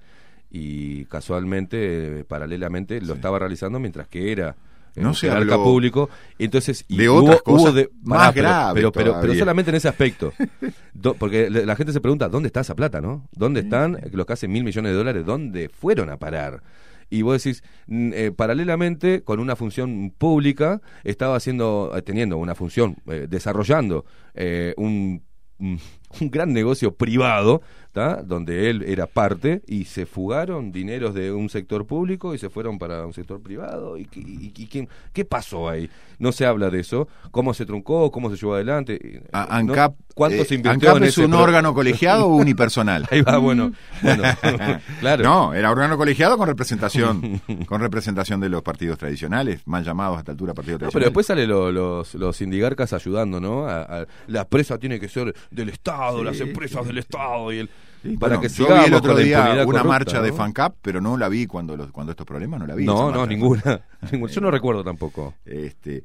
Y 0.50 1.04
casualmente, 1.04 2.20
eh, 2.20 2.24
paralelamente, 2.24 2.98
lo 3.02 3.12
estaba 3.12 3.38
realizando 3.38 3.78
mientras 3.78 4.08
que 4.08 4.32
era 4.32 4.56
No 4.96 5.14
se 5.14 5.30
habló 5.30 5.62
público. 5.62 6.10
Entonces, 6.38 6.84
y 6.88 6.96
de 6.96 7.08
hubo- 7.08 7.22
otras 7.24 7.42
hubo 7.46 7.72
de- 7.72 7.88
más 8.02 8.32
pará, 8.32 8.32
pero- 8.32 8.42
graves 8.42 8.90
pero, 8.94 9.20
pero, 9.20 9.34
solamente 9.34 9.70
en 9.70 9.76
ese 9.76 9.88
aspecto. 9.88 10.32
Do- 10.94 11.14
porque 11.14 11.48
la 11.50 11.76
gente 11.76 11.92
se 11.92 12.00
pregunta, 12.00 12.28
¿dónde 12.28 12.48
está 12.48 12.60
esa 12.60 12.74
plata, 12.74 13.00
no? 13.00 13.28
¿Dónde 13.32 13.60
están 13.60 13.98
los 14.12 14.26
que 14.26 14.32
hacen 14.32 14.50
mil 14.52 14.64
millones 14.64 14.92
de 14.92 14.96
dólares? 14.98 15.24
¿Dónde 15.24 15.68
fueron 15.68 16.10
a 16.10 16.16
parar? 16.18 16.62
Y 17.10 17.22
vos 17.22 17.42
decís, 17.42 17.62
eh, 17.88 18.32
paralelamente, 18.36 19.22
con 19.22 19.40
una 19.40 19.56
función 19.56 20.12
pública, 20.18 20.82
estaba 21.04 21.36
haciendo, 21.36 21.90
eh, 21.96 22.02
teniendo 22.02 22.36
una 22.36 22.54
función, 22.54 22.96
eh, 23.06 23.26
desarrollando 23.30 24.04
eh, 24.34 24.74
un, 24.76 25.22
un 25.58 25.78
un 26.20 26.30
gran 26.30 26.52
negocio 26.52 26.92
privado, 26.94 27.62
¿tá? 27.92 28.22
donde 28.22 28.70
él 28.70 28.82
era 28.86 29.06
parte, 29.06 29.62
y 29.66 29.84
se 29.84 30.06
fugaron 30.06 30.72
dineros 30.72 31.14
de 31.14 31.32
un 31.32 31.48
sector 31.48 31.86
público 31.86 32.34
y 32.34 32.38
se 32.38 32.48
fueron 32.50 32.78
para 32.78 33.04
un 33.06 33.12
sector 33.12 33.40
privado. 33.42 33.96
¿Y, 33.96 34.04
qué- 34.06 34.20
y- 34.20 34.52
y 34.56 34.66
quién- 34.66 34.88
qué 35.12 35.24
pasó 35.24 35.68
ahí? 35.68 35.88
No 36.18 36.32
se 36.32 36.44
habla 36.46 36.68
de 36.70 36.80
eso. 36.80 37.08
¿Cómo 37.30 37.54
se 37.54 37.64
truncó? 37.66 38.10
¿Cómo 38.10 38.28
se 38.30 38.36
llevó 38.36 38.54
adelante? 38.54 39.22
ANCAP, 39.32 39.94
¿Cuánto 40.14 40.42
eh, 40.42 40.44
se 40.44 40.56
invirtió 40.56 40.88
ANCAP 40.90 40.96
en 40.96 41.02
es 41.04 41.08
ese 41.10 41.24
un 41.24 41.30
pro- 41.30 41.40
órgano 41.42 41.74
colegiado 41.74 42.26
o 42.26 42.36
unipersonal? 42.36 43.06
Ahí 43.10 43.20
va, 43.22 43.38
bueno. 43.38 43.72
bueno 44.02 44.22
claro. 45.00 45.22
No, 45.24 45.54
era 45.54 45.70
órgano 45.70 45.96
colegiado 45.96 46.36
con 46.36 46.48
representación, 46.48 47.40
con 47.66 47.80
representación 47.80 48.40
de 48.40 48.48
los 48.48 48.62
partidos 48.62 48.98
tradicionales, 48.98 49.60
mal 49.66 49.84
llamados 49.84 50.16
a 50.16 50.20
esta 50.20 50.32
altura 50.32 50.54
partidos 50.54 50.80
No, 50.80 50.88
pero 50.90 50.90
tradicionales. 50.90 51.08
después 51.10 51.26
salen 51.26 51.48
lo- 51.48 51.70
los, 51.72 52.14
los 52.14 52.36
sindigarcas 52.36 52.92
ayudando, 52.92 53.40
¿no? 53.40 53.66
A- 53.68 53.82
a- 53.82 54.06
la 54.26 54.44
presa 54.46 54.78
tiene 54.78 54.98
que 54.98 55.08
ser 55.08 55.34
del 55.50 55.68
Estado, 55.68 55.97
Sí, 56.18 56.24
las 56.24 56.40
empresas 56.40 56.86
del 56.86 56.98
Estado 56.98 57.52
y 57.52 57.58
el 57.58 57.70
Sí, 58.02 58.16
para 58.16 58.36
bueno, 58.36 58.42
que 58.42 58.48
yo 58.54 58.66
vi 58.68 58.84
el 58.86 58.94
otro 58.94 59.16
día 59.16 59.40
una 59.42 59.64
corrupta, 59.64 59.82
marcha 59.84 60.22
de 60.22 60.30
¿no? 60.30 60.36
FANCAP, 60.36 60.76
pero 60.82 61.00
no 61.00 61.16
la 61.16 61.28
vi 61.28 61.46
cuando 61.46 61.76
los, 61.76 61.90
cuando 61.90 62.12
estos 62.12 62.24
problemas, 62.26 62.60
no 62.60 62.66
la 62.66 62.76
vi. 62.76 62.84
No, 62.84 63.10
no, 63.10 63.26
ninguna. 63.26 63.80
ninguna. 64.12 64.32
Yo 64.32 64.40
no 64.40 64.50
recuerdo 64.52 64.84
tampoco. 64.84 65.34
Este, 65.44 66.04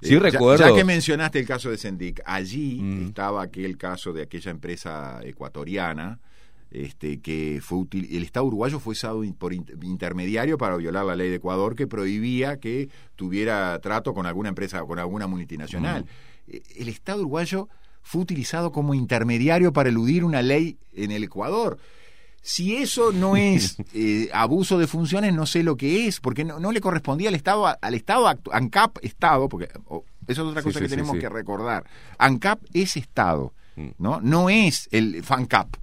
Sí 0.00 0.14
eh, 0.14 0.18
recuerdo. 0.20 0.66
Ya, 0.66 0.74
que 0.74 0.84
mencionaste 0.84 1.38
el 1.38 1.46
caso 1.46 1.68
de 1.70 1.76
Sendic, 1.76 2.22
allí 2.24 2.80
Mm. 2.80 3.06
estaba 3.08 3.42
aquel 3.42 3.76
caso 3.76 4.14
de 4.14 4.22
aquella 4.22 4.50
empresa 4.50 5.20
ecuatoriana 5.22 6.18
este, 6.70 7.20
que 7.20 7.60
fue 7.62 7.78
útil. 7.78 8.08
El 8.10 8.22
Estado 8.22 8.46
uruguayo 8.46 8.80
fue 8.80 8.92
usado 8.92 9.22
por 9.38 9.52
in- 9.52 9.66
intermediario 9.82 10.56
para 10.58 10.76
violar 10.78 11.04
la 11.04 11.14
ley 11.14 11.28
de 11.28 11.36
Ecuador 11.36 11.76
que 11.76 11.86
prohibía 11.86 12.58
que 12.58 12.88
tuviera 13.16 13.78
trato 13.80 14.14
con 14.14 14.24
alguna 14.26 14.48
empresa, 14.48 14.82
con 14.84 14.98
alguna 14.98 15.26
multinacional. 15.26 16.06
Eh, 16.48 16.62
El 16.76 16.88
Estado 16.88 17.20
uruguayo 17.20 17.68
fue 18.04 18.20
utilizado 18.22 18.70
como 18.70 18.94
intermediario 18.94 19.72
para 19.72 19.88
eludir 19.88 20.22
una 20.24 20.40
ley 20.42 20.78
en 20.92 21.10
el 21.10 21.24
Ecuador. 21.24 21.78
Si 22.42 22.76
eso 22.76 23.10
no 23.10 23.36
es 23.36 23.76
eh, 23.94 24.28
abuso 24.32 24.78
de 24.78 24.86
funciones, 24.86 25.34
no 25.34 25.46
sé 25.46 25.62
lo 25.64 25.76
que 25.76 26.06
es, 26.06 26.20
porque 26.20 26.44
no, 26.44 26.60
no 26.60 26.70
le 26.70 26.80
correspondía 26.80 27.30
al 27.30 27.34
Estado, 27.34 27.66
al 27.80 27.94
Estado, 27.94 28.28
ANCAP 28.52 28.98
Estado, 29.02 29.48
porque 29.48 29.68
o- 29.86 30.04
Eso 30.28 30.42
es 30.42 30.48
otra 30.50 30.62
cosa 30.62 30.78
sí, 30.78 30.84
que 30.84 30.88
sí, 30.88 30.94
tenemos 30.94 31.14
sí. 31.16 31.20
que 31.20 31.28
recordar. 31.30 31.84
ANCAP 32.18 32.60
es 32.72 32.96
Estado, 32.96 33.52
Mm. 33.76 33.88
¿no? 33.98 34.20
No 34.20 34.50
es 34.50 34.88
el 34.92 35.24
FANCAP. 35.24 35.76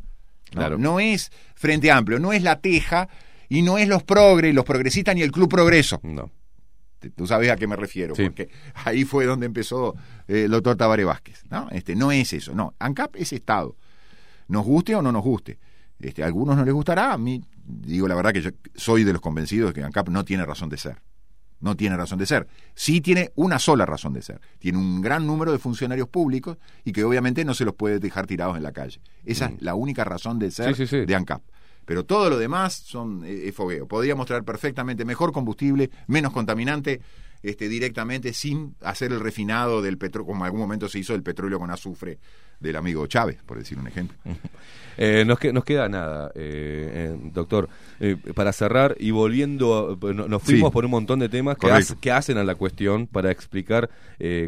¿no? 0.53 0.59
Claro. 0.59 0.77
no 0.77 0.99
es 1.01 1.29
Frente 1.55 1.91
Amplio, 1.91 2.19
no 2.19 2.31
es 2.31 2.41
La 2.43 2.59
Teja 2.61 3.09
y 3.49 3.61
no 3.63 3.77
es 3.77 3.87
los 3.89 4.03
progres, 4.03 4.53
los 4.55 4.63
progresistas 4.63 5.13
ni 5.15 5.21
el 5.23 5.31
Club 5.31 5.49
Progreso. 5.49 5.99
No. 6.03 6.29
Tú 7.09 7.25
sabes 7.27 7.49
a 7.49 7.55
qué 7.55 7.65
me 7.67 7.75
refiero, 7.75 8.15
Sí. 8.15 8.23
porque 8.25 8.49
ahí 8.85 9.03
fue 9.05 9.25
donde 9.25 9.45
empezó 9.47 9.95
eh, 10.27 10.43
el 10.45 10.51
doctor 10.51 10.75
Tabaré 10.77 11.03
Vázquez. 11.03 11.43
¿no? 11.49 11.67
Este, 11.71 11.95
no 11.95 12.11
es 12.11 12.31
eso, 12.33 12.53
no. 12.53 12.75
ANCAP 12.79 13.15
es 13.15 13.33
Estado. 13.33 13.75
Nos 14.47 14.65
guste 14.65 14.95
o 14.95 15.01
no 15.01 15.11
nos 15.11 15.23
guste. 15.23 15.57
Este, 15.99 16.23
a 16.23 16.25
algunos 16.27 16.55
no 16.57 16.65
les 16.65 16.73
gustará, 16.73 17.13
a 17.13 17.17
mí, 17.17 17.41
digo 17.65 18.07
la 18.07 18.15
verdad 18.15 18.33
que 18.33 18.41
yo 18.41 18.49
soy 18.75 19.03
de 19.03 19.13
los 19.13 19.21
convencidos 19.21 19.69
de 19.73 19.79
que 19.81 19.85
ANCAP 19.85 20.09
no 20.09 20.25
tiene 20.25 20.45
razón 20.45 20.69
de 20.69 20.77
ser. 20.77 20.97
No 21.59 21.75
tiene 21.77 21.95
razón 21.95 22.17
de 22.17 22.25
ser. 22.25 22.47
Sí 22.73 23.01
tiene 23.01 23.31
una 23.35 23.59
sola 23.59 23.85
razón 23.85 24.13
de 24.13 24.23
ser. 24.23 24.41
Tiene 24.57 24.79
un 24.79 24.99
gran 24.99 25.27
número 25.27 25.51
de 25.51 25.59
funcionarios 25.59 26.07
públicos 26.07 26.57
y 26.83 26.91
que 26.91 27.03
obviamente 27.03 27.45
no 27.45 27.53
se 27.53 27.65
los 27.65 27.75
puede 27.75 27.99
dejar 27.99 28.25
tirados 28.25 28.57
en 28.57 28.63
la 28.63 28.71
calle. 28.71 28.99
Esa 29.25 29.45
es 29.45 29.61
la 29.61 29.75
única 29.75 30.03
razón 30.03 30.39
de 30.39 30.49
ser 30.49 30.71
Mm. 30.71 30.75
Sí, 30.75 30.87
sí, 30.87 31.01
sí. 31.01 31.05
de 31.05 31.15
ANCAP. 31.15 31.43
Pero 31.91 32.05
todo 32.05 32.29
lo 32.29 32.37
demás 32.37 32.71
son 32.73 33.25
eh, 33.25 33.49
es 33.49 33.53
fogueo. 33.53 33.85
Podríamos 33.85 34.25
traer 34.25 34.45
perfectamente 34.45 35.03
mejor 35.03 35.33
combustible, 35.33 35.91
menos 36.07 36.31
contaminante, 36.31 37.01
este, 37.43 37.67
directamente, 37.67 38.31
sin 38.31 38.77
hacer 38.79 39.11
el 39.11 39.19
refinado 39.19 39.81
del 39.81 39.97
petróleo, 39.97 40.27
como 40.27 40.39
en 40.39 40.45
algún 40.45 40.61
momento 40.61 40.87
se 40.87 40.99
hizo 40.99 41.13
el 41.13 41.21
petróleo 41.21 41.59
con 41.59 41.69
azufre 41.69 42.17
del 42.61 42.75
amigo 42.77 43.05
Chávez, 43.07 43.37
por 43.45 43.57
decir 43.57 43.77
un 43.77 43.87
ejemplo. 43.87 44.17
Eh, 44.97 45.23
nos, 45.25 45.39
que- 45.39 45.53
nos 45.53 45.63
queda 45.63 45.87
nada, 45.87 46.31
eh, 46.35 47.13
eh, 47.15 47.19
doctor. 47.33 47.69
Eh, 48.01 48.17
para 48.35 48.51
cerrar 48.51 48.95
y 48.99 49.11
volviendo, 49.11 49.97
a- 49.99 50.13
no- 50.13 50.27
nos 50.27 50.43
fuimos 50.43 50.69
Sí. 50.69 50.73
por 50.73 50.83
un 50.85 50.91
montón 50.91 51.17
de 51.19 51.29
temas 51.29 51.55
que, 51.55 51.61
Correcto. 51.61 51.93
hace- 51.93 52.01
que 52.01 52.11
hacen 52.11 52.37
a 52.37 52.43
la 52.43 52.55
cuestión 52.55 53.07
para 53.07 53.31
explicar 53.31 53.89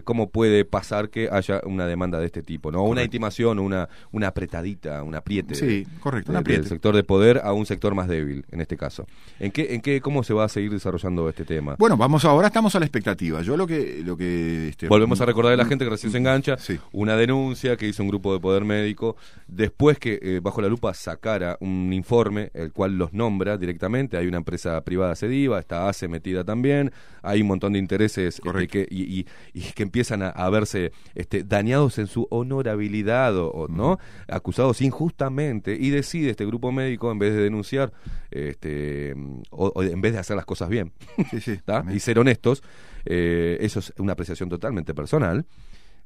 cómo 0.03 0.30
puede 0.30 0.66
pasar 0.66 1.09
que 1.09 1.30
haya 1.32 1.59
una 1.66 1.88
demanda 1.88 2.19
de 2.19 2.27
este 2.27 2.43
tipo, 2.43 2.72
¿no? 2.72 2.83
Una 2.83 3.01
intimación, 3.03 3.58
una, 3.58 3.90
una 4.11 4.27
apretadita, 4.27 5.01
un 5.01 5.16
apriete. 5.16 5.56
Sí, 5.56 5.88
correcto, 6.00 6.32
de- 6.32 6.38
un 6.38 6.42
apriete. 6.42 6.61
Del 6.61 6.69
sector 6.69 6.95
de 6.95 7.03
poder 7.03 7.42
a 7.43 7.53
un 7.53 7.66
sector 7.66 7.95
más 7.95 8.08
débil, 8.08 8.45
en 8.51 8.61
este 8.61 8.77
caso. 8.77 9.08
¿En 9.40 9.50
qué, 9.51 9.74
en 9.74 9.82
qué, 9.82 10.01
¿Cómo 10.01 10.24
se 10.24 10.33
va 10.35 10.43
a 10.43 10.50
seguir 10.50 10.69
desarrollando 10.72 11.27
este 11.30 11.45
tema? 11.45 11.75
Bueno, 11.80 11.98
vamos 11.98 12.24
ahora, 12.25 12.48
estamos 12.48 12.75
a 12.75 12.80
la 12.80 12.85
expectativa. 12.85 13.42
Yo 13.42 13.58
lo 13.58 13.66
que... 13.66 14.03
Lo 14.06 14.16
que 14.17 14.67
este, 14.67 14.88
Volvemos 14.90 15.19
a 15.22 15.25
recordar 15.25 15.53
a 15.53 15.58
la 15.58 15.66
gente 15.66 15.85
que 15.85 15.90
recién 15.90 16.11
se 16.11 16.19
engancha 16.19 16.58
Sí. 16.58 16.77
una 16.92 17.16
denuncia 17.16 17.75
que 17.77 17.88
hizo 17.88 18.02
un 18.03 18.09
grupo 18.09 18.33
de 18.33 18.40
poder 18.40 18.64
médico 18.65 19.15
después 19.48 19.98
que 19.98 20.19
eh, 20.22 20.40
bajo 20.41 20.61
la 20.61 20.67
lupa 20.67 20.93
sacara 20.93 21.57
un 21.61 21.91
informe 21.93 22.51
el 22.53 22.72
cual 22.72 22.98
los 22.98 23.14
nombra 23.14 23.57
directamente 23.57 24.17
hay 24.17 24.27
una 24.27 24.38
empresa 24.38 24.80
privada 24.83 25.15
Cediva 25.15 25.59
está 25.59 25.90
ACE 25.90 26.07
metida 26.07 26.43
también 26.43 26.91
hay 27.22 27.41
un 27.41 27.48
montón 27.48 27.73
de 27.73 27.80
intereses 27.80 28.41
este, 28.43 28.67
que, 28.67 28.88
y, 28.90 29.19
y- 29.22 29.25
y 29.53 29.61
que 29.73 29.83
empiezan 29.83 30.22
a, 30.22 30.30
a 30.30 30.49
verse 30.49 30.91
este, 31.15 31.43
dañados 31.43 31.98
en 31.98 32.07
su 32.07 32.27
honorabilidad 32.30 33.35
o, 33.38 33.67
no 33.69 33.98
acusados 34.27 34.82
injustamente 34.82 35.75
y 35.80 35.90
decide 35.90 36.32
este 36.32 36.45
grupo 36.45 36.72
médico 36.72 37.11
en 37.11 37.19
vez 37.19 37.33
de 37.33 37.43
denunciar 37.43 37.91
este 38.32 39.15
o, 39.51 39.72
o 39.73 39.83
en 39.83 40.01
vez 40.01 40.14
de 40.14 40.19
hacer 40.19 40.35
las 40.35 40.45
cosas 40.45 40.69
bien 40.69 40.91
Sí, 41.32 41.59
y 41.93 41.99
ser 41.99 42.19
honestos, 42.19 42.64
eh, 43.06 43.57
eso 43.61 43.80
es 43.80 43.93
una 43.98 44.14
apreciación 44.14 44.49
totalmente 44.49 44.93
personal, 44.93 45.45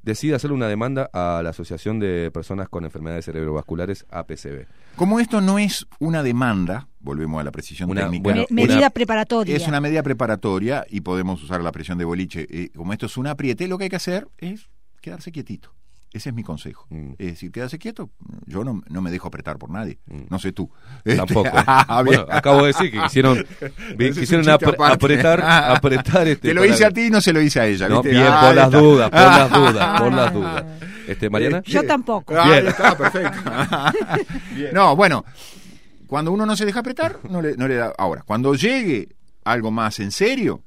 decide 0.08 0.34
hacerle 0.36 0.56
una 0.56 0.68
demanda 0.68 1.10
a 1.14 1.42
la 1.44 1.50
Asociación 1.52 2.00
de 2.00 2.32
Personas 2.32 2.69
con 2.69 2.86
Enfermedades 2.86 3.26
Cerebrovasculares, 3.26 4.06
APCB. 4.10 4.66
Como 4.95 5.19
esto 5.19 5.42
no 5.42 5.60
es 5.60 5.86
una 6.00 6.24
demanda, 6.24 6.88
volvemos 7.00 7.40
a 7.40 7.44
la 7.44 7.52
precisión 7.52 7.90
Una- 7.92 8.03
técnica. 8.03 8.24
bueno, 8.24 8.45
Me- 8.50 8.66
medida 8.66 8.90
preparatoria. 8.90 9.56
Es 9.56 9.68
una 9.68 9.82
medida 9.82 10.02
preparatoria 10.03 10.86
y 10.90 11.02
podemos 11.02 11.44
usar 11.44 11.61
la 11.61 11.72
presión 11.72 11.98
de 11.98 12.06
boliche. 12.06 12.48
Eh, 12.50 12.69
como 12.76 12.94
esto 12.94 13.06
es 13.06 13.18
un 13.18 13.27
apriete, 13.27 13.68
lo 13.68 13.77
que 13.77 13.84
hay 13.84 13.90
que 13.90 13.95
hacer 13.98 14.27
es 14.38 14.69
quedarse 15.02 15.32
quietito. 15.32 15.74
Ese 16.18 16.30
es 16.30 16.36
mi 16.36 16.44
consejo. 16.44 16.88
Mm. 16.90 17.12
Es 17.20 17.28
decir, 17.28 17.52
quieto. 17.52 18.10
Yo 18.48 18.64
no, 18.64 18.82
no 18.90 19.02
me 19.02 19.12
dejo 19.12 19.28
apretar 19.28 19.58
por 19.60 19.70
nadie. 19.70 20.00
No 20.30 20.40
sé 20.40 20.52
tú. 20.52 20.70
Este, 21.06 21.16
Tampoco. 21.18 21.50
ah, 21.54 22.02
bien. 22.04 22.18
Bueno, 22.22 22.36
acabo 22.36 22.62
de 22.62 22.68
decir 22.68 22.92
que 22.92 23.00
quisieron, 23.02 23.38
quisieron 23.98 24.46
un 24.46 24.52
chiste 24.52 24.66
apre- 24.66 24.74
aparte. 24.74 24.94
apretar, 24.96 25.42
apretar 25.42 26.28
este. 26.28 26.48
Te 26.50 26.54
lo 26.56 26.66
hice 26.66 26.86
a 26.86 26.92
ti 26.92 27.06
y 27.06 27.10
no 27.12 27.22
se 27.22 27.32
lo 27.32 27.40
hice 27.42 27.60
a 27.60 27.68
ella. 27.68 27.88
No, 27.88 28.02
¿viste? 28.02 28.18
bien, 28.18 28.28
Ah, 28.30 28.42
por 28.48 28.56
las 28.56 28.66
está. 28.66 28.78
dudas, 28.80 29.10
por 29.12 29.20
las 29.22 29.52
dudas, 29.52 30.02
por 30.02 30.14
las 30.14 30.34
dudas. 30.34 30.66
Este, 31.08 31.30
Mariana. 31.30 31.62
Yo 31.66 31.84
tampoco. 31.86 32.36
Ah, 32.38 32.46
Bien. 32.46 32.68
está, 32.68 32.98
perfecto. 32.98 33.52
no, 34.74 34.96
bueno, 34.96 35.24
cuando 36.08 36.32
uno 36.32 36.46
no 36.46 36.56
se 36.56 36.66
deja 36.66 36.80
apretar, 36.80 37.20
no 37.30 37.42
le, 37.42 37.56
no 37.56 37.68
le 37.68 37.76
da. 37.76 37.94
Ahora, 37.98 38.24
cuando 38.26 38.56
llegue 38.56 39.10
algo 39.46 39.72
más 39.72 40.00
en 40.00 40.12
serio, 40.12 40.64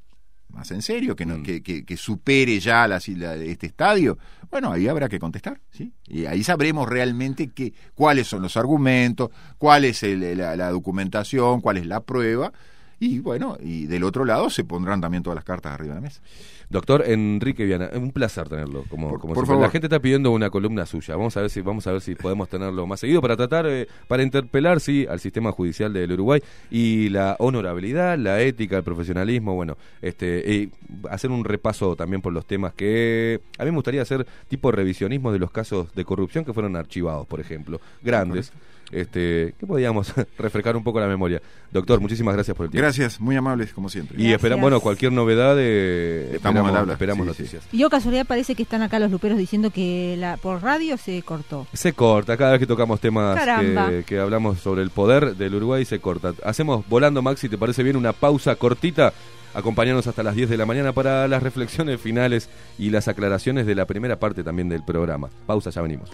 más 0.53 0.70
en 0.70 0.83
serio, 0.83 1.15
que, 1.17 1.25
no, 1.27 1.39
Mm. 1.39 1.43
que, 1.43 1.62
que- 1.62 1.85
que 1.85 1.97
supere 1.97 2.59
ya 2.61 2.87
la, 2.89 3.01
la- 3.17 3.35
este 3.37 3.67
estadio, 3.67 4.19
bueno, 4.51 4.73
ahí 4.73 4.89
habrá 4.89 5.09
que 5.09 5.19
contestar, 5.19 5.61
¿sí? 5.70 5.93
Y 6.07 6.27
ahí 6.27 6.43
sabremos 6.43 6.89
realmente 6.89 7.49
que, 7.49 7.73
cuáles 7.95 8.27
son 8.27 8.43
los 8.43 8.57
argumentos, 8.57 9.31
cuál 9.59 9.85
es 9.85 10.03
el- 10.03 10.37
la, 10.39 10.57
la 10.57 10.70
documentación, 10.70 11.61
cuál 11.61 11.77
es 11.79 11.87
la 11.87 12.01
prueba, 12.01 12.53
y 13.01 13.19
bueno, 13.19 13.57
y 13.61 13.87
del 13.87 14.05
otro 14.05 14.25
lado 14.25 14.51
se 14.51 14.62
pondrán 14.62 15.01
también 15.01 15.23
todas 15.23 15.35
las 15.35 15.45
cartas 15.45 15.73
arriba 15.73 15.95
de 15.95 16.01
la 16.01 16.07
mesa. 16.07 16.20
Doctor 16.69 17.03
Enrique 17.05 17.65
Viana, 17.65 17.87
es 17.87 17.97
un 17.99 18.12
placer 18.12 18.49
tenerlo. 18.49 18.85
Como, 18.89 19.09
Por- 19.09 19.20
como 19.20 19.35
por 19.35 19.47
favor. 19.47 19.62
La 19.62 19.70
gente 19.70 19.87
está 19.87 19.99
pidiendo 19.99 20.31
una 20.31 20.51
columna 20.51 20.87
suya. 20.87 21.17
Vamos 21.17 21.37
a 21.37 21.41
ver 21.41 21.51
si 21.51 21.62
vamos 21.62 21.85
a 21.89 21.93
ver 21.93 22.01
si 22.01 22.15
podemos 22.15 22.49
tenerlo 22.49 22.87
más 22.87 23.01
seguido 23.01 23.20
para 23.20 23.37
tratar, 23.37 23.67
eh, 23.67 23.89
para 24.07 24.23
interpelar, 24.23 24.79
sí, 24.81 25.05
al 25.11 25.19
sistema 25.19 25.51
judicial 25.51 25.93
del 25.93 26.12
Uruguay 26.12 26.41
y 26.70 27.09
la 27.09 27.35
honorabilidad, 27.41 28.17
la 28.19 28.41
ética, 28.41 28.77
el 28.77 28.85
profesionalismo, 28.85 29.55
bueno, 29.57 29.77
este, 30.01 30.45
y 30.53 30.70
hacer 31.11 31.31
un 31.33 31.45
repaso 31.45 31.97
también 31.97 32.23
por 32.23 32.33
los 32.33 32.47
temas 32.47 32.73
que 32.75 33.41
a 33.59 33.65
mí 33.65 33.70
me 33.70 33.77
gustaría 33.77 34.03
hacer 34.03 34.25
tipo 34.47 34.70
revisionismo 34.70 35.33
de 35.33 35.39
los 35.41 35.51
casos 35.51 35.93
de 35.95 36.05
corrupción 36.05 36.45
que 36.45 36.53
fueron 36.53 36.77
archivados, 36.77 37.27
por 37.27 37.41
ejemplo, 37.41 37.81
grandes. 38.03 38.53
Este, 38.93 39.55
que 39.59 39.67
podíamos 39.67 40.12
refrescar 40.39 40.77
un 40.77 40.83
poco 40.83 40.99
la 41.01 41.07
memoria. 41.07 41.41
Doctor, 41.70 42.01
muchísimas 42.01 42.35
gracias 42.35 42.57
por 42.57 42.67
el 42.67 42.70
tiempo. 42.73 42.83
Gracias, 42.83 43.20
muy 43.20 43.36
amables, 43.36 43.73
como 43.73 43.89
siempre. 43.89 44.20
Y 44.20 44.33
esperamos, 44.33 44.62
bueno, 44.62 44.81
cualquier 44.81 45.12
novedad, 45.12 45.57
eh, 45.59 46.33
Estamos 46.35 46.67
esperamos, 46.67 46.93
esperamos 46.93 47.27
Sí, 47.28 47.33
sí. 47.35 47.43
noticias. 47.43 47.69
Y 47.73 47.78
yo 47.78 47.89
casualidad 47.91 48.27
parece 48.27 48.55
que 48.55 48.62
están 48.65 48.83
acá 48.83 48.99
los 48.99 49.10
luperos 49.10 49.39
diciendo 49.39 49.70
que 49.70 50.17
la, 50.19 50.36
por 50.36 50.62
radio 50.62 50.97
se 50.97 51.23
cortó. 51.23 51.67
Se 51.73 51.93
corta, 51.93 52.36
cada 52.36 52.52
vez 52.52 52.60
que 52.60 52.67
tocamos 52.67 53.01
temas 53.01 53.39
que, 53.60 54.05
que 54.07 54.19
hablamos 54.19 54.59
sobre 54.59 54.83
el 54.83 54.91
poder 54.91 55.36
del 55.36 55.55
Uruguay 55.55 55.85
se 55.85 56.01
corta. 56.01 56.33
Hacemos 56.44 56.85
volando, 56.89 57.23
Maxi, 57.23 57.49
¿te 57.49 57.59
parece 57.59 57.83
bien? 57.83 57.97
Una 57.97 58.12
pausa 58.12 58.57
cortita. 58.57 59.12
Acompañarnos 59.52 60.07
hasta 60.07 60.23
las 60.23 60.36
10 60.36 60.49
de 60.49 60.57
la 60.57 60.65
mañana 60.67 60.93
para 60.93 61.27
las 61.27 61.43
reflexiones 61.43 62.01
finales 62.01 62.49
y 62.78 62.91
las 62.91 63.09
aclaraciones 63.09 63.67
de 63.67 63.75
la 63.75 63.85
primera 63.85 64.17
parte 64.17 64.44
también 64.44 64.69
del 64.69 64.85
programa. 64.85 65.28
Pausa, 65.47 65.70
ya 65.70 65.83
venimos. 65.83 66.10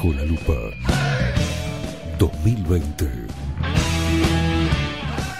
Bajo 0.00 0.14
la 0.14 0.24
lupa 0.24 0.54
2020 2.18 3.06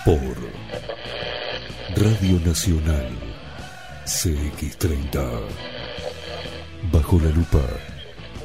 por 0.05 0.37
Radio 1.97 2.39
Nacional 2.45 3.09
CX30 4.05 5.41
Bajo 6.93 7.19
la 7.21 7.31
lupa 7.31 7.63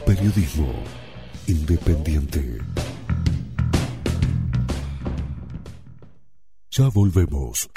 Periodismo 0.05 0.73
Independiente. 1.47 2.59
Ya 6.71 6.87
volvemos. 6.87 7.69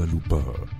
Bajo 0.00 0.79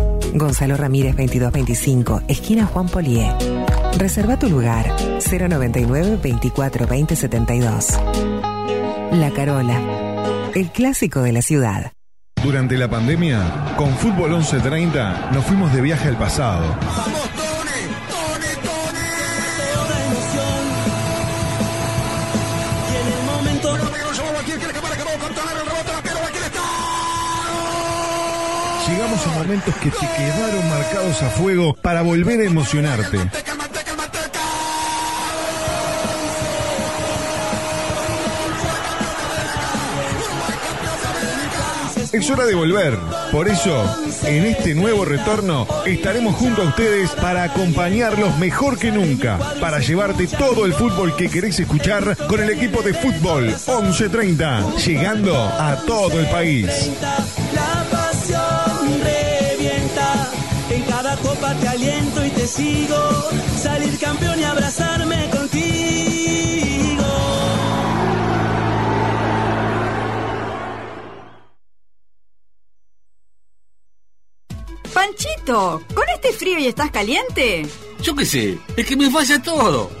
Gonzalo 0.33 0.77
Ramírez 0.77 1.15
2225, 1.15 2.23
esquina 2.27 2.65
Juan 2.65 2.87
Polié. 2.87 3.33
Reserva 3.97 4.37
tu 4.37 4.49
lugar 4.49 4.85
099 5.19 6.19
24 6.21 6.87
20 6.87 7.15
72. 7.15 7.99
La 9.11 9.31
Carola, 9.31 9.79
el 10.55 10.69
clásico 10.71 11.21
de 11.21 11.33
la 11.33 11.41
ciudad. 11.41 11.91
Durante 12.43 12.75
la 12.77 12.89
pandemia, 12.89 13.75
con 13.77 13.89
Fútbol 13.89 14.31
1130 14.31 15.31
nos 15.31 15.45
fuimos 15.45 15.73
de 15.73 15.81
viaje 15.81 16.07
al 16.07 16.17
pasado. 16.17 16.75
A 29.23 29.29
momentos 29.37 29.75
que 29.75 29.91
te 29.91 30.07
quedaron 30.17 30.69
marcados 30.69 31.21
a 31.21 31.29
fuego 31.29 31.75
para 31.75 32.01
volver 32.01 32.39
a 32.39 32.43
emocionarte. 32.43 33.19
Es 42.11 42.29
hora 42.29 42.45
de 42.45 42.55
volver. 42.55 42.97
Por 43.31 43.47
eso, 43.47 43.85
en 44.25 44.45
este 44.45 44.75
nuevo 44.75 45.05
retorno, 45.05 45.65
estaremos 45.85 46.35
junto 46.35 46.63
a 46.63 46.65
ustedes 46.65 47.11
para 47.11 47.43
acompañarlos 47.43 48.37
mejor 48.37 48.77
que 48.77 48.91
nunca, 48.91 49.39
para 49.61 49.79
llevarte 49.79 50.27
todo 50.27 50.65
el 50.65 50.73
fútbol 50.73 51.15
que 51.15 51.29
querés 51.29 51.59
escuchar 51.59 52.17
con 52.27 52.41
el 52.41 52.49
equipo 52.49 52.81
de 52.81 52.93
fútbol 52.93 53.45
1130, 53.45 54.75
llegando 54.85 55.37
a 55.37 55.77
todo 55.87 56.19
el 56.19 56.27
país. 56.27 56.91
Copa 61.21 61.53
te 61.55 61.67
aliento 61.67 62.25
y 62.25 62.29
te 62.29 62.47
sigo. 62.47 62.97
Salir 63.57 63.97
campeón 63.99 64.39
y 64.39 64.43
abrazarme 64.43 65.29
contigo. 65.29 67.05
Panchito, 74.93 75.81
¿con 75.93 76.03
este 76.13 76.33
frío 76.33 76.59
y 76.59 76.67
estás 76.67 76.91
caliente? 76.91 77.65
Yo 78.01 78.15
qué 78.15 78.25
sé, 78.25 78.57
es 78.75 78.85
que 78.85 78.95
me 78.95 79.09
falla 79.09 79.41
todo. 79.41 80.00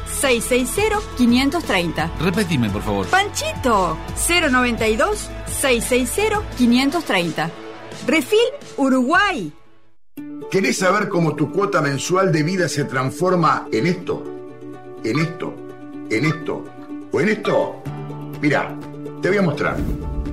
660 0.21 0.99
530. 1.17 2.11
Repetime, 2.19 2.69
por 2.69 2.83
favor. 2.83 3.07
Panchito 3.07 3.97
092 4.51 5.29
660 5.47 6.41
530. 6.57 7.49
Refil 8.07 8.39
Uruguay. 8.77 9.51
¿Querés 10.51 10.77
saber 10.77 11.09
cómo 11.09 11.35
tu 11.35 11.51
cuota 11.51 11.81
mensual 11.81 12.31
de 12.31 12.43
vida 12.43 12.67
se 12.67 12.83
transforma 12.83 13.67
en 13.71 13.87
esto? 13.87 14.23
¿En 15.03 15.19
esto? 15.19 15.55
¿En 16.09 16.25
esto? 16.25 16.65
¿O 17.11 17.21
en 17.21 17.29
esto? 17.29 17.81
Mira, 18.41 18.77
te 19.21 19.29
voy 19.29 19.37
a 19.37 19.41
mostrar. 19.41 19.77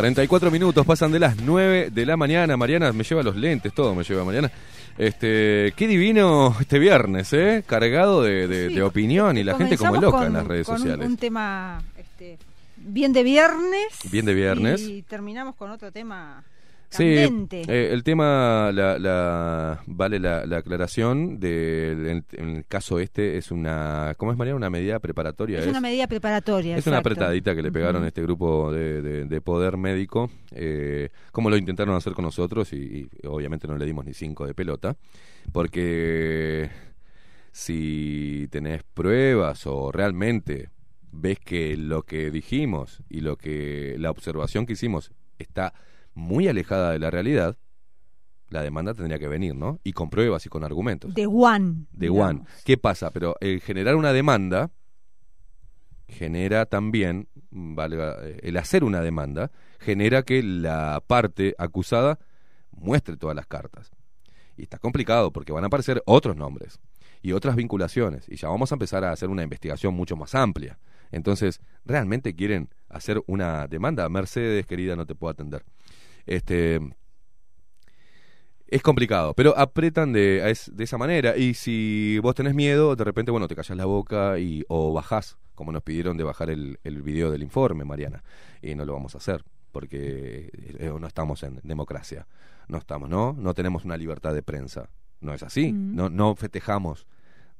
44 0.00 0.50
minutos 0.50 0.86
pasan 0.86 1.12
de 1.12 1.18
las 1.18 1.36
9 1.36 1.90
de 1.92 2.06
la 2.06 2.16
mañana. 2.16 2.56
Mariana 2.56 2.90
me 2.92 3.04
lleva 3.04 3.22
los 3.22 3.36
lentes, 3.36 3.74
todo 3.74 3.94
me 3.94 4.02
lleva 4.02 4.24
Mariana. 4.24 4.50
Este, 4.96 5.74
qué 5.76 5.86
divino 5.86 6.56
este 6.58 6.78
viernes, 6.78 7.30
¿eh? 7.34 7.62
Cargado 7.66 8.22
de, 8.22 8.48
de- 8.48 8.68
de 8.70 8.82
opinión 8.82 9.36
y 9.36 9.44
la 9.44 9.56
gente 9.58 9.76
como 9.76 9.96
loca 10.00 10.18
con- 10.18 10.26
en 10.28 10.32
las 10.32 10.46
redes 10.46 10.66
con 10.66 10.76
un- 10.76 10.80
sociales. 10.80 11.06
Un, 11.06 11.16
tema 11.18 11.82
este, 11.98 12.38
bien 12.78 13.12
de 13.12 13.22
viernes. 13.22 13.88
Bien 14.10 14.24
de 14.24 14.32
viernes. 14.32 14.80
Y 14.80 15.02
terminamos 15.02 15.54
con 15.54 15.70
otro 15.70 15.92
tema 15.92 16.42
Sí, 16.90 17.04
eh, 17.68 17.90
el 17.92 18.02
tema, 18.02 18.70
la, 18.74 18.98
la- 18.98 19.82
vale 19.86 20.18
la, 20.18 20.44
la 20.44 20.56
aclaración, 20.58 21.38
de, 21.38 21.92
en, 21.92 22.24
en 22.32 22.56
el 22.56 22.66
caso 22.66 22.98
este 22.98 23.36
es 23.38 23.52
una, 23.52 24.14
¿cómo 24.16 24.32
es 24.32 24.38
Mariana? 24.38 24.56
Una 24.56 24.70
medida 24.70 24.98
preparatoria. 24.98 25.60
es 25.60 25.66
una 25.68 25.80
medida 25.80 26.08
preparatoria. 26.08 26.76
Es 26.76 26.86
una 26.88 26.96
apretadita 26.98 27.54
que 27.54 27.62
le 27.62 27.70
pegaron 27.70 28.02
a 28.02 28.08
este 28.08 28.22
grupo 28.22 28.72
de, 28.72 29.02
de- 29.02 29.24
de 29.24 29.40
poder 29.40 29.76
médico, 29.76 30.30
eh, 30.50 31.10
como 31.30 31.48
lo 31.48 31.56
intentaron 31.56 31.94
hacer 31.94 32.12
con 32.14 32.24
nosotros 32.24 32.72
y, 32.72 33.08
y 33.22 33.26
obviamente 33.26 33.68
no 33.68 33.76
le 33.76 33.86
dimos 33.86 34.04
ni 34.04 34.12
cinco 34.12 34.44
de 34.46 34.54
pelota, 34.54 34.96
porque 35.52 36.70
si 37.52 38.48
tenés 38.50 38.82
pruebas 38.82 39.66
o 39.66 39.92
realmente 39.92 40.70
ves 41.12 41.38
que 41.40 41.76
lo 41.76 42.02
que 42.02 42.30
dijimos 42.30 43.02
y 43.08 43.20
lo 43.20 43.36
que 43.36 43.96
la 43.98 44.10
observación 44.10 44.66
que 44.66 44.74
hicimos 44.74 45.12
está 45.38 45.72
muy 46.14 46.48
alejada 46.48 46.92
de 46.92 46.98
la 46.98 47.10
realidad, 47.10 47.56
la 48.48 48.62
demanda 48.62 48.94
tendría 48.94 49.18
que 49.18 49.28
venir, 49.28 49.54
¿no? 49.54 49.80
Y 49.84 49.92
con 49.92 50.10
pruebas 50.10 50.44
y 50.46 50.48
con 50.48 50.64
argumentos. 50.64 51.14
De 51.14 51.26
One. 51.26 51.86
De 51.92 52.08
digamos. 52.08 52.30
One. 52.30 52.44
¿Qué 52.64 52.76
pasa? 52.76 53.10
Pero 53.10 53.36
el 53.40 53.60
generar 53.60 53.96
una 53.96 54.12
demanda 54.12 54.70
genera 56.08 56.66
también, 56.66 57.28
valga, 57.50 58.16
eh, 58.22 58.38
el 58.42 58.56
hacer 58.56 58.84
una 58.84 59.00
demanda, 59.00 59.50
genera 59.78 60.22
que 60.22 60.42
la 60.42 61.02
parte 61.06 61.54
acusada 61.58 62.18
muestre 62.72 63.16
todas 63.16 63.36
las 63.36 63.46
cartas. 63.46 63.90
Y 64.56 64.62
está 64.62 64.78
complicado 64.78 65.32
porque 65.32 65.52
van 65.52 65.64
a 65.64 65.68
aparecer 65.68 66.02
otros 66.04 66.36
nombres 66.36 66.80
y 67.22 67.32
otras 67.32 67.56
vinculaciones. 67.56 68.28
Y 68.28 68.36
ya 68.36 68.48
vamos 68.48 68.72
a 68.72 68.74
empezar 68.74 69.04
a 69.04 69.12
hacer 69.12 69.28
una 69.28 69.42
investigación 69.42 69.94
mucho 69.94 70.16
más 70.16 70.34
amplia. 70.34 70.78
Entonces, 71.12 71.60
¿realmente 71.84 72.34
quieren 72.34 72.68
hacer 72.88 73.22
una 73.26 73.66
demanda? 73.66 74.08
Mercedes, 74.08 74.66
querida, 74.66 74.96
no 74.96 75.06
te 75.06 75.14
puedo 75.14 75.30
atender. 75.30 75.64
Este, 76.30 76.78
es 78.68 78.82
complicado, 78.82 79.34
pero 79.34 79.58
apretan 79.58 80.12
de, 80.12 80.56
de 80.72 80.84
esa 80.84 80.96
manera. 80.96 81.36
Y 81.36 81.54
si 81.54 82.20
vos 82.20 82.36
tenés 82.36 82.54
miedo, 82.54 82.94
de 82.94 83.02
repente, 83.02 83.32
bueno, 83.32 83.48
te 83.48 83.56
callas 83.56 83.76
la 83.76 83.84
boca 83.84 84.38
y, 84.38 84.64
o 84.68 84.92
bajás, 84.92 85.38
como 85.56 85.72
nos 85.72 85.82
pidieron 85.82 86.16
de 86.16 86.22
bajar 86.22 86.48
el, 86.50 86.78
el 86.84 87.02
video 87.02 87.32
del 87.32 87.42
informe, 87.42 87.84
Mariana. 87.84 88.22
Y 88.62 88.76
no 88.76 88.84
lo 88.84 88.92
vamos 88.92 89.16
a 89.16 89.18
hacer, 89.18 89.44
porque 89.72 90.50
eh, 90.78 90.92
no 91.00 91.04
estamos 91.08 91.42
en 91.42 91.58
democracia. 91.64 92.28
No 92.68 92.78
estamos, 92.78 93.08
¿no? 93.08 93.32
No 93.32 93.52
tenemos 93.52 93.84
una 93.84 93.96
libertad 93.96 94.32
de 94.32 94.44
prensa. 94.44 94.88
No 95.20 95.34
es 95.34 95.42
así. 95.42 95.72
Mm. 95.72 95.96
No, 95.96 96.10
no 96.10 96.36
festejamos. 96.36 97.08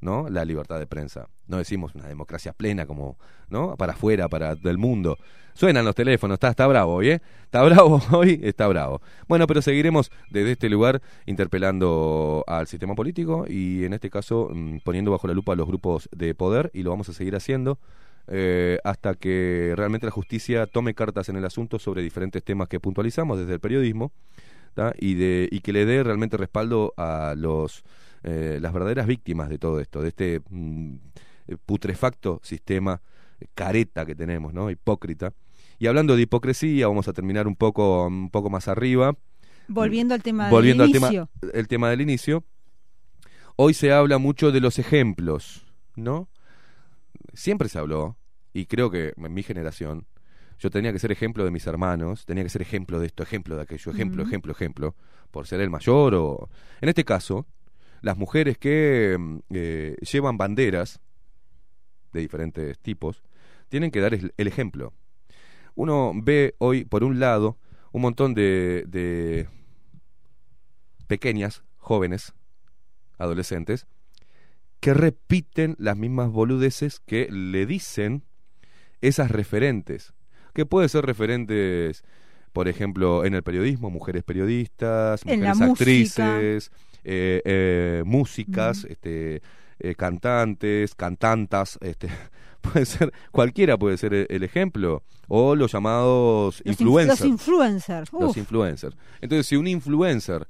¿No? 0.01 0.29
La 0.29 0.45
libertad 0.45 0.79
de 0.79 0.87
prensa. 0.87 1.29
No 1.47 1.59
decimos 1.59 1.95
una 1.95 2.07
democracia 2.07 2.53
plena 2.53 2.87
como, 2.87 3.19
¿no? 3.49 3.77
Para 3.77 3.93
afuera, 3.93 4.29
para 4.29 4.55
del 4.55 4.79
mundo. 4.79 5.19
Suenan 5.55 5.85
los 5.85 5.95
teléfonos, 5.95 6.39
está, 6.43 6.67
bravo 6.67 6.95
hoy, 6.95 7.11
¿eh? 7.11 7.23
Está 7.43 7.63
bravo 7.63 8.01
hoy, 8.13 8.41
está 8.43 8.67
bravo. 8.69 9.03
Bueno, 9.29 9.47
pero 9.47 9.63
seguiremos 9.63 10.11
desde 10.31 10.53
este 10.53 10.69
lugar 10.69 11.03
interpelando 11.27 12.45
al 12.47 12.67
sistema 12.67 12.95
político 12.95 13.45
y 13.49 13.85
en 13.85 13.93
este 13.93 14.11
caso 14.11 14.51
mm, 14.53 14.79
poniendo 14.85 15.11
bajo 15.11 15.27
la 15.27 15.35
lupa 15.35 15.53
a 15.53 15.57
los 15.57 15.67
grupos 15.67 16.09
de 16.13 16.35
poder 16.35 16.71
y 16.73 16.83
lo 16.83 16.91
vamos 16.91 17.09
a 17.09 17.13
seguir 17.13 17.37
haciendo 17.37 17.79
eh, 18.29 18.79
hasta 18.85 19.15
que 19.15 19.75
realmente 19.77 20.07
la 20.07 20.13
justicia 20.13 20.67
tome 20.67 20.95
cartas 20.95 21.29
en 21.29 21.37
el 21.37 21.45
asunto 21.45 21.79
sobre 21.79 22.03
diferentes 22.03 22.45
temas 22.45 22.69
que 22.69 22.79
puntualizamos 22.79 23.39
desde 23.39 23.55
el 23.55 23.61
periodismo 23.61 24.13
y, 24.99 25.15
de, 25.15 25.49
y 25.51 25.61
que 25.61 25.73
le 25.73 25.85
dé 25.85 26.03
realmente 26.03 26.37
respaldo 26.37 26.95
a 26.97 27.35
los 27.37 27.85
eh, 28.23 28.59
las 28.61 28.73
verdaderas 28.73 29.07
víctimas 29.07 29.49
de 29.49 29.59
todo 29.59 29.81
esto, 29.81 30.03
de 30.03 30.09
este 30.09 30.43
mm, 30.49 30.97
putrefacto 31.67 32.41
sistema 32.43 33.01
eh, 33.41 33.47
careta 33.55 34.05
que 34.07 34.15
tenemos, 34.15 34.53
¿no? 34.53 34.71
Hipócrita. 34.71 35.33
Y 35.79 35.87
hablando 35.87 36.15
de 36.15 36.23
hipocresía, 36.23 36.89
vamos 36.89 37.09
a 37.09 37.13
terminar 37.13 37.47
un 37.47 37.57
poco, 37.57 38.07
un 38.07 38.31
poco 38.31 38.51
más 38.51 38.69
arriba. 38.69 39.17
Volviendo 39.69 40.15
al 40.15 40.23
tema 40.23 40.51
Volviendo 40.51 40.83
del 40.85 40.93
al 40.93 40.99
inicio. 40.99 41.29
tema, 41.41 41.53
el 41.55 41.69
tema 41.69 41.91
del 41.91 42.01
inicio. 42.03 42.45
Hoy 43.57 43.75
se 43.75 43.93
habla 43.93 44.19
mucho 44.19 44.53
de 44.53 44.61
los 44.61 44.79
ejemplos, 44.79 45.67
¿no? 45.97 46.29
Siempre 47.33 47.69
se 47.69 47.79
habló, 47.79 48.17
y 48.53 48.67
creo 48.67 48.91
que 48.91 49.13
en 49.17 49.35
mi 49.35 49.43
generación, 49.43 50.07
yo 50.59 50.71
tenía 50.71 50.93
que 50.93 50.99
ser 50.99 51.13
ejemplo 51.13 51.45
de 51.45 51.51
mis 51.51 51.67
hermanos, 51.67 52.27
tenía 52.27 52.43
que 52.43 52.51
ser 52.51 52.63
ejemplo 52.63 52.99
de 53.01 53.07
esto, 53.07 53.23
ejemplo 53.23 53.57
de 53.57 53.63
aquello, 53.63 53.93
ejemplo, 53.93 54.23
ejemplo, 54.23 54.53
ejemplo, 54.53 54.95
por 55.31 55.47
ser 55.47 55.61
el 55.61 55.71
mayor 55.71 56.15
o... 56.15 56.49
En 56.81 56.89
este 56.89 57.05
caso, 57.05 57.47
las 58.01 58.17
mujeres 58.17 58.59
que 58.59 59.17
mm, 59.19 59.39
eh, 59.51 59.97
llevan 60.01 60.39
banderas 60.39 61.01
de 62.13 62.21
diferentes 62.21 62.79
tipos, 62.79 63.23
tienen 63.69 63.91
que 63.91 64.01
dar 64.01 64.15
el 64.15 64.47
ejemplo. 64.49 64.93
Uno 65.75 66.13
ve 66.15 66.55
hoy, 66.59 66.85
por 66.85 67.05
un 67.05 67.21
lado, 67.21 67.57
un 67.93 68.03
montón 68.03 68.35
de, 68.35 68.85
de 68.87 69.49
pequeñas, 71.07 71.63
jóvenes, 71.77 72.35
adolescentes, 73.19 73.87
que 74.81 74.95
repiten 74.95 75.77
las 75.79 75.97
mismas 75.97 76.31
boludeces 76.31 77.01
que 77.01 77.29
le 77.31 77.67
dicen 77.67 78.25
esas 79.01 79.31
referentes, 79.31 80.15
que 80.55 80.67
pueden 80.67 80.89
ser 80.89 81.05
referentes, 81.05 82.05
por 82.53 82.69
ejemplo, 82.69 83.25
en 83.25 83.35
el 83.35 83.43
periodismo, 83.43 83.91
mujeres 83.91 84.25
periodistas, 84.25 85.23
En 85.27 85.43
la 85.43 85.55
mujeres 85.55 86.19
música. 86.19 86.41
Eh, 87.05 87.43
eh, 87.45 88.03
músicas, 88.05 88.85
este, 88.85 89.43
eh, 89.79 89.95
cantantes, 89.95 90.95
cantantas, 90.95 91.79
este, 91.81 92.09
puede 92.61 92.87
ser, 92.87 93.13
cualquiera 93.31 93.79
puede 93.79 93.97
ser 93.97 94.15
el, 94.15 94.27
el 94.29 94.43
ejemplo, 94.43 95.03
o 95.29 95.55
los 95.55 95.73
llamados 95.73 96.61
Los, 96.65 96.81
influencers 96.81 97.21
los 97.21 97.29
influencers. 97.29 98.13
los 98.13 98.37
influencers. 98.37 98.97
Entonces, 99.21 99.47
si 99.47 99.57
un 99.57 99.67
influencer, 99.67 100.49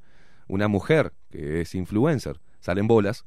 una 0.49 0.69
mujer 0.69 1.13
que 1.31 1.61
es 1.61 1.75
influencer, 1.75 2.41
sale 2.61 2.81
en 2.81 2.87
bolas, 2.87 3.25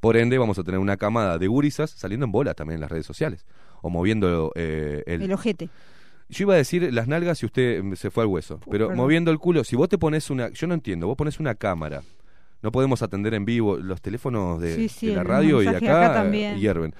por 0.00 0.16
ende 0.16 0.36
vamos 0.36 0.58
a 0.58 0.64
tener 0.64 0.80
una 0.80 0.96
camada 0.96 1.38
de 1.38 1.46
gurisas 1.46 1.90
saliendo 1.90 2.26
en 2.26 2.32
bolas 2.32 2.56
también 2.56 2.76
en 2.76 2.80
las 2.80 2.90
redes 2.90 3.06
sociales, 3.06 3.46
o 3.82 3.90
moviendo 3.90 4.50
eh, 4.56 5.04
el... 5.06 5.22
el 5.22 5.32
ojete. 5.32 5.70
Yo 6.28 6.44
iba 6.44 6.54
a 6.54 6.56
decir 6.56 6.92
las 6.92 7.06
nalgas 7.06 7.40
y 7.42 7.46
usted 7.46 7.82
mm, 7.82 7.94
se 7.94 8.10
fue 8.10 8.24
al 8.24 8.28
hueso, 8.28 8.58
pero 8.68 8.86
perdón. 8.86 8.96
moviendo 8.96 9.30
el 9.30 9.38
culo, 9.38 9.62
si 9.62 9.76
vos 9.76 9.88
te 9.88 9.98
pones 9.98 10.28
una... 10.30 10.48
Yo 10.48 10.66
no 10.66 10.74
entiendo, 10.74 11.06
vos 11.06 11.16
pones 11.16 11.38
una 11.38 11.54
cámara, 11.54 12.02
no 12.62 12.72
podemos 12.72 13.02
atender 13.02 13.34
en 13.34 13.44
vivo 13.44 13.76
los 13.76 14.00
teléfonos 14.00 14.60
de, 14.60 14.74
Sí, 14.76 14.88
sí, 14.88 15.06
de 15.08 15.16
la 15.16 15.24
radio 15.24 15.62
y 15.62 15.66
de 15.66 15.76
acá, 15.76 16.04
acá 16.06 16.14
también. 16.14 16.58
hierven. 16.58 16.94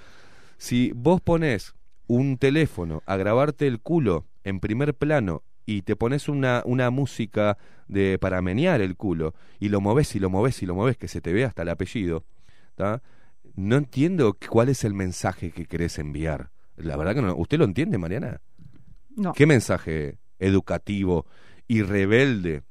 Si 0.59 0.93
vos 0.95 1.21
pones 1.21 1.75
un 2.07 2.37
teléfono 2.37 3.03
a 3.07 3.17
grabarte 3.17 3.67
el 3.67 3.81
culo 3.81 4.27
en 4.45 4.61
primer 4.61 4.95
plano 4.95 5.43
y 5.65 5.83
te 5.83 5.97
pones 5.97 6.29
una, 6.29 6.63
una 6.65 6.91
música 6.91 7.57
de 7.89 8.19
para 8.19 8.43
menear 8.43 8.81
el 8.81 8.97
culo 8.97 9.35
y 9.61 9.69
lo 9.69 9.81
moves 9.81 10.15
y 10.17 10.19
lo 10.19 10.29
moves 10.31 10.63
y 10.63 10.67
lo 10.67 10.75
moves 10.75 10.97
que 10.97 11.09
se 11.09 11.21
te 11.21 11.33
vea 11.33 11.47
hasta 11.47 11.63
el 11.63 11.69
apellido, 11.69 12.25
¿tá? 12.75 13.01
no 13.55 13.77
entiendo 13.77 14.37
cuál 14.49 14.69
es 14.69 14.85
el 14.85 14.95
mensaje 14.95 15.51
que 15.51 15.67
querés 15.67 15.99
enviar. 15.99 16.51
La 16.77 16.97
verdad 16.97 17.15
que 17.15 17.23
no. 17.23 17.37
¿Usted 17.37 17.59
lo 17.59 17.65
entiende, 17.65 17.99
Mariana? 17.99 18.41
No. 19.15 19.35
¿Qué 19.35 19.47
mensaje 19.47 20.19
educativo 20.39 21.27
y 21.69 21.83
rebelde, 21.83 22.63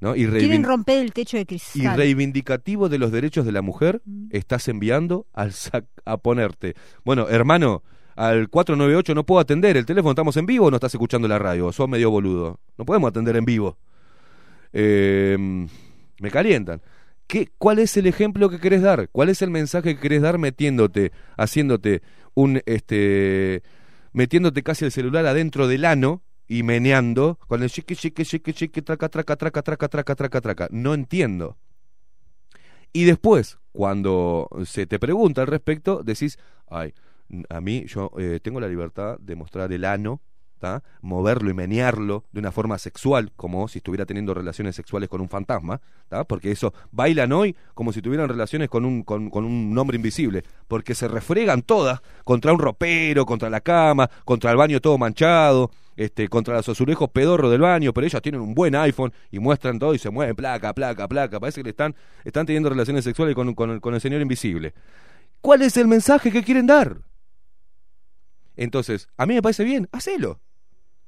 ¿no? 0.00 0.14
Y, 0.16 0.26
Quieren 0.26 0.64
romper 0.64 0.98
el 0.98 1.12
techo 1.12 1.36
de 1.36 1.42
y 1.42 1.46
cristal. 1.46 1.96
reivindicativo 1.96 2.88
de 2.88 2.98
los 2.98 3.10
derechos 3.12 3.44
de 3.46 3.52
la 3.52 3.62
mujer 3.62 4.02
estás 4.30 4.68
enviando 4.68 5.26
al 5.32 5.52
sac- 5.52 5.86
a 6.04 6.16
ponerte. 6.18 6.74
Bueno, 7.04 7.28
hermano, 7.28 7.82
al 8.14 8.48
498 8.48 9.14
no 9.14 9.24
puedo 9.24 9.40
atender 9.40 9.76
el 9.76 9.86
teléfono, 9.86 10.10
estamos 10.12 10.36
en 10.36 10.46
vivo 10.46 10.66
o 10.66 10.70
no 10.70 10.76
estás 10.76 10.94
escuchando 10.94 11.28
la 11.28 11.38
radio, 11.38 11.72
sos 11.72 11.88
medio 11.88 12.10
boludo. 12.10 12.60
No 12.78 12.84
podemos 12.84 13.08
atender 13.10 13.36
en 13.36 13.44
vivo. 13.44 13.78
Eh, 14.72 15.36
me 16.20 16.30
calientan. 16.30 16.82
¿Qué, 17.26 17.48
¿Cuál 17.58 17.78
es 17.80 17.96
el 17.96 18.06
ejemplo 18.06 18.48
que 18.48 18.60
querés 18.60 18.82
dar? 18.82 19.08
¿Cuál 19.10 19.30
es 19.30 19.42
el 19.42 19.50
mensaje 19.50 19.94
que 19.96 20.00
querés 20.00 20.22
dar 20.22 20.38
metiéndote, 20.38 21.10
haciéndote 21.36 22.02
un, 22.34 22.60
este, 22.66 23.62
metiéndote 24.12 24.62
casi 24.62 24.84
el 24.84 24.92
celular 24.92 25.26
adentro 25.26 25.66
del 25.66 25.84
ano 25.84 26.22
y 26.48 26.62
meneando 26.62 27.38
con 27.48 27.62
el 27.62 27.70
chiqui, 27.70 27.96
chiqui, 27.96 28.24
chiqui, 28.24 28.52
chiqui, 28.52 28.82
traca, 28.82 29.08
traca, 29.08 29.36
traca, 29.36 29.62
traca, 29.62 29.88
traca, 29.88 30.14
traca, 30.14 30.40
traca? 30.40 30.68
No 30.70 30.94
entiendo. 30.94 31.56
Y 32.92 33.04
después, 33.04 33.58
cuando 33.72 34.48
se 34.64 34.86
te 34.86 34.98
pregunta 34.98 35.42
al 35.42 35.48
respecto, 35.48 36.02
decís, 36.02 36.38
ay, 36.68 36.94
a 37.48 37.60
mí 37.60 37.84
yo 37.86 38.10
eh, 38.18 38.40
tengo 38.42 38.60
la 38.60 38.68
libertad 38.68 39.18
de 39.18 39.36
mostrar 39.36 39.72
el 39.72 39.84
ano, 39.84 40.20
¿tá? 40.58 40.82
moverlo 41.02 41.50
y 41.50 41.54
menearlo 41.54 42.24
de 42.32 42.40
una 42.40 42.52
forma 42.52 42.78
sexual, 42.78 43.32
como 43.36 43.68
si 43.68 43.78
estuviera 43.78 44.06
teniendo 44.06 44.32
relaciones 44.32 44.76
sexuales 44.76 45.08
con 45.08 45.20
un 45.20 45.28
fantasma, 45.28 45.80
porque 46.28 46.50
eso 46.50 46.72
bailan 46.90 47.32
hoy 47.32 47.54
como 47.74 47.92
si 47.92 48.00
tuvieran 48.00 48.28
relaciones 48.28 48.68
con 48.68 48.84
un, 48.84 49.02
con, 49.02 49.28
con 49.28 49.44
un 49.44 49.76
hombre 49.76 49.96
invisible, 49.96 50.44
porque 50.68 50.94
se 50.94 51.08
refregan 51.08 51.62
todas 51.62 52.00
contra 52.24 52.52
un 52.52 52.58
ropero, 52.58 53.26
contra 53.26 53.50
la 53.50 53.60
cama, 53.60 54.08
contra 54.24 54.50
el 54.50 54.56
baño 54.56 54.80
todo 54.80 54.96
manchado, 54.96 55.70
este, 55.96 56.28
contra 56.28 56.56
los 56.56 56.68
azulejos 56.68 57.10
pedorros 57.10 57.50
del 57.50 57.60
baño, 57.60 57.92
pero 57.92 58.06
ellas 58.06 58.22
tienen 58.22 58.40
un 58.40 58.54
buen 58.54 58.74
iPhone 58.74 59.12
y 59.30 59.38
muestran 59.38 59.78
todo 59.78 59.94
y 59.94 59.98
se 59.98 60.10
mueven 60.10 60.36
placa, 60.36 60.72
placa, 60.74 61.08
placa. 61.08 61.40
Parece 61.40 61.60
que 61.60 61.64
le 61.64 61.70
están, 61.70 61.94
están 62.24 62.46
teniendo 62.46 62.68
relaciones 62.68 63.04
sexuales 63.04 63.34
con, 63.34 63.54
con 63.54 63.94
el 63.94 64.00
señor 64.00 64.20
invisible. 64.20 64.74
¿Cuál 65.40 65.62
es 65.62 65.76
el 65.76 65.86
mensaje 65.86 66.30
que 66.30 66.42
quieren 66.42 66.66
dar? 66.66 66.98
Entonces, 68.56 69.08
a 69.16 69.26
mí 69.26 69.34
me 69.34 69.42
parece 69.42 69.64
bien, 69.64 69.88
hacelo. 69.92 70.40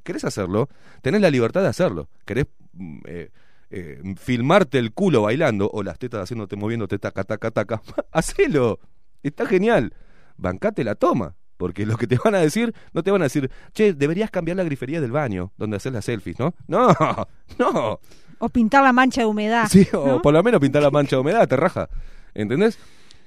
¿Querés 0.05 0.25
hacerlo? 0.25 0.69
Tenés 1.03 1.21
la 1.21 1.31
libertad 1.31 1.63
de 1.63 1.69
hacerlo. 1.69 2.09
¿Querés 2.25 2.47
mm, 2.73 2.99
eh, 3.07 3.31
eh, 3.71 4.03
filmarte 4.17 4.79
el 4.79 4.93
culo 4.93 5.23
bailando 5.23 5.71
o 5.73 5.83
las 5.83 5.99
tetas 5.99 6.23
haciéndote, 6.23 6.57
moviéndote 6.57 6.99
taca, 6.99 7.25
taca, 7.25 7.51
taca? 7.51 7.83
hacelo. 8.13 8.81
Está 9.23 9.47
genial. 9.47 9.95
Bancate 10.37 10.85
la 10.85 10.95
toma. 10.95 11.35
Porque 11.59 11.85
lo 11.85 11.97
que 11.97 12.07
te 12.07 12.17
van 12.25 12.35
a 12.35 12.39
decir, 12.39 12.73
no 12.95 13.03
te 13.03 13.11
van 13.11 13.21
a 13.21 13.25
decir, 13.25 13.51
che, 13.75 13.93
deberías 13.93 14.31
cambiar 14.31 14.57
la 14.57 14.65
grifería 14.65 15.01
del 15.01 15.11
baño 15.11 15.53
donde 15.59 15.77
haces 15.77 15.93
las 15.93 16.07
selfies, 16.07 16.39
¿no? 16.39 16.55
No, 16.69 16.89
no. 17.59 18.01
O 18.39 18.49
pintar 18.49 18.85
la 18.85 18.93
mancha 18.93 19.23
de 19.23 19.27
humedad. 19.27 19.67
Sí, 19.69 19.87
o 19.93 20.23
por 20.23 20.33
lo 20.33 20.43
menos 20.43 20.61
pintar 20.61 20.81
la 20.81 20.91
mancha 20.91 21.17
de 21.17 21.21
humedad, 21.21 21.47
te 21.47 21.57
raja. 21.57 21.91
¿Entendés? 22.33 22.79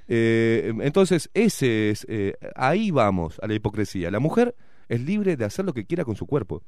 Eh, 0.08 0.74
entonces, 0.80 1.30
ese 1.34 1.90
es, 1.90 2.06
eh, 2.10 2.34
ahí 2.56 2.90
vamos 2.92 3.38
a 3.42 3.48
la 3.48 3.54
hipocresía. 3.54 4.10
La 4.10 4.20
mujer 4.20 4.56
es 4.88 5.02
libre 5.02 5.36
de 5.36 5.46
hacer 5.46 5.66
lo 5.66 5.74
que 5.74 5.86
quiera 5.86 6.06
con 6.06 6.16
su 6.16 6.26
cuerpo, 6.26 6.64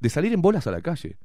de 0.00 0.08
salir 0.08 0.32
en 0.32 0.42
bolas 0.42 0.66
a 0.66 0.70
la 0.70 0.80
calle. 0.80 1.18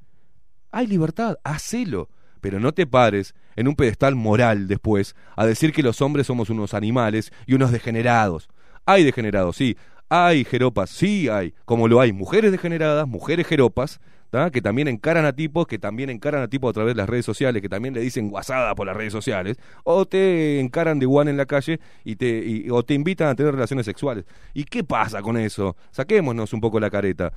Hay 0.70 0.86
libertad, 0.86 1.38
hacelo, 1.42 2.10
pero 2.40 2.60
no 2.60 2.72
te 2.72 2.86
pares 2.86 3.34
en 3.56 3.68
un 3.68 3.74
pedestal 3.74 4.14
moral 4.14 4.68
después 4.68 5.14
a 5.36 5.46
decir 5.46 5.72
que 5.72 5.82
los 5.82 6.00
hombres 6.00 6.26
somos 6.26 6.50
unos 6.50 6.74
animales 6.74 7.32
y 7.46 7.54
unos 7.54 7.72
degenerados. 7.72 8.48
Hay 8.86 9.04
degenerados, 9.04 9.56
sí. 9.56 9.76
Hay 10.08 10.44
jeropas, 10.44 10.90
sí 10.90 11.28
hay. 11.28 11.54
Como 11.64 11.86
lo 11.86 12.00
hay 12.00 12.12
mujeres 12.12 12.50
degeneradas, 12.50 13.06
mujeres 13.06 13.46
jeropas, 13.46 14.00
¿tá? 14.30 14.50
que 14.50 14.60
también 14.60 14.88
encaran 14.88 15.24
a 15.24 15.32
tipos, 15.32 15.68
que 15.68 15.78
también 15.78 16.10
encaran 16.10 16.42
a 16.42 16.48
tipos 16.48 16.70
a 16.70 16.72
través 16.72 16.94
de 16.94 16.98
las 16.98 17.08
redes 17.08 17.24
sociales, 17.24 17.62
que 17.62 17.68
también 17.68 17.94
le 17.94 18.00
dicen 18.00 18.28
guasada 18.28 18.74
por 18.74 18.86
las 18.88 18.96
redes 18.96 19.12
sociales, 19.12 19.58
o 19.84 20.06
te 20.06 20.58
encaran 20.58 20.98
de 20.98 21.06
one 21.06 21.30
en 21.30 21.36
la 21.36 21.46
calle 21.46 21.78
y 22.04 22.16
te, 22.16 22.26
y- 22.44 22.70
o 22.70 22.82
te 22.82 22.94
invitan 22.94 23.28
a 23.28 23.34
tener 23.36 23.52
relaciones 23.54 23.86
sexuales. 23.86 24.24
¿Y 24.52 24.64
qué 24.64 24.82
pasa 24.82 25.22
con 25.22 25.36
eso? 25.36 25.76
Saquémonos 25.92 26.52
un 26.52 26.60
poco 26.60 26.80
la 26.80 26.90
careta. 26.90 27.32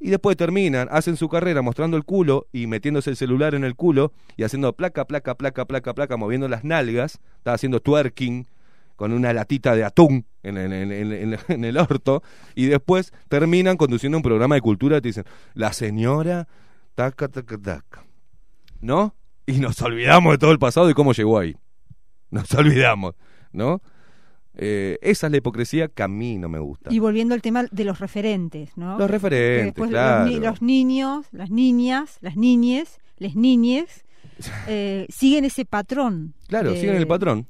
Y 0.00 0.10
después 0.10 0.36
terminan, 0.36 0.88
hacen 0.90 1.16
su 1.16 1.28
carrera 1.28 1.62
mostrando 1.62 1.96
el 1.96 2.04
culo 2.04 2.46
y 2.52 2.66
metiéndose 2.66 3.10
el 3.10 3.16
celular 3.16 3.54
en 3.54 3.64
el 3.64 3.74
culo 3.74 4.12
y 4.36 4.42
haciendo 4.44 4.72
placa, 4.72 5.04
placa, 5.06 5.34
placa, 5.34 5.64
placa, 5.66 5.94
placa, 5.94 6.16
moviendo 6.16 6.48
las 6.48 6.64
nalgas, 6.64 7.20
está 7.38 7.52
haciendo 7.54 7.80
twerking 7.80 8.46
con 8.96 9.12
una 9.12 9.32
latita 9.32 9.74
de 9.74 9.84
atún 9.84 10.26
en, 10.42 10.56
en- 10.56 10.92
en- 10.92 11.36
en- 11.48 11.64
el 11.64 11.76
orto 11.78 12.22
y 12.54 12.66
después 12.66 13.12
terminan 13.28 13.76
conduciendo 13.76 14.18
un 14.18 14.22
programa 14.22 14.54
de 14.54 14.60
cultura 14.60 14.98
y 14.98 15.00
te 15.00 15.08
dicen, 15.08 15.24
la 15.54 15.72
señora, 15.72 16.46
taca, 16.94 17.28
taca, 17.28 17.58
taca. 17.58 18.04
¿No? 18.80 19.14
Y 19.46 19.54
nos 19.54 19.80
olvidamos 19.82 20.32
de 20.32 20.38
todo 20.38 20.52
el 20.52 20.58
pasado 20.58 20.88
y 20.90 20.94
cómo 20.94 21.12
llegó 21.12 21.38
ahí. 21.38 21.56
Nos 22.30 22.52
olvidamos, 22.54 23.14
¿no? 23.52 23.80
Eh, 24.56 24.98
esa 25.02 25.26
es 25.26 25.30
la 25.32 25.38
hipocresía 25.38 25.88
que 25.88 26.02
a 26.02 26.08
mí 26.08 26.38
no 26.38 26.48
me 26.48 26.58
gusta. 26.60 26.92
Y 26.92 26.98
volviendo 27.00 27.34
al 27.34 27.42
tema 27.42 27.64
de 27.70 27.84
los 27.84 27.98
referentes, 27.98 28.76
¿no? 28.76 28.98
Los 28.98 29.10
referentes, 29.10 29.64
después 29.74 29.90
claro. 29.90 30.24
Los, 30.24 30.32
ni- 30.32 30.40
los 30.40 30.62
niños, 30.62 31.26
las 31.32 31.50
niñas, 31.50 32.18
las 32.20 32.36
niñes, 32.36 32.98
les 33.18 33.34
niñes, 33.34 34.04
eh, 34.68 35.06
siguen 35.08 35.44
ese 35.44 35.64
patrón. 35.64 36.34
Claro, 36.46 36.70
de- 36.70 36.80
siguen 36.80 36.96
el 36.96 37.06
patrón. 37.06 37.48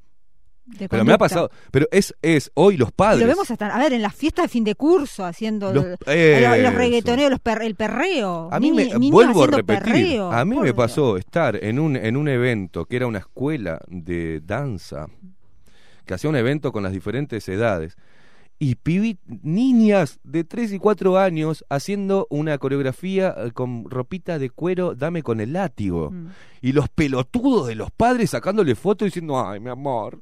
Pero 0.88 1.04
me 1.04 1.12
ha 1.12 1.18
pasado, 1.18 1.50
pero 1.70 1.86
es, 1.92 2.14
es 2.22 2.50
hoy 2.54 2.76
los 2.78 2.90
padres. 2.90 3.20
lo 3.20 3.26
vemos 3.26 3.50
hasta, 3.50 3.68
a 3.74 3.78
ver, 3.78 3.92
en 3.92 4.00
las 4.00 4.14
fiestas 4.14 4.44
de 4.46 4.48
fin 4.48 4.64
de 4.64 4.74
curso, 4.74 5.24
haciendo 5.24 5.72
Los- 5.74 5.84
el- 6.06 6.62
los 6.62 6.74
reggaetoneos, 6.74 7.30
los 7.30 7.40
per- 7.40 7.62
el 7.62 7.74
perreo. 7.74 8.48
A 8.50 8.58
mí 8.60 8.72
me 8.72 8.84
niños 8.86 9.10
vuelvo 9.10 9.42
a 9.42 9.44
haciendo 9.44 9.56
repetir. 9.58 9.82
perreo. 9.92 10.32
A 10.32 10.44
mí 10.44 10.54
Por 10.54 10.62
me 10.64 10.68
Dios. 10.68 10.76
pasó 10.76 11.16
estar 11.18 11.62
en 11.62 11.78
un 11.78 11.96
en 11.96 12.16
un 12.16 12.28
evento 12.28 12.86
que 12.86 12.96
era 12.96 13.06
una 13.06 13.18
escuela 13.18 13.78
de 13.88 14.40
danza 14.40 15.06
que 16.06 16.14
hacía 16.14 16.30
un 16.30 16.36
evento 16.36 16.72
con 16.72 16.82
las 16.82 16.92
diferentes 16.92 17.48
edades 17.48 17.96
y 18.58 18.76
pibi, 18.76 19.18
niñas 19.42 20.20
de 20.22 20.44
3 20.44 20.72
y 20.72 20.78
4 20.78 21.18
años 21.18 21.64
haciendo 21.68 22.26
una 22.30 22.56
coreografía 22.58 23.34
eh, 23.36 23.50
con 23.52 23.90
ropita 23.90 24.38
de 24.38 24.48
cuero, 24.48 24.94
dame 24.94 25.22
con 25.22 25.40
el 25.40 25.52
látigo. 25.52 26.10
Mm. 26.10 26.26
Y 26.62 26.72
los 26.72 26.88
pelotudos 26.88 27.66
de 27.66 27.74
los 27.74 27.90
padres 27.90 28.30
sacándole 28.30 28.74
fotos 28.76 29.06
diciendo, 29.06 29.44
ay, 29.46 29.60
mi 29.60 29.70
amor. 29.70 30.20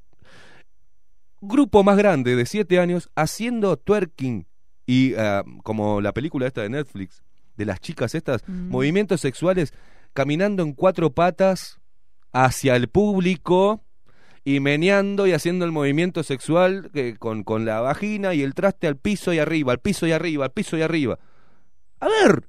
Grupo 1.45 1.83
más 1.83 1.97
grande 1.97 2.37
de 2.37 2.47
7 2.47 2.79
años 2.79 3.11
haciendo 3.17 3.77
twerking 3.77 4.47
y 4.87 5.15
ah, 5.17 5.43
como 5.65 6.01
la 6.01 6.13
película 6.13 6.47
esta 6.47 6.63
de 6.63 6.69
Netflix, 6.71 7.23
de 7.57 7.65
las 7.65 7.81
chicas 7.81 8.15
estas, 8.15 8.43
Mm. 8.49 8.69
movimientos 8.71 9.21
sexuales 9.21 9.73
caminando 10.13 10.63
en 10.63 10.73
cuatro 10.73 11.11
patas 11.11 11.81
hacia 12.33 12.77
el 12.77 12.89
público 12.89 13.83
y 14.45 14.61
meneando 14.61 15.27
y 15.27 15.33
haciendo 15.33 15.65
el 15.65 15.73
movimiento 15.73 16.23
sexual 16.23 16.91
eh, 16.95 17.17
con, 17.19 17.43
con 17.45 17.65
la 17.65 17.81
vagina 17.81 18.35
y 18.35 18.43
el 18.43 18.55
traste 18.55 18.87
al 18.87 18.97
piso 18.97 19.33
y 19.33 19.39
arriba, 19.39 19.73
al 19.73 19.81
piso 19.81 20.07
y 20.07 20.13
arriba, 20.13 20.45
al 20.47 20.53
piso 20.53 20.77
y 20.77 20.83
arriba. 20.83 21.19
A 22.01 22.09
ver. 22.09 22.49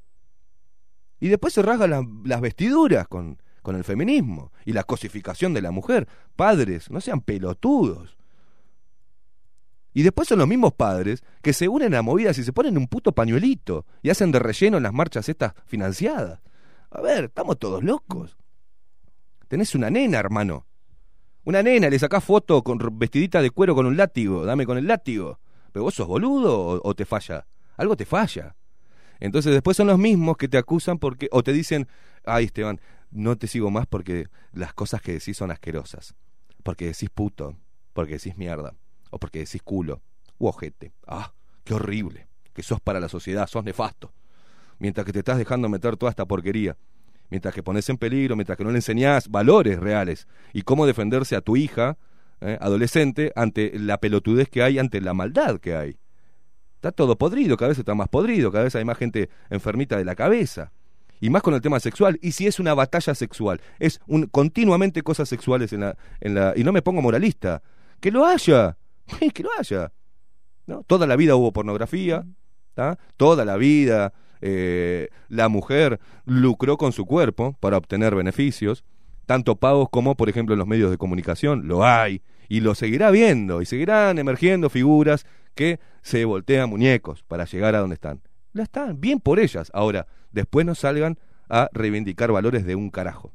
Y 1.19 1.29
después 1.29 1.53
se 1.53 1.61
rasgan 1.61 1.89
las, 1.89 2.03
las 2.25 2.41
vestiduras 2.41 3.07
con, 3.07 3.41
con 3.61 3.75
el 3.75 3.83
feminismo 3.83 4.51
y 4.65 4.73
la 4.73 4.83
cosificación 4.83 5.53
de 5.53 5.61
la 5.61 5.71
mujer. 5.71 6.07
Padres, 6.35 6.91
no 6.91 6.99
sean 7.01 7.21
pelotudos. 7.21 8.17
Y 9.93 10.03
después 10.03 10.27
son 10.27 10.39
los 10.39 10.47
mismos 10.47 10.73
padres 10.73 11.23
que 11.41 11.53
se 11.53 11.67
unen 11.67 11.93
a 11.93 12.01
movidas 12.01 12.37
y 12.37 12.43
se 12.43 12.53
ponen 12.53 12.77
un 12.77 12.87
puto 12.87 13.11
pañuelito 13.11 13.85
y 14.01 14.09
hacen 14.09 14.31
de 14.31 14.39
relleno 14.39 14.77
en 14.77 14.83
las 14.83 14.93
marchas 14.93 15.29
estas 15.29 15.53
financiadas. 15.65 16.39
A 16.89 17.01
ver, 17.01 17.25
estamos 17.25 17.59
todos 17.59 17.83
locos. 17.83 18.37
Tenés 19.47 19.75
una 19.75 19.89
nena, 19.89 20.19
hermano. 20.19 20.65
Una 21.45 21.61
nena, 21.61 21.89
le 21.89 21.99
sacás 21.99 22.23
foto 22.23 22.63
con 22.63 22.79
vestidita 22.93 23.41
de 23.41 23.51
cuero 23.51 23.75
con 23.75 23.85
un 23.85 23.97
látigo, 23.97 24.45
dame 24.45 24.65
con 24.65 24.77
el 24.77 24.87
látigo. 24.87 25.39
Pero 25.71 25.83
vos 25.83 25.93
sos 25.93 26.07
boludo 26.07 26.57
o, 26.57 26.81
o 26.83 26.95
te 26.95 27.05
falla. 27.05 27.45
Algo 27.77 27.95
te 27.95 28.05
falla. 28.05 28.55
Entonces 29.19 29.53
después 29.53 29.77
son 29.77 29.87
los 29.87 29.99
mismos 29.99 30.37
que 30.37 30.47
te 30.47 30.57
acusan 30.57 30.97
porque, 30.97 31.29
o 31.31 31.43
te 31.43 31.53
dicen, 31.53 31.87
ay 32.25 32.45
Esteban, 32.45 32.79
no 33.11 33.37
te 33.37 33.47
sigo 33.47 33.69
más 33.69 33.85
porque 33.87 34.27
las 34.53 34.73
cosas 34.73 35.01
que 35.01 35.13
decís 35.13 35.37
son 35.37 35.51
asquerosas. 35.51 36.15
Porque 36.63 36.85
decís 36.85 37.09
puto, 37.09 37.55
porque 37.93 38.13
decís 38.13 38.37
mierda, 38.37 38.73
o 39.13 39.19
porque 39.19 39.39
decís 39.39 39.61
culo, 39.61 40.01
u 40.37 40.47
ojete. 40.47 40.91
Ah, 41.07 41.33
qué 41.63 41.73
horrible, 41.73 42.27
que 42.53 42.63
sos 42.63 42.79
para 42.81 42.99
la 42.99 43.09
sociedad, 43.09 43.47
sos 43.47 43.63
nefasto. 43.63 44.11
Mientras 44.79 45.05
que 45.05 45.13
te 45.13 45.19
estás 45.19 45.37
dejando 45.37 45.69
meter 45.69 45.97
toda 45.97 46.09
esta 46.09 46.25
porquería 46.25 46.75
mientras 47.33 47.55
que 47.55 47.63
pones 47.63 47.89
en 47.89 47.97
peligro, 47.97 48.35
mientras 48.35 48.55
que 48.59 48.63
no 48.63 48.69
le 48.69 48.77
enseñás 48.77 49.27
valores 49.27 49.79
reales 49.79 50.27
y 50.53 50.61
cómo 50.61 50.85
defenderse 50.85 51.35
a 51.35 51.41
tu 51.41 51.57
hija, 51.57 51.97
eh, 52.41 52.59
adolescente, 52.61 53.31
ante 53.35 53.71
la 53.79 53.97
pelotudez 53.97 54.49
que 54.49 54.61
hay, 54.61 54.77
ante 54.77 55.01
la 55.01 55.15
maldad 55.15 55.59
que 55.59 55.75
hay. 55.75 55.97
Está 56.75 56.91
todo 56.91 57.17
podrido, 57.17 57.57
cada 57.57 57.69
vez 57.69 57.79
está 57.79 57.95
más 57.95 58.07
podrido, 58.07 58.51
cada 58.51 58.65
vez 58.65 58.75
hay 58.75 58.85
más 58.85 58.99
gente 58.99 59.31
enfermita 59.49 59.97
de 59.97 60.05
la 60.05 60.13
cabeza. 60.13 60.71
Y 61.19 61.31
más 61.31 61.41
con 61.41 61.55
el 61.55 61.61
tema 61.61 61.79
sexual. 61.79 62.19
Y 62.21 62.33
si 62.33 62.45
es 62.45 62.59
una 62.59 62.75
batalla 62.75 63.15
sexual, 63.15 63.61
es 63.79 63.99
un, 64.05 64.27
continuamente 64.27 65.01
cosas 65.01 65.27
sexuales 65.27 65.73
en 65.73 65.79
la, 65.79 65.97
en 66.21 66.35
la... 66.35 66.53
Y 66.55 66.63
no 66.63 66.71
me 66.71 66.83
pongo 66.83 67.01
moralista. 67.01 67.63
Que 67.99 68.11
lo 68.11 68.25
haya. 68.25 68.77
que 69.33 69.43
lo 69.43 69.49
haya. 69.57 69.91
¿no? 70.65 70.83
Toda 70.83 71.07
la 71.07 71.15
vida 71.15 71.35
hubo 71.35 71.51
pornografía. 71.51 72.25
Toda 73.17 73.45
la 73.45 73.55
vida 73.57 74.13
eh, 74.45 75.07
la 75.29 75.47
mujer 75.47 76.01
lucró 76.25 76.75
con 76.77 76.91
su 76.91 77.05
cuerpo 77.05 77.55
para 77.61 77.77
obtener 77.77 78.13
beneficios, 78.13 78.83
tanto 79.25 79.55
pagos 79.55 79.87
como, 79.89 80.15
por 80.15 80.27
ejemplo, 80.27 80.53
en 80.53 80.59
los 80.59 80.67
medios 80.67 80.91
de 80.91 80.97
comunicación, 80.97 81.65
lo 81.65 81.85
hay, 81.85 82.21
y 82.49 82.59
lo 82.59 82.75
seguirá 82.75 83.09
viendo, 83.09 83.61
y 83.61 83.65
seguirán 83.65 84.19
emergiendo 84.19 84.69
figuras 84.69 85.25
que 85.55 85.79
se 86.01 86.25
voltean 86.25 86.69
muñecos 86.69 87.23
para 87.23 87.45
llegar 87.45 87.73
a 87.73 87.79
donde 87.79 87.93
están. 87.93 88.21
La 88.51 88.63
están, 88.63 88.99
bien 88.99 89.21
por 89.21 89.39
ellas. 89.39 89.71
Ahora, 89.73 90.07
después 90.31 90.65
no 90.65 90.75
salgan 90.75 91.17
a 91.47 91.69
reivindicar 91.71 92.29
valores 92.33 92.65
de 92.65 92.75
un 92.75 92.89
carajo. 92.89 93.33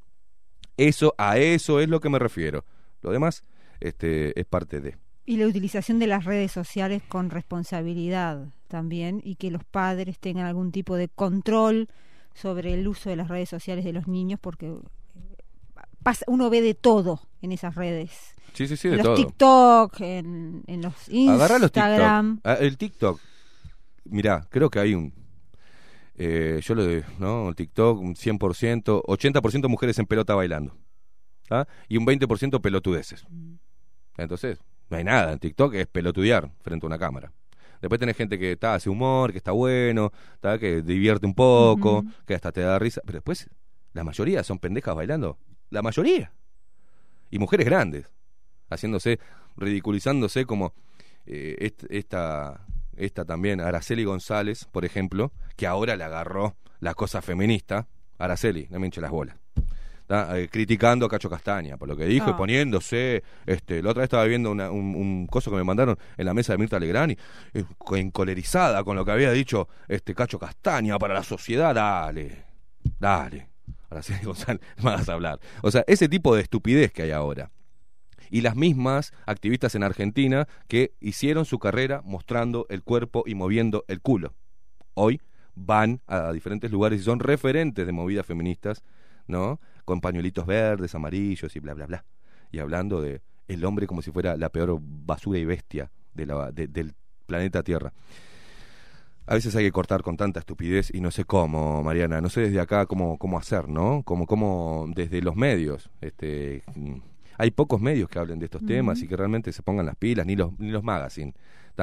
Eso, 0.76 1.14
a 1.16 1.38
eso 1.38 1.80
es 1.80 1.88
lo 1.88 2.00
que 2.00 2.10
me 2.10 2.18
refiero. 2.18 2.66
Lo 3.00 3.12
demás, 3.12 3.44
este, 3.80 4.38
es 4.38 4.44
parte 4.44 4.82
de. 4.82 4.98
Y 5.28 5.36
la 5.36 5.46
utilización 5.46 5.98
de 5.98 6.06
las 6.06 6.24
redes 6.24 6.52
sociales 6.52 7.02
con 7.06 7.28
responsabilidad 7.28 8.48
también 8.66 9.20
y 9.22 9.34
que 9.34 9.50
los 9.50 9.62
padres 9.62 10.18
tengan 10.18 10.46
algún 10.46 10.72
tipo 10.72 10.96
de 10.96 11.08
control 11.08 11.88
sobre 12.32 12.72
el 12.72 12.88
uso 12.88 13.10
de 13.10 13.16
las 13.16 13.28
redes 13.28 13.50
sociales 13.50 13.84
de 13.84 13.92
los 13.92 14.08
niños 14.08 14.40
porque 14.40 14.68
eh, 14.68 14.78
pasa, 16.02 16.24
uno 16.28 16.48
ve 16.48 16.62
de 16.62 16.72
todo 16.72 17.20
en 17.42 17.52
esas 17.52 17.74
redes. 17.74 18.10
Sí, 18.54 18.66
sí, 18.66 18.76
sí, 18.78 18.88
en 18.88 18.92
de 18.92 18.96
los 18.98 19.04
todo. 19.04 19.16
TikTok, 19.16 20.00
en, 20.00 20.64
en 20.66 20.80
los 20.80 20.94
Agarrá 21.28 21.58
los 21.58 21.64
Instagram. 21.64 22.36
TikTok. 22.36 22.50
Ah, 22.50 22.56
El 22.58 22.78
TikTok. 22.78 23.20
Mirá, 24.06 24.46
creo 24.48 24.70
que 24.70 24.78
hay 24.78 24.94
un. 24.94 25.12
eh, 26.16 26.60
yo 26.62 26.74
lo 26.74 26.86
de. 26.86 27.04
¿No? 27.18 27.52
TikTok, 27.54 28.00
un 28.00 28.14
100%, 28.14 29.02
80% 29.02 29.68
mujeres 29.68 29.98
en 29.98 30.06
pelota 30.06 30.34
bailando. 30.34 30.74
¿ah? 31.50 31.66
Y 31.86 31.98
un 31.98 32.06
20% 32.06 32.62
pelotudeces. 32.62 33.26
Entonces, 34.16 34.58
no 34.90 34.96
hay 34.96 35.04
nada. 35.04 35.32
En 35.32 35.38
TikTok 35.38 35.74
es 35.74 35.86
pelotudear 35.86 36.50
frente 36.62 36.86
a 36.86 36.88
una 36.88 36.98
cámara. 36.98 37.32
Después 37.80 38.00
tenés 38.00 38.16
gente 38.16 38.38
que 38.38 38.52
está, 38.52 38.74
hace 38.74 38.90
humor, 38.90 39.30
que 39.32 39.38
está 39.38 39.52
bueno, 39.52 40.12
está, 40.34 40.58
que 40.58 40.82
divierte 40.82 41.26
un 41.26 41.34
poco, 41.34 42.04
que 42.26 42.34
hasta 42.34 42.50
te 42.50 42.60
da 42.62 42.78
risa. 42.78 43.00
Pero 43.04 43.18
después, 43.18 43.48
la 43.92 44.02
mayoría 44.04 44.42
son 44.42 44.58
pendejas 44.58 44.94
bailando. 44.96 45.38
La 45.70 45.80
mayoría. 45.82 46.32
Y 47.30 47.38
mujeres 47.38 47.66
grandes, 47.66 48.06
haciéndose, 48.70 49.20
ridiculizándose 49.56 50.44
como 50.46 50.72
eh, 51.26 51.56
est- 51.60 51.84
esta, 51.90 52.64
esta 52.96 53.24
también, 53.24 53.60
Araceli 53.60 54.02
González, 54.04 54.64
por 54.72 54.84
ejemplo, 54.84 55.30
que 55.56 55.66
ahora 55.66 55.94
le 55.94 56.04
agarró 56.04 56.56
la 56.80 56.94
cosa 56.94 57.22
feminista. 57.22 57.86
Araceli, 58.18 58.66
no 58.70 58.80
me 58.80 58.86
hinche 58.86 59.00
las 59.00 59.10
bolas. 59.12 59.36
Está, 60.10 60.38
eh, 60.38 60.48
criticando 60.48 61.04
a 61.04 61.08
Cacho 61.10 61.28
Castaña 61.28 61.76
por 61.76 61.86
lo 61.86 61.94
que 61.94 62.06
dijo 62.06 62.28
y 62.30 62.32
Ah. 62.32 62.36
poniéndose. 62.38 63.22
Este, 63.44 63.82
la 63.82 63.90
otra 63.90 64.00
vez 64.00 64.04
estaba 64.06 64.24
viendo 64.24 64.50
una- 64.50 64.70
un, 64.70 64.94
un 64.96 65.26
coso 65.26 65.50
que 65.50 65.58
me 65.58 65.64
mandaron 65.64 65.98
en 66.16 66.24
la 66.24 66.32
mesa 66.32 66.54
de 66.54 66.58
Mirta 66.58 66.80
Legrand 66.80 67.12
y 67.12 67.16
eh, 67.58 67.64
co- 67.76 67.94
encolerizada 67.94 68.82
con 68.84 68.96
lo 68.96 69.04
que 69.04 69.10
había 69.10 69.30
dicho 69.32 69.68
este 69.86 70.14
Cacho 70.14 70.38
Castaña 70.38 70.98
para 70.98 71.12
la 71.12 71.22
sociedad. 71.22 71.74
Dale, 71.74 72.46
dale. 72.98 73.50
Araceli 73.90 74.20
González, 74.24 74.62
no 74.78 74.84
me 74.84 74.90
hagas 74.92 75.10
hablar. 75.10 75.40
O 75.60 75.70
sea, 75.70 75.84
ese 75.86 76.08
tipo 76.08 76.34
de 76.34 76.40
estupidez 76.40 76.90
que 76.90 77.02
hay 77.02 77.10
ahora 77.10 77.50
y 78.30 78.40
las 78.40 78.56
mismas 78.56 79.12
activistas 79.26 79.74
en 79.74 79.82
Argentina 79.82 80.48
que 80.68 80.92
hicieron 81.00 81.44
su 81.44 81.58
carrera 81.58 82.00
mostrando 82.02 82.64
el 82.70 82.82
cuerpo 82.82 83.24
y 83.26 83.34
moviendo 83.34 83.84
el 83.88 84.00
culo. 84.00 84.32
Hoy 84.94 85.20
van 85.54 86.00
a 86.06 86.32
diferentes 86.32 86.70
lugares 86.70 87.02
y 87.02 87.04
son 87.04 87.20
referentes 87.20 87.84
de 87.84 87.92
movidas 87.92 88.24
feministas, 88.24 88.82
¿no? 89.26 89.60
Con 89.88 90.02
pañuelitos 90.02 90.44
verdes, 90.44 90.94
amarillos 90.94 91.56
y 91.56 91.60
bla, 91.60 91.72
bla, 91.72 91.86
bla. 91.86 92.04
Y 92.52 92.58
hablando 92.58 93.00
de 93.00 93.22
el 93.48 93.64
hombre 93.64 93.86
como 93.86 94.02
si 94.02 94.10
fuera 94.10 94.36
la 94.36 94.50
peor 94.50 94.78
basura 94.82 95.38
y 95.38 95.46
bestia 95.46 95.90
de 96.12 96.26
la, 96.26 96.52
de- 96.52 96.66
del 96.68 96.92
planeta 97.24 97.62
Tierra. 97.62 97.94
A 99.26 99.32
veces 99.32 99.56
hay 99.56 99.64
que 99.64 99.72
cortar 99.72 100.02
con 100.02 100.18
tanta 100.18 100.40
estupidez 100.40 100.90
y 100.94 101.00
no 101.00 101.10
sé 101.10 101.24
cómo, 101.24 101.82
Mariana, 101.82 102.20
no 102.20 102.28
sé 102.28 102.42
desde 102.42 102.60
acá 102.60 102.84
cómo, 102.84 103.16
cómo 103.16 103.38
hacer, 103.38 103.66
¿no? 103.66 104.02
Como, 104.02 104.26
cómo 104.26 104.84
desde 104.94 105.22
los 105.22 105.36
medios, 105.36 105.88
este, 106.02 106.62
hay 107.38 107.50
pocos 107.50 107.80
medios 107.80 108.10
que 108.10 108.18
hablen 108.18 108.38
de 108.38 108.44
estos 108.44 108.66
temas 108.66 109.00
y 109.02 109.08
que 109.08 109.16
realmente 109.16 109.52
se 109.54 109.62
pongan 109.62 109.86
las 109.86 109.96
pilas, 109.96 110.26
ni 110.26 110.36
los, 110.36 110.52
ni 110.58 110.70
los 110.70 110.84
magazines. 110.84 111.34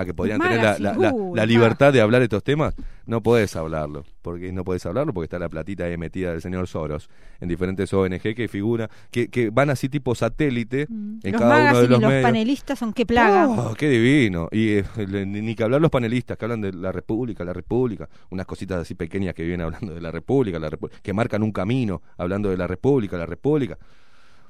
Que 0.04 0.14
podrían 0.14 0.40
tener 0.42 0.82
la, 0.82 1.46
libertad 1.46 1.94
de 1.94 2.02
hablar 2.02 2.20
de 2.20 2.26
estos 2.26 2.44
temas, 2.44 2.74
no 3.06 3.22
podés 3.22 3.56
hablarlo, 3.56 4.04
porque 4.22 4.52
no 4.52 4.66
podés 4.66 4.86
hablarlo 4.86 5.14
porque 5.14 5.26
está 5.26 5.40
la 5.40 5.48
platita 5.48 5.86
ahí 5.86 5.96
metida 5.96 6.32
del 6.32 6.42
señor 6.42 6.68
Soros 6.68 7.10
en 7.40 7.48
diferentes 7.48 7.94
ONG 7.94 8.20
que 8.20 8.48
figura, 8.48 8.90
que, 9.12 9.30
que 9.30 9.52
van 9.52 9.70
así 9.70 9.88
tipo 9.88 10.16
satélite 10.16 10.88
en 10.90 11.20
los 11.32 11.42
cada 11.42 11.72
uno 11.72 11.82
de 11.82 11.88
los 11.88 12.00
y 12.00 12.02
los 12.02 12.10
medios. 12.10 12.24
panelistas 12.24 12.80
son 12.80 12.92
qué 12.94 13.06
plaga. 13.06 13.48
Oh, 13.48 13.74
qué 13.76 13.90
divino. 13.90 14.50
Y 14.52 14.78
eh, 14.78 14.86
ni 15.26 15.56
que 15.56 15.64
hablar 15.64 15.80
los 15.80 15.92
panelistas 15.92 16.38
que 16.38 16.46
hablan 16.46 16.62
de 16.62 16.74
la 16.74 16.92
República, 16.92 17.46
la 17.46 17.54
República, 17.54 18.10
unas 18.32 18.46
cositas 18.46 18.80
así 18.82 18.96
pequeñas 18.96 19.34
que 19.34 19.44
vienen 19.44 19.66
hablando 19.66 19.94
de 19.94 20.02
la 20.02 20.12
República, 20.12 20.60
la 20.60 20.72
que 21.02 21.14
marcan 21.14 21.44
un 21.44 21.52
camino 21.52 22.02
hablando 22.18 22.50
de 22.50 22.58
la 22.58 22.68
República, 22.68 23.18
la 23.18 23.26
República. 23.26 23.78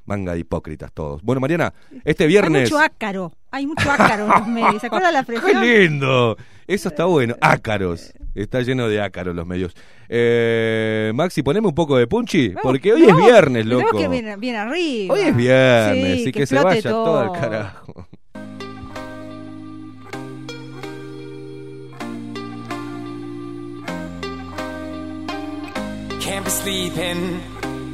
Manga 0.05 0.33
de 0.33 0.39
hipócritas 0.39 0.91
todos. 0.93 1.23
Bueno, 1.23 1.41
Mariana, 1.41 1.73
este 2.03 2.25
Hay 2.25 2.29
viernes. 2.29 2.71
mucho 2.71 2.79
ácaro. 2.79 3.33
Hay 3.55 3.65
mucho 3.67 3.89
ácaro 3.89 4.25
en 4.25 4.29
los 4.31 4.47
medios. 4.47 4.81
¿Se 4.81 4.87
acuerda 4.87 5.11
la 5.13 5.23
¡Qué 5.25 5.31
expresión? 5.33 5.63
lindo! 5.65 6.35
Eso 6.67 6.89
está 6.89 7.05
bueno. 7.05 7.35
Ácaros. 7.39 8.11
Está 8.33 8.59
lleno 8.61 8.89
de 8.89 8.99
ácaros 9.01 9.33
los 9.33 9.47
medios. 9.47 9.73
Eh, 10.09 11.13
Maxi, 11.15 11.41
poneme 11.41 11.69
un 11.69 11.73
poco 11.73 11.95
de 11.97 12.05
punchi, 12.05 12.49
porque 12.61 12.91
hoy 12.91 13.03
No, 13.07 13.17
es 13.17 13.25
viernes, 13.25 13.65
loco. 13.65 13.97
que 13.97 14.09
bien, 14.09 14.37
bien 14.41 14.55
arriba. 14.57 15.13
Hoy 15.13 15.21
es 15.21 15.35
viernes 15.37 16.23
Sí, 16.23 16.29
y 16.29 16.31
que, 16.33 16.45
se 16.45 16.55
explote 16.55 16.75
vaya 16.75 16.89
todo 16.89 17.19
al 17.19 17.27
todo. 17.27 17.39
carajo. 17.39 18.07
Can't 26.19 26.43
be 26.43 26.49
sleeping, 26.51 27.39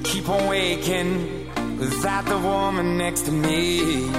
keep 0.04 0.28
on 0.30 0.48
waking 0.48 1.48
without 1.80 2.26
the 2.26 2.38
woman 2.38 2.98
next 2.98 3.24
to 3.26 3.32
me. 3.32 4.10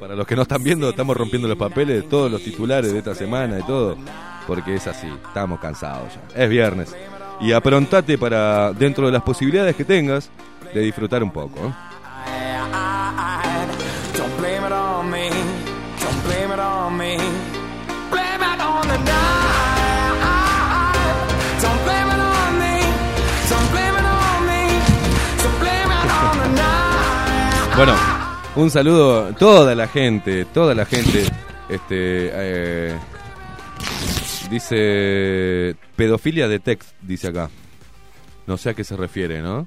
Para 0.00 0.16
los 0.16 0.26
que 0.26 0.34
no 0.34 0.42
están 0.42 0.64
viendo, 0.64 0.90
estamos 0.90 1.16
rompiendo 1.16 1.46
los 1.46 1.56
papeles 1.56 2.02
de 2.02 2.08
todos 2.08 2.28
los 2.28 2.42
titulares 2.42 2.92
de 2.92 2.98
esta 2.98 3.14
semana 3.14 3.60
y 3.60 3.62
todo, 3.62 3.96
porque 4.44 4.74
es 4.74 4.88
así, 4.88 5.06
estamos 5.28 5.60
cansados 5.60 6.12
ya. 6.14 6.42
Es 6.42 6.50
viernes. 6.50 6.96
Y 7.40 7.52
aprontate 7.52 8.18
para, 8.18 8.72
dentro 8.72 9.06
de 9.06 9.12
las 9.12 9.22
posibilidades 9.22 9.76
que 9.76 9.84
tengas, 9.84 10.30
de 10.74 10.80
disfrutar 10.80 11.22
un 11.22 11.30
poco. 11.30 11.60
¿eh? 11.60 11.72
Bueno, 27.76 27.94
un 28.54 28.70
saludo 28.70 29.26
a 29.26 29.32
toda 29.34 29.74
la 29.74 29.86
gente, 29.86 30.46
toda 30.46 30.74
la 30.74 30.86
gente. 30.86 31.24
Este, 31.68 32.30
eh, 32.32 32.96
dice 34.48 35.76
pedofilia 35.94 36.48
de 36.48 36.58
text, 36.58 36.94
dice 37.02 37.28
acá. 37.28 37.50
No 38.46 38.56
sé 38.56 38.70
a 38.70 38.74
qué 38.74 38.82
se 38.82 38.96
refiere, 38.96 39.42
¿no? 39.42 39.66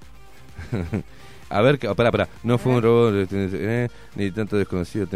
a 1.49 1.61
ver, 1.61 1.77
pará, 1.95 2.11
pará. 2.11 2.29
No 2.41 2.57
fue 2.57 2.73
un 2.73 2.81
robot, 2.81 3.27
eh, 3.31 3.89
ni 4.15 4.31
tanto 4.31 4.57
desconocido. 4.57 5.07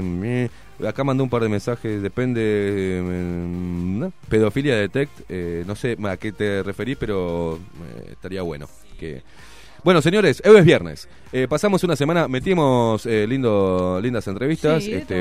Acá 0.87 1.03
mandó 1.03 1.23
un 1.23 1.31
par 1.31 1.41
de 1.41 1.49
mensajes, 1.49 1.99
depende. 1.99 2.41
eh, 2.43 3.01
¿no? 3.01 4.13
Pedofilia 4.29 4.75
de 4.75 4.89
text, 4.89 5.21
eh, 5.29 5.63
no 5.65 5.75
sé 5.75 5.97
a 6.03 6.17
qué 6.17 6.31
te 6.31 6.61
referís, 6.61 6.97
pero 6.99 7.55
eh, 7.55 8.09
estaría 8.11 8.43
bueno 8.43 8.67
que. 8.99 9.23
Bueno, 9.83 10.01
señores, 10.01 10.41
hoy 10.45 10.55
es 10.57 10.63
viernes. 10.65 11.09
Eh, 11.33 11.45
pasamos 11.49 11.83
una 11.83 11.97
semana, 11.97 12.29
metimos 12.29 13.05
eh, 13.05 13.25
lindo, 13.27 13.99
lindas 14.01 14.25
entrevistas, 14.29 14.81
Sí, 14.81 14.93
este. 14.93 15.15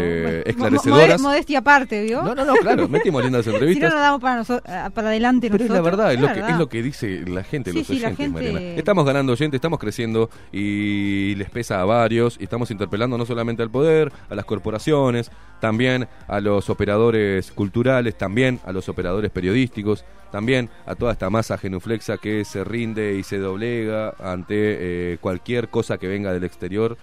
Bueno, 0.57 0.77
esclarecedoras. 0.77 1.21
mo- 1.21 1.29
modestia 1.31 1.59
aparte, 1.59 2.03
¿vio? 2.05 2.23
No, 2.23 2.33
no, 2.35 2.45
no, 2.45 2.55
claro, 2.55 2.87
metimos 2.89 3.25
lindas 3.25 3.45
si 3.45 3.49
no, 3.51 3.57
entrevistas. 3.57 3.91
nos 3.93 4.01
damos 4.01 4.21
para, 4.21 4.45
ah, 4.85 4.91
para 4.91 5.09
adelante 5.09 5.51
Pero 5.51 5.65
es 5.65 5.71
la 5.71 5.79
nosotros. 5.79 5.99
verdad, 5.99 6.13
es 6.15 6.21
lo, 6.21 6.27
la 6.27 6.33
que, 6.35 6.41
verdad. 6.41 6.55
es 6.55 6.59
lo 6.61 6.69
que 6.69 6.83
dice 6.83 7.25
la 7.27 7.43
gente, 7.43 7.73
Sí, 7.73 7.79
los 7.79 7.87
sí, 7.89 7.99
la 7.99 8.09
oyentes, 8.09 8.25
gente- 8.27 8.53
Mariana. 8.53 8.77
Estamos 8.79 9.05
ganando 9.05 9.33
oyentes, 9.33 9.57
estamos 9.59 9.81
creciendo 9.81 10.31
y 10.53 11.35
les 11.35 11.51
pesa 11.51 11.81
a 11.81 11.85
varios 11.85 12.37
y 12.39 12.45
estamos 12.45 12.71
interpelando 12.71 13.19
no 13.19 13.27
solamente 13.27 13.65
al 13.65 13.71
poder, 13.71 14.13
a 14.31 14.35
las 14.37 14.45
corporaciones, 14.45 15.33
también 15.61 16.07
a 16.29 16.39
los 16.41 16.71
operadores 16.71 17.51
culturales, 17.51 18.17
también 18.17 18.61
a 18.65 18.71
los 18.73 18.89
operadores 18.89 19.31
periodísticos, 19.33 20.05
también 20.33 20.71
a 20.87 20.97
toda 20.97 21.13
esta 21.13 21.31
masa 21.31 21.59
genuflexa 21.59 22.17
que 22.19 22.45
se 22.45 22.65
rinde 22.65 23.15
y 23.15 23.23
se 23.23 23.39
doblega 23.39 24.15
ante 24.19 24.55
eh, 24.57 25.19
cualquier 25.21 25.69
cosa 25.69 25.99
que 25.99 26.09
venga 26.09 26.33
del 26.33 26.43
exterior, 26.43 26.97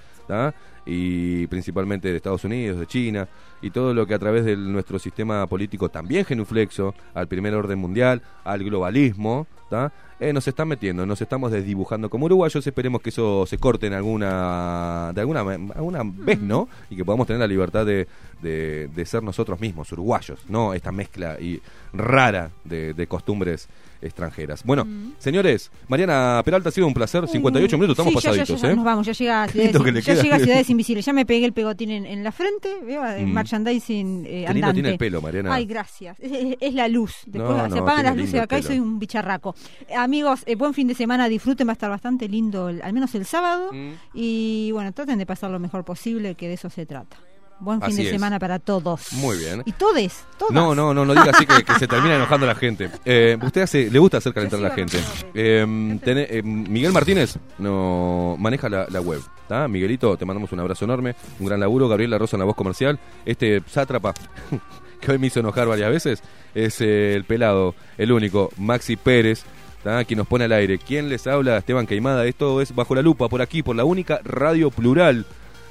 y 0.86 1.48
principalmente 1.48 2.10
de 2.10 2.18
Estados 2.18 2.44
Unidos, 2.44 2.80
de 2.80 2.88
China, 2.88 3.28
y 3.62 3.72
todo 3.72 3.94
lo 3.94 4.06
que 4.06 4.14
a 4.14 4.20
través 4.20 4.46
de 4.46 4.56
nuestro 4.56 5.00
sistema 5.00 5.46
político 5.48 5.90
también 5.90 6.26
genuflexo, 6.26 6.94
al 7.14 7.28
primer 7.28 7.54
orden 7.54 7.80
mundial, 7.80 8.22
al 8.44 8.64
globalismo, 8.64 9.48
¿tá? 9.70 9.92
Eh, 10.20 10.34
nos 10.34 10.46
están 10.50 10.68
metiendo, 10.68 11.06
nos 11.06 11.22
estamos 11.22 11.50
desdibujando 11.50 12.10
como 12.10 12.26
uruguayos, 12.26 12.68
esperemos 12.68 13.02
que 13.02 13.10
eso 13.10 13.46
se 13.46 13.58
corte 13.58 13.88
en 13.88 13.94
alguna, 13.94 15.14
de 15.16 15.22
alguna, 15.22 15.40
alguna 15.40 16.02
vez, 16.04 16.42
¿no? 16.42 16.68
Y 16.90 16.98
que 16.98 17.06
podamos 17.06 17.26
tener 17.26 17.40
la 17.40 17.48
libertad 17.48 17.86
de, 17.86 18.06
de, 18.42 18.90
de 18.94 19.06
ser 19.06 19.24
nosotros 19.24 19.62
mismos, 19.62 19.90
uruguayos, 19.94 20.40
no 20.50 20.74
esta 20.74 20.92
mezcla 20.92 21.40
y 21.40 21.62
rara 21.94 22.52
de, 22.66 22.94
de 22.94 23.08
costumbres 23.08 23.70
extranjeras. 24.02 24.64
Bueno, 24.64 24.86
señores, 25.18 25.72
Mariana 25.88 26.42
Peralta 26.46 26.70
ha 26.70 26.72
sido 26.72 26.88
un 26.88 26.94
placer, 26.94 27.28
58 27.28 27.78
minutos, 27.78 27.94
estamos 28.00 28.14
Sí, 28.22 28.28
ya, 28.28 28.34
ya, 28.36 28.40
pasaditos, 28.42 28.62
ya, 28.62 28.72
¿eh? 28.72 28.76
Nos 28.76 28.86
vamos, 28.86 29.06
ya 29.06 29.14
llega 29.14 29.44
a 29.44 29.48
Ciudades, 29.48 30.06
ya 30.06 30.14
llega 30.22 30.36
a 30.36 30.40
Ciudades 30.40 30.70
Invisibles. 30.70 31.06
Ya 31.06 31.14
me 31.14 31.26
pegué 31.26 31.46
el 31.46 31.54
pegotín 31.54 31.92
en, 31.92 32.06
en 32.06 32.24
la 32.24 32.32
frente, 32.32 32.70
veo 32.86 33.06
el 33.06 33.26
Mm. 33.28 33.34
merchandising 33.34 34.26
eh, 34.26 34.30
Qué 34.30 34.36
lindo 34.36 34.50
andante. 34.52 34.74
tiene 34.74 34.90
el 34.90 34.98
pelo, 34.98 35.22
Mariana. 35.22 35.54
Ay, 35.54 35.66
gracias. 35.66 36.20
Es, 36.20 36.32
es- 36.32 36.58
es 36.60 36.74
la 36.74 36.88
luz. 36.88 37.14
Después 37.26 37.58
No, 37.58 37.70
se 37.70 37.80
apagan 37.80 38.06
las 38.06 38.18
luces 38.18 38.40
acá 38.42 38.58
y 38.60 38.64
soy 38.64 38.80
un 38.80 39.00
bicharraco. 39.00 39.56
Eh, 39.88 39.96
amigos, 39.96 40.44
eh, 40.46 40.56
buen 40.56 40.74
fin 40.74 40.88
de 40.88 40.96
semana, 40.96 41.28
disfruten, 41.30 41.68
va 41.68 41.72
a 41.72 41.74
estar 41.74 41.90
bastante 41.90 42.28
lindo, 42.30 42.70
el- 42.70 42.82
al 42.82 42.94
menos 42.94 43.14
el 43.16 43.26
sábado. 43.26 43.72
Mm. 43.74 43.90
Y 44.14 44.72
bueno, 44.72 44.92
traten 44.94 45.18
de 45.20 45.26
pasar 45.26 45.52
lo 45.52 45.60
mejor 45.60 45.84
posible, 45.84 46.36
que 46.36 46.48
de 46.48 46.54
eso 46.54 46.70
se 46.70 46.86
trata. 46.86 47.18
Buen 47.60 47.80
fin 47.82 47.88
Así 47.90 47.98
de 47.98 48.04
es. 48.04 48.10
semana 48.12 48.40
para 48.40 48.58
todos. 48.60 49.12
Muy 49.14 49.38
bien. 49.38 49.64
Y 49.66 49.74
todes, 49.74 50.24
todas. 50.38 50.54
No, 50.54 50.74
no, 50.74 50.94
no, 50.94 51.06
no 51.06 51.14
diga 51.14 51.32
así 51.34 51.46
que, 51.46 51.64
que 51.64 51.74
se 51.76 51.88
termina 51.88 52.16
enojando 52.16 52.46
la 52.46 52.56
gente. 52.56 52.90
Eh, 53.04 53.38
usted 53.42 53.62
hace, 53.64 53.92
le 53.92 54.00
gusta 54.00 54.18
hacer 54.18 54.34
calentar 54.34 54.60
a 54.60 54.64
la 54.64 54.72
gente. 54.72 54.98
Eh, 55.34 55.66
tené- 56.04 56.28
eh, 56.30 56.42
Miguel 56.44 56.92
Martínez 56.94 57.38
no 57.58 58.36
maneja 58.40 58.70
la, 58.70 58.88
la 58.90 59.02
web. 59.02 59.22
¿tá? 59.48 59.68
Miguelito, 59.68 60.16
te 60.18 60.26
mandamos 60.26 60.52
un 60.52 60.60
abrazo 60.62 60.86
enorme, 60.86 61.16
un 61.40 61.48
gran 61.48 61.60
laburo. 61.60 61.88
Gabriel 61.90 62.12
La 62.12 62.18
Rosa 62.18 62.38
en 62.38 62.40
la 62.40 62.46
voz 62.46 62.56
comercial. 62.56 63.00
Este 63.26 63.62
sátrapa 63.68 64.14
que 65.02 65.12
hoy 65.12 65.18
me 65.18 65.28
hizo 65.28 65.40
enojar 65.40 65.68
varias 65.68 65.90
veces 65.92 66.24
es 66.56 66.80
eh, 66.82 67.14
el 67.16 67.24
pelado, 67.26 67.76
el 67.98 68.12
único, 68.12 68.52
Maxi 68.58 68.96
Pérez. 68.96 69.44
¿tá? 69.84 70.04
Quien 70.06 70.18
nos 70.18 70.28
pone 70.28 70.46
al 70.46 70.52
aire. 70.54 70.78
¿Quién 70.78 71.10
les 71.10 71.26
habla? 71.28 71.58
Esteban 71.58 71.88
Queimada. 71.88 72.26
Esto 72.26 72.62
es 72.62 72.74
Bajo 72.76 72.96
la 72.96 73.02
Lupa, 73.02 73.28
por 73.30 73.42
aquí, 73.42 73.64
por 73.64 73.76
la 73.76 73.86
única 73.86 74.20
radio 74.24 74.72
plural 74.72 75.26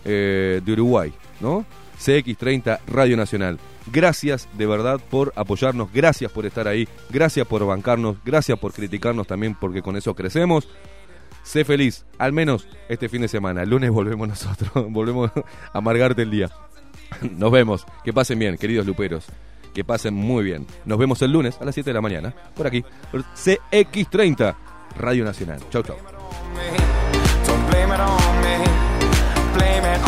eh, 0.05 0.60
de 0.65 0.73
Uruguay, 0.73 1.12
¿no? 1.41 1.65
CX30 1.99 2.81
Radio 2.86 3.17
Nacional. 3.17 3.59
Gracias 3.91 4.49
de 4.57 4.67
verdad 4.67 5.01
por 5.10 5.33
apoyarnos, 5.35 5.93
gracias 5.93 6.31
por 6.31 6.47
estar 6.47 6.68
ahí, 6.68 6.89
gracias 7.10 7.47
por 7.47 7.65
bancarnos, 7.67 8.18
gracias 8.25 8.59
por 8.59 8.73
criticarnos 8.73 9.27
también 9.27 9.57
porque 9.59 9.83
con 9.83 9.97
eso 9.97 10.15
crecemos. 10.15 10.68
Sé 11.43 11.65
feliz, 11.65 12.05
al 12.18 12.33
menos 12.33 12.68
este 12.89 13.09
fin 13.09 13.23
de 13.23 13.28
semana. 13.28 13.62
El 13.62 13.70
lunes 13.70 13.91
volvemos 13.91 14.28
nosotros, 14.47 14.70
volvemos 14.91 15.31
a 15.35 15.78
amargarte 15.78 16.23
el 16.23 16.31
día. 16.31 16.51
Nos 17.23 17.51
vemos, 17.51 17.86
que 18.05 18.12
pasen 18.12 18.39
bien, 18.39 18.59
queridos 18.59 18.86
luperos. 18.86 19.27
Que 19.73 19.85
pasen 19.85 20.12
muy 20.12 20.44
bien. 20.44 20.67
Nos 20.85 20.99
vemos 20.99 21.23
el 21.23 21.33
lunes 21.33 21.57
a 21.60 21.65
las 21.65 21.75
7 21.75 21.91
de 21.91 21.94
la 21.94 22.01
mañana, 22.01 22.35
por 22.55 22.67
aquí, 22.67 22.85
por 23.10 23.23
CX30 23.25 24.55
Radio 24.99 25.25
Nacional. 25.25 25.60
Chau, 25.70 25.83
chau. 25.83 25.97
Blame 29.59 29.85
it 29.87 30.08